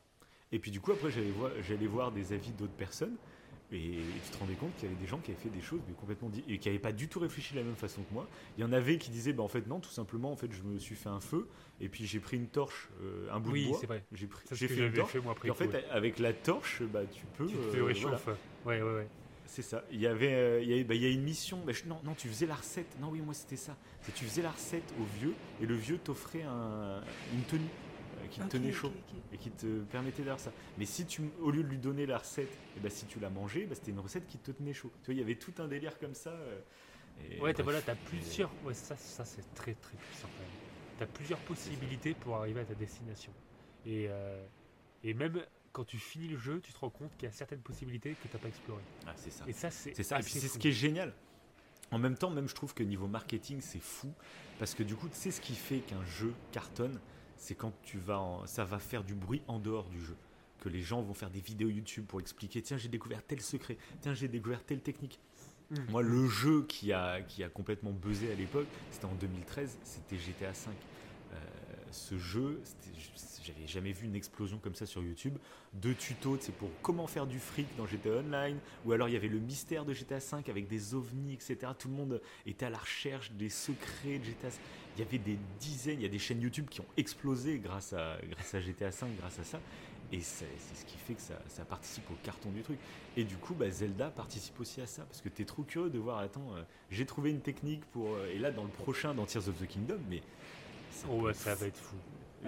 Et 0.53 0.59
puis, 0.59 0.71
du 0.71 0.81
coup, 0.81 0.93
après, 0.93 1.11
j'allais 1.11 1.31
voir, 1.31 1.51
j'allais 1.63 1.87
voir 1.87 2.13
des 2.13 2.33
avis 2.33 2.53
d'autres 2.53 2.73
personnes, 2.75 3.17
et 3.73 3.99
tu 4.25 4.31
te 4.31 4.39
rendais 4.39 4.55
compte 4.55 4.75
qu'il 4.77 4.89
y 4.89 4.93
avait 4.93 5.01
des 5.01 5.07
gens 5.09 5.19
qui 5.19 5.31
avaient 5.31 5.41
fait 5.41 5.49
des 5.49 5.61
choses 5.63 5.81
mais 5.89 5.95
complètement 5.95 6.31
et 6.49 6.59
qui 6.59 6.69
n'avaient 6.69 6.79
pas 6.79 6.93
du 6.93 7.09
tout 7.09 7.21
réfléchi 7.21 7.55
de 7.55 7.59
la 7.59 7.65
même 7.65 7.75
façon 7.77 8.03
que 8.03 8.13
moi. 8.13 8.27
Il 8.59 8.61
y 8.61 8.65
en 8.65 8.73
avait 8.73 8.99
qui 8.99 9.11
disaient, 9.11 9.33
bah, 9.33 9.43
en 9.43 9.49
fait, 9.49 9.67
non, 9.67 9.81
tout 9.81 9.91
simplement, 9.91 10.31
en 10.33 10.37
fait, 10.37 10.53
je 10.53 10.63
me 10.63 10.79
suis 10.79 10.95
fait 10.95 11.09
un 11.09 11.21
feu, 11.21 11.49
et 11.81 11.89
puis 11.89 12.07
j'ai 12.07 12.21
pris 12.21 12.37
une 12.37 12.49
torche, 12.49 12.89
euh, 13.03 13.29
un 13.33 13.41
bout 13.41 13.53
Oui, 13.53 13.65
de 13.65 13.69
bois. 13.71 13.81
vrai. 13.87 14.05
J'ai 14.13 14.27
pris- 14.27 14.47
fait 14.55 14.77
une 14.77 14.93
torche. 14.93 15.13
fait 15.13 15.21
moi 15.21 15.33
après. 15.33 15.49
Et 15.49 15.51
en 15.51 15.55
fait, 15.55 15.67
ouais. 15.69 15.85
avec 15.91 16.19
la 16.19 16.33
torche, 16.33 16.83
bah, 16.83 17.01
tu 17.13 17.25
peux. 17.37 17.47
tu 17.47 17.57
euh, 17.57 17.71
te 17.73 17.77
voilà. 17.79 17.85
réchauffes. 17.87 18.27
Ouais, 18.67 18.83
ouais, 18.83 18.95
ouais. 18.95 19.09
C'est 19.47 19.63
ça. 19.63 19.85
Il 19.91 20.01
y 20.01 20.07
avait, 20.07 20.33
euh, 20.33 20.63
il 20.63 20.71
y 20.75 20.85
bah, 20.85 20.95
une 20.95 21.23
mission. 21.23 21.59
bah, 21.67 21.73
je- 21.73 21.85
non, 21.87 21.99
non, 22.05 22.15
tu 22.15 22.27
faisais 22.29 22.47
la 22.47 22.55
recette. 22.55 22.87
Non, 23.01 23.09
oui, 23.11 23.21
moi 23.21 23.35
c'était 23.35 23.57
ça. 23.57 23.77
C'est 24.01 24.15
tu 24.15 24.25
faisais 24.25 24.41
la 24.41 24.51
recette 24.51 24.95
au 24.99 25.05
vieux 25.21 25.35
et 25.61 25.67
le 25.67 25.75
vieux 25.75 25.99
t'offrait 25.99 26.43
un, 26.43 27.03
une 27.35 27.43
tenue 27.43 27.69
qui 28.29 28.41
te 28.41 28.47
tenait 28.49 28.73
chaud 28.73 28.93
et 29.33 29.37
qui 29.39 29.51
te 29.51 29.81
permettait 29.85 30.23
d'avoir 30.23 30.41
ça. 30.41 30.53
Mais 30.79 30.85
si 30.85 31.05
tu, 31.07 31.23
au 31.41 31.51
lieu 31.51 31.63
de 31.63 31.69
lui 31.69 31.79
donner 31.79 32.07
la 32.07 32.19
recette, 32.19 32.51
et 32.77 32.81
bah, 32.81 32.91
si 32.91 33.07
tu 33.07 33.21
la 33.21 33.31
mangeais, 33.31 33.65
bah, 33.67 33.75
c'était 33.75 33.91
une 33.91 34.01
recette 34.01 34.27
qui 34.27 34.39
te 34.39 34.51
tenait 34.51 34.73
chaud. 34.75 34.91
Tu 35.03 35.07
vois, 35.07 35.15
il 35.15 35.21
y 35.21 35.23
avait 35.23 35.37
tout 35.37 35.53
un 35.59 35.69
délire 35.69 35.99
comme 35.99 36.15
ça. 36.15 36.31
euh, 36.31 36.61
et 37.31 37.41
Ouais, 37.41 37.53
t'as, 37.55 37.63
voilà, 37.63 37.83
t'as 37.83 37.95
plusieurs. 37.95 38.51
Ouais, 38.65 38.75
ça, 38.75 38.97
ça 38.97 39.25
c'est 39.25 39.55
très 39.55 39.75
très 39.75 39.97
puissant 39.97 40.29
quand 40.37 40.43
même. 40.43 40.99
T'as 40.99 41.07
plusieurs 41.07 41.39
possibilités 41.41 42.15
pour 42.15 42.37
arriver 42.37 42.61
à 42.61 42.65
ta 42.65 42.75
destination. 42.75 43.33
Et, 43.87 44.07
euh, 44.09 44.45
et 45.05 45.15
même 45.15 45.43
quand 45.73 45.85
tu 45.85 45.99
finis 45.99 46.29
le 46.29 46.37
jeu, 46.39 46.61
tu 46.63 46.73
te 46.73 46.79
rends 46.79 46.91
compte 46.91 47.11
qu'il 47.17 47.27
y 47.27 47.29
a 47.31 47.33
certaines 47.33 47.61
possibilités 47.61 48.15
que 48.23 48.29
t'as 48.29 48.39
pas 48.39 48.49
explorées. 48.49 48.83
Ah, 49.07 49.13
c'est 49.17 49.31
ça. 49.31 49.45
Et 49.49 49.53
ça, 49.53 49.71
c'est. 49.71 49.95
C'est 49.95 50.03
ça, 50.03 50.19
et 50.19 50.23
puis 50.23 50.33
c'est 50.33 50.49
ce 50.49 50.59
qui 50.59 50.69
est 50.69 50.73
génial. 50.73 51.15
En 51.91 51.99
même 51.99 52.17
temps, 52.17 52.31
même 52.31 52.49
je 52.49 52.55
trouve 52.55 52.73
que 52.73 52.83
niveau 52.83 53.07
marketing, 53.07 53.61
c'est 53.61 53.83
fou. 53.83 54.13
Parce 54.59 54.75
que 54.75 54.83
du 54.83 54.95
coup, 54.95 55.09
tu 55.09 55.15
sais 55.17 55.31
ce 55.31 55.41
qui 55.41 55.55
fait 55.55 55.81
qu'un 55.81 56.03
jeu 56.05 56.33
cartonne, 56.51 56.99
c'est 57.43 57.57
quand 57.57 57.73
tu 57.83 57.99
vas 57.99 58.21
en- 58.21 58.47
ça 58.47 58.65
va 58.65 58.79
faire 58.79 59.03
du 59.03 59.15
bruit 59.15 59.43
en 59.49 59.59
dehors 59.59 59.89
du 59.89 60.01
jeu. 60.01 60.15
Que 60.61 60.69
les 60.69 60.81
gens 60.81 61.03
vont 61.03 61.13
faire 61.13 61.29
des 61.29 61.41
vidéos 61.41 61.69
YouTube 61.69 62.05
pour 62.07 62.21
expliquer 62.21 62.63
tiens, 62.63 62.77
j'ai 62.77 62.89
découvert 62.89 63.21
tel 63.27 63.41
secret, 63.41 63.77
tiens, 64.01 64.15
j'ai 64.15 64.29
découvert 64.29 64.65
telle 64.65 64.81
technique. 64.81 65.19
Mm. 65.71 65.77
Moi, 65.91 66.03
le 66.03 66.29
jeu 66.29 66.65
qui 66.69 66.93
a, 66.93 67.21
qui 67.21 67.43
a 67.43 67.49
complètement 67.49 67.91
buzzé 67.91 68.31
à 68.31 68.37
l'époque, 68.37 68.69
c'était 68.93 69.07
en 69.07 69.15
2013, 69.17 69.77
c'était 69.83 70.19
GTA 70.19 70.53
V. 70.53 70.59
Euh, 71.33 71.37
ce 71.91 72.17
jeu, 72.17 72.61
j'avais 73.43 73.67
jamais 73.67 73.91
vu 73.91 74.07
une 74.07 74.15
explosion 74.15 74.59
comme 74.59 74.77
ça 74.77 74.87
sur 74.87 75.03
YouTube. 75.03 75.37
Deux 75.73 75.95
tutos, 75.95 76.39
c'est 76.41 76.55
pour 76.55 76.71
comment 76.81 77.09
faire 77.09 77.27
du 77.27 77.41
fric 77.41 77.67
dans 77.77 77.87
GTA 77.87 78.19
Online, 78.19 78.59
ou 78.85 78.93
alors 78.93 79.09
il 79.09 79.15
y 79.15 79.17
avait 79.17 79.29
le 79.29 79.41
mystère 79.41 79.85
de 79.85 79.93
GTA 79.93 80.19
V 80.19 80.45
avec 80.49 80.69
des 80.69 80.95
ovnis, 80.95 81.35
etc. 81.35 81.73
Tout 81.77 81.89
le 81.89 81.95
monde 81.95 82.23
était 82.47 82.67
à 82.67 82.71
la 82.71 82.79
recherche 82.79 83.33
des 83.33 83.49
secrets 83.49 84.21
de 84.21 84.25
GTA. 84.25 84.49
Il 84.97 85.05
y 85.05 85.07
avait 85.07 85.19
des 85.19 85.39
dizaines, 85.59 86.01
il 86.01 86.03
y 86.03 86.07
a 86.07 86.11
des 86.11 86.19
chaînes 86.19 86.41
YouTube 86.41 86.67
qui 86.71 86.81
ont 86.81 86.87
explosé 86.97 87.59
grâce 87.59 87.93
à, 87.93 88.19
grâce 88.31 88.55
à 88.55 88.61
GTA 88.61 88.91
V, 88.91 89.07
grâce 89.19 89.39
à 89.39 89.45
ça. 89.45 89.61
Et 90.13 90.21
c'est 90.21 90.45
ce 90.75 90.85
qui 90.85 90.99
fait 90.99 91.15
que 91.15 91.23
ça, 91.23 91.41
ça 91.49 91.65
participe 91.65 92.11
au 92.11 92.15
carton 92.23 92.51
du 92.51 92.61
truc. 92.61 92.79
Et 93.17 93.25
du 93.25 93.37
coup, 93.37 93.55
bah, 93.55 93.71
Zelda 93.71 94.11
participe 94.11 94.61
aussi 94.61 94.83
à 94.83 94.87
ça, 94.87 95.05
parce 95.05 95.23
que 95.23 95.31
t'es 95.31 95.47
trop 95.47 95.63
curieux 95.63 95.89
de 95.89 95.99
voir, 95.99 96.19
attends, 96.19 96.55
euh, 96.55 96.63
j'ai 96.91 97.07
trouvé 97.07 97.31
une 97.31 97.41
technique 97.41 97.83
pour... 97.93 98.15
euh, 98.15 98.31
et 98.35 98.39
là, 98.39 98.51
dans 98.51 98.65
le 98.65 98.69
prochain, 98.69 99.15
dans 99.15 99.25
Tears 99.25 99.49
of 99.49 99.59
the 99.59 99.67
Kingdom, 99.67 99.99
mais... 100.11 100.21
ça 100.91 101.07
Oh, 101.11 101.23
ouais, 101.23 101.33
ça 101.33 101.55
va 101.55 101.67
être 101.67 101.79
fou. 101.79 101.97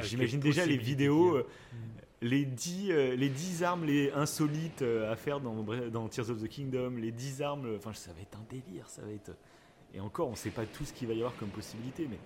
J'imagine 0.03 0.41
déjà 0.41 0.67
les 0.67 0.77
vidéos, 0.77 1.37
euh, 1.37 1.47
les 2.21 2.45
10, 2.45 2.91
euh, 2.91 3.17
les 3.17 3.29
10 3.29 3.63
armes 3.63 3.85
les 3.85 4.11
insolites 4.13 4.83
euh, 4.83 5.13
à 5.13 5.17
faire 5.17 5.41
dans, 5.41 5.63
dans 5.63 6.09
Tears 6.09 6.31
of 6.31 6.43
the 6.43 6.49
Kingdom, 6.49 6.97
les 6.97 7.13
10 7.13 7.43
armes, 7.43 7.75
enfin 7.77 7.93
ça 7.93 8.13
va 8.13 8.21
être 8.21 8.37
un 8.37 8.47
délire, 8.51 8.89
ça 8.89 9.03
va 9.03 9.13
être... 9.13 9.33
Et 9.95 10.01
encore, 10.01 10.29
on 10.29 10.35
sait 10.35 10.51
pas 10.51 10.67
tout 10.67 10.85
ce 10.85 10.93
qu'il 10.93 11.09
va 11.09 11.15
y 11.15 11.19
avoir 11.19 11.37
comme 11.37 11.51
possibilité, 11.51 12.07
mais 12.11 12.19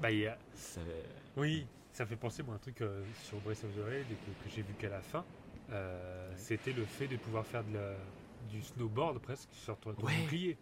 Bah, 0.00 0.10
il 0.10 0.18
y 0.20 0.26
a- 0.26 0.38
ça 0.54 0.80
va... 0.80 0.92
Oui, 1.36 1.66
ça 1.92 2.04
fait 2.06 2.16
penser 2.16 2.42
moi 2.42 2.54
un 2.56 2.58
truc 2.58 2.80
euh, 2.80 3.02
sur 3.22 3.38
Breath 3.40 3.62
of 3.64 3.70
the 3.74 3.78
Wild 3.88 4.06
que, 4.08 4.44
que 4.48 4.54
j'ai 4.54 4.62
vu 4.62 4.74
qu'à 4.78 4.88
la 4.88 5.00
fin, 5.00 5.24
euh, 5.70 6.28
Ouais. 6.30 6.34
c'était 6.36 6.72
le 6.72 6.84
fait 6.84 7.06
de 7.06 7.16
pouvoir 7.16 7.46
faire 7.46 7.62
de 7.64 7.74
la- 7.74 7.96
du 8.50 8.60
snowboard 8.62 9.20
presque 9.20 9.48
sur 9.52 9.76
ton, 9.78 9.90
Ouais. 10.02 10.16
bouclier. 10.22 10.58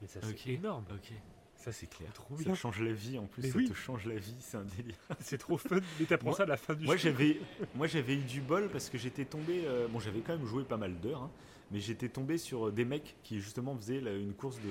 Mais 0.00 0.06
ça 0.06 0.20
c'est 0.22 0.50
énorme. 0.50 0.84
Ok, 0.92 1.12
Ça 1.56 1.72
c'est 1.72 1.88
clair. 1.88 2.10
trop 2.14 2.36
Ça 2.38 2.44
bien. 2.44 2.54
change 2.54 2.80
la 2.80 2.92
vie, 2.92 3.18
en 3.18 3.26
plus, 3.26 3.42
Mais 3.42 3.50
ça 3.50 3.58
oui. 3.58 3.68
te 3.68 3.74
change 3.74 4.06
la 4.06 4.14
vie, 4.16 4.36
c'est 4.40 4.56
un 4.56 4.64
délire. 4.64 4.94
C'est 5.20 5.36
trop 5.38 5.58
fun. 5.58 5.80
Mais 5.98 6.06
t'apprends 6.06 6.32
ça 6.32 6.44
à 6.44 6.46
la 6.46 6.56
fin 6.56 6.72
du 6.74 6.86
Moi 6.86 6.96
j'avais, 6.96 7.38
moi 7.74 7.86
j'avais 7.86 8.14
eu 8.14 8.22
du 8.24 8.40
bol 8.40 8.68
parce 8.70 8.88
que 8.88 8.96
j'étais 8.96 9.24
tombé, 9.26 9.64
euh, 9.66 9.86
bon 9.88 9.98
j'avais 10.00 10.20
quand 10.20 10.36
même 10.38 10.46
joué 10.46 10.62
pas 10.64 10.78
mal 10.78 10.98
d'heures, 11.00 11.24
hein, 11.24 11.30
mais 11.70 11.80
j'étais 11.80 12.08
tombé 12.08 12.38
sur 12.38 12.72
des 12.72 12.86
mecs 12.86 13.16
qui 13.24 13.40
justement 13.40 13.76
faisaient 13.76 14.00
là, 14.00 14.14
une 14.14 14.32
course 14.32 14.56
de, 14.60 14.62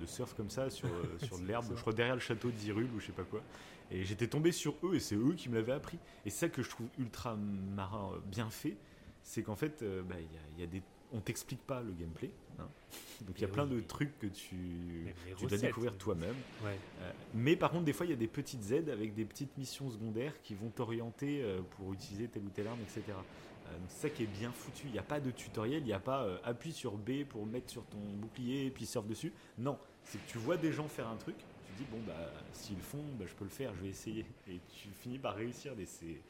de 0.00 0.06
surf 0.06 0.34
comme 0.34 0.50
ça 0.50 0.70
sur, 0.70 0.88
euh, 0.88 1.18
sur 1.24 1.38
de 1.38 1.46
l'herbe, 1.46 1.66
je 1.74 1.80
crois 1.80 1.92
derrière 1.92 2.14
le 2.14 2.20
château 2.20 2.50
d'Hyrule 2.50 2.88
ou 2.94 3.00
je 3.00 3.06
sais 3.06 3.12
pas 3.12 3.24
quoi, 3.24 3.42
et 3.90 4.04
j'étais 4.04 4.26
tombé 4.26 4.52
sur 4.52 4.74
eux 4.84 4.94
et 4.94 5.00
c'est 5.00 5.16
eux 5.16 5.34
qui 5.36 5.48
me 5.48 5.56
l'avaient 5.56 5.72
appris. 5.72 5.98
Et 6.24 6.30
c'est 6.30 6.46
ça 6.46 6.48
que 6.48 6.62
je 6.62 6.70
trouve 6.70 6.88
ultra 6.98 7.36
marin 7.36 8.12
euh, 8.14 8.18
bien 8.26 8.50
fait, 8.50 8.76
c'est 9.22 9.42
qu'en 9.42 9.56
fait 9.56 9.82
euh, 9.82 10.02
bah, 10.02 10.16
a, 10.16 10.60
y 10.60 10.64
a 10.64 10.66
des, 10.66 10.82
on 11.12 11.20
t'explique 11.20 11.66
pas 11.66 11.82
le 11.82 11.92
gameplay, 11.92 12.30
hein. 12.60 12.68
donc 13.22 13.36
il 13.38 13.42
y 13.42 13.44
a 13.44 13.48
plein 13.48 13.66
de 13.66 13.80
trucs 13.80 14.18
que 14.18 14.26
tu, 14.26 14.56
tu 15.38 15.46
dois 15.46 15.58
découvrir 15.58 15.96
toi-même. 15.96 16.36
Ouais. 16.64 16.78
Euh, 17.00 17.12
mais 17.34 17.56
par 17.56 17.70
contre, 17.70 17.84
des 17.84 17.92
fois, 17.92 18.06
il 18.06 18.10
y 18.10 18.12
a 18.12 18.16
des 18.16 18.28
petites 18.28 18.70
aides 18.70 18.88
avec 18.88 19.14
des 19.14 19.24
petites 19.24 19.56
missions 19.58 19.90
secondaires 19.90 20.34
qui 20.42 20.54
vont 20.54 20.68
t'orienter 20.68 21.42
euh, 21.42 21.60
pour 21.76 21.92
utiliser 21.92 22.28
telle 22.28 22.44
ou 22.44 22.50
telle 22.50 22.68
arme, 22.68 22.80
etc. 22.82 23.16
Euh, 23.70 23.78
donc 23.78 23.88
c'est 23.88 24.08
ça 24.08 24.10
qui 24.10 24.24
est 24.24 24.26
bien 24.26 24.52
foutu. 24.52 24.86
Il 24.86 24.92
n'y 24.92 24.98
a 24.98 25.02
pas 25.04 25.20
de 25.20 25.30
tutoriel, 25.30 25.82
il 25.82 25.86
n'y 25.86 25.92
a 25.92 26.00
pas 26.00 26.24
euh, 26.24 26.38
appuie 26.44 26.72
sur 26.72 26.96
B 26.96 27.24
pour 27.28 27.46
mettre 27.46 27.70
sur 27.70 27.84
ton 27.86 27.98
bouclier 27.98 28.66
et 28.66 28.70
puis 28.70 28.86
surfe 28.86 29.06
dessus. 29.06 29.32
Non, 29.58 29.78
c'est 30.04 30.18
que 30.18 30.30
tu 30.30 30.38
vois 30.38 30.56
des 30.56 30.72
gens 30.72 30.88
faire 30.88 31.08
un 31.08 31.16
truc, 31.16 31.36
tu 31.36 31.72
dis 31.78 31.86
bon 31.90 31.98
bah 32.06 32.32
s'ils 32.52 32.76
le 32.76 32.82
font, 32.82 33.04
bah, 33.18 33.24
je 33.26 33.34
peux 33.34 33.44
le 33.44 33.50
faire, 33.50 33.72
je 33.76 33.82
vais 33.82 33.88
essayer. 33.88 34.24
Et 34.48 34.60
tu 34.72 34.88
finis 35.00 35.18
par 35.18 35.34
réussir. 35.34 35.72
Mais 35.76 35.86
c'est 35.86 36.20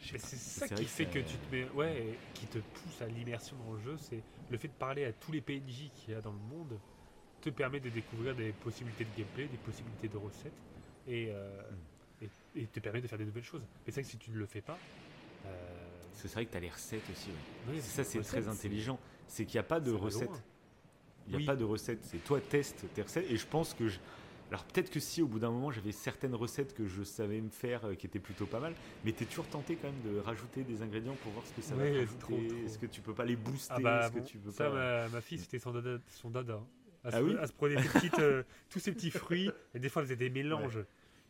c'est 0.00 0.18
ça 0.18 0.68
qui 0.68 0.84
fait 0.84 1.06
que, 1.06 1.18
tu 1.18 1.36
te 1.36 1.54
mets, 1.54 1.68
ouais, 1.70 2.18
qui 2.34 2.46
te 2.46 2.58
pousse 2.58 3.02
à 3.02 3.06
l'immersion 3.06 3.56
dans 3.66 3.74
le 3.74 3.80
jeu, 3.80 3.96
c'est 3.98 4.22
le 4.50 4.58
fait 4.58 4.68
de 4.68 4.72
parler 4.72 5.04
à 5.04 5.12
tous 5.12 5.32
les 5.32 5.40
PNJ 5.40 5.90
qu'il 5.94 6.14
y 6.14 6.14
a 6.14 6.20
dans 6.20 6.32
le 6.32 6.38
monde 6.38 6.78
te 7.40 7.50
permet 7.50 7.80
de 7.80 7.88
découvrir 7.88 8.34
des 8.34 8.52
possibilités 8.52 9.04
de 9.04 9.10
gameplay, 9.16 9.46
des 9.46 9.56
possibilités 9.58 10.08
de 10.08 10.16
recettes 10.16 10.52
et, 11.06 11.28
euh, 11.30 11.62
mm. 12.20 12.26
et, 12.56 12.66
te 12.66 12.80
permet 12.80 13.00
de 13.00 13.06
faire 13.06 13.18
des 13.18 13.24
nouvelles 13.24 13.44
choses. 13.44 13.62
Mais 13.62 13.92
c'est 13.92 14.00
vrai 14.00 14.02
que 14.02 14.08
si 14.08 14.18
tu 14.18 14.30
ne 14.30 14.36
le 14.36 14.46
fais 14.46 14.60
pas, 14.60 14.78
euh... 15.46 15.50
c'est 16.12 16.30
vrai 16.32 16.46
que 16.46 16.50
tu 16.50 16.56
as 16.56 16.60
les 16.60 16.70
recettes 16.70 17.08
aussi. 17.10 17.30
ça 17.80 18.04
c'est 18.04 18.20
très 18.20 18.48
intelligent, 18.48 18.98
c'est 19.26 19.44
qu'il 19.44 19.54
n'y 19.54 19.64
a 19.64 19.68
pas 19.68 19.80
de 19.80 19.92
recettes. 19.92 20.28
Il 21.28 21.36
n'y 21.36 21.44
a 21.44 21.46
pas 21.46 21.56
de 21.56 21.64
recettes, 21.64 22.02
c'est 22.02 22.22
toi 22.24 22.40
teste 22.40 22.86
tes 22.94 23.02
recettes 23.02 23.30
et 23.30 23.36
je 23.36 23.46
pense 23.46 23.74
que 23.74 23.88
je... 23.88 23.98
Alors 24.50 24.64
peut-être 24.64 24.90
que 24.90 24.98
si 24.98 25.22
au 25.22 25.28
bout 25.28 25.38
d'un 25.38 25.50
moment 25.50 25.70
j'avais 25.70 25.92
certaines 25.92 26.34
recettes 26.34 26.74
que 26.74 26.86
je 26.86 27.04
savais 27.04 27.40
me 27.40 27.50
faire 27.50 27.84
euh, 27.84 27.94
qui 27.94 28.06
étaient 28.06 28.18
plutôt 28.18 28.46
pas 28.46 28.58
mal, 28.58 28.74
mais 29.04 29.12
t'es 29.12 29.24
toujours 29.24 29.46
tenté 29.46 29.76
quand 29.76 29.88
même 29.88 30.12
de 30.12 30.18
rajouter 30.18 30.64
des 30.64 30.82
ingrédients 30.82 31.16
pour 31.22 31.30
voir 31.32 31.46
ce 31.46 31.52
que 31.52 31.62
ça 31.62 31.76
va 31.76 31.84
rajouter? 31.84 32.64
Est-ce 32.64 32.78
que 32.78 32.86
tu 32.86 33.00
peux 33.00 33.14
pas 33.14 33.24
les 33.24 33.36
booster? 33.36 33.74
Ah 33.76 33.80
bah, 33.80 34.10
que 34.10 34.18
tu 34.18 34.38
peux 34.38 34.50
ça, 34.50 34.68
ma, 35.12 35.20
fille 35.20 35.38
c'était 35.38 35.60
son 35.60 35.70
dada. 35.70 35.98
Son 36.08 36.30
dada 36.30 36.54
hein. 36.54 36.66
Elle, 37.04 37.10
ah 37.14 37.18
se, 37.18 37.22
oui? 37.22 37.36
elle 37.40 37.48
se 37.48 37.52
prenait 37.52 37.76
petites, 37.94 38.18
euh, 38.18 38.42
tous 38.68 38.80
ces 38.80 38.92
petits 38.92 39.10
fruits 39.10 39.50
et 39.74 39.78
des 39.78 39.88
fois 39.88 40.02
elle 40.02 40.08
faisait 40.08 40.16
des 40.16 40.30
mélanges. 40.30 40.80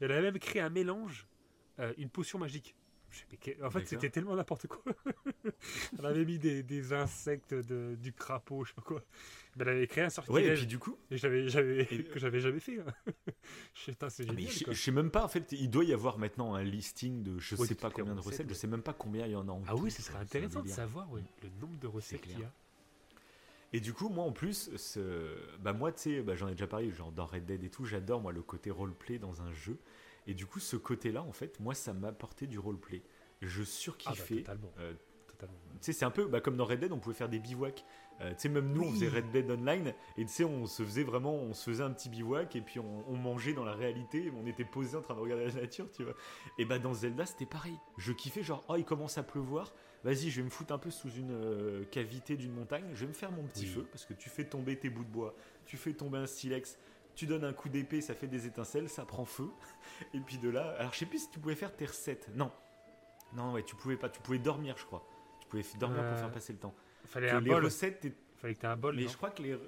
Elle 0.01 0.13
avait 0.13 0.23
même 0.23 0.39
créé 0.39 0.63
un 0.63 0.71
mélange, 0.71 1.27
euh, 1.79 1.93
une 1.99 2.09
potion 2.09 2.39
magique. 2.39 2.75
En 3.63 3.71
fait, 3.71 3.87
c'était 3.87 4.11
tellement 4.11 4.37
n'importe 4.37 4.67
quoi. 4.67 4.83
elle 5.99 6.07
avait 6.07 6.25
mis 6.25 6.39
des, 6.39 6.63
des 6.63 6.93
insectes, 6.93 7.55
de, 7.55 7.97
du 7.97 8.13
crapaud, 8.13 8.65
je 8.65 8.71
sais 8.71 8.75
pas 8.75 8.83
quoi. 8.83 9.03
elle 9.59 9.69
avait 9.69 9.87
créé 9.87 10.05
un 10.05 10.11
sortilège. 10.11 10.47
Ouais, 10.47 10.53
et 10.53 10.57
puis 10.57 10.67
du 10.67 10.79
coup. 10.79 10.97
Et 11.11 11.17
j'avais, 11.17 11.49
j'avais, 11.49 11.87
que 12.13 12.19
j'avais 12.19 12.41
jamais 12.41 12.61
fait. 12.61 12.79
Hein. 12.79 13.13
je, 13.75 13.91
c'est 13.91 14.03
ah, 14.03 14.09
je, 14.09 14.73
sais 14.75 14.93
même 14.93 15.11
pas, 15.11 15.25
en 15.25 15.29
fait, 15.29 15.53
il 15.53 15.71
doit 15.71 15.85
y 15.85 15.93
avoir 15.93 16.19
maintenant 16.19 16.55
un 16.55 16.63
listing 16.63 17.23
de 17.23 17.39
je 17.39 17.57
sais 17.57 17.75
pas 17.75 17.91
combien 17.91 18.15
de 18.15 18.21
recettes, 18.21 18.49
je 18.49 18.55
sais 18.55 18.69
même 18.69 18.83
pas 18.83 18.93
combien 18.93 19.27
il 19.27 19.33
y 19.33 19.37
en 19.37 19.49
a 19.49 19.53
en 19.53 19.63
Ah 19.67 19.77
oui, 19.77 19.91
ce 19.91 20.03
serait 20.03 20.19
intéressant 20.19 20.63
de 20.63 20.69
savoir 20.69 21.09
le 21.13 21.49
nombre 21.61 21.79
de 21.79 21.87
recettes 21.87 22.23
qu'il 22.23 22.41
y 22.41 22.45
a. 22.45 22.53
Et 23.73 23.81
du 23.81 23.93
coup, 23.93 24.09
moi 24.09 24.25
en 24.25 24.33
plus, 24.33 24.71
ce... 24.77 25.37
bah 25.61 25.73
moi, 25.73 25.93
tu 25.93 26.01
sais, 26.01 26.23
bah, 26.23 26.35
j'en 26.35 26.49
ai 26.49 26.53
déjà 26.53 26.67
parlé, 26.67 26.91
genre 26.91 27.13
dans 27.13 27.27
Red 27.27 27.47
Dead 27.47 27.63
et 27.63 27.71
tout, 27.71 27.85
j'adore 27.85 28.21
moi 28.21 28.33
le 28.33 28.43
côté 28.43 28.71
roleplay 28.71 29.19
dans 29.19 29.43
un 29.43 29.53
jeu. 29.53 29.79
Et 30.31 30.35
du 30.35 30.47
coup, 30.47 30.61
ce 30.61 30.77
côté-là, 30.77 31.25
en 31.25 31.33
fait, 31.33 31.59
moi, 31.59 31.75
ça 31.75 31.93
m'apportait 31.93 32.47
du 32.47 32.61
roleplay. 32.61 33.03
Je 33.43 33.65
surkiffais. 33.65 34.45
Ah 34.47 34.55
bah, 34.55 34.69
euh, 34.79 34.93
totalement. 35.27 35.59
Tu 35.73 35.79
sais, 35.81 35.93
c'est 35.93 36.05
un 36.05 36.13
peu 36.13 36.27
bah, 36.27 36.41
comme 36.41 36.57
dans 36.57 36.65
Red 36.65 36.79
Dead, 36.79 36.93
on 36.93 37.01
pouvait 37.01 37.17
faire 37.17 37.29
des 37.29 37.41
bivouacs. 37.41 37.85
Euh, 38.21 38.31
tu 38.31 38.43
sais, 38.43 38.49
même 38.49 38.73
nous, 38.73 38.83
on 38.83 38.93
faisait 38.93 39.09
Red 39.09 39.33
Dead 39.33 39.51
Online, 39.51 39.93
et 40.17 40.25
tu 40.25 40.31
sais, 40.31 40.45
on 40.45 40.67
se 40.67 40.85
faisait 40.85 41.03
vraiment, 41.03 41.35
on 41.35 41.53
se 41.53 41.69
faisait 41.69 41.83
un 41.83 41.91
petit 41.91 42.09
bivouac, 42.09 42.55
et 42.55 42.61
puis 42.61 42.79
on, 42.79 43.17
mangeait 43.17 43.55
dans 43.55 43.65
la 43.65 43.73
réalité, 43.73 44.31
on 44.41 44.47
était 44.47 44.65
posé 44.65 44.97
en 44.97 45.01
train 45.01 45.15
de 45.15 45.21
regarder 45.21 45.47
la 45.47 45.63
nature, 45.63 45.91
tu 45.91 46.05
vois. 46.05 46.15
Et 46.59 46.65
bah, 46.65 46.79
dans 46.79 46.95
Zelda, 46.95 47.27
c'était 47.27 47.47
pareil. 47.47 47.77
Je 47.97 48.13
kiffais, 48.13 48.45
genre, 48.45 48.63
oh, 48.69 48.77
il 48.77 48.85
commence 48.85 49.19
à 49.19 49.25
pleuvoir, 49.25 49.73
vas-y, 50.05 50.31
je 50.31 50.37
vais 50.37 50.45
me 50.45 50.51
foutre 50.51 50.73
un 50.73 50.79
peu 50.79 50.91
sous 50.91 51.11
une 51.11 51.33
euh, 51.33 51.85
cavité 51.91 52.37
d'une 52.37 52.53
montagne, 52.53 52.85
je 52.95 53.01
vais 53.01 53.09
me 53.09 53.15
faire 53.15 53.33
mon 53.33 53.43
petit 53.45 53.67
feu, 53.67 53.85
parce 53.91 54.05
que 54.05 54.15
tu 54.15 54.29
fais 54.29 54.45
tomber 54.45 54.79
tes 54.79 54.91
bouts 54.91 55.05
de 55.05 55.11
bois, 55.11 55.35
tu 55.65 55.77
fais 55.77 55.95
tomber 55.95 56.19
un 56.19 56.27
silex, 56.27 56.79
tu 57.21 57.27
donnes 57.27 57.45
un 57.45 57.53
coup 57.53 57.69
d'épée, 57.69 58.01
ça 58.01 58.15
fait 58.15 58.27
des 58.27 58.47
étincelles, 58.47 58.89
ça 58.89 59.05
prend 59.05 59.27
feu. 59.27 59.51
Et 60.15 60.21
puis 60.21 60.39
de 60.39 60.49
là, 60.49 60.75
alors 60.79 60.95
je 60.95 61.01
sais 61.01 61.07
plus 61.07 61.19
si 61.19 61.31
tu 61.31 61.39
pouvais 61.39 61.55
faire 61.55 61.77
tes 61.77 61.85
recettes. 61.85 62.31
Non, 62.35 62.51
non, 63.35 63.53
ouais, 63.53 63.63
tu 63.63 63.77
pouvais 63.77 63.97
pas. 63.97 64.09
Tu 64.09 64.21
pouvais 64.21 64.39
dormir, 64.39 64.77
je 64.79 64.87
crois. 64.87 65.07
Tu 65.41 65.49
pouvais 65.49 65.63
dormir 65.79 65.99
pour 65.99 66.13
euh, 66.13 66.17
faire 66.17 66.33
passer 66.33 66.55
le 66.55 66.59
temps. 66.59 66.75
Fallait 67.05 67.29
un 67.29 67.41
les 67.41 67.51
bol. 67.51 67.63
recettes. 67.63 68.07
Fallait 68.37 68.55
que 68.55 68.67
un 68.67 68.77
bol. 68.77 68.97
Mais 68.97 69.07
je 69.07 69.17
crois 69.19 69.31
que 69.31 69.43
les. 69.43 69.59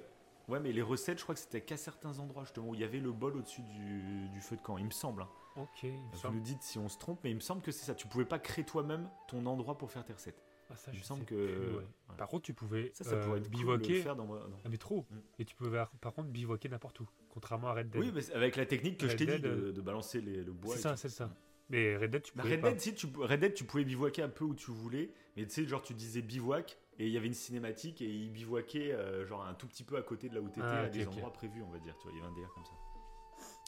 Ouais, 0.47 0.59
mais 0.59 0.73
les 0.73 0.81
recettes, 0.81 1.19
je 1.19 1.23
crois 1.23 1.35
que 1.35 1.41
c'était 1.41 1.61
qu'à 1.61 1.77
certains 1.77 2.17
endroits 2.17 2.43
justement 2.43 2.69
où 2.69 2.73
il 2.73 2.81
y 2.81 2.83
avait 2.83 2.99
le 2.99 3.11
bol 3.11 3.37
au-dessus 3.37 3.61
du, 3.61 4.41
feu 4.41 4.57
de 4.57 4.61
camp, 4.61 4.79
il 4.79 4.85
me 4.85 4.91
semble. 4.91 5.21
Hein. 5.21 5.29
Ok. 5.55 5.85
Vous 6.11 6.31
nous 6.31 6.41
dites 6.41 6.63
si 6.63 6.79
on 6.79 6.89
se 6.89 6.97
trompe, 6.97 7.19
mais 7.23 7.29
il 7.29 7.35
me 7.35 7.39
semble 7.39 7.61
que 7.61 7.71
c'est 7.71 7.85
ça. 7.85 7.93
Tu 7.93 8.07
pouvais 8.07 8.25
pas 8.25 8.39
créer 8.39 8.65
toi-même 8.65 9.07
ton 9.27 9.45
endroit 9.45 9.77
pour 9.77 9.91
faire 9.91 10.03
tes 10.03 10.13
recettes. 10.13 10.43
Ah, 10.69 10.75
ça, 10.75 10.91
il 10.91 10.99
me 10.99 11.03
semble 11.03 11.25
que. 11.25 11.83
Par 12.17 12.27
contre, 12.27 12.43
tu 12.43 12.53
pouvais 12.53 12.91
ça, 12.93 13.03
ça 13.03 13.17
pourrait 13.17 13.39
être 13.39 13.49
bivouaquer. 13.49 14.01
faire 14.01 14.15
dans... 14.15 14.27
Ah, 14.33 14.69
mais 14.69 14.77
trop. 14.77 15.05
Mm. 15.09 15.17
Et 15.39 15.45
tu 15.45 15.55
pouvais, 15.55 15.83
par 16.01 16.13
contre, 16.13 16.29
bivouaquer 16.29 16.69
n'importe 16.69 16.99
où. 16.99 17.09
Contrairement 17.29 17.69
à 17.69 17.73
Red 17.73 17.89
Dead. 17.89 18.01
Oui, 18.01 18.11
mais 18.13 18.31
avec 18.31 18.55
la 18.55 18.65
technique 18.65 18.99
que 18.99 19.07
je 19.07 19.15
t'ai 19.15 19.25
dit 19.25 19.39
de, 19.39 19.71
de, 19.71 19.81
balancer 19.81 20.21
les, 20.21 20.43
le 20.43 20.51
bois. 20.51 20.75
C'est 20.75 20.81
ça, 20.81 20.95
c'est 20.95 21.09
ça. 21.09 21.29
Mais 21.69 21.97
Red 21.97 22.11
Dead, 22.11 22.21
tu 22.21 22.33
pouvais. 22.33 22.55
Red, 22.55 22.61
Dead, 22.61 22.79
Si, 22.79 22.93
tu, 22.93 23.07
Red 23.17 23.39
Dead, 23.39 23.53
tu 23.53 23.63
pouvais 23.63 23.83
bivouaquer 23.83 24.21
un 24.21 24.29
peu 24.29 24.45
où 24.45 24.53
tu 24.53 24.71
voulais. 24.71 25.11
Mais 25.35 25.45
tu 25.45 25.51
sais, 25.51 25.65
genre, 25.65 25.81
tu 25.81 25.93
disais 25.93 26.21
bivouac 26.21 26.77
et 26.99 27.07
il 27.07 27.11
y 27.11 27.17
avait 27.17 27.27
une 27.27 27.33
cinématique 27.33 28.01
et 28.01 28.07
il 28.07 28.31
bivouaquait 28.31 28.93
euh, 28.93 29.25
genre 29.25 29.43
un 29.45 29.55
tout 29.55 29.67
petit 29.67 29.83
peu 29.83 29.97
à 29.97 30.03
côté 30.03 30.29
de 30.29 30.35
là 30.35 30.41
où 30.41 30.47
t'étais 30.47 30.61
ah, 30.61 30.81
à 30.81 30.89
des 30.89 31.07
endroits 31.07 31.33
prévus, 31.33 31.63
on 31.63 31.71
va 31.71 31.79
dire. 31.79 31.97
Tu 31.97 32.03
vois, 32.03 32.11
il 32.11 32.17
y 32.17 32.21
avait 32.21 32.29
un 32.29 32.33
délire 32.33 32.51
comme 32.53 32.65
ça. 32.65 32.73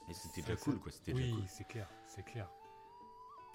Et 0.09 0.13
c'était 0.13 0.41
déjà 0.41 0.55
cool, 0.55 0.79
quoi. 0.79 0.91
Oui, 1.07 1.31
cool. 1.31 1.43
c'est 1.47 1.67
clair, 1.67 1.89
c'est 2.05 2.23
clair. 2.23 2.47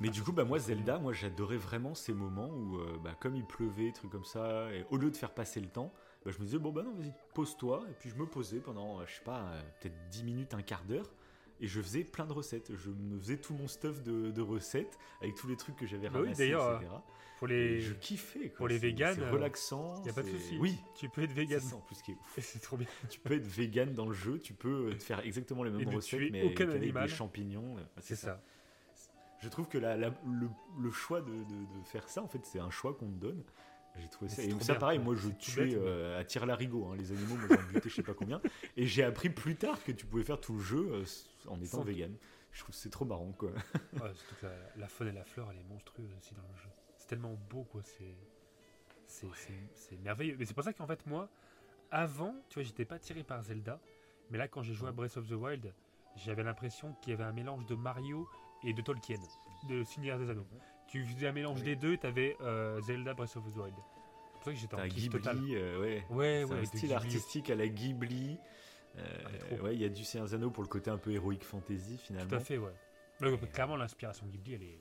Mais 0.01 0.09
du 0.09 0.22
coup, 0.22 0.32
bah, 0.32 0.44
moi, 0.44 0.59
Zelda, 0.59 0.98
moi, 0.98 1.12
j'adorais 1.12 1.59
vraiment 1.59 1.94
ces 1.94 2.14
moments 2.14 2.48
où, 2.48 2.78
euh, 2.78 2.98
bah, 3.05 3.14
comme 3.20 3.36
il 3.36 3.44
pleuvait, 3.44 3.92
trucs 3.92 4.11
comme 4.11 4.24
ça, 4.24 4.72
et 4.72 4.86
au 4.90 4.96
lieu 4.96 5.11
de 5.11 5.16
faire 5.16 5.32
passer 5.32 5.61
le 5.61 5.68
temps, 5.68 5.92
bah, 6.24 6.30
je 6.30 6.38
me 6.38 6.44
disais, 6.44 6.59
bon, 6.59 6.72
bah 6.72 6.82
non, 6.82 6.94
vas-y, 6.94 7.12
pose-toi. 7.34 7.84
Et 7.90 7.94
puis 8.01 8.09
je 8.09 8.16
me 8.16 8.26
posais 8.26 8.61
pendant, 8.61 9.05
je 9.05 9.14
sais 9.14 9.24
pas, 9.24 9.40
euh, 9.40 9.62
peut-être 9.80 10.09
10 10.11 10.24
minutes, 10.24 10.55
un 10.55 10.62
quart 10.62 10.84
d'heure. 10.84 11.11
Et 11.62 11.66
je 11.66 11.82
faisais 11.82 12.05
plein 12.05 12.24
de 12.24 12.32
recettes. 12.32 12.72
Je 12.74 12.88
me 12.88 13.18
faisais 13.18 13.36
tout 13.36 13.53
mon 13.53 13.68
stuff 13.68 14.03
de, 14.03 14.40
recettes 14.40 14.98
avec 15.20 15.34
tous 15.34 15.46
les 15.46 15.57
trucs 15.57 15.76
que 15.76 15.86
j'avais 15.86 16.09
bah 16.09 16.20
ramassés, 16.20 16.55
oui, 16.55 16.62
etc. 16.76 16.90
Pour 17.38 17.46
les... 17.48 17.80
je 17.80 17.92
kiffais. 17.92 18.48
Quoi. 18.48 18.57
Pour 18.57 18.68
les 18.68 18.78
véganes, 18.78 19.16
c'est 19.16 19.28
relaxant. 19.28 20.03
Il 20.03 20.11
a 20.11 20.14
pas 20.14 20.22
de 20.22 20.28
souci. 20.28 20.57
Oui, 20.59 20.78
tu 20.94 21.11
peux 21.11 21.22
être 21.22 21.32
vegan. 21.32 21.61
C'est 21.61 21.74
en 21.74 21.80
plus 21.80 22.01
qui 22.01 22.12
est 22.12 22.14
ouf. 22.14 22.38
C'est 22.38 22.61
trop 22.61 22.78
bien. 22.78 22.86
tu 23.11 23.20
peux 23.20 23.34
être 23.34 23.46
vegan 23.46 23.92
dans 23.92 24.07
le 24.07 24.14
jeu. 24.14 24.38
Tu 24.38 24.55
peux 24.55 24.92
faire 24.92 25.20
exactement 25.20 25.62
les 25.62 25.70
mêmes 25.70 25.94
recettes, 25.94 26.32
mais 26.32 26.44
aucun 26.44 26.70
avec 26.70 26.94
des 26.94 27.09
champignons. 27.09 27.76
C'est 27.98 28.16
ça. 28.16 28.42
Je 29.41 29.49
trouve 29.49 29.68
que 29.68 29.78
la, 29.78 29.97
le, 29.97 30.12
le, 30.78 30.91
choix 30.91 31.20
de, 31.20 31.32
de, 31.32 31.78
de, 31.78 31.84
faire 31.84 32.09
ça, 32.09 32.22
en 32.22 32.28
fait, 32.28 32.45
c'est 32.45 32.61
un 32.61 32.70
choix 32.70 32.95
qu'on 32.95 33.09
te 33.09 33.18
donne. 33.18 33.43
J'ai 33.99 34.09
trouvé 34.09 34.30
ça. 34.30 34.43
Et 34.43 34.53
ça, 34.61 34.74
pareil, 34.74 34.99
moi, 34.99 35.14
je 35.14 35.28
tuais 35.30 35.74
euh, 35.74 36.20
à 36.20 36.24
tir 36.24 36.47
larigot 36.47 36.86
hein, 36.86 36.97
les 36.97 37.11
animaux, 37.12 37.36
moi, 37.36 37.49
j'en 37.51 37.72
butais 37.72 37.88
je 37.88 37.95
sais 37.95 38.03
pas 38.03 38.14
combien. 38.14 38.41
Et 38.76 38.86
j'ai 38.86 39.03
appris 39.03 39.30
plus 39.30 39.57
tard 39.57 39.82
que 39.82 39.93
tu 39.93 40.07
pouvais 40.07 40.22
faire 40.22 40.41
tout 40.41 40.55
le 40.55 40.61
jeu 40.61 40.88
euh, 40.93 41.05
en 41.49 41.61
étant 41.61 41.82
vegan. 41.82 42.14
Je 42.53 42.61
trouve 42.62 42.74
c'est 42.74 42.91
trop 42.91 43.05
marrant, 43.05 43.32
quoi. 43.32 43.51
ouais, 43.51 43.59
surtout 44.14 44.34
que 44.41 44.47
la, 44.47 44.53
la, 44.76 44.88
faune 44.88 45.09
et 45.09 45.12
la 45.12 45.24
fleur, 45.24 45.49
elle 45.51 45.59
est 45.59 45.68
monstrueuse 45.68 46.11
aussi 46.18 46.34
dans 46.34 46.43
le 46.43 46.57
jeu. 46.62 46.68
C'est 46.97 47.07
tellement 47.07 47.36
beau, 47.49 47.64
quoi. 47.64 47.82
C'est. 47.82 48.14
C'est 49.74 50.01
merveilleux. 50.03 50.36
Mais 50.38 50.45
c'est 50.45 50.55
pour 50.55 50.62
ça 50.62 50.72
qu'en 50.72 50.86
fait, 50.86 51.05
moi, 51.07 51.28
avant, 51.91 52.34
tu 52.49 52.55
vois, 52.55 52.62
j'étais 52.62 52.84
pas 52.84 52.99
tiré 52.99 53.24
par 53.24 53.43
Zelda. 53.43 53.80
Mais 54.30 54.38
là, 54.38 54.47
quand 54.47 54.62
j'ai 54.62 54.72
joué 54.72 54.88
à 54.88 54.93
Breath 54.93 55.16
of 55.16 55.28
the 55.28 55.32
Wild, 55.32 55.74
j'avais 56.16 56.45
l'impression 56.45 56.95
qu'il 57.01 57.11
y 57.11 57.14
avait 57.14 57.24
un 57.24 57.32
mélange 57.32 57.66
de 57.66 57.74
Mario 57.74 58.28
et 58.64 58.72
de 58.72 58.82
Tolkien, 58.82 59.18
de 59.68 59.84
Seigneur 59.84 60.18
des 60.18 60.30
Anneaux 60.30 60.46
tu 60.90 61.04
faisais 61.04 61.28
un 61.28 61.32
mélange 61.32 61.62
des 61.62 61.76
deux, 61.76 61.96
tu 61.96 62.06
avais 62.06 62.36
euh, 62.40 62.80
Zelda 62.80 63.14
Breath 63.14 63.36
of 63.36 63.44
the 63.52 63.56
Wild. 63.56 63.74
C'est 63.76 64.32
pour 64.32 64.44
ça 64.44 64.52
que 64.52 64.58
j'étais 64.58 64.74
en 64.74 64.86
Ghibli, 64.86 65.08
total. 65.08 65.38
Euh, 65.50 65.80
ouais. 65.80 66.04
Ouais, 66.11 66.44
ouais, 66.44 66.58
un 66.58 66.64
style 66.64 66.92
artistique 66.92 67.48
à 67.50 67.54
la 67.54 67.68
Ghibli. 67.68 68.36
Euh, 68.98 69.02
ah, 69.24 69.62
ouais, 69.62 69.74
il 69.74 69.80
y 69.80 69.84
a 69.84 69.88
du 69.88 70.02
Seigneur 70.02 70.26
des 70.26 70.34
Anneaux 70.34 70.50
pour 70.50 70.64
le 70.64 70.68
côté 70.68 70.90
un 70.90 70.98
peu 70.98 71.12
héroïque 71.12 71.44
fantasy 71.44 71.96
finalement. 71.96 72.28
Tout 72.28 72.34
à 72.34 72.40
fait, 72.40 72.58
ouais. 72.58 72.72
clairement, 73.52 73.76
l'inspiration 73.76 74.26
Ghibli, 74.26 74.54
elle 74.54 74.62
est, 74.64 74.80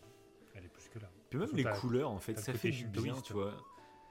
elle 0.55 0.65
est 0.65 0.69
plus 0.69 0.87
que 0.89 0.97
là. 0.97 1.09
Puis 1.29 1.37
même 1.37 1.49
les 1.53 1.63
couleurs, 1.63 2.09
en 2.09 2.19
fait, 2.19 2.39
ça 2.39 2.53
fait 2.53 2.71
du 2.71 2.87
bien, 2.87 3.13
tu 3.21 3.33
vois. 3.33 3.53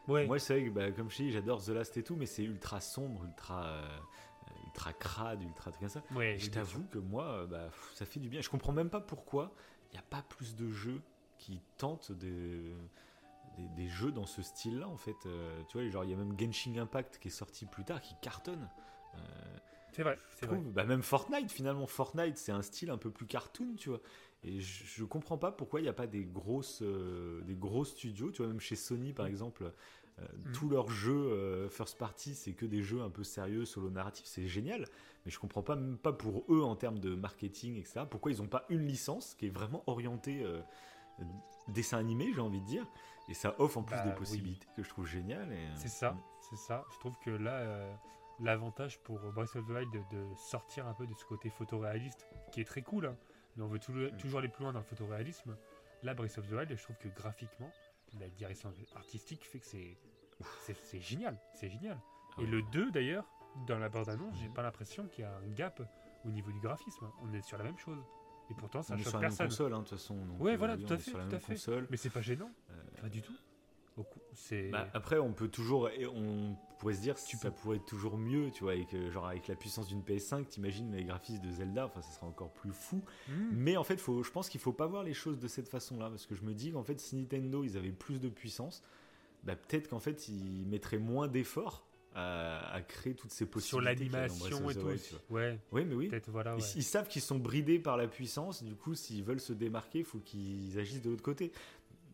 Ouais. 0.07 0.27
Moi, 0.27 0.39
c'est 0.39 0.55
vrai 0.55 0.69
que, 0.69 0.71
bah, 0.71 0.91
comme 0.93 1.11
je 1.11 1.17
dis, 1.17 1.33
j'adore 1.33 1.63
The 1.63 1.71
Last 1.71 1.97
et 1.97 2.03
tout, 2.03 2.17
mais 2.17 2.27
c'est 2.27 2.45
ultra 2.45 2.81
sombre, 2.81 3.25
ultra, 3.25 3.83
ultra 4.69 4.93
crade, 4.93 5.43
ultra 5.43 5.71
truc 5.71 5.81
comme 5.81 5.89
ça. 5.89 6.03
Ouais, 6.15 6.37
je 6.39 6.51
t'avoue 6.51 6.85
que 6.85 6.99
moi, 6.99 7.47
bah, 7.47 7.69
ça 7.95 8.07
fait 8.07 8.21
du 8.21 8.29
bien. 8.29 8.41
Je 8.41 8.49
comprends 8.49 8.73
même 8.73 8.91
pas 8.91 9.01
pourquoi 9.01 9.53
il 9.91 9.95
n'y 9.95 9.99
a 9.99 10.07
pas 10.09 10.23
plus 10.23 10.55
de 10.55 10.71
jeux 10.71 11.01
qui 11.39 11.61
tentent 11.77 12.13
des, 12.13 12.75
des, 13.77 13.89
jeux 13.89 14.13
dans 14.13 14.27
ce 14.27 14.43
style-là, 14.43 14.89
en 14.89 14.97
fait. 14.97 15.17
Euh, 15.27 15.63
tu 15.69 15.79
vois, 15.79 15.89
genre, 15.89 16.05
il 16.05 16.11
y 16.11 16.15
a 16.15 16.17
même 16.17 16.39
Genshin 16.39 16.77
Impact 16.77 17.19
qui 17.19 17.29
est 17.29 17.33
sorti 17.33 17.67
plus 17.67 17.85
tard, 17.85 18.01
qui 18.01 18.15
cartonne. 18.21 18.69
Euh, 19.15 19.19
c'est 19.93 20.03
vrai, 20.03 20.19
c'est 20.31 20.47
vrai. 20.47 20.59
Bah, 20.59 20.85
même 20.85 21.03
Fortnite, 21.03 21.51
finalement, 21.51 21.87
Fortnite, 21.87 22.37
c'est 22.37 22.53
un 22.53 22.63
style 22.63 22.91
un 22.91 22.99
peu 22.99 23.11
plus 23.11 23.27
cartoon, 23.27 23.75
tu 23.77 23.89
vois. 23.89 24.01
Et 24.45 24.61
je, 24.61 24.85
je 24.85 25.05
comprends 25.05 25.39
pas 25.39 25.51
pourquoi 25.51 25.81
il 25.81 25.85
n'y 25.85 25.89
a 25.89 25.95
pas 25.95 26.07
des 26.07 26.25
grosses, 26.25 26.83
euh, 26.83 27.41
des 27.43 27.57
gros 27.57 27.85
studios, 27.85 28.31
tu 28.31 28.43
vois, 28.43 28.49
même 28.49 28.61
chez 28.61 28.77
Sony, 28.77 29.13
par 29.13 29.27
mm. 29.27 29.31
exemple, 29.31 29.73
mm. 30.19 30.53
tous 30.53 30.69
leurs 30.69 30.91
jeux 30.91 31.69
first 31.69 31.99
party, 31.99 32.35
c'est 32.35 32.53
que 32.53 32.67
des 32.67 32.83
jeux 32.83 33.03
un 33.03 33.11
peu 33.11 33.25
sérieux, 33.25 33.65
solo 33.65 33.91
narratif, 33.91 34.27
c'est 34.27 34.47
génial. 34.47 34.87
Mais 35.25 35.31
je 35.31 35.39
comprends 35.39 35.63
pas, 35.63 35.77
même 35.77 35.99
pas 35.99 36.13
pour 36.13 36.45
eux 36.49 36.63
en 36.63 36.77
termes 36.77 36.99
de 36.99 37.15
marketing, 37.15 37.77
etc. 37.77 38.03
Pourquoi 38.09 38.33
ils 38.33 38.39
n'ont 38.39 38.49
pas 38.49 38.65
une 38.69 38.87
licence 38.87 39.35
qui 39.35 39.47
est 39.47 39.51
vraiment 39.51 39.83
orientée 39.87 40.45
dessin 41.69 41.99
animé, 41.99 42.33
j'ai 42.33 42.41
envie 42.41 42.61
de 42.61 42.67
dire. 42.67 42.87
Et 43.29 43.35
ça 43.35 43.55
offre 43.59 43.79
en 43.79 43.83
plus 43.83 43.97
bah 43.97 44.05
des 44.05 44.15
possibilités 44.15 44.67
que 44.75 44.83
je 44.83 44.89
trouve 44.89 45.07
géniales. 45.07 45.51
Euh, 45.51 45.71
c'est 45.77 45.89
ça, 45.89 46.13
mm. 46.13 46.21
c'est 46.49 46.57
ça. 46.57 46.85
Je 46.93 46.99
trouve 46.99 47.19
que 47.19 47.31
là, 47.31 47.57
euh, 47.57 47.95
l'avantage 48.41 48.99
pour 49.03 49.19
Breath 49.33 49.55
of 49.57 49.67
the 49.67 49.71
Wild 49.71 49.91
de, 49.93 50.35
sortir 50.37 50.87
un 50.87 50.95
peu 50.95 51.07
de 51.07 51.15
ce 51.15 51.25
côté 51.25 51.51
photoréaliste, 51.51 52.27
qui 52.53 52.61
est 52.61 52.65
très 52.65 52.83
cool, 52.83 53.07
hein, 53.07 53.17
mais 53.57 53.63
on 53.63 53.69
veut 53.69 53.79
mm. 53.79 54.17
toujours 54.17 54.39
aller 54.39 54.49
plus 54.49 54.65
loin 54.65 54.73
dans 54.73 54.79
le 54.79 54.85
photoréalisme. 54.85 55.57
Là, 56.03 56.15
Breath 56.15 56.39
of 56.39 56.49
the 56.49 56.53
Wild, 56.53 56.75
je 56.75 56.83
trouve 56.83 56.97
que 56.97 57.09
graphiquement, 57.09 57.71
la 58.19 58.29
direction 58.31 58.73
artistique 58.97 59.45
fait 59.45 59.59
que 59.59 59.67
c'est 59.67 59.99
c'est 60.61 61.01
génial, 61.01 61.39
c'est 61.55 61.69
génial. 61.69 61.99
Ah 62.37 62.43
Et 62.43 62.47
le 62.47 62.63
2 62.63 62.91
d'ailleurs, 62.91 63.25
dans 63.67 63.79
la 63.79 63.89
bande-annonce, 63.89 64.37
j'ai 64.41 64.49
mm. 64.49 64.55
pas 64.55 64.63
l'impression 64.63 65.07
qu'il 65.09 65.25
y 65.25 65.27
a 65.27 65.37
un 65.37 65.49
gap 65.49 65.83
au 66.25 66.31
niveau 66.31 66.53
du 66.53 66.61
graphisme. 66.61 67.07
On 67.23 67.33
est 67.33 67.43
sur 67.43 67.59
la 67.59 67.65
même 67.65 67.79
chose. 67.79 68.03
Et 68.51 68.55
pourtant, 68.55 68.83
ça 68.83 68.95
on 68.95 68.97
est 68.97 69.03
choque 69.03 69.11
sur 69.11 69.21
la 69.21 69.29
même 69.29 69.37
personne. 69.37 69.49
console, 69.49 69.75
hein, 69.75 69.79
de 69.79 69.83
toute 69.83 69.99
façon. 69.99 70.15
donc, 70.15 70.41
Ouais, 70.41 70.55
euh, 70.55 70.57
voilà, 70.57 70.77
tout 70.77 70.93
à 70.93 70.99
fait, 70.99 71.11
tout 71.11 71.17
même 71.19 71.35
à 71.35 71.39
fait. 71.39 71.55
console. 71.55 71.87
Mais 71.91 71.97
c'est 71.97 72.11
pas 72.11 72.23
gênant. 72.23 72.51
Euh, 72.71 72.75
Pas 73.01 73.09
du 73.09 73.23
tout. 73.23 73.35
Bah, 74.71 74.89
après, 74.95 75.19
on 75.19 75.33
peut 75.33 75.49
toujours, 75.49 75.91
on 76.15 76.57
pourrait 76.79 76.95
se 76.95 77.01
dire, 77.01 77.17
Tu 77.17 77.37
ça 77.37 77.51
pourrait 77.51 77.79
être 77.79 77.85
toujours 77.87 78.17
mieux, 78.17 78.51
tu 78.51 78.63
vois, 78.63 78.73
avec, 78.73 78.95
euh, 78.95 79.11
genre 79.11 79.27
avec 79.27 79.49
la 79.49 79.57
puissance 79.57 79.89
d'une 79.89 80.03
PS5, 80.03 80.47
t'imagines 80.47 80.95
les 80.95 81.05
graphismes 81.05 81.45
de 81.45 81.51
Zelda, 81.51 81.87
enfin, 81.87 82.01
ça 82.01 82.13
serait 82.13 82.27
encore 82.27 82.53
plus 82.53 82.73
fou. 82.73 83.03
Hmm. 83.29 83.49
Mais 83.53 83.77
en 83.77 83.85
fait, 83.85 84.01
faut, 84.01 84.23
je 84.23 84.31
pense 84.31 84.49
qu'il 84.49 84.61
faut 84.61 84.73
pas 84.73 84.87
voir 84.87 85.03
les 85.03 85.15
choses 85.15 85.39
de 85.39 85.49
cette 85.49 85.69
façon-là, 85.69 86.11
parce 86.11 86.27
que 86.27 86.35
je 86.35 86.43
me 86.43 86.55
dis 86.55 86.73
qu'en 86.73 86.85
fait, 86.85 87.01
si 87.01 87.17
Nintendo, 87.17 87.65
ils 87.65 87.77
avaient 87.77 87.93
plus 87.93 88.21
de 88.21 88.29
puissance, 88.29 88.83
bah, 89.45 89.57
peut-être 89.57 89.89
qu'en 89.89 90.01
fait, 90.01 90.29
ils 90.29 90.67
mettraient 90.67 90.99
moins 90.99 91.29
d'efforts 91.29 91.87
à, 92.15 92.73
à 92.75 92.81
créer 92.83 93.15
toutes 93.15 93.31
ces 93.31 93.45
Sur 93.45 93.51
possibilités. 93.51 94.07
Breath 94.07 94.13
l'animation 94.31 94.71
et 94.71 94.75
tout. 94.75 94.81
Vois. 95.29 95.41
Ouais, 95.41 95.59
Oui, 95.73 95.85
mais 95.85 95.95
oui. 95.95 96.11
voilà. 96.29 96.57
Ils 96.75 96.83
savent 96.83 97.09
qu'ils 97.09 97.23
sont 97.23 97.39
bridés 97.39 97.79
par 97.79 97.97
la 97.97 98.09
puissance, 98.09 98.63
du 98.63 98.75
coup, 98.75 98.95
s'ils 98.95 99.23
veulent 99.23 99.41
se 99.41 99.53
démarquer, 99.53 100.01
il 100.01 100.05
faut 100.05 100.19
qu'ils 100.19 100.79
agissent 100.79 101.03
de 101.03 101.11
l'autre 101.11 101.23
côté. 101.23 101.53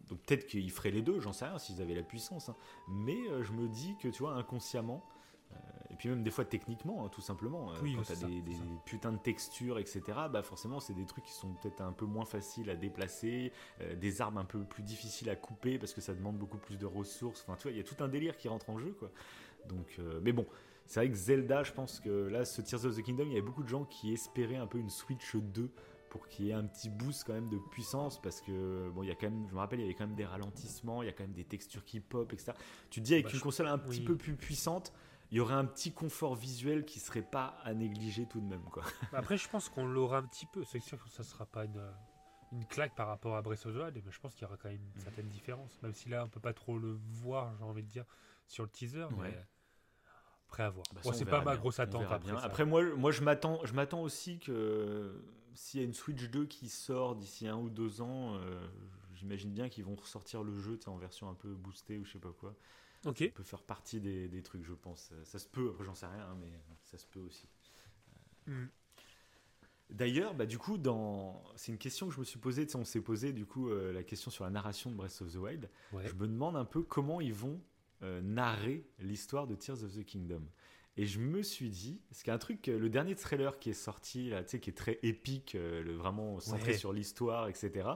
Donc 0.09 0.20
peut-être 0.20 0.47
qu'ils 0.47 0.70
feraient 0.70 0.91
les 0.91 1.01
deux, 1.01 1.18
j'en 1.20 1.33
sais 1.33 1.47
rien, 1.47 1.59
s'ils 1.59 1.81
avaient 1.81 1.95
la 1.95 2.03
puissance. 2.03 2.51
hein. 2.51 2.57
Mais 2.89 3.16
euh, 3.31 3.43
je 3.43 3.53
me 3.53 3.66
dis 3.68 3.95
que, 4.03 4.09
tu 4.09 4.18
vois, 4.18 4.35
inconsciemment, 4.35 5.03
euh, 5.53 5.57
et 5.95 5.97
puis 5.97 6.09
même 6.09 6.22
des 6.24 6.30
fois 6.32 6.45
techniquement, 6.45 7.05
hein, 7.05 7.09
tout 7.09 7.20
simplement, 7.20 7.70
euh, 7.72 7.76
Oui, 7.82 7.95
quand 7.97 8.03
t'as 8.03 8.16
des, 8.26 8.42
des 8.42 8.57
putains 8.84 9.12
de 9.12 9.18
textures, 9.18 9.78
etc., 9.78 10.03
bah 10.30 10.42
forcément, 10.42 10.80
c'est 10.80 10.92
des 10.92 11.07
trucs 11.07 11.24
qui 11.24 11.32
sont 11.32 11.55
peut-être 11.55 11.80
un 11.80 11.92
peu 11.92 12.05
moins 12.05 12.24
faciles 12.24 12.68
à 12.68 12.74
déplacer, 12.76 13.53
euh, 13.80 13.95
des 13.95 14.20
armes 14.20 14.38
un 14.38 14.45
peu 14.45 14.64
plus 14.64 14.82
difficiles 14.82 15.30
à 15.30 15.36
couper 15.36 15.78
parce 15.78 15.95
que 15.95 16.01
ça 16.01 16.12
demande 16.14 16.36
beaucoup 16.36 16.59
plus 16.59 16.76
de 16.76 16.86
ressources. 16.86 17.42
Enfin, 17.47 17.57
tu 17.57 17.62
vois, 17.62 17.70
il 17.72 17.78
y 17.78 17.80
a 17.80 17.84
tout 17.84 18.03
un 18.03 18.09
délire 18.09 18.36
qui 18.36 18.49
rentre 18.49 18.68
en 18.70 18.78
jeu, 18.78 18.95
quoi. 18.99 19.11
Donc, 19.68 19.97
euh, 19.99 20.20
mais 20.22 20.32
bon, 20.32 20.47
c'est 20.86 21.01
vrai 21.01 21.09
que 21.09 21.16
Zelda, 21.16 21.62
je 21.62 21.72
pense 21.72 22.01
que 22.01 22.11
là, 22.28 22.45
ce 22.45 22.61
Tears 22.61 22.84
of 22.84 22.97
the 22.97 23.03
Kingdom, 23.03 23.24
il 23.24 23.30
y 23.30 23.32
avait 23.36 23.40
beaucoup 23.47 23.62
de 23.62 23.68
gens 23.68 23.84
qui 23.84 24.12
espéraient 24.12 24.57
un 24.57 24.66
peu 24.66 24.78
une 24.78 24.90
Switch 24.90 25.36
2 25.36 25.70
pour 26.11 26.28
qu'il 26.28 26.47
y 26.47 26.51
ait 26.51 26.55
un 26.55 26.64
petit 26.64 26.90
boost 26.90 27.24
quand 27.24 27.32
même 27.32 27.49
de 27.49 27.59
puissance 27.72 28.22
parce 28.22 28.40
que 28.40 28.88
bon 28.95 29.03
il 29.03 29.09
y 29.09 29.11
a 29.11 29.16
quand 29.16 29.28
même 29.28 29.49
je 29.49 29.53
me 29.55 29.59
rappelle 29.59 29.80
il 29.80 29.82
y 29.82 29.86
avait 29.86 29.95
quand 29.95 30.07
même 30.07 30.14
des 30.14 30.24
ralentissements 30.24 31.03
il 31.03 31.07
y 31.07 31.09
a 31.09 31.12
quand 31.12 31.24
même 31.24 31.32
des 31.32 31.42
textures 31.42 31.84
qui 31.84 31.99
pop 31.99 32.32
etc 32.32 32.53
tu 32.88 33.01
te 33.01 33.05
dis 33.05 33.14
avec 33.14 33.24
Bah, 33.24 33.30
une 33.32 33.38
je- 33.38 33.42
console 33.42 33.66
un 33.66 33.78
petit 33.78 34.01
peu 34.01 34.14
plus 34.16 34.36
puissante 34.36 34.92
il 35.31 35.37
y 35.39 35.41
aurait 35.41 35.55
un 35.55 35.64
petit 35.64 35.93
confort 35.93 36.35
visuel 36.37 36.85
qui 36.85 37.01
serait 37.01 37.22
pas 37.22 37.57
à 37.64 37.75
négliger 37.75 38.27
tout 38.27 38.41
de 38.41 38.47
même 38.47 38.62
quoi 38.64 38.85
Bah, 39.12 39.18
Après, 39.18 39.37
je 39.37 39.49
pense 39.49 39.68
qu'on 39.68 39.87
l'aura 39.87 40.18
un 40.18 40.25
petit 40.25 40.47
peu. 40.47 40.64
C'est 40.64 40.81
sûr 40.81 41.03
que 41.03 41.09
ça 41.11 41.22
sera 41.25 41.47
pas 41.47 41.64
une, 41.64 41.83
une 42.53 42.64
claque 42.66 42.95
par 42.95 43.09
rapport 43.09 43.37
à 43.37 43.43
Breath 43.43 43.66
of 43.66 43.75
the 43.75 43.77
Wild, 43.79 44.03
mais 44.05 44.12
je 44.12 44.20
pense 44.20 44.35
qu'il 44.35 44.43
y 44.43 44.45
aura 44.47 44.57
quand 44.57 44.68
même 44.68 44.81
une 44.83 44.95
Mhm. 44.97 45.01
certaine 45.03 45.29
différence. 45.29 45.83
Même 45.83 45.95
si 45.95 46.09
là, 46.09 46.25
on 46.25 46.29
peut 46.29 46.41
pas 46.41 46.53
trop 46.53 46.79
le 46.79 46.93
voir, 46.93 47.55
j'ai 47.57 47.64
envie 47.64 47.83
de 47.83 47.89
dire, 47.89 48.05
sur 48.47 48.62
le 48.64 48.68
teaser. 48.70 49.05
Ouais. 49.05 49.31
Mais 49.31 49.47
après, 50.47 50.62
à 50.62 50.70
voir. 50.70 50.85
Bah, 50.95 51.01
Bon, 51.05 51.12
c'est 51.12 51.25
pas 51.25 51.43
ma 51.43 51.57
grosse 51.57 51.81
attente 51.81 52.05
après. 52.11 52.33
Après, 52.43 52.64
moi, 52.64 52.83
moi 52.97 53.11
je 53.11 53.22
m'attends, 53.22 53.64
je 53.64 53.72
m'attends 53.72 54.03
aussi 54.03 54.39
que 54.39 55.25
s'il 55.55 55.81
y 55.81 55.83
a 55.83 55.87
une 55.87 55.95
Switch 55.95 56.29
2 56.31 56.47
qui 56.47 56.68
sort 56.68 57.16
d'ici 57.16 57.49
un 57.49 57.57
ou 57.57 57.70
deux 57.70 58.01
ans, 58.03 58.35
euh, 58.37 58.66
j'imagine 59.14 59.53
bien 59.53 59.68
qu'ils 59.68 59.85
vont 59.85 59.95
ressortir 59.95 60.43
le 60.43 60.57
jeu 60.59 60.79
en 60.87 60.97
version 60.97 61.29
un 61.29 61.35
peu 61.35 61.55
boostée 61.55 61.99
ou 61.99 62.05
je 62.05 62.12
sais 62.12 62.18
pas 62.18 62.33
quoi. 62.33 62.55
Ok. 63.05 63.18
Ça 63.18 63.28
peut 63.28 63.42
faire 63.42 63.62
partie 63.62 64.00
des, 64.00 64.28
des 64.28 64.42
trucs, 64.42 64.64
je 64.64 64.72
pense. 64.72 65.00
Ça, 65.02 65.14
ça 65.24 65.38
se 65.38 65.48
peut, 65.48 65.70
après 65.70 65.84
j'en 65.84 65.94
sais 65.94 66.07
rien, 66.07 66.24
hein, 66.24 66.36
mais 66.40 66.52
ça 66.82 66.98
se 66.98 67.07
peut 67.07 67.20
aussi. 67.20 67.48
Hmm. 68.46 68.66
D'ailleurs, 69.90 70.34
bah, 70.34 70.46
du 70.46 70.59
coup, 70.59 70.78
dans... 70.78 71.42
c'est 71.57 71.70
une 71.70 71.78
question 71.78 72.09
que 72.09 72.14
je 72.14 72.20
me 72.20 72.24
suis 72.24 72.38
posée. 72.38 72.66
On 72.74 72.84
s'est 72.84 73.00
posé 73.00 73.32
du 73.32 73.46
coup 73.46 73.68
euh, 73.68 73.92
la 73.92 74.02
question 74.02 74.30
sur 74.30 74.44
la 74.44 74.50
narration 74.50 74.90
de 74.90 74.96
Breath 74.96 75.20
of 75.20 75.32
the 75.32 75.36
Wild. 75.36 75.70
Ouais. 75.92 76.07
Je 76.09 76.14
me 76.14 76.26
demande 76.26 76.57
un 76.57 76.64
peu 76.64 76.82
comment 76.82 77.20
ils 77.20 77.34
vont 77.34 77.61
euh, 78.02 78.20
narrer 78.22 78.86
l'histoire 78.98 79.46
de 79.46 79.55
Tears 79.55 79.84
of 79.84 79.94
the 79.94 80.05
Kingdom. 80.05 80.42
Et 80.96 81.07
je 81.07 81.18
me 81.18 81.42
suis 81.42 81.70
dit, 81.70 82.00
parce 82.09 82.22
qu'il 82.22 82.28
y 82.28 82.32
a 82.32 82.34
un 82.34 82.38
truc, 82.38 82.66
le 82.68 82.88
dernier 82.88 83.16
trailer 83.16 83.59
qui 83.59 83.70
est 83.70 83.74
sorti, 83.74 84.30
là, 84.30 84.44
tu 84.44 84.50
sais, 84.50 84.61
qui 84.61 84.70
est 84.70 84.74
très 84.74 84.98
épique, 85.02 85.55
euh, 85.55 85.82
le, 85.82 85.94
vraiment 85.94 86.38
centré 86.40 86.72
Ouais. 86.72 86.78
sur 86.78 86.92
l'histoire, 86.92 87.48
etc. 87.48 87.88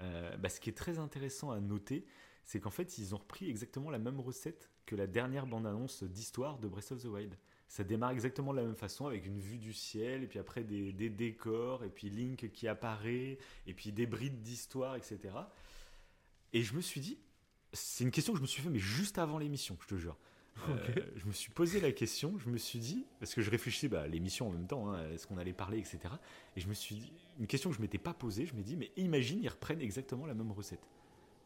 euh, 0.00 0.36
bah, 0.36 0.48
ce 0.48 0.60
qui 0.60 0.70
est 0.70 0.74
très 0.74 0.98
intéressant 0.98 1.50
à 1.50 1.60
noter, 1.60 2.04
c'est 2.44 2.60
qu'en 2.60 2.70
fait, 2.70 2.98
ils 2.98 3.14
ont 3.14 3.18
repris 3.18 3.48
exactement 3.48 3.90
la 3.90 3.98
même 3.98 4.20
recette 4.20 4.70
que 4.86 4.96
la 4.96 5.06
dernière 5.06 5.46
bande-annonce 5.46 6.04
d'histoire 6.04 6.58
de 6.58 6.68
Breath 6.68 6.92
of 6.92 7.02
the 7.02 7.06
Wild. 7.06 7.38
Ça 7.68 7.84
démarre 7.84 8.10
exactement 8.10 8.52
de 8.52 8.58
la 8.58 8.64
même 8.64 8.76
façon, 8.76 9.06
avec 9.06 9.26
une 9.26 9.40
vue 9.40 9.58
du 9.58 9.72
ciel, 9.72 10.22
et 10.22 10.26
puis 10.26 10.38
après 10.38 10.62
des, 10.62 10.92
des 10.92 11.08
décors, 11.08 11.82
et 11.84 11.88
puis 11.88 12.10
Link 12.10 12.50
qui 12.52 12.68
apparaît, 12.68 13.38
et 13.66 13.74
puis 13.74 13.92
des 13.92 14.06
brides 14.06 14.42
d'histoire, 14.42 14.96
etc. 14.96 15.18
Et 16.52 16.62
je 16.62 16.74
me 16.74 16.80
suis 16.80 17.00
dit, 17.00 17.18
c'est 17.72 18.04
une 18.04 18.10
question 18.10 18.32
que 18.32 18.38
je 18.38 18.42
me 18.42 18.46
suis 18.46 18.62
fait, 18.62 18.70
mais 18.70 18.78
juste 18.78 19.18
avant 19.18 19.38
l'émission, 19.38 19.76
je 19.80 19.88
te 19.88 19.96
jure. 19.96 20.16
Euh, 20.68 20.78
je 21.16 21.26
me 21.26 21.32
suis 21.32 21.50
posé 21.50 21.80
la 21.80 21.92
question, 21.92 22.38
je 22.38 22.48
me 22.48 22.58
suis 22.58 22.78
dit, 22.78 23.06
parce 23.18 23.34
que 23.34 23.42
je 23.42 23.50
réfléchissais 23.50 23.88
bah, 23.88 24.02
à 24.02 24.06
l'émission 24.06 24.48
en 24.48 24.50
même 24.50 24.66
temps, 24.66 24.92
hein, 24.92 25.10
est-ce 25.10 25.26
qu'on 25.26 25.38
allait 25.38 25.52
parler, 25.52 25.78
etc. 25.78 25.98
Et 26.56 26.60
je 26.60 26.68
me 26.68 26.74
suis 26.74 26.94
dit, 26.94 27.12
une 27.38 27.46
question 27.46 27.70
que 27.70 27.76
je 27.76 27.82
m'étais 27.82 27.98
pas 27.98 28.14
posée, 28.14 28.46
je 28.46 28.54
me 28.54 28.62
dis, 28.62 28.76
mais 28.76 28.92
imagine, 28.96 29.42
ils 29.42 29.48
reprennent 29.48 29.80
exactement 29.80 30.26
la 30.26 30.34
même 30.34 30.52
recette. 30.52 30.86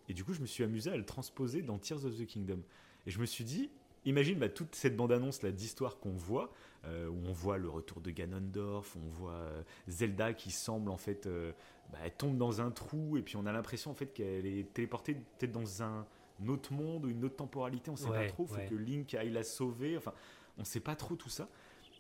Et 0.09 0.15
du 0.15 0.25
coup, 0.25 0.33
je 0.33 0.41
me 0.41 0.47
suis 0.47 0.65
amusé 0.65 0.91
à 0.91 0.97
le 0.97 1.05
transposer 1.05 1.63
dans 1.63 1.79
Tears 1.79 2.05
of 2.05 2.17
the 2.17 2.27
Kingdom. 2.27 2.61
Et 3.07 3.11
je 3.11 3.21
me 3.21 3.27
suis 3.27 3.45
dit, 3.45 3.71
imagine 4.05 4.39
bah, 4.39 4.49
toute 4.49 4.75
cette 4.75 4.97
bande-annonce 4.97 5.43
là 5.43 5.53
d'histoire 5.53 5.99
qu'on 5.99 6.13
voit, 6.13 6.53
euh, 6.85 7.09
où 7.09 7.27
on 7.27 7.33
voit 7.33 7.59
le 7.59 7.69
retour 7.69 8.01
de 8.01 8.11
Ganondorf, 8.11 8.97
on 8.97 9.09
voit 9.09 9.33
euh, 9.33 9.63
Zelda 9.87 10.33
qui 10.33 10.51
semble 10.51 10.91
en 10.91 10.97
fait, 10.97 11.27
euh, 11.27 11.53
bah, 11.93 11.99
elle 12.05 12.15
tombe 12.15 12.37
dans 12.37 12.61
un 12.61 12.71
trou, 12.71 13.17
et 13.17 13.23
puis 13.23 13.37
on 13.37 13.47
a 13.47 13.53
l'impression 13.53 13.91
en 13.91 13.95
fait 13.95 14.13
qu'elle 14.13 14.47
est 14.47 14.73
téléportée 14.73 15.15
peut-être 15.15 15.53
dans 15.53 15.83
un 15.83 16.07
autre 16.47 16.73
monde 16.73 17.05
ou 17.05 17.09
une 17.09 17.25
autre 17.25 17.37
temporalité, 17.37 17.91
on 17.91 17.97
sait 17.97 18.09
Ouais, 18.09 18.27
pas 18.27 18.33
trop, 18.33 18.47
faut 18.47 18.55
ouais. 18.55 18.67
que 18.67 18.75
Link 18.75 19.13
aille 19.15 19.31
la 19.31 19.43
sauver, 19.43 19.97
enfin, 19.97 20.13
on 20.57 20.65
sait 20.65 20.81
pas 20.81 20.95
trop 20.97 21.17
tout 21.17 21.29
ça. 21.31 21.49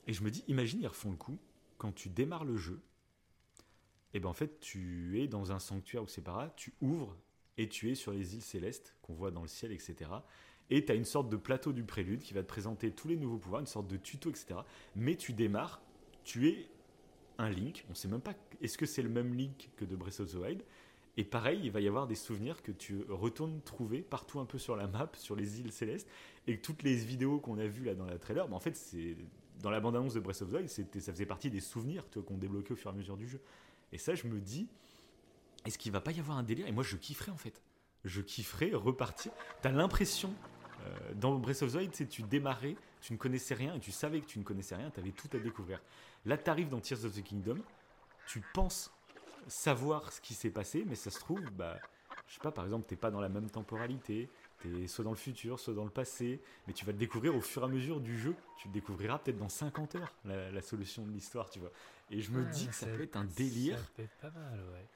Et 0.06 0.12
je 0.12 0.22
me 0.22 0.30
dis, 0.30 0.44
imagine, 0.48 0.80
ils 0.80 0.86
refont 0.86 1.10
le 1.10 1.16
coup, 1.16 1.38
quand 1.76 1.92
tu 1.92 2.08
démarres 2.08 2.44
le 2.44 2.56
jeu, 2.56 2.80
et 4.14 4.20
ben 4.20 4.28
en 4.28 4.34
fait, 4.34 4.60
tu 4.60 5.20
es 5.20 5.26
dans 5.26 5.52
un 5.52 5.58
sanctuaire, 5.58 6.02
ou 6.04 6.08
c'est 6.08 6.22
pas 6.22 6.32
grave, 6.32 6.52
tu 6.56 6.72
ouvres 6.80 7.16
et 7.58 7.68
tu 7.68 7.90
es 7.90 7.94
sur 7.94 8.12
les 8.12 8.34
îles 8.34 8.42
célestes 8.42 8.94
qu'on 9.02 9.12
voit 9.12 9.30
dans 9.30 9.42
le 9.42 9.48
ciel, 9.48 9.72
etc. 9.72 10.10
Et 10.70 10.84
tu 10.84 10.92
as 10.92 10.94
une 10.94 11.04
sorte 11.04 11.28
de 11.28 11.36
plateau 11.36 11.72
du 11.72 11.82
prélude 11.82 12.22
qui 12.22 12.32
va 12.32 12.42
te 12.42 12.48
présenter 12.48 12.90
tous 12.92 13.08
les 13.08 13.16
nouveaux 13.16 13.38
pouvoirs, 13.38 13.60
une 13.60 13.66
sorte 13.66 13.88
de 13.88 13.96
tuto, 13.96 14.30
etc. 14.30 14.60
Mais 14.94 15.16
tu 15.16 15.32
démarres, 15.32 15.82
tu 16.24 16.48
es 16.48 16.68
un 17.38 17.50
Link, 17.50 17.84
on 17.90 17.94
sait 17.94 18.08
même 18.08 18.20
pas 18.20 18.34
est-ce 18.60 18.78
que 18.78 18.86
c'est 18.86 19.02
le 19.02 19.08
même 19.08 19.34
Link 19.34 19.70
que 19.76 19.84
de 19.84 19.96
Breath 19.96 20.20
of 20.20 20.32
the 20.32 20.34
Wild? 20.34 20.62
Et 21.16 21.24
pareil, 21.24 21.60
il 21.64 21.72
va 21.72 21.80
y 21.80 21.88
avoir 21.88 22.06
des 22.06 22.14
souvenirs 22.14 22.62
que 22.62 22.70
tu 22.70 23.02
retournes 23.08 23.60
trouver 23.62 24.02
partout 24.02 24.38
un 24.38 24.44
peu 24.44 24.58
sur 24.58 24.76
la 24.76 24.86
map, 24.86 25.10
sur 25.14 25.34
les 25.34 25.60
îles 25.60 25.72
célestes, 25.72 26.08
et 26.46 26.56
que 26.56 26.62
toutes 26.62 26.84
les 26.84 26.94
vidéos 26.94 27.40
qu'on 27.40 27.58
a 27.58 27.66
vues 27.66 27.84
là 27.84 27.94
dans 27.94 28.06
la 28.06 28.18
trailer, 28.18 28.46
bah 28.46 28.54
en 28.54 28.60
fait, 28.60 28.76
c'est 28.76 29.16
dans 29.60 29.70
la 29.70 29.80
bande-annonce 29.80 30.14
de 30.14 30.20
Breath 30.20 30.42
of 30.42 30.50
the 30.50 30.54
Wild, 30.54 30.68
ça 30.68 31.12
faisait 31.12 31.26
partie 31.26 31.50
des 31.50 31.60
souvenirs 31.60 32.04
qu'on 32.24 32.36
débloquait 32.36 32.72
au 32.72 32.76
fur 32.76 32.90
et 32.90 32.94
à 32.94 32.96
mesure 32.96 33.16
du 33.16 33.26
jeu. 33.26 33.40
Et 33.92 33.98
ça, 33.98 34.14
je 34.14 34.28
me 34.28 34.40
dis, 34.40 34.68
est-ce 35.68 35.78
qu'il 35.78 35.92
va 35.92 36.00
pas 36.00 36.12
y 36.12 36.20
avoir 36.20 36.36
un 36.38 36.42
délire? 36.42 36.66
Et 36.66 36.72
moi, 36.72 36.82
je 36.82 36.96
kifferais 36.96 37.30
en 37.32 37.36
fait. 37.36 37.60
Je 38.04 38.20
kifferais 38.20 38.72
repartir. 38.74 39.32
T'as 39.62 39.70
l'impression, 39.70 40.34
euh, 40.86 41.14
dans 41.14 41.34
Breath 41.36 41.62
of 41.62 41.72
the 41.72 41.76
Wild, 41.76 42.08
tu 42.08 42.22
démarrais, 42.22 42.76
tu 43.00 43.12
ne 43.12 43.18
connaissais 43.18 43.54
rien 43.54 43.74
et 43.74 43.80
tu 43.80 43.92
savais 43.92 44.20
que 44.20 44.26
tu 44.26 44.38
ne 44.38 44.44
connaissais 44.44 44.76
rien, 44.76 44.90
tu 44.90 45.00
avais 45.00 45.10
tout 45.12 45.28
à 45.32 45.38
découvrir. 45.38 45.80
Là, 46.26 46.36
tu 46.36 46.50
arrives 46.50 46.68
dans 46.68 46.80
Tears 46.80 47.04
of 47.04 47.12
the 47.12 47.22
Kingdom, 47.22 47.58
tu 48.26 48.42
penses 48.54 48.90
savoir 49.46 50.12
ce 50.12 50.20
qui 50.20 50.34
s'est 50.34 50.50
passé, 50.50 50.84
mais 50.86 50.94
ça 50.94 51.10
se 51.10 51.18
trouve, 51.18 51.40
bah, 51.52 51.78
je 52.26 52.34
sais 52.34 52.40
pas, 52.40 52.52
par 52.52 52.64
exemple, 52.64 52.86
t'es 52.86 52.96
pas 52.96 53.10
dans 53.10 53.20
la 53.20 53.28
même 53.28 53.50
temporalité, 53.50 54.28
t'es 54.60 54.86
soit 54.86 55.04
dans 55.04 55.10
le 55.10 55.16
futur, 55.16 55.58
soit 55.58 55.74
dans 55.74 55.84
le 55.84 55.90
passé, 55.90 56.40
mais 56.66 56.72
tu 56.72 56.84
vas 56.84 56.92
le 56.92 56.98
découvrir 56.98 57.34
au 57.34 57.40
fur 57.40 57.62
et 57.62 57.64
à 57.64 57.68
mesure 57.68 58.00
du 58.00 58.18
jeu. 58.18 58.34
Tu 58.58 58.68
le 58.68 58.74
découvriras 58.74 59.18
peut-être 59.18 59.38
dans 59.38 59.48
50 59.48 59.94
heures, 59.96 60.12
la, 60.24 60.50
la 60.50 60.62
solution 60.62 61.04
de 61.06 61.10
l'histoire, 61.12 61.48
tu 61.50 61.58
vois. 61.60 61.70
Et 62.10 62.20
je 62.20 62.30
me 62.30 62.44
dis 62.44 62.66
que 62.68 62.74
ça, 62.74 62.86
ça- 62.86 62.92
peut 62.92 63.02
être 63.02 63.16
un 63.16 63.24
délire. 63.24 63.78
Ça 63.78 63.84
peut 63.96 64.02
être 64.02 64.16
pas 64.20 64.30
mal, 64.30 64.60
ouais. 64.72 64.86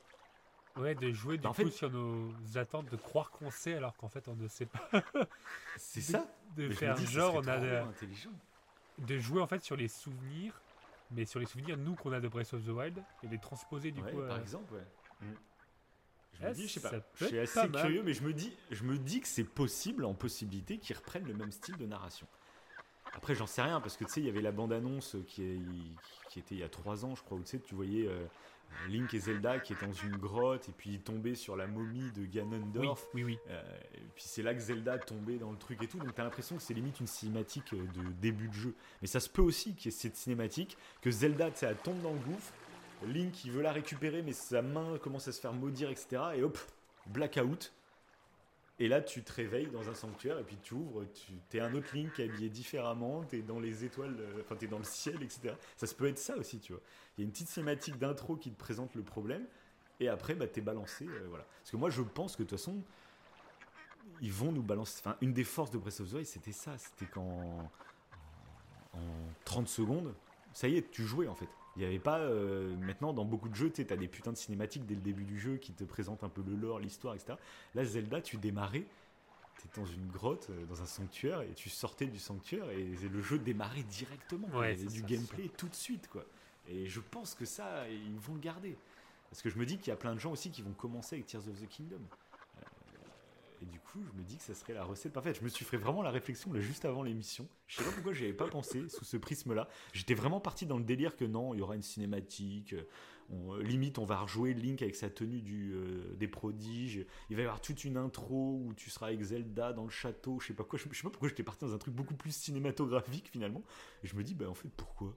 Ouais, 0.77 0.95
de 0.95 1.13
jouer 1.13 1.37
du 1.37 1.43
Bah, 1.43 1.51
en 1.51 1.53
coup 1.53 1.65
fait- 1.65 1.71
sur 1.71 1.91
nos 1.91 2.33
attentes, 2.57 2.89
de 2.91 2.97
croire 2.97 3.31
qu'on 3.31 3.51
sait 3.51 3.75
alors 3.75 3.95
qu'en 3.97 4.09
fait 4.09 4.27
on 4.29 4.35
ne 4.35 4.49
sait 4.49 4.67
pas. 4.67 4.89
C'est 5.77 6.01
ça. 6.01 6.27
De 6.57 6.69
Mais 6.69 6.75
faire 6.75 6.95
dis 6.95 7.07
genre, 7.07 7.35
on 7.37 7.47
a 7.49 7.59
de, 7.59 7.77
intelligent. 7.89 8.31
de 8.99 9.19
jouer 9.19 9.41
en 9.43 9.47
fait 9.47 9.63
sur 9.63 9.77
les 9.77 9.89
souvenirs, 9.89 10.61
mais 11.11 11.25
sur 11.27 11.41
les 11.41 11.47
souvenirs 11.47 11.77
nous 11.77 11.95
qu'on 11.95 12.13
a 12.13 12.21
de 12.21 12.29
Breath 12.29 12.55
of 12.55 12.65
the 12.65 12.69
Wild 12.69 13.03
et 13.23 13.29
les 13.29 13.39
transposer 13.39 13.91
du 13.91 14.01
Ouais, 14.03 14.11
coup. 14.13 14.19
par 14.19 14.37
euh, 14.37 14.41
exemple, 14.41 14.75
ouais. 14.75 14.87
Mm. 15.21 15.35
Je 16.35 16.47
Ah, 16.47 16.49
me 16.49 16.55
dis, 16.55 16.67
je 16.67 16.73
sais 16.73 16.81
pas, 16.81 16.93
je 17.15 17.27
suis 17.27 17.39
assez 17.39 17.69
curieux, 17.71 18.03
mais 18.03 18.15
je 18.15 18.23
me 18.23 18.33
dis, 18.33 18.57
je 18.71 18.85
me 18.85 18.99
dis 18.99 19.21
que 19.21 19.29
c'est 19.29 19.45
possible 19.45 20.05
en 20.05 20.15
possibilité 20.15 20.79
qu'ils 20.79 20.97
reprennent 20.97 21.27
le 21.27 21.35
même 21.35 21.53
style 21.53 21.77
de 21.77 21.87
narration. 21.87 22.27
Après, 23.13 23.35
j'en 23.35 23.47
sais 23.47 23.63
rien 23.63 23.81
parce 23.81 23.97
que 23.97 24.05
tu 24.05 24.13
sais, 24.13 24.21
il 24.21 24.27
y 24.27 24.31
avait 24.31 24.41
la 24.43 24.53
bande-annonce 24.53 25.17
qui, 25.27 25.43
est- 25.43 25.99
qui 26.29 26.39
était 26.39 26.55
il 26.55 26.61
y 26.61 26.65
a 26.65 26.69
trois 26.69 27.05
ans, 27.05 27.15
je 27.15 27.23
crois, 27.23 27.37
où 27.37 27.43
tu 27.43 27.51
sais, 27.51 27.61
tu 27.61 27.75
voyais 27.75 28.07
euh, 28.09 28.27
Link 28.89 29.15
et 29.15 29.19
Zelda 29.19 29.59
qui 29.59 29.73
étaient 29.73 29.87
dans 29.87 29.93
une 29.93 30.17
grotte 30.17 30.69
et 30.69 30.73
puis 30.73 30.99
tombaient 31.01 31.35
sur 31.35 31.57
la 31.57 31.67
momie 31.67 32.11
de 32.13 32.25
Ganondorf. 32.25 33.09
oui, 33.15 33.25
oui. 33.25 33.39
Euh, 33.49 33.63
et 33.95 34.01
puis 34.15 34.25
c'est 34.25 34.43
là 34.43 34.55
que 34.55 34.61
Zelda 34.61 34.99
tombait 34.99 35.37
dans 35.39 35.51
le 35.51 35.59
truc 35.59 35.83
et 35.83 35.87
tout, 35.87 35.99
donc 35.99 36.15
t'as 36.15 36.25
l'impression 36.25 36.57
que 36.57 36.63
c'est 36.63 36.75
limite 36.75 37.01
une 37.01 37.07
cinématique 37.07 37.73
euh, 37.73 37.85
de 37.95 38.13
début 38.21 38.49
de 38.49 38.55
jeu. 38.55 38.75
Mais 39.01 39.09
ça 39.09 39.21
se 39.21 39.29
peut 39.29 39.43
aussi 39.43 39.75
qu'il 39.75 39.87
y 39.87 39.95
ait 39.95 39.97
cette 39.97 40.17
cinématique, 40.17 40.77
que 41.01 41.11
Zelda, 41.11 41.51
tu 41.51 41.59
sais, 41.59 41.67
elle 41.67 41.77
tombe 41.77 42.01
dans 42.03 42.13
le 42.13 42.21
gouffre, 42.21 42.53
Link 43.07 43.45
il 43.45 43.51
veut 43.51 43.63
la 43.63 43.73
récupérer, 43.73 44.23
mais 44.23 44.33
sa 44.33 44.63
main 44.63 44.99
commence 44.99 45.29
à 45.29 45.33
se 45.33 45.41
faire 45.41 45.53
maudire, 45.53 45.91
etc. 45.91 46.23
Et 46.37 46.43
hop, 46.43 46.59
blackout. 47.07 47.73
Et 48.83 48.89
là, 48.89 49.01
tu 49.01 49.23
te 49.23 49.33
réveilles 49.33 49.69
dans 49.69 49.89
un 49.89 49.95
sanctuaire 49.95 50.41
et 50.41 50.43
puis 50.43 50.57
tu 50.61 50.75
ouvres, 50.75 51.05
tu 51.15 51.57
es 51.57 51.61
un 51.61 51.73
autre 51.73 51.95
Link 51.95 52.19
habillé 52.19 52.49
différemment, 52.49 53.23
tu 53.23 53.39
es 53.39 53.43
dans 53.43 53.61
les 53.61 53.85
étoiles, 53.85 54.17
euh, 54.19 54.41
enfin 54.41 54.57
tu 54.57 54.65
es 54.65 54.69
dans 54.69 54.79
le 54.79 54.85
ciel, 54.85 55.23
etc. 55.23 55.55
Ça 55.77 55.87
se 55.87 55.95
peut 55.95 56.09
être 56.09 56.19
ça 56.19 56.37
aussi, 56.37 56.59
tu 56.59 56.73
vois. 56.73 56.83
Il 57.17 57.21
y 57.21 57.23
a 57.23 57.27
une 57.27 57.31
petite 57.31 57.49
cinématique 57.49 57.97
d'intro 57.97 58.35
qui 58.35 58.51
te 58.51 58.59
présente 58.59 58.97
le 58.97 59.05
problème 59.05 59.47
et 60.01 60.09
après, 60.09 60.35
bah, 60.35 60.49
tu 60.49 60.59
es 60.59 60.63
balancé. 60.63 61.07
euh, 61.07 61.27
voilà. 61.29 61.45
Parce 61.61 61.71
que 61.71 61.77
moi, 61.77 61.91
je 61.91 62.03
pense 62.03 62.35
que 62.35 62.43
de 62.43 62.49
toute 62.49 62.59
façon, 62.59 62.83
ils 64.21 64.33
vont 64.33 64.51
nous 64.51 64.65
balancer. 64.65 64.99
Enfin, 64.99 65.17
une 65.21 65.33
des 65.33 65.45
forces 65.45 65.71
de 65.71 65.79
Breath 65.79 66.01
of 66.01 66.11
the 66.11 66.15
Wild, 66.15 66.27
c'était 66.27 66.51
ça. 66.51 66.77
C'était 66.77 67.07
qu'en 67.07 67.71
en 68.95 68.99
30 69.45 69.69
secondes, 69.69 70.13
ça 70.55 70.67
y 70.67 70.77
est, 70.77 70.91
tu 70.91 71.05
jouais 71.05 71.29
en 71.29 71.37
fait. 71.37 71.49
Il 71.77 71.81
n'y 71.81 71.87
avait 71.87 71.99
pas. 71.99 72.19
euh, 72.19 72.77
maintenant, 72.77 73.13
dans 73.13 73.25
beaucoup 73.25 73.49
de 73.49 73.55
jeux, 73.55 73.71
tu 73.71 73.81
as 73.91 73.97
des 73.97 74.09
putains 74.09 74.33
de 74.33 74.37
cinématiques 74.37 74.85
dès 74.87 74.95
le 74.95 75.01
début 75.01 75.25
du 75.25 75.39
jeu 75.39 75.57
qui 75.57 75.73
te 75.73 75.85
présentent 75.85 76.25
un 76.25 76.29
peu 76.29 76.43
le 76.47 76.55
lore, 76.55 76.79
l'histoire, 76.79 77.15
etc. 77.15 77.35
Là, 77.75 77.85
Zelda, 77.85 78.21
tu 78.21 78.37
démarrais, 78.37 78.85
tu 79.59 79.69
dans 79.81 79.87
une 79.87 80.09
grotte, 80.09 80.49
euh, 80.51 80.67
dans 80.67 80.83
un 80.83 80.87
sanctuaire, 80.87 81.41
et 81.43 81.55
tu 81.55 81.71
sortais 81.71 82.07
du 82.07 82.19
sanctuaire, 82.19 82.69
et 82.71 82.85
le 82.85 83.23
jeu 83.23 83.39
démarrait 83.39 83.85
directement. 83.85 84.49
Ouais, 84.49 84.75
Il 84.75 84.79
y 84.81 84.83
avait 84.83 84.93
du 84.93 85.01
ça, 85.01 85.07
gameplay 85.07 85.49
tout 85.57 85.69
de 85.69 85.75
suite, 85.75 86.09
quoi. 86.09 86.25
Et 86.69 86.89
je 86.89 87.01
pense 87.01 87.35
que 87.35 87.45
ça, 87.45 87.89
ils 87.89 88.19
vont 88.19 88.35
le 88.35 88.41
garder. 88.41 88.77
Parce 89.31 89.41
que 89.41 89.49
je 89.49 89.59
me 89.59 89.65
dis 89.65 89.79
qu'il 89.79 89.89
y 89.89 89.93
a 89.93 89.97
plein 89.97 90.15
de 90.15 90.21
gens 90.21 90.33
aussi 90.33 90.51
qui 90.51 90.61
vont 90.63 90.73
commencer 90.73 91.17
avec 91.17 91.27
Tears 91.27 91.49
of 91.49 91.59
the 91.61 91.69
Kingdom. 91.69 92.01
Et 93.63 93.67
du 93.67 93.79
coup, 93.79 94.01
je 94.03 94.19
me 94.19 94.25
dis 94.25 94.39
que 94.39 94.43
ça 94.43 94.55
serait 94.55 94.73
la 94.73 94.83
recette 94.83 95.13
parfaite. 95.13 95.39
Je 95.39 95.45
me 95.45 95.49
suis 95.49 95.65
fait 95.65 95.77
vraiment 95.77 96.03
la 96.03 96.11
réflexion 96.11 96.53
là, 96.53 96.59
juste 96.59 96.85
avant 96.85 97.05
l'émission. 97.05 97.47
Je 97.69 97.77
sais 97.77 97.85
pas 97.85 97.93
pourquoi 97.93 98.13
j'y 98.13 98.25
avais 98.25 98.33
pas 98.33 98.49
pensé 98.49 98.89
sous 98.89 99.05
ce 99.05 99.17
prisme-là. 99.17 99.69
J'étais 99.93 100.15
vraiment 100.15 100.41
parti 100.41 100.67
dans 100.67 100.79
le 100.79 100.85
délire 100.85 101.15
que 101.15 101.25
non, 101.25 101.55
il 101.55 101.59
y 101.59 101.61
aura 101.63 101.77
une 101.77 101.83
cinématique. 101.83 102.73
euh, 102.73 102.83
On, 103.31 103.55
euh, 103.55 103.63
limite, 103.63 103.99
on 103.99 104.05
va 104.05 104.19
rejouer 104.19 104.53
Link 104.53 104.83
avec 104.83 104.97
sa 104.97 105.09
tenue 105.11 105.71
euh, 105.75 106.13
des 106.17 106.27
prodiges. 106.27 107.07
Il 107.31 107.37
va 107.37 107.43
y 107.43 107.45
avoir 107.45 107.61
toute 107.61 107.85
une 107.85 107.97
intro 107.97 108.61
où 108.67 108.75
tu 108.75 108.91
seras 108.91 109.07
avec 109.07 109.23
Zelda 109.23 109.73
dans 109.73 109.85
le 109.85 109.91
château. 109.91 110.41
Je 110.41 110.49
sais 110.49 110.55
pas 110.55 110.65
quoi. 110.65 110.77
Je, 110.77 110.89
je 110.91 110.97
sais 110.97 111.05
pas 111.05 111.11
pourquoi 111.11 111.29
j'étais 111.29 111.45
parti 111.45 111.65
dans 111.65 111.73
un 111.73 111.79
truc 111.79 111.95
beaucoup 111.95 112.17
plus 112.17 112.35
cinématographique 112.35 113.29
finalement. 113.31 113.63
Et 114.03 114.09
je 114.09 114.17
me 114.17 114.25
dis, 114.25 114.35
bah 114.35 114.51
en 114.51 114.55
fait, 114.55 114.69
pourquoi? 114.77 115.17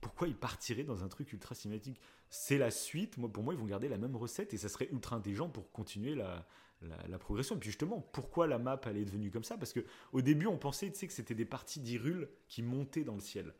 Pourquoi 0.00 0.28
ils 0.28 0.36
partiraient 0.36 0.84
dans 0.84 1.02
un 1.02 1.08
truc 1.08 1.32
ultra 1.32 1.54
cinématique? 1.54 1.98
C'est 2.28 2.58
la 2.58 2.70
suite. 2.70 3.16
Moi, 3.16 3.32
pour 3.32 3.42
moi, 3.42 3.54
ils 3.54 3.58
vont 3.58 3.64
garder 3.64 3.88
la 3.88 3.96
même 3.98 4.14
recette 4.14 4.52
et 4.52 4.58
ça 4.58 4.68
serait 4.68 4.88
ultra 4.92 5.16
intelligent 5.16 5.48
pour 5.48 5.72
continuer 5.72 6.14
la, 6.14 6.46
la, 6.88 7.06
la 7.08 7.18
progression. 7.18 7.56
Et 7.56 7.58
puis 7.58 7.68
justement, 7.70 8.00
pourquoi 8.12 8.46
la 8.46 8.58
map 8.58 8.80
elle 8.86 8.96
est 8.98 9.04
devenue 9.04 9.30
comme 9.30 9.44
ça? 9.44 9.56
Parce 9.58 9.72
que 9.72 9.84
au 10.12 10.20
début, 10.22 10.46
on 10.46 10.58
pensait, 10.58 10.90
tu 10.92 10.98
sais, 10.98 11.06
que 11.06 11.12
c'était 11.12 11.34
des 11.34 11.44
parties 11.44 11.80
d'Hyrule 11.80 12.28
qui 12.48 12.62
montaient 12.62 13.04
dans 13.04 13.14
le 13.14 13.20
ciel. 13.20 13.54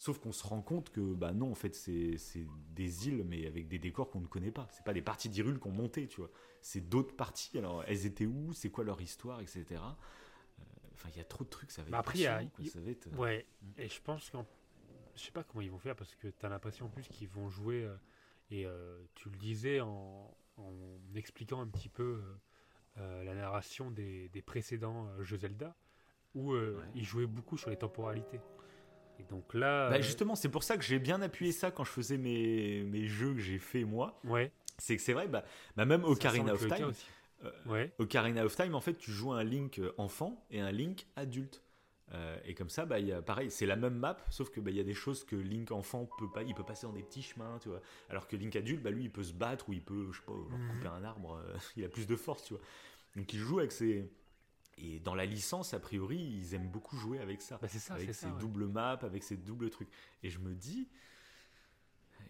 Sauf 0.00 0.18
qu'on 0.20 0.30
se 0.32 0.46
rend 0.46 0.62
compte 0.62 0.90
que 0.90 1.00
bah 1.14 1.32
non, 1.32 1.50
en 1.50 1.54
fait, 1.56 1.74
c'est 1.74 2.16
des 2.70 3.08
îles, 3.08 3.24
mais 3.24 3.46
avec 3.46 3.66
des 3.66 3.80
décors 3.80 4.10
qu'on 4.10 4.20
ne 4.20 4.26
connaît 4.28 4.52
pas. 4.52 4.68
C'est 4.70 4.84
pas 4.84 4.92
des 4.94 5.02
parties 5.02 5.28
d'Hyrule 5.28 5.58
qu'on 5.58 5.72
montait, 5.72 6.06
tu 6.06 6.20
vois. 6.20 6.30
C'est 6.62 6.88
d'autres 6.88 7.16
parties. 7.16 7.58
Alors, 7.58 7.82
elles 7.88 8.06
étaient 8.06 8.26
où? 8.26 8.52
C'est 8.52 8.70
quoi 8.70 8.84
leur 8.84 9.00
histoire, 9.00 9.40
etc. 9.40 9.64
Euh, 9.70 10.62
Enfin, 10.94 11.08
il 11.12 11.18
y 11.18 11.20
a 11.20 11.24
trop 11.24 11.42
de 11.44 11.48
trucs. 11.48 11.70
Ça 11.72 11.82
va 11.82 11.86
être 11.88 11.92
Bah 11.92 11.98
après, 11.98 12.18
il 12.18 12.22
y 12.22 12.26
a- 12.26 12.44
quoi. 12.44 12.64
Ça 12.66 12.80
va 12.80 12.90
être. 12.90 13.08
Ouais, 13.16 13.46
et 13.76 13.88
je 13.88 14.00
pense 14.02 14.30
qu'en. 14.30 14.46
Je 15.16 15.22
sais 15.22 15.32
pas 15.32 15.42
comment 15.42 15.62
ils 15.62 15.70
vont 15.70 15.78
faire 15.80 15.96
parce 15.96 16.14
que 16.14 16.28
tu 16.28 16.46
as 16.46 16.48
l'impression 16.48 16.86
en 16.86 16.90
plus 16.90 17.06
qu'ils 17.08 17.28
vont 17.28 17.48
jouer. 17.48 17.84
euh, 17.84 17.96
et 18.50 18.66
euh, 18.66 19.02
tu 19.14 19.28
le 19.30 19.36
disais 19.36 19.80
en, 19.80 20.34
en 20.56 20.98
expliquant 21.16 21.60
un 21.60 21.66
petit 21.68 21.88
peu 21.88 22.02
euh, 22.02 22.20
euh, 22.20 22.36
la 23.24 23.34
narration 23.34 23.90
des, 23.90 24.28
des 24.30 24.42
précédents 24.42 25.06
euh, 25.18 25.24
jeux 25.24 25.38
Zelda 25.38 25.74
où 26.34 26.52
euh, 26.52 26.76
Ouais. 26.78 26.84
ils 26.94 27.04
jouaient 27.04 27.26
beaucoup 27.26 27.56
sur 27.56 27.70
les 27.70 27.76
temporalités. 27.76 28.40
Et 29.18 29.24
donc 29.24 29.54
là. 29.54 29.90
Bah 29.90 29.96
euh, 29.96 30.02
justement, 30.02 30.34
c'est 30.36 30.48
pour 30.50 30.62
ça 30.62 30.76
que 30.76 30.84
j'ai 30.84 30.98
bien 30.98 31.20
appuyé 31.22 31.52
ça 31.52 31.70
quand 31.70 31.84
je 31.84 31.90
faisais 31.90 32.18
mes, 32.18 32.82
mes 32.84 33.06
jeux 33.06 33.34
que 33.34 33.40
j'ai 33.40 33.58
fait 33.58 33.84
moi. 33.84 34.20
ouais, 34.24 34.52
C'est 34.78 34.96
que 34.96 35.02
c'est 35.02 35.12
vrai, 35.14 35.26
bah, 35.26 35.44
bah 35.76 35.84
même 35.84 36.04
Ocarina 36.04 36.52
of 36.54 36.66
Time, 36.68 36.92
euh, 37.44 37.50
Ouais, 37.66 37.92
Ocarina 37.98 38.44
of 38.44 38.54
Time, 38.54 38.74
en 38.74 38.80
fait, 38.80 38.94
tu 38.94 39.10
joues 39.10 39.32
un 39.32 39.42
Link 39.44 39.78
euh, 39.78 39.92
enfant 39.98 40.44
et 40.50 40.60
un 40.60 40.70
Link 40.70 41.06
adulte. 41.16 41.62
Euh, 42.12 42.38
et 42.44 42.54
comme 42.54 42.70
ça, 42.70 42.86
bah, 42.86 43.00
il 43.00 43.06
y 43.06 43.12
a, 43.12 43.20
pareil, 43.20 43.50
c'est 43.50 43.66
la 43.66 43.76
même 43.76 43.94
map, 43.94 44.16
sauf 44.30 44.50
que 44.50 44.60
bah, 44.60 44.70
il 44.70 44.76
y 44.76 44.80
a 44.80 44.84
des 44.84 44.94
choses 44.94 45.24
que 45.24 45.36
Link 45.36 45.70
enfant 45.72 46.08
peut 46.18 46.30
pas, 46.32 46.42
il 46.42 46.54
peut 46.54 46.64
passer 46.64 46.86
dans 46.86 46.92
des 46.92 47.02
petits 47.02 47.22
chemins, 47.22 47.58
tu 47.60 47.68
vois. 47.68 47.80
Alors 48.08 48.26
que 48.28 48.36
Link 48.36 48.54
adulte, 48.56 48.82
bah, 48.82 48.90
lui, 48.90 49.04
il 49.04 49.10
peut 49.10 49.24
se 49.24 49.34
battre 49.34 49.68
ou 49.68 49.72
il 49.72 49.82
peut, 49.82 50.08
je 50.12 50.18
sais 50.18 50.24
pas, 50.24 50.32
genre, 50.32 50.48
Mhm. 50.58 50.68
couper 50.72 50.88
un 50.88 51.04
arbre, 51.04 51.36
euh, 51.36 51.54
il 51.76 51.84
a 51.84 51.88
plus 51.88 52.06
de 52.06 52.16
force, 52.16 52.44
tu 52.44 52.54
vois. 52.54 52.62
Donc 53.16 53.32
il 53.32 53.38
joue 53.38 53.58
avec 53.58 53.72
ses. 53.72 54.10
Et 54.80 55.00
dans 55.00 55.14
la 55.16 55.26
licence, 55.26 55.74
a 55.74 55.80
priori, 55.80 56.18
ils 56.18 56.54
aiment 56.54 56.68
beaucoup 56.70 56.96
jouer 56.96 57.18
avec 57.18 57.42
ça. 57.42 57.58
bah 57.60 57.66
c'est 57.68 57.80
ça, 57.80 57.94
avec 57.94 58.06
ses 58.06 58.12
ça. 58.12 58.28
ouais. 58.28 58.38
doubles 58.38 58.66
maps, 58.66 58.98
avec 59.02 59.24
ses 59.24 59.36
doubles 59.36 59.70
trucs. 59.70 59.88
Et 60.22 60.30
je 60.30 60.38
me 60.38 60.54
dis, 60.54 60.88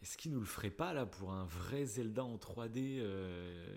est-ce 0.02 0.16
qu'ils 0.16 0.32
nous 0.32 0.40
le 0.40 0.46
feraient 0.46 0.70
pas 0.70 0.92
là 0.94 1.04
pour 1.04 1.32
un 1.32 1.44
vrai 1.44 1.84
Zelda 1.84 2.24
en 2.24 2.36
3D 2.36 2.98
euh, 3.00 3.76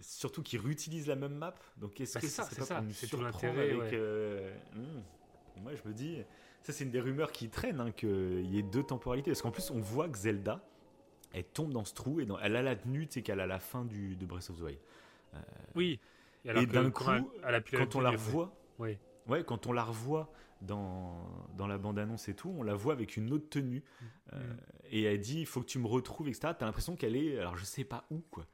Surtout 0.00 0.42
qu'ils 0.42 0.60
réutilisent 0.60 1.08
la 1.08 1.16
même 1.16 1.34
map? 1.34 1.54
Donc 1.78 2.00
est-ce 2.00 2.14
Bah, 2.14 2.20
que 2.20 2.26
c'est 2.28 2.32
ça, 2.32 2.44
ça 2.44 2.48
c'est 2.50 2.54
serait 2.56 2.60
pas 2.60 2.66
ça. 2.66 2.74
pour 2.76 2.84
nous 2.84 2.92
surprendre 2.94 3.58
avec 3.58 3.78
ouais. 3.78 3.90
euh, 3.94 4.56
hmm. 4.74 5.62
Moi 5.62 5.72
je 5.74 5.88
me 5.88 5.92
dis, 5.94 6.18
ça 6.62 6.72
c'est 6.72 6.84
une 6.84 6.90
des 6.92 7.00
rumeurs 7.00 7.32
qui 7.32 7.48
traînent, 7.48 7.80
hein, 7.80 7.90
qu'il 7.90 8.46
y 8.46 8.58
ait 8.58 8.62
deux 8.62 8.84
temporalités. 8.84 9.30
Parce 9.32 9.42
qu'en 9.42 9.50
plus 9.50 9.70
on 9.70 9.80
voit 9.80 10.08
que 10.08 10.18
Zelda, 10.18 10.62
elle 11.32 11.44
tombe 11.44 11.72
dans 11.72 11.84
ce 11.84 11.94
trou 11.94 12.20
et 12.20 12.26
dans- 12.26 12.38
elle 12.38 12.54
a 12.54 12.62
la 12.62 12.76
tenue, 12.76 13.06
tu 13.08 13.14
sais 13.14 13.22
qu'elle 13.22 13.40
a 13.40 13.46
la 13.46 13.58
fin 13.58 13.84
du, 13.84 14.14
de 14.14 14.26
Breath 14.26 14.48
of 14.50 14.58
the 14.58 14.62
Wild. 14.62 14.78
Oui. 15.74 15.98
Et 16.62 16.66
que 16.66 16.72
d'un 16.72 16.90
coup, 16.90 17.04
elle- 17.44 17.64
Quand 17.78 17.96
on 17.96 18.00
la 18.00 18.10
revoit, 18.10 18.54
Ouais. 18.78 18.98
Ouais, 19.26 19.42
quand 19.44 19.66
on 19.66 19.72
la 19.72 19.82
revoit 19.82 20.30
dans, 20.62 21.26
dans 21.56 21.66
la 21.66 21.78
bande-annonce 21.78 22.28
et 22.28 22.34
tout, 22.34 22.54
on 22.56 22.62
la 22.62 22.74
voit 22.74 22.92
avec 22.92 23.16
une 23.16 23.32
autre 23.32 23.48
tenue. 23.48 23.82
Euh, 24.32 24.38
Mm. 24.38 24.56
et 24.90 25.02
elle 25.02 25.20
dit, 25.20 25.40
il 25.40 25.46
faut 25.46 25.60
que 25.60 25.66
tu 25.66 25.78
me 25.78 25.86
retrouves, 25.86 26.28
etc. 26.28 26.52
T'as 26.58 26.66
l'impression 26.66 26.94
qu'elle 26.96 27.16
est, 27.16 27.38
alors 27.38 27.56
je 27.56 27.64
sais 27.64 27.84
pas 27.84 28.04
où, 28.10 28.20
quoi. 28.30 28.46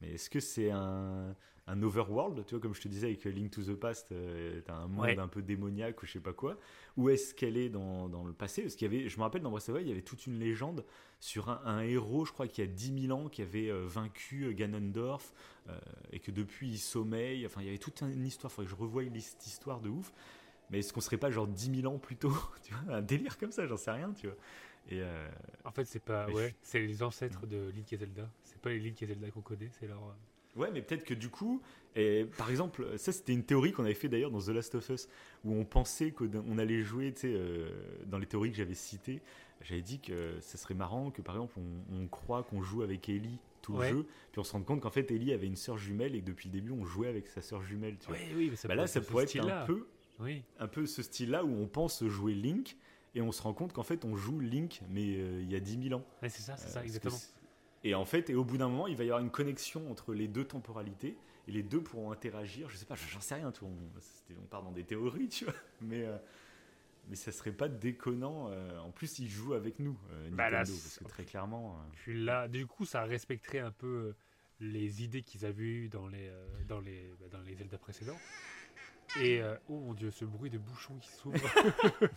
Mais 0.00 0.12
est-ce 0.12 0.30
que 0.30 0.40
c'est 0.40 0.70
un, 0.70 1.34
un 1.70 1.82
overworld, 1.82 2.44
tu 2.46 2.54
vois, 2.54 2.60
comme 2.60 2.74
je 2.74 2.80
te 2.80 2.88
disais 2.88 3.06
avec 3.06 3.24
Link 3.24 3.50
to 3.50 3.62
the 3.62 3.74
Past, 3.74 4.12
euh, 4.12 4.60
t'as 4.64 4.74
un 4.74 4.88
monde 4.88 5.04
Ouais. 5.06 5.18
un 5.18 5.28
peu 5.28 5.42
démoniaque 5.42 6.02
ou 6.02 6.06
je 6.06 6.12
sais 6.12 6.20
pas 6.20 6.32
quoi. 6.32 6.58
Ou 6.96 7.08
est-ce 7.10 7.34
qu'elle 7.34 7.56
est 7.56 7.68
dans, 7.68 8.08
dans 8.08 8.24
le 8.24 8.32
passé? 8.32 8.62
Parce 8.62 8.74
qu'il 8.74 8.92
y 8.92 8.96
avait, 8.98 9.08
je 9.08 9.16
me 9.18 9.22
rappelle 9.22 9.42
dans 9.42 9.50
Breath 9.50 9.68
of 9.68 9.74
the 9.74 9.76
Wild, 9.76 9.86
il 9.86 9.90
y 9.90 9.92
avait 9.92 10.02
toute 10.02 10.26
une 10.26 10.38
légende 10.38 10.84
sur 11.20 11.48
un, 11.48 11.60
un 11.64 11.80
héros, 11.82 12.24
je 12.24 12.32
crois 12.32 12.48
qu'il 12.48 12.64
y 12.64 12.68
a 12.68 12.70
10 12.70 13.06
000 13.06 13.18
ans, 13.18 13.28
qui 13.28 13.42
avait 13.42 13.70
euh, 13.70 13.84
vaincu 13.86 14.44
euh, 14.44 14.52
Ganondorf 14.52 15.32
euh, 15.68 15.78
et 16.12 16.18
que 16.20 16.30
depuis 16.30 16.68
il 16.70 16.78
sommeille. 16.78 17.46
Enfin, 17.46 17.60
il 17.60 17.66
y 17.66 17.68
avait 17.68 17.78
toute 17.78 18.00
une 18.00 18.26
histoire. 18.26 18.50
Faudrait 18.52 18.66
que 18.70 18.76
je 18.76 18.80
revoie 18.80 19.02
cette 19.20 19.46
histoire 19.46 19.80
de 19.80 19.88
ouf. 19.90 20.12
Mais 20.70 20.78
est-ce 20.80 20.92
qu'on 20.92 21.00
serait 21.00 21.16
pas 21.18 21.30
genre 21.30 21.46
10 21.48 21.80
000 21.82 21.92
ans 21.92 21.98
plus 21.98 22.16
tôt? 22.16 22.32
Tu 22.62 22.72
vois, 22.74 22.96
un 22.96 23.02
délire 23.02 23.38
comme 23.38 23.52
ça, 23.52 23.66
j'en 23.66 23.76
sais 23.76 23.90
rien, 23.90 24.12
tu 24.12 24.26
vois. 24.28 24.36
Et 24.90 25.02
En 25.64 25.70
fait, 25.72 25.84
c'est 25.84 26.00
pas. 26.02 26.26
Ouais, 26.30 26.48
je- 26.48 26.54
c'est 26.62 26.80
les 26.80 27.02
ancêtres 27.02 27.46
de 27.46 27.70
Link 27.74 27.92
et 27.92 27.96
Zelda. 27.96 28.28
C'est 28.44 28.58
pas 28.60 28.70
les 28.70 28.78
Link 28.80 29.00
et 29.02 29.06
Zelda 29.06 29.30
qu'on 29.30 29.42
connaît, 29.42 29.68
c'est 29.78 29.86
leur. 29.86 30.16
Euh, 30.56 30.60
ouais, 30.60 30.70
mais 30.72 30.82
peut-être 30.82 31.04
que 31.04 31.14
du 31.14 31.28
coup, 31.28 31.60
et, 31.96 32.24
par 32.38 32.50
exemple, 32.50 32.86
ça 32.98 33.10
c'était 33.12 33.32
une 33.32 33.44
théorie 33.44 33.72
qu'on 33.72 33.84
avait 33.84 33.94
fait 33.94 34.08
d'ailleurs 34.08 34.30
dans 34.30 34.40
The 34.40 34.48
Last 34.48 34.74
of 34.76 34.88
Us, 34.90 35.08
où 35.44 35.54
on 35.54 35.64
pensait 35.64 36.12
qu'on 36.12 36.58
allait 36.58 36.82
jouer, 36.82 37.12
tu 37.12 37.22
sais, 37.22 37.32
euh, 37.34 37.70
dans 38.06 38.18
les 38.18 38.26
théories 38.26 38.50
que 38.50 38.56
j'avais 38.56 38.74
citées, 38.74 39.20
j'avais 39.62 39.82
dit 39.82 40.00
que 40.00 40.38
ça 40.40 40.56
serait 40.56 40.74
marrant 40.74 41.10
que 41.10 41.20
par 41.20 41.34
exemple 41.34 41.58
on, 41.58 42.02
on 42.02 42.06
croit 42.06 42.42
qu'on 42.44 42.62
joue 42.62 42.82
avec 42.82 43.08
Ellie 43.08 43.38
tout 43.60 43.74
Ouais. 43.74 43.90
le 43.90 43.98
jeu, 43.98 44.06
puis 44.32 44.38
on 44.40 44.44
se 44.44 44.52
rend 44.52 44.62
compte 44.62 44.80
qu'en 44.80 44.90
fait 44.90 45.10
Ellie 45.10 45.34
avait 45.34 45.46
une 45.46 45.56
sœur 45.56 45.76
jumelle 45.76 46.14
et 46.14 46.20
que 46.22 46.26
depuis 46.26 46.48
le 46.48 46.52
début 46.54 46.70
on 46.72 46.84
jouait 46.86 47.08
avec 47.08 47.26
sa 47.28 47.42
sœur 47.42 47.62
jumelle, 47.62 47.96
tu 47.98 48.06
vois. 48.08 48.16
Oui, 48.34 48.48
mais 48.50 48.56
ça 48.56 48.68
Bah 48.68 48.74
là, 48.74 48.86
ça 48.86 49.00
pourrait 49.02 49.24
être 49.24 49.38
un 49.38 49.66
peu 49.66 49.86
Oui. 50.18 50.42
un 50.58 50.66
peu 50.68 50.86
ce 50.86 51.02
style-là 51.02 51.44
où 51.44 51.50
on 51.52 51.66
pense 51.66 52.02
jouer 52.04 52.32
Link 52.34 52.76
et 53.14 53.20
on 53.20 53.32
se 53.32 53.42
rend 53.42 53.52
compte 53.52 53.72
qu'en 53.74 53.82
fait 53.82 54.04
on 54.06 54.16
joue 54.16 54.38
Link 54.40 54.80
mais 54.88 55.16
euh, 55.18 55.40
il 55.42 55.50
y 55.50 55.56
a 55.56 55.60
10 55.60 55.88
000 55.88 56.00
ans. 56.00 56.04
Ouais, 56.22 56.30
c'est 56.30 56.40
ça, 56.42 56.56
c'est 56.56 56.66
Euh, 56.66 56.68
ça, 56.68 56.74
parce 56.80 56.86
exactement. 56.86 57.18
Et 57.84 57.94
en 57.94 58.04
fait, 58.04 58.28
et 58.30 58.34
au 58.34 58.44
bout 58.44 58.58
d'un 58.58 58.68
moment, 58.68 58.86
il 58.86 58.96
va 58.96 59.04
y 59.04 59.08
avoir 59.08 59.22
une 59.22 59.30
connexion 59.30 59.90
entre 59.90 60.12
les 60.12 60.28
deux 60.28 60.44
temporalités 60.44 61.16
et 61.48 61.52
les 61.52 61.62
deux 61.62 61.82
pourront 61.82 62.12
interagir. 62.12 62.68
Je 62.68 62.76
sais 62.76 62.84
pas, 62.84 62.94
j'en 62.94 63.20
sais 63.20 63.36
rien, 63.36 63.50
tout. 63.52 63.64
On, 63.66 63.76
on 64.38 64.46
part 64.46 64.62
dans 64.62 64.72
des 64.72 64.84
théories, 64.84 65.28
tu 65.28 65.44
vois. 65.46 65.54
Mais, 65.80 66.04
euh, 66.04 66.16
mais 67.08 67.16
ça 67.16 67.32
serait 67.32 67.52
pas 67.52 67.68
déconnant. 67.68 68.48
euh, 68.50 68.78
en 68.80 68.90
plus, 68.90 69.18
ils 69.18 69.28
jouent 69.30 69.54
avec 69.54 69.78
nous, 69.78 69.98
euh, 70.12 70.24
Nintendo, 70.30 70.36
Bah 70.36 70.50
là, 70.50 70.58
parce 70.58 70.98
que 70.98 71.04
très 71.04 71.24
clairement. 71.24 71.76
euh, 71.78 71.88
Puis 71.94 72.22
là, 72.22 72.48
du 72.48 72.66
coup, 72.66 72.84
ça 72.84 73.02
respecterait 73.04 73.60
un 73.60 73.72
peu 73.72 73.86
euh, 73.86 74.16
les 74.60 75.02
idées 75.02 75.22
qu'ils 75.22 75.46
avaient 75.46 75.62
eues 75.64 75.88
dans 75.88 76.06
les, 76.06 76.30
dans 76.68 76.80
les, 76.80 77.10
bah, 77.18 77.26
dans 77.32 77.40
les 77.40 77.54
Zelda 77.56 77.78
précédents. 77.78 78.18
Et 79.20 79.40
euh, 79.42 79.56
oh 79.68 79.80
mon 79.80 79.94
dieu, 79.94 80.10
ce 80.12 80.24
bruit 80.24 80.50
de 80.50 80.58
bouchon 80.58 80.94
qui 81.00 81.08
s'ouvre. 81.08 81.36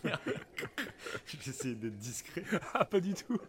J'essaie 1.26 1.74
d'être 1.74 1.98
discret. 1.98 2.44
ah, 2.74 2.86
pas 2.86 3.00
du 3.00 3.14
tout. 3.16 3.40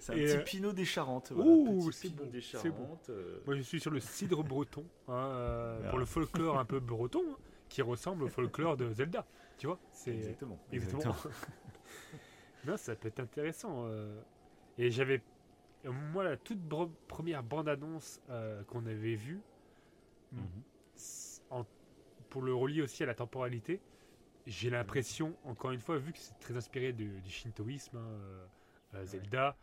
C'est 0.00 0.12
un 0.12 0.16
Et, 0.16 0.24
petit 0.24 0.36
euh, 0.36 0.44
pinot 0.44 0.72
des 0.72 0.84
Charentes. 0.84 1.32
Ouh, 1.36 1.90
c'est 1.92 2.08
bon, 2.10 2.30
c'est 2.40 2.70
bon. 2.70 2.98
Euh, 3.10 3.40
Moi, 3.46 3.56
je 3.56 3.62
suis 3.62 3.80
sur 3.80 3.90
le 3.90 4.00
cidre 4.00 4.42
breton, 4.42 4.84
hein, 5.08 5.12
euh, 5.34 5.90
pour 5.90 5.98
le 5.98 6.04
folklore 6.04 6.58
un 6.58 6.64
peu 6.64 6.80
breton, 6.80 7.22
hein, 7.32 7.36
qui 7.68 7.82
ressemble 7.82 8.24
au 8.24 8.28
folklore 8.28 8.76
de 8.76 8.92
Zelda. 8.92 9.26
Tu 9.58 9.66
vois 9.66 9.78
C'est 9.92 10.12
Exactement. 10.14 10.58
Exactement. 10.72 11.14
non, 12.66 12.76
ça 12.76 12.94
peut 12.94 13.08
être 13.08 13.20
intéressant. 13.20 13.86
Et 14.78 14.90
j'avais. 14.90 15.22
Moi, 15.84 16.22
la 16.24 16.36
toute 16.36 16.60
première 17.08 17.42
bande-annonce 17.42 18.20
euh, 18.30 18.62
qu'on 18.64 18.86
avait 18.86 19.16
vue, 19.16 19.40
Mhm. 20.32 20.62
en- 21.50 21.66
pour 22.30 22.42
le 22.42 22.54
relier 22.54 22.82
aussi 22.82 23.02
à 23.02 23.06
la 23.06 23.14
temporalité, 23.14 23.80
j'ai 24.46 24.70
l'impression, 24.70 25.36
encore 25.44 25.72
une 25.72 25.80
fois, 25.80 25.98
vu 25.98 26.12
que 26.12 26.18
c'est 26.18 26.38
très 26.40 26.56
inspiré 26.56 26.92
du, 26.92 27.20
du 27.20 27.30
shintoïsme, 27.30 27.96
hein, 27.98 28.08
euh, 28.94 29.04
Zelda, 29.04 29.56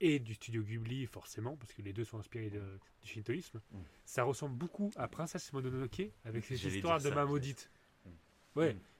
et 0.00 0.18
du 0.18 0.34
studio 0.34 0.62
Ghibli, 0.62 1.06
forcément, 1.06 1.56
parce 1.56 1.72
que 1.72 1.82
les 1.82 1.92
deux 1.92 2.04
sont 2.04 2.18
inspirés 2.18 2.50
de- 2.50 2.78
du 3.02 3.08
shintoïsme. 3.08 3.60
Mm. 3.72 3.78
Ça 4.04 4.22
ressemble 4.24 4.54
beaucoup 4.56 4.90
à 4.96 5.08
Princesse 5.08 5.52
Mononoke 5.52 6.02
avec 6.24 6.44
ses 6.44 6.66
histoires 6.66 7.00
de 7.00 7.10
main 7.10 7.24
maudite. 7.26 7.70
Mm. 8.04 8.10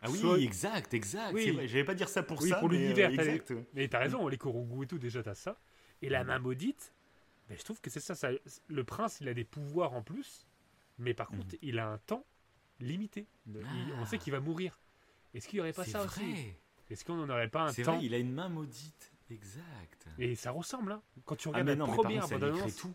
Ah 0.02 0.10
oui, 0.10 0.18
Soit- 0.18 0.38
exact, 0.40 0.92
exact. 0.94 1.32
Oui. 1.32 1.58
J'allais 1.66 1.84
pas 1.84 1.94
dire 1.94 2.08
ça 2.08 2.22
pour 2.22 2.40
Oui, 2.42 2.50
ça. 2.50 2.56
pour 2.60 2.68
mais, 2.70 2.78
l'univers, 2.78 3.10
euh. 3.10 3.62
Mais 3.74 3.88
t'as 3.88 3.98
raison, 4.00 4.28
les 4.28 4.36
Korongu 4.38 4.84
et 4.84 4.86
tout, 4.86 4.98
déjà 4.98 5.22
t'as 5.22 5.34
ça. 5.34 5.58
Et 6.02 6.08
la 6.08 6.24
Mm. 6.24 6.26
main 6.26 6.38
maudite, 6.38 6.92
ben, 7.48 7.56
je 7.56 7.62
trouve 7.64 7.80
que 7.80 7.88
c'est 7.90 8.00
ça, 8.00 8.14
ça. 8.14 8.30
Le 8.68 8.84
prince, 8.84 9.18
il 9.20 9.28
a 9.28 9.34
des 9.34 9.44
pouvoirs 9.44 9.92
en 9.94 10.02
plus, 10.02 10.46
mais 10.98 11.14
par 11.14 11.28
contre, 11.28 11.46
Mhm. 11.54 11.58
il 11.62 11.78
a 11.78 11.88
un 11.88 11.98
temps 11.98 12.24
limité. 12.80 13.26
Il- 13.46 13.62
Ah. 13.64 13.96
on 14.00 14.04
sait 14.06 14.18
qu'il 14.18 14.32
va 14.32 14.40
mourir. 14.40 14.78
Est-ce 15.34 15.48
qu'il 15.48 15.56
n'y 15.58 15.60
aurait 15.60 15.72
pas 15.72 15.84
ça 15.84 16.02
vrai. 16.04 16.22
aussi 16.22 16.52
Est-ce 16.90 17.04
qu'on 17.04 17.16
n'en 17.16 17.28
aurait 17.30 17.48
pas 17.48 17.62
un 17.62 17.72
temps 17.72 17.96
vrai, 17.96 18.04
il 18.04 18.14
a 18.14 18.18
une 18.18 18.32
main 18.32 18.48
maudite. 18.48 19.12
Exact. 19.30 20.06
Et 20.18 20.34
ça 20.34 20.50
ressemble, 20.50 20.92
hein. 20.92 21.02
Quand 21.24 21.36
tu 21.36 21.48
Ah 21.48 21.50
regardes 21.50 21.66
mais 21.66 21.74
la 21.76 21.84
mais 21.84 21.86
par 21.86 21.96
première 21.96 22.22
contre, 22.22 22.28
ça 22.28 22.34
niquerait 22.36 22.50
bande-annonce, 22.52 22.76
tout. 22.76 22.94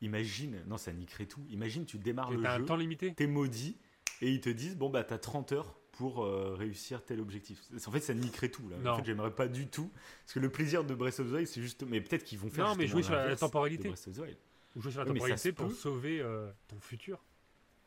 Imagine, 0.00 0.62
non, 0.66 0.76
ça 0.76 0.92
niquerait 0.92 1.26
tout. 1.26 1.44
Imagine, 1.48 1.86
tu 1.86 1.98
démarres 1.98 2.30
le 2.30 2.44
un 2.44 2.58
jeu, 2.58 2.64
temps 2.64 2.76
limité. 2.76 3.14
t'es 3.14 3.26
maudit, 3.26 3.78
et 4.20 4.30
ils 4.30 4.40
te 4.40 4.50
disent, 4.50 4.76
bon, 4.76 4.90
bah, 4.90 5.04
t'as 5.04 5.18
30 5.18 5.52
heures 5.52 5.78
pour 5.92 6.24
euh, 6.24 6.54
réussir 6.54 7.04
tel 7.04 7.20
objectif. 7.20 7.60
En 7.86 7.90
fait, 7.90 8.00
ça 8.00 8.14
niquerait 8.14 8.50
tout, 8.50 8.68
là. 8.68 8.76
Non. 8.78 8.90
En 8.92 8.96
fait, 8.96 9.04
j'aimerais 9.04 9.34
pas 9.34 9.48
du 9.48 9.68
tout. 9.68 9.90
Parce 10.24 10.34
que 10.34 10.40
le 10.40 10.50
plaisir 10.50 10.84
de 10.84 10.94
Breath 10.94 11.20
of 11.20 11.28
the 11.28 11.32
Wild, 11.32 11.46
c'est 11.46 11.62
juste. 11.62 11.84
Mais 11.84 12.00
peut-être 12.00 12.24
qu'ils 12.24 12.38
vont 12.38 12.50
faire. 12.50 12.66
Non, 12.66 12.74
mais 12.76 12.86
jouer 12.86 13.02
sur 13.02 13.14
la 13.14 13.36
temporalité. 13.36 13.84
de 13.84 13.88
Breath 13.88 14.08
of 14.08 14.14
the 14.14 14.18
Wild. 14.18 14.38
Ou 14.76 14.80
jouer 14.82 14.90
sur 14.90 15.00
la 15.00 15.06
mais 15.06 15.18
temporalité 15.18 15.52
pour 15.52 15.68
peut. 15.68 15.74
sauver 15.74 16.20
euh, 16.20 16.50
ton 16.68 16.80
futur. 16.80 17.24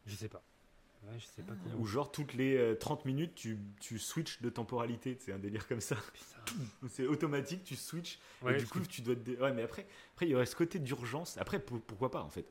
Je 0.06 0.16
sais 0.16 0.30
pas. 0.30 0.41
Ouais, 1.08 1.20
je 1.20 1.26
sais 1.26 1.42
pas 1.42 1.54
comment. 1.64 1.76
Ou 1.82 1.86
genre, 1.86 2.12
toutes 2.12 2.34
les 2.34 2.58
euh, 2.58 2.76
30 2.76 3.06
minutes, 3.06 3.34
tu, 3.36 3.58
tu 3.80 3.98
switches 4.00 4.42
de 4.42 4.50
temporalité. 4.50 5.18
C'est 5.20 5.32
un 5.32 5.40
délire 5.40 5.68
comme 5.68 5.80
ça. 5.82 5.96
C'est 6.90 7.08
automatique, 7.08 7.64
tu 7.64 7.76
switches. 7.76 8.20
Ouais, 8.42 8.56
et 8.56 8.58
du 8.60 8.68
coup, 8.68 8.80
que- 8.80 8.86
tu 8.88 9.02
dois 9.02 9.16
te. 9.16 9.20
dé- 9.22 9.38
Ouais, 9.38 9.54
mais 9.54 9.64
après, 9.64 9.86
après, 10.14 10.26
il 10.28 10.32
y 10.32 10.36
aurait 10.36 10.46
ce 10.46 10.56
côté 10.56 10.80
d'urgence. 10.80 11.38
Après, 11.38 11.60
pour- 11.60 11.82
pourquoi 11.82 12.12
pas, 12.12 12.22
en 12.22 12.30
fait? 12.30 12.46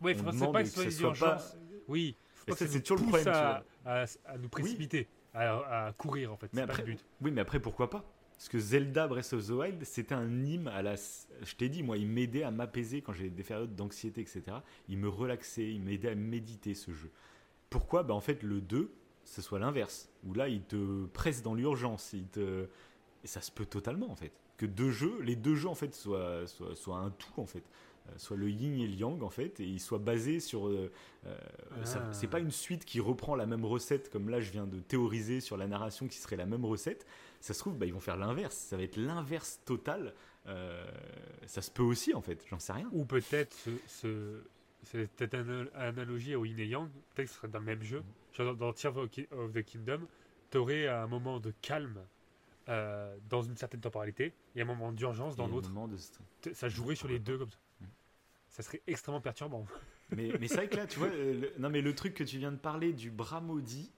Ouais, 0.00 0.12
on 0.14 0.18
faudrait 0.18 0.32
demande 0.32 0.52
pas 0.52 0.62
que 0.62 0.68
que 0.68 0.74
ce 0.74 0.82
soit 0.82 0.90
soit 0.90 1.08
urgences. 1.08 1.52
pas- 1.52 1.58
Oui, 1.88 2.16
faut 2.34 2.44
Et 2.46 2.50
pas 2.50 2.56
ça, 2.56 2.64
que 2.66 2.70
c'est 2.70 2.80
toujours 2.82 2.98
le 2.98 3.08
problème, 3.08 3.28
à, 3.28 3.64
à, 3.84 4.04
à 4.26 4.38
nous 4.38 4.48
précipiter, 4.48 5.08
à, 5.32 5.86
à 5.86 5.92
courir 5.92 6.32
en 6.32 6.36
fait. 6.36 6.50
Mais 6.52 6.60
pas 6.66 6.72
après- 6.72 6.82
le 6.82 6.92
but. 6.92 7.04
Oui, 7.20 7.30
mais 7.30 7.40
après, 7.40 7.60
pourquoi 7.60 7.88
pas? 7.90 8.04
Parce 8.36 8.48
que 8.48 8.58
Zelda 8.58 9.06
Breath 9.08 9.32
of 9.32 9.46
the 9.46 9.50
Wild, 9.50 9.84
c'était 9.84 10.14
un 10.14 10.44
hymne 10.44 10.68
à 10.68 10.82
la. 10.82 10.96
Je 10.96 11.54
t'ai 11.56 11.68
dit, 11.68 11.82
moi, 11.82 11.96
il 11.96 12.06
m'aidait 12.08 12.42
à 12.42 12.50
m'apaiser 12.50 13.00
quand 13.00 13.12
j'ai 13.12 13.30
des 13.30 13.42
périodes 13.42 13.74
d'anxiété, 13.74 14.20
etc. 14.20 14.42
Il 14.88 14.98
me 14.98 15.08
relaxait, 15.08 15.70
il 15.72 15.80
m'aidait 15.80 16.10
à 16.10 16.14
méditer 16.14 16.74
ce 16.74 16.92
jeu. 16.92 17.10
Pourquoi? 17.70 18.02
Bah, 18.02 18.14
En 18.14 18.20
fait, 18.20 18.42
le 18.42 18.60
2, 18.60 18.90
ce 19.24 19.40
soit 19.42 19.58
l'inverse. 19.58 20.10
Où 20.24 20.34
là, 20.34 20.48
il 20.48 20.62
te 20.62 21.06
presse 21.06 21.42
dans 21.42 21.54
l'urgence. 21.54 22.12
Il 22.12 22.26
te... 22.26 22.66
Et 23.22 23.26
ça 23.26 23.40
se 23.40 23.50
peut 23.50 23.64
totalement, 23.66 24.10
en 24.10 24.16
fait. 24.16 24.32
Que 24.58 24.66
deux 24.66 24.90
jeux, 24.90 25.20
les 25.22 25.36
deux 25.36 25.54
jeux, 25.54 25.68
en 25.68 25.74
fait, 25.74 25.94
soient, 25.94 26.46
soient, 26.46 26.74
soient 26.76 26.98
un 26.98 27.10
tout, 27.10 27.40
en 27.40 27.46
fait. 27.46 27.64
Euh, 28.08 28.12
soit 28.18 28.36
le 28.36 28.50
yin 28.50 28.78
et 28.80 28.86
le 28.86 28.94
yang, 28.94 29.22
en 29.22 29.30
fait, 29.30 29.60
et 29.60 29.64
ils 29.64 29.80
soient 29.80 29.98
basés 29.98 30.38
sur. 30.40 30.66
euh, 30.68 30.92
euh, 31.26 31.36
Ah. 31.84 32.12
C'est 32.12 32.26
pas 32.26 32.40
une 32.40 32.50
suite 32.50 32.84
qui 32.84 33.00
reprend 33.00 33.34
la 33.34 33.46
même 33.46 33.64
recette, 33.64 34.10
comme 34.10 34.28
là, 34.28 34.40
je 34.40 34.50
viens 34.50 34.66
de 34.66 34.78
théoriser 34.80 35.40
sur 35.40 35.56
la 35.56 35.66
narration 35.66 36.06
qui 36.08 36.18
serait 36.18 36.36
la 36.36 36.46
même 36.46 36.64
recette. 36.66 37.06
Ça 37.44 37.52
se 37.52 37.58
trouve, 37.58 37.76
bah, 37.76 37.84
ils 37.84 37.92
vont 37.92 38.00
faire 38.00 38.16
l'inverse. 38.16 38.56
Ça 38.56 38.74
va 38.78 38.82
être 38.84 38.96
l'inverse 38.96 39.60
total. 39.66 40.14
Euh, 40.46 40.86
ça 41.46 41.60
se 41.60 41.70
peut 41.70 41.82
aussi, 41.82 42.14
en 42.14 42.22
fait. 42.22 42.42
J'en 42.48 42.58
sais 42.58 42.72
rien. 42.72 42.88
Ou 42.92 43.04
peut-être 43.04 43.52
ce, 43.52 43.70
ce- 43.86 44.42
cette 44.84 45.34
analogie 45.74 46.34
au 46.34 46.46
Yin 46.46 46.58
et 46.58 46.66
Yang, 46.66 46.88
peut-être 47.14 47.26
que 47.28 47.32
ce 47.32 47.38
serait 47.38 47.48
dans 47.48 47.58
le 47.58 47.66
même 47.66 47.82
jeu. 47.82 48.02
Genre 48.32 48.54
dans, 48.56 48.72
Tears 48.72 48.96
of 48.96 49.10
the 49.52 49.62
Kingdom, 49.62 50.00
tu 50.50 50.56
aurais 50.56 50.88
un 50.88 51.06
moment 51.06 51.38
de 51.38 51.52
calme 51.60 52.00
euh, 52.70 53.14
dans 53.28 53.42
une 53.42 53.58
certaine 53.58 53.80
temporalité 53.82 54.32
et 54.56 54.62
un 54.62 54.64
moment 54.64 54.90
d'urgence 54.90 55.36
dans 55.36 55.46
l'autre. 55.46 55.68
de- 55.68 56.54
Ça 56.54 56.70
jouerait 56.70 56.94
sur 56.94 57.08
les 57.08 57.18
deux 57.18 57.36
comme 57.36 57.50
ça. 57.50 57.58
Mm. 57.82 57.84
Ça 58.48 58.62
serait 58.62 58.80
extrêmement 58.86 59.20
perturbant. 59.20 59.66
Mais, 60.16 60.30
mais 60.40 60.48
c'est 60.48 60.56
vrai 60.56 60.68
que 60.68 60.76
là, 60.76 60.86
tu 60.86 60.98
vois, 60.98 61.08
euh, 61.08 61.40
le- 61.40 61.52
non 61.58 61.68
mais 61.68 61.82
le 61.82 61.94
truc 61.94 62.14
que 62.14 62.24
tu 62.24 62.38
viens 62.38 62.52
de 62.52 62.56
parler 62.56 62.94
du 62.94 63.10
bras 63.10 63.42
maudit, 63.42 63.90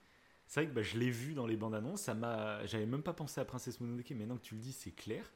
c'est 0.47 0.61
vrai 0.61 0.69
que 0.69 0.75
bah, 0.75 0.81
je 0.83 0.97
l'ai 0.97 1.09
vu 1.11 1.33
dans 1.33 1.45
les 1.47 1.57
bandes 1.57 1.75
annonces. 1.75 2.01
Ça 2.01 2.13
m'a, 2.13 2.65
j'avais 2.65 2.85
même 2.85 3.03
pas 3.03 3.13
pensé 3.13 3.39
à 3.41 3.45
Princesse 3.45 3.79
Mononoke, 3.79 4.09
mais 4.11 4.15
maintenant 4.17 4.37
que 4.37 4.43
tu 4.43 4.55
le 4.55 4.61
dis, 4.61 4.71
c'est 4.73 4.91
clair. 4.91 5.31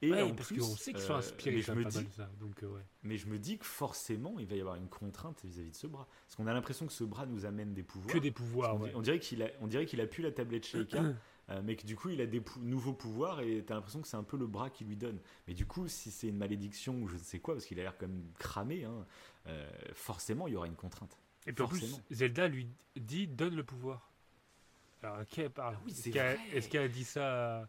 Et 0.00 0.12
Ouais, 0.12 0.22
en 0.22 0.32
parce 0.32 0.48
plus, 0.48 0.60
qu'on 0.60 0.76
sait 0.76 0.92
qu'ils 0.92 1.02
sont 1.02 1.14
euh, 1.14 1.18
inspirés 1.18 1.56
mais 1.56 1.62
je 1.62 1.72
me 1.72 1.84
dis, 1.84 2.06
ça. 2.16 2.30
Donc, 2.38 2.62
euh, 2.62 2.68
ouais. 2.68 2.82
mais 3.02 3.16
je 3.16 3.26
me 3.26 3.36
dis 3.36 3.58
que 3.58 3.64
forcément, 3.66 4.38
il 4.38 4.46
va 4.46 4.54
y 4.54 4.60
avoir 4.60 4.76
une 4.76 4.88
contrainte 4.88 5.40
vis-à-vis 5.44 5.72
de 5.72 5.76
ce 5.76 5.88
bras, 5.88 6.06
parce 6.24 6.36
qu'on 6.36 6.46
a 6.46 6.52
l'impression 6.52 6.86
que 6.86 6.92
ce 6.92 7.02
bras 7.02 7.26
nous 7.26 7.46
amène 7.46 7.74
des 7.74 7.82
pouvoirs. 7.82 8.14
Que 8.14 8.20
des 8.20 8.30
pouvoirs, 8.30 8.76
on, 8.76 8.80
ouais. 8.82 8.92
on 8.94 9.00
dirait 9.02 9.18
qu'il 9.18 9.42
a, 9.42 9.48
on 9.60 9.66
dirait 9.66 9.86
qu'il 9.86 10.00
a 10.00 10.06
plus 10.06 10.22
la 10.22 10.30
tablette 10.30 10.66
Sheikah, 10.66 11.02
euh, 11.50 11.62
mais 11.64 11.74
que 11.74 11.84
du 11.84 11.96
coup 11.96 12.10
il 12.10 12.20
a 12.20 12.26
des 12.26 12.40
pou- 12.40 12.60
nouveaux 12.60 12.92
pouvoirs 12.92 13.40
et 13.40 13.64
t'as 13.66 13.74
l'impression 13.74 14.00
que 14.00 14.06
c'est 14.06 14.16
un 14.16 14.22
peu 14.22 14.36
le 14.36 14.46
bras 14.46 14.70
qui 14.70 14.84
lui 14.84 14.94
donne. 14.94 15.18
Mais 15.48 15.54
du 15.54 15.66
coup, 15.66 15.88
si 15.88 16.12
c'est 16.12 16.28
une 16.28 16.36
malédiction 16.36 16.94
ou 17.02 17.08
je 17.08 17.14
ne 17.14 17.18
sais 17.20 17.40
quoi, 17.40 17.54
parce 17.54 17.66
qu'il 17.66 17.80
a 17.80 17.82
l'air 17.82 17.98
quand 17.98 18.06
même 18.06 18.22
cramé, 18.38 18.84
hein, 18.84 19.04
euh, 19.48 19.68
forcément 19.94 20.46
il 20.46 20.52
y 20.52 20.56
aura 20.56 20.68
une 20.68 20.76
contrainte. 20.76 21.18
Et 21.48 21.52
puis 21.52 21.64
en 21.64 21.66
plus. 21.68 22.00
Zelda 22.12 22.46
lui 22.46 22.68
dit 22.94 23.26
donne 23.26 23.56
le 23.56 23.64
pouvoir. 23.64 24.12
Alors, 25.02 25.24
qui 25.26 25.42
Ah 25.58 25.72
oui, 25.84 25.92
Est-ce 26.52 26.68
qu'elle 26.68 26.82
a 26.82 26.88
dit 26.88 27.04
ça 27.04 27.20
euh, 27.20 27.64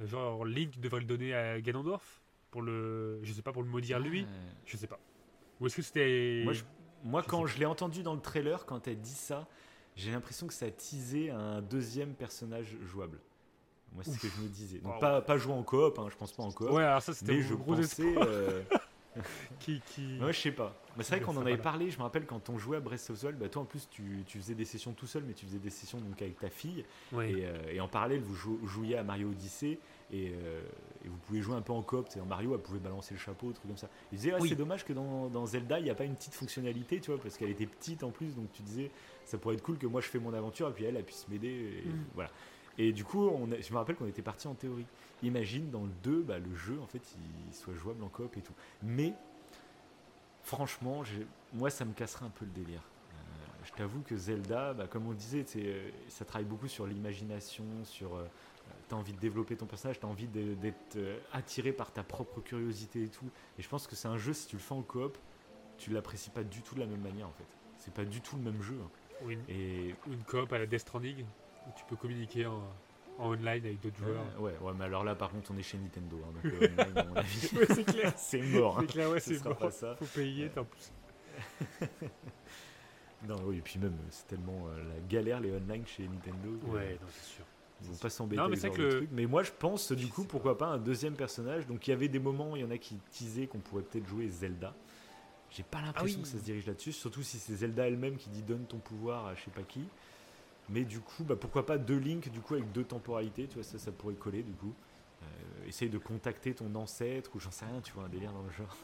Genre, 0.00 0.44
Link 0.44 0.78
devrait 0.80 1.00
le 1.00 1.06
donner 1.06 1.34
à 1.34 1.60
Ganondorf 1.60 2.20
Pour 2.50 2.62
le. 2.62 3.20
Je 3.22 3.32
sais 3.32 3.42
pas, 3.42 3.52
pour 3.52 3.62
le 3.62 3.68
maudire 3.68 4.00
lui? 4.00 4.22
Euh, 4.22 4.50
Je 4.66 4.76
sais 4.76 4.86
pas. 4.86 4.98
Ou 5.60 5.66
est-ce 5.66 5.76
que 5.76 5.82
c'était. 5.82 6.42
Moi, 6.44 6.52
je- 6.54 6.62
moi 7.04 7.22
Je 7.22 7.28
quand 7.28 7.46
je 7.46 7.58
l'ai 7.58 7.66
entendu 7.66 8.02
dans 8.02 8.14
le 8.14 8.20
trailer, 8.20 8.66
quand 8.66 8.88
elle 8.88 9.00
dit 9.00 9.10
ça, 9.14 9.46
j'ai 9.96 10.10
l'impression 10.10 10.46
que 10.46 10.54
ça 10.54 10.70
teasait 10.70 11.30
un 11.30 11.62
deuxième 11.62 12.14
personnage 12.14 12.76
jouable. 12.84 13.20
Moi, 13.92 14.02
c'est 14.04 14.12
ce 14.12 14.18
que 14.20 14.28
je 14.28 14.40
me 14.42 14.48
disais. 14.48 14.78
Donc, 14.78 14.94
Wow. 14.94 15.00
pas, 15.00 15.20
pas 15.20 15.36
jouer 15.36 15.52
en 15.52 15.62
coop, 15.62 15.98
hein, 15.98 16.06
je 16.10 16.16
pense 16.16 16.32
pas 16.32 16.42
en 16.42 16.50
coop. 16.50 16.70
Ouais, 16.70 16.82
alors 16.82 17.02
ça, 17.02 17.12
c'était 17.12 17.34
mais 17.34 17.42
je 17.42 17.54
gros 17.54 17.74
pensais. 17.76 18.02
espoir 18.02 18.26
euh, 18.26 18.62
qui. 19.60 19.80
qui... 19.86 20.18
Ouais, 20.20 20.32
je 20.32 20.38
sais 20.40 20.52
pas. 20.52 20.74
Mais 20.96 21.04
c'est 21.04 21.16
vrai 21.16 21.24
qu'on 21.24 21.32
en 21.32 21.40
va 21.42 21.48
avait 21.50 21.56
parlé. 21.56 21.90
Je 21.90 21.96
me 21.98 22.02
rappelle 22.02 22.26
quand 22.26 22.50
on 22.50 22.58
jouait 22.58 22.76
à 22.76 22.80
Breath 22.80 23.08
of 23.10 23.18
the 23.20 23.24
Wild, 23.24 23.38
bah, 23.38 23.48
toi 23.48 23.62
en 23.62 23.64
plus 23.64 23.88
tu, 23.90 24.24
tu 24.26 24.38
faisais 24.38 24.54
des 24.54 24.64
sessions 24.66 24.92
tout 24.92 25.06
seul, 25.06 25.22
mais 25.26 25.32
tu 25.32 25.46
faisais 25.46 25.58
des 25.58 25.70
sessions 25.70 25.98
donc 25.98 26.20
avec 26.20 26.38
ta 26.38 26.50
fille. 26.50 26.84
Et, 27.12 27.46
euh, 27.46 27.56
et 27.72 27.80
en 27.80 27.88
parallèle, 27.88 28.20
vous 28.20 28.34
jou- 28.34 28.60
jouiez 28.66 28.96
à 28.98 29.02
Mario 29.02 29.28
Odyssey 29.30 29.78
et, 30.12 30.32
euh, 30.34 30.60
et 31.04 31.08
vous 31.08 31.16
pouvez 31.26 31.40
jouer 31.40 31.54
un 31.54 31.62
peu 31.62 31.72
en 31.72 31.80
coop. 31.82 32.06
C'est 32.10 32.22
Mario, 32.26 32.54
elle 32.54 32.60
pouvait 32.60 32.78
balancer 32.78 33.14
le 33.14 33.20
chapeau, 33.20 33.52
truc 33.52 33.66
comme 33.66 33.76
ça. 33.78 33.88
Il 34.12 34.18
disait, 34.18 34.32
ah, 34.34 34.38
Oui. 34.40 34.50
c'est 34.50 34.54
dommage 34.54 34.84
que 34.84 34.92
dans, 34.92 35.28
dans 35.28 35.46
Zelda, 35.46 35.78
il 35.78 35.84
n'y 35.84 35.90
a 35.90 35.94
pas 35.94 36.04
une 36.04 36.14
petite 36.14 36.34
fonctionnalité, 36.34 37.00
tu 37.00 37.10
vois, 37.10 37.20
parce 37.20 37.38
qu'elle 37.38 37.50
était 37.50 37.66
petite 37.66 38.02
en 38.04 38.10
plus. 38.10 38.34
Donc 38.34 38.52
tu 38.52 38.62
disais, 38.62 38.90
ça 39.24 39.38
pourrait 39.38 39.54
être 39.54 39.62
cool 39.62 39.78
que 39.78 39.86
moi 39.86 40.02
je 40.02 40.08
fais 40.08 40.18
mon 40.18 40.34
aventure 40.34 40.68
et 40.68 40.72
puis 40.72 40.84
elle, 40.84 40.96
elle 40.96 41.04
puisse 41.04 41.26
m'aider. 41.28 41.82
et 41.86 41.88
Mm. 41.88 42.04
Voilà. 42.14 42.30
Et 42.78 42.92
du 42.92 43.04
coup, 43.04 43.26
on 43.28 43.50
a- 43.52 43.60
je 43.60 43.72
me 43.72 43.78
rappelle 43.78 43.96
qu'on 43.96 44.06
était 44.06 44.22
parti 44.22 44.48
en 44.48 44.54
théorie. 44.54 44.86
Imagine 45.22 45.70
dans 45.70 45.82
le 45.84 45.90
2, 46.02 46.22
bah, 46.22 46.38
le 46.38 46.54
jeu, 46.54 46.80
en 46.80 46.86
fait, 46.86 47.02
il 47.48 47.54
soit 47.54 47.74
jouable 47.74 48.02
en 48.02 48.08
coop 48.08 48.36
et 48.36 48.40
tout. 48.40 48.54
Mais 48.82 49.12
franchement, 50.42 51.02
moi, 51.52 51.70
ça 51.70 51.84
me 51.84 51.92
casserait 51.92 52.24
un 52.26 52.30
peu 52.30 52.44
le 52.44 52.50
délire. 52.50 52.82
Euh, 53.12 53.14
je 53.64 53.72
t'avoue 53.72 54.00
que 54.02 54.16
Zelda, 54.16 54.74
bah, 54.74 54.86
comme 54.86 55.06
on 55.06 55.12
disait, 55.12 55.44
euh, 55.56 55.90
ça 56.08 56.24
travaille 56.24 56.46
beaucoup 56.46 56.68
sur 56.68 56.86
l'imagination, 56.86 57.64
sur. 57.84 58.16
euh, 58.16 58.24
t'as 58.88 58.96
envie 58.96 59.12
de 59.12 59.18
développer 59.20 59.56
ton 59.56 59.66
personnage, 59.66 60.00
t'as 60.00 60.06
envie 60.08 60.26
d'être 60.28 60.96
euh, 60.96 61.18
attiré 61.32 61.72
par 61.72 61.92
ta 61.92 62.02
propre 62.02 62.40
curiosité 62.40 63.04
et 63.04 63.08
tout. 63.08 63.26
Et 63.58 63.62
je 63.62 63.68
pense 63.68 63.86
que 63.86 63.94
c'est 63.96 64.08
un 64.08 64.18
jeu, 64.18 64.32
si 64.32 64.46
tu 64.46 64.56
le 64.56 64.62
fais 64.62 64.74
en 64.74 64.82
coop, 64.82 65.16
tu 65.78 65.90
l'apprécies 65.90 66.30
pas 66.30 66.42
du 66.44 66.62
tout 66.62 66.74
de 66.74 66.80
la 66.80 66.86
même 66.86 67.00
manière, 67.00 67.28
en 67.28 67.32
fait. 67.32 67.46
C'est 67.78 67.92
pas 67.94 68.04
du 68.04 68.20
tout 68.20 68.36
le 68.36 68.42
même 68.42 68.62
jeu. 68.62 68.78
hein. 68.82 68.90
Ou 69.24 69.30
une, 69.30 69.40
Et 69.48 69.94
une 70.08 70.22
coop 70.24 70.52
à 70.52 70.58
la 70.58 70.66
Death 70.66 70.80
Stranding, 70.80 71.24
où 71.66 71.70
tu 71.76 71.84
peux 71.88 71.96
communiquer 71.96 72.46
en, 72.46 72.62
en 73.18 73.30
online 73.32 73.64
avec 73.66 73.80
d'autres 73.80 73.98
joueurs. 73.98 74.24
Euh, 74.36 74.40
ouais, 74.40 74.54
ouais, 74.60 74.72
mais 74.78 74.84
alors 74.84 75.04
là, 75.04 75.14
par 75.14 75.30
contre, 75.30 75.50
on 75.52 75.58
est 75.58 75.62
chez 75.62 75.78
Nintendo. 75.78 76.20
hein, 76.24 76.32
donc, 76.42 76.52
euh, 76.62 76.66
online, 76.68 76.98
à 76.98 77.04
mon 77.04 77.16
avis, 77.16 77.50
Ouais, 77.56 77.66
c'est 77.74 77.84
clair. 77.84 78.12
c'est 78.16 78.42
mort. 78.42 78.78
hein. 78.78 78.82
C'est 78.86 78.92
clair, 78.92 79.10
ouais, 79.10 79.20
Ce 79.20 79.30
c'est 79.30 79.38
sera 79.38 79.50
mort. 79.50 79.58
pas 79.58 79.70
ça. 79.70 79.96
Faut 79.96 80.04
payer, 80.06 80.48
t'en 80.50 80.64
plus. 80.64 80.92
Non, 83.28 83.36
oui, 83.44 83.58
et 83.58 83.60
puis 83.60 83.78
même, 83.78 83.96
c'est 84.10 84.26
tellement 84.26 84.66
euh, 84.66 84.82
la 84.82 85.00
galère 85.08 85.38
les 85.38 85.52
online 85.52 85.86
chez 85.86 86.08
Nintendo. 86.08 86.58
Ouais, 86.66 86.98
non, 87.00 87.06
c'est 87.08 87.34
sûr. 87.36 87.44
Ils 87.80 87.88
vont 87.88 87.96
pas 87.96 88.10
s'embêter 88.10 88.42
Non, 88.42 88.48
mais 88.48 88.58
avec 88.58 88.72
c'est 88.72 88.76
que 88.76 88.82
le- 88.82 88.96
truc. 88.96 89.08
Mais 89.12 89.26
moi, 89.26 89.44
je 89.44 89.52
pense, 89.56 89.92
du 89.92 90.08
coup, 90.08 90.24
pourquoi 90.24 90.58
pas 90.58 90.66
un 90.66 90.78
deuxième 90.78 91.14
personnage. 91.14 91.66
Donc, 91.68 91.86
il 91.86 91.90
y 91.90 91.94
avait 91.94 92.08
des 92.08 92.18
moments, 92.18 92.56
il 92.56 92.62
y 92.62 92.64
en 92.64 92.70
a 92.70 92.78
qui 92.78 92.96
teasaient 93.12 93.46
qu'on 93.46 93.58
pourrait 93.60 93.82
peut-être 93.84 94.08
jouer 94.08 94.28
Zelda. 94.28 94.74
J'ai 95.50 95.62
pas 95.62 95.80
l'impression 95.82 96.16
oui. 96.18 96.22
que 96.24 96.28
ça 96.28 96.38
se 96.38 96.42
dirige 96.44 96.66
là-dessus, 96.66 96.92
surtout 96.92 97.22
si 97.22 97.38
c'est 97.38 97.54
Zelda 97.54 97.86
elle-même 97.86 98.16
qui 98.16 98.28
dit 98.30 98.42
donne 98.42 98.64
ton 98.66 98.78
pouvoir 98.78 99.26
à 99.26 99.34
je 99.36 99.42
sais 99.44 99.50
pas 99.50 99.62
qui. 99.62 99.84
Mais 100.72 100.84
du 100.84 101.00
coup, 101.00 101.22
bah, 101.24 101.36
pourquoi 101.36 101.66
pas 101.66 101.78
deux 101.78 101.98
Link, 101.98 102.30
du 102.30 102.40
coup, 102.40 102.54
avec 102.54 102.72
deux 102.72 102.84
temporalités, 102.84 103.46
tu 103.46 103.54
vois, 103.54 103.62
ça, 103.64 103.78
ça 103.78 103.92
pourrait 103.92 104.14
coller, 104.14 104.42
du 104.42 104.52
coup. 104.52 104.72
Euh, 105.22 105.66
essaye 105.68 105.88
de 105.90 105.98
contacter 105.98 106.54
ton 106.54 106.74
ancêtre, 106.74 107.30
ou 107.34 107.38
j'en 107.40 107.50
sais 107.50 107.64
rien, 107.66 107.80
tu 107.80 107.92
vois, 107.92 108.04
un 108.04 108.08
délire 108.08 108.32
dans 108.32 108.42
le 108.42 108.50
genre. 108.50 108.76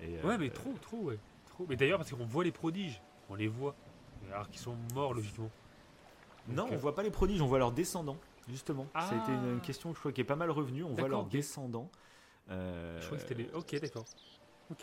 Et, 0.00 0.16
euh, 0.18 0.22
Ouais, 0.26 0.38
mais 0.38 0.48
trop, 0.50 0.72
trop, 0.80 0.96
ouais. 1.02 1.18
Trop. 1.50 1.66
Mais 1.68 1.76
d'ailleurs, 1.76 1.98
parce 1.98 2.10
qu'on 2.10 2.24
voit 2.24 2.44
les 2.44 2.50
prodiges, 2.52 3.00
on 3.28 3.34
les 3.34 3.48
voit. 3.48 3.74
Alors 4.32 4.48
qu'ils 4.48 4.60
sont 4.60 4.76
morts, 4.94 5.12
logiquement. 5.14 5.50
Non, 6.48 6.66
on 6.70 6.74
euh, 6.74 6.76
voit 6.78 6.94
pas 6.94 7.02
les 7.02 7.10
prodiges, 7.10 7.40
on 7.42 7.46
voit 7.46 7.58
leurs 7.58 7.72
descendants, 7.72 8.16
justement. 8.48 8.86
Ça 8.94 9.00
a 9.00 9.16
été 9.16 9.24
Ah. 9.28 9.32
une, 9.44 9.52
une 9.54 9.60
question, 9.60 9.92
je 9.94 9.98
crois, 9.98 10.12
qui 10.12 10.20
est 10.22 10.24
pas 10.24 10.36
mal 10.36 10.50
revenue. 10.50 10.82
On 10.82 10.94
voit 10.94 11.08
leurs 11.08 11.26
descendants. 11.26 11.90
Euh, 12.50 13.00
Je 13.00 13.06
crois 13.06 13.18
que 13.18 13.22
c'était 13.22 13.34
les. 13.34 13.50
Ok, 13.52 13.78
d'accord. 13.80 14.04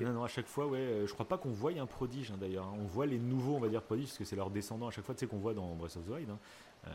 Non, 0.06 0.14
non, 0.14 0.24
à 0.24 0.28
chaque 0.28 0.48
fois, 0.48 0.68
ouais, 0.68 0.78
euh, 0.80 1.08
je 1.08 1.14
crois 1.14 1.28
pas 1.28 1.38
qu'on 1.38 1.52
voie 1.52 1.72
un 1.72 1.86
prodige 1.86 2.32
hein, 2.32 2.38
d'ailleurs. 2.40 2.66
hein. 2.66 2.76
On 2.80 2.86
voit 2.86 3.06
les 3.06 3.18
nouveaux, 3.20 3.56
on 3.56 3.60
va 3.60 3.70
dire 3.70 3.82
prodiges, 3.82 4.08
parce 4.08 4.18
que 4.20 4.26
c'est 4.26 4.36
leurs 4.36 4.52
descendants 4.52 4.88
à 4.88 4.92
chaque 4.92 5.06
fois, 5.06 5.16
tu 5.16 5.22
sais, 5.22 5.28
qu'on 5.28 5.40
voit 5.40 5.54
dans 5.54 5.74
Breath 5.76 5.98
of 5.98 6.06
the 6.06 6.10
Wild. 6.10 6.30
hein. 6.30 6.38
Euh, 6.88 6.92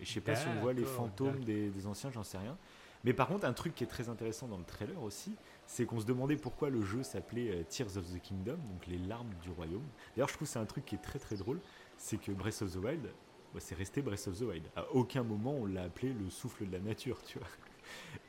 et 0.00 0.04
je 0.04 0.12
sais 0.12 0.20
pas 0.20 0.34
si 0.34 0.46
on 0.48 0.60
voit 0.60 0.72
les 0.72 0.82
fantômes 0.86 1.44
des 1.70 1.86
anciens, 1.86 2.10
j'en 2.10 2.22
sais 2.24 2.38
rien. 2.38 2.56
Mais 3.04 3.12
par 3.12 3.26
contre, 3.26 3.44
un 3.46 3.52
truc 3.52 3.74
qui 3.74 3.82
est 3.84 3.88
très 3.88 4.08
intéressant 4.08 4.46
dans 4.46 4.58
le 4.58 4.64
trailer 4.64 5.02
aussi, 5.02 5.34
c'est 5.66 5.84
qu'on 5.86 5.98
se 6.00 6.06
demandait 6.06 6.36
pourquoi 6.36 6.70
le 6.70 6.82
jeu 6.82 7.02
s'appelait 7.02 7.50
euh, 7.50 7.62
Tears 7.68 7.96
of 7.96 8.04
the 8.12 8.20
Kingdom, 8.22 8.56
donc 8.56 8.86
les 8.86 8.98
larmes 8.98 9.32
du 9.42 9.50
royaume. 9.50 9.82
D'ailleurs, 10.14 10.28
je 10.28 10.34
trouve 10.34 10.46
que 10.46 10.52
c'est 10.52 10.60
un 10.60 10.64
truc 10.66 10.84
qui 10.84 10.94
est 10.94 11.02
très 11.02 11.18
très 11.18 11.36
drôle, 11.36 11.60
c'est 11.98 12.16
que 12.16 12.30
Breath 12.32 12.62
of 12.62 12.72
the 12.72 12.76
Wild, 12.76 13.02
bah, 13.52 13.60
c'est 13.60 13.74
resté 13.74 14.02
Breath 14.02 14.28
of 14.28 14.38
the 14.38 14.42
Wild. 14.42 14.64
À 14.76 14.86
aucun 14.92 15.24
moment 15.24 15.52
on 15.52 15.66
l'a 15.66 15.82
appelé 15.82 16.12
le 16.12 16.30
souffle 16.30 16.64
de 16.66 16.72
la 16.72 16.78
nature, 16.80 17.20
tu 17.24 17.38
vois. 17.38 17.48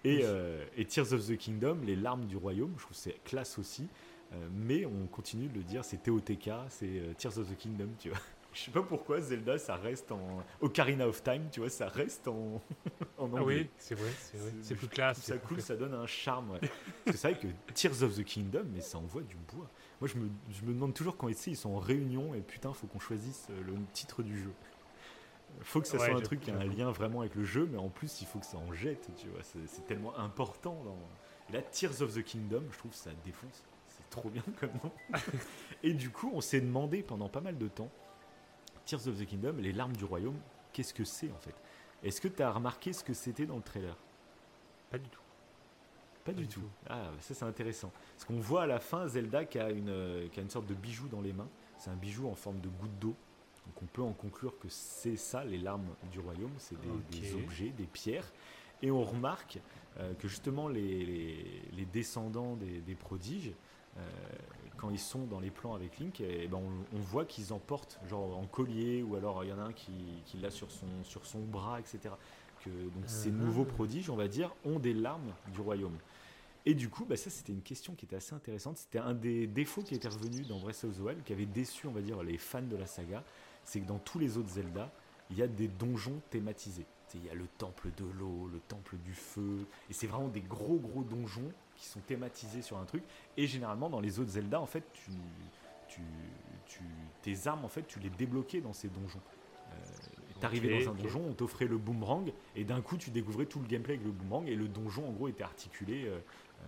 Et, 0.03 0.21
euh, 0.23 0.63
et, 0.75 0.85
Tears 0.85 1.13
of 1.13 1.27
the 1.27 1.37
Kingdom, 1.37 1.79
les 1.83 1.95
larmes 1.95 2.25
du 2.25 2.37
royaume, 2.37 2.73
je 2.77 2.83
trouve 2.83 2.97
c'est 2.97 3.23
classe 3.23 3.57
aussi. 3.57 3.87
Euh, 4.33 4.47
mais 4.51 4.85
on 4.85 5.07
continue 5.07 5.47
de 5.47 5.55
le 5.55 5.63
dire, 5.63 5.85
c'est 5.85 6.01
TOTK, 6.01 6.49
c'est 6.69 7.15
Tears 7.17 7.37
of 7.37 7.49
the 7.49 7.57
Kingdom, 7.57 7.89
tu 7.99 8.09
vois. 8.09 8.19
Je 8.53 8.61
sais 8.61 8.71
pas 8.71 8.83
pourquoi 8.83 9.19
Zelda, 9.19 9.57
ça 9.57 9.75
reste 9.75 10.11
en 10.11 10.43
Ocarina 10.61 11.07
of 11.07 11.23
Time, 11.23 11.47
tu 11.51 11.59
vois, 11.59 11.69
ça 11.69 11.87
reste 11.87 12.27
en, 12.27 12.61
en 13.17 13.23
anglais. 13.23 13.39
Ah 13.39 13.43
oui, 13.43 13.69
c'est 13.79 13.95
vrai, 13.95 14.11
c'est 14.15 14.37
vrai. 14.37 14.51
C'est 14.61 14.75
plus 14.75 14.87
classe. 14.87 15.21
Ça 15.21 15.37
cool, 15.39 15.59
ça 15.59 15.75
donne 15.75 15.95
un 15.95 16.05
charme. 16.05 16.59
c'est 17.07 17.19
vrai 17.19 17.39
que 17.39 17.47
Tears 17.73 18.03
of 18.03 18.15
the 18.15 18.23
Kingdom, 18.23 18.65
mais 18.71 18.81
ça 18.81 18.99
envoie 18.99 19.23
du 19.23 19.37
bois. 19.51 19.67
Moi, 19.99 20.07
je 20.07 20.19
me, 20.19 20.29
je 20.51 20.65
me 20.65 20.73
demande 20.73 20.93
toujours 20.93 21.17
quand 21.17 21.29
ils 21.29 21.57
sont 21.57 21.71
en 21.71 21.79
réunion 21.79 22.35
et 22.35 22.41
putain, 22.41 22.73
faut 22.73 22.85
qu'on 22.85 22.99
choisisse 22.99 23.47
euh, 23.49 23.63
le 23.65 23.73
titre 23.91 24.21
du 24.21 24.37
jeu. 24.37 24.51
Faut 25.63 25.81
que 25.81 25.87
ça 25.87 25.97
soit 25.97 26.15
un 26.15 26.21
truc 26.21 26.41
qui 26.41 26.51
a 26.51 26.55
un 26.55 26.65
lien 26.65 26.91
vraiment 26.91 27.21
avec 27.21 27.35
le 27.35 27.43
jeu, 27.43 27.67
mais 27.71 27.77
en 27.77 27.89
plus, 27.89 28.21
il 28.21 28.27
faut 28.27 28.39
que 28.39 28.45
ça 28.45 28.57
en 28.57 28.73
jette, 28.73 29.09
tu 29.17 29.27
vois. 29.27 29.41
C'est 29.43 29.85
tellement 29.87 30.17
important. 30.17 30.81
Dans... 30.83 30.97
Et 31.49 31.53
là, 31.53 31.61
Tears 31.61 32.01
of 32.01 32.13
the 32.13 32.23
Kingdom, 32.23 32.63
je 32.71 32.77
trouve 32.77 32.93
ça 32.93 33.11
défonce. 33.23 33.63
C'est 33.87 34.09
trop 34.09 34.29
bien 34.29 34.43
comme 34.59 34.71
nom. 34.83 34.91
et 35.83 35.93
du 35.93 36.09
coup, 36.09 36.31
on 36.33 36.41
s'est 36.41 36.61
demandé 36.61 37.03
pendant 37.03 37.29
pas 37.29 37.41
mal 37.41 37.57
de 37.57 37.67
temps 37.67 37.89
Tears 38.85 39.07
of 39.07 39.17
the 39.17 39.25
Kingdom, 39.25 39.55
les 39.57 39.71
larmes 39.71 39.95
du 39.95 40.05
royaume, 40.05 40.37
qu'est-ce 40.73 40.93
que 40.93 41.05
c'est 41.05 41.31
en 41.31 41.39
fait? 41.39 41.55
Est-ce 42.03 42.19
que 42.19 42.27
tu 42.27 42.43
as 42.43 42.51
remarqué 42.51 42.91
ce 42.91 43.03
que 43.03 43.13
c'était 43.13 43.45
dans 43.45 43.55
le 43.55 43.61
trailer? 43.61 43.95
Pas 44.89 44.97
du 44.97 45.09
tout. 45.09 45.19
Pas, 46.25 46.31
du, 46.31 46.47
tout. 46.47 46.61
Ah, 46.89 47.11
ça 47.19 47.33
c'est 47.33 47.43
intéressant. 47.43 47.91
Parce 48.13 48.23
qu'on 48.23 48.39
voit 48.39 48.63
à 48.63 48.65
la 48.65 48.79
fin 48.79 49.07
Zelda 49.07 49.43
qui 49.43 49.59
a, 49.59 49.71
une, 49.71 49.89
euh, 49.89 50.29
qui 50.29 50.39
a 50.39 50.43
une 50.43 50.49
sorte 50.49 50.67
de 50.67 50.73
bijou 50.73 51.09
dans 51.09 51.19
les 51.19 51.33
mains. 51.33 51.49
C'est 51.77 51.89
un 51.89 51.95
bijou 51.95 52.29
en 52.29 52.35
forme 52.35 52.61
de 52.61 52.69
goutte 52.69 52.97
d'eau. 52.99 53.15
Donc 53.65 53.81
on 53.81 53.85
peut 53.85 54.01
en 54.01 54.13
conclure 54.13 54.57
que 54.59 54.67
c'est 54.69 55.15
ça, 55.15 55.43
les 55.43 55.57
larmes 55.57 55.95
du 56.11 56.19
royaume. 56.19 56.51
C'est 56.57 56.77
des, 57.09 57.33
objets, 57.35 57.69
des 57.69 57.85
pierres. 57.85 58.31
Et 58.81 58.91
on 58.91 59.03
remarque 59.03 59.59
euh, 59.97 60.13
que 60.15 60.27
justement 60.27 60.67
les, 60.67 61.05
les, 61.71 61.85
descendants 61.85 62.55
des, 62.55 62.81
des 62.81 62.95
prodiges, 62.95 63.53
euh, 63.97 64.01
quand 64.77 64.89
ils 64.89 64.99
sont 64.99 65.25
dans 65.25 65.39
les 65.39 65.51
plans 65.51 65.73
avec 65.73 65.99
Link, 65.99 66.19
et, 66.19 66.47
ben 66.47 66.59
on, 66.93 66.99
voit 66.99 67.25
qu'ils 67.25 67.53
en 67.53 67.59
portent, 67.59 67.99
genre 68.07 68.37
en 68.37 68.45
collier, 68.45 69.01
ou 69.03 69.15
alors 69.15 69.43
il 69.43 69.49
y 69.49 69.53
en 69.53 69.59
a 69.59 69.63
un 69.63 69.73
qui, 69.73 69.93
qui 70.25 70.37
l'a 70.37 70.49
sur 70.49 70.71
son, 70.71 70.87
sur 71.03 71.25
son 71.25 71.39
bras, 71.39 71.79
etc. 71.79 72.15
Que, 72.63 72.69
donc 72.69 73.03
ces 73.05 73.29
uh-huh. 73.29 73.33
nouveaux 73.33 73.65
prodiges, 73.65 74.09
on 74.09 74.15
va 74.15 74.27
dire, 74.27 74.53
ont 74.65 74.79
des 74.79 74.93
larmes 74.93 75.33
du 75.53 75.61
royaume. 75.61 75.97
Et 76.65 76.73
du 76.73 76.89
coup, 76.89 77.05
bah 77.05 77.17
ça 77.17 77.29
c'était 77.29 77.51
une 77.51 77.61
question 77.61 77.93
qui 77.93 78.05
était 78.05 78.15
assez 78.15 78.33
intéressante. 78.33 78.77
C'était 78.77 78.99
un 78.99 79.13
des 79.13 79.47
défauts 79.47 79.83
qui 79.83 79.95
était 79.95 80.07
revenu 80.07 80.43
dans 80.43 80.59
Breath 80.59 80.85
of 80.85 80.97
the 80.97 80.99
Wild, 80.99 81.23
qui 81.23 81.33
avait 81.33 81.45
déçu, 81.45 81.87
on 81.87 81.91
va 81.91 82.01
dire, 82.01 82.23
les 82.23 82.37
fans 82.37 82.61
de 82.61 82.75
la 82.75 82.85
saga. 82.85 83.23
C'est 83.65 83.79
que 83.79 83.87
dans 83.87 83.99
tous 83.99 84.19
les 84.19 84.37
autres 84.37 84.49
Zelda, 84.49 84.91
il 85.29 85.37
y 85.37 85.41
a 85.41 85.47
des 85.47 85.67
donjons 85.67 86.21
thématisés. 86.29 86.85
Il 87.15 87.25
y 87.25 87.29
a 87.29 87.35
le 87.35 87.45
temple 87.59 87.89
de 87.95 88.05
l'eau, 88.05 88.49
le 88.51 88.59
temple 88.59 88.95
du 88.97 89.13
feu, 89.13 89.67
et 89.87 89.93
c'est 89.93 90.07
vraiment 90.07 90.29
des 90.29 90.41
gros 90.41 90.77
gros 90.77 91.03
donjons 91.03 91.51
qui 91.75 91.85
sont 91.85 91.99
thématisés 91.99 92.63
sur 92.63 92.77
un 92.77 92.85
truc. 92.85 93.03
Et 93.37 93.45
généralement 93.45 93.87
dans 93.87 93.99
les 93.99 94.19
autres 94.19 94.31
Zelda, 94.31 94.59
en 94.59 94.65
fait, 94.65 94.83
tu, 94.93 95.11
tu, 95.87 96.01
tu 96.65 96.81
tes 97.21 97.47
armes, 97.47 97.65
en 97.65 97.69
fait, 97.69 97.83
tu 97.83 97.99
les 97.99 98.09
débloquais 98.09 98.61
dans 98.61 98.73
ces 98.73 98.87
donjons. 98.87 99.21
Euh, 99.71 99.75
T'arrivais 100.39 100.83
dans 100.83 100.91
un 100.91 100.95
donjon, 100.95 101.21
on 101.29 101.33
t'offrait 101.33 101.67
le 101.67 101.77
boomerang, 101.77 102.33
et 102.55 102.63
d'un 102.63 102.81
coup 102.81 102.97
tu 102.97 103.11
découvrais 103.11 103.45
tout 103.45 103.59
le 103.59 103.67
gameplay 103.67 103.93
avec 103.93 104.05
le 104.05 104.11
boomerang, 104.11 104.47
et 104.47 104.55
le 104.55 104.67
donjon 104.67 105.07
en 105.07 105.11
gros 105.11 105.27
était 105.27 105.43
articulé 105.43 106.05
euh, 106.05 106.17
euh, 106.17 106.65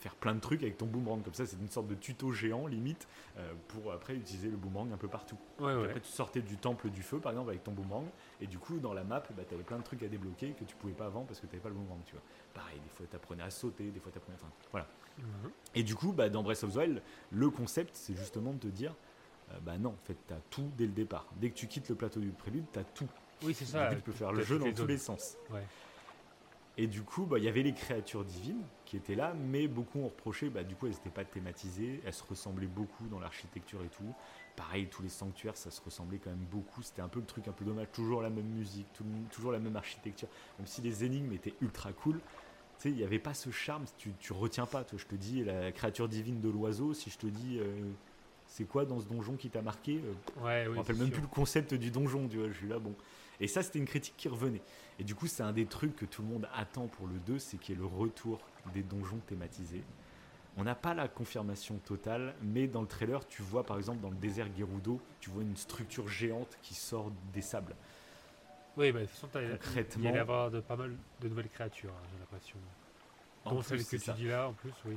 faire 0.00 0.14
plein 0.14 0.34
de 0.34 0.40
trucs 0.40 0.62
avec 0.62 0.78
ton 0.78 0.86
boomerang. 0.86 1.22
Comme 1.22 1.34
ça, 1.34 1.46
c'est 1.46 1.56
une 1.56 1.70
sorte 1.70 1.88
de 1.88 1.94
tuto 1.94 2.32
géant, 2.32 2.66
limite, 2.66 3.08
euh, 3.36 3.52
pour 3.68 3.92
après 3.92 4.14
utiliser 4.14 4.48
le 4.48 4.56
boomerang 4.56 4.92
un 4.92 4.96
peu 4.96 5.08
partout. 5.08 5.38
Après, 5.58 6.00
tu 6.00 6.10
sortais 6.10 6.40
du 6.40 6.56
temple 6.56 6.90
du 6.90 7.02
feu, 7.02 7.18
par 7.18 7.32
exemple, 7.32 7.50
avec 7.50 7.64
ton 7.64 7.72
boomerang, 7.72 8.06
et 8.40 8.46
du 8.46 8.58
coup, 8.58 8.78
dans 8.78 8.94
la 8.94 9.04
map, 9.04 9.22
bah, 9.36 9.42
tu 9.48 9.54
avais 9.54 9.64
plein 9.64 9.78
de 9.78 9.84
trucs 9.84 10.02
à 10.02 10.08
débloquer 10.08 10.52
que 10.52 10.64
tu 10.64 10.76
pouvais 10.76 10.92
pas 10.92 11.06
avant 11.06 11.24
parce 11.24 11.40
que 11.40 11.46
tu 11.46 11.52
n'avais 11.52 11.62
pas 11.62 11.68
le 11.68 11.74
boomerang, 11.74 12.00
tu 12.04 12.12
vois. 12.12 12.22
Pareil, 12.54 12.78
des 12.80 12.90
fois, 12.90 13.06
tu 13.08 13.16
apprenais 13.16 13.42
à 13.42 13.50
sauter, 13.50 13.90
des 13.90 14.00
fois, 14.00 14.12
tu 14.12 14.18
apprenais. 14.18 14.38
Enfin, 14.40 14.52
voilà. 14.70 14.86
Mhm. 15.18 15.50
Et 15.74 15.82
du 15.82 15.94
coup, 15.94 16.12
bah, 16.12 16.28
dans 16.28 16.42
Breath 16.42 16.62
of 16.64 16.72
the 16.72 16.76
Wild, 16.76 17.02
le 17.30 17.50
concept, 17.50 17.96
c'est 17.96 18.16
justement 18.16 18.52
de 18.52 18.58
te 18.58 18.68
dire. 18.68 18.94
Euh, 19.50 19.58
bah 19.62 19.78
non, 19.78 19.90
en 19.90 20.06
fait, 20.06 20.16
tu 20.26 20.34
as 20.34 20.40
tout 20.50 20.70
dès 20.76 20.86
le 20.86 20.92
départ. 20.92 21.26
Dès 21.36 21.50
que 21.50 21.54
tu 21.54 21.66
quittes 21.66 21.88
le 21.88 21.94
plateau 21.94 22.20
du 22.20 22.28
prélude, 22.30 22.66
tu 22.72 22.78
as 22.78 22.84
tout. 22.84 23.08
Oui, 23.42 23.54
c'est 23.54 23.64
ça. 23.64 23.94
Tu 23.94 24.02
peux 24.02 24.12
faire 24.12 24.32
le 24.32 24.42
jeu 24.42 24.58
dans 24.58 24.72
tous 24.72 24.86
les 24.86 24.98
sens. 24.98 25.36
Ouais. 25.50 25.64
Et 26.80 26.86
du 26.86 27.02
coup, 27.02 27.26
bah, 27.26 27.38
il 27.38 27.44
y 27.44 27.48
avait 27.48 27.64
les 27.64 27.74
créatures 27.74 28.24
divines 28.24 28.62
qui 28.84 28.96
étaient 28.96 29.16
là, 29.16 29.34
mais 29.34 29.66
beaucoup 29.66 29.98
ont 29.98 30.06
reproché, 30.06 30.48
bah, 30.48 30.62
du 30.62 30.76
coup, 30.76 30.86
elles 30.86 30.92
n'étaient 30.92 31.10
pas 31.10 31.24
thématisées, 31.24 32.00
elles 32.06 32.14
se 32.14 32.22
ressemblaient 32.22 32.68
beaucoup 32.68 33.08
dans 33.08 33.18
l'architecture 33.18 33.82
et 33.84 33.88
tout. 33.88 34.14
Pareil, 34.54 34.86
tous 34.86 35.02
les 35.02 35.08
sanctuaires, 35.08 35.56
ça 35.56 35.72
se 35.72 35.80
ressemblait 35.82 36.18
quand 36.18 36.30
même 36.30 36.46
beaucoup. 36.48 36.80
C'était 36.82 37.02
un 37.02 37.08
peu 37.08 37.18
le 37.18 37.26
truc 37.26 37.48
un 37.48 37.52
peu 37.52 37.64
dommage, 37.64 37.88
toujours 37.92 38.22
la 38.22 38.30
même 38.30 38.46
musique, 38.46 38.86
toujours 39.32 39.50
la 39.50 39.58
même 39.58 39.74
architecture. 39.74 40.28
Même 40.58 40.68
si 40.68 40.80
les 40.80 41.02
énigmes 41.02 41.32
étaient 41.32 41.54
ultra 41.60 41.92
cool, 41.92 42.20
tu 42.78 42.84
sais, 42.84 42.90
il 42.90 42.96
n'y 42.96 43.02
avait 43.02 43.18
pas 43.18 43.34
ce 43.34 43.50
charme, 43.50 43.84
tu, 43.98 44.12
tu 44.20 44.32
retiens 44.32 44.66
pas. 44.66 44.84
Toi, 44.84 45.00
je 45.00 45.06
te 45.06 45.16
dis 45.16 45.42
la 45.42 45.72
créature 45.72 46.08
divine 46.08 46.40
de 46.40 46.48
l'oiseau, 46.48 46.94
si 46.94 47.10
je 47.10 47.18
te 47.18 47.26
dis 47.26 47.58
euh, 47.58 47.90
c'est 48.46 48.68
quoi 48.68 48.84
dans 48.84 49.00
ce 49.00 49.06
donjon 49.06 49.34
qui 49.34 49.50
t'a 49.50 49.62
marqué 49.62 50.00
euh, 50.04 50.44
ouais, 50.44 50.62
Je 50.66 50.70
me 50.70 50.76
rappelle 50.76 50.96
même 50.96 51.10
plus 51.10 51.22
le 51.22 51.26
concept 51.26 51.74
du 51.74 51.90
donjon, 51.90 52.28
tu 52.28 52.38
vois, 52.38 52.48
je 52.48 52.56
suis 52.56 52.68
là, 52.68 52.78
bon. 52.78 52.94
Et 53.40 53.46
ça, 53.48 53.62
c'était 53.62 53.78
une 53.78 53.84
critique 53.84 54.14
qui 54.16 54.28
revenait. 54.28 54.62
Et 54.98 55.04
du 55.04 55.14
coup, 55.14 55.26
c'est 55.26 55.42
un 55.42 55.52
des 55.52 55.66
trucs 55.66 55.94
que 55.96 56.04
tout 56.04 56.22
le 56.22 56.28
monde 56.28 56.48
attend 56.54 56.86
pour 56.86 57.06
le 57.06 57.18
2, 57.20 57.38
c'est 57.38 57.56
qu'il 57.56 57.74
y 57.74 57.78
ait 57.78 57.80
le 57.80 57.86
retour 57.86 58.40
des 58.72 58.82
donjons 58.82 59.20
thématisés. 59.26 59.84
On 60.56 60.64
n'a 60.64 60.74
pas 60.74 60.92
la 60.92 61.06
confirmation 61.06 61.78
totale, 61.78 62.34
mais 62.42 62.66
dans 62.66 62.80
le 62.80 62.88
trailer, 62.88 63.26
tu 63.28 63.42
vois 63.42 63.64
par 63.64 63.76
exemple 63.76 64.00
dans 64.00 64.10
le 64.10 64.16
désert 64.16 64.48
Gerudo, 64.58 65.00
tu 65.20 65.30
vois 65.30 65.42
une 65.42 65.56
structure 65.56 66.08
géante 66.08 66.58
qui 66.62 66.74
sort 66.74 67.12
des 67.32 67.42
sables. 67.42 67.76
Oui, 68.76 68.90
bah, 68.90 69.00
de 69.00 69.04
toute 69.06 69.14
façon, 69.14 69.28
il 69.96 70.04
y 70.04 70.08
a 70.08 70.20
avoir 70.20 70.50
de, 70.50 70.60
pas 70.60 70.76
mal 70.76 70.96
de 71.20 71.28
nouvelles 71.28 71.48
créatures, 71.48 71.90
hein, 71.90 72.06
j'ai 72.12 72.18
l'impression. 72.18 72.56
Dont 73.44 73.62
celle 73.62 73.84
que 73.84 73.96
tu 73.96 74.10
dis 74.12 74.26
là, 74.26 74.48
en 74.48 74.52
plus, 74.52 74.72
oui. 74.84 74.96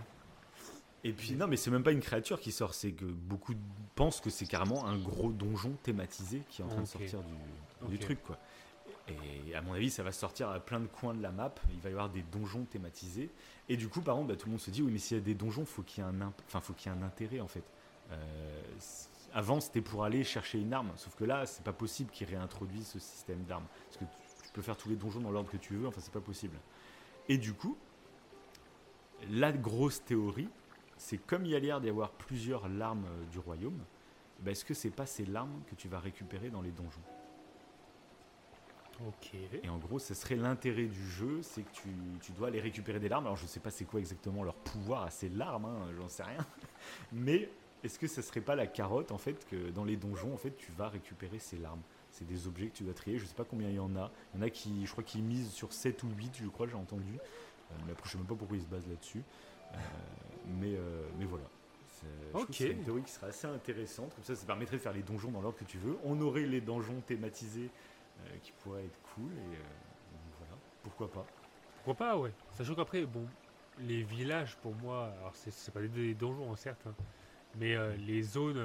Et 1.04 1.14
puis, 1.14 1.34
non, 1.34 1.48
mais 1.48 1.58
c'est 1.58 1.72
même 1.72 1.84
pas 1.84 1.92
une 1.92 2.02
créature 2.02 2.40
qui 2.40 2.52
sort, 2.52 2.74
c'est 2.74 2.92
que 2.92 3.06
beaucoup 3.06 3.56
pensent 3.96 4.22
que 4.22 4.30
c'est 4.30 4.46
carrément 4.46 4.86
un 4.86 5.00
gros 5.00 5.32
donjon 5.32 5.72
thématisé 5.82 6.44
qui 6.50 6.62
est 6.62 6.66
en 6.66 6.68
train 6.68 6.82
de 6.82 6.88
sortir 6.88 7.22
du, 7.88 7.98
truc, 7.98 8.22
quoi. 8.22 8.38
Et 9.08 9.56
à 9.56 9.62
mon 9.62 9.74
avis, 9.74 9.90
ça 9.90 10.04
va 10.04 10.12
sortir 10.12 10.50
à 10.50 10.60
plein 10.60 10.80
de 10.80 10.88
coins 10.88 11.14
de 11.14 11.22
la 11.22 11.32
map. 11.32 11.54
Il 11.74 11.80
va 11.80 11.90
y 11.90 11.92
avoir 11.92 12.10
des 12.10 12.22
donjons 12.22 12.66
thématisés. 12.66 13.30
Et 13.68 13.78
du 13.78 13.88
coup, 13.88 14.02
par 14.02 14.16
exemple, 14.16 14.34
bah, 14.34 14.38
tout 14.38 14.46
le 14.48 14.52
monde 14.52 14.62
se 14.62 14.72
dit 14.72 14.82
oui, 14.82 14.92
mais 14.92 15.00
s'il 15.00 15.18
y 15.18 15.20
a 15.20 15.24
des 15.24 15.34
donjons, 15.34 15.66
faut 15.66 15.84
qu'il 15.84 16.04
un, 16.04 16.34
faut 16.62 16.74
qu'il 16.74 16.92
y 16.92 16.96
ait 16.96 16.98
un 16.98 17.04
intérêt 17.04 17.40
en 17.40 17.48
fait. 17.48 17.64
Euh, 18.12 18.62
avant, 19.34 19.60
c'était 19.60 19.82
pour 19.82 20.04
aller 20.04 20.24
chercher 20.24 20.60
une 20.60 20.74
arme, 20.74 20.92
sauf 20.98 21.16
que 21.16 21.24
là, 21.24 21.46
c'est 21.46 21.64
pas 21.64 21.74
possible 21.74 22.12
qu'ils 22.12 22.28
réintroduisent 22.28 22.88
ce 22.88 23.00
système 23.00 23.44
d'armes, 23.44 23.66
parce 23.86 23.98
que 23.98 24.06
tu, 24.06 24.52
peux 24.52 24.62
faire 24.62 24.76
tous 24.76 24.90
les 24.90 24.98
donjons 24.98 25.22
dans 25.22 25.32
l'ordre 25.32 25.50
que 25.50 25.58
tu 25.58 25.76
veux. 25.76 25.88
Enfin, 25.88 26.02
c'est 26.02 26.12
pas 26.12 26.20
possible. 26.20 26.58
Et 27.30 27.38
du 27.38 27.54
coup, 27.54 27.78
la 29.30 29.54
grosse 29.54 30.04
théorie, 30.04 30.50
c'est 30.98 31.18
comme 31.18 31.46
il 31.46 31.52
y 31.52 31.56
a 31.56 31.60
l'air 31.60 31.80
d'y 31.80 31.88
avoir 31.88 32.12
plusieurs 32.12 32.68
larmes 32.68 33.06
euh, 33.06 33.26
du 33.32 33.40
royaume, 33.40 33.80
ben, 34.42 34.52
est-ce 34.52 34.66
que 34.66 34.74
c'est 34.74 34.90
pas 34.90 35.06
ces 35.06 35.26
larmes 35.26 35.62
que 35.70 35.76
tu 35.76 35.88
vas 35.88 36.00
récupérer 36.00 36.50
dans 36.50 36.62
les 36.62 36.72
donjons? 36.72 37.02
Ok. 39.08 39.34
Et 39.64 39.70
en 39.70 39.78
gros, 39.78 40.00
ce 40.00 40.14
serait 40.14 40.36
l'intérêt 40.36 40.86
du 40.86 41.10
jeu, 41.10 41.40
c'est 41.42 41.64
que 41.64 41.70
tu, 42.22 42.32
dois 42.34 42.50
aller 42.50 42.60
récupérer 42.60 43.00
des 43.00 43.10
larmes. 43.10 43.26
Alors 43.26 43.38
je 43.38 43.46
sais 43.46 43.60
pas 43.60 43.72
c'est 43.72 43.86
quoi 43.86 44.00
exactement 44.00 44.44
leur 44.44 44.56
pouvoir 44.56 45.04
à 45.04 45.10
ces 45.10 45.30
larmes, 45.30 45.66
hein, 45.66 45.88
j'en 45.98 46.08
sais 46.08 46.24
rien. 46.24 46.46
Mais 47.12 47.50
est-ce 47.84 47.98
que 47.98 48.08
ce 48.08 48.22
serait 48.22 48.42
pas 48.42 48.56
la 48.56 48.68
carotte 48.68 49.12
en 49.12 49.18
fait 49.18 49.48
que 49.48 49.70
dans 49.70 49.84
les 49.84 49.96
donjons 49.96 50.34
en 50.34 50.38
fait 50.38 50.56
tu 50.56 50.72
vas 50.72 50.90
récupérer 50.90 51.40
ces 51.40 51.58
larmes? 51.58 51.82
C'est 52.12 52.28
des 52.28 52.48
objets 52.48 52.68
que 52.68 52.76
tu 52.76 52.84
dois 52.84 52.94
trier, 52.94 53.18
je 53.18 53.26
sais 53.26 53.34
pas 53.34 53.46
combien 53.46 53.70
il 53.70 53.76
y 53.76 53.80
en 53.80 53.96
a. 53.96 54.12
Il 54.34 54.40
y 54.40 54.44
en 54.44 54.46
a 54.46 54.50
qui, 54.50 54.86
je 54.86 54.92
crois 54.92 55.04
qu'ils 55.04 55.24
misent 55.24 55.52
sur 55.52 55.72
7 55.72 56.04
ou 56.04 56.10
8, 56.18 56.38
je 56.44 56.48
crois, 56.48 56.68
j'ai 56.68 56.76
entendu. 56.76 57.14
Euh, 57.14 57.76
mais 57.86 57.94
après 57.94 58.06
je 58.06 58.12
sais 58.12 58.18
même 58.18 58.28
pas 58.28 58.36
pourquoi 58.36 58.58
ils 58.58 58.64
se 58.64 58.68
basent 58.68 58.88
là-dessus. 58.88 59.24
Euh, 59.74 59.78
mais, 60.60 60.76
euh, 60.76 61.08
mais 61.18 61.26
voilà. 61.26 61.46
C'est 62.52 62.72
une 62.72 62.84
théorie 62.84 63.04
qui 63.04 63.12
serait 63.12 63.28
assez 63.28 63.48
intéressante. 63.48 64.14
Comme 64.16 64.24
ça, 64.24 64.36
ça 64.36 64.46
permettrait 64.46 64.78
de 64.78 64.82
faire 64.82 64.94
les 64.94 65.04
donjons 65.04 65.30
dans 65.30 65.42
l'ordre 65.42 65.58
que 65.58 65.66
tu 65.66 65.78
veux. 65.78 65.98
On 66.04 66.20
aurait 66.22 66.46
les 66.46 66.62
donjons 66.62 67.00
thématisés 67.06 67.70
qui 68.42 68.52
pourraient 68.54 68.86
être 68.86 69.02
cool. 69.02 69.38
Et 69.38 69.58
voilà, 70.38 70.58
pourquoi 70.84 71.12
pas? 71.12 71.26
Pourquoi 71.76 71.96
pas, 71.96 72.18
ouais. 72.18 72.34
Sachant 72.52 72.76
qu'après, 72.76 73.06
bon, 73.06 73.28
les 73.78 74.04
villages, 74.04 74.56
pour 74.58 74.76
moi, 74.76 75.14
alors 75.20 75.36
c'est 75.36 75.72
pas 75.72 75.82
des 75.82 76.14
donjons, 76.14 76.52
hein, 76.52 76.56
certes, 76.56 76.86
hein, 76.86 76.96
mais 77.56 77.76
les 77.98 78.22
zones, 78.22 78.62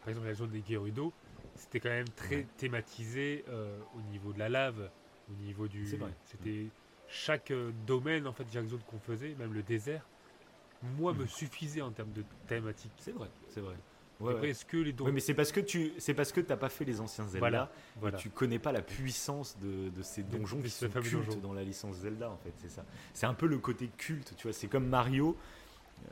par 0.00 0.08
exemple 0.08 0.26
la 0.26 0.34
zone 0.34 0.50
des 0.50 0.62
Gerudo, 0.62 1.14
c'était 1.54 1.80
quand 1.80 1.90
même 1.90 2.08
très 2.10 2.44
thématisé 2.56 3.44
au 3.94 4.02
niveau 4.02 4.32
de 4.32 4.38
la 4.38 4.48
lave, 4.48 4.90
au 5.30 5.34
niveau 5.34 5.68
du. 5.68 5.86
C'était 6.24 6.70
chaque 7.06 7.52
domaine, 7.52 8.26
en 8.26 8.32
fait, 8.32 8.50
chaque 8.50 8.66
zone 8.66 8.82
qu'on 8.82 9.00
faisait, 9.00 9.34
même 9.34 9.52
le 9.52 9.62
désert, 9.62 10.08
moi, 10.82 11.12
me 11.12 11.26
suffisait 11.26 11.82
en 11.82 11.92
termes 11.92 12.12
de 12.12 12.24
thématique. 12.46 12.92
C'est 12.98 13.12
vrai, 13.12 13.30
c'est 13.48 13.60
vrai. 13.60 13.76
Ouais, 14.20 14.30
Après, 14.32 14.42
ouais. 14.42 14.48
est-ce 14.50 14.64
que 14.66 14.76
les 14.76 14.92
donjons. 14.92 15.06
Ouais, 15.06 15.12
mais 15.12 15.20
c'est 15.20 15.34
parce 15.34 15.50
que 15.52 15.60
tu, 15.60 15.92
c'est 15.98 16.14
parce 16.14 16.30
que 16.32 16.40
t'as 16.40 16.56
pas 16.56 16.68
fait 16.68 16.84
les 16.84 17.00
anciens 17.00 17.24
Zelda. 17.24 17.38
Voilà, 17.38 17.72
et 17.96 18.00
voilà. 18.00 18.18
tu 18.18 18.28
connais 18.30 18.58
pas 18.58 18.70
la 18.72 18.82
puissance 18.82 19.56
de, 19.60 19.88
de 19.88 20.02
ces 20.02 20.22
donjons 20.22 20.58
de 20.58 20.62
qui 20.64 20.70
sont 20.70 20.88
cultes 20.88 21.12
donjon. 21.26 21.38
dans 21.40 21.52
la 21.54 21.64
licence 21.64 21.96
Zelda 21.96 22.30
en 22.30 22.36
fait, 22.36 22.52
c'est 22.58 22.70
ça. 22.70 22.84
C'est 23.14 23.26
un 23.26 23.34
peu 23.34 23.46
le 23.46 23.58
côté 23.58 23.88
culte, 23.96 24.34
tu 24.36 24.44
vois. 24.46 24.52
C'est 24.52 24.68
comme 24.68 24.86
Mario. 24.86 25.36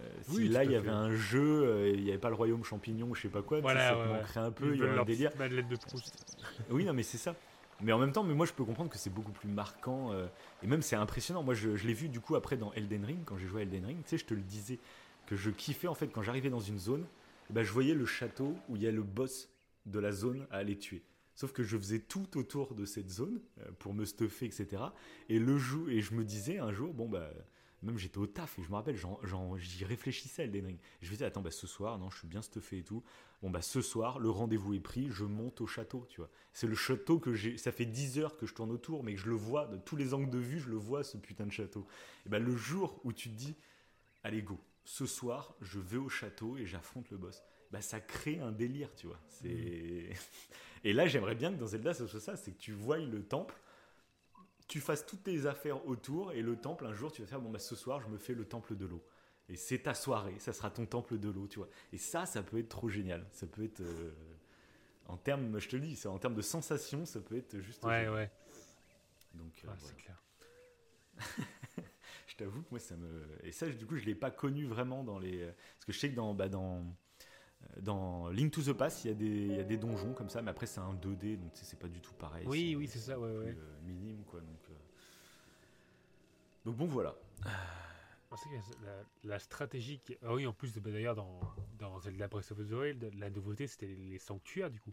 euh, 0.01 0.09
si 0.23 0.37
Oui, 0.37 0.49
là 0.49 0.65
il 0.65 0.73
y 0.73 0.77
avait 0.77 0.89
un 0.89 1.15
jeu, 1.15 1.65
euh, 1.65 1.91
il 1.95 2.03
n'y 2.03 2.09
avait 2.11 2.19
pas 2.19 2.31
le 2.31 2.35
royaume 2.35 2.65
champignon, 2.65 3.13
je 3.15 3.23
sais 3.23 3.29
pas 3.29 3.43
quoi, 3.43 3.61
Voilà, 3.61 3.91
ça 3.91 3.97
ouais, 3.99 4.03
ouais. 4.05 4.13
manquerait 4.19 4.41
un 4.41 4.51
peu, 4.53 4.75
il 4.75 4.81
y 4.81 4.85
a 4.87 5.01
un 5.01 5.05
délire. 5.05 5.31
Madeleine 5.39 5.69
de 5.69 5.77
Proust. 5.77 6.37
Oui, 6.71 6.85
non, 6.85 6.93
mais 6.95 7.03
c'est 7.03 7.19
ça. 7.19 7.35
Mais 7.81 7.93
en 7.93 7.99
même 7.99 8.11
temps, 8.13 8.25
mais 8.25 8.35
moi 8.35 8.45
je 8.47 8.53
peux 8.53 8.65
comprendre 8.65 8.91
que 8.91 8.99
c'est 8.99 9.13
beaucoup 9.13 9.31
plus 9.31 9.49
marquant 9.49 10.13
euh, 10.13 10.27
et 10.65 10.67
même 10.67 10.83
c'est 10.83 10.97
impressionnant. 10.97 11.43
Moi 11.45 11.55
je, 11.55 11.77
je 11.77 11.87
l'ai 11.87 11.93
vu 11.95 12.09
du 12.09 12.19
coup 12.21 12.35
après 12.35 12.57
dans 12.57 12.73
Elden 12.73 13.05
Ring, 13.05 13.19
quand 13.25 13.37
j'ai 13.37 13.47
joué 13.47 13.61
à 13.61 13.63
Elden 13.65 13.85
Ring, 13.87 13.99
tu 14.03 14.09
sais, 14.09 14.19
je 14.19 14.25
te 14.25 14.35
le 14.35 14.41
disais 14.41 14.79
que 15.27 15.37
je 15.37 15.51
kiffais 15.51 15.87
en 15.87 15.95
fait 15.95 16.09
quand 16.09 16.23
j'arrivais 16.23 16.51
dans 16.51 16.59
une 16.59 16.79
zone, 16.81 17.05
ben, 17.51 17.63
je 17.63 17.73
voyais 17.73 17.95
le 17.95 18.07
château 18.07 18.57
où 18.69 18.77
il 18.77 18.83
y 18.83 18.87
a 18.87 18.93
le 18.93 19.03
boss 19.03 19.49
de 19.87 19.99
la 19.99 20.13
zone 20.13 20.47
à 20.51 20.57
aller 20.59 20.79
tuer. 20.79 21.03
Sauf 21.35 21.53
que 21.53 21.63
je 21.63 21.79
faisais 21.79 22.01
tout 22.01 22.37
autour 22.37 22.75
de 22.75 22.85
cette 22.85 23.11
zone 23.11 23.41
euh, 23.61 23.71
pour 23.79 23.95
me 23.95 24.05
stuffer, 24.05 24.47
etc. 24.47 24.83
Et 25.29 25.39
le 25.39 25.57
jour, 25.57 25.89
et 25.89 26.01
je 26.01 26.15
me 26.15 26.25
disais 26.25 26.59
un 26.59 26.73
jour, 26.73 26.93
bon 26.93 27.09
bah, 27.09 27.31
même 27.83 27.97
j'étais 27.97 28.19
au 28.19 28.27
taf 28.27 28.59
et 28.59 28.63
je 28.63 28.71
me 28.71 28.75
rappelle, 28.75 28.97
j'y 29.59 29.85
réfléchissais 29.85 30.43
à 30.43 30.45
Elden 30.47 30.67
Ring. 30.67 30.79
Je 31.01 31.07
me 31.07 31.13
disais, 31.13 31.25
attends, 31.25 31.43
bah 31.43 31.53
ce 31.53 31.67
soir, 31.67 31.99
non, 31.99 32.11
je 32.11 32.19
suis 32.19 32.27
bien 32.27 32.43
stuffé 32.43 32.79
et 32.79 32.83
tout. 32.83 33.05
Bon 33.41 33.51
bah 33.51 33.63
ce 33.63 33.81
soir, 33.81 34.19
le 34.19 34.31
rendez-vous 34.31 34.75
est 34.75 34.81
pris, 34.81 35.09
je 35.11 35.25
monte 35.25 35.61
au 35.61 35.67
château, 35.67 36.05
tu 36.09 36.21
vois. 36.21 36.31
C'est 36.53 36.67
le 36.67 36.75
château 36.75 37.21
que 37.21 37.35
j'ai. 37.35 37.57
Ça 37.57 37.71
fait 37.71 37.87
10 37.87 38.19
heures 38.19 38.37
que 38.37 38.47
je 38.47 38.55
tourne 38.55 38.73
autour, 38.73 39.05
mais 39.05 39.15
que 39.15 39.21
je 39.21 39.29
le 39.29 39.37
vois, 39.37 39.67
de 39.69 39.77
tous 39.77 39.95
les 39.95 40.15
angles 40.15 40.31
de 40.31 40.39
vue, 40.39 40.59
je 40.59 40.69
le 40.69 40.77
vois, 40.77 41.05
ce 41.05 41.17
putain 41.17 41.47
de 41.47 41.53
château. 41.53 41.87
Et 42.27 42.29
ben 42.29 42.43
le 42.43 42.57
jour 42.57 43.01
où 43.05 43.13
tu 43.13 43.31
te 43.31 43.35
dis, 43.37 43.55
allez 44.25 44.43
go, 44.43 44.59
ce 44.91 45.05
soir, 45.05 45.55
je 45.61 45.79
vais 45.79 45.99
au 45.99 46.09
château 46.09 46.57
et 46.57 46.65
j'affronte 46.65 47.11
le 47.11 47.19
boss. 47.19 47.43
Bah 47.71 47.83
ça 47.83 48.01
crée 48.01 48.41
un 48.41 48.51
délire, 48.53 48.89
tu 48.97 49.07
vois. 49.07 49.21
C'est. 49.29 50.09
Et 50.85 50.95
là, 50.95 51.07
j'aimerais 51.07 51.35
bien 51.35 51.53
que 51.53 51.59
dans 51.59 51.67
Zelda, 51.67 51.93
ce 51.93 52.07
soit 52.07 52.21
ça, 52.21 52.37
c'est 52.37 52.53
que 52.53 52.59
tu 52.59 52.73
voies 52.73 52.97
le 52.97 53.23
temple, 53.23 53.55
tu 54.67 54.81
fasses 54.81 55.05
toutes 55.05 55.25
tes 55.25 55.45
affaires 55.45 55.87
autour, 55.87 56.33
et 56.33 56.41
le 56.41 56.57
temple, 56.57 56.87
un 56.87 56.95
jour, 56.95 57.13
tu 57.13 57.21
vas 57.21 57.29
faire, 57.29 57.41
bon 57.41 57.51
bah 57.51 57.59
ce 57.59 57.77
soir, 57.77 58.01
je 58.01 58.09
me 58.09 58.17
fais 58.17 58.33
le 58.33 58.47
temple 58.47 58.77
de 58.77 58.87
l'eau. 58.87 59.05
Et 59.51 59.57
c'est 59.57 59.81
ta 59.81 59.93
soirée, 59.93 60.37
ça 60.39 60.55
sera 60.55 60.71
ton 60.71 60.87
temple 60.87 61.19
de 61.19 61.29
l'eau, 61.29 61.47
tu 61.49 61.59
vois. 61.59 61.69
Et 61.93 61.99
ça, 61.99 62.25
ça 62.25 62.43
peut 62.43 62.59
être 62.59 62.71
trop 62.71 62.89
génial. 62.89 63.27
Ça 63.33 63.47
peut 63.47 63.65
être. 63.65 63.81
euh, 63.83 64.15
En 65.07 65.19
termes, 65.19 65.59
je 65.59 65.69
te 65.69 65.77
le 65.77 65.83
dis, 65.83 65.97
c'est 65.97 66.09
en 66.09 66.19
termes 66.19 66.35
de 66.35 66.43
sensations, 66.43 67.05
ça 67.05 67.21
peut 67.21 67.37
être 67.37 67.59
juste. 67.61 67.85
Ouais, 67.85 68.05
génial. 68.05 68.15
ouais, 68.15 68.31
Donc, 69.35 69.53
euh, 69.65 69.69
ouais, 69.69 69.75
voilà. 69.79 69.79
c'est 69.81 69.97
clair. 69.97 70.23
t'avoue 72.39 72.63
que 72.63 72.69
moi, 72.71 72.79
ça 72.81 72.97
me. 72.97 73.27
Et 73.45 73.53
ça, 73.53 73.69
du 73.69 73.85
coup, 73.87 73.97
je 73.97 74.05
l'ai 74.07 74.15
pas 74.15 74.31
connu 74.31 74.65
vraiment 74.67 75.05
dans 75.05 75.19
les. 75.19 75.45
Parce 75.75 75.85
que 75.87 75.93
je 75.93 75.99
sais 75.99 76.11
que 76.11 76.17
dans. 76.17 76.35
Bah, 76.35 76.49
dans... 76.49 76.79
euh, 76.79 77.81
Dans 77.81 78.29
Link 78.31 78.53
to 78.53 78.63
the 78.63 78.73
Past, 78.73 79.05
il 79.05 79.09
y, 79.09 79.11
a 79.11 79.15
des, 79.15 79.27
il 79.27 79.57
y 79.57 79.61
a 79.61 79.65
des 79.65 79.77
donjons 79.77 80.15
comme 80.15 80.31
ça, 80.31 80.41
mais 80.43 80.51
après 80.51 80.67
c'est 80.67 80.81
un 80.81 80.95
2D, 80.95 81.37
donc 81.39 81.51
c'est 81.55 81.79
pas 81.79 81.89
du 81.89 82.01
tout 82.01 82.15
pareil. 82.15 82.47
Oui, 82.47 82.75
oui, 82.77 82.87
c'est 82.89 83.01
ça, 83.01 83.19
ouais, 83.19 83.29
plus, 83.35 83.39
ouais. 83.47 83.57
euh, 83.59 83.81
minime, 83.85 84.23
quoi. 84.25 84.41
Donc, 84.41 84.61
euh. 84.71 84.75
donc 86.65 86.77
bon, 86.77 86.87
voilà. 86.87 87.15
Que 88.31 88.85
la, 88.85 89.05
la 89.25 89.39
stratégie. 89.39 89.99
qui- 90.01 90.17
Ah 90.23 90.35
oui, 90.35 90.47
en 90.47 90.53
plus, 90.53 90.77
bah, 90.79 90.91
d'ailleurs, 90.91 91.15
dans, 91.15 91.41
dans 91.79 91.99
Zelda 92.01 92.29
Breath 92.29 92.53
of 92.53 92.59
the 92.59 92.73
Wild, 92.73 93.11
la 93.19 93.31
nouveauté, 93.31 93.67
c'était 93.67 93.87
les 93.87 94.19
sanctuaires, 94.19 94.71
du 94.71 94.81
coup. 94.81 94.93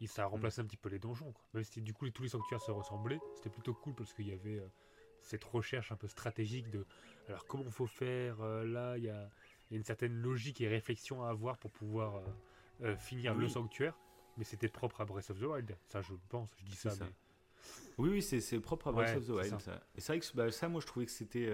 Et 0.00 0.06
ça 0.06 0.24
a 0.24 0.28
Mm. 0.28 0.30
remplacé 0.30 0.60
un 0.62 0.64
petit 0.64 0.76
peu 0.78 0.88
les 0.88 0.98
donjons, 1.00 1.32
quoi. 1.32 1.44
Même 1.52 1.64
si, 1.64 1.82
du 1.82 1.92
coup, 1.92 2.04
les- 2.06 2.12
tous 2.12 2.22
les 2.22 2.28
sanctuaires 2.30 2.60
se 2.62 2.70
ressemblaient, 2.70 3.18
c'était 3.36 3.50
plutôt 3.50 3.74
cool 3.74 3.94
parce 3.94 4.14
qu'il 4.14 4.28
y 4.28 4.32
avait 4.32 4.60
euh, 4.60 4.68
cette 5.22 5.44
recherche 5.44 5.92
un 5.92 5.96
peu 5.96 6.08
stratégique 6.08 6.70
de. 6.70 6.84
Alors, 7.28 7.46
comment 7.46 7.70
faut 7.70 7.86
faire 7.86 8.40
euh, 8.40 8.64
Là, 8.64 8.98
il 8.98 9.04
y 9.04 9.10
a, 9.10 9.28
il 9.70 9.74
y 9.74 9.74
a 9.74 9.76
une 9.76 9.84
certaine 9.84 10.20
logique 10.20 10.60
et 10.60 10.68
réflexion 10.68 11.22
à 11.24 11.30
avoir 11.30 11.58
pour 11.58 11.70
pouvoir 11.70 12.16
euh, 12.16 12.22
euh, 12.82 12.96
finir 12.96 13.34
le 13.34 13.48
sanctuaire. 13.48 13.96
Mais 14.36 14.44
c'était 14.44 14.68
propre 14.68 15.00
à 15.00 15.04
Breath 15.04 15.30
of 15.30 15.38
the 15.38 15.44
Wild. 15.44 15.76
Ça, 15.88 16.00
je 16.02 16.14
pense, 16.28 16.48
je 16.58 16.64
dis 16.64 16.76
ça, 16.76 16.92
mais. 17.00 17.06
Oui, 17.98 18.08
oui, 18.08 18.22
c'est 18.22 18.60
propre 18.60 18.88
à 18.88 18.92
Breath 18.92 19.10
Ouais, 19.10 19.16
of 19.16 19.26
the 19.26 19.30
Wild. 19.30 19.50
ça. 19.50 19.58
Ça. 19.58 19.80
Et 19.96 20.00
c'est 20.00 20.12
vrai 20.12 20.20
que 20.20 20.26
bah, 20.34 20.50
ça, 20.50 20.68
moi, 20.68 20.80
je 20.80 20.86
trouvais 20.86 21.06
que 21.06 21.12
c'était. 21.12 21.48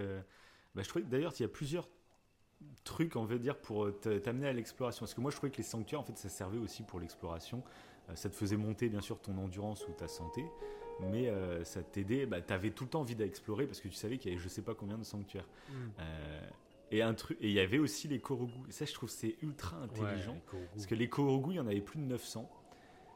bah, 0.74 0.82
je 0.82 0.88
trouvais 0.88 1.05
que 1.05 1.10
d'ailleurs, 1.10 1.32
il 1.38 1.43
y 1.43 1.44
a 1.44 1.48
plusieurs 1.48 1.88
trucs, 2.84 3.16
on 3.16 3.24
va 3.24 3.38
dire, 3.38 3.59
pour 3.60 3.90
t'amener 4.01 4.48
à 4.48 4.52
l'exploration. 4.52 5.01
Parce 5.01 5.14
que 5.14 5.20
moi, 5.20 5.30
je 5.30 5.36
trouvais 5.36 5.51
que 5.51 5.59
les 5.59 5.64
sanctuaires, 5.64 6.01
en 6.01 6.05
fait, 6.05 6.16
ça 6.16 6.28
servait 6.28 6.59
aussi 6.59 6.84
pour 6.84 7.01
l'exploration. 7.01 7.64
Ça 8.14 8.30
te 8.30 8.36
faisait 8.36 8.56
monter, 8.56 8.88
bien 8.88 9.01
sûr, 9.01 9.20
ton 9.20 9.36
endurance 9.36 9.86
ou 9.88 9.93
ta 9.93 10.06
santé. 10.06 10.44
Mais 11.01 11.28
euh, 11.28 11.62
ça 11.64 11.82
t'aidait. 11.82 12.27
Bah, 12.27 12.40
T'avais 12.40 12.70
tout 12.70 12.85
le 12.85 12.90
temps 12.90 13.01
envie 13.01 13.14
d'explorer 13.14 13.66
parce 13.66 13.81
que 13.81 13.89
tu 13.89 13.94
savais 13.94 14.18
qu'il 14.18 14.31
y 14.31 14.35
avait 14.35 14.43
je 14.43 14.48
sais 14.48 14.62
pas 14.62 14.74
combien 14.74 14.98
de 14.98 15.05
sanctuaires. 15.05 15.48
Hmm. 15.68 15.73
Euh, 16.01 16.48
et 16.90 17.02
un 17.02 17.14
truc. 17.14 17.36
Et 17.40 17.48
il 17.48 17.52
y 17.55 17.60
avait 17.60 17.78
aussi 17.78 18.09
les 18.09 18.20
Korogu. 18.20 18.52
Ça, 18.70 18.85
je 18.85 18.93
trouve, 18.94 19.09
c'est 19.10 19.36
ultra 19.43 19.77
intelligent. 19.78 20.40
Ouais. 20.52 20.68
Parce 20.73 20.86
que 20.86 20.94
les 20.94 21.09
Korogu, 21.09 21.52
il 21.52 21.56
y 21.56 21.60
en 21.60 21.66
avait 21.66 21.81
plus 21.81 21.98
de 21.98 22.05
900. 22.05 22.48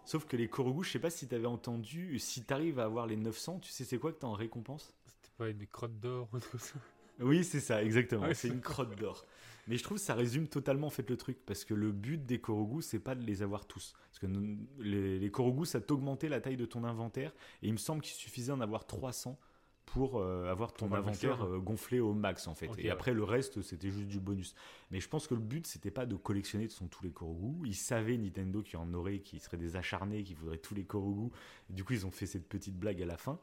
Sauf 0.05 0.27
que 0.27 0.37
les 0.37 0.49
Korogu, 0.49 0.83
je 0.85 0.91
sais 0.91 0.99
pas 0.99 1.11
si 1.11 1.29
t'avais 1.29 1.47
entendu, 1.47 2.19
si 2.19 2.43
t'arrives 2.43 2.81
à 2.81 2.85
avoir 2.85 3.07
les 3.07 3.17
900, 3.17 3.61
tu 3.61 3.71
sais 3.71 3.85
c'est 3.85 3.99
quoi 3.99 4.13
que 4.13 4.19
t'as 4.19 4.27
en 4.27 4.33
récompense? 4.33 4.93
C'était 5.07 5.31
pas 5.37 5.49
une 5.49 5.67
crotte 5.67 5.99
d'or 6.01 6.29
ou 6.33 6.39
tout 6.41 6.59
ça? 6.59 6.75
Oui, 7.21 7.45
c'est 7.45 7.61
ça, 7.61 7.83
exactement. 7.83 8.23
Ouais, 8.23 8.35
c'est- 8.35 8.49
une 8.49 8.61
crotte 8.63 8.97
d'or. 8.99 9.25
Mais 9.71 9.77
je 9.79 9.85
trouve 9.85 9.99
que 9.99 10.03
ça 10.05 10.15
résume 10.15 10.49
totalement 10.49 10.89
en 10.89 10.91
fait 10.91 11.09
le 11.09 11.17
truc, 11.17 11.39
parce 11.47 11.65
que 11.65 11.75
le 11.75 11.93
but 11.93 12.27
des 12.27 12.41
Korogu, 12.41 12.83
c'est 12.83 12.99
pas 12.99 13.15
de 13.15 13.25
les 13.25 13.41
avoir 13.43 13.67
tous. 13.67 13.95
Parce 14.11 14.19
que 14.19 14.27
nous- 14.27 14.59
les, 14.81 15.19
les 15.19 15.31
Korogu, 15.31 15.65
ça 15.65 15.81
t'augmentait 15.81 16.29
la 16.29 16.41
taille 16.41 16.57
de 16.57 16.67
ton 16.67 16.83
inventaire, 16.85 17.33
et 17.63 17.69
il 17.69 17.73
me 17.73 17.79
semble 17.79 18.03
qu'il 18.03 18.15
suffisait 18.15 18.51
d'en 18.53 18.61
avoir 18.61 18.85
300 18.87 19.39
pour 19.87 20.19
euh, 20.21 20.51
avoir 20.51 20.73
ton 20.73 20.93
inventaire 20.93 21.43
euh, 21.45 21.59
gonflé 21.59 21.99
au 22.01 22.15
max 22.15 22.47
en 22.47 22.55
fait. 22.55 22.67
Et 22.79 22.85
ouais. 22.85 22.91
après 22.91 23.13
le 23.15 23.25
reste, 23.25 23.63
c'était 23.63 23.91
juste 23.91 24.07
du 24.09 24.21
bonus. 24.21 24.55
Mais 24.91 25.01
je 25.01 25.09
pense 25.09 25.27
que 25.27 25.35
le 25.35 25.41
but, 25.41 25.67
c'était 25.67 25.91
pas 25.91 26.05
de 26.07 26.15
collectionner 26.17 26.67
de 26.67 26.73
son 26.73 26.87
tous 26.89 27.03
les 27.05 27.11
Korogu. 27.13 27.67
Ils 27.67 27.75
savaient 27.75 28.17
Nintendo 28.19 28.63
qu'il 28.63 28.75
y 28.75 28.77
en 28.77 28.93
aurait, 28.95 29.21
qui 29.21 29.39
seraient 29.41 29.57
des 29.57 29.77
acharnés, 29.77 30.23
qui 30.25 30.35
voudraient 30.35 30.59
tous 30.59 30.75
les 30.75 30.85
Korogu. 30.85 31.31
Et 31.71 31.73
du 31.73 31.83
coup, 31.85 31.93
ils 31.93 32.07
ont 32.07 32.11
fait 32.13 32.27
cette 32.27 32.49
petite 32.49 32.77
blague 32.77 33.03
à 33.03 33.07
la 33.07 33.17
fin. 33.17 33.41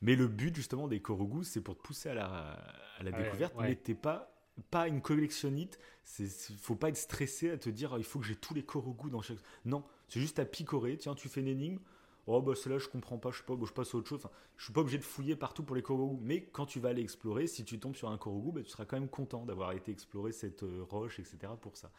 Mais 0.00 0.14
le 0.14 0.28
but 0.28 0.54
justement 0.54 0.88
des 0.88 1.00
Korogu, 1.00 1.44
c'est 1.44 1.60
pour 1.60 1.76
te 1.76 1.82
pousser 1.82 2.08
à 2.10 2.14
la, 2.14 2.52
à 2.98 3.02
la 3.02 3.10
Ouais, 3.10 3.22
découverte, 3.24 3.54
ouais. 3.56 3.68
mais 3.70 3.76
t'es 3.76 3.94
pas 3.94 4.32
pas 4.70 4.88
une 4.88 5.00
collectionnite. 5.00 5.78
C'est 6.04 6.28
faut 6.28 6.76
pas 6.76 6.88
être 6.88 6.96
stressé 6.96 7.50
à 7.50 7.58
te 7.58 7.68
dire 7.68 7.94
Ah, 7.94 7.98
il 7.98 8.04
faut 8.04 8.18
que 8.18 8.26
j'ai 8.26 8.36
tous 8.36 8.54
les 8.54 8.64
Korogu 8.64 9.10
dans 9.10 9.22
chaque. 9.22 9.38
Non, 9.64 9.84
c'est 10.08 10.20
juste 10.20 10.38
à 10.38 10.44
picorer. 10.44 10.96
Tiens, 10.96 11.14
tu 11.14 11.28
fais 11.28 11.40
une 11.40 11.48
énigme. 11.48 11.78
Oh 12.28 12.42
bah 12.42 12.54
celle-là 12.56 12.78
je 12.78 12.88
comprends 12.88 13.18
pas, 13.18 13.30
je 13.30 13.38
sais 13.38 13.44
pas, 13.44 13.54
je 13.64 13.72
passe 13.72 13.94
à 13.94 13.98
autre 13.98 14.08
chose. 14.08 14.18
Enfin, 14.18 14.34
je 14.56 14.64
suis 14.64 14.72
pas 14.72 14.80
obligé 14.80 14.98
de 14.98 15.04
fouiller 15.04 15.36
partout 15.36 15.62
pour 15.62 15.76
les 15.76 15.82
Korogu. 15.82 16.18
Mais 16.22 16.42
quand 16.42 16.66
tu 16.66 16.80
vas 16.80 16.88
aller 16.88 17.02
explorer, 17.02 17.46
si 17.46 17.64
tu 17.64 17.78
tombes 17.78 17.94
sur 17.94 18.10
un 18.10 18.18
Korogu, 18.18 18.52
bah, 18.52 18.62
tu 18.62 18.70
seras 18.70 18.84
quand 18.84 18.98
même 18.98 19.08
content 19.08 19.44
d'avoir 19.44 19.72
été 19.72 19.92
explorer 19.92 20.32
cette 20.32 20.64
euh, 20.64 20.82
roche, 20.88 21.20
etc. 21.20 21.52
pour 21.60 21.76
ça. 21.76 21.90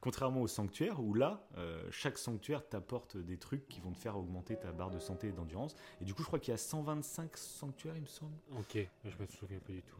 Contrairement 0.00 0.42
au 0.42 0.48
sanctuaire, 0.48 1.00
où 1.00 1.14
là, 1.14 1.46
euh, 1.56 1.88
chaque 1.92 2.18
sanctuaire 2.18 2.68
t'apporte 2.68 3.16
des 3.16 3.38
trucs 3.38 3.68
qui 3.68 3.80
vont 3.80 3.92
te 3.92 3.98
faire 3.98 4.18
augmenter 4.18 4.56
ta 4.56 4.72
barre 4.72 4.90
de 4.90 4.98
santé 4.98 5.28
et 5.28 5.32
d'endurance. 5.32 5.76
Et 6.00 6.04
du 6.04 6.12
coup, 6.12 6.22
je 6.22 6.26
crois 6.26 6.40
qu'il 6.40 6.50
y 6.50 6.54
a 6.54 6.58
125 6.58 7.36
sanctuaires, 7.36 7.96
il 7.96 8.02
me 8.02 8.06
semble. 8.06 8.34
Ok, 8.58 8.78
je 9.04 9.16
me 9.16 9.26
souviens 9.26 9.60
pas 9.60 9.72
du 9.72 9.82
tout. 9.82 9.96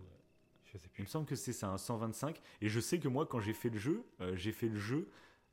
Il 0.99 1.03
me 1.03 1.09
semble 1.09 1.27
que 1.27 1.37
c'est 1.37 1.53
ça, 1.53 1.69
un 1.69 1.79
125. 1.79 2.41
Et 2.61 2.69
je 2.69 2.81
sais 2.81 2.99
que 2.99 3.09
moi, 3.09 3.27
quand 3.27 3.41
j'ai 3.41 3.53
fait 3.53 3.71
le 3.71 3.79
jeu, 3.79 4.05
euh, 4.21 4.37
j'ai 4.37 4.53
fait 4.53 4.69
le 4.69 4.79
jeu 4.79 5.09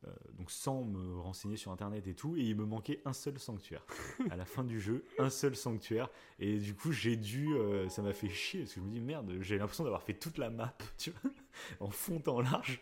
euh, 0.06 0.10
donc 0.38 0.50
sans 0.50 0.82
me 0.82 1.18
renseigner 1.20 1.58
sur 1.58 1.72
internet 1.72 2.06
et 2.06 2.14
tout, 2.14 2.34
et 2.34 2.40
il 2.40 2.56
me 2.56 2.64
manquait 2.64 3.02
un 3.04 3.12
seul 3.12 3.38
sanctuaire. 3.38 3.84
à 4.30 4.36
la 4.36 4.46
fin 4.46 4.64
du 4.64 4.80
jeu, 4.80 5.04
un 5.18 5.28
seul 5.28 5.54
sanctuaire. 5.54 6.08
Et 6.38 6.58
du 6.58 6.74
coup, 6.74 6.90
j'ai 6.90 7.16
dû. 7.16 7.52
euh, 7.54 7.88
ça 7.90 8.00
m'a 8.00 8.14
fait 8.14 8.30
chier 8.30 8.60
parce 8.60 8.74
que 8.74 8.80
je 8.80 8.86
me 8.86 8.90
dis 8.90 9.00
merde, 9.00 9.30
j'ai 9.40 9.58
l'impression 9.58 9.84
d'avoir 9.84 10.02
fait 10.02 10.14
toute 10.14 10.38
la 10.38 10.48
map, 10.48 10.74
tu 10.98 11.10
vois, 11.10 11.30
en 11.80 11.90
fond 11.90 12.22
en 12.26 12.40
large. 12.40 12.80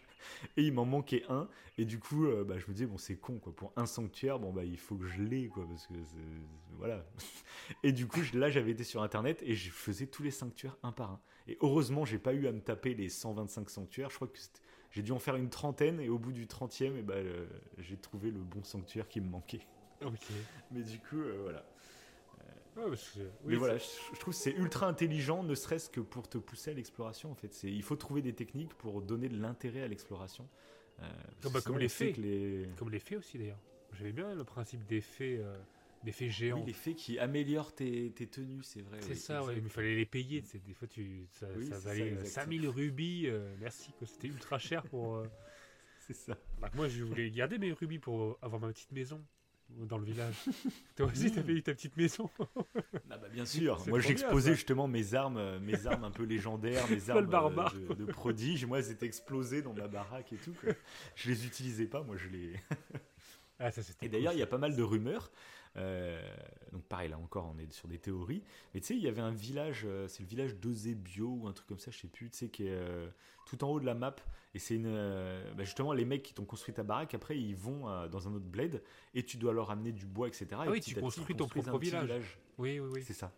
Et 0.56 0.62
il 0.62 0.72
m'en 0.72 0.84
manquait 0.84 1.24
un. 1.28 1.48
Et 1.78 1.84
du 1.84 1.98
coup, 1.98 2.26
bah, 2.46 2.58
je 2.58 2.66
me 2.66 2.72
disais, 2.72 2.86
bon, 2.86 2.98
c'est 2.98 3.16
con, 3.16 3.38
quoi. 3.38 3.54
Pour 3.54 3.72
un 3.76 3.86
sanctuaire, 3.86 4.38
bon, 4.38 4.52
bah, 4.52 4.64
il 4.64 4.76
faut 4.76 4.96
que 4.96 5.06
je 5.06 5.22
l'ai, 5.22 5.48
quoi, 5.48 5.66
parce 5.66 5.86
que 5.86 5.94
voilà. 6.76 7.04
Et 7.82 7.92
du 7.92 8.06
coup, 8.06 8.20
là, 8.34 8.50
j'avais 8.50 8.72
été 8.72 8.84
sur 8.84 9.02
internet 9.02 9.42
et 9.42 9.54
je 9.54 9.70
faisais 9.70 10.06
tous 10.06 10.22
les 10.22 10.30
sanctuaires 10.30 10.76
un 10.82 10.92
par 10.92 11.12
un. 11.12 11.20
Et 11.48 11.56
heureusement, 11.60 12.04
j'ai 12.04 12.18
pas 12.18 12.34
eu 12.34 12.46
à 12.46 12.52
me 12.52 12.60
taper 12.60 12.94
les 12.94 13.08
125 13.08 13.70
sanctuaires. 13.70 14.10
Je 14.10 14.16
crois 14.16 14.28
que 14.28 14.38
j'ai 14.90 15.02
dû 15.02 15.12
en 15.12 15.18
faire 15.18 15.36
une 15.36 15.48
trentaine 15.50 15.98
et 16.00 16.08
au 16.08 16.18
bout 16.18 16.32
du 16.32 16.46
30e, 16.46 16.96
et 16.96 17.02
bah, 17.02 17.14
euh, 17.14 17.46
j'ai 17.78 17.96
trouvé 17.96 18.30
le 18.30 18.40
bon 18.40 18.62
sanctuaire 18.62 19.08
qui 19.08 19.20
me 19.20 19.28
manquait. 19.28 19.66
Ok. 20.04 20.12
Mais 20.70 20.82
du 20.82 20.98
coup, 20.98 21.18
euh, 21.20 21.38
voilà. 21.42 21.64
Ouais, 22.76 22.84
parce 22.90 23.08
que- 23.10 23.18
oui, 23.20 23.26
Mais 23.46 23.56
voilà, 23.56 23.76
je, 23.78 23.84
je 24.14 24.20
trouve 24.20 24.32
que 24.34 24.38
c'est 24.40 24.52
ultra 24.52 24.86
intelligent, 24.86 25.42
ne 25.42 25.54
serait-ce 25.56 25.90
que 25.90 26.00
pour 26.00 26.28
te 26.28 26.38
pousser 26.38 26.70
à 26.70 26.74
l'exploration. 26.74 27.30
En 27.32 27.34
fait, 27.34 27.64
il 27.64 27.82
faut 27.82 27.96
trouver 27.96 28.22
des 28.22 28.34
techniques 28.34 28.72
pour 28.74 29.02
donner 29.02 29.28
de 29.28 29.36
l'intérêt 29.40 29.82
à 29.82 29.88
l'exploration. 29.88 30.46
Euh, 31.00 31.08
Comme- 31.42 31.52
bah, 31.54 31.60
comme 31.60 31.78
les 31.78 31.88
fées. 31.88 32.12
les 32.12 32.68
Comme 32.76 32.90
les 32.90 33.00
fées 33.00 33.16
aussi 33.16 33.36
d'ailleurs. 33.38 33.58
J'avais 33.94 34.12
bien 34.12 34.32
le 34.34 34.44
principe 34.44 34.84
des 34.86 35.00
fées, 35.00 35.38
euh, 35.40 35.56
des 36.04 36.12
fées 36.12 36.30
géantes. 36.30 36.60
oui, 36.60 36.66
les 36.68 36.72
fées 36.72 36.94
qui 36.94 37.18
améliorent 37.18 37.74
tes, 37.74 38.10
tes 38.12 38.26
tenues, 38.26 38.62
c'est 38.62 38.82
vrai. 38.82 38.98
C'est 39.02 39.14
ça, 39.14 39.42
ouais, 39.44 39.54
mais 39.56 39.62
il 39.62 39.68
fallait 39.68 39.96
les 39.96 40.06
payer. 40.06 40.42
Des 40.66 40.74
fois, 40.74 40.86
tu, 40.88 41.26
ça, 41.32 41.46
Oui, 41.56 41.66
ça 41.66 41.78
valait 41.78 42.02
euh, 42.12 42.20
exact. 42.20 42.26
5000 42.26 42.68
rubis. 42.68 43.24
euh, 43.26 43.54
merci. 43.60 43.90
C'était 44.04 44.28
ultra 44.28 44.58
cher 44.58 44.82
pour. 44.84 45.16
euh, 45.16 45.26
C'est 46.06 46.14
ça. 46.14 46.36
bah, 46.60 46.70
moi, 46.74 46.88
je 46.88 47.02
voulais 47.04 47.30
garder 47.30 47.58
mes 47.58 47.72
rubis 47.72 47.98
pour 47.98 48.38
avoir 48.42 48.60
ma 48.60 48.68
petite 48.68 48.92
maison. 48.92 49.22
dans 49.70 49.98
le 49.98 50.04
village. 50.06 50.36
Toi 50.96 51.06
aussi, 51.06 51.30
t'as 51.30 51.42
fait 51.42 51.60
ta 51.60 51.74
petite 51.74 51.96
maison. 51.98 52.30
Ah 53.10 53.18
bah 53.18 53.28
bien 53.28 53.44
sûr. 53.56 53.82
Moi, 53.88 54.00
j'exposais 54.00 54.54
justement 54.54 54.88
mes 54.88 55.12
armes, 55.14 55.36
euh, 55.36 55.60
mes 55.60 55.86
armes 55.86 56.04
un 56.04 56.10
peu 56.10 56.22
légendaires, 56.22 56.88
mes 56.88 57.10
armes 57.10 57.26
barbare. 57.26 57.74
euh, 57.76 57.94
de, 57.94 58.06
de 58.06 58.10
prodige. 58.10 58.64
Moi, 58.64 58.78
elles 58.78 58.90
étaient 58.90 59.04
explosées 59.04 59.60
dans 59.60 59.74
ma 59.74 59.86
baraque 59.88 60.32
et 60.32 60.36
tout. 60.36 60.54
quoi. 60.54 60.72
Je 61.16 61.28
les 61.28 61.44
utilisais 61.44 61.84
pas. 61.86 62.02
Moi, 62.02 62.16
je 62.16 62.28
les. 62.28 62.54
Ah, 63.58 63.70
ça. 63.72 63.82
Et 64.00 64.08
d'ailleurs, 64.08 64.32
il 64.32 64.36
cool, 64.36 64.40
y 64.40 64.42
a 64.44 64.46
pas 64.46 64.56
mal 64.58 64.74
de 64.76 64.82
rumeurs. 64.82 65.30
Euh, 65.78 66.20
donc 66.72 66.82
pareil, 66.84 67.08
là 67.08 67.18
encore, 67.18 67.52
on 67.54 67.58
est 67.58 67.72
sur 67.72 67.88
des 67.88 67.98
théories. 67.98 68.42
Mais 68.74 68.80
tu 68.80 68.88
sais, 68.88 68.96
il 68.96 69.02
y 69.02 69.08
avait 69.08 69.22
un 69.22 69.32
village, 69.32 69.82
euh, 69.86 70.08
c'est 70.08 70.22
le 70.22 70.28
village 70.28 70.56
d'Ozebio 70.56 71.28
ou 71.28 71.46
un 71.48 71.52
truc 71.52 71.68
comme 71.68 71.78
ça, 71.78 71.90
je 71.90 71.98
sais 71.98 72.08
plus, 72.08 72.30
tu 72.30 72.36
sais, 72.36 72.48
qui 72.48 72.66
est 72.66 72.72
euh, 72.72 73.08
tout 73.46 73.62
en 73.64 73.68
haut 73.68 73.80
de 73.80 73.86
la 73.86 73.94
map. 73.94 74.16
Et 74.54 74.58
c'est 74.58 74.74
une, 74.74 74.86
euh, 74.86 75.52
bah, 75.54 75.64
justement 75.64 75.92
les 75.92 76.04
mecs 76.04 76.22
qui 76.22 76.34
t'ont 76.34 76.44
construit 76.44 76.74
ta 76.74 76.82
baraque. 76.82 77.14
Après, 77.14 77.38
ils 77.38 77.56
vont 77.56 78.08
dans 78.08 78.28
un 78.28 78.34
autre 78.34 78.46
bled 78.46 78.82
et 79.14 79.24
tu 79.24 79.36
dois 79.36 79.52
leur 79.52 79.70
amener 79.70 79.92
du 79.92 80.06
bois, 80.06 80.28
etc. 80.28 80.46
Ah 80.52 80.66
et 80.66 80.68
oui, 80.68 80.80
tu 80.80 80.94
construis 80.94 81.36
ton 81.36 81.46
propre 81.46 81.78
village. 81.78 82.38
Oui, 82.58 82.80
oui, 82.80 82.88
oui. 82.92 83.02
C'est 83.02 83.14
ça. 83.14 83.32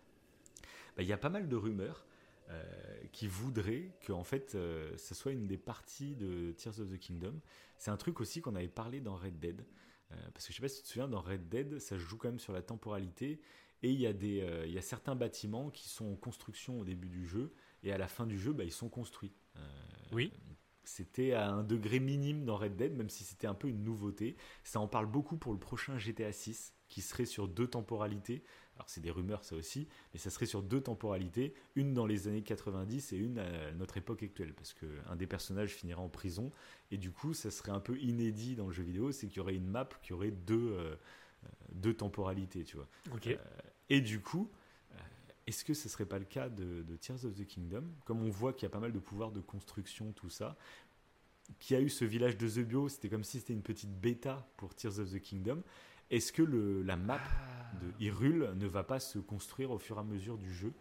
Bah, 0.96 1.02
Il 1.02 1.08
y 1.08 1.12
a 1.12 1.18
pas 1.18 1.28
mal 1.28 1.48
de 1.48 1.56
rumeurs 1.56 2.04
euh, 2.50 2.64
qui 3.12 3.28
voudraient 3.28 3.92
que 4.00 4.12
en 4.12 4.24
fait, 4.24 4.54
euh, 4.54 4.96
ce 4.96 5.14
soit 5.14 5.30
une 5.30 5.46
des 5.46 5.56
parties 5.56 6.16
de 6.16 6.52
Tears 6.52 6.80
of 6.80 6.90
the 6.90 6.98
Kingdom. 6.98 7.34
C'est 7.78 7.92
un 7.92 7.96
truc 7.96 8.20
aussi 8.20 8.40
qu'on 8.40 8.56
avait 8.56 8.68
parlé 8.68 9.00
dans 9.00 9.14
Red 9.14 9.38
Dead. 9.38 9.64
Euh, 10.12 10.16
parce 10.34 10.46
que 10.46 10.52
je 10.52 10.56
sais 10.56 10.62
pas 10.62 10.68
si 10.68 10.78
tu 10.78 10.82
te 10.82 10.88
souviens, 10.88 11.08
dans 11.08 11.20
Red 11.20 11.48
Dead, 11.48 11.78
ça 11.78 11.96
se 11.96 12.00
joue 12.00 12.16
quand 12.16 12.28
même 12.28 12.38
sur 12.38 12.52
la 12.52 12.62
temporalité. 12.62 13.40
Et 13.82 13.90
il 13.90 14.00
y, 14.00 14.06
a 14.06 14.12
des, 14.12 14.42
euh, 14.42 14.66
il 14.66 14.72
y 14.72 14.78
a 14.78 14.82
certains 14.82 15.14
bâtiments 15.14 15.70
qui 15.70 15.88
sont 15.88 16.12
en 16.12 16.16
construction 16.16 16.80
au 16.80 16.84
début 16.84 17.08
du 17.08 17.26
jeu. 17.26 17.54
Et 17.82 17.92
à 17.92 17.98
la 17.98 18.08
fin 18.08 18.26
du 18.26 18.38
jeu, 18.38 18.52
bah, 18.52 18.64
ils 18.64 18.72
sont 18.72 18.88
construits. 18.88 19.32
Euh, 19.56 19.60
Oui. 20.12 20.32
C'était 20.82 21.32
à 21.32 21.50
un 21.50 21.62
degré 21.62 22.00
minime 22.00 22.44
dans 22.44 22.56
Red 22.56 22.74
Dead, 22.74 22.96
même 22.96 23.10
si 23.10 23.22
c'était 23.22 23.46
un 23.46 23.54
peu 23.54 23.68
une 23.68 23.84
nouveauté. 23.84 24.36
Ça 24.64 24.80
en 24.80 24.88
parle 24.88 25.06
beaucoup 25.06 25.36
pour 25.36 25.52
le 25.52 25.58
prochain 25.58 25.98
GTA 25.98 26.32
6, 26.32 26.74
qui 26.88 27.00
serait 27.00 27.26
sur 27.26 27.48
deux 27.48 27.68
temporalités. 27.68 28.42
Alors 28.80 28.88
c'est 28.88 29.02
des 29.02 29.10
rumeurs 29.10 29.44
ça 29.44 29.56
aussi, 29.56 29.86
mais 30.14 30.18
ça 30.18 30.30
serait 30.30 30.46
sur 30.46 30.62
deux 30.62 30.80
temporalités, 30.80 31.52
une 31.74 31.92
dans 31.92 32.06
les 32.06 32.28
années 32.28 32.40
90 32.40 33.12
et 33.12 33.18
une 33.18 33.38
à 33.38 33.72
notre 33.72 33.98
époque 33.98 34.22
actuelle, 34.22 34.54
parce 34.54 34.72
que 34.72 34.86
un 35.06 35.16
des 35.16 35.26
personnages 35.26 35.74
finira 35.74 36.00
en 36.00 36.08
prison, 36.08 36.50
et 36.90 36.96
du 36.96 37.10
coup 37.10 37.34
ça 37.34 37.50
serait 37.50 37.72
un 37.72 37.80
peu 37.80 37.98
inédit 37.98 38.56
dans 38.56 38.68
le 38.68 38.72
jeu 38.72 38.82
vidéo, 38.82 39.12
c'est 39.12 39.26
qu'il 39.26 39.36
y 39.36 39.40
aurait 39.40 39.54
une 39.54 39.66
map 39.66 39.90
qui 40.00 40.14
aurait 40.14 40.30
deux, 40.30 40.72
euh, 40.72 40.94
euh, 41.44 41.48
deux 41.72 41.92
temporalités, 41.92 42.64
tu 42.64 42.76
vois. 42.76 42.88
Ok. 43.14 43.26
Euh, 43.26 43.36
et 43.90 44.00
du 44.00 44.22
coup, 44.22 44.50
euh, 44.92 44.96
est-ce 45.46 45.62
que 45.62 45.74
ce 45.74 45.90
serait 45.90 46.06
pas 46.06 46.18
le 46.18 46.24
cas 46.24 46.48
de, 46.48 46.80
de 46.80 46.96
Tears 46.96 47.26
of 47.26 47.34
the 47.34 47.46
Kingdom? 47.46 47.84
Comme 48.06 48.22
on 48.22 48.30
voit 48.30 48.54
qu'il 48.54 48.62
y 48.62 48.66
a 48.66 48.70
pas 48.70 48.80
mal 48.80 48.92
de 48.92 48.98
pouvoirs 48.98 49.30
de 49.30 49.40
construction, 49.40 50.12
tout 50.12 50.30
ça, 50.30 50.56
qui 51.58 51.74
a 51.74 51.82
eu 51.82 51.90
ce 51.90 52.06
village 52.06 52.38
de 52.38 52.48
The 52.48 52.66
Bio, 52.66 52.88
c'était 52.88 53.10
comme 53.10 53.24
si 53.24 53.40
c'était 53.40 53.52
une 53.52 53.62
petite 53.62 53.92
bêta 53.92 54.48
pour 54.56 54.74
Tears 54.74 55.00
of 55.00 55.12
the 55.12 55.20
Kingdom. 55.20 55.62
Est-ce 56.10 56.32
que 56.32 56.42
le, 56.42 56.82
la 56.82 56.96
map 56.96 57.18
Ah. 57.22 57.72
de 57.80 58.04
Hyrule 58.04 58.52
ne 58.56 58.66
va 58.66 58.82
pas 58.82 58.98
se 59.00 59.18
construire 59.18 59.70
au 59.70 59.78
fur 59.78 59.96
et 59.96 60.00
à 60.00 60.04
mesure 60.04 60.36
du 60.38 60.52
jeu 60.52 60.72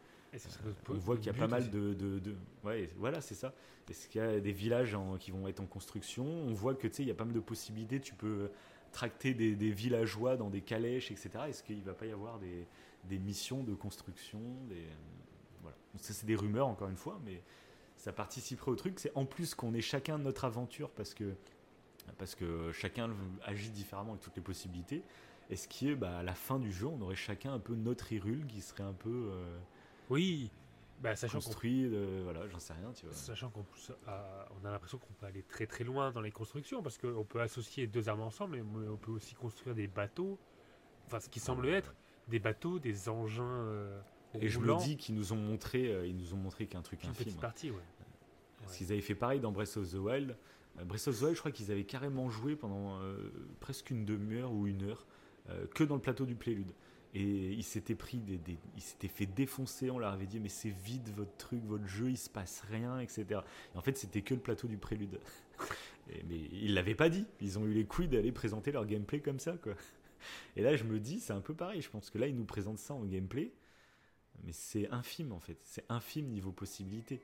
notre 0.64 0.94
On 0.94 0.98
voit 0.98 1.18
qu'il 1.18 1.26
y 1.28 1.30
a 1.30 1.34
pas 1.34 1.48
mal 1.48 1.70
de, 1.72 1.94
de, 1.94 2.20
de- 2.20 2.36
Ouais, 2.64 2.90
voilà, 2.98 3.20
c'est 3.22 3.34
ça. 3.36 3.54
Est-ce 3.90 4.08
qu'il 4.08 4.22
y 4.22 4.24
a 4.24 4.40
des 4.40 4.52
villages 4.52 4.94
en- 4.94 5.18
qui 5.18 5.32
vont 5.32 5.48
être 5.48 5.60
en 5.60 5.66
construction? 5.66 6.24
On 6.26 6.54
voit 6.54 6.76
que 6.76 6.88
tu 6.88 6.94
sais, 6.94 7.04
il 7.04 7.08
y 7.08 7.12
a 7.12 7.16
pas 7.16 7.26
mal 7.26 7.34
de 7.34 7.40
possibilités. 7.40 8.00
Tu 8.00 8.14
peux 8.14 8.52
tracter 8.92 9.34
des, 9.34 9.56
des 9.56 9.72
villageois 9.72 10.38
dans 10.38 10.50
des 10.50 10.62
calèches, 10.62 11.10
etc. 11.12 11.30
Est-ce 11.48 11.64
qu'il 11.64 11.82
va 11.84 11.94
pas 11.94 12.06
y 12.06 12.12
avoir 12.12 12.38
des, 12.40 12.66
des 13.06 13.18
missions 13.20 13.64
de 13.64 13.74
construction 13.74 14.40
des... 14.68 14.84
Voilà. 15.62 15.78
Bon, 15.94 16.00
ça, 16.00 16.14
c'est 16.14 16.26
des 16.28 16.36
rumeurs, 16.36 16.68
encore 16.68 16.90
une 16.90 16.96
fois, 16.98 17.20
mais 17.26 17.42
ça 17.96 18.14
participerait 18.14 18.70
au 18.72 18.76
truc. 18.76 19.00
C'est 19.00 19.12
en 19.16 19.26
plus 19.26 19.56
qu'on 19.56 19.74
ait 19.74 19.82
chacun 19.82 20.18
notre 20.20 20.46
aventure 20.46 20.92
parce 20.92 21.14
que, 21.16 21.34
parce 22.18 22.36
que 22.36 22.72
chacun 22.72 23.10
agit 23.46 23.70
différemment 23.70 24.12
avec 24.12 24.22
toutes 24.24 24.36
les 24.36 24.42
possibilités. 24.42 25.04
Est-ce 25.50 25.68
qui 25.68 25.90
est, 25.90 25.96
bah, 25.96 26.20
à 26.20 26.24
la 26.24 26.34
fin 26.36 26.60
du 26.60 26.72
jeu, 26.72 26.86
on 26.88 27.02
aurait 27.02 27.16
chacun 27.16 27.54
un 27.54 27.60
peu 27.60 27.74
notre 27.76 28.12
Hyrule 28.14 28.46
qui 28.48 28.62
serait 28.62 28.84
un 28.84 28.94
peu. 28.94 29.30
euh, 29.32 29.58
Oui. 30.10 30.52
Bah, 31.02 31.16
sachant 31.16 31.40
qu'on 31.40 31.46
construit, 31.46 31.90
de- 31.90 32.22
voilà, 32.24 32.46
j'en 32.50 32.60
sais 32.60 32.74
rien, 32.74 32.92
tu 32.94 33.06
vois. 33.06 33.16
Sachant 33.16 33.50
qu'on 33.50 33.64
euh, 34.10 34.44
on 34.62 34.66
a 34.66 34.72
l'impression 34.72 34.98
qu'on 34.98 35.14
peut 35.14 35.26
aller 35.26 35.44
très 35.44 35.66
très 35.66 35.86
loin 35.86 36.12
dans 36.12 36.20
les 36.22 36.32
constructions 36.32 36.84
parce 36.84 36.98
qu'on 36.98 37.24
peut 37.24 37.40
associer 37.40 37.88
deux 37.88 38.10
armes 38.10 38.22
ensemble 38.22 38.58
mais 38.58 38.88
on 38.90 38.98
peut 38.98 39.12
aussi 39.12 39.34
construire 39.34 39.76
des 39.76 39.88
bateaux, 39.88 40.38
enfin 41.08 41.22
ce 41.22 41.30
qui 41.30 41.40
semble 41.40 41.70
être 41.70 41.96
des 42.28 42.40
bateaux, 42.40 42.80
des 42.80 43.08
engins 43.08 43.44
euh, 43.46 43.98
Et 44.42 44.50
je 44.50 44.60
me 44.60 44.78
dis 44.78 44.98
qu'ils 44.98 45.16
nous 45.16 45.32
ont 45.32 45.38
montré, 45.38 45.88
euh, 45.88 46.06
ils 46.06 46.18
nous 46.18 46.34
ont 46.34 46.38
montré 46.38 46.68
qu'un 46.68 46.82
truc 46.82 47.02
une 47.04 47.12
infime. 47.12 47.26
petite 47.26 47.40
partie, 47.40 47.72
ouais. 47.72 47.78
Parce 48.60 48.74
Ouais. 48.74 48.78
qu'ils 48.80 48.92
avaient 48.92 49.02
fait 49.02 49.16
pareil 49.16 49.40
dans 49.40 49.54
Breath 49.54 49.78
of 49.78 49.90
the 49.90 49.96
Wild. 49.96 50.36
Euh, 50.80 50.84
the 50.86 51.08
Wild, 51.22 51.36
je 51.36 51.40
crois 51.40 51.52
qu'ils 51.52 51.72
avaient 51.72 51.84
carrément 51.84 52.30
joué 52.30 52.56
pendant 52.56 53.00
euh, 53.02 53.32
presque 53.60 53.90
une 53.92 54.06
demi-heure 54.06 54.52
ou 54.52 54.68
une 54.68 54.84
heure 54.84 55.06
euh, 55.50 55.66
que 55.76 55.84
dans 55.84 55.96
le 55.96 56.02
plateau 56.02 56.26
du 56.26 56.36
Prélude. 56.36 56.72
Et 57.16 57.54
ils 57.54 57.64
s'étaient 57.64 57.96
pris 57.96 58.20
des, 58.20 58.38
des- 58.38 59.08
fait 59.08 59.26
défoncer. 59.26 59.90
On 59.90 59.98
leur 59.98 60.14
avait 60.14 60.28
dit 60.28 60.40
mais 60.40 60.50
c'est 60.50 60.70
vide 60.70 61.10
votre 61.16 61.36
truc, 61.38 61.64
votre 61.66 61.88
jeu, 61.88 62.12
il 62.12 62.18
se 62.18 62.30
passe 62.30 62.62
rien, 62.70 63.00
etc. 63.00 63.42
Et 63.74 63.78
en 63.78 63.82
fait, 63.82 63.98
c'était 63.98 64.22
que 64.22 64.36
le 64.36 64.40
plateau 64.40 64.68
du 64.68 64.78
Prélude. 64.78 65.20
Mais 66.28 66.40
ils 66.52 66.74
l'avaient 66.74 66.96
pas 66.96 67.10
dit. 67.10 67.26
Ils 67.42 67.60
ont 67.60 67.66
eu 67.66 67.74
les 67.74 67.86
couilles 67.86 68.08
d'aller 68.08 68.32
présenter 68.32 68.72
leur 68.72 68.86
gameplay 68.86 69.20
comme 69.22 69.40
ça, 69.40 69.54
quoi. 69.58 69.74
Et 70.56 70.62
là, 70.62 70.76
je 70.76 70.84
me 70.84 71.00
dis, 71.00 71.20
c'est 71.20 71.34
un 71.34 71.42
peu 71.42 71.54
pareil. 71.54 71.82
Je 71.82 71.90
pense 71.90 72.10
que 72.10 72.18
là, 72.18 72.28
ils 72.28 72.36
nous 72.36 72.46
présentent 72.46 72.80
ça 72.80 72.94
en 72.94 73.06
gameplay, 73.06 73.54
mais 74.44 74.52
c'est 74.54 74.90
infime 74.92 75.32
en 75.32 75.40
fait. 75.40 75.58
C'est 75.64 75.86
infime 75.90 76.28
niveau 76.28 76.52
possibilité 76.52 77.22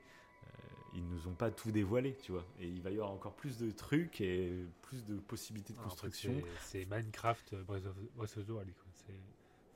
ils 0.96 1.04
nous 1.06 1.28
ont 1.28 1.34
pas 1.34 1.50
tout 1.50 1.70
dévoilé, 1.70 2.16
tu 2.22 2.32
vois. 2.32 2.44
Et 2.60 2.66
il 2.66 2.80
va 2.82 2.90
y 2.90 2.94
avoir 2.94 3.10
encore 3.10 3.34
plus 3.34 3.58
de 3.58 3.70
trucs 3.70 4.20
et 4.20 4.64
plus 4.82 5.04
de 5.04 5.16
possibilités 5.16 5.72
de 5.74 5.78
Ah, 5.78 5.86
en 5.86 5.90
fait, 5.90 5.90
construction. 6.06 6.32
c'est- 6.62 6.86
Minecraft 6.86 7.52
euh, 7.52 7.62
Breath 7.64 7.86
of, 7.86 7.94
Breath 8.16 8.36
of 8.38 8.46
the 8.46 8.50
Wild. 8.50 8.72
quoi. 8.74 8.86
C'est- 8.92 9.12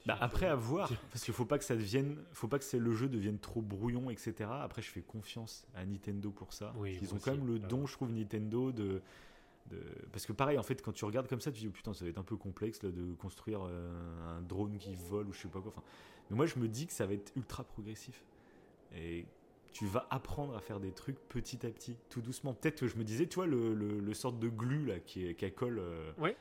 Bah, 0.06 0.16
après 0.20 0.46
à 0.46 0.54
voir, 0.54 0.90
parce 1.10 1.22
qu'il 1.24 1.34
faut 1.34 1.44
pas 1.44 1.58
que 1.58 1.64
ça 1.64 1.76
devienne, 1.76 2.16
faut 2.32 2.48
pas 2.48 2.58
que 2.58 2.76
le 2.76 2.94
jeu 2.94 3.06
devienne 3.08 3.38
trop 3.38 3.60
brouillon, 3.60 4.08
etc. 4.08 4.48
Après, 4.50 4.80
je 4.80 4.88
fais 4.88 5.02
confiance 5.02 5.66
à 5.74 5.84
Nintendo 5.84 6.30
pour 6.30 6.54
ça. 6.54 6.72
Oui, 6.78 6.98
Ils 7.02 7.12
ont 7.14 7.18
quand 7.18 7.32
même 7.32 7.46
le 7.46 7.58
bah 7.58 7.68
don, 7.68 7.86
je 7.86 7.92
trouve, 7.92 8.10
Nintendo 8.10 8.72
de, 8.72 9.02
de, 9.70 9.78
parce 10.10 10.24
que 10.24 10.32
pareil, 10.32 10.56
en 10.56 10.62
fait, 10.62 10.80
quand 10.80 10.92
tu 10.92 11.04
regardes 11.04 11.28
comme 11.28 11.42
ça, 11.42 11.52
tu 11.52 11.60
dis 11.60 11.68
oh, 11.68 11.72
putain, 11.72 11.92
ça 11.92 12.04
va 12.06 12.10
être 12.10 12.18
un 12.18 12.22
peu 12.24 12.36
complexe 12.36 12.82
là, 12.82 12.90
de 12.90 13.12
construire 13.14 13.60
euh, 13.68 14.38
un 14.38 14.40
drone 14.40 14.78
qui 14.78 14.94
vole 14.94 15.28
ou 15.28 15.32
je 15.34 15.42
sais 15.42 15.48
pas 15.48 15.60
quoi. 15.60 15.70
Enfin, 15.76 15.82
mais 16.30 16.36
moi, 16.36 16.46
je 16.46 16.58
me 16.58 16.66
dis 16.66 16.86
que 16.86 16.94
ça 16.94 17.04
va 17.06 17.12
être 17.12 17.30
ultra 17.36 17.62
progressif 17.62 18.24
et 18.94 19.26
tu 19.72 19.86
vas 19.86 20.06
apprendre 20.10 20.56
à 20.56 20.60
faire 20.60 20.80
des 20.80 20.92
trucs 20.92 21.18
petit 21.28 21.64
à 21.66 21.70
petit, 21.70 21.96
tout 22.08 22.20
doucement. 22.20 22.54
Peut-être 22.54 22.80
que 22.80 22.86
je 22.86 22.96
me 22.96 23.04
disais, 23.04 23.26
tu 23.26 23.36
vois, 23.36 23.46
le, 23.46 23.74
le, 23.74 23.98
le 24.00 24.14
sorte 24.14 24.38
de 24.38 24.48
glue 24.48 24.86
là 24.86 24.98
qui, 25.00 25.26
est- 25.26 25.34
qui 25.34 25.50
colle 25.52 25.78
euh, 25.78 26.12
Ouais. 26.18 26.36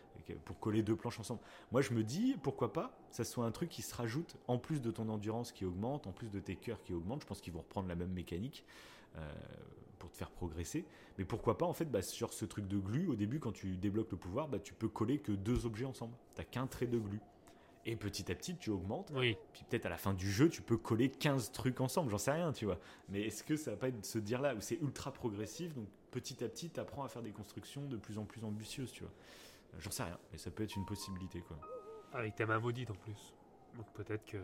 pour 0.45 0.59
coller 0.59 0.83
deux 0.83 0.95
planches 0.95 1.19
ensemble. 1.19 1.41
Moi, 1.71 1.81
je 1.81 1.93
me 1.93 2.03
dis, 2.03 2.35
pourquoi 2.43 2.73
pas, 2.73 2.97
ça 3.11 3.23
soit 3.23 3.45
un 3.45 3.51
truc 3.51 3.69
qui 3.69 3.81
se 3.81 3.95
rajoute 3.95 4.35
en 4.47 4.57
plus 4.57 4.81
de 4.81 4.91
ton 4.91 5.09
endurance 5.09 5.51
qui 5.51 5.65
augmente, 5.65 6.05
en 6.07 6.11
plus 6.11 6.29
de 6.29 6.39
tes 6.39 6.55
cœurs 6.55 6.81
qui 6.83 6.93
augmentent. 6.93 7.21
Je 7.21 7.27
pense 7.27 7.41
qu'ils 7.41 7.53
vont 7.53 7.61
reprendre 7.61 7.87
la 7.87 7.95
même 7.95 8.11
mécanique 8.11 8.65
euh, 9.17 9.31
pour 9.97 10.09
te 10.11 10.17
faire 10.17 10.29
progresser. 10.31 10.85
Mais 11.17 11.25
pourquoi 11.25 11.57
pas, 11.57 11.65
en 11.65 11.73
fait, 11.73 11.85
bah, 11.85 12.01
sur 12.01 12.31
ce 12.33 12.45
truc 12.45 12.67
de 12.67 12.77
glue, 12.77 13.07
au 13.07 13.15
début, 13.15 13.39
quand 13.39 13.51
tu 13.51 13.75
débloques 13.77 14.11
le 14.11 14.17
pouvoir, 14.17 14.47
bah, 14.47 14.59
tu 14.59 14.73
peux 14.73 14.87
coller 14.87 15.17
que 15.19 15.31
deux 15.31 15.65
objets 15.65 15.85
ensemble. 15.85 16.13
T'as 16.35 16.43
qu'un 16.43 16.67
trait 16.67 16.87
de 16.87 16.97
glue. 16.99 17.19
Et 17.85 17.95
petit 17.95 18.29
à 18.31 18.35
petit, 18.35 18.55
tu 18.57 18.69
augmentes. 18.69 19.11
Oui, 19.15 19.37
Puis 19.53 19.63
peut-être 19.69 19.85
à 19.85 19.89
la 19.89 19.97
fin 19.97 20.13
du 20.13 20.29
jeu, 20.29 20.49
tu 20.49 20.61
peux 20.61 20.77
coller 20.77 21.09
15 21.09 21.51
trucs 21.51 21.79
ensemble, 21.81 22.11
j'en 22.11 22.17
sais 22.17 22.31
rien, 22.31 22.51
tu 22.51 22.65
vois. 22.65 22.77
Mais 23.07 23.21
est-ce 23.23 23.43
que 23.43 23.55
ça 23.55 23.71
va 23.71 23.77
pas 23.77 23.87
être 23.87 24.05
se 24.05 24.19
dire 24.19 24.41
là 24.41 24.53
où 24.53 24.61
c'est 24.61 24.75
ultra 24.81 25.11
progressif, 25.13 25.73
donc 25.73 25.87
petit 26.11 26.43
à 26.43 26.49
petit, 26.49 26.69
tu 26.69 26.79
apprends 26.79 27.03
à 27.03 27.07
faire 27.07 27.21
des 27.23 27.31
constructions 27.31 27.85
de 27.87 27.97
plus 27.97 28.17
en 28.17 28.25
plus 28.25 28.43
ambitieuses, 28.43 28.91
tu 28.91 29.03
vois. 29.03 29.13
Euh, 29.73 29.77
J'en 29.79 29.91
sais 29.91 30.03
rien, 30.03 30.19
mais 30.31 30.37
ça 30.37 30.51
peut 30.51 30.63
être 30.63 30.75
une 30.75 30.85
possibilité, 30.85 31.41
quoi. 31.41 31.57
avec 32.13 32.35
ta 32.35 32.45
main 32.45 32.59
maudite 32.59 32.91
en 32.91 32.95
plus. 32.95 33.33
Donc 33.77 33.85
peut-être 33.93 34.25
que 34.25 34.37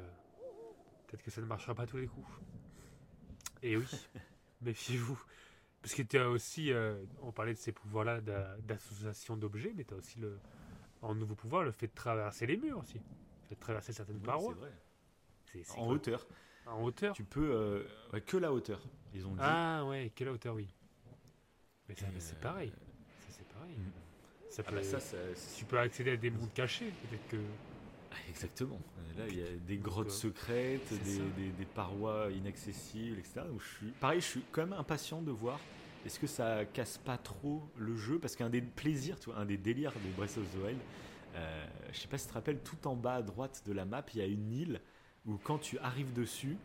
peut-être 1.08 1.22
que 1.24 1.32
ça 1.32 1.42
ne 1.42 1.46
marchera 1.46 1.76
pas 1.76 1.84
à 1.84 1.88
tous 1.88 1.98
les 1.98 2.08
coups. 2.08 2.28
Et 3.64 3.76
oui, 3.78 3.86
méfiez-vous. 4.62 5.22
Parce 5.82 5.94
que 5.94 6.02
tu 6.02 6.18
as 6.18 6.30
aussi, 6.30 6.72
euh, 6.72 7.04
on 7.22 7.32
parlait 7.32 7.54
de 7.54 7.60
ces 7.60 7.72
pouvoirs-là 7.72 8.22
d'a- 8.22 8.56
d'association 8.62 9.38
d'objets, 9.38 9.74
mais 9.76 9.84
tu 9.84 9.94
as 9.94 9.98
aussi 9.98 10.20
le, 10.20 10.40
en 11.02 11.14
nouveau 11.14 11.36
pouvoir 11.36 11.64
le 11.64 11.72
fait 11.72 11.88
de 11.88 11.94
traverser 11.94 12.48
les 12.48 12.58
murs 12.58 12.80
aussi. 12.80 13.00
De 13.50 13.56
traverser 13.56 13.94
certaines 13.94 14.18
Oui, 14.18 14.24
parois. 14.24 14.54
c'est 14.54 14.60
vrai. 14.60 14.72
En 15.78 15.86
quoi 15.86 15.94
hauteur, 15.94 16.28
En 16.66 16.84
hauteur 16.84 17.14
tu 17.16 17.24
peux. 17.24 17.52
euh, 17.52 17.84
ouais, 18.12 18.22
que 18.22 18.38
la 18.38 18.52
hauteur, 18.52 18.82
ils 19.14 19.26
ont 19.26 19.32
dit. 19.34 19.40
Ah 19.42 19.86
ouais, 19.86 20.12
quelle 20.16 20.30
hauteur, 20.30 20.56
oui. 20.56 20.68
Mais 21.88 21.96
c'est 21.96 22.36
euh, 22.36 22.40
pareil. 22.42 22.72
Ça, 23.20 23.28
c'est 23.38 23.48
pareil. 23.48 23.76
Mm. 23.78 23.92
Ça 24.50 24.64
Ah 24.66 24.70
peut- 24.70 24.76
bah 24.78 24.84
ça, 24.84 25.00
ça- 25.00 25.18
c'est- 25.36 25.58
tu 25.60 25.66
peux 25.66 25.80
accéder 25.80 26.12
à 26.12 26.18
des 26.18 26.30
mondes 26.30 26.54
cachés, 26.54 26.92
peut-être 27.10 27.28
que. 27.30 27.38
Ah, 28.12 28.16
Exactement. 28.30 28.80
Euh, 28.98 29.20
Là, 29.20 29.26
il 29.30 29.38
y 29.38 29.44
a 29.44 29.52
des 29.66 29.78
grottes 29.78 30.08
euh, 30.08 30.10
secrètes, 30.10 30.92
des, 31.04 31.20
des- 31.20 31.52
des 31.52 31.66
parois 31.66 32.30
inaccessibles, 32.32 33.20
etc. 33.20 33.42
Donc, 33.48 33.62
je 33.62 33.68
suis, 33.78 33.92
pareil, 33.92 34.20
je 34.22 34.26
suis 34.26 34.42
quand 34.52 34.62
même 34.66 34.74
impatient 34.74 35.22
de 35.22 35.32
voir 35.32 35.60
est-ce 36.06 36.20
que 36.20 36.28
ça 36.28 36.66
casse 36.66 36.98
pas 36.98 37.18
trop 37.18 37.64
le 37.78 37.96
jeu? 37.96 38.20
Parce 38.20 38.36
qu'un 38.36 38.50
des 38.50 38.62
plaisirs, 38.62 39.20
tu 39.20 39.30
vois, 39.30 39.40
un 39.40 39.46
des 39.46 39.58
délires 39.58 39.94
de 39.94 40.10
Breath 40.18 40.38
of 40.38 40.44
the 40.54 40.64
Wild, 40.66 40.80
euh, 41.36 41.68
je 41.92 42.00
sais 42.00 42.08
pas 42.08 42.18
si 42.18 42.26
tu 42.26 42.30
te 42.30 42.34
rappelles, 42.36 42.60
tout 42.64 42.88
en 42.88 42.96
bas 42.96 43.16
à 43.16 43.22
droite 43.22 43.64
de 43.66 43.74
la 43.74 43.86
map, 43.86 44.04
il 44.14 44.20
y 44.20 44.22
a 44.22 44.26
une 44.26 44.52
île 44.52 44.82
où 45.26 45.38
quand 45.38 45.58
tu 45.58 45.78
arrives 45.80 46.14
dessus, 46.14 46.58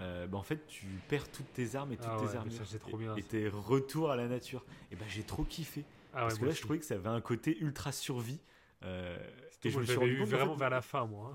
euh, 0.00 0.26
bah, 0.26 0.38
en 0.38 0.42
fait, 0.42 0.66
tu 0.66 0.86
perds 1.08 1.30
toutes 1.30 1.52
tes 1.52 1.74
armes 1.74 1.92
et 1.92 1.96
toutes 1.96 2.06
Ah 2.10 2.16
tes 2.18 2.26
ouais, 2.26 2.36
armures. 2.36 2.52
ça, 2.52 2.64
c'est 2.66 2.78
trop 2.78 2.96
bien, 2.96 3.14
Et 3.16 3.22
tes 3.22 3.48
retours 3.48 4.10
à 4.10 4.16
la 4.16 4.28
nature. 4.28 4.64
Et 4.90 4.96
ben 4.96 5.06
j'ai 5.08 5.22
trop 5.22 5.44
kiffé. 5.44 5.84
Ah 6.12 6.20
Parce 6.20 6.34
ouais, 6.34 6.40
que 6.40 6.44
là, 6.46 6.50
je 6.52 6.60
trouvais 6.60 6.78
que 6.78 6.84
ça 6.84 6.94
avait 6.94 7.08
un 7.08 7.20
côté 7.20 7.56
ultra 7.60 7.92
survie. 7.92 8.40
Euh, 8.84 9.18
et 9.64 9.70
je 9.70 9.78
me 9.78 9.84
suis 9.84 9.96
rendu 9.96 10.24
vraiment 10.24 10.54
vers 10.54 10.70
la 10.70 10.82
fin, 10.82 11.06
moi. 11.06 11.32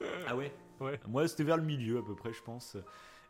Hein. 0.00 0.06
Ah 0.26 0.36
ouais? 0.36 0.52
Ouais. 0.80 1.00
Moi, 1.08 1.26
c'était 1.28 1.44
vers 1.44 1.56
le 1.56 1.64
milieu 1.64 1.98
à 1.98 2.02
peu 2.02 2.14
près, 2.14 2.32
je 2.32 2.42
pense. 2.42 2.76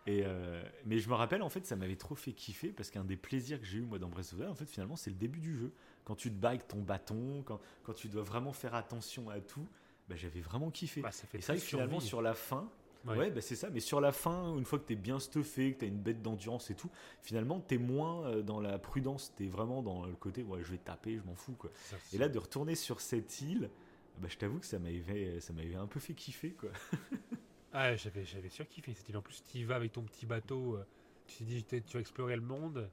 Et 0.07 0.23
euh, 0.25 0.63
mais 0.87 0.99
je 0.99 1.09
me 1.09 1.15
rappelle, 1.15 1.43
en 1.43 1.49
fait, 1.49 1.67
ça 1.67 1.77
m'avait 1.77 1.97
trop 1.97 2.15
fait 2.15 2.33
kiffer 2.33 2.69
parce 2.73 2.91
qu'un 2.91 3.05
des 3.05 3.17
plaisirs 3.17 3.61
que 3.61 3.67
j'ai 3.67 3.79
eu 3.79 3.83
moi 3.83 3.99
dans 3.99 4.09
Breath 4.09 4.33
of 4.33 4.39
the 4.39 4.41
Wild, 4.41 4.51
en 4.51 4.55
fait, 4.55 4.67
finalement, 4.67 4.97
c'est 4.97 5.11
le 5.11 5.17
début 5.17 5.41
du 5.41 5.57
jeu. 5.57 5.73
Quand 6.09 6.17
tu 6.17 6.33
te 6.33 6.47
avec 6.47 6.67
ton 6.67 6.81
bâton, 6.81 7.43
quand, 7.45 7.61
quand 7.83 7.93
tu 7.93 8.09
dois 8.09 8.23
vraiment 8.23 8.53
faire 8.53 8.75
attention 8.75 9.29
à 9.29 9.41
tout, 9.41 9.69
bah, 10.09 10.17
j'avais 10.17 10.41
vraiment 10.41 10.71
kiffé. 10.71 11.03
Bah, 11.03 11.13
ça 11.13 11.27
fait 11.27 11.39
et 11.39 11.41
c'est 11.43 11.53
vrai 11.53 11.61
que 11.61 11.67
finalement, 11.67 12.01
sur 12.01 12.23
la 12.23 12.33
fin, 12.33 12.69
Ouais, 13.05 13.31
bah 13.31 13.41
c'est 13.41 13.57
ça. 13.57 13.71
Mais 13.71 13.81
sur 13.81 14.01
la 14.01 14.13
fin, 14.13 14.57
une 14.57 14.65
fois 14.65 14.79
que 14.79 14.85
t'es 14.85 14.97
bien 14.97 15.19
stuffé, 15.19 15.73
que 15.73 15.81
t'as 15.81 15.87
une 15.87 16.01
bête 16.01 16.23
d'endurance 16.23 16.71
et 16.71 16.75
tout, 16.75 16.91
finalement, 17.23 17.61
t'es 17.61 17.79
moins 17.79 18.27
euh, 18.27 18.43
dans 18.43 18.61
la 18.61 18.79
prudence. 18.79 19.33
T'es 19.37 19.47
vraiment 19.47 19.83
dans 19.83 20.05
le 20.05 20.15
côté, 20.15 20.43
ouais, 20.43 20.63
je 20.63 20.71
vais 20.71 20.79
taper, 20.79 21.17
je 21.17 21.23
m'en 21.23 21.35
fous, 21.35 21.55
quoi. 21.55 21.71
et 22.13 22.19
là, 22.19 22.29
de 22.29 22.39
retourner 22.39 22.75
sur 22.75 23.01
cette 23.01 23.41
île, 23.41 23.71
bah, 24.19 24.29
je 24.31 24.37
t'avoue 24.37 24.59
que 24.59 24.67
ça 24.67 24.79
m'avait, 24.79 25.41
ça 25.41 25.53
m'avait 25.53 25.77
un 25.77 25.87
peu 25.87 26.01
fait 26.01 26.15
kiffer, 26.15 26.51
quoi. 26.53 26.71
ah, 27.73 27.95
j'avais, 27.97 28.25
j'avais 28.25 28.49
surkiffé 28.49 28.93
cette 28.95 29.09
île. 29.09 29.17
En 29.17 29.23
plus, 29.23 29.43
tu 29.45 29.59
y 29.59 29.65
vas 29.65 29.77
avec 29.77 29.93
ton 29.93 30.03
petit 30.03 30.27
bateau, 30.27 30.77
euh, 30.77 30.85
tu 31.27 31.39
te 31.39 31.45
dis, 31.45 31.65
tu 31.65 31.81
vas 31.95 32.01
explorer 32.01 32.37
le 32.37 32.43
monde, 32.43 32.91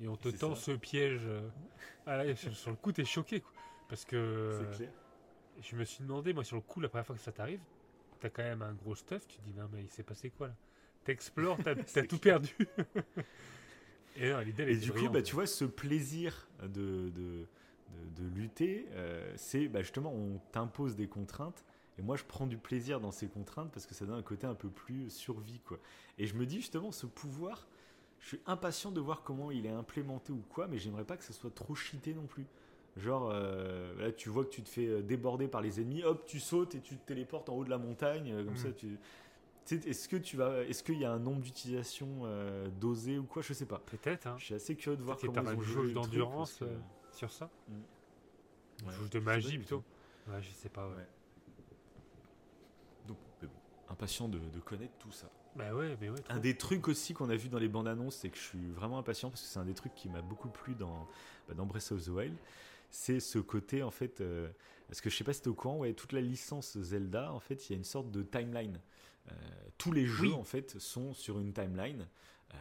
et 0.00 0.08
on 0.08 0.16
te 0.16 0.28
tend 0.28 0.54
ce 0.54 0.72
piège. 0.72 1.20
Euh, 1.24 1.48
ah, 2.06 2.34
sur, 2.34 2.70
le 2.70 2.76
coup, 2.76 2.92
t'es 2.92 3.04
choqué, 3.04 3.40
quoi. 3.40 3.52
Parce 3.88 4.04
que. 4.04 4.58
C'est 4.58 4.76
clair. 4.76 4.92
Je 5.62 5.76
me 5.76 5.84
suis 5.84 6.02
demandé, 6.02 6.32
moi, 6.32 6.44
sur 6.44 6.56
le 6.56 6.62
coup, 6.62 6.80
la 6.80 6.88
première 6.88 7.04
fois 7.04 7.16
que 7.16 7.20
ça 7.20 7.32
t'arrive, 7.32 7.60
t'as 8.20 8.30
quand 8.30 8.42
même 8.42 8.62
un 8.62 8.72
gros 8.72 8.94
stuff, 8.94 9.26
tu 9.26 9.38
te 9.38 9.42
dis 9.42 9.52
non 9.54 9.68
mais 9.72 9.82
il 9.82 9.90
s'est 9.90 10.02
passé 10.02 10.30
quoi 10.30 10.48
là? 10.48 10.54
T'explores, 11.04 11.58
t'as 11.64 11.72
as 12.00 12.06
tout 12.06 12.18
perdu. 12.18 12.54
et, 14.16 14.28
et 14.58 14.76
du 14.76 14.92
coup, 14.92 15.08
bah, 15.08 15.22
tu 15.22 15.34
vois, 15.34 15.46
ce 15.46 15.64
plaisir 15.64 16.48
de, 16.62 17.08
de, 17.08 17.46
de, 18.16 18.28
lutter, 18.34 18.86
euh, 18.92 19.32
c'est 19.36 19.68
bah, 19.68 19.82
justement, 19.82 20.12
on 20.12 20.38
t'impose 20.52 20.96
des 20.96 21.08
contraintes. 21.08 21.64
Et 21.98 22.02
moi, 22.02 22.16
je 22.16 22.24
prends 22.24 22.46
du 22.46 22.56
plaisir 22.56 23.00
dans 23.00 23.10
ces 23.10 23.28
contraintes 23.28 23.70
parce 23.72 23.86
que 23.86 23.94
ça 23.94 24.06
donne 24.06 24.18
un 24.18 24.22
côté 24.22 24.46
un 24.46 24.54
peu 24.54 24.68
plus 24.68 25.10
survie. 25.10 25.60
Quoi. 25.60 25.78
Et 26.18 26.26
je 26.26 26.34
me 26.34 26.46
dis 26.46 26.56
justement, 26.56 26.92
ce 26.92 27.06
pouvoir, 27.06 27.66
je 28.20 28.28
suis 28.28 28.40
impatient 28.46 28.92
de 28.92 29.00
voir 29.00 29.22
comment 29.22 29.50
il 29.50 29.66
est 29.66 29.70
implémenté 29.70 30.32
ou 30.32 30.42
quoi, 30.50 30.68
mais 30.68 30.78
j'aimerais 30.78 31.04
pas 31.04 31.16
que 31.16 31.24
ce 31.24 31.32
soit 31.32 31.54
trop 31.54 31.74
cheaté 31.74 32.14
non 32.14 32.26
plus. 32.26 32.46
Genre, 32.96 33.30
euh, 33.32 33.94
là, 33.98 34.12
tu 34.12 34.28
vois 34.28 34.44
que 34.44 34.50
tu 34.50 34.62
te 34.62 34.68
fais 34.68 34.86
euh, 34.86 35.02
déborder 35.02 35.48
par 35.48 35.62
les 35.62 35.80
ennemis, 35.80 36.02
hop, 36.02 36.26
tu 36.26 36.38
sautes 36.38 36.74
et 36.74 36.80
tu 36.80 36.96
te 36.96 37.06
téléportes 37.06 37.48
en 37.48 37.54
haut 37.54 37.64
de 37.64 37.70
la 37.70 37.78
montagne, 37.78 38.32
euh, 38.32 38.44
comme 38.44 38.56
ça, 38.56 38.68
mm. 38.68 38.74
tu. 38.74 38.98
Est-ce 39.70 40.08
que 40.08 40.16
tu 40.16 40.36
vas, 40.36 40.64
est-ce 40.64 40.82
qu'il 40.82 40.98
y 40.98 41.04
a 41.04 41.12
un 41.12 41.20
nombre 41.20 41.42
d'utilisation 41.42 42.24
dosé 42.80 43.18
ou 43.18 43.22
quoi? 43.22 43.40
Je 43.40 43.52
sais 43.52 43.66
pas. 43.66 43.78
Peut-être. 43.78 44.26
Hein. 44.26 44.34
Je 44.36 44.46
suis 44.46 44.54
assez 44.54 44.74
curieux 44.74 44.96
de 44.96 45.02
voir 45.02 45.16
comment 45.16 45.42
ils 45.42 45.56
vont 45.56 45.60
jauge 45.60 45.92
d'endurance 45.92 46.60
sur 47.12 47.30
ça. 47.30 47.48
Mm. 47.68 48.90
jauge 48.90 49.10
de 49.10 49.20
magie 49.20 49.58
plutôt. 49.58 49.84
Ouais, 50.26 50.42
je 50.42 50.50
sais 50.50 50.70
pas. 50.70 50.88
Ouais. 50.88 51.06
Donc, 53.06 53.18
impatient 53.88 54.28
de, 54.28 54.40
connaître 54.64 54.96
tout 54.98 55.12
ça. 55.12 55.30
Bah 55.56 55.74
ouais, 55.74 55.96
mais 56.00 56.10
ouais. 56.10 56.18
Un 56.28 56.38
des 56.38 56.56
trucs 56.56 56.88
aussi 56.88 57.12
qu'on 57.12 57.28
a 57.28 57.36
vu 57.36 57.48
dans 57.48 57.58
les 57.58 57.68
bandes 57.68 57.88
annonces, 57.88 58.16
c'est 58.16 58.30
que 58.30 58.38
je 58.38 58.42
suis 58.42 58.70
vraiment 58.70 58.98
impatient 58.98 59.30
parce 59.30 59.42
que 59.42 59.48
c'est 59.48 59.58
un 59.58 59.64
des 59.64 59.74
trucs 59.74 59.94
qui 59.94 60.08
m'a 60.08 60.22
beaucoup 60.22 60.48
plu 60.48 60.74
dans, 60.74 61.08
bah, 61.48 61.54
dans 61.54 61.66
Breath 61.66 61.92
of 61.92 62.04
the 62.04 62.08
Wild 62.08 62.36
c'est 62.90 63.20
ce 63.20 63.38
côté 63.38 63.82
en 63.82 63.90
fait 63.90 64.20
euh, 64.20 64.50
parce 64.88 65.00
que 65.00 65.08
je 65.08 65.16
sais 65.16 65.24
pas 65.24 65.32
si 65.32 65.40
tu 65.40 65.46
es 65.46 65.50
au 65.50 65.54
courant 65.54 65.78
ouais 65.78 65.94
toute 65.94 66.12
la 66.12 66.20
licence 66.20 66.76
Zelda 66.78 67.32
en 67.32 67.40
fait 67.40 67.68
il 67.68 67.72
y 67.72 67.74
a 67.74 67.78
une 67.78 67.84
sorte 67.84 68.10
de 68.10 68.22
timeline. 68.22 68.80
Euh, 69.30 69.34
tous 69.78 69.92
les 69.92 70.06
jeux 70.06 70.32
en 70.32 70.44
fait 70.44 70.78
sont 70.78 71.14
sur 71.14 71.38
une 71.38 71.52
timeline 71.52 72.08
euh, 72.52 72.56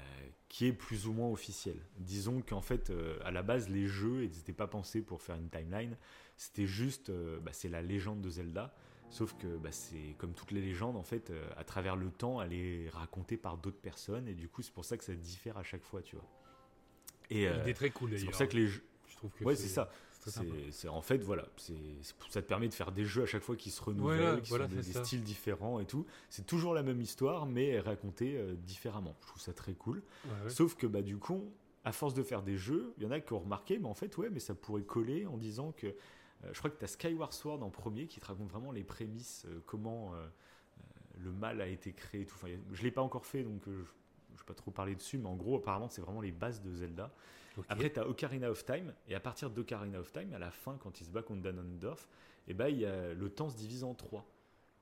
qui 0.49 0.67
est 0.67 0.73
plus 0.73 1.07
ou 1.07 1.13
moins 1.13 1.29
officielle. 1.29 1.79
Disons 1.97 2.41
qu'en 2.41 2.61
fait 2.61 2.91
à 3.23 3.31
la 3.31 3.41
base 3.41 3.69
les 3.69 3.87
jeux 3.87 4.23
ils 4.23 4.37
n'étaient 4.37 4.53
pas 4.53 4.67
pensés 4.67 5.01
pour 5.01 5.21
faire 5.21 5.35
une 5.35 5.49
timeline 5.49 5.97
c'était 6.37 6.67
juste 6.67 7.11
bah, 7.41 7.51
c'est 7.53 7.69
la 7.69 7.81
légende 7.81 8.21
de 8.21 8.29
Zelda 8.29 8.73
Sauf 9.11 9.35
que 9.37 9.47
bah, 9.57 9.71
c'est 9.71 10.15
comme 10.17 10.33
toutes 10.33 10.51
les 10.51 10.61
légendes, 10.61 10.95
en 10.95 11.03
fait, 11.03 11.31
à 11.57 11.63
travers 11.63 11.95
le 11.95 12.11
temps, 12.11 12.41
elle 12.41 12.53
est 12.53 12.89
racontée 12.89 13.37
par 13.37 13.57
d'autres 13.57 13.81
personnes, 13.81 14.27
et 14.27 14.33
du 14.33 14.47
coup, 14.47 14.61
c'est 14.61 14.73
pour 14.73 14.85
ça 14.85 14.97
que 14.97 15.03
ça 15.03 15.13
diffère 15.13 15.57
à 15.57 15.63
chaque 15.63 15.83
fois, 15.83 16.01
tu 16.01 16.15
vois. 16.15 16.25
Et 17.29 17.47
euh, 17.47 17.73
très 17.73 17.89
cool. 17.89 18.17
C'est 18.17 18.25
pour 18.25 18.35
ça 18.35 18.47
que 18.47 18.55
les 18.55 18.67
jeux. 18.67 18.83
Je 19.07 19.15
trouve 19.15 19.31
que 19.31 19.43
ouais, 19.43 19.55
c'est 19.55 19.67
ça. 19.67 19.89
C'est 20.71 20.89
en 20.89 21.01
fait 21.01 21.23
voilà, 21.23 21.47
c'est 21.55 21.73
ça 22.29 22.41
te 22.41 22.47
permet 22.47 22.67
de 22.67 22.73
faire 22.73 22.91
des 22.91 23.05
jeux 23.05 23.23
à 23.23 23.25
chaque 23.25 23.41
fois 23.41 23.55
qui 23.55 23.71
se 23.71 23.81
renouvellent, 23.81 24.41
qui 24.41 24.51
sont 24.51 24.67
des, 24.67 24.83
styles 24.83 25.23
différents 25.23 25.79
et 25.79 25.85
tout. 25.85 26.05
C'est 26.29 26.45
toujours 26.45 26.73
la 26.73 26.83
même 26.83 27.01
histoire, 27.01 27.45
mais 27.45 27.79
racontée 27.79 28.37
euh, 28.37 28.55
différemment. 28.55 29.15
Je 29.21 29.27
trouve 29.27 29.41
ça 29.41 29.53
très 29.53 29.73
cool. 29.73 30.03
Sauf 30.47 30.75
que 30.75 30.87
bah 30.87 31.01
du 31.01 31.17
coup, 31.17 31.51
à 31.85 31.91
force 31.91 32.13
de 32.13 32.21
faire 32.21 32.43
des 32.43 32.57
jeux, 32.57 32.93
il 32.97 33.03
y 33.03 33.05
en 33.07 33.11
a 33.11 33.19
qui 33.19 33.33
ont 33.33 33.39
remarqué, 33.39 33.79
mais 33.79 33.87
en 33.87 33.93
fait 33.93 34.15
ouais, 34.17 34.29
mais 34.29 34.39
ça 34.39 34.53
pourrait 34.53 34.83
coller 34.83 35.25
en 35.25 35.37
disant 35.37 35.71
que 35.71 35.87
euh, 35.87 35.93
je 36.51 36.57
crois 36.57 36.69
que 36.69 36.77
tu 36.77 36.85
as 36.85 36.87
Skyward 36.87 37.33
Sword 37.33 37.63
en 37.63 37.69
premier 37.69 38.07
qui 38.07 38.19
te 38.19 38.25
raconte 38.25 38.49
vraiment 38.49 38.71
les 38.71 38.83
prémices, 38.83 39.45
euh, 39.47 39.59
comment 39.65 40.13
le 41.17 41.31
mal 41.31 41.61
a 41.61 41.67
été 41.67 41.91
créé. 41.91 42.25
Tout. 42.25 42.35
Enfin, 42.35 42.47
je 42.71 42.83
l'ai 42.83 42.91
pas 42.91 43.01
encore 43.01 43.25
fait, 43.25 43.43
donc 43.43 43.61
je 43.67 43.83
je 44.39 44.43
vais 44.43 44.47
pas 44.47 44.53
trop 44.53 44.71
parler 44.71 44.95
dessus, 44.95 45.17
mais 45.17 45.27
en 45.27 45.35
gros, 45.35 45.57
apparemment, 45.57 45.89
c'est 45.89 46.01
vraiment 46.01 46.21
les 46.21 46.31
bases 46.31 46.61
de 46.61 46.73
Zelda. 46.73 47.11
Après, 47.67 47.91
tu 47.91 47.99
as 47.99 48.07
Ocarina 48.07 48.49
of 48.49 48.63
Time, 48.63 48.93
et 49.07 49.15
à 49.15 49.19
partir 49.19 49.49
d'Ocarina 49.49 49.99
of 49.99 50.11
Time, 50.13 50.33
à 50.33 50.39
la 50.39 50.51
fin, 50.51 50.77
quand 50.77 51.01
il 51.01 51.05
se 51.05 51.11
bat 51.11 51.21
contre 51.21 51.41
Ganondorf, 51.41 52.07
et 52.47 52.51
eh 52.51 52.53
ben, 52.53 52.67
il 52.69 52.79
y 52.79 52.85
a, 52.85 53.13
le 53.13 53.29
temps 53.29 53.49
se 53.49 53.57
divise 53.57 53.83
en 53.83 53.93
trois. 53.93 54.25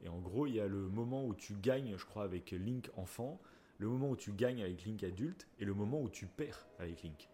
Et 0.02 0.10
en 0.10 0.20
gros, 0.20 0.46
il 0.46 0.54
y 0.54 0.60
a 0.60 0.68
le 0.68 0.88
moment 0.88 1.26
où 1.26 1.34
tu 1.34 1.54
gagnes, 1.56 1.98
je 1.98 2.06
crois, 2.06 2.24
avec 2.24 2.52
Link 2.52 2.90
enfant, 2.96 3.42
le 3.80 3.88
moment 3.88 4.12
où 4.12 4.16
tu 4.16 4.32
gagnes 4.32 4.62
avec 4.62 4.86
Link 4.86 5.04
adulte, 5.04 5.48
et 5.60 5.66
le 5.66 5.74
moment 5.74 6.02
où 6.02 6.10
tu 6.10 6.28
perds 6.28 6.68
avec 6.78 7.02
Link. 7.02 7.28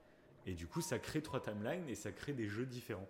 Et 0.45 0.53
du 0.53 0.65
coup, 0.65 0.81
ça 0.81 0.97
crée 0.97 1.21
trois 1.21 1.41
timelines 1.41 1.87
et 1.87 1.95
ça 1.95 2.11
crée 2.11 2.33
des 2.33 2.47
jeux 2.47 2.65
différents. 2.65 3.07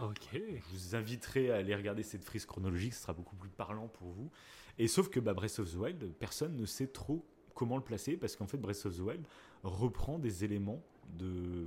Ok. 0.00 0.28
Je 0.32 0.72
vous 0.72 0.94
inviterai 0.94 1.50
à 1.50 1.56
aller 1.56 1.74
regarder 1.74 2.02
cette 2.02 2.24
frise 2.24 2.44
chronologique, 2.44 2.94
ce 2.94 3.02
sera 3.02 3.12
beaucoup 3.12 3.36
plus 3.36 3.48
parlant 3.48 3.88
pour 3.88 4.08
vous. 4.08 4.30
Et 4.78 4.88
sauf 4.88 5.08
que 5.08 5.20
bah, 5.20 5.32
Breath 5.32 5.58
of 5.58 5.72
the 5.72 5.76
Wild, 5.76 6.12
personne 6.18 6.56
ne 6.56 6.66
sait 6.66 6.88
trop 6.88 7.24
comment 7.54 7.76
le 7.76 7.82
placer 7.82 8.16
parce 8.16 8.36
qu'en 8.36 8.46
fait 8.46 8.58
Breath 8.58 8.84
of 8.86 8.96
the 8.96 9.00
Wild 9.00 9.26
reprend 9.64 10.18
des 10.18 10.44
éléments 10.44 10.82
de, 11.18 11.66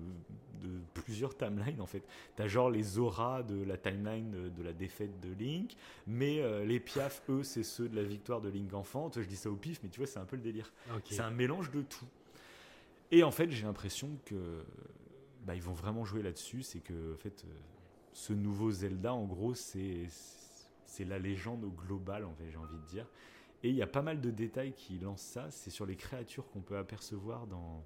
de 0.61 0.79
plusieurs 0.93 1.35
timelines 1.35 1.81
en 1.81 1.85
fait. 1.85 2.03
T'as 2.35 2.47
genre 2.47 2.69
les 2.69 2.99
auras 2.99 3.41
de 3.43 3.63
la 3.63 3.77
timeline 3.77 4.51
de, 4.55 4.63
la 4.63 4.73
défaite 4.73 5.19
de 5.19 5.33
Link, 5.43 5.75
mais 6.05 6.39
euh, 6.41 6.63
les 6.63 6.79
piafs 6.79 7.23
eux 7.29 7.43
c'est 7.43 7.63
ceux 7.63 7.89
de 7.89 7.95
la 7.95 8.03
victoire 8.03 8.41
de 8.41 8.49
Link 8.49 8.73
enfant. 8.73 9.09
Toi 9.09 9.23
je 9.23 9.27
dis 9.27 9.35
ça 9.35 9.49
au 9.49 9.55
pif 9.55 9.79
mais 9.81 9.89
tu 9.89 9.99
vois 9.99 10.07
c'est 10.07 10.19
un 10.19 10.25
peu 10.25 10.35
le 10.35 10.43
délire. 10.43 10.71
C'est 11.05 11.21
un 11.21 11.31
mélange 11.31 11.71
de 11.71 11.81
tout. 11.81 12.07
Et 13.11 13.23
en 13.23 13.31
fait 13.31 13.49
j'ai 13.49 13.65
l'impression 13.65 14.09
que 14.25 14.63
bah, 15.45 15.55
ils 15.55 15.63
vont 15.63 15.73
vraiment 15.73 16.05
jouer 16.05 16.21
là-dessus, 16.21 16.61
c'est 16.61 16.79
que 16.79 17.13
en 17.13 17.17
fait 17.17 17.43
euh, 17.45 17.53
ce 18.19 18.33
nouveau 18.33 18.71
Zelda 18.71 19.13
en 19.13 19.25
gros 19.25 19.53
c'est 19.55 20.07
la 20.99 21.19
légende 21.19 21.63
au 21.63 21.71
global 21.71 22.25
en 22.25 22.33
fait 22.33 22.49
j'ai 22.51 22.57
envie 22.57 22.77
de 22.77 22.87
dire 22.87 23.05
et 23.63 23.69
il 23.69 23.75
y 23.75 23.81
a 23.81 23.87
pas 23.87 24.01
mal 24.01 24.21
de 24.21 24.31
détails 24.31 24.73
qui 24.73 24.99
lancent 24.99 25.21
ça. 25.21 25.47
C'est 25.51 25.69
sur 25.69 25.85
les 25.85 25.95
créatures 25.95 26.49
qu'on 26.49 26.61
peut 26.61 26.77
apercevoir 26.77 27.47
dans. 27.47 27.83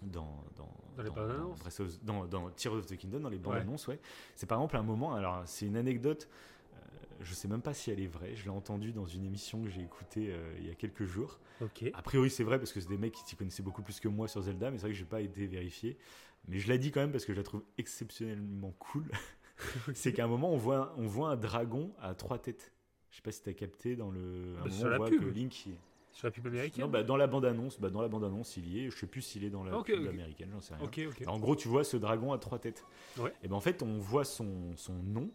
Dans, 0.00 0.44
dans, 0.54 0.72
dans 0.96 1.02
les 1.02 1.10
bandes 1.10 1.28
annonces 1.28 2.00
dans, 2.04 2.24
dans, 2.24 2.50
Tears 2.50 2.74
of 2.74 2.86
the 2.86 2.96
Kingdom, 2.96 3.18
dans 3.18 3.28
les 3.28 3.36
bandes 3.38 3.56
annonces, 3.56 3.88
ouais. 3.88 3.98
C'est 4.36 4.46
par 4.46 4.58
exemple 4.58 4.76
un 4.76 4.84
moment, 4.84 5.12
alors 5.12 5.42
c'est 5.44 5.66
une 5.66 5.76
anecdote, 5.76 6.28
euh, 6.72 6.76
je 7.18 7.34
sais 7.34 7.48
même 7.48 7.62
pas 7.62 7.74
si 7.74 7.90
elle 7.90 7.98
est 7.98 8.06
vraie, 8.06 8.36
je 8.36 8.44
l'ai 8.44 8.50
entendue 8.50 8.92
dans 8.92 9.06
une 9.06 9.24
émission 9.24 9.60
que 9.60 9.68
j'ai 9.68 9.82
écoutée 9.82 10.28
euh, 10.30 10.54
il 10.60 10.68
y 10.68 10.70
a 10.70 10.76
quelques 10.76 11.04
jours. 11.04 11.40
Okay. 11.60 11.90
A 11.94 12.02
priori 12.02 12.30
c'est 12.30 12.44
vrai 12.44 12.60
parce 12.60 12.72
que 12.72 12.78
c'est 12.78 12.88
des 12.88 12.96
mecs 12.96 13.14
qui 13.14 13.24
s'y 13.24 13.34
connaissaient 13.34 13.64
beaucoup 13.64 13.82
plus 13.82 13.98
que 13.98 14.06
moi 14.06 14.28
sur 14.28 14.40
Zelda, 14.40 14.70
mais 14.70 14.76
c'est 14.76 14.82
vrai 14.82 14.92
que 14.92 14.96
j'ai 14.96 15.04
pas 15.04 15.20
été 15.20 15.48
vérifié. 15.48 15.98
Mais 16.46 16.60
je 16.60 16.68
l'ai 16.68 16.78
dit 16.78 16.92
quand 16.92 17.00
même 17.00 17.10
parce 17.10 17.24
que 17.24 17.32
je 17.32 17.38
la 17.38 17.42
trouve 17.42 17.64
exceptionnellement 17.76 18.72
cool. 18.78 19.10
c'est 19.94 20.12
qu'à 20.12 20.24
un 20.24 20.28
moment 20.28 20.52
on 20.52 20.56
voit, 20.56 20.94
on 20.96 21.06
voit 21.06 21.30
un 21.30 21.36
dragon 21.36 21.92
à 22.00 22.14
trois 22.14 22.38
têtes. 22.38 22.72
Je 23.10 23.16
sais 23.16 23.22
pas 23.22 23.32
si 23.32 23.42
t'as 23.42 23.52
capté 23.52 23.96
dans 23.96 24.10
le. 24.10 24.56
Bah, 24.62 24.70
sur 24.70 24.88
la 24.88 24.98
pub. 25.00 25.20
que 25.20 25.28
Link. 25.28 25.68
Sur 26.12 26.26
la 26.26 26.30
pub 26.32 26.46
américaine 26.46 26.84
Non, 26.84 26.90
bah, 26.90 27.04
dans 27.04 27.16
la 27.16 27.26
bande-annonce, 27.26 27.78
bah, 27.78 27.90
dans 27.90 28.02
la 28.02 28.08
bande-annonce, 28.08 28.56
il 28.56 28.68
y 28.68 28.80
est. 28.80 28.90
Je 28.90 28.96
sais 28.96 29.06
plus 29.06 29.22
s'il 29.22 29.44
est 29.44 29.50
dans 29.50 29.62
la 29.62 29.82
pub 29.82 30.06
américaine, 30.06 30.50
j'en 30.52 30.60
sais 30.60 30.74
rien. 30.74 31.10
en 31.28 31.38
gros, 31.38 31.56
tu 31.56 31.68
vois 31.68 31.84
ce 31.84 31.96
dragon 31.96 32.32
à 32.32 32.38
trois 32.38 32.58
têtes. 32.58 32.84
Ouais. 33.18 33.32
Et 33.42 33.48
ben 33.48 33.54
en 33.54 33.60
fait, 33.60 33.82
on 33.82 33.98
voit 33.98 34.24
son, 34.24 34.76
son 34.76 34.94
nom. 34.94 35.30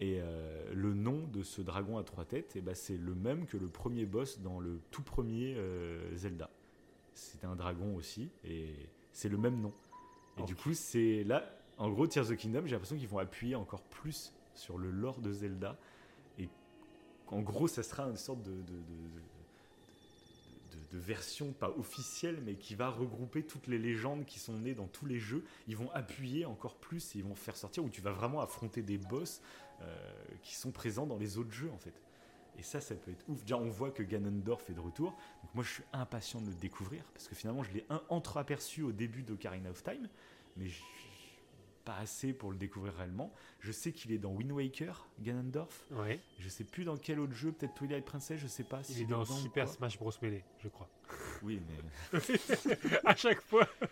Et 0.00 0.18
euh, 0.18 0.72
le 0.72 0.94
nom 0.94 1.26
de 1.26 1.42
ce 1.42 1.60
dragon 1.60 1.98
à 1.98 2.04
trois 2.04 2.24
têtes, 2.24 2.56
et 2.56 2.62
ben, 2.62 2.74
c'est 2.74 2.96
le 2.96 3.14
même 3.14 3.44
que 3.46 3.58
le 3.58 3.68
premier 3.68 4.06
boss 4.06 4.40
dans 4.40 4.58
le 4.58 4.80
tout 4.90 5.02
premier 5.02 5.54
euh, 5.56 6.16
Zelda. 6.16 6.48
C'était 7.12 7.46
un 7.46 7.54
dragon 7.54 7.94
aussi, 7.96 8.30
et 8.42 8.74
c'est 9.12 9.28
le 9.28 9.36
même 9.36 9.60
nom. 9.60 9.74
Et 10.38 10.42
du 10.44 10.54
coup, 10.54 10.72
c'est 10.72 11.22
là, 11.24 11.44
en 11.80 11.90
gros, 11.90 12.06
Tears 12.06 12.30
of 12.30 12.36
Kingdom, 12.36 12.62
j'ai 12.66 12.72
l'impression 12.72 12.96
qu'ils 12.96 13.08
vont 13.08 13.18
appuyer 13.18 13.56
encore 13.56 13.82
plus 13.82 14.32
sur 14.54 14.78
le 14.78 14.90
lore 14.90 15.20
de 15.20 15.32
Zelda 15.32 15.76
en 17.30 17.40
gros, 17.40 17.68
ça 17.68 17.82
sera 17.82 18.04
une 18.04 18.16
sorte 18.16 18.42
de, 18.42 18.50
de, 18.50 18.74
version 20.92 21.52
pas 21.52 21.70
officielle, 21.70 22.40
mais 22.44 22.54
qui 22.54 22.74
va 22.74 22.88
regrouper 22.88 23.42
toutes 23.44 23.68
les 23.68 23.78
légendes 23.78 24.24
qui 24.26 24.38
sont 24.38 24.54
nées 24.54 24.74
dans 24.74 24.86
tous 24.86 25.06
les 25.06 25.18
jeux. 25.18 25.44
Ils 25.66 25.76
vont 25.76 25.90
appuyer 25.92 26.44
encore 26.44 26.76
plus 26.76 27.14
et 27.14 27.18
ils 27.18 27.24
vont 27.24 27.34
faire 27.34 27.56
sortir 27.56 27.84
où 27.84 27.88
tu 27.88 28.00
vas 28.00 28.12
vraiment 28.12 28.40
affronter 28.40 28.82
des 28.82 28.98
boss 28.98 29.40
euh, 29.80 29.96
qui 30.42 30.54
sont 30.54 30.72
présents 30.72 31.06
dans 31.06 31.16
les 31.16 31.38
autres 31.38 31.52
jeux 31.52 31.70
en 31.72 31.78
fait. 31.78 31.94
Et 32.58 32.62
ça, 32.62 32.80
ça 32.80 32.94
peut 32.94 33.12
être 33.12 33.24
ouf. 33.28 33.42
Déjà, 33.42 33.56
on 33.56 33.70
voit 33.70 33.90
que 33.90 34.02
Ganondorf 34.02 34.68
est 34.68 34.74
de 34.74 34.80
retour. 34.80 35.12
Donc 35.42 35.54
moi, 35.54 35.64
je 35.64 35.70
suis 35.70 35.84
impatient 35.92 36.40
de 36.40 36.48
le 36.48 36.56
découvrir 36.56 37.04
parce 37.14 37.28
que 37.28 37.34
finalement, 37.34 37.62
je 37.62 37.72
l'ai 37.72 37.86
entreaperçu 38.08 38.82
au 38.82 38.92
début 38.92 39.22
d'Ocarina 39.22 39.70
of 39.70 39.82
Time, 39.82 40.08
mais 40.56 40.66
pas 41.84 41.96
assez 41.96 42.32
pour 42.32 42.50
le 42.50 42.58
découvrir 42.58 42.94
réellement. 42.94 43.32
Je 43.60 43.72
sais 43.72 43.92
qu'il 43.92 44.12
est 44.12 44.18
dans 44.18 44.30
Wind 44.30 44.52
Waker, 44.52 45.06
Ganondorf. 45.20 45.86
Ouais. 45.90 46.20
Je 46.38 46.48
sais 46.48 46.64
plus 46.64 46.84
dans 46.84 46.96
quel 46.96 47.20
autre 47.20 47.32
jeu, 47.34 47.52
peut-être 47.52 47.74
Twilight 47.74 48.04
Princess, 48.04 48.40
je 48.40 48.46
sais 48.46 48.64
pas. 48.64 48.82
Il 48.90 49.02
est 49.02 49.06
dans 49.06 49.24
Super. 49.24 49.68
Smash 49.68 49.98
Bros 49.98 50.12
Melee, 50.22 50.44
je 50.58 50.68
crois. 50.68 50.88
Oui, 51.42 51.60
mais. 52.12 52.18
à 53.04 53.16
chaque 53.16 53.40
fois. 53.42 53.66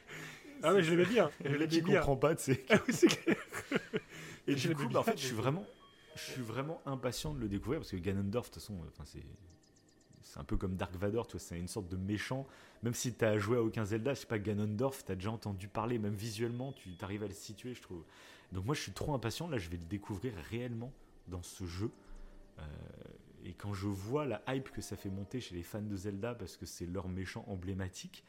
Ah 0.60 0.72
mais 0.72 0.82
je 0.82 0.90
l'aimais 0.90 1.08
bien. 1.08 1.30
Je 1.44 1.50
l'aimais 1.50 1.66
bien. 1.68 2.00
comprend 2.00 2.16
pas, 2.16 2.34
tu 2.34 2.42
sais. 2.42 2.64
Ah 2.68 2.80
oui. 2.88 2.94
Et 4.48 4.56
Je 4.56 4.68
du 4.68 4.74
coup, 4.74 4.88
bah, 4.88 4.98
en 4.98 5.02
fait, 5.04 5.16
je 5.16 5.26
suis 5.26 5.36
vraiment, 5.36 5.64
je 6.16 6.20
suis 6.32 6.42
vraiment 6.42 6.82
impatient 6.84 7.32
de 7.32 7.38
le 7.38 7.48
découvrir 7.48 7.78
parce 7.78 7.92
que 7.92 7.96
Ganondorf, 7.96 8.46
de 8.48 8.54
toute 8.54 8.60
façon, 8.60 8.74
euh, 8.74 8.88
enfin, 8.88 9.04
c'est, 9.06 9.22
c'est 10.28 10.38
un 10.38 10.44
peu 10.44 10.56
comme 10.58 10.76
Dark 10.76 10.94
Vador, 10.94 11.26
tu 11.26 11.32
vois, 11.32 11.40
c'est 11.40 11.58
une 11.58 11.68
sorte 11.68 11.88
de 11.88 11.96
méchant. 11.96 12.46
Même 12.82 12.92
si 12.94 13.14
t'as 13.14 13.38
joué 13.38 13.56
à 13.56 13.62
aucun 13.62 13.84
Zelda, 13.86 14.12
je 14.12 14.20
sais 14.20 14.26
pas, 14.26 14.38
Ganondorf, 14.38 15.02
t'as 15.04 15.14
déjà 15.14 15.30
entendu 15.30 15.68
parler, 15.68 15.98
même 15.98 16.14
visuellement, 16.14 16.72
tu 16.72 16.94
t'arrives 16.96 17.22
à 17.22 17.28
le 17.28 17.32
situer, 17.34 17.72
je 17.74 17.80
trouve. 17.80 18.04
Donc 18.52 18.66
moi, 18.66 18.74
je 18.74 18.82
suis 18.82 18.92
trop 18.92 19.14
impatient. 19.14 19.48
Là, 19.48 19.56
je 19.58 19.70
vais 19.70 19.78
le 19.78 19.84
découvrir 19.84 20.34
réellement 20.50 20.92
dans 21.28 21.42
ce 21.42 21.64
jeu. 21.64 21.90
Euh, 22.58 22.62
et 23.44 23.54
quand 23.54 23.72
je 23.72 23.86
vois 23.86 24.26
la 24.26 24.42
hype 24.48 24.70
que 24.70 24.82
ça 24.82 24.96
fait 24.96 25.08
monter 25.10 25.40
chez 25.40 25.54
les 25.54 25.62
fans 25.62 25.80
de 25.80 25.96
Zelda 25.96 26.34
parce 26.34 26.56
que 26.58 26.66
c'est 26.66 26.86
leur 26.86 27.08
méchant 27.08 27.44
emblématique, 27.48 28.22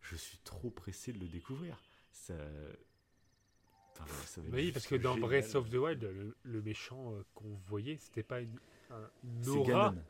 je 0.00 0.16
suis 0.16 0.38
trop 0.38 0.70
pressé 0.70 1.12
de 1.12 1.18
le 1.20 1.26
découvrir. 1.28 1.80
Ça. 2.10 2.34
Enfin, 3.92 4.04
ça 4.26 4.40
va 4.40 4.48
Oui, 4.56 4.72
parce 4.72 4.86
que 4.86 4.94
dans 4.96 5.14
génial. 5.14 5.28
Breath 5.28 5.54
of 5.54 5.70
the 5.70 5.74
Wild, 5.74 6.02
le, 6.02 6.36
le 6.42 6.62
méchant 6.62 7.12
euh, 7.12 7.22
qu'on 7.34 7.54
voyait, 7.66 7.96
c'était 7.98 8.22
pas 8.22 8.40
une, 8.40 8.56
un- 8.90 9.10
une 9.24 9.42
C'est 9.44 9.50
aura. 9.50 9.90
Ganon. 9.90 10.02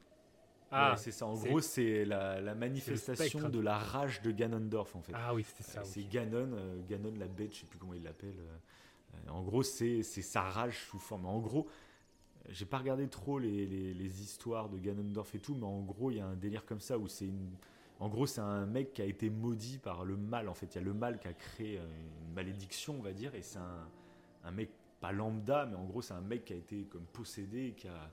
Ah, 0.70 0.90
Ouais, 0.93 0.97
c'est 0.99 1.11
ça. 1.12 1.27
En 1.27 1.35
gros, 1.35 1.61
c'est 1.61 2.05
la, 2.05 2.40
la 2.40 2.55
manifestation 2.55 3.39
de 3.49 3.61
la 3.61 3.78
rage 3.78 4.20
de 4.23 4.31
Ganondorf, 4.31 4.95
en 4.97 5.03
fait. 5.03 5.12
ah 5.15 5.35
oui, 5.35 5.45
c'était 5.45 5.62
ça. 5.65 5.81
Euh, 5.81 5.85
c'est. 5.85 6.09
Ganon, 6.09 6.51
euh, 6.53 6.81
Ganon 6.89 7.12
la 7.19 7.27
bête, 7.27 7.55
je 7.55 7.61
sais 7.61 7.66
plus 7.66 7.78
comment 7.78 7.95
il 7.95 8.03
l'appelle. 8.03 8.35
euh, 8.39 9.31
en 9.31 9.43
gros, 9.43 9.62
c'est 9.62 10.03
sa 10.03 10.43
rage 10.43 10.85
sous 10.89 10.99
forme. 10.99 11.27
En 11.27 11.39
gros, 11.40 11.66
j'ai 12.51 12.66
pas 12.66 12.78
regardé 12.78 13.09
trop 13.09 13.39
les, 13.39 13.66
les- 13.66 13.95
les 13.95 14.23
histoires 14.23 14.69
de 14.69 14.78
Ganondorf 14.78 15.35
et 15.35 15.39
tout, 15.39 15.55
mais 15.55 15.65
en 15.66 15.81
gros, 15.81 16.11
il 16.11 16.19
y 16.19 16.20
a 16.20 16.27
un 16.27 16.36
délire 16.36 16.65
comme 16.66 16.81
ça 16.81 16.99
où 16.99 17.09
c'est 17.09 17.27
une. 17.27 17.51
En 18.01 18.09
gros, 18.09 18.27
c'est 18.27 18.40
un 18.40 18.65
mec 18.65 18.93
qui 18.93 19.03
a 19.03 19.07
été 19.07 19.28
maudit 19.28 19.78
par 19.78 20.05
le 20.05 20.16
mal. 20.16 20.49
En 20.49 20.55
fait, 20.55 20.66
il 20.74 20.78
y 20.78 20.81
a 20.81 20.85
le 20.85 20.95
mal 20.95 21.19
qui 21.19 21.27
a 21.28 21.32
créé 21.32 21.77
une 21.78 22.32
malédiction, 22.35 22.95
on 22.99 23.03
va 23.03 23.12
dire, 23.12 23.35
et 23.35 23.43
c'est 23.43 23.59
un, 23.59 23.89
un 24.45 24.51
mec 24.53 24.70
pas 25.01 25.11
lambda, 25.12 25.66
mais 25.66 25.77
en 25.77 25.85
gros, 25.85 26.01
c'est 26.01 26.15
un 26.15 26.20
mec 26.20 26.45
qui 26.45 26.53
a 26.53 26.57
été 26.57 26.85
comme 26.85 27.05
possédé, 27.12 27.74
qui 27.77 27.89
a, 27.89 28.11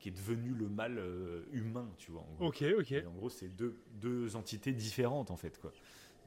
qui 0.00 0.08
est 0.08 0.12
devenu 0.12 0.54
le 0.54 0.68
mal 0.68 0.98
euh, 0.98 1.44
humain, 1.52 1.88
tu 1.98 2.10
vois. 2.10 2.22
En 2.22 2.34
gros. 2.34 2.46
Ok, 2.48 2.64
ok. 2.78 2.92
Et 2.92 3.06
en 3.06 3.12
gros, 3.12 3.28
c'est 3.30 3.48
deux, 3.48 3.84
deux 3.92 4.34
entités 4.34 4.72
différentes, 4.72 5.30
en 5.30 5.36
fait, 5.36 5.58
quoi. 5.60 5.70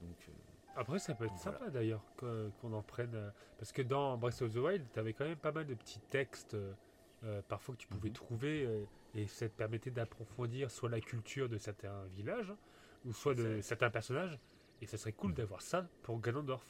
Donc, 0.02 0.16
euh, 0.30 0.32
Après, 0.76 1.00
ça 1.00 1.14
peut 1.16 1.26
être 1.26 1.38
Voilà. 1.44 1.58
sympa 1.60 1.70
d'ailleurs 1.72 2.04
qu'on 2.18 2.74
en 2.74 2.82
prenne. 2.84 3.16
euh, 3.16 3.30
Parce 3.58 3.72
que 3.72 3.82
dans 3.82 4.18
Breath 4.18 4.42
of 4.42 4.54
the 4.54 4.58
Wild, 4.58 4.88
tu 4.94 5.00
avais 5.00 5.14
quand 5.14 5.26
même 5.26 5.38
pas 5.38 5.52
mal 5.52 5.66
de 5.66 5.74
petits 5.76 6.00
textes, 6.10 6.56
euh, 6.56 7.42
parfois 7.48 7.76
que 7.76 7.80
tu 7.82 7.88
pouvais 7.88 8.10
Mhm. 8.10 8.14
trouver, 8.14 8.88
et 9.14 9.28
ça 9.28 9.48
te 9.50 9.56
permettait 9.56 9.92
d'approfondir 9.92 10.72
soit 10.72 10.90
la 10.90 11.02
culture 11.02 11.50
de 11.50 11.58
certains 11.58 12.06
villages, 12.08 12.52
hein, 12.52 12.58
ou 13.06 13.14
soit 13.14 13.36
de 13.36 13.60
certains 13.62 13.90
personnages. 13.90 14.40
Et 14.82 14.86
ça 14.88 14.98
serait 14.98 15.14
cool 15.14 15.32
Mhm. 15.32 15.36
d'avoir 15.38 15.62
ça 15.62 15.90
pour 16.02 16.20
Ganondorf. 16.20 16.66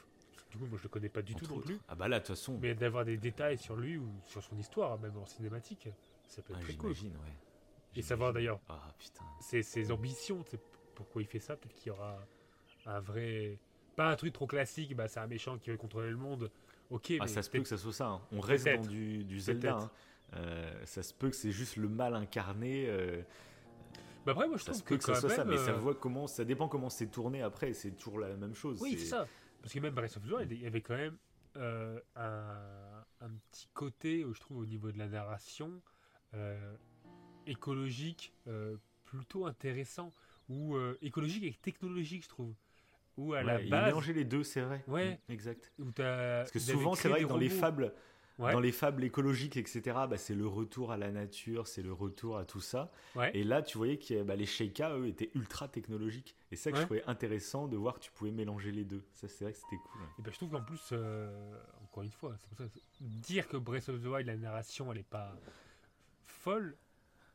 Du 0.51 0.57
coup, 0.59 0.65
moi 0.67 0.77
je 0.77 0.83
le 0.83 0.89
connais 0.89 1.09
pas 1.09 1.21
du 1.23 1.35
tout 1.35 1.47
non 1.47 1.59
plus. 1.59 1.79
Ah 1.87 1.95
bah 1.95 2.07
là, 2.07 2.19
de 2.19 2.25
toute 2.25 2.35
façon, 2.35 2.59
Mais 2.59 2.75
d'avoir 2.75 3.05
des 3.05 3.17
détails 3.17 3.57
sur 3.57 3.75
lui 3.75 3.97
ou 3.97 4.21
sur 4.25 4.43
son 4.43 4.57
histoire, 4.57 4.99
même 4.99 5.17
en 5.17 5.25
cinématique, 5.25 5.89
ça 6.27 6.41
peut 6.41 6.53
être 6.53 6.59
ouais, 6.59 6.65
très 6.65 6.75
cool. 6.75 6.91
ouais. 6.91 7.33
Et 7.95 8.01
savoir 8.01 8.33
d'ailleurs 8.33 8.59
Ah 8.69 8.93
putain. 8.97 9.23
ses, 9.39 9.61
ses 9.63 9.91
ambitions, 9.91 10.43
pourquoi 10.95 11.21
il 11.21 11.27
fait 11.27 11.39
ça, 11.39 11.55
peut-être 11.55 11.75
qu'il 11.75 11.87
y 11.87 11.91
aura 11.91 12.19
un 12.85 12.99
vrai... 12.99 13.59
Pas 13.95 14.09
un 14.09 14.15
truc 14.15 14.33
trop 14.33 14.47
classique, 14.47 14.95
bah 14.95 15.07
c'est 15.07 15.19
un 15.19 15.27
méchant 15.27 15.57
qui 15.59 15.69
veut 15.69 15.77
contrôler 15.77 16.09
le 16.09 16.17
monde, 16.17 16.49
ok, 16.89 17.11
Ah, 17.19 17.23
mais 17.23 17.27
ça 17.27 17.43
se 17.43 17.49
peut 17.51 17.61
que 17.61 17.67
ça 17.67 17.77
soit 17.77 17.93
ça. 17.93 18.07
hein. 18.07 18.21
On 18.31 18.39
reste 18.39 18.65
dans 18.67 18.81
du, 18.81 19.23
du 19.23 19.39
Zelda. 19.39 19.77
Hein. 19.77 19.91
Euh, 20.35 20.85
ça 20.85 21.03
se 21.03 21.13
peut 21.13 21.29
que 21.29 21.35
c'est 21.35 21.51
juste 21.51 21.75
le 21.75 21.87
mal 21.87 22.15
incarné. 22.15 22.85
euh, 22.87 23.21
Bah 24.25 24.31
après, 24.31 24.47
moi 24.47 24.57
je 24.57 24.63
ça 24.63 24.71
trouve 24.71 24.79
se 24.81 24.83
peut 24.87 24.97
que, 24.97 25.03
ça 25.03 25.13
quand 25.13 25.19
soit 25.19 25.29
ça, 25.29 25.45
même, 25.45 25.53
mais 25.53 25.63
ça, 25.63 25.71
euh, 25.73 25.77
voit 25.77 25.93
comment, 25.93 26.25
ça 26.25 26.43
dépend 26.43 26.67
comment 26.67 26.89
c'est 26.89 27.05
tourné 27.11 27.43
après. 27.43 27.73
C'est 27.73 27.91
toujours 27.91 28.17
la 28.17 28.35
même 28.35 28.55
chose. 28.55 28.81
Oui, 28.81 28.95
c'est 28.97 29.05
ça. 29.05 29.27
Parce 29.61 29.71
que 29.71 29.79
même 29.79 29.93
Breath 29.93 30.17
of 30.17 30.23
the 30.27 30.31
Wild, 30.31 30.51
il 30.51 30.61
y 30.61 30.65
avait 30.65 30.81
quand 30.81 30.95
même 30.97 31.17
un, 32.15 33.03
un 33.21 33.29
petit 33.51 33.67
côté, 33.75 34.25
je 34.33 34.39
trouve, 34.39 34.57
au 34.57 34.65
niveau 34.65 34.91
de 34.91 34.97
la 34.97 35.07
narration, 35.07 35.79
écologique, 37.45 38.33
euh, 38.47 38.75
plutôt 39.05 39.45
intéressant, 39.45 40.11
ou 40.49 40.75
euh, 40.75 40.97
écologique 41.01 41.43
et 41.43 41.53
technologique, 41.61 42.23
je 42.23 42.29
trouve. 42.29 42.53
Ou 43.17 43.33
à 43.33 43.39
Ouais, 43.39 43.43
la 43.43 43.57
base, 43.69 43.85
mélangeait 43.87 44.13
les 44.13 44.25
deux, 44.25 44.43
c'est 44.43 44.61
vrai. 44.61 44.83
Ouais. 44.87 45.19
Mm, 45.29 45.31
Exact. 45.31 45.71
où 45.79 45.85
Parce 45.91 46.51
que 46.51 46.59
souvent, 46.59 46.95
c'est 46.95 47.09
vrai 47.09 47.21
que 47.21 47.27
dans 47.27 47.37
les 47.37 47.49
fables, 47.49 47.93
Ouais. 48.39 48.51
dans 48.51 48.59
les 48.59 48.71
fables 48.71 49.03
écologiques, 49.03 49.57
etc., 49.57 49.81
bah, 50.09 50.17
c'est 50.17 50.33
le 50.33 50.47
retour 50.47 50.91
à 50.91 50.97
la 50.97 51.11
nature, 51.11 51.67
c'est 51.67 51.83
le 51.83 51.93
retour 51.93 52.39
à 52.39 52.45
tout 52.45 52.61
ça. 52.61 52.91
Ouais. 53.15 53.29
Et 53.35 53.43
là, 53.43 53.61
tu 53.61 53.77
voyais 53.77 53.99
que 53.99 54.23
bah, 54.23 54.35
les 54.35 54.47
Sheikah, 54.47 54.97
eux, 54.97 55.05
étaient 55.07 55.29
ultra 55.35 55.67
technologiques. 55.67 56.35
Et 56.51 56.55
c'est 56.55 56.63
ça 56.63 56.71
que 56.71 56.75
Ouais. 56.77 56.81
je 56.81 56.85
trouvais 56.87 57.03
intéressant 57.05 57.67
de 57.67 57.77
voir 57.77 57.93
que 57.93 57.99
tu 57.99 58.11
pouvais 58.11 58.31
mélanger 58.31 58.71
les 58.71 58.85
deux. 58.85 59.03
Ça, 59.13 59.27
c'est 59.27 59.43
vrai 59.43 59.53
que 59.53 59.59
c'était 59.59 59.75
cool. 59.75 60.01
Et 60.17 60.21
ben, 60.23 60.31
je 60.31 60.37
trouve 60.37 60.49
qu'en 60.49 60.63
plus, 60.63 60.81
euh, 60.93 61.55
encore 61.83 62.01
une 62.01 62.11
fois, 62.11 62.35
c'est 62.39 62.49
pour 62.49 62.57
ça 62.57 62.65
que 62.65 62.79
dire 62.99 63.47
que 63.47 63.57
Breath 63.57 63.89
of 63.89 64.01
the 64.01 64.05
Wild, 64.07 64.25
la 64.25 64.35
narration, 64.37 64.91
elle 64.91 64.97
est 64.97 65.03
pas 65.03 65.35
folle, 66.43 66.77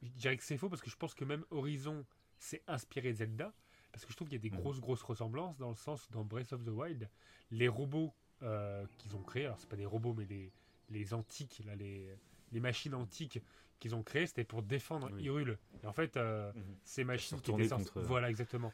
je 0.02 0.08
dirais 0.10 0.36
que 0.36 0.44
c'est 0.44 0.56
faux 0.58 0.68
parce 0.68 0.82
que 0.82 0.90
je 0.90 0.96
pense 0.96 1.14
que 1.14 1.24
même 1.24 1.44
Horizon 1.50 2.04
s'est 2.38 2.62
inspiré 2.66 3.12
de 3.12 3.16
Zelda. 3.16 3.52
Parce 3.90 4.04
que 4.04 4.12
je 4.12 4.16
trouve 4.16 4.28
qu'il 4.28 4.36
y 4.36 4.40
a 4.40 4.42
des 4.42 4.54
Mhm. 4.54 4.60
grosses, 4.62 4.80
grosses 4.80 5.02
ressemblances 5.02 5.56
dans 5.56 5.70
le 5.70 5.74
sens, 5.74 6.08
dans 6.10 6.22
Breath 6.24 6.52
of 6.52 6.62
the 6.62 6.68
Wild, 6.68 7.08
les 7.50 7.68
robots 7.68 8.12
euh, 8.42 8.86
qu'ils 8.98 9.16
ont 9.16 9.22
créés, 9.22 9.46
alors 9.46 9.58
c'est 9.58 9.68
pas 9.68 9.76
des 9.76 9.86
robots, 9.86 10.12
mais 10.12 10.26
les, 10.26 10.52
les 10.90 11.14
antiques, 11.14 11.62
là, 11.64 11.74
les, 11.74 12.14
les 12.52 12.60
machines 12.60 12.94
antiques 12.94 13.40
qu'ils 13.80 13.94
ont 13.94 14.02
créées, 14.02 14.26
c'était 14.26 14.44
pour 14.44 14.62
défendre 14.62 15.10
Oui. 15.14 15.24
Hyrule. 15.24 15.58
Et 15.82 15.86
en 15.86 15.92
fait, 15.92 16.16
euh, 16.16 16.52
ces 16.84 17.02
machines 17.02 17.40
qui 17.40 17.50
étaient 17.50 17.68
contre 17.68 17.98
eux. 17.98 18.02
Voilà, 18.02 18.28
exactement. 18.30 18.72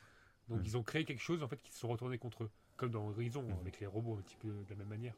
Donc 0.48 0.59
Mhm. 0.59 0.65
ils 0.66 0.77
ont 0.77 0.82
créé 0.82 1.05
quelque 1.05 1.23
chose 1.23 1.43
en 1.43 1.48
fait 1.48 1.62
qui 1.62 1.73
se 1.73 1.78
sont 1.78 1.89
retournés 1.89 2.19
contre 2.19 2.44
eux, 2.44 2.51
comme 2.77 2.90
dans 2.90 3.09
Horizon 3.09 3.43
Mhm. 3.44 3.52
avec 3.61 3.81
les 3.81 3.86
robots 3.86 4.16
un 4.19 4.23
petit 4.23 4.36
peu 4.36 4.48
de 4.48 4.70
la 4.70 4.77
même 4.77 4.89
manière. 4.89 5.15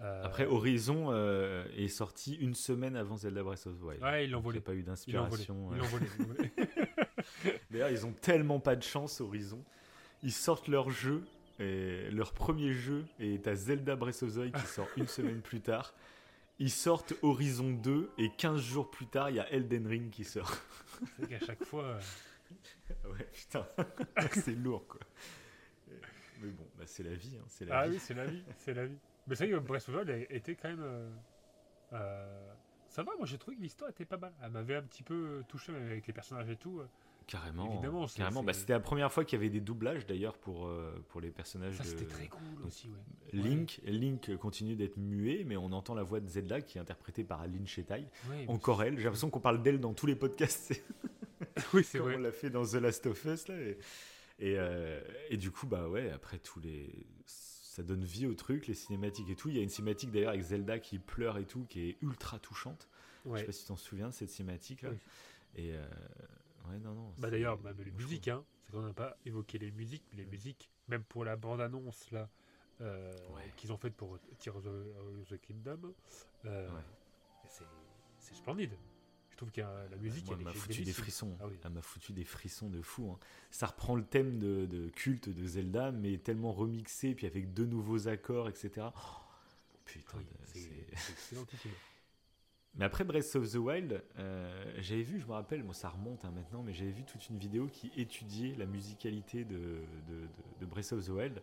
Euh, 0.00 0.24
Après, 0.24 0.44
Horizon 0.44 1.06
euh, 1.10 1.64
est 1.76 1.88
sorti 1.88 2.34
une 2.34 2.54
semaine 2.54 2.96
avant 2.96 3.16
Zelda 3.16 3.42
Breath 3.42 3.66
of 3.66 3.78
the 3.78 3.82
Wild. 3.82 4.02
ouais, 4.02 4.24
ils 4.24 4.30
l'ont 4.30 4.40
volé. 4.40 4.58
Il 4.58 4.60
n'y 4.60 4.64
a 4.64 4.66
pas 4.66 4.74
eu 4.74 4.82
d'inspiration. 4.82 5.70
Ils 5.72 5.76
euh. 5.76 5.80
l'ont 5.82 5.86
volé. 5.86 6.06
l'ont 6.18 6.26
volé. 6.34 6.52
D'ailleurs, 7.70 7.90
ils 7.90 8.04
ont 8.04 8.12
tellement 8.12 8.60
pas 8.60 8.76
de 8.76 8.82
chance, 8.82 9.20
Horizon. 9.20 9.62
Ils 10.22 10.32
sortent 10.32 10.68
leur 10.68 10.90
jeu, 10.90 11.24
et 11.60 12.10
leur 12.10 12.32
premier 12.32 12.72
jeu, 12.72 13.04
et 13.20 13.40
t'as 13.40 13.54
Zelda 13.54 13.94
Breath 13.96 14.22
of 14.22 14.34
the 14.34 14.36
Wild 14.38 14.56
qui 14.56 14.66
sort 14.66 14.88
une 14.96 15.06
semaine 15.06 15.40
plus 15.40 15.60
tard. 15.60 15.94
Ils 16.58 16.70
sortent 16.70 17.14
Horizon 17.22 17.70
2, 17.72 18.10
et 18.18 18.30
15 18.36 18.60
jours 18.60 18.90
plus 18.90 19.06
tard, 19.06 19.30
il 19.30 19.36
y 19.36 19.40
a 19.40 19.52
Elden 19.52 19.86
Ring 19.86 20.10
qui 20.10 20.24
sort. 20.24 20.52
c'est 21.18 21.28
qu'à 21.28 21.40
chaque 21.40 21.64
fois, 21.64 21.84
euh, 21.84 22.00
ouais, 23.12 23.28
putain, 23.32 23.66
c'est 24.32 24.54
lourd, 24.54 24.86
quoi. 24.86 25.00
Mais 26.40 26.50
bon, 26.50 26.66
bah, 26.76 26.84
c'est 26.86 27.02
la 27.02 27.14
vie, 27.14 27.36
hein, 27.40 27.44
c'est 27.48 27.64
la 27.64 27.78
ah 27.78 27.88
vie. 27.88 27.94
oui, 27.94 28.00
c'est 28.00 28.14
la 28.14 28.26
vie, 28.26 28.42
c'est 28.58 28.74
la 28.74 28.86
vie. 28.86 28.98
Mais 29.26 29.34
c'est 29.34 29.46
vrai 29.46 29.54
que 29.58 29.64
Breath 29.64 29.88
of 29.88 29.94
the 29.94 29.98
Wild 30.08 30.26
était 30.30 30.54
quand 30.54 30.68
même. 30.68 30.82
euh, 30.82 31.08
euh, 31.92 32.52
ça 32.88 33.02
va, 33.02 33.12
moi 33.16 33.26
j'ai 33.26 33.38
trouvé 33.38 33.56
que 33.56 33.62
l'histoire 33.62 33.90
était 33.90 34.04
pas 34.04 34.16
mal. 34.18 34.32
Elle 34.42 34.50
m'avait 34.50 34.76
un 34.76 34.82
petit 34.82 35.02
peu 35.02 35.42
touché 35.48 35.72
même 35.72 35.86
avec 35.86 36.06
les 36.06 36.12
personnages 36.12 36.48
et 36.50 36.56
tout. 36.56 36.80
euh. 36.80 36.86
Carrément. 37.26 37.72
Évidemment, 37.72 38.06
carrément. 38.06 38.42
Bah, 38.42 38.52
c'était 38.52 38.74
la 38.74 38.80
première 38.80 39.10
fois 39.10 39.24
qu'il 39.24 39.38
y 39.38 39.40
avait 39.40 39.48
des 39.48 39.62
doublages, 39.62 40.04
d'ailleurs, 40.04 40.36
pour, 40.36 40.66
euh, 40.66 41.02
pour 41.08 41.22
les 41.22 41.30
personnages 41.30 41.74
Ça 41.78 41.82
de... 41.82 41.88
c'était 41.88 42.04
très 42.04 42.26
cool 42.28 42.62
aussi, 42.66 42.88
ouais. 42.88 42.98
Link, 43.32 43.80
Link 43.84 44.36
continue 44.36 44.76
d'être 44.76 44.98
muet, 44.98 45.42
mais 45.46 45.56
on 45.56 45.72
entend 45.72 45.94
la 45.94 46.02
voix 46.02 46.20
de 46.20 46.28
Zelda 46.28 46.60
qui 46.60 46.76
est 46.76 46.82
interprétée 46.82 47.24
par 47.24 47.40
Aline 47.40 47.66
Chetai. 47.66 48.04
Ouais, 48.28 48.44
Encore 48.46 48.82
elle, 48.82 48.98
j'ai 48.98 49.04
l'impression 49.04 49.30
qu'on 49.30 49.40
parle 49.40 49.62
d'elle 49.62 49.80
dans 49.80 49.94
tous 49.94 50.04
les 50.04 50.16
podcasts, 50.16 50.74
oui, 51.72 51.82
c'est 51.82 51.98
vrai. 52.00 52.16
on 52.16 52.18
l'a 52.18 52.30
fait 52.30 52.50
dans 52.50 52.66
The 52.66 52.74
Last 52.74 53.06
of 53.06 53.24
Us 53.24 53.48
là. 53.48 53.54
Et, 53.58 53.78
et, 54.40 54.58
euh, 54.58 55.00
et 55.30 55.38
du 55.38 55.50
coup, 55.50 55.66
bah 55.66 55.88
ouais, 55.88 56.10
après 56.10 56.38
tous 56.38 56.60
les, 56.60 57.06
ça 57.74 57.82
donne 57.82 58.04
vie 58.04 58.26
au 58.28 58.34
truc, 58.34 58.68
les 58.68 58.74
cinématiques 58.74 59.28
et 59.28 59.34
tout. 59.34 59.48
Il 59.48 59.56
y 59.56 59.58
a 59.58 59.62
une 59.62 59.68
cinématique 59.68 60.12
d'ailleurs 60.12 60.28
avec 60.30 60.42
Zelda 60.42 60.78
qui 60.78 61.00
pleure 61.00 61.38
et 61.38 61.44
tout, 61.44 61.64
qui 61.64 61.88
est 61.88 61.96
ultra 62.02 62.38
touchante. 62.38 62.88
Je 63.24 63.30
sais 63.30 63.34
Ouais. 63.34 63.44
pas 63.44 63.50
si 63.52 63.62
tu 63.62 63.68
t'en 63.68 63.76
souviens 63.76 64.08
de 64.10 64.12
cette 64.14 64.30
cinématique 64.30 64.82
là. 64.82 64.90
Oui. 64.90 64.98
Et 65.56 65.74
euh, 65.74 65.84
ouais, 66.68 66.78
non, 66.78 66.94
non. 66.94 67.12
Bah 67.18 67.30
d'ailleurs, 67.30 67.60
même 67.62 67.76
les 67.84 67.90
musiques, 67.90 68.28
hein. 68.28 68.44
C'est 68.66 68.72
qu'on 68.72 68.82
n'a 68.82 68.92
pas 68.94 69.16
évoqué 69.26 69.58
les 69.58 69.72
musiques, 69.72 70.04
mais 70.12 70.18
les 70.18 70.26
musiques, 70.26 70.70
même 70.86 71.02
pour 71.02 71.24
la 71.24 71.34
bande-annonce 71.34 72.10
là, 72.12 72.28
euh, 72.80 73.12
Ouais. 73.34 73.52
qu'ils 73.56 73.72
ont 73.72 73.76
faite 73.76 73.94
pour 73.94 74.18
Tears 74.38 74.56
of 74.56 75.26
the 75.28 75.40
Kingdom, 75.40 75.92
euh, 76.44 76.68
Ouais. 76.70 76.80
c'est 78.20 78.34
splendide. 78.34 78.72
Je 79.34 79.38
trouve 79.38 79.50
que 79.50 79.60
la 79.62 79.96
musique, 80.00 80.26
Moi, 80.26 80.36
elle 80.38 80.44
m'a 80.44 80.52
foutu 80.52 80.82
des 80.84 80.92
frissons. 80.92 81.36
Ah 81.40 81.46
oui. 81.48 81.56
Elle 81.64 81.72
m'a 81.72 81.82
foutu 81.82 82.12
des 82.12 82.22
frissons 82.24 82.68
de 82.70 82.80
fou. 82.80 83.10
hein. 83.10 83.18
Ça 83.50 83.66
reprend 83.66 83.96
le 83.96 84.04
thème 84.04 84.38
de, 84.38 84.64
de 84.66 84.88
culte 84.90 85.28
de 85.28 85.44
Zelda, 85.44 85.90
mais 85.90 86.18
tellement 86.18 86.52
remixé, 86.52 87.16
puis 87.16 87.26
avec 87.26 87.52
deux 87.52 87.66
nouveaux 87.66 88.06
accords, 88.06 88.48
etc. 88.48 88.70
Oh, 88.78 88.90
putain, 89.84 90.18
Oui, 90.18 90.24
c'est- 90.52 90.60
c'est 90.96 91.12
excellentissime. 91.12 91.72
Mais 92.76 92.84
après 92.84 93.04
Breath 93.04 93.36
of 93.36 93.52
the 93.52 93.56
Wild, 93.56 94.02
euh, 94.18 94.74
j'avais 94.78 95.02
vu, 95.02 95.20
je 95.20 95.26
me 95.26 95.32
rappelle, 95.32 95.64
ça 95.72 95.90
remonte 95.90 96.24
hein, 96.24 96.32
maintenant, 96.34 96.62
mais 96.64 96.72
j'avais 96.72 96.90
vu 96.90 97.04
toute 97.04 97.28
une 97.28 97.38
vidéo 97.38 97.68
qui 97.68 97.92
étudiait 97.96 98.56
la 98.58 98.66
musicalité 98.66 99.44
de, 99.44 99.78
de, 100.08 100.26
de, 100.60 100.66
Breath 100.66 100.92
of 100.92 101.06
the 101.06 101.10
Wild, 101.10 101.42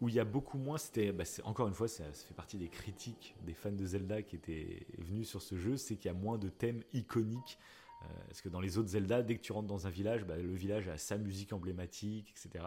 où 0.00 0.08
il 0.08 0.14
y 0.14 0.20
a 0.20 0.24
beaucoup 0.24 0.58
moins. 0.58 0.78
C'était, 0.78 1.12
bah, 1.12 1.22
encore 1.44 1.68
une 1.68 1.74
fois, 1.74 1.86
ça, 1.86 2.04
fait 2.12 2.34
partie 2.34 2.58
des 2.58 2.68
critiques 2.68 3.36
des 3.44 3.54
fans 3.54 3.70
de 3.70 3.84
Zelda 3.84 4.22
qui 4.22 4.34
étaient 4.34 4.86
venus 4.98 5.28
sur 5.28 5.40
ce 5.40 5.56
jeu, 5.56 5.76
c'est 5.76 5.94
qu'il 5.94 6.10
y 6.10 6.14
a 6.14 6.18
moins 6.18 6.38
de 6.38 6.48
thèmes 6.48 6.82
iconiques. 6.92 7.58
Euh, 8.02 8.06
parce 8.26 8.40
que 8.40 8.48
dans 8.48 8.60
les 8.60 8.76
autres 8.78 8.88
Zelda, 8.88 9.22
dès 9.22 9.36
que 9.36 9.42
tu 9.42 9.52
rentres 9.52 9.68
dans 9.68 9.86
un 9.86 9.90
village, 9.90 10.24
bah, 10.24 10.36
le 10.36 10.54
village 10.54 10.88
a 10.88 10.98
sa 10.98 11.16
musique 11.16 11.52
emblématique, 11.52 12.34
etc. 12.36 12.64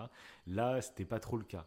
Là, 0.48 0.82
c'était 0.82 1.04
pas 1.04 1.20
trop 1.20 1.36
le 1.36 1.44
cas. 1.44 1.66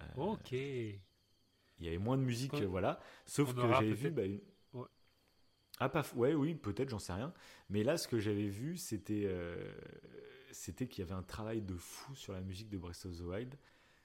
Euh, 0.00 0.32
ok. 0.32 0.52
Il 0.52 1.84
y 1.84 1.88
avait 1.88 1.98
moins 1.98 2.16
de 2.16 2.22
musique, 2.22 2.54
voilà. 2.54 3.00
Sauf 3.26 3.52
que 3.52 3.60
j'avais 3.60 3.92
vu 3.92 4.10
bah, 4.10 4.24
une 4.24 4.38
ah, 5.80 5.88
pas, 5.88 6.04
ouais, 6.16 6.34
oui, 6.34 6.54
peut-être, 6.54 6.90
j'en 6.90 6.98
sais 6.98 7.12
rien. 7.12 7.32
Mais 7.70 7.82
là, 7.84 7.96
ce 7.96 8.08
que 8.08 8.18
j'avais 8.18 8.48
vu, 8.48 8.76
c'était 8.76 9.24
euh, 9.26 9.56
c'était 10.50 10.88
qu'il 10.88 11.04
y 11.04 11.06
avait 11.06 11.18
un 11.18 11.22
travail 11.22 11.62
de 11.62 11.76
fou 11.76 12.14
sur 12.14 12.32
la 12.32 12.40
musique 12.40 12.68
de 12.68 12.78
Breath 12.78 13.06
of 13.06 13.16
the 13.16 13.22
Wild. 13.22 13.54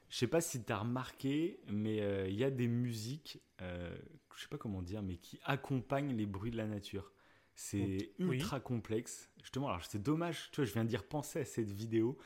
Je 0.10 0.18
sais 0.18 0.28
pas 0.28 0.42
si 0.42 0.64
tu 0.64 0.72
as 0.72 0.78
remarqué, 0.78 1.60
mais 1.68 2.02
euh, 2.02 2.28
il 2.28 2.36
y 2.36 2.44
a 2.44 2.52
des 2.52 2.68
musiques, 2.68 3.42
euh, 3.62 3.98
je 4.36 4.42
sais 4.42 4.48
pas 4.48 4.60
comment 4.60 4.84
dire, 4.84 5.02
mais 5.02 5.18
qui 5.18 5.40
accompagnent 5.44 6.16
les 6.16 6.28
bruits 6.28 6.52
de 6.52 6.58
la 6.58 6.68
nature. 6.68 7.12
C'est 7.56 8.12
ultra 8.20 8.60
complexe. 8.60 9.30
Justement, 9.42 9.70
alors 9.70 9.84
c'est 9.86 10.02
dommage, 10.02 10.50
tu 10.52 10.62
vois, 10.62 10.66
je 10.66 10.74
viens 10.74 10.84
de 10.84 10.90
dire 10.90 11.04
penser 11.04 11.40
à 11.40 11.46
cette 11.46 11.72
vidéo. 11.72 12.18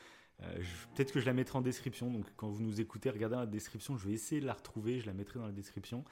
Peut-être 0.94 1.12
que 1.12 1.20
je 1.20 1.26
la 1.26 1.32
mettrai 1.32 1.58
en 1.58 1.62
description. 1.62 2.10
Donc, 2.12 2.26
quand 2.36 2.48
vous 2.48 2.62
nous 2.62 2.80
écoutez, 2.80 3.10
regardez 3.10 3.36
la 3.36 3.46
description. 3.46 3.96
Je 3.96 4.06
vais 4.06 4.14
essayer 4.14 4.40
de 4.40 4.46
la 4.46 4.52
retrouver. 4.52 5.00
Je 5.00 5.06
la 5.06 5.12
mettrai 5.12 5.38
dans 5.38 5.46
la 5.46 5.52
description. 5.52 6.04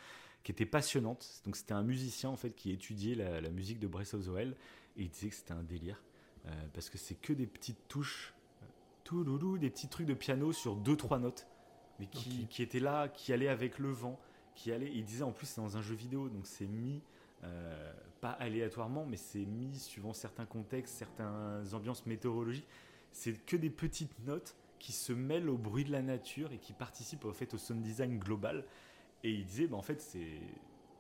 Qui 0.47 0.53
était 0.53 0.65
passionnante. 0.65 1.43
Donc, 1.45 1.57
c'était 1.57 1.73
un 1.73 1.83
musicien 1.83 2.31
en 2.31 2.37
fait 2.37 2.51
qui 2.51 2.71
étudiait 2.71 3.17
la, 3.17 3.51
musique 3.51 3.81
de 3.81 3.89
Breath 3.89 4.15
of 4.15 4.25
the 4.25 4.29
Wild 4.29 4.55
et 4.97 5.03
il 5.03 5.11
disait 5.11 5.29
que 5.29 5.35
c'était 5.35 5.53
un 5.53 5.65
délire 5.65 6.01
euh, 6.47 6.51
parce 6.73 6.89
que 6.89 6.99
c'est 6.99 7.17
que 7.17 7.33
des 7.33 7.49
petites 7.49 7.89
touches, 7.89 8.33
euh, 8.63 8.67
tout 9.03 9.25
loulou, 9.25 9.59
des 9.59 9.71
petits 9.71 9.89
trucs 9.89 10.07
de 10.07 10.15
piano 10.15 10.53
sur 10.53 10.77
deux 10.77 10.97
trois 10.97 11.19
notes, 11.19 11.49
mais 11.99 12.07
qui, 12.07 12.47
qui 12.47 12.63
étaient 12.63 12.79
là, 12.79 13.09
qui 13.09 13.33
allaient 13.33 13.49
avec 13.49 13.81
le 13.81 13.91
vent, 13.91 14.21
qui 14.55 14.71
allaient. 14.71 14.93
Il 14.95 15.05
disait 15.05 15.25
en 15.25 15.33
plus 15.33 15.47
c'est 15.47 15.61
dans 15.61 15.77
un 15.77 15.83
jeu 15.83 15.97
vidéo, 15.97 16.29
donc 16.29 16.47
c'est 16.47 16.69
mis. 16.69 17.03
pas 18.21 18.31
aléatoirement, 18.31 19.05
mais 19.05 19.17
c'est 19.17 19.45
mis 19.45 19.77
suivant 19.77 20.13
certains 20.13 20.47
contextes, 20.47 20.95
certaines 20.95 21.75
ambiances 21.75 22.07
météorologiques 22.07 22.69
c'est 23.17 23.33
que 23.47 23.57
des 23.57 23.71
petites 23.71 24.19
notes 24.27 24.55
qui 24.79 24.93
se 24.93 25.13
mêlent 25.13 25.49
au 25.49 25.57
bruit 25.57 25.85
de 25.85 25.93
la 25.93 26.03
nature 26.03 26.53
et 26.53 26.59
qui 26.59 26.75
participent 26.75 27.25
au 27.25 27.33
fait 27.33 27.55
au 27.55 27.59
sound 27.59 27.83
design 27.83 28.19
global. 28.19 28.65
Et 29.25 29.31
il 29.31 29.45
disait, 29.45 29.67
bah, 29.67 29.77
en 29.77 29.83
fait, 29.83 30.01
c'est 30.01 30.41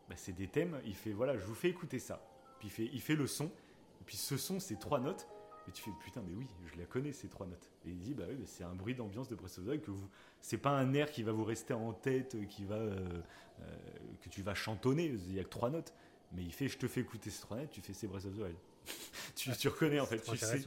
bah, 0.08 0.16
des 0.28 0.48
thèmes. 0.48 0.80
Il 0.84 0.94
fait, 0.94 1.12
voilà, 1.12 1.36
je 1.38 1.44
vous 1.44 1.54
fais 1.54 1.68
écouter 1.68 1.98
ça. 1.98 2.26
Puis 2.58 2.68
il 2.68 2.70
fait, 2.70 2.90
il 2.92 3.00
fait 3.00 3.14
le 3.14 3.26
son. 3.26 3.46
Et 3.46 4.04
puis 4.04 4.16
ce 4.16 4.36
son, 4.36 4.60
c'est 4.60 4.78
trois 4.78 5.00
notes. 5.00 5.26
Et 5.68 5.72
tu 5.72 5.82
fais, 5.82 5.90
putain, 6.00 6.22
mais 6.26 6.34
oui, 6.34 6.46
je 6.72 6.78
la 6.78 6.86
connais, 6.86 7.12
ces 7.12 7.28
trois 7.28 7.46
notes. 7.46 7.70
Et 7.84 7.90
il 7.90 7.98
dit, 7.98 8.14
bah 8.14 8.24
oui, 8.28 8.36
c'est 8.46 8.62
un 8.62 8.74
bruit 8.74 8.94
d'ambiance 8.94 9.28
de 9.28 9.34
Breath 9.34 9.58
of 9.58 9.64
the 9.64 9.68
Wild 9.68 9.82
que 9.82 9.90
vous. 9.90 10.08
C'est 10.40 10.58
pas 10.58 10.70
un 10.70 10.94
air 10.94 11.10
qui 11.10 11.24
va 11.24 11.32
vous 11.32 11.44
rester 11.44 11.74
en 11.74 11.92
tête, 11.92 12.36
qui 12.48 12.64
va, 12.64 12.76
euh, 12.76 13.22
euh, 13.60 13.76
que 14.22 14.28
tu 14.28 14.42
vas 14.42 14.54
chantonner. 14.54 15.06
Il 15.06 15.34
y 15.34 15.40
a 15.40 15.44
que 15.44 15.48
trois 15.48 15.70
notes. 15.70 15.92
Mais 16.32 16.42
il 16.42 16.52
fait, 16.52 16.68
je 16.68 16.78
te 16.78 16.86
fais 16.86 17.00
écouter 17.00 17.30
ces 17.30 17.40
trois 17.40 17.56
notes, 17.56 17.70
tu 17.70 17.80
fais, 17.80 17.94
c'est 17.94 18.06
Breath 18.06 18.26
of 18.26 18.34
the 18.34 18.42
Wild. 18.42 18.56
tu, 19.34 19.50
tu 19.56 19.68
reconnais, 19.68 20.00
en 20.00 20.06
fait. 20.06 20.20
Tu 20.20 20.36
sais, 20.36 20.62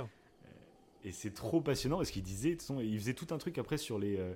et 1.04 1.12
c'est 1.12 1.34
trop 1.34 1.62
passionnant 1.62 1.98
parce 1.98 2.12
qu'il 2.12 2.24
disait, 2.24 2.58
il 2.82 3.00
faisait 3.00 3.14
tout 3.14 3.28
un 3.32 3.38
truc 3.38 3.58
après 3.58 3.78
sur 3.78 4.00
les, 4.00 4.18
euh, 4.18 4.22
euh, 4.22 4.34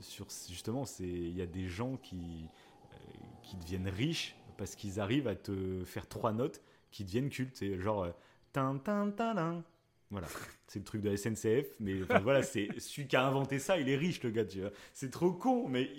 sur 0.00 0.26
justement, 0.48 0.84
c'est, 0.84 1.04
il 1.04 1.36
y 1.36 1.42
a 1.42 1.46
des 1.46 1.68
gens 1.68 1.96
qui, 1.96 2.46
euh, 2.92 2.96
qui 3.42 3.56
deviennent 3.56 3.88
riches 3.88 4.36
parce 4.56 4.74
qu'ils 4.74 5.00
arrivent 5.00 5.28
à 5.28 5.34
te 5.34 5.84
faire 5.84 6.06
trois 6.06 6.32
notes 6.32 6.62
qui 6.90 7.04
deviennent 7.04 7.30
cultes, 7.30 7.56
c'est 7.56 7.78
genre 7.78 8.08
tin 8.52 8.78
tin 8.78 9.10
tin 9.10 9.62
Voilà, 10.10 10.28
c'est 10.66 10.78
le 10.78 10.84
truc 10.84 11.02
de 11.02 11.10
la 11.10 11.16
SNCF, 11.16 11.74
mais 11.78 11.94
voilà, 12.22 12.42
c'est 12.42 12.68
celui 12.78 13.06
qui 13.06 13.16
a 13.16 13.26
inventé 13.26 13.58
ça, 13.58 13.78
il 13.78 13.88
est 13.88 13.96
riche 13.96 14.22
le 14.22 14.30
gars, 14.30 14.44
tu 14.44 14.60
vois. 14.60 14.70
C'est 14.92 15.10
trop 15.10 15.32
con, 15.32 15.68
mais 15.68 15.90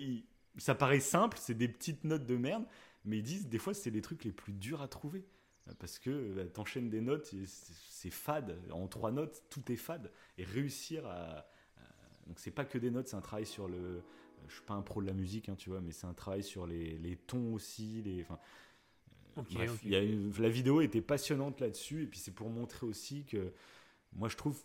ça 0.58 0.74
paraît 0.74 1.00
simple, 1.00 1.38
c'est 1.40 1.54
des 1.54 1.68
petites 1.68 2.04
notes 2.04 2.26
de 2.26 2.36
merde, 2.36 2.64
mais 3.04 3.18
ils 3.18 3.22
disent 3.22 3.48
des 3.48 3.58
fois 3.58 3.74
c'est 3.74 3.90
les 3.90 4.02
trucs 4.02 4.24
les 4.24 4.32
plus 4.32 4.52
durs 4.52 4.82
à 4.82 4.88
trouver 4.88 5.24
parce 5.78 5.98
que 5.98 6.32
bah, 6.34 6.44
t'enchaînes 6.46 6.90
des 6.90 7.00
notes, 7.00 7.34
c'est 7.46 8.10
fade. 8.10 8.58
En 8.70 8.88
trois 8.88 9.12
notes, 9.12 9.42
tout 9.50 9.70
est 9.70 9.76
fade. 9.76 10.10
Et 10.38 10.44
réussir 10.44 11.06
à. 11.06 11.46
Donc 12.26 12.38
c'est 12.38 12.50
pas 12.50 12.64
que 12.64 12.78
des 12.78 12.90
notes, 12.90 13.08
c'est 13.08 13.16
un 13.16 13.20
travail 13.20 13.46
sur 13.46 13.68
le. 13.68 14.02
Je 14.48 14.54
suis 14.54 14.64
pas 14.64 14.74
un 14.74 14.82
pro 14.82 15.00
de 15.00 15.06
la 15.06 15.12
musique, 15.12 15.48
hein, 15.48 15.54
tu 15.56 15.70
vois, 15.70 15.80
mais 15.80 15.92
c'est 15.92 16.06
un 16.06 16.14
travail 16.14 16.42
sur 16.42 16.66
les, 16.66 16.98
les, 16.98 17.16
tons 17.16 17.54
aussi. 17.54 18.02
Les, 18.02 18.22
enfin, 18.22 18.38
bref, 19.36 19.82
Y 19.84 19.94
a 19.94 20.40
la 20.40 20.48
vidéo 20.48 20.80
était 20.80 21.00
passionnante 21.00 21.60
là-dessus, 21.60 22.02
et 22.02 22.06
puis 22.06 22.18
c'est 22.18 22.34
pour 22.34 22.50
montrer 22.50 22.86
aussi 22.86 23.24
que 23.24 23.52
moi 24.12 24.28
je 24.28 24.36
trouve 24.36 24.60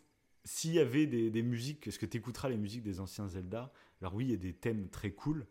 s'il 0.48 0.74
y 0.74 0.80
avait 0.80 1.06
des, 1.06 1.30
des 1.30 1.42
musiques, 1.42 1.88
est-ce 1.88 2.00
que 2.00 2.06
tu 2.06 2.18
écouteras 2.18 2.50
les 2.50 2.58
musiques 2.58 2.84
des 2.84 3.00
anciens 3.02 3.28
Zelda? 3.28 3.72
Alors 4.02 4.16
oui, 4.16 4.26
il 4.26 4.32
y 4.32 4.34
a 4.34 4.38
des 4.38 4.54
thèmes 4.54 4.88
très 4.88 5.12
cool, 5.12 5.46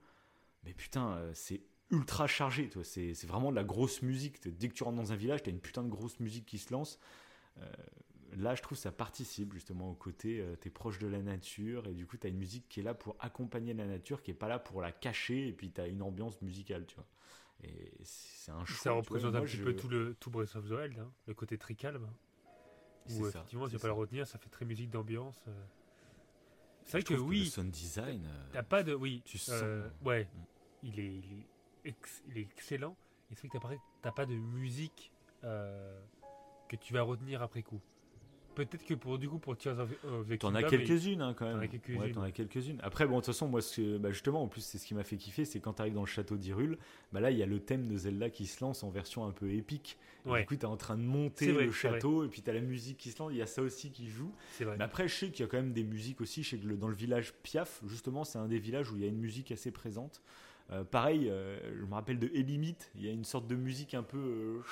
mais 0.65 0.73
putain, 0.73 1.12
euh, 1.12 1.31
c'est 1.35 1.61
ultra 1.91 2.27
chargé. 2.27 2.70
C'est, 2.83 3.15
c'est 3.15 3.27
vraiment 3.27 3.51
de 3.51 3.57
la 3.57 3.65
grosse 3.65 4.03
musique. 4.03 4.41
Dès 4.49 4.69
que 4.69 4.74
tu 4.74 4.85
rentres 4.85 4.97
dans 4.97 5.12
un 5.12 5.16
village, 5.16 5.43
tu 5.43 5.51
as 5.51 5.53
une 5.53 5.61
putain 5.61 5.83
de 5.83 5.89
grosse 5.89 6.19
musique 6.19 6.47
qui 6.47 6.59
se 6.59 6.73
lance. 6.73 6.99
Euh, 7.59 7.70
là, 8.37 8.55
je 8.55 8.63
trouve 8.63 8.79
ça 8.79 8.93
participe 8.93 9.53
justement 9.53 9.91
au 9.91 9.95
côté, 9.95 10.41
euh, 10.41 10.57
tu 10.61 10.69
es 10.69 10.71
proche 10.71 10.99
de 10.99 11.07
la 11.07 11.23
nature 11.23 11.87
et 11.89 11.95
du 11.95 12.07
coup, 12.07 12.17
tu 12.17 12.27
as 12.27 12.31
une 12.31 12.39
musique 12.39 12.69
qui 12.69 12.81
est 12.81 12.83
là 12.83 12.95
pour 12.95 13.17
accompagner 13.21 13.75
la 13.75 13.87
nature, 13.87 14.23
qui 14.23 14.31
est 14.31 14.35
pas 14.35 14.49
là 14.49 14.59
pour 14.59 14.81
la 14.81 14.93
cacher 14.93 15.49
et 15.49 15.53
puis 15.53 15.71
tu 15.71 15.81
as 15.81 15.87
une 15.87 16.03
ambiance 16.03 16.41
musicale, 16.43 16.87
tu 16.87 16.97
vois. 16.97 17.07
Et 17.65 17.93
c'est 18.03 18.53
un 18.53 18.65
choix. 18.65 18.83
Ça 18.83 18.93
représente 18.93 19.35
un 19.35 19.43
petit 19.43 19.57
peu 19.57 19.75
tout, 19.75 19.89
le, 19.89 20.15
tout 20.15 20.31
Breath 20.31 20.55
of 20.57 20.69
the 20.69 20.73
Wild, 20.73 20.99
hein, 20.99 21.11
le 21.27 21.35
côté 21.35 21.57
très 21.57 21.75
calme. 21.75 22.09
Où 23.11 23.27
effectivement, 23.27 23.69
tu 23.69 23.79
pas 23.79 23.87
le 23.87 23.93
retenir, 23.93 24.27
ça 24.27 24.39
fait 24.39 24.49
très 24.51 24.65
musique 24.65 24.91
d'ambiance. 24.91 25.43
Euh. 25.49 25.65
C'est 26.85 26.99
vrai 26.99 27.03
que, 27.03 27.15
oui. 27.15 27.45
le 27.45 27.51
sound 27.51 27.71
design. 27.71 28.29
T'as 28.53 28.63
pas 28.63 28.83
de. 28.83 28.95
Oui. 28.95 29.23
Tu 29.25 29.39
sens. 29.39 29.63
ouais. 30.05 30.25
Mm. 30.25 30.29
Il 30.83 31.01
est, 31.01 31.15
il 31.17 31.33
est 31.33 31.47
il 32.29 32.39
est 32.39 32.43
excellent. 32.43 32.97
Et 33.31 33.35
c'est 33.35 33.47
vrai 33.47 33.59
que 33.59 33.77
t'as 34.03 34.13
pas 34.13 34.27
de 34.27 34.35
musique 34.35 35.13
euh, 35.45 36.01
que 36.69 36.77
tu 36.77 36.93
vas 36.93 37.03
retenir 37.03 37.43
après 37.43 37.63
coup. 37.63 37.81
Peut-être 38.57 38.87
que 38.87 38.95
pour 38.95 39.19
du 39.19 39.28
coup 39.28 39.39
pour 39.39 39.55
Tears 39.55 39.78
of, 39.78 39.91
of 40.05 40.39
T'en 40.39 40.55
as 40.55 40.62
quelques-unes 40.62 41.20
hein, 41.20 41.35
quand 41.37 41.45
même. 41.45 41.57
T'en 41.57 42.23
as 42.23 42.31
quelques-unes. 42.31 42.77
Ouais, 42.77 42.83
as. 42.83 42.87
Après 42.87 43.07
bon 43.07 43.16
de 43.16 43.20
toute 43.20 43.27
façon 43.27 43.49
moi 43.49 43.61
ce, 43.61 43.99
bah, 43.99 44.11
justement 44.11 44.43
en 44.43 44.49
plus 44.49 44.62
c'est 44.62 44.78
ce 44.78 44.87
qui 44.87 44.95
m'a 44.95 45.05
fait 45.05 45.16
kiffer 45.16 45.45
c'est 45.45 45.61
quand 45.61 45.74
t'arrives 45.74 45.93
dans 45.93 46.01
le 46.01 46.07
château 46.07 46.37
d'Hyrule, 46.37 46.78
bah 47.12 47.20
là 47.20 47.31
il 47.31 47.37
y 47.37 47.43
a 47.43 47.47
le 47.47 47.61
thème 47.61 47.87
de 47.87 47.97
Zelda 47.97 48.31
qui 48.31 48.47
se 48.47 48.65
lance 48.65 48.83
en 48.83 48.89
version 48.89 49.27
un 49.27 49.33
peu 49.33 49.51
épique. 49.51 49.99
Et 50.27 50.41
Du 50.41 50.47
coup 50.47 50.57
t'es 50.57 50.65
en 50.65 50.78
train 50.78 50.97
de 50.97 51.03
monter 51.03 51.53
le 51.53 51.70
château 51.70 52.24
et 52.24 52.28
puis 52.28 52.41
t'as 52.41 52.55
la 52.55 52.61
musique 52.61 52.97
qui 52.97 53.11
se 53.11 53.19
lance. 53.19 53.31
Il 53.31 53.39
y 53.39 53.43
a 53.43 53.47
ça 53.47 53.61
aussi 53.61 53.93
qui 53.93 54.09
joue. 54.09 54.33
Vrai. 54.61 54.77
Mais 54.78 54.85
après 54.85 55.07
je 55.07 55.15
sais 55.15 55.31
qu'il 55.31 55.45
y 55.45 55.49
a 55.49 55.51
quand 55.51 55.59
même 55.59 55.73
des 55.73 55.85
musiques 55.85 56.23
aussi. 56.23 56.43
Je 56.43 56.51
sais 56.51 56.59
que 56.59 56.66
dans 56.66 56.89
le 56.89 56.97
village 56.97 57.35
Piaf 57.43 57.83
justement 57.87 58.24
c'est 58.24 58.39
un 58.39 58.49
des 58.49 58.59
villages 58.59 58.91
où 58.91 58.97
il 58.97 59.03
y 59.03 59.05
a 59.05 59.09
une 59.09 59.19
musique 59.19 59.53
assez 59.53 59.70
présente. 59.70 60.23
Euh, 60.73 60.83
pareil, 60.83 61.28
euh, 61.31 61.59
je 61.78 61.85
me 61.85 61.95
rappelle 61.95 62.19
de 62.19 62.28
Elimit, 62.35 62.77
il 62.97 63.05
y 63.05 63.09
a 63.09 63.12
une 63.12 63.24
sorte 63.24 63.47
de 63.47 63.55
musique 63.55 63.95
un 63.95 64.03
peu. 64.03 64.19
Euh, 64.19 64.62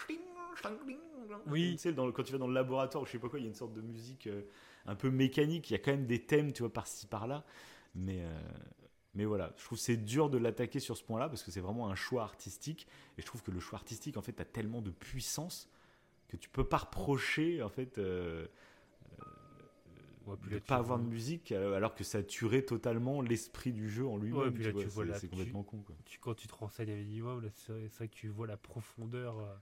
oui. 1.46 1.72
Tu 1.72 1.78
sais, 1.78 1.92
dans 1.92 2.10
quand 2.12 2.22
tu 2.22 2.32
vas 2.32 2.38
dans 2.38 2.46
le 2.46 2.54
laboratoire, 2.54 3.04
je 3.06 3.12
sais 3.12 3.18
pas 3.18 3.28
quoi, 3.28 3.38
il 3.38 3.42
y 3.42 3.46
a 3.46 3.48
une 3.48 3.54
sorte 3.54 3.72
de 3.74 3.80
musique 3.80 4.28
un 4.86 4.94
peu 4.94 5.10
mécanique. 5.10 5.70
Il 5.70 5.74
y 5.74 5.76
a 5.76 5.78
quand 5.78 5.92
même 5.92 6.06
des 6.06 6.22
thèmes, 6.22 6.52
tu 6.52 6.62
vois, 6.62 6.72
par-ci 6.72 7.06
par-là. 7.06 7.44
Mais, 7.94 8.24
mais 9.14 9.24
voilà, 9.24 9.52
je 9.56 9.64
trouve 9.64 9.78
c'est 9.78 9.96
dur 9.96 10.28
de 10.30 10.38
l'attaquer 10.38 10.80
sur 10.80 10.96
ce 10.96 11.04
point-là 11.04 11.28
parce 11.28 11.42
que 11.42 11.50
c'est 11.50 11.60
vraiment 11.60 11.88
un 11.88 11.94
choix 11.94 12.22
artistique. 12.22 12.86
Et 13.16 13.22
je 13.22 13.26
trouve 13.26 13.42
que 13.42 13.50
le 13.50 13.60
choix 13.60 13.78
artistique, 13.78 14.16
en 14.16 14.22
fait, 14.22 14.40
a 14.40 14.44
tellement 14.44 14.82
de 14.82 14.90
puissance 14.90 15.68
que 16.28 16.36
tu 16.36 16.48
peux 16.48 16.64
pas 16.64 16.78
reprocher, 16.78 17.62
en 17.62 17.68
fait 17.68 17.98
de 20.50 20.58
pas 20.58 20.76
avoir 20.76 20.98
de 20.98 21.06
musique 21.06 21.52
euh, 21.52 21.76
alors 21.76 21.94
que 21.94 22.04
ça 22.04 22.22
tuerait 22.22 22.62
totalement 22.62 23.20
l'esprit 23.20 23.72
du 23.72 23.88
jeu 23.88 24.06
en 24.06 24.16
lui-même. 24.16 24.54
c'est 25.18 25.28
complètement 25.28 25.62
con. 25.62 25.84
Tu, 26.04 26.18
quand 26.18 26.34
tu 26.34 26.48
te 26.48 26.54
renseignes 26.54 26.94
minimum, 26.94 27.48
c'est 27.54 27.72
vrai 27.96 28.08
que 28.08 28.14
tu 28.14 28.28
vois 28.28 28.46
la 28.46 28.56
profondeur 28.56 29.38
euh, 29.38 29.54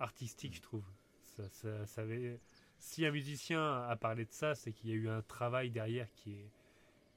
artistique, 0.00 0.56
je 0.56 0.62
trouve. 0.62 0.84
Ça, 1.36 1.48
ça, 1.50 1.86
ça 1.86 2.02
avait... 2.02 2.40
Si 2.78 3.04
un 3.04 3.10
musicien 3.10 3.82
a 3.82 3.94
parlé 3.96 4.24
de 4.24 4.32
ça, 4.32 4.54
c'est 4.54 4.72
qu'il 4.72 4.90
y 4.90 4.92
a 4.92 4.96
eu 4.96 5.08
un 5.08 5.22
travail 5.22 5.70
derrière 5.70 6.10
qui 6.14 6.32
est, 6.32 6.50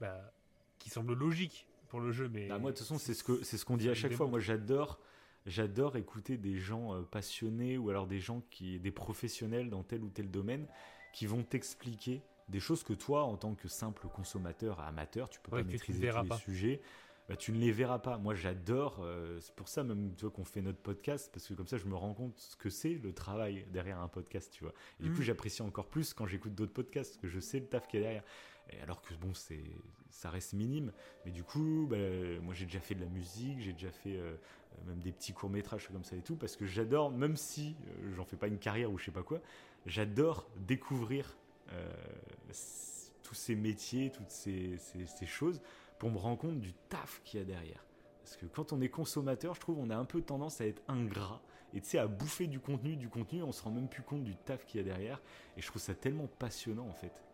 bah, 0.00 0.32
qui 0.78 0.90
semble 0.90 1.14
logique 1.14 1.66
pour 1.88 2.00
le 2.00 2.12
jeu. 2.12 2.28
Mais 2.28 2.48
bah, 2.48 2.58
moi, 2.58 2.70
de 2.70 2.76
toute 2.76 2.86
façon, 2.86 2.98
c'est 2.98 3.14
ce 3.14 3.24
que 3.24 3.42
c'est 3.42 3.56
ce 3.56 3.64
qu'on 3.64 3.78
dit 3.78 3.88
à 3.88 3.94
chaque 3.94 4.12
fois. 4.12 4.26
Moi, 4.26 4.40
j'adore 4.40 5.00
j'adore 5.46 5.96
écouter 5.96 6.36
des 6.36 6.58
gens 6.58 6.94
euh, 6.94 7.02
passionnés 7.02 7.78
ou 7.78 7.90
alors 7.90 8.06
des 8.06 8.20
gens 8.20 8.42
qui 8.50 8.78
des 8.78 8.90
professionnels 8.90 9.70
dans 9.70 9.82
tel 9.82 10.02
ou 10.02 10.10
tel 10.10 10.30
domaine 10.30 10.66
qui 11.12 11.26
vont 11.26 11.42
t'expliquer 11.42 12.22
des 12.48 12.60
choses 12.60 12.82
que 12.82 12.92
toi, 12.92 13.24
en 13.24 13.36
tant 13.36 13.54
que 13.54 13.68
simple 13.68 14.06
consommateur 14.08 14.80
amateur, 14.80 15.30
tu 15.30 15.40
peux 15.40 15.50
pas 15.50 15.62
maîtriser 15.62 16.10
tous 16.10 16.22
les 16.22 16.36
sujets. 16.38 16.80
Bah, 17.28 17.36
tu 17.36 17.52
ne 17.52 17.58
les 17.58 17.72
verras 17.72 17.98
pas. 17.98 18.18
Moi, 18.18 18.34
j'adore. 18.34 19.00
Euh, 19.02 19.38
c'est 19.40 19.54
pour 19.54 19.68
ça 19.68 19.82
même, 19.82 20.14
qu'on 20.34 20.44
fait 20.44 20.60
notre 20.62 20.78
podcast 20.78 21.30
parce 21.32 21.46
que 21.48 21.54
comme 21.54 21.66
ça, 21.66 21.78
je 21.78 21.86
me 21.86 21.94
rends 21.94 22.14
compte 22.14 22.38
ce 22.38 22.56
que 22.56 22.68
c'est 22.68 22.94
le 22.94 23.12
travail 23.12 23.66
derrière 23.72 23.98
un 24.00 24.08
podcast, 24.08 24.52
tu 24.52 24.64
vois. 24.64 24.74
Et 25.00 25.04
du 25.04 25.12
coup, 25.12 25.20
mm. 25.20 25.24
j'apprécie 25.24 25.62
encore 25.62 25.88
plus 25.88 26.12
quand 26.12 26.26
j'écoute 26.26 26.54
d'autres 26.54 26.72
podcasts 26.72 27.12
parce 27.12 27.22
que 27.22 27.28
je 27.28 27.40
sais 27.40 27.60
le 27.60 27.66
taf 27.66 27.88
qu'il 27.88 28.00
y 28.00 28.02
a 28.02 28.06
derrière. 28.06 28.24
Et 28.70 28.80
alors 28.80 29.02
que 29.02 29.14
bon, 29.14 29.34
c'est, 29.34 29.64
ça 30.10 30.30
reste 30.30 30.52
minime. 30.52 30.92
Mais 31.24 31.32
du 31.32 31.42
coup, 31.42 31.86
bah, 31.88 31.96
moi 32.42 32.54
j'ai 32.54 32.66
déjà 32.66 32.80
fait 32.80 32.94
de 32.94 33.00
la 33.00 33.08
musique, 33.08 33.60
j'ai 33.60 33.72
déjà 33.72 33.90
fait 33.90 34.16
euh, 34.16 34.36
même 34.86 35.00
des 35.00 35.12
petits 35.12 35.32
courts 35.32 35.50
métrages 35.50 35.88
comme 35.88 36.04
ça 36.04 36.16
et 36.16 36.22
tout, 36.22 36.36
parce 36.36 36.56
que 36.56 36.66
j'adore, 36.66 37.10
même 37.10 37.36
si 37.36 37.76
euh, 37.86 38.14
j'en 38.14 38.24
fais 38.24 38.36
pas 38.36 38.48
une 38.48 38.58
carrière 38.58 38.90
ou 38.90 38.98
je 38.98 39.06
sais 39.06 39.10
pas 39.10 39.22
quoi, 39.22 39.40
j'adore 39.86 40.48
découvrir 40.56 41.36
euh, 41.72 41.92
tous 43.22 43.34
ces 43.34 43.54
métiers, 43.54 44.10
toutes 44.10 44.30
ces, 44.30 44.76
ces, 44.78 45.06
ces 45.06 45.26
choses, 45.26 45.60
pour 46.04 46.12
me 46.12 46.18
rendre 46.18 46.36
compte 46.36 46.60
du 46.60 46.74
taf 46.90 47.22
qu'il 47.24 47.40
y 47.40 47.42
a 47.42 47.46
derrière. 47.46 47.82
Parce 48.22 48.36
que 48.36 48.44
quand 48.44 48.74
on 48.74 48.80
est 48.82 48.90
consommateur, 48.90 49.54
je 49.54 49.60
trouve 49.60 49.78
on 49.78 49.88
a 49.88 49.96
un 49.96 50.04
peu 50.04 50.20
tendance 50.20 50.60
à 50.60 50.66
être 50.66 50.82
ingrat 50.86 51.40
et 51.72 51.80
tu 51.80 51.88
sais 51.88 51.98
à 51.98 52.06
bouffer 52.06 52.46
du 52.46 52.60
contenu, 52.60 52.94
du 52.96 53.08
contenu, 53.08 53.42
on 53.42 53.52
se 53.52 53.62
rend 53.62 53.70
même 53.70 53.88
plus 53.88 54.02
compte 54.02 54.22
du 54.22 54.36
taf 54.36 54.66
qu'il 54.66 54.82
y 54.82 54.84
a 54.84 54.84
derrière. 54.84 55.22
Et 55.56 55.62
je 55.62 55.66
trouve 55.66 55.80
ça 55.80 55.94
tellement 55.94 56.26
passionnant 56.26 56.86
en 56.86 56.92
fait. 56.92 57.24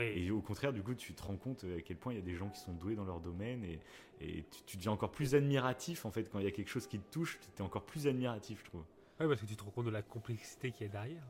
Et 0.00 0.32
au 0.32 0.40
contraire, 0.40 0.72
du 0.72 0.82
coup, 0.82 0.96
tu 0.96 1.14
te 1.14 1.22
rends 1.22 1.36
compte 1.36 1.62
à 1.62 1.80
quel 1.80 1.96
point 1.96 2.12
il 2.12 2.16
y 2.16 2.22
a 2.22 2.24
des 2.24 2.34
gens 2.34 2.48
qui 2.48 2.58
sont 2.58 2.72
doués 2.72 2.96
dans 2.96 3.04
leur 3.04 3.20
domaine 3.20 3.62
et, 3.62 3.78
et 4.20 4.44
tu, 4.50 4.64
tu, 4.64 4.76
deviens 4.76 4.90
encore 4.90 5.12
plus 5.12 5.36
admiratif 5.36 6.04
en 6.04 6.10
fait 6.10 6.24
quand 6.24 6.40
il 6.40 6.46
y 6.46 6.48
a 6.48 6.52
quelque 6.52 6.70
chose 6.70 6.88
qui 6.88 6.98
te 6.98 7.12
touche, 7.12 7.38
tu 7.54 7.62
es 7.62 7.64
encore 7.64 7.86
plus 7.86 8.08
admiratif, 8.08 8.64
je 8.64 8.70
trouve. 8.70 8.84
Ouais, 9.20 9.28
parce 9.28 9.40
que 9.40 9.46
tu 9.46 9.54
te 9.54 9.62
rends 9.62 9.70
compte 9.70 9.86
de 9.86 9.90
la 9.90 10.02
complexité 10.02 10.72
qu'il 10.72 10.88
y 10.88 10.90
a 10.90 10.92
derrière. 10.92 11.24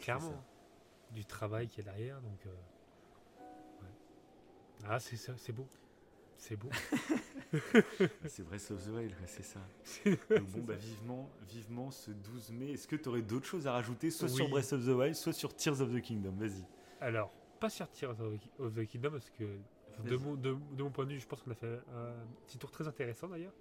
Clairement. 0.00 0.44
Du 1.12 1.24
travail 1.24 1.66
qu'il 1.66 1.82
y 1.82 1.88
a 1.88 1.92
derrière, 1.92 2.20
donc. 2.20 2.44
Euh... 2.44 2.54
Ah, 4.84 5.00
c'est 5.00 5.16
ça, 5.16 5.34
c'est 5.36 5.52
beau. 5.52 5.66
C'est 6.36 6.56
beau. 6.56 6.68
c'est 8.26 8.42
Breath 8.44 8.70
of 8.70 8.84
the 8.84 8.88
Wild, 8.88 9.14
c'est 9.26 9.42
ça. 9.42 9.60
Donc 10.04 10.50
bon, 10.50 10.60
bah 10.62 10.74
vivement, 10.74 11.30
vivement 11.48 11.90
ce 11.90 12.10
12 12.10 12.52
mai. 12.52 12.72
Est-ce 12.72 12.86
que 12.86 12.96
tu 12.96 13.08
aurais 13.08 13.22
d'autres 13.22 13.46
choses 13.46 13.66
à 13.66 13.72
rajouter, 13.72 14.10
soit 14.10 14.28
oui. 14.28 14.34
sur 14.34 14.48
Breath 14.48 14.72
of 14.72 14.84
the 14.84 14.88
Wild, 14.88 15.14
soit 15.14 15.32
sur 15.32 15.54
Tears 15.54 15.80
of 15.80 15.92
the 15.94 16.00
Kingdom? 16.00 16.32
Vas-y. 16.32 16.64
Alors, 17.00 17.32
pas 17.58 17.70
sur 17.70 17.90
Tears 17.90 18.16
of 18.58 18.74
the 18.74 18.86
Kingdom, 18.86 19.12
parce 19.12 19.30
que 19.30 19.44
de 20.04 20.16
mon, 20.16 20.34
de, 20.34 20.56
de 20.72 20.82
mon, 20.82 20.90
point 20.90 21.06
de 21.06 21.12
vue, 21.12 21.20
je 21.20 21.26
pense 21.26 21.42
qu'on 21.42 21.52
a 21.52 21.54
fait 21.54 21.80
un 21.94 22.12
petit 22.46 22.58
tour 22.58 22.70
très 22.70 22.86
intéressant 22.86 23.28
d'ailleurs. 23.28 23.54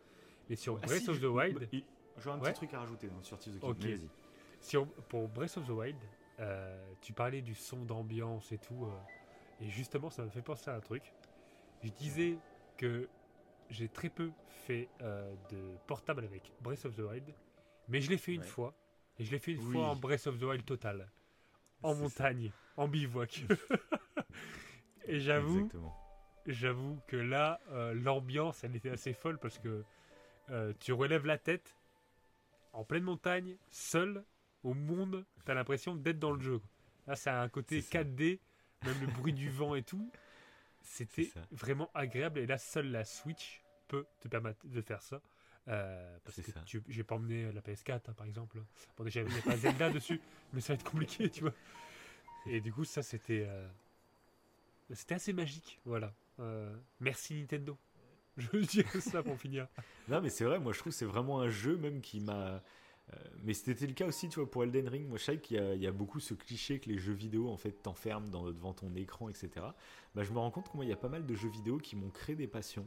Mais 0.49 0.55
sur 0.55 0.77
ah, 0.81 0.85
Breath 0.85 1.03
si, 1.03 1.09
of 1.09 1.19
the 1.19 1.25
Wild. 1.25 1.69
J'aurais 2.17 2.37
un 2.37 2.41
ouais. 2.41 2.51
petit 2.51 2.57
truc 2.57 2.73
à 2.73 2.79
rajouter 2.79 3.07
donc, 3.07 3.25
sur 3.25 3.37
Tears 3.39 3.55
of 3.55 3.59
the 3.59 3.63
Kingdom. 3.63 3.79
Okay. 3.79 3.95
Vas-y. 3.95 4.09
Sur, 4.61 4.87
pour 4.87 5.27
Breath 5.29 5.57
of 5.57 5.65
the 5.65 5.71
Wild, 5.71 5.97
euh, 6.39 6.93
tu 7.01 7.13
parlais 7.13 7.41
du 7.41 7.55
son 7.55 7.83
d'ambiance 7.83 8.51
et 8.51 8.57
tout. 8.57 8.85
Euh, 8.85 8.89
et 9.61 9.69
justement, 9.69 10.09
ça 10.09 10.23
me 10.23 10.29
fait 10.29 10.41
penser 10.41 10.69
à 10.69 10.75
un 10.75 10.79
truc. 10.81 11.13
Je 11.83 11.89
disais 11.89 12.37
que 12.77 13.07
j'ai 13.69 13.89
très 13.89 14.09
peu 14.09 14.31
fait 14.49 14.89
euh, 15.01 15.33
de 15.51 15.77
portable 15.87 16.23
avec 16.23 16.51
Breath 16.61 16.85
of 16.85 16.95
the 16.95 16.99
Wild, 16.99 17.33
mais 17.87 18.01
je 18.01 18.09
l'ai 18.09 18.17
fait 18.17 18.33
une 18.33 18.41
Ouais. 18.41 18.47
fois. 18.47 18.73
Et 19.17 19.23
je 19.23 19.31
l'ai 19.31 19.39
fait 19.39 19.53
une 19.53 19.61
Oui. 19.61 19.73
fois 19.73 19.87
en 19.87 19.95
Breath 19.95 20.27
of 20.27 20.37
the 20.39 20.43
Wild 20.43 20.65
total. 20.65 21.09
En 21.83 21.93
C'est 21.93 22.01
montagne, 22.01 22.51
en 22.77 22.87
bivouac. 22.87 23.43
et 25.07 25.19
j'avoue, 25.19 25.69
j'avoue 26.45 26.99
que 27.07 27.15
là, 27.15 27.59
euh, 27.69 27.93
l'ambiance, 27.93 28.63
elle 28.63 28.75
était 28.75 28.89
assez 28.89 29.13
folle 29.13 29.37
parce 29.39 29.59
que 29.59 29.83
euh, 30.49 30.73
tu 30.79 30.93
relèves 30.93 31.25
la 31.25 31.37
tête 31.37 31.75
en 32.73 32.83
pleine 32.83 33.03
montagne, 33.03 33.55
seul, 33.69 34.23
au 34.63 34.73
monde, 34.73 35.25
t'as 35.45 35.53
l'impression 35.53 35.95
d'être 35.95 36.19
dans 36.19 36.31
le 36.31 36.41
jeu. 36.41 36.61
Là, 37.07 37.15
ça 37.15 37.39
a 37.39 37.43
un 37.43 37.49
côté 37.49 37.81
C'est 37.81 37.87
ça. 37.87 38.03
4D, 38.83 38.87
même 38.87 39.01
le 39.01 39.07
bruit 39.07 39.33
du 39.33 39.49
vent 39.49 39.75
et 39.75 39.83
tout. 39.83 40.11
C'était 40.81 41.31
vraiment 41.51 41.89
agréable 41.93 42.39
et 42.39 42.45
là, 42.45 42.57
seule 42.57 42.91
la 42.91 43.05
Switch 43.05 43.63
peut 43.87 44.05
te 44.19 44.27
permettre 44.27 44.65
de 44.67 44.81
faire 44.81 45.01
ça. 45.01 45.21
Euh, 45.67 46.17
parce 46.23 46.39
que 46.39 46.51
tu, 46.65 46.83
j'ai 46.87 47.03
pas 47.03 47.15
emmené 47.15 47.51
la 47.51 47.61
PS4 47.61 47.93
hein, 47.93 48.13
par 48.15 48.27
exemple. 48.27 48.61
Bon 48.97 49.03
déjà 49.03 49.21
il 49.21 49.27
n'y 49.27 49.39
a 49.39 49.41
pas 49.41 49.57
Zelda 49.57 49.89
dessus, 49.89 50.21
mais 50.53 50.61
ça 50.61 50.73
va 50.73 50.79
être 50.79 50.89
compliqué, 50.89 51.29
tu 51.29 51.41
vois. 51.41 51.53
Et 52.45 52.61
du 52.61 52.71
coup 52.71 52.85
ça 52.85 53.01
c'était 53.01 53.45
euh, 53.47 53.67
c'était 54.93 55.15
assez 55.15 55.33
magique, 55.33 55.79
voilà. 55.83 56.13
Euh, 56.39 56.75
merci 56.99 57.39
Nintendo. 57.39 57.77
Je 58.37 58.57
dirais 58.57 58.99
ça 58.99 59.23
pour 59.23 59.39
finir. 59.39 59.67
Non, 60.07 60.21
mais 60.21 60.29
c'est 60.29 60.43
vrai, 60.43 60.59
moi 60.59 60.73
je 60.73 60.79
trouve 60.79 60.91
que 60.91 60.97
c'est 60.97 61.05
vraiment 61.05 61.41
un 61.41 61.49
jeu 61.49 61.77
même 61.77 62.01
qui 62.01 62.19
m'a. 62.19 62.61
Euh, 63.13 63.17
mais 63.43 63.53
c'était 63.53 63.85
le 63.87 63.93
cas 63.93 64.07
aussi, 64.07 64.29
tu 64.29 64.39
vois, 64.39 64.49
pour 64.49 64.63
Elden 64.63 64.87
Ring. 64.87 65.07
Moi, 65.07 65.17
je 65.17 65.23
sais 65.23 65.37
qu'il 65.39 65.57
y, 65.57 65.59
a- 65.59 65.75
il 65.75 65.81
y 65.81 65.87
a 65.87 65.91
beaucoup 65.91 66.19
ce 66.19 66.33
cliché 66.33 66.79
que 66.79 66.89
les 66.89 66.97
jeux 66.97 67.13
vidéo, 67.13 67.49
en 67.49 67.57
fait, 67.57 67.71
t'enferment 67.83 68.27
devant 68.27 68.73
ton 68.73 68.93
écran, 68.95 69.29
etc. 69.29 69.75
Bah, 70.15 70.23
je 70.23 70.31
me 70.31 70.39
rends 70.39 70.51
compte 70.51 70.69
que 70.69 70.75
moi, 70.77 70.85
il 70.85 70.89
y 70.89 70.93
a 70.93 70.97
pas 70.97 71.09
mal 71.09 71.25
de 71.25 71.35
jeux 71.35 71.49
vidéo 71.49 71.77
qui 71.77 71.95
m'ont 71.95 72.09
créé 72.09 72.35
des 72.35 72.47
passions. 72.47 72.85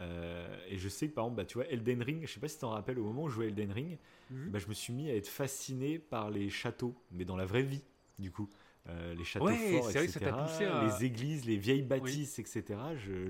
Euh, 0.00 0.58
et 0.68 0.76
je 0.78 0.88
sais 0.88 1.08
que, 1.08 1.14
par 1.14 1.24
exemple, 1.24 1.38
bah, 1.38 1.44
tu 1.46 1.54
vois, 1.54 1.66
Elden 1.68 2.02
Ring, 2.02 2.26
je 2.26 2.32
sais 2.32 2.40
pas 2.40 2.48
si 2.48 2.58
t'en 2.58 2.70
rappelles, 2.70 2.98
au 2.98 3.04
moment 3.04 3.24
où 3.24 3.28
je 3.28 3.34
jouais 3.36 3.48
Elden 3.48 3.72
Ring, 3.72 3.98
Mhm. 4.30 4.50
bah, 4.50 4.58
je 4.58 4.68
me 4.68 4.74
suis 4.74 4.92
mis 4.92 5.10
à 5.10 5.16
être 5.16 5.28
fasciné 5.28 5.98
par 5.98 6.30
les 6.30 6.50
châteaux, 6.50 6.94
mais 7.10 7.24
dans 7.24 7.36
la 7.36 7.46
vraie 7.46 7.62
vie, 7.62 7.82
du 8.18 8.30
coup. 8.30 8.48
Euh, 8.88 9.14
les 9.14 9.24
châteaux 9.24 9.46
Ouais, 9.46 9.80
forts, 9.80 9.90
etc. 9.90 10.30
poussé 10.46 10.64
à- 10.64 10.84
Les 10.86 11.04
églises, 11.04 11.44
les 11.44 11.56
vieilles 11.56 11.82
bâtisses, 11.82 12.38
etc. 12.38 12.78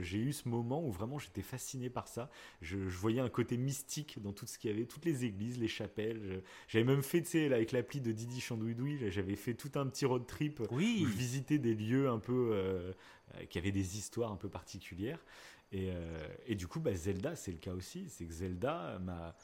J'ai 0.00 0.18
eu 0.18 0.32
ce 0.32 0.48
moment 0.48 0.84
où 0.86 0.90
vraiment 0.92 1.18
j'étais 1.18 1.40
fasciné 1.40 1.88
par 1.88 2.08
ça. 2.08 2.30
Je, 2.60 2.88
je 2.90 2.98
voyais 2.98 3.20
un 3.20 3.30
côté 3.30 3.56
mystique 3.56 4.20
dans 4.20 4.32
tout 4.34 4.46
ce 4.46 4.58
qu'il 4.58 4.70
y 4.70 4.74
avait, 4.74 4.84
toutes 4.84 5.06
les 5.06 5.24
églises, 5.24 5.58
les 5.58 5.68
chapelles. 5.68 6.42
J'avais 6.68 6.84
même 6.84 7.02
fait, 7.02 7.22
tu 7.22 7.28
sais, 7.30 7.52
avec 7.52 7.72
l'appli 7.72 8.02
de 8.02 8.12
Didi 8.12 8.40
Chandouidoui, 8.40 9.10
j'avais 9.10 9.36
fait 9.36 9.54
tout 9.54 9.70
un 9.76 9.86
petit 9.86 10.04
road 10.04 10.26
trip 10.26 10.60
Oui. 10.72 11.00
où 11.02 11.06
je 11.06 11.14
visitais 11.16 11.58
des 11.58 11.74
lieux 11.74 12.08
un 12.10 12.18
peu 12.18 12.50
euh, 12.52 12.92
euh, 13.36 13.44
qui 13.46 13.56
avaient 13.58 13.72
des 13.72 13.96
histoires 13.96 14.30
un 14.32 14.36
peu 14.36 14.50
particulières. 14.50 15.24
Et, 15.72 15.90
euh, 15.90 16.28
et 16.46 16.54
du 16.54 16.66
coup, 16.68 16.80
bah, 16.80 16.94
Zelda, 16.94 17.34
c'est 17.34 17.50
le 17.50 17.58
cas 17.58 17.72
aussi. 17.72 18.08
C'est 18.08 18.24
que 18.26 18.32
Zelda 18.32 18.98
m'a 19.00 19.34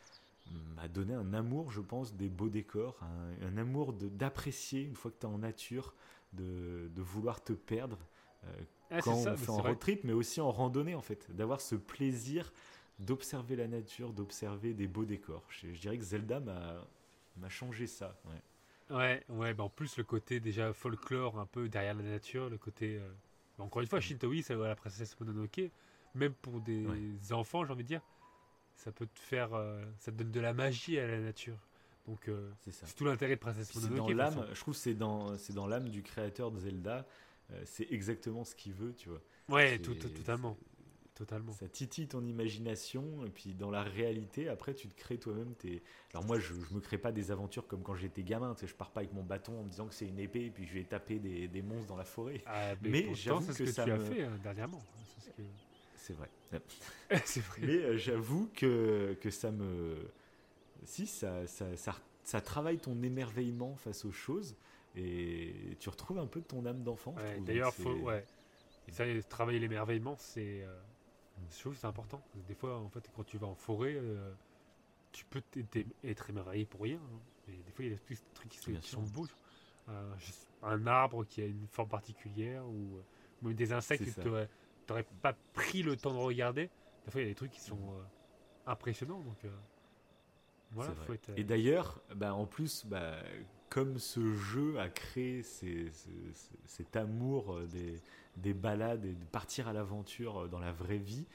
m'a 0.51 0.89
donné 0.89 1.15
un 1.15 1.33
amour, 1.35 1.71
je 1.71 1.81
pense, 1.81 2.15
des 2.15 2.29
beaux 2.29 2.49
décors, 2.49 2.99
un, 3.03 3.47
un 3.47 3.57
amour 3.57 3.93
d'apprécier 3.93 4.83
une 4.83 4.95
fois 4.95 5.11
que 5.11 5.19
tu 5.21 5.27
es 5.27 5.29
en 5.31 5.39
nature, 5.39 5.95
de, 6.33 6.91
de 6.95 7.03
vouloir 7.03 7.43
te 7.43 7.53
perdre 7.53 7.99
euh, 8.45 8.49
Ah, 8.91 9.01
quand 9.01 9.13
ça, 9.13 9.33
on 9.33 9.37
fait 9.37 9.51
en 9.51 9.63
road 9.63 9.79
trip, 9.79 10.05
mais 10.05 10.13
aussi 10.13 10.41
en 10.41 10.51
randonnée 10.51 10.95
en 10.95 11.03
fait, 11.03 11.35
d'avoir 11.35 11.61
ce 11.61 11.75
plaisir 11.75 12.53
d'observer 12.99 13.57
la 13.57 13.69
nature, 13.69 14.13
d'observer 14.13 14.75
des 14.75 14.87
beaux 14.87 15.05
décors. 15.05 15.45
Je, 15.49 15.73
je 15.73 15.81
dirais 15.81 15.99
que 15.99 16.05
Zelda 16.05 16.41
m'a 16.41 17.49
changé 17.49 17.87
ça. 17.87 18.21
ouais. 18.27 18.43
Ouais, 18.91 19.25
ouais, 19.29 19.55
bah 19.55 19.65
en 19.65 19.71
plus 19.71 19.97
le 19.97 20.05
côté 20.05 20.39
déjà 20.41 20.73
folklore 20.73 21.39
un 21.39 21.47
peu 21.47 21.69
derrière 21.69 21.95
la 21.95 22.03
nature, 22.03 22.51
le 22.51 22.59
côté 22.59 22.99
euh, 22.99 23.11
encore 23.59 23.81
une 23.81 23.89
fois 23.89 24.01
Shintoï, 24.01 24.43
ça 24.43 24.55
la 24.55 24.77
princesse 24.77 25.19
Mononoke, 25.19 25.71
même 26.15 26.35
pour 26.35 26.61
des 26.61 26.87
Ouais. 26.89 27.33
enfants, 27.33 27.65
j'ai 27.65 27.73
envie 27.73 27.85
de 27.85 27.89
dire, 27.89 28.03
ça 28.77 28.93
peut 28.93 29.07
te 29.07 29.19
faire, 29.21 29.55
euh, 29.55 29.83
ça 29.99 30.11
te 30.13 30.17
donne 30.17 30.31
de 30.33 30.41
la 30.41 30.53
magie 30.53 30.99
à 30.99 31.07
la 31.07 31.21
nature. 31.21 31.59
Donc 32.07 32.29
euh, 32.29 32.51
C'est 32.69 32.95
tout 32.97 33.05
l'intérêt 33.05 33.37
de 33.37 33.41
C'est 33.63 33.77
Mononoke. 33.81 34.09
dans 34.09 34.15
l'âme, 34.15 34.47
je 34.53 34.61
trouve 34.61 34.75
que 34.75 34.81
c'est 34.81 34.95
dans, 34.95 35.37
c'est 35.39 35.53
dans 35.53 35.67
l'âme 35.69 35.89
du 35.89 36.03
créateur 36.03 36.51
de 36.51 36.59
Zelda. 36.59 37.07
euh, 37.53 37.63
c'est 37.65 37.87
exactement 37.93 38.45
ce 38.45 38.55
qu'il 38.55 38.73
veut, 38.73 38.93
tu 38.95 39.09
vois. 39.09 39.21
Ouais, 39.49 39.79
tout, 39.79 39.95
tout- 39.95 40.09
totalement, 40.09 40.57
totalement. 41.15 41.53
Ça 41.53 41.69
titille 41.69 42.09
ton 42.09 42.25
imagination, 42.25 43.25
et 43.27 43.31
puis 43.31 43.55
dans 43.55 43.71
la 43.71 43.83
réalité, 43.83 44.49
après, 44.49 44.75
tu 44.75 44.89
te 44.89 44.95
crées 44.95 45.19
toi-même 45.19 45.55
tes. 45.55 45.83
Alors, 46.15 46.25
moi, 46.27 46.39
je, 46.39 46.55
je 46.55 46.75
me 46.75 46.81
crée 46.81 46.99
pas 46.99 47.13
des 47.13 47.31
aventures 47.31 47.67
comme 47.67 47.83
quand 47.83 47.95
j'étais 47.95 48.23
gamin, 48.23 48.55
tu 48.55 48.61
sais, 48.63 48.67
je 48.67 48.75
pars 48.75 48.91
pas 48.91 49.01
avec 49.01 49.13
mon 49.13 49.23
bâton 49.23 49.61
en 49.61 49.65
me 49.65 49.69
disant 49.69 49.87
que 49.87 49.95
c'est 49.95 50.07
une 50.09 50.19
épée, 50.19 50.47
et 50.47 50.51
puis 50.51 50.67
je 50.67 50.73
vais 50.75 50.85
taper 50.85 51.19
des, 51.19 51.47
des 51.49 51.63
monstres 51.63 51.87
dans 51.89 51.97
la 51.97 52.05
forêt. 52.05 52.43
Ah, 52.47 52.75
mais 52.83 52.89
Mais 52.91 53.15
j'avoue 53.15 53.43
c'est 53.47 53.53
ce 53.53 53.59
que 53.59 53.65
que, 53.65 53.73
ça 53.73 53.85
tu 53.85 53.93
as 53.93 53.99
fait 54.01 54.23
hein, 54.25 54.39
dernièrement. 54.43 54.83
C'est 55.21 55.31
ce 55.31 55.37
que- 55.37 55.43
C'est 56.03 56.15
vrai. 56.15 56.29
c'est 57.25 57.41
vrai. 57.41 57.61
Mais 57.63 57.77
euh, 57.77 57.97
j'avoue 57.97 58.51
que, 58.55 59.17
que 59.21 59.31
ça 59.31 59.53
me. 59.53 59.97
Si, 60.85 61.07
ça, 61.07 61.47
ça, 61.47 61.77
ça, 61.77 61.95
ça 62.25 62.41
travaille 62.41 62.79
ton 62.79 63.01
émerveillement 63.03 63.77
face 63.77 64.05
aux 64.05 64.11
choses, 64.11 64.57
et 64.97 65.77
tu 65.79 65.89
retrouves 65.89 66.19
un 66.19 66.27
peu 66.27 66.41
de 66.41 66.47
ton 66.47 66.67
âme 66.67 66.83
d'enfant. 66.83 67.15
Ouais. 67.17 67.41
D'ailleurs, 67.41 67.73
faut, 67.73 67.95
ouais. 67.95 68.25
Et 68.89 68.93
ça, 68.93 69.05
travailler 69.29 69.61
l'émerveillement, 69.61 70.17
c'est, 70.19 70.65
euh, 70.65 70.77
je 71.53 71.61
trouve 71.61 71.77
c'est 71.77 71.87
important. 71.87 72.21
Des 72.49 72.55
fois, 72.55 72.79
en 72.79 72.89
fait, 72.89 73.09
quand 73.15 73.23
tu 73.25 73.39
vas 73.39 73.47
en 73.47 73.55
forêt, 73.55 73.95
euh, 73.95 74.33
tu 75.13 75.25
peux 75.27 75.43
être 76.03 76.31
émerveillé 76.31 76.65
pour 76.67 76.81
rien. 76.81 76.99
hein. 76.99 77.19
Mais 77.47 77.55
des 77.55 77.71
fois, 77.71 77.85
il 77.85 77.91
y 77.93 77.95
a 77.95 77.97
des 77.97 78.17
trucs 78.35 78.49
qui, 78.51 78.59
sont- 78.59 78.73
qui 78.73 78.91
sont 78.91 79.03
beaux. 79.03 79.29
Euh, 79.89 80.15
un 80.63 80.87
arbre 80.87 81.25
qui 81.25 81.43
a 81.43 81.47
une 81.47 81.67
forme 81.69 81.89
particulière 81.89 82.65
ou, 82.67 83.01
même 83.43 83.55
des 83.55 83.73
insectes 83.73 84.03
n'aurais 84.89 85.07
pas 85.23 85.35
pris 85.53 85.83
le 85.83 85.97
temps 85.97 86.13
de 86.13 86.19
regarder. 86.19 86.71
Des 87.05 87.11
fois, 87.11 87.21
il 87.21 87.25
y 87.25 87.27
a 87.27 87.31
des 87.31 87.35
trucs 87.37 87.51
qui 87.53 87.61
sont 87.61 87.79
euh, 87.79 88.03
impressionnants. 88.67 89.21
Donc, 89.21 89.45
euh, 89.45 89.51
voilà, 90.73 90.93
faut 91.07 91.13
être. 91.13 91.31
euh, 91.31 91.35
Et 91.37 91.45
d'ailleurs, 91.45 92.01
bah, 92.15 92.35
en 92.35 92.47
plus, 92.47 92.85
bah, 92.87 93.17
comme 93.69 93.99
ce 93.99 94.33
jeu 94.35 94.79
a 94.79 94.89
créé 94.89 95.43
ces- 95.43 95.91
cet 96.67 96.97
amour 96.97 97.61
des, 97.73 98.01
des 98.37 98.55
balades 98.55 99.05
et 99.05 99.15
de 99.15 99.25
partir 99.27 99.69
à 99.69 99.73
l'aventure 99.73 100.49
dans 100.49 100.59
la 100.61 100.73
vraie 100.73 100.99
vie, 100.99 101.27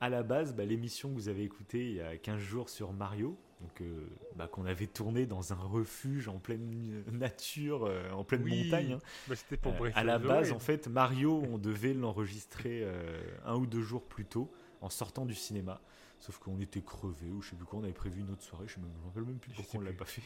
à 0.00 0.08
la 0.08 0.22
base, 0.22 0.54
bah, 0.54 0.64
l'émission 0.64 1.08
que 1.08 1.14
vous 1.14 1.28
avez 1.28 1.44
écoutée 1.44 1.88
il 1.90 1.94
y 1.94 2.00
a 2.00 2.16
15 2.16 2.40
jours 2.40 2.68
sur 2.68 2.92
Mario, 2.92 3.36
donc, 3.60 3.80
euh, 3.80 4.06
bah, 4.36 4.48
qu'on 4.48 4.66
avait 4.66 4.86
tourné 4.86 5.26
dans 5.26 5.52
un 5.52 5.56
refuge 5.56 6.28
en 6.28 6.38
pleine 6.38 7.02
nature, 7.12 7.84
euh, 7.86 8.10
en 8.10 8.24
pleine 8.24 8.42
Oui, 8.42 8.64
montagne, 8.64 8.92
hein. 8.94 8.98
bah, 9.28 9.36
c'était 9.36 9.56
pour 9.56 9.72
Euh, 9.72 9.90
à 9.94 10.04
la 10.04 10.18
the 10.18 10.22
base, 10.26 10.52
en 10.52 10.58
fait, 10.58 10.86
Mario, 10.88 11.42
on 11.50 11.58
devait 11.58 11.94
l'enregistrer 11.94 12.80
euh, 12.82 13.22
un 13.46 13.56
ou 13.56 13.66
deux 13.66 13.82
jours 13.82 14.02
plus 14.04 14.24
tôt, 14.26 14.52
en 14.80 14.90
sortant 14.90 15.24
du 15.24 15.34
cinéma. 15.34 15.80
Sauf 16.18 16.38
qu'on 16.38 16.58
était 16.60 16.82
crevés, 16.82 17.30
ou 17.30 17.42
je 17.42 17.50
sais 17.50 17.56
plus 17.56 17.64
quoi, 17.66 17.78
on 17.78 17.84
avait 17.84 17.92
prévu 17.92 18.20
une 18.20 18.30
autre 18.30 18.42
soirée, 18.42 18.66
je 18.66 18.78
ne 18.80 18.84
me 18.84 18.90
rappelle 19.06 19.24
même 19.24 19.38
plus 19.38 19.52
pourquoi 19.52 19.80
on 19.80 19.82
l'a 19.82 19.90
plus. 19.90 19.96
pas 19.98 20.04
fait. 20.04 20.22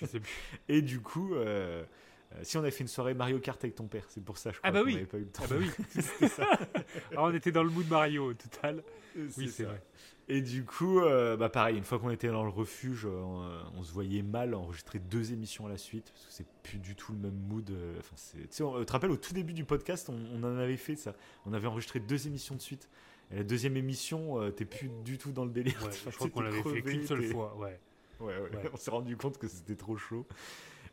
Je 0.00 0.06
sais 0.06 0.20
plus. 0.20 0.32
Et 0.68 0.82
du 0.82 1.00
coup, 1.00 1.34
euh, 2.34 2.40
si 2.42 2.56
on 2.56 2.60
avait 2.60 2.70
fait 2.70 2.82
une 2.84 2.88
soirée 2.88 3.14
Mario 3.14 3.38
Kart 3.38 3.62
avec 3.62 3.74
ton 3.74 3.86
père, 3.86 4.04
c'est 4.08 4.22
pour 4.24 4.36
ça, 4.38 4.50
je 4.52 4.58
crois 4.58 4.68
Ah 4.68 4.72
bah 4.72 4.80
qu'on 4.80 4.86
oui. 4.86 5.04
pas 5.06 5.16
eu 5.18 5.20
le 5.20 5.26
temps. 5.28 5.42
Ah 5.44 5.48
bah 5.48 5.56
oui, 5.58 5.70
ça. 6.28 6.46
Alors, 7.12 7.24
on 7.26 7.34
était 7.34 7.52
dans 7.52 7.62
le 7.62 7.70
mood 7.70 7.88
Mario 7.88 8.26
au 8.30 8.34
total. 8.34 8.82
Oui, 9.36 9.48
c'est 9.48 9.64
vrai. 9.64 9.82
Et 10.30 10.42
du 10.42 10.62
coup, 10.64 11.00
euh, 11.00 11.38
bah 11.38 11.48
pareil, 11.48 11.78
une 11.78 11.84
fois 11.84 11.98
qu'on 11.98 12.10
était 12.10 12.28
dans 12.28 12.44
le 12.44 12.50
refuge, 12.50 13.06
euh, 13.06 13.08
on, 13.22 13.50
on 13.78 13.82
se 13.82 13.90
voyait 13.92 14.20
mal 14.22 14.54
enregistrer 14.54 14.98
deux 14.98 15.32
émissions 15.32 15.64
à 15.64 15.70
la 15.70 15.78
suite, 15.78 16.10
parce 16.12 16.26
que 16.26 16.32
c'est 16.32 16.46
plus 16.62 16.78
du 16.78 16.94
tout 16.94 17.12
le 17.12 17.18
même 17.18 17.34
mood. 17.48 17.72
Enfin, 17.98 18.14
tu 18.50 18.62
on- 18.62 18.84
te 18.84 18.92
rappelles, 18.92 19.10
au 19.10 19.16
tout 19.16 19.32
début 19.32 19.54
du 19.54 19.64
podcast, 19.64 20.10
on, 20.10 20.18
on 20.34 20.44
en 20.44 20.58
avait 20.58 20.76
fait 20.76 20.96
ça. 20.96 21.14
On 21.46 21.54
avait 21.54 21.66
enregistré 21.66 21.98
deux 21.98 22.26
émissions 22.26 22.54
de 22.54 22.60
suite. 22.60 22.90
Et 23.30 23.36
la 23.36 23.42
deuxième 23.42 23.76
émission, 23.78 24.38
euh, 24.40 24.50
t'es 24.50 24.66
plus 24.66 24.90
du 25.02 25.16
tout 25.16 25.32
dans 25.32 25.46
le 25.46 25.50
délire. 25.50 25.82
Ouais, 25.82 25.90
je 26.10 26.14
crois 26.16 26.28
qu'on 26.28 26.42
l'avait 26.42 26.62
fait 26.62 26.82
qu'une 26.82 27.06
seule 27.06 27.24
fois. 27.24 27.56
Ouais. 27.56 27.80
Ouais, 28.20 28.26
ouais, 28.26 28.40
Ouais. 28.56 28.70
on 28.72 28.76
s'est 28.76 28.90
rendu 28.90 29.16
compte 29.16 29.38
que 29.38 29.48
c'était 29.48 29.76
trop 29.76 29.96
chaud. 29.96 30.26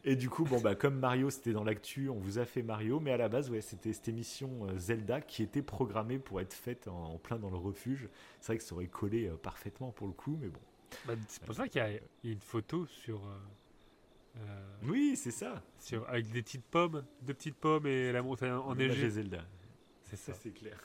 Et 0.07 0.15
du 0.15 0.29
coup, 0.29 0.43
bon, 0.43 0.61
bah, 0.61 0.75
comme 0.75 0.99
Mario, 0.99 1.31
c'était 1.31 1.51
dans 1.51 1.63
l'actu, 1.63 2.09
on 2.09 2.19
vous 2.19 2.37
a 2.37 2.45
fait 2.45 2.61
Mario, 2.61 2.99
mais 2.99 3.11
à 3.11 3.17
la 3.17 3.27
base, 3.27 3.49
ouais, 3.49 3.61
c'était 3.61 3.91
cette 3.91 4.07
émission 4.07 4.67
euh, 4.69 4.77
Zelda 4.77 5.19
qui 5.19 5.41
était 5.41 5.63
programmée 5.63 6.19
pour 6.19 6.39
être 6.39 6.53
faite 6.53 6.87
en, 6.87 7.13
en 7.13 7.17
plein 7.17 7.39
dans 7.39 7.49
le 7.49 7.57
refuge. 7.57 8.07
C'est 8.39 8.47
vrai 8.53 8.57
que 8.59 8.63
ça 8.63 8.75
aurait 8.75 8.85
collé 8.87 9.27
euh, 9.27 9.35
parfaitement 9.35 9.91
pour 9.91 10.05
le 10.05 10.13
coup, 10.13 10.37
mais 10.39 10.47
bon. 10.47 10.59
Bah, 11.07 11.13
c'est 11.27 11.43
pour 11.43 11.55
ça 11.55 11.67
qu'il 11.67 11.81
y, 11.81 11.83
a 11.83 11.89
il 11.91 11.99
y 12.23 12.29
a 12.29 12.33
une 12.33 12.39
photo 12.39 12.85
sur, 12.85 13.19
euh, 14.37 14.39
Oui, 14.83 15.15
c'est 15.15 15.31
ça. 15.31 15.63
sur 15.79 16.07
avec 16.07 16.29
des 16.29 16.43
petites 16.43 16.65
pommes, 16.65 17.03
deux 17.23 17.33
petites 17.33 17.55
pommes 17.55 17.87
et 17.87 18.11
la 18.11 18.21
montagne 18.21 18.51
enneigée. 18.51 19.09
Zelda. 19.09 19.43
C'est 20.03 20.17
ça. 20.17 20.33
c'est 20.33 20.51
clair. 20.51 20.77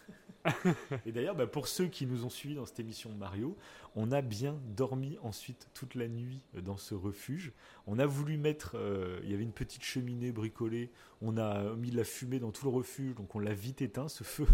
et 1.07 1.13
d'ailleurs, 1.13 1.35
bah, 1.35 1.47
pour 1.47 1.69
ceux 1.69 1.87
qui 1.87 2.07
nous 2.07 2.25
ont 2.25 2.31
suivis 2.31 2.55
dans 2.55 2.65
cette 2.65 2.81
émission 2.81 3.11
de 3.11 3.17
Mario, 3.17 3.57
on 3.95 4.11
a 4.11 4.23
bien 4.23 4.59
dormi 4.75 5.19
ensuite 5.23 5.69
toute 5.75 5.95
la 5.95 6.09
nuit 6.09 6.41
euh, 6.57 6.61
dans 6.63 6.77
ce 6.79 6.95
refuge. 6.95 7.53
On 7.87 7.99
a 7.99 8.07
voulu 8.07 8.39
mettre, 8.39 8.73
euh, 8.77 9.21
il 9.25 9.31
y 9.31 9.35
avait 9.35 9.43
une 9.43 9.53
petite 9.53 9.83
cheminée 9.83 10.33
bricolée, 10.33 10.91
on 11.21 11.37
a 11.37 11.75
mis 11.75 11.91
de 11.91 11.97
la 11.97 12.05
fumée 12.05 12.39
dans 12.39 12.53
tout 12.53 12.65
le 12.65 12.71
refuge, 12.71 13.15
donc 13.17 13.35
on 13.35 13.39
l'a 13.39 13.53
vite 13.53 13.83
éteint 13.83 14.09
ce 14.09 14.25
feu. 14.25 14.47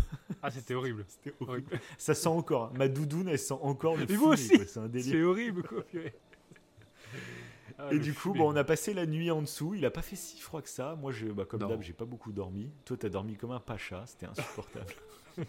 Ah, 0.43 0.51
c'était 0.51 0.75
horrible. 0.75 1.05
C'était 1.07 1.35
horrible. 1.41 1.69
Horrible. 1.71 1.85
Ça 1.99 2.15
sent 2.15 2.29
encore. 2.29 2.65
hein. 2.65 2.73
Ma 2.77 2.89
doudoune, 2.89 3.29
elle 3.29 3.39
sent 3.39 3.55
encore 3.63 3.95
le 3.97 4.07
Mais 4.09 4.15
fumée. 4.15 4.27
aussi. 4.27 4.59
C'est 4.67 4.79
un 4.81 4.89
délire. 4.89 5.13
C'est 5.13 5.23
horrible, 5.23 5.63
quoi. 5.63 5.83
purée. 5.87 6.15
Ah, 7.79 7.91
Et 7.93 7.95
le 7.97 8.01
du 8.01 8.15
coup, 8.15 8.33
bon, 8.33 8.51
on 8.53 8.57
a 8.57 8.65
passé 8.65 8.95
la 8.95 9.05
nuit 9.07 9.31
en 9.31 9.43
dessous. 9.43 9.75
Il 9.75 9.85
a 9.85 9.91
pas 9.91 10.01
fait 10.03 10.17
si 10.17 10.41
froid 10.41 10.63
que 10.63 10.69
ça. 10.69 10.97
Moi, 10.97 11.13
je, 11.13 11.27
bah, 11.27 11.45
comme 11.45 11.61
d'hab, 11.61 11.83
j'ai 11.83 11.93
pas 11.93 12.07
beaucoup 12.07 12.33
dormi. 12.33 12.71
Toi, 12.87 12.97
t'as 12.97 13.11
dormi 13.11 13.37
comme 13.37 13.51
un 13.53 13.61
pacha. 13.61 14.03
C'était 14.07 14.27
insupportable. 14.27 14.87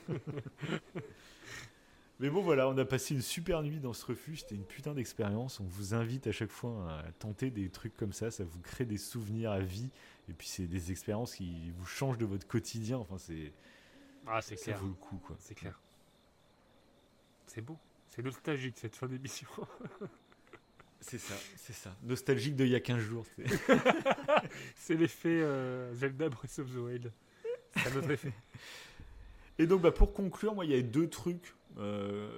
Mais 2.19 2.31
bon, 2.31 2.41
voilà, 2.41 2.67
on 2.67 2.75
a 2.79 2.85
passé 2.85 3.13
une 3.13 3.21
super 3.21 3.61
nuit 3.61 3.79
dans 3.79 3.93
ce 3.93 4.03
refuge. 4.07 4.39
C'était 4.41 4.55
une 4.55 4.65
putain 4.65 4.93
d'expérience. 4.95 5.59
On 5.59 5.65
vous 5.65 5.93
invite 5.93 6.25
à 6.25 6.31
chaque 6.31 6.49
fois 6.49 6.91
à 6.91 7.11
tenter 7.19 7.51
des 7.51 7.69
trucs 7.69 7.95
comme 7.95 8.11
ça. 8.11 8.31
Ça 8.31 8.43
vous 8.43 8.59
crée 8.61 8.85
des 8.85 8.97
souvenirs 8.97 9.51
à 9.51 9.59
vie. 9.59 9.89
Et 10.27 10.33
puis, 10.33 10.47
c'est 10.47 10.65
des 10.65 10.91
expériences 10.91 11.35
qui 11.35 11.69
vous 11.77 11.85
changent 11.85 12.17
de 12.17 12.25
votre 12.25 12.47
quotidien. 12.47 12.97
Enfin, 12.97 13.19
c'est 13.19 13.53
Ah, 14.25 14.41
c'est 14.41 14.55
ça 14.55 14.63
clair. 14.65 14.79
vaut 14.79 14.87
le 14.87 14.93
coup, 14.95 15.17
quoi. 15.17 15.35
C'est 15.39 15.53
clair. 15.53 15.79
C'est 17.45 17.61
beau. 17.61 17.77
C'est 18.09 18.23
nostalgique 18.23 18.77
cette 18.79 18.95
fin 18.95 19.07
d'émission. 19.07 19.47
C'est 20.99 21.19
ça, 21.19 21.35
c'est 21.55 21.73
ça. 21.73 21.95
Nostalgique 22.01 22.55
d'il 22.55 22.69
y 22.69 22.75
a 22.75 22.79
15 22.79 22.97
jours. 22.99 23.23
c'est- 23.35 23.45
C'est 24.75 24.95
l'effet 24.95 25.29
euh, 25.43 25.93
Zelda 25.93 26.27
Breath 26.27 26.57
of 26.57 26.71
the 26.73 26.77
Wild. 26.77 27.11
C'est 27.75 27.87
un 27.93 27.95
autre 27.97 28.09
effet. 28.09 28.33
Et 29.59 29.67
donc, 29.67 29.81
bah, 29.81 29.91
pour 29.91 30.13
conclure, 30.13 30.53
moi, 30.55 30.65
il 30.65 30.71
y 30.71 30.75
a 30.75 30.81
deux 30.81 31.09
trucs 31.09 31.55
euh, 31.77 32.29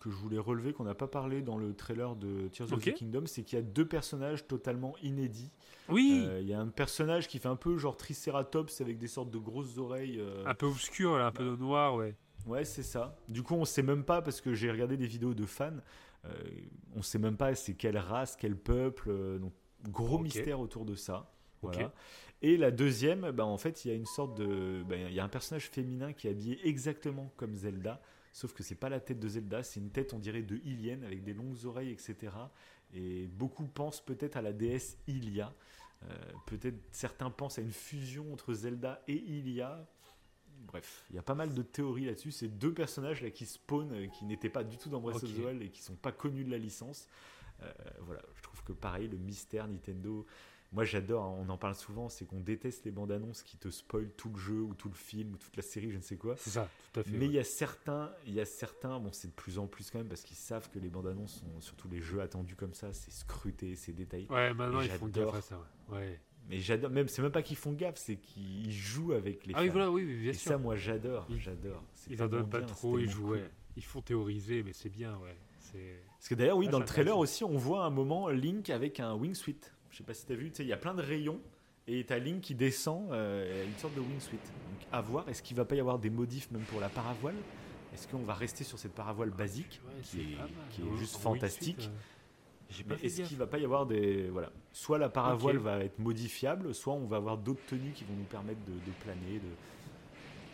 que 0.00 0.10
je 0.10 0.16
voulais 0.16 0.38
relever 0.38 0.72
qu'on 0.72 0.84
n'a 0.84 0.94
pas 0.94 1.06
parlé 1.08 1.40
dans 1.42 1.56
le 1.56 1.74
trailer 1.74 2.16
de 2.16 2.48
Tears 2.48 2.72
of 2.72 2.80
the 2.80 2.94
Kingdom. 2.94 3.26
C'est 3.26 3.42
qu'il 3.42 3.58
y 3.58 3.60
a 3.60 3.64
deux 3.64 3.86
personnages 3.86 4.46
totalement 4.46 4.94
inédits. 5.02 5.50
Oui, 5.88 6.24
Euh, 6.26 6.40
Il 6.40 6.48
y 6.48 6.52
a 6.54 6.60
un 6.60 6.68
personnage 6.68 7.28
qui 7.28 7.38
fait 7.38 7.48
un 7.48 7.56
peu 7.56 7.76
genre 7.78 7.96
Triceratops 7.96 8.80
avec 8.80 8.98
des 8.98 9.06
sortes 9.08 9.30
de 9.30 9.38
grosses 9.38 9.78
oreilles. 9.78 10.18
euh, 10.20 10.44
un 10.46 10.54
peu 10.54 10.66
obscur, 10.66 11.16
là, 11.16 11.26
un 11.26 11.32
peu 11.32 11.56
noir, 11.56 11.94
ouais. 11.94 12.14
Ouais, 12.46 12.64
c'est 12.64 12.82
ça. 12.82 13.16
Du 13.28 13.42
coup, 13.42 13.54
on 13.54 13.64
sait 13.64 13.82
même 13.82 14.04
pas, 14.04 14.22
parce 14.22 14.40
que 14.40 14.54
j'ai 14.54 14.70
regardé 14.70 14.96
des 14.96 15.06
vidéos 15.06 15.34
de 15.34 15.44
fans, 15.46 15.76
on 16.94 17.02
sait 17.02 17.18
même 17.18 17.36
pas 17.36 17.54
c'est 17.54 17.74
quelle 17.74 17.98
race, 17.98 18.36
quel 18.36 18.56
peuple. 18.56 19.38
donc, 19.40 19.52
gros 19.90 20.18
mystère 20.18 20.60
autour 20.60 20.84
de 20.84 20.94
ça. 20.94 21.30
Voilà. 21.62 21.92
Et 22.40 22.56
la 22.56 22.70
deuxième, 22.70 23.30
bah, 23.32 23.44
en 23.44 23.58
fait, 23.58 23.84
il 23.84 23.88
y 23.88 23.90
a 23.90 23.94
une 23.94 24.06
sorte 24.06 24.36
de. 24.38 24.82
bah, 24.84 24.96
Il 24.96 25.12
y 25.12 25.20
a 25.20 25.24
un 25.24 25.28
personnage 25.28 25.68
féminin 25.68 26.12
qui 26.12 26.28
est 26.28 26.30
habillé 26.30 26.66
exactement 26.68 27.32
comme 27.36 27.56
Zelda, 27.56 28.00
sauf 28.32 28.52
que 28.52 28.62
c'est 28.62 28.76
pas 28.76 28.88
la 28.88 29.00
tête 29.00 29.18
de 29.18 29.28
Zelda, 29.28 29.62
c'est 29.62 29.80
une 29.80 29.90
tête, 29.90 30.12
on 30.14 30.18
dirait, 30.18 30.42
de 30.42 30.56
Hylienne, 30.64 31.02
avec 31.04 31.24
des 31.24 31.34
longues 31.34 31.64
oreilles, 31.64 31.90
etc. 31.90 32.32
Et 32.94 33.26
beaucoup 33.26 33.66
pensent 33.66 34.00
peut-être 34.00 34.36
à 34.36 34.42
la 34.42 34.52
déesse 34.52 34.98
Hylia. 35.06 35.52
Euh, 36.04 36.14
peut-être 36.46 36.78
certains 36.92 37.30
pensent 37.30 37.58
à 37.58 37.62
une 37.62 37.72
fusion 37.72 38.32
entre 38.32 38.54
Zelda 38.54 39.02
et 39.08 39.16
Hylia. 39.16 39.86
Bref, 40.66 41.04
il 41.10 41.16
y 41.16 41.18
a 41.18 41.22
pas 41.22 41.34
mal 41.34 41.54
de 41.54 41.62
théories 41.62 42.04
là-dessus. 42.04 42.30
Ces 42.30 42.48
deux 42.48 42.72
personnages 42.72 43.20
là 43.20 43.30
qui 43.30 43.46
spawnent, 43.46 43.92
euh, 43.92 44.06
qui 44.06 44.24
n'étaient 44.24 44.48
pas 44.48 44.64
du 44.64 44.76
tout 44.76 44.88
dans 44.88 45.00
Breath 45.00 45.22
of 45.22 45.34
the 45.34 45.38
Wild 45.38 45.62
et 45.62 45.70
qui 45.70 45.82
sont 45.82 45.96
pas 45.96 46.12
connus 46.12 46.44
de 46.44 46.50
la 46.50 46.58
licence. 46.58 47.08
Euh, 47.62 47.72
voilà, 48.02 48.22
je 48.36 48.42
trouve 48.42 48.62
que 48.62 48.72
pareil, 48.72 49.08
le 49.08 49.18
mystère 49.18 49.66
Nintendo. 49.66 50.24
Moi 50.72 50.84
j'adore, 50.84 51.24
hein, 51.24 51.34
on 51.40 51.48
en 51.48 51.56
parle 51.56 51.74
souvent, 51.74 52.10
c'est 52.10 52.26
qu'on 52.26 52.40
déteste 52.40 52.84
les 52.84 52.90
bandes 52.90 53.10
annonces 53.10 53.42
qui 53.42 53.56
te 53.56 53.70
spoilent 53.70 54.10
tout 54.18 54.28
le 54.28 54.38
jeu 54.38 54.60
ou 54.60 54.74
tout 54.74 54.88
le 54.90 54.94
film 54.94 55.32
ou 55.32 55.36
toute 55.38 55.56
la 55.56 55.62
série, 55.62 55.90
je 55.90 55.96
ne 55.96 56.02
sais 56.02 56.16
quoi. 56.16 56.34
C'est 56.36 56.50
ça, 56.50 56.68
tout 56.92 57.00
à 57.00 57.02
fait. 57.02 57.10
Mais 57.12 57.20
ouais. 57.20 57.24
il 57.26 57.32
y 57.32 57.38
a 57.38 57.44
certains, 57.44 58.12
il 58.26 58.34
y 58.34 58.40
a 58.40 58.44
certains, 58.44 59.00
bon 59.00 59.10
c'est 59.12 59.28
de 59.28 59.32
plus 59.32 59.58
en 59.58 59.66
plus 59.66 59.90
quand 59.90 59.98
même 59.98 60.08
parce 60.08 60.22
qu'ils 60.22 60.36
savent 60.36 60.68
que 60.70 60.78
les 60.78 60.90
bandes 60.90 61.06
annonces 61.06 61.40
sont 61.40 61.60
surtout 61.60 61.88
les 61.88 62.00
jeux 62.02 62.20
attendus 62.20 62.54
comme 62.54 62.74
ça, 62.74 62.92
c'est 62.92 63.10
scruté, 63.10 63.76
c'est 63.76 63.92
détaillé. 63.92 64.26
Ouais, 64.28 64.52
maintenant 64.52 64.82
Et 64.82 64.86
ils 64.86 64.90
font 64.90 65.06
gaffe 65.06 65.34
à 65.34 65.40
ça, 65.40 65.58
ouais. 65.88 65.96
ouais. 65.98 66.20
Mais 66.50 66.58
j'adore, 66.60 66.90
même 66.90 67.08
c'est 67.08 67.22
même 67.22 67.32
pas 67.32 67.42
qu'ils 67.42 67.56
font 67.56 67.72
gaffe, 67.72 67.96
c'est 67.96 68.16
qu'ils 68.16 68.70
jouent 68.70 69.12
avec 69.12 69.46
les 69.46 69.54
Ah 69.56 69.62
oui, 69.62 69.68
voilà, 69.70 69.90
oui, 69.90 70.04
bien 70.04 70.30
Et 70.30 70.34
sûr. 70.34 70.50
ça 70.52 70.58
moi 70.58 70.76
j'adore, 70.76 71.26
j'adore. 71.38 71.82
Ils 72.10 72.22
en 72.22 72.28
donnent 72.28 72.48
pas 72.48 72.58
bien, 72.58 72.66
trop, 72.66 72.98
ils 72.98 73.08
jouent, 73.08 73.28
cool. 73.28 73.50
Ils 73.76 73.84
font 73.84 74.02
théoriser, 74.02 74.62
mais 74.62 74.74
c'est 74.74 74.90
bien, 74.90 75.16
ouais. 75.18 75.36
Parce 76.18 76.28
que 76.28 76.34
d'ailleurs, 76.34 76.56
oui, 76.56 76.66
Ah, 76.68 76.72
dans 76.72 76.78
le 76.80 76.84
trailer 76.84 77.16
aussi, 77.18 77.44
on 77.44 77.56
voit 77.56 77.84
un 77.84 77.90
moment 77.90 78.28
Link 78.28 78.70
avec 78.70 79.00
un 79.00 79.14
wingsuit. 79.14 79.60
Je 79.98 80.04
sais 80.04 80.06
pas 80.06 80.14
si 80.14 80.26
vu, 80.36 80.50
tu 80.50 80.58
sais, 80.58 80.62
il 80.62 80.68
y 80.68 80.72
a 80.72 80.76
plein 80.76 80.94
de 80.94 81.02
rayons 81.02 81.40
et 81.88 82.04
t'as 82.04 82.18
Link 82.18 82.40
qui 82.40 82.54
descend, 82.54 83.10
euh, 83.10 83.66
une 83.66 83.76
sorte 83.78 83.96
de 83.96 84.00
wingsuit. 84.00 84.36
Donc 84.36 84.86
à 84.92 85.00
voir, 85.00 85.28
est-ce 85.28 85.42
qu'il 85.42 85.56
va 85.56 85.64
pas 85.64 85.74
y 85.74 85.80
avoir 85.80 85.98
des 85.98 86.08
modifs 86.08 86.52
même 86.52 86.62
pour 86.62 86.78
la 86.78 86.88
paravoile? 86.88 87.34
Est-ce 87.92 88.06
qu'on 88.06 88.22
va 88.22 88.34
rester 88.34 88.62
sur 88.62 88.78
cette 88.78 88.92
paravoile 88.92 89.30
basique 89.30 89.80
Ouais, 89.84 90.00
qui 90.04 90.20
est, 90.20 90.36
qui 90.70 90.82
juste 90.98 91.16
fantastique? 91.16 91.90
wingsuit, 92.70 92.84
euh, 92.92 92.96
Mais 93.00 93.06
est-ce 93.06 93.22
qu'il 93.22 93.38
va 93.38 93.48
pas 93.48 93.58
y 93.58 93.64
avoir 93.64 93.86
des 93.86 94.28
voilà, 94.28 94.52
soit 94.72 94.98
la 94.98 95.08
paravoile 95.08 95.56
va 95.56 95.80
être 95.80 95.98
modifiable, 95.98 96.72
soit 96.76 96.94
on 96.94 97.06
va 97.06 97.16
avoir 97.16 97.36
d'autres 97.36 97.66
tenues 97.66 97.90
qui 97.90 98.04
vont 98.04 98.14
nous 98.14 98.24
permettre 98.26 98.60
de, 98.66 98.74
de 98.74 98.94
planer, 99.02 99.40
de 99.40 99.50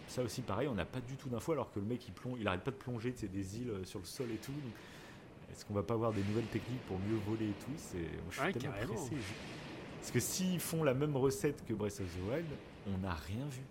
ça 0.09 0.23
aussi 0.23 0.41
pareil, 0.41 0.69
on 0.69 0.75
n'a 0.75 0.87
pas 0.87 1.01
du 1.03 1.17
tout 1.17 1.29
d'infos 1.29 1.53
alors 1.53 1.71
que 1.71 1.81
le 1.81 1.85
mec 1.85 2.09
il 2.09 2.15
plonge, 2.15 2.39
il 2.41 2.49
arrête 2.49 2.65
pas 2.65 2.71
de 2.71 2.77
plonger, 2.77 3.13
c'est 3.15 3.31
des 3.31 3.59
îles 3.59 3.71
euh, 3.71 3.85
sur 3.85 3.99
le 3.99 4.07
sol 4.07 4.31
et 4.33 4.39
tout. 4.39 4.53
donc, 4.53 4.73
Est-ce 5.55 5.65
qu'on 5.65 5.75
va 5.75 5.85
pas 5.85 5.95
avoir 5.95 6.13
des 6.13 6.23
nouvelles 6.25 6.47
techniques 6.47 6.83
pour 6.87 6.99
mieux 6.99 7.17
voler 7.29 7.47
et 7.51 7.65
tout? 7.65 7.71
C'est 7.77 7.99
moi 7.99 8.09
je 8.31 8.35
suis 8.35 8.43
Ouais, 8.47 8.53
tellement 8.53 8.73
carrément. 8.75 8.95
pressé. 8.95 9.17
Parce 10.01 10.11
que 10.11 10.21
s'ils 10.21 10.59
font 10.61 10.83
la 10.83 10.95
même 10.95 11.17
recette 11.17 11.65
que 11.65 11.73
Breath 11.73 12.01
of 12.01 12.07
the 12.09 12.29
Wild, 12.31 12.47
on 12.93 12.99
n'a 12.99 13.15
rien 13.15 13.47
vu. 13.49 13.63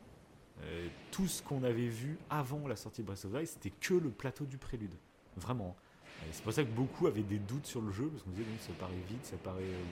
Euh, 0.63 0.87
tout 1.11 1.27
ce 1.27 1.43
qu'on 1.43 1.63
avait 1.63 1.87
vu 1.87 2.17
avant 2.29 2.67
la 2.67 2.75
sortie 2.77 3.01
de 3.01 3.07
Breath 3.07 3.25
of 3.25 3.31
the 3.31 3.35
Wild, 3.35 3.47
c'était 3.47 3.69
que 3.69 3.95
le 3.95 4.09
plateau 4.09 4.45
du 4.45 4.57
prélude. 4.57 4.93
Vraiment. 5.35 5.75
Et 6.21 6.29
C'est 6.31 6.43
pour 6.43 6.53
ça 6.53 6.63
que 6.63 6.69
beaucoup 6.71 7.07
avaient 7.07 7.21
des 7.23 7.39
doutes 7.39 7.65
sur 7.65 7.81
le 7.81 7.91
jeu, 7.91 8.07
parce 8.07 8.23
qu'on 8.23 8.29
disait, 8.29 8.43
bon, 8.43 8.57
ça 8.61 8.71
paraît 8.79 8.93
vite, 9.09 9.25
ça 9.25 9.35
paraît 9.37 9.61
euh, 9.61 9.83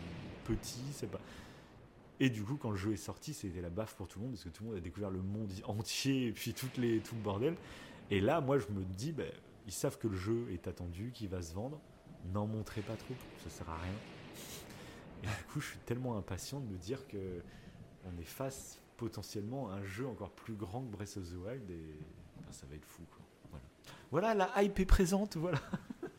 petit, 0.45 0.79
c'est 0.93 1.11
pas. 1.11 1.19
Et 2.21 2.29
du 2.29 2.43
coup, 2.43 2.55
quand 2.55 2.69
le 2.71 2.77
jeu 2.77 2.93
est 2.93 2.97
sorti, 2.97 3.33
c'était 3.33 3.61
la 3.61 3.69
baffe 3.69 3.95
pour 3.95 4.07
tout 4.07 4.19
le 4.19 4.25
monde, 4.25 4.33
parce 4.35 4.43
que 4.45 4.49
tout 4.49 4.63
le 4.63 4.69
monde 4.69 4.77
a 4.77 4.81
découvert 4.81 5.09
le 5.09 5.21
monde 5.21 5.51
entier, 5.65 6.27
et 6.27 6.31
puis 6.31 6.53
toutes 6.53 6.77
les, 6.77 6.99
tout 6.99 7.15
le 7.15 7.21
bordel. 7.21 7.55
Et 8.11 8.21
là, 8.21 8.39
moi, 8.41 8.59
je 8.59 8.67
me 8.73 8.83
dis, 8.83 9.11
ben, 9.11 9.31
ils 9.67 9.73
savent 9.73 9.97
que 9.97 10.07
le 10.07 10.17
jeu 10.17 10.47
est 10.51 10.67
attendu, 10.67 11.11
qu'il 11.13 11.29
va 11.29 11.41
se 11.41 11.53
vendre. 11.53 11.79
N'en 12.33 12.45
montrez 12.45 12.81
pas 12.81 12.95
trop, 12.95 13.15
ça 13.43 13.49
sert 13.49 13.69
à 13.69 13.77
rien. 13.77 13.93
Et 15.23 15.27
du 15.27 15.43
coup, 15.51 15.59
je 15.59 15.67
suis 15.67 15.79
tellement 15.79 16.17
impatient 16.17 16.59
de 16.59 16.67
me 16.67 16.77
dire 16.77 17.07
que 17.07 17.41
on 18.05 18.19
est 18.19 18.25
face 18.25 18.79
potentiellement 18.97 19.71
à 19.71 19.75
un 19.75 19.83
jeu 19.83 20.07
encore 20.07 20.31
plus 20.31 20.53
grand 20.53 20.81
que 20.81 20.91
Breath 20.91 21.17
of 21.17 21.29
the 21.29 21.35
Wild, 21.35 21.69
et 21.69 21.99
ça 22.51 22.65
va 22.67 22.75
être 22.75 22.85
fou. 22.85 23.03
Quoi. 23.09 23.21
Voilà. 23.49 24.33
voilà, 24.33 24.35
la 24.35 24.63
hype 24.63 24.79
est 24.79 24.85
présente, 24.85 25.37
voilà. 25.37 25.59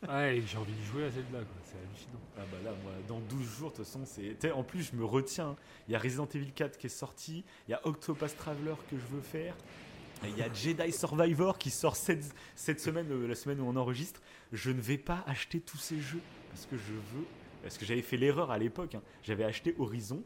Ouais, 0.08 0.42
j'ai 0.44 0.58
envie 0.58 0.74
de 0.74 0.82
jouer 0.82 1.06
à 1.06 1.10
quoi. 1.10 1.20
C'est 1.62 1.78
hallucinant. 1.78 2.20
Ah 2.36 2.42
bah 2.50 2.58
là, 2.64 2.72
moi, 2.82 2.92
dans 3.06 3.20
12 3.20 3.44
jours, 3.44 3.70
de 3.70 3.76
toute 3.76 3.84
façon, 3.84 4.00
c'est... 4.04 4.50
En 4.50 4.64
plus, 4.64 4.82
je 4.90 4.96
me 4.96 5.04
retiens. 5.04 5.56
Il 5.86 5.92
y 5.92 5.94
a 5.94 5.98
Resident 5.98 6.26
Evil 6.34 6.52
4 6.52 6.76
qui 6.76 6.86
est 6.86 6.90
sorti, 6.90 7.44
il 7.68 7.70
y 7.70 7.74
a 7.74 7.86
Octopath 7.86 8.36
Traveler 8.36 8.74
que 8.90 8.98
je 8.98 9.06
veux 9.06 9.20
faire, 9.20 9.54
il 10.28 10.36
y 10.38 10.42
a 10.42 10.52
Jedi 10.52 10.92
Survivor 10.92 11.58
qui 11.58 11.70
sort 11.70 11.96
cette, 11.96 12.34
cette 12.54 12.80
semaine, 12.80 13.06
euh, 13.10 13.26
la 13.26 13.34
semaine 13.34 13.60
où 13.60 13.64
on 13.66 13.76
enregistre. 13.76 14.20
Je 14.52 14.70
ne 14.70 14.80
vais 14.80 14.98
pas 14.98 15.22
acheter 15.26 15.60
tous 15.60 15.78
ces 15.78 16.00
jeux, 16.00 16.20
parce 16.50 16.66
que 16.66 16.76
je 16.76 16.92
veux... 16.92 17.24
Parce 17.62 17.78
que 17.78 17.84
j'avais 17.84 18.02
fait 18.02 18.16
l'erreur 18.16 18.50
à 18.50 18.58
l'époque, 18.58 18.96
hein. 18.96 19.02
j'avais 19.22 19.44
acheté 19.44 19.74
Horizon, 19.78 20.22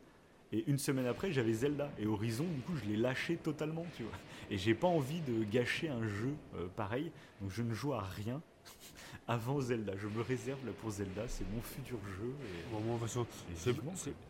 et 0.53 0.65
une 0.71 0.79
semaine 0.79 1.07
après, 1.07 1.33
j'avais 1.33 1.53
Zelda. 1.53 1.91
Et 1.99 2.07
Horizon, 2.07 2.45
du 2.45 2.61
coup, 2.63 2.73
je 2.77 2.89
l'ai 2.89 2.97
lâché 2.97 3.37
totalement, 3.37 3.85
tu 3.97 4.05
vois. 4.05 4.13
Et 4.51 4.57
j'ai 4.59 4.75
pas 4.75 4.87
envie 4.87 5.21
de 5.21 5.45
gâcher 5.45 5.89
un 5.89 6.07
jeu 6.07 6.35
euh, 6.57 6.67
pareil, 6.77 7.11
donc 7.41 7.51
je 7.51 7.63
ne 7.63 7.75
joue 7.75 7.93
à 7.93 8.01
rien. 8.01 8.41
avant 9.29 9.61
Zelda. 9.61 9.93
Je 9.97 10.07
me 10.07 10.23
réserve 10.23 10.65
là 10.65 10.73
pour 10.81 10.91
Zelda, 10.91 11.27
c'est 11.29 11.45
mon 11.53 11.61
futur 11.61 11.99
jeu. 12.19 12.33
et- 12.45 12.73
Bon, 12.73 12.81
moi, 12.81 12.99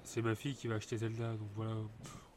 c'est 0.05 0.23
ma 0.23 0.35
fille 0.35 0.55
qui 0.55 0.69
va 0.69 0.77
acheter 0.77 0.97
Zelda, 0.97 1.33
donc 1.33 1.49
voilà. 1.55 1.75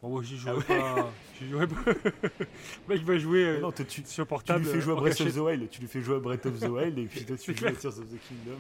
Bon, 0.01 0.09
moi, 0.09 0.23
j'y 0.23 0.35
Ah 0.35 0.53
jouerai 0.53 0.57
ouais 0.57 0.63
pas. 0.93 1.11
J'y 1.39 1.49
jouerai 1.49 1.67
pas. 1.67 1.83
Le 2.39 2.95
mec 2.95 3.01
va 3.03 3.17
jouer 3.17 3.43
euh, 3.45 3.53
Mais 3.55 3.59
non, 3.61 3.71
toi, 3.71 3.85
tu, 3.85 4.03
sur 4.05 4.23
tu 4.23 4.29
portable. 4.29 4.63
lui 4.63 4.71
fais 4.71 4.79
jouer 4.81 4.93
à 4.93 4.95
Breath 4.95 5.19
of 5.21 5.33
the 5.33 5.37
Wild, 5.37 5.69
tu 5.69 5.81
lui 5.81 5.87
fais 5.87 6.01
jouer 6.01 6.15
à 6.15 6.19
Breath 6.19 6.45
of 6.45 6.59
the 6.59 6.63
Wild 6.69 6.97
et 6.97 7.05
puis 7.05 7.25
toi 7.25 7.35
tu 7.37 7.53
joues 7.55 7.65
à. 7.65 7.71
Tears 7.73 7.97
of 7.99 8.07
the 8.07 8.17
Kingdom. 8.27 8.57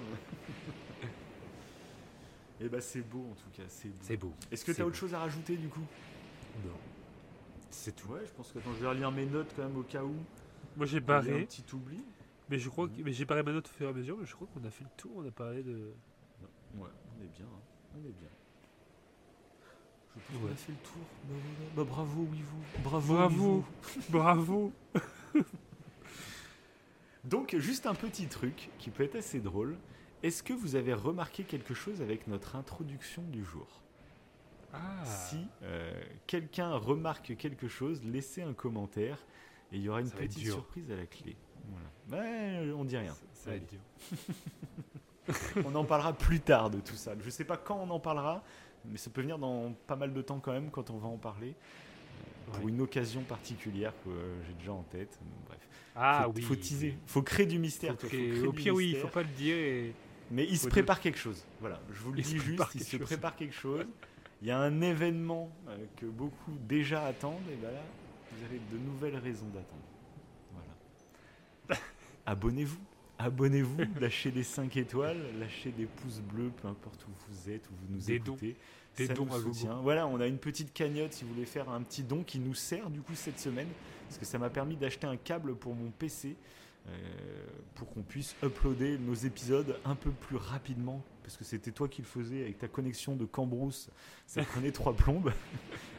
et 2.61 2.67
bah 2.67 2.81
c'est 2.81 3.01
beau 3.01 3.25
en 3.31 3.35
tout 3.35 3.49
cas, 3.55 3.63
c'est 3.69 3.87
beau. 3.87 3.95
C'est 4.01 4.17
beau. 4.17 4.33
Est-ce 4.51 4.65
que 4.65 4.71
t'as 4.73 4.83
autre 4.83 4.97
chose 4.97 5.13
à 5.13 5.19
rajouter 5.19 5.55
du 5.55 5.69
coup? 5.69 5.85
Non. 6.65 6.73
C'est 7.71 7.95
tout. 7.95 8.09
Ouais, 8.09 8.19
je 8.25 8.31
pense 8.33 8.51
que 8.51 8.59
attends, 8.59 8.73
je 8.77 8.81
vais 8.81 8.89
relire 8.89 9.11
mes 9.11 9.25
notes 9.25 9.53
quand 9.55 9.63
même 9.63 9.77
au 9.77 9.83
cas 9.83 10.03
où. 10.03 10.15
Moi, 10.75 10.85
j'ai 10.85 10.97
a 10.97 10.99
un 10.99 11.03
barré, 11.03 11.45
petit 11.45 11.63
oubli. 11.73 12.01
mais 12.49 12.59
je 12.59 12.67
crois 12.69 12.87
que 12.87 12.93
Mhm. 12.97 13.03
mais 13.05 13.13
j'ai 13.13 13.23
barré 13.25 13.43
ma 13.43 13.53
note 13.53 13.67
au 13.67 13.71
fur 13.77 13.87
et 13.87 13.89
à 13.89 13.93
mesure, 13.93 14.17
mais 14.19 14.25
je 14.25 14.35
crois 14.35 14.47
qu'on 14.53 14.65
a 14.67 14.69
fait 14.71 14.83
le 14.83 14.89
tour, 14.97 15.11
on 15.15 15.25
a 15.27 15.31
parlé 15.31 15.63
de. 15.63 15.93
Ouais, 16.75 16.89
on 17.17 17.23
est 17.23 17.27
bien, 17.37 17.45
hein. 17.45 17.61
on 17.95 17.99
est 17.99 18.11
bien. 18.11 18.27
Ouais. 20.33 20.51
a 20.51 20.55
fait 20.55 20.71
le 20.71 20.77
tour. 20.77 21.01
Bah, 21.23 21.35
voilà. 21.57 21.71
Bah, 21.75 21.83
bravo, 21.83 22.27
oui 22.31 22.41
vous. 22.41 22.81
Bravo. 22.83 23.13
Bravo. 23.15 23.65
Bravo 24.09 24.73
Donc 27.23 27.55
juste 27.57 27.85
un 27.85 27.95
petit 27.95 28.27
truc 28.27 28.69
qui 28.79 28.89
peut 28.89 29.03
être 29.03 29.15
assez 29.15 29.39
drôle. 29.39 29.77
Est-ce 30.23 30.43
que 30.43 30.53
vous 30.53 30.75
avez 30.75 30.93
remarqué 30.93 31.43
quelque 31.43 31.73
chose 31.73 32.01
avec 32.01 32.27
notre 32.27 32.55
introduction 32.55 33.21
du 33.23 33.43
jour? 33.43 33.67
Ah 34.73 35.03
Si 35.05 35.47
euh, 35.63 35.91
quelqu'un 36.27 36.75
remarque 36.75 37.35
quelque 37.37 37.67
chose, 37.67 38.03
laissez 38.03 38.41
un 38.41 38.53
commentaire 38.53 39.17
et 39.71 39.77
il 39.77 39.81
y 39.81 39.89
aura 39.89 40.01
une 40.01 40.07
Ça 40.07 40.17
petite 40.17 40.45
surprise 40.45 40.91
à 40.91 40.95
la 40.95 41.05
clé. 41.05 41.35
Voilà. 42.09 42.23
Ouais, 42.23 42.71
on 42.71 42.83
dit 42.85 42.97
rien. 42.97 43.13
Ça, 43.13 43.21
ça 43.33 43.49
va 43.51 43.55
être 43.55 43.69
dur. 43.69 43.79
on 45.65 45.75
en 45.75 45.85
parlera 45.85 46.13
plus 46.13 46.39
tard 46.39 46.69
de 46.69 46.79
tout 46.79 46.95
ça. 46.95 47.13
Je 47.19 47.29
sais 47.29 47.45
pas 47.45 47.57
quand 47.57 47.79
on 47.79 47.89
en 47.89 47.99
parlera, 47.99 48.43
mais 48.89 48.97
ça 48.97 49.09
peut 49.09 49.21
venir 49.21 49.37
dans 49.39 49.73
pas 49.87 49.95
mal 49.95 50.13
de 50.13 50.21
temps 50.21 50.39
quand 50.39 50.51
même 50.51 50.69
quand 50.71 50.89
on 50.89 50.97
va 50.97 51.07
en 51.07 51.17
parler. 51.17 51.55
Pour 52.53 52.67
une 52.67 52.81
occasion 52.81 53.21
particulière 53.21 53.93
que 54.03 54.09
euh, 54.09 54.43
j'ai 54.47 54.53
déjà 54.53 54.73
en 54.73 54.81
tête. 54.83 55.19
Bref. 55.47 55.59
Ah 55.95 56.23
faut, 56.25 56.31
oui. 56.35 56.41
faut 56.41 56.55
teaser. 56.55 56.97
Faut 57.05 57.21
créer 57.21 57.45
du 57.45 57.59
mystère. 57.59 57.91
Faut 57.91 57.97
toi, 57.97 58.09
faut 58.09 58.15
créer- 58.15 58.29
créer 58.31 58.47
Au 58.47 58.51
pire, 58.53 58.73
oui, 58.73 58.91
il 58.91 58.97
faut 58.97 59.07
pas 59.07 59.21
le 59.21 59.29
dire. 59.29 59.55
Et... 59.55 59.93
Mais 60.31 60.45
il 60.49 60.57
se 60.57 60.67
prépare 60.67 60.99
quelque 60.99 61.17
chose. 61.19 61.45
Voilà, 61.59 61.79
je 61.91 61.99
vous 62.01 62.11
le 62.11 62.19
Il 62.19 62.25
dis 62.25 62.39
juste, 62.39 62.63
il 62.75 62.83
se 62.83 62.97
chose. 62.97 63.05
prépare 63.05 63.35
quelque 63.35 63.53
chose. 63.53 63.85
Il 64.41 64.47
y 64.47 64.51
a 64.51 64.57
un 64.59 64.81
événement 64.81 65.51
euh, 65.67 65.77
que 65.97 66.05
beaucoup 66.07 66.53
déjà 66.67 67.05
attendent, 67.05 67.47
et 67.51 67.55
ben 67.61 67.71
là, 67.71 67.83
vous 68.31 68.45
avez 68.45 68.59
de 68.71 68.77
nouvelles 68.83 69.17
raisons 69.17 69.47
d'attendre. 69.47 69.83
Voilà. 71.67 71.81
Abonnez-vous. 72.25 72.79
Abonnez-vous, 73.17 73.77
lâchez 73.99 74.31
des 74.31 74.43
5 74.43 74.77
étoiles, 74.77 75.17
lâchez 75.39 75.71
des 75.71 75.85
pouces 75.85 76.21
bleus, 76.21 76.51
peu 76.61 76.67
importe 76.69 77.05
où 77.05 77.11
vous 77.29 77.49
êtes, 77.49 77.67
où 77.69 77.73
vous 77.75 77.93
nous 77.95 77.99
Des 78.01 78.19
dons. 78.19 78.37
Des 78.99 79.07
Ça 79.07 79.13
dons 79.13 79.25
nous 79.25 79.33
à 79.33 79.39
gogo. 79.39 79.81
Voilà, 79.81 80.07
on 80.07 80.19
a 80.19 80.27
une 80.27 80.37
petite 80.37 80.73
cagnotte 80.73 81.13
si 81.13 81.23
vous 81.23 81.33
voulez 81.33 81.45
faire 81.45 81.69
un 81.69 81.81
petit 81.81 82.03
don 82.03 82.23
qui 82.23 82.37
nous 82.37 82.53
sert 82.53 82.89
du 82.89 83.01
coup 83.01 83.15
cette 83.15 83.39
semaine, 83.39 83.69
parce 84.07 84.19
que 84.19 84.25
ça 84.25 84.37
m'a 84.37 84.49
permis 84.49 84.75
d'acheter 84.75 85.07
un 85.07 85.15
câble 85.15 85.55
pour 85.55 85.73
mon 85.73 85.89
PC 85.91 86.35
euh, 86.87 86.91
pour 87.75 87.89
qu'on 87.93 88.01
puisse 88.01 88.35
uploader 88.43 88.97
nos 88.97 89.13
épisodes 89.13 89.77
un 89.85 89.95
peu 89.95 90.11
plus 90.11 90.35
rapidement, 90.35 91.01
parce 91.23 91.37
que 91.37 91.45
c'était 91.45 91.71
toi 91.71 91.87
qui 91.87 92.01
le 92.01 92.07
faisais 92.07 92.41
avec 92.41 92.57
ta 92.57 92.67
connexion 92.67 93.15
de 93.15 93.23
Cambrousse, 93.23 93.89
ça 94.27 94.43
prenait 94.43 94.71
trois 94.71 94.93
plombes. 94.93 95.31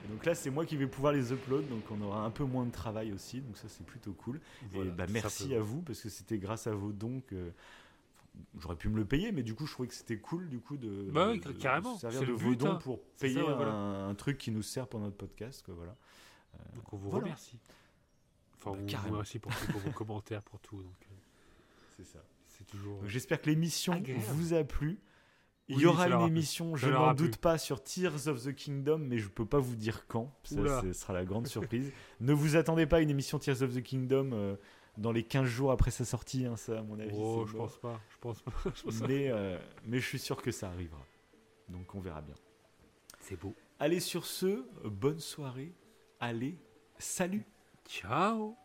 Et 0.05 0.13
donc 0.13 0.27
là, 0.27 0.35
c'est 0.35 0.51
moi 0.51 0.67
qui 0.67 0.77
vais 0.77 0.87
pouvoir 0.87 1.15
les 1.15 1.33
upload, 1.33 1.69
donc 1.71 1.85
on 1.91 2.03
aura 2.03 2.23
un 2.23 2.31
peu 2.31 2.45
moins 2.45 2.67
de 2.67 2.73
travail 2.73 3.13
aussi, 3.13 3.41
donc 3.41 3.57
ça 3.57 3.69
c'est 3.69 3.87
plutôt 3.87 4.13
cool. 4.13 4.41
Voilà, 4.73 4.91
et 4.91 4.93
bah, 4.93 5.07
merci 5.09 5.55
à 5.55 5.61
vous, 5.61 5.81
parce 5.81 6.01
que 6.01 6.11
c'était 6.11 6.39
grâce 6.39 6.67
à 6.67 6.73
vos 6.73 6.93
dons 6.93 7.23
que. 7.27 7.51
J'aurais 8.59 8.77
pu 8.77 8.89
me 8.89 8.97
le 8.97 9.05
payer, 9.05 9.33
mais 9.33 9.43
du 9.43 9.55
coup, 9.55 9.67
je 9.67 9.73
trouvais 9.73 9.89
que 9.89 9.95
c'était 9.95 10.19
cool 10.19 10.49
du 10.49 10.61
coup 10.61 10.77
de, 10.77 11.11
Bah 11.11 11.33
de 11.37 11.43
servir 11.99 12.21
de 12.23 12.33
vos 12.33 12.51
but, 12.51 12.65
hein. 12.65 12.77
pour 12.77 12.97
ça, 13.17 13.27
payer 13.27 13.43
ouais, 13.43 13.55
voilà. 13.55 13.73
un, 13.73 14.09
un 14.11 14.15
truc 14.15 14.39
qui 14.39 14.51
nous 14.51 14.63
sert 14.63 14.87
pour 14.89 15.01
notre 15.01 15.17
podcast. 15.17 15.63
Quoi, 15.65 15.75
voilà. 15.75 15.95
Donc 16.75 16.93
on 16.93 16.97
vous 16.97 17.11
Voilà. 17.11 17.25
remercie. 17.27 17.59
Enfin, 18.59 18.73
Bah, 18.73 18.79
on 18.83 18.97
vous 18.99 19.11
remercie 19.13 19.39
pour, 19.39 19.53
tout, 19.55 19.67
pour 19.73 19.81
vos 19.81 19.91
commentaires, 19.93 20.43
pour 20.43 20.59
tout. 20.61 20.77
Donc 20.83 20.95
euh, 21.11 21.15
C'est 21.97 22.05
ça. 22.07 22.19
c'est 22.49 22.67
toujours. 22.67 22.99
Donc, 23.01 23.09
J'espère 23.09 23.41
que 23.41 23.49
l'émission 23.51 24.03
vous 24.33 24.55
a 24.55 24.65
plu. 24.65 25.01
Il 25.69 25.77
Oui, 25.77 25.83
y 25.85 25.87
aura 25.87 26.09
une 26.09 26.23
émission, 26.27 26.75
je 26.75 26.89
n'en 26.89 27.15
doute 27.15 27.37
pas, 27.37 27.57
sur 27.57 27.81
Tears 27.83 28.27
of 28.27 28.43
the 28.43 28.53
Kingdom, 28.55 28.99
mais 28.99 29.19
je 29.19 29.29
peux 29.29 29.47
pas 29.47 29.61
vous 29.61 29.77
dire 29.77 30.07
quand. 30.09 30.35
Ça, 30.43 30.83
ce 30.83 30.93
sera 30.93 31.13
la 31.13 31.25
grande 31.25 31.47
surprise. 31.47 31.93
ne 32.21 32.33
vous 32.33 32.57
attendez 32.57 32.87
pas 32.87 32.97
à 32.97 33.01
une 33.01 33.11
émission 33.11 33.39
Tears 33.39 33.63
of 33.63 33.73
the 33.75 33.83
Kingdom 33.83 34.31
euh, 34.33 34.57
dans 34.99 35.13
les 35.13 35.23
15 35.23 35.47
jours 35.47 35.73
après 35.73 35.91
sa 35.91 36.05
sortie, 36.05 36.47
hein, 36.47 36.57
ça, 36.57 36.79
à 36.79 36.83
mon 36.83 36.99
avis. 36.99 37.11
Oh, 37.15 37.45
c'est 37.45 37.53
je 37.53 37.57
mort. 37.57 37.67
pense 37.67 37.79
pas. 37.79 38.01
Je 38.11 38.17
pense 38.21 38.43
pas. 38.43 38.53
Je 38.75 38.83
pense 38.83 39.01
pas. 39.01 39.07
mais, 39.09 39.29
euh, 39.31 39.59
mais 39.87 39.99
je 40.01 40.07
suis 40.07 40.19
sûr 40.19 40.41
que 40.43 40.51
ça 40.51 40.69
arrivera. 40.69 41.05
Donc 41.69 41.95
on 41.95 42.01
verra 42.01 42.21
bien. 42.21 42.35
C'est 43.21 43.39
beau. 43.39 43.55
Allez 43.79 44.01
sur 44.01 44.27
ce, 44.27 44.65
bonne 44.85 45.21
soirée. 45.21 45.73
Allez, 46.19 46.59
salut 46.99 47.45
Ciao 47.89 48.57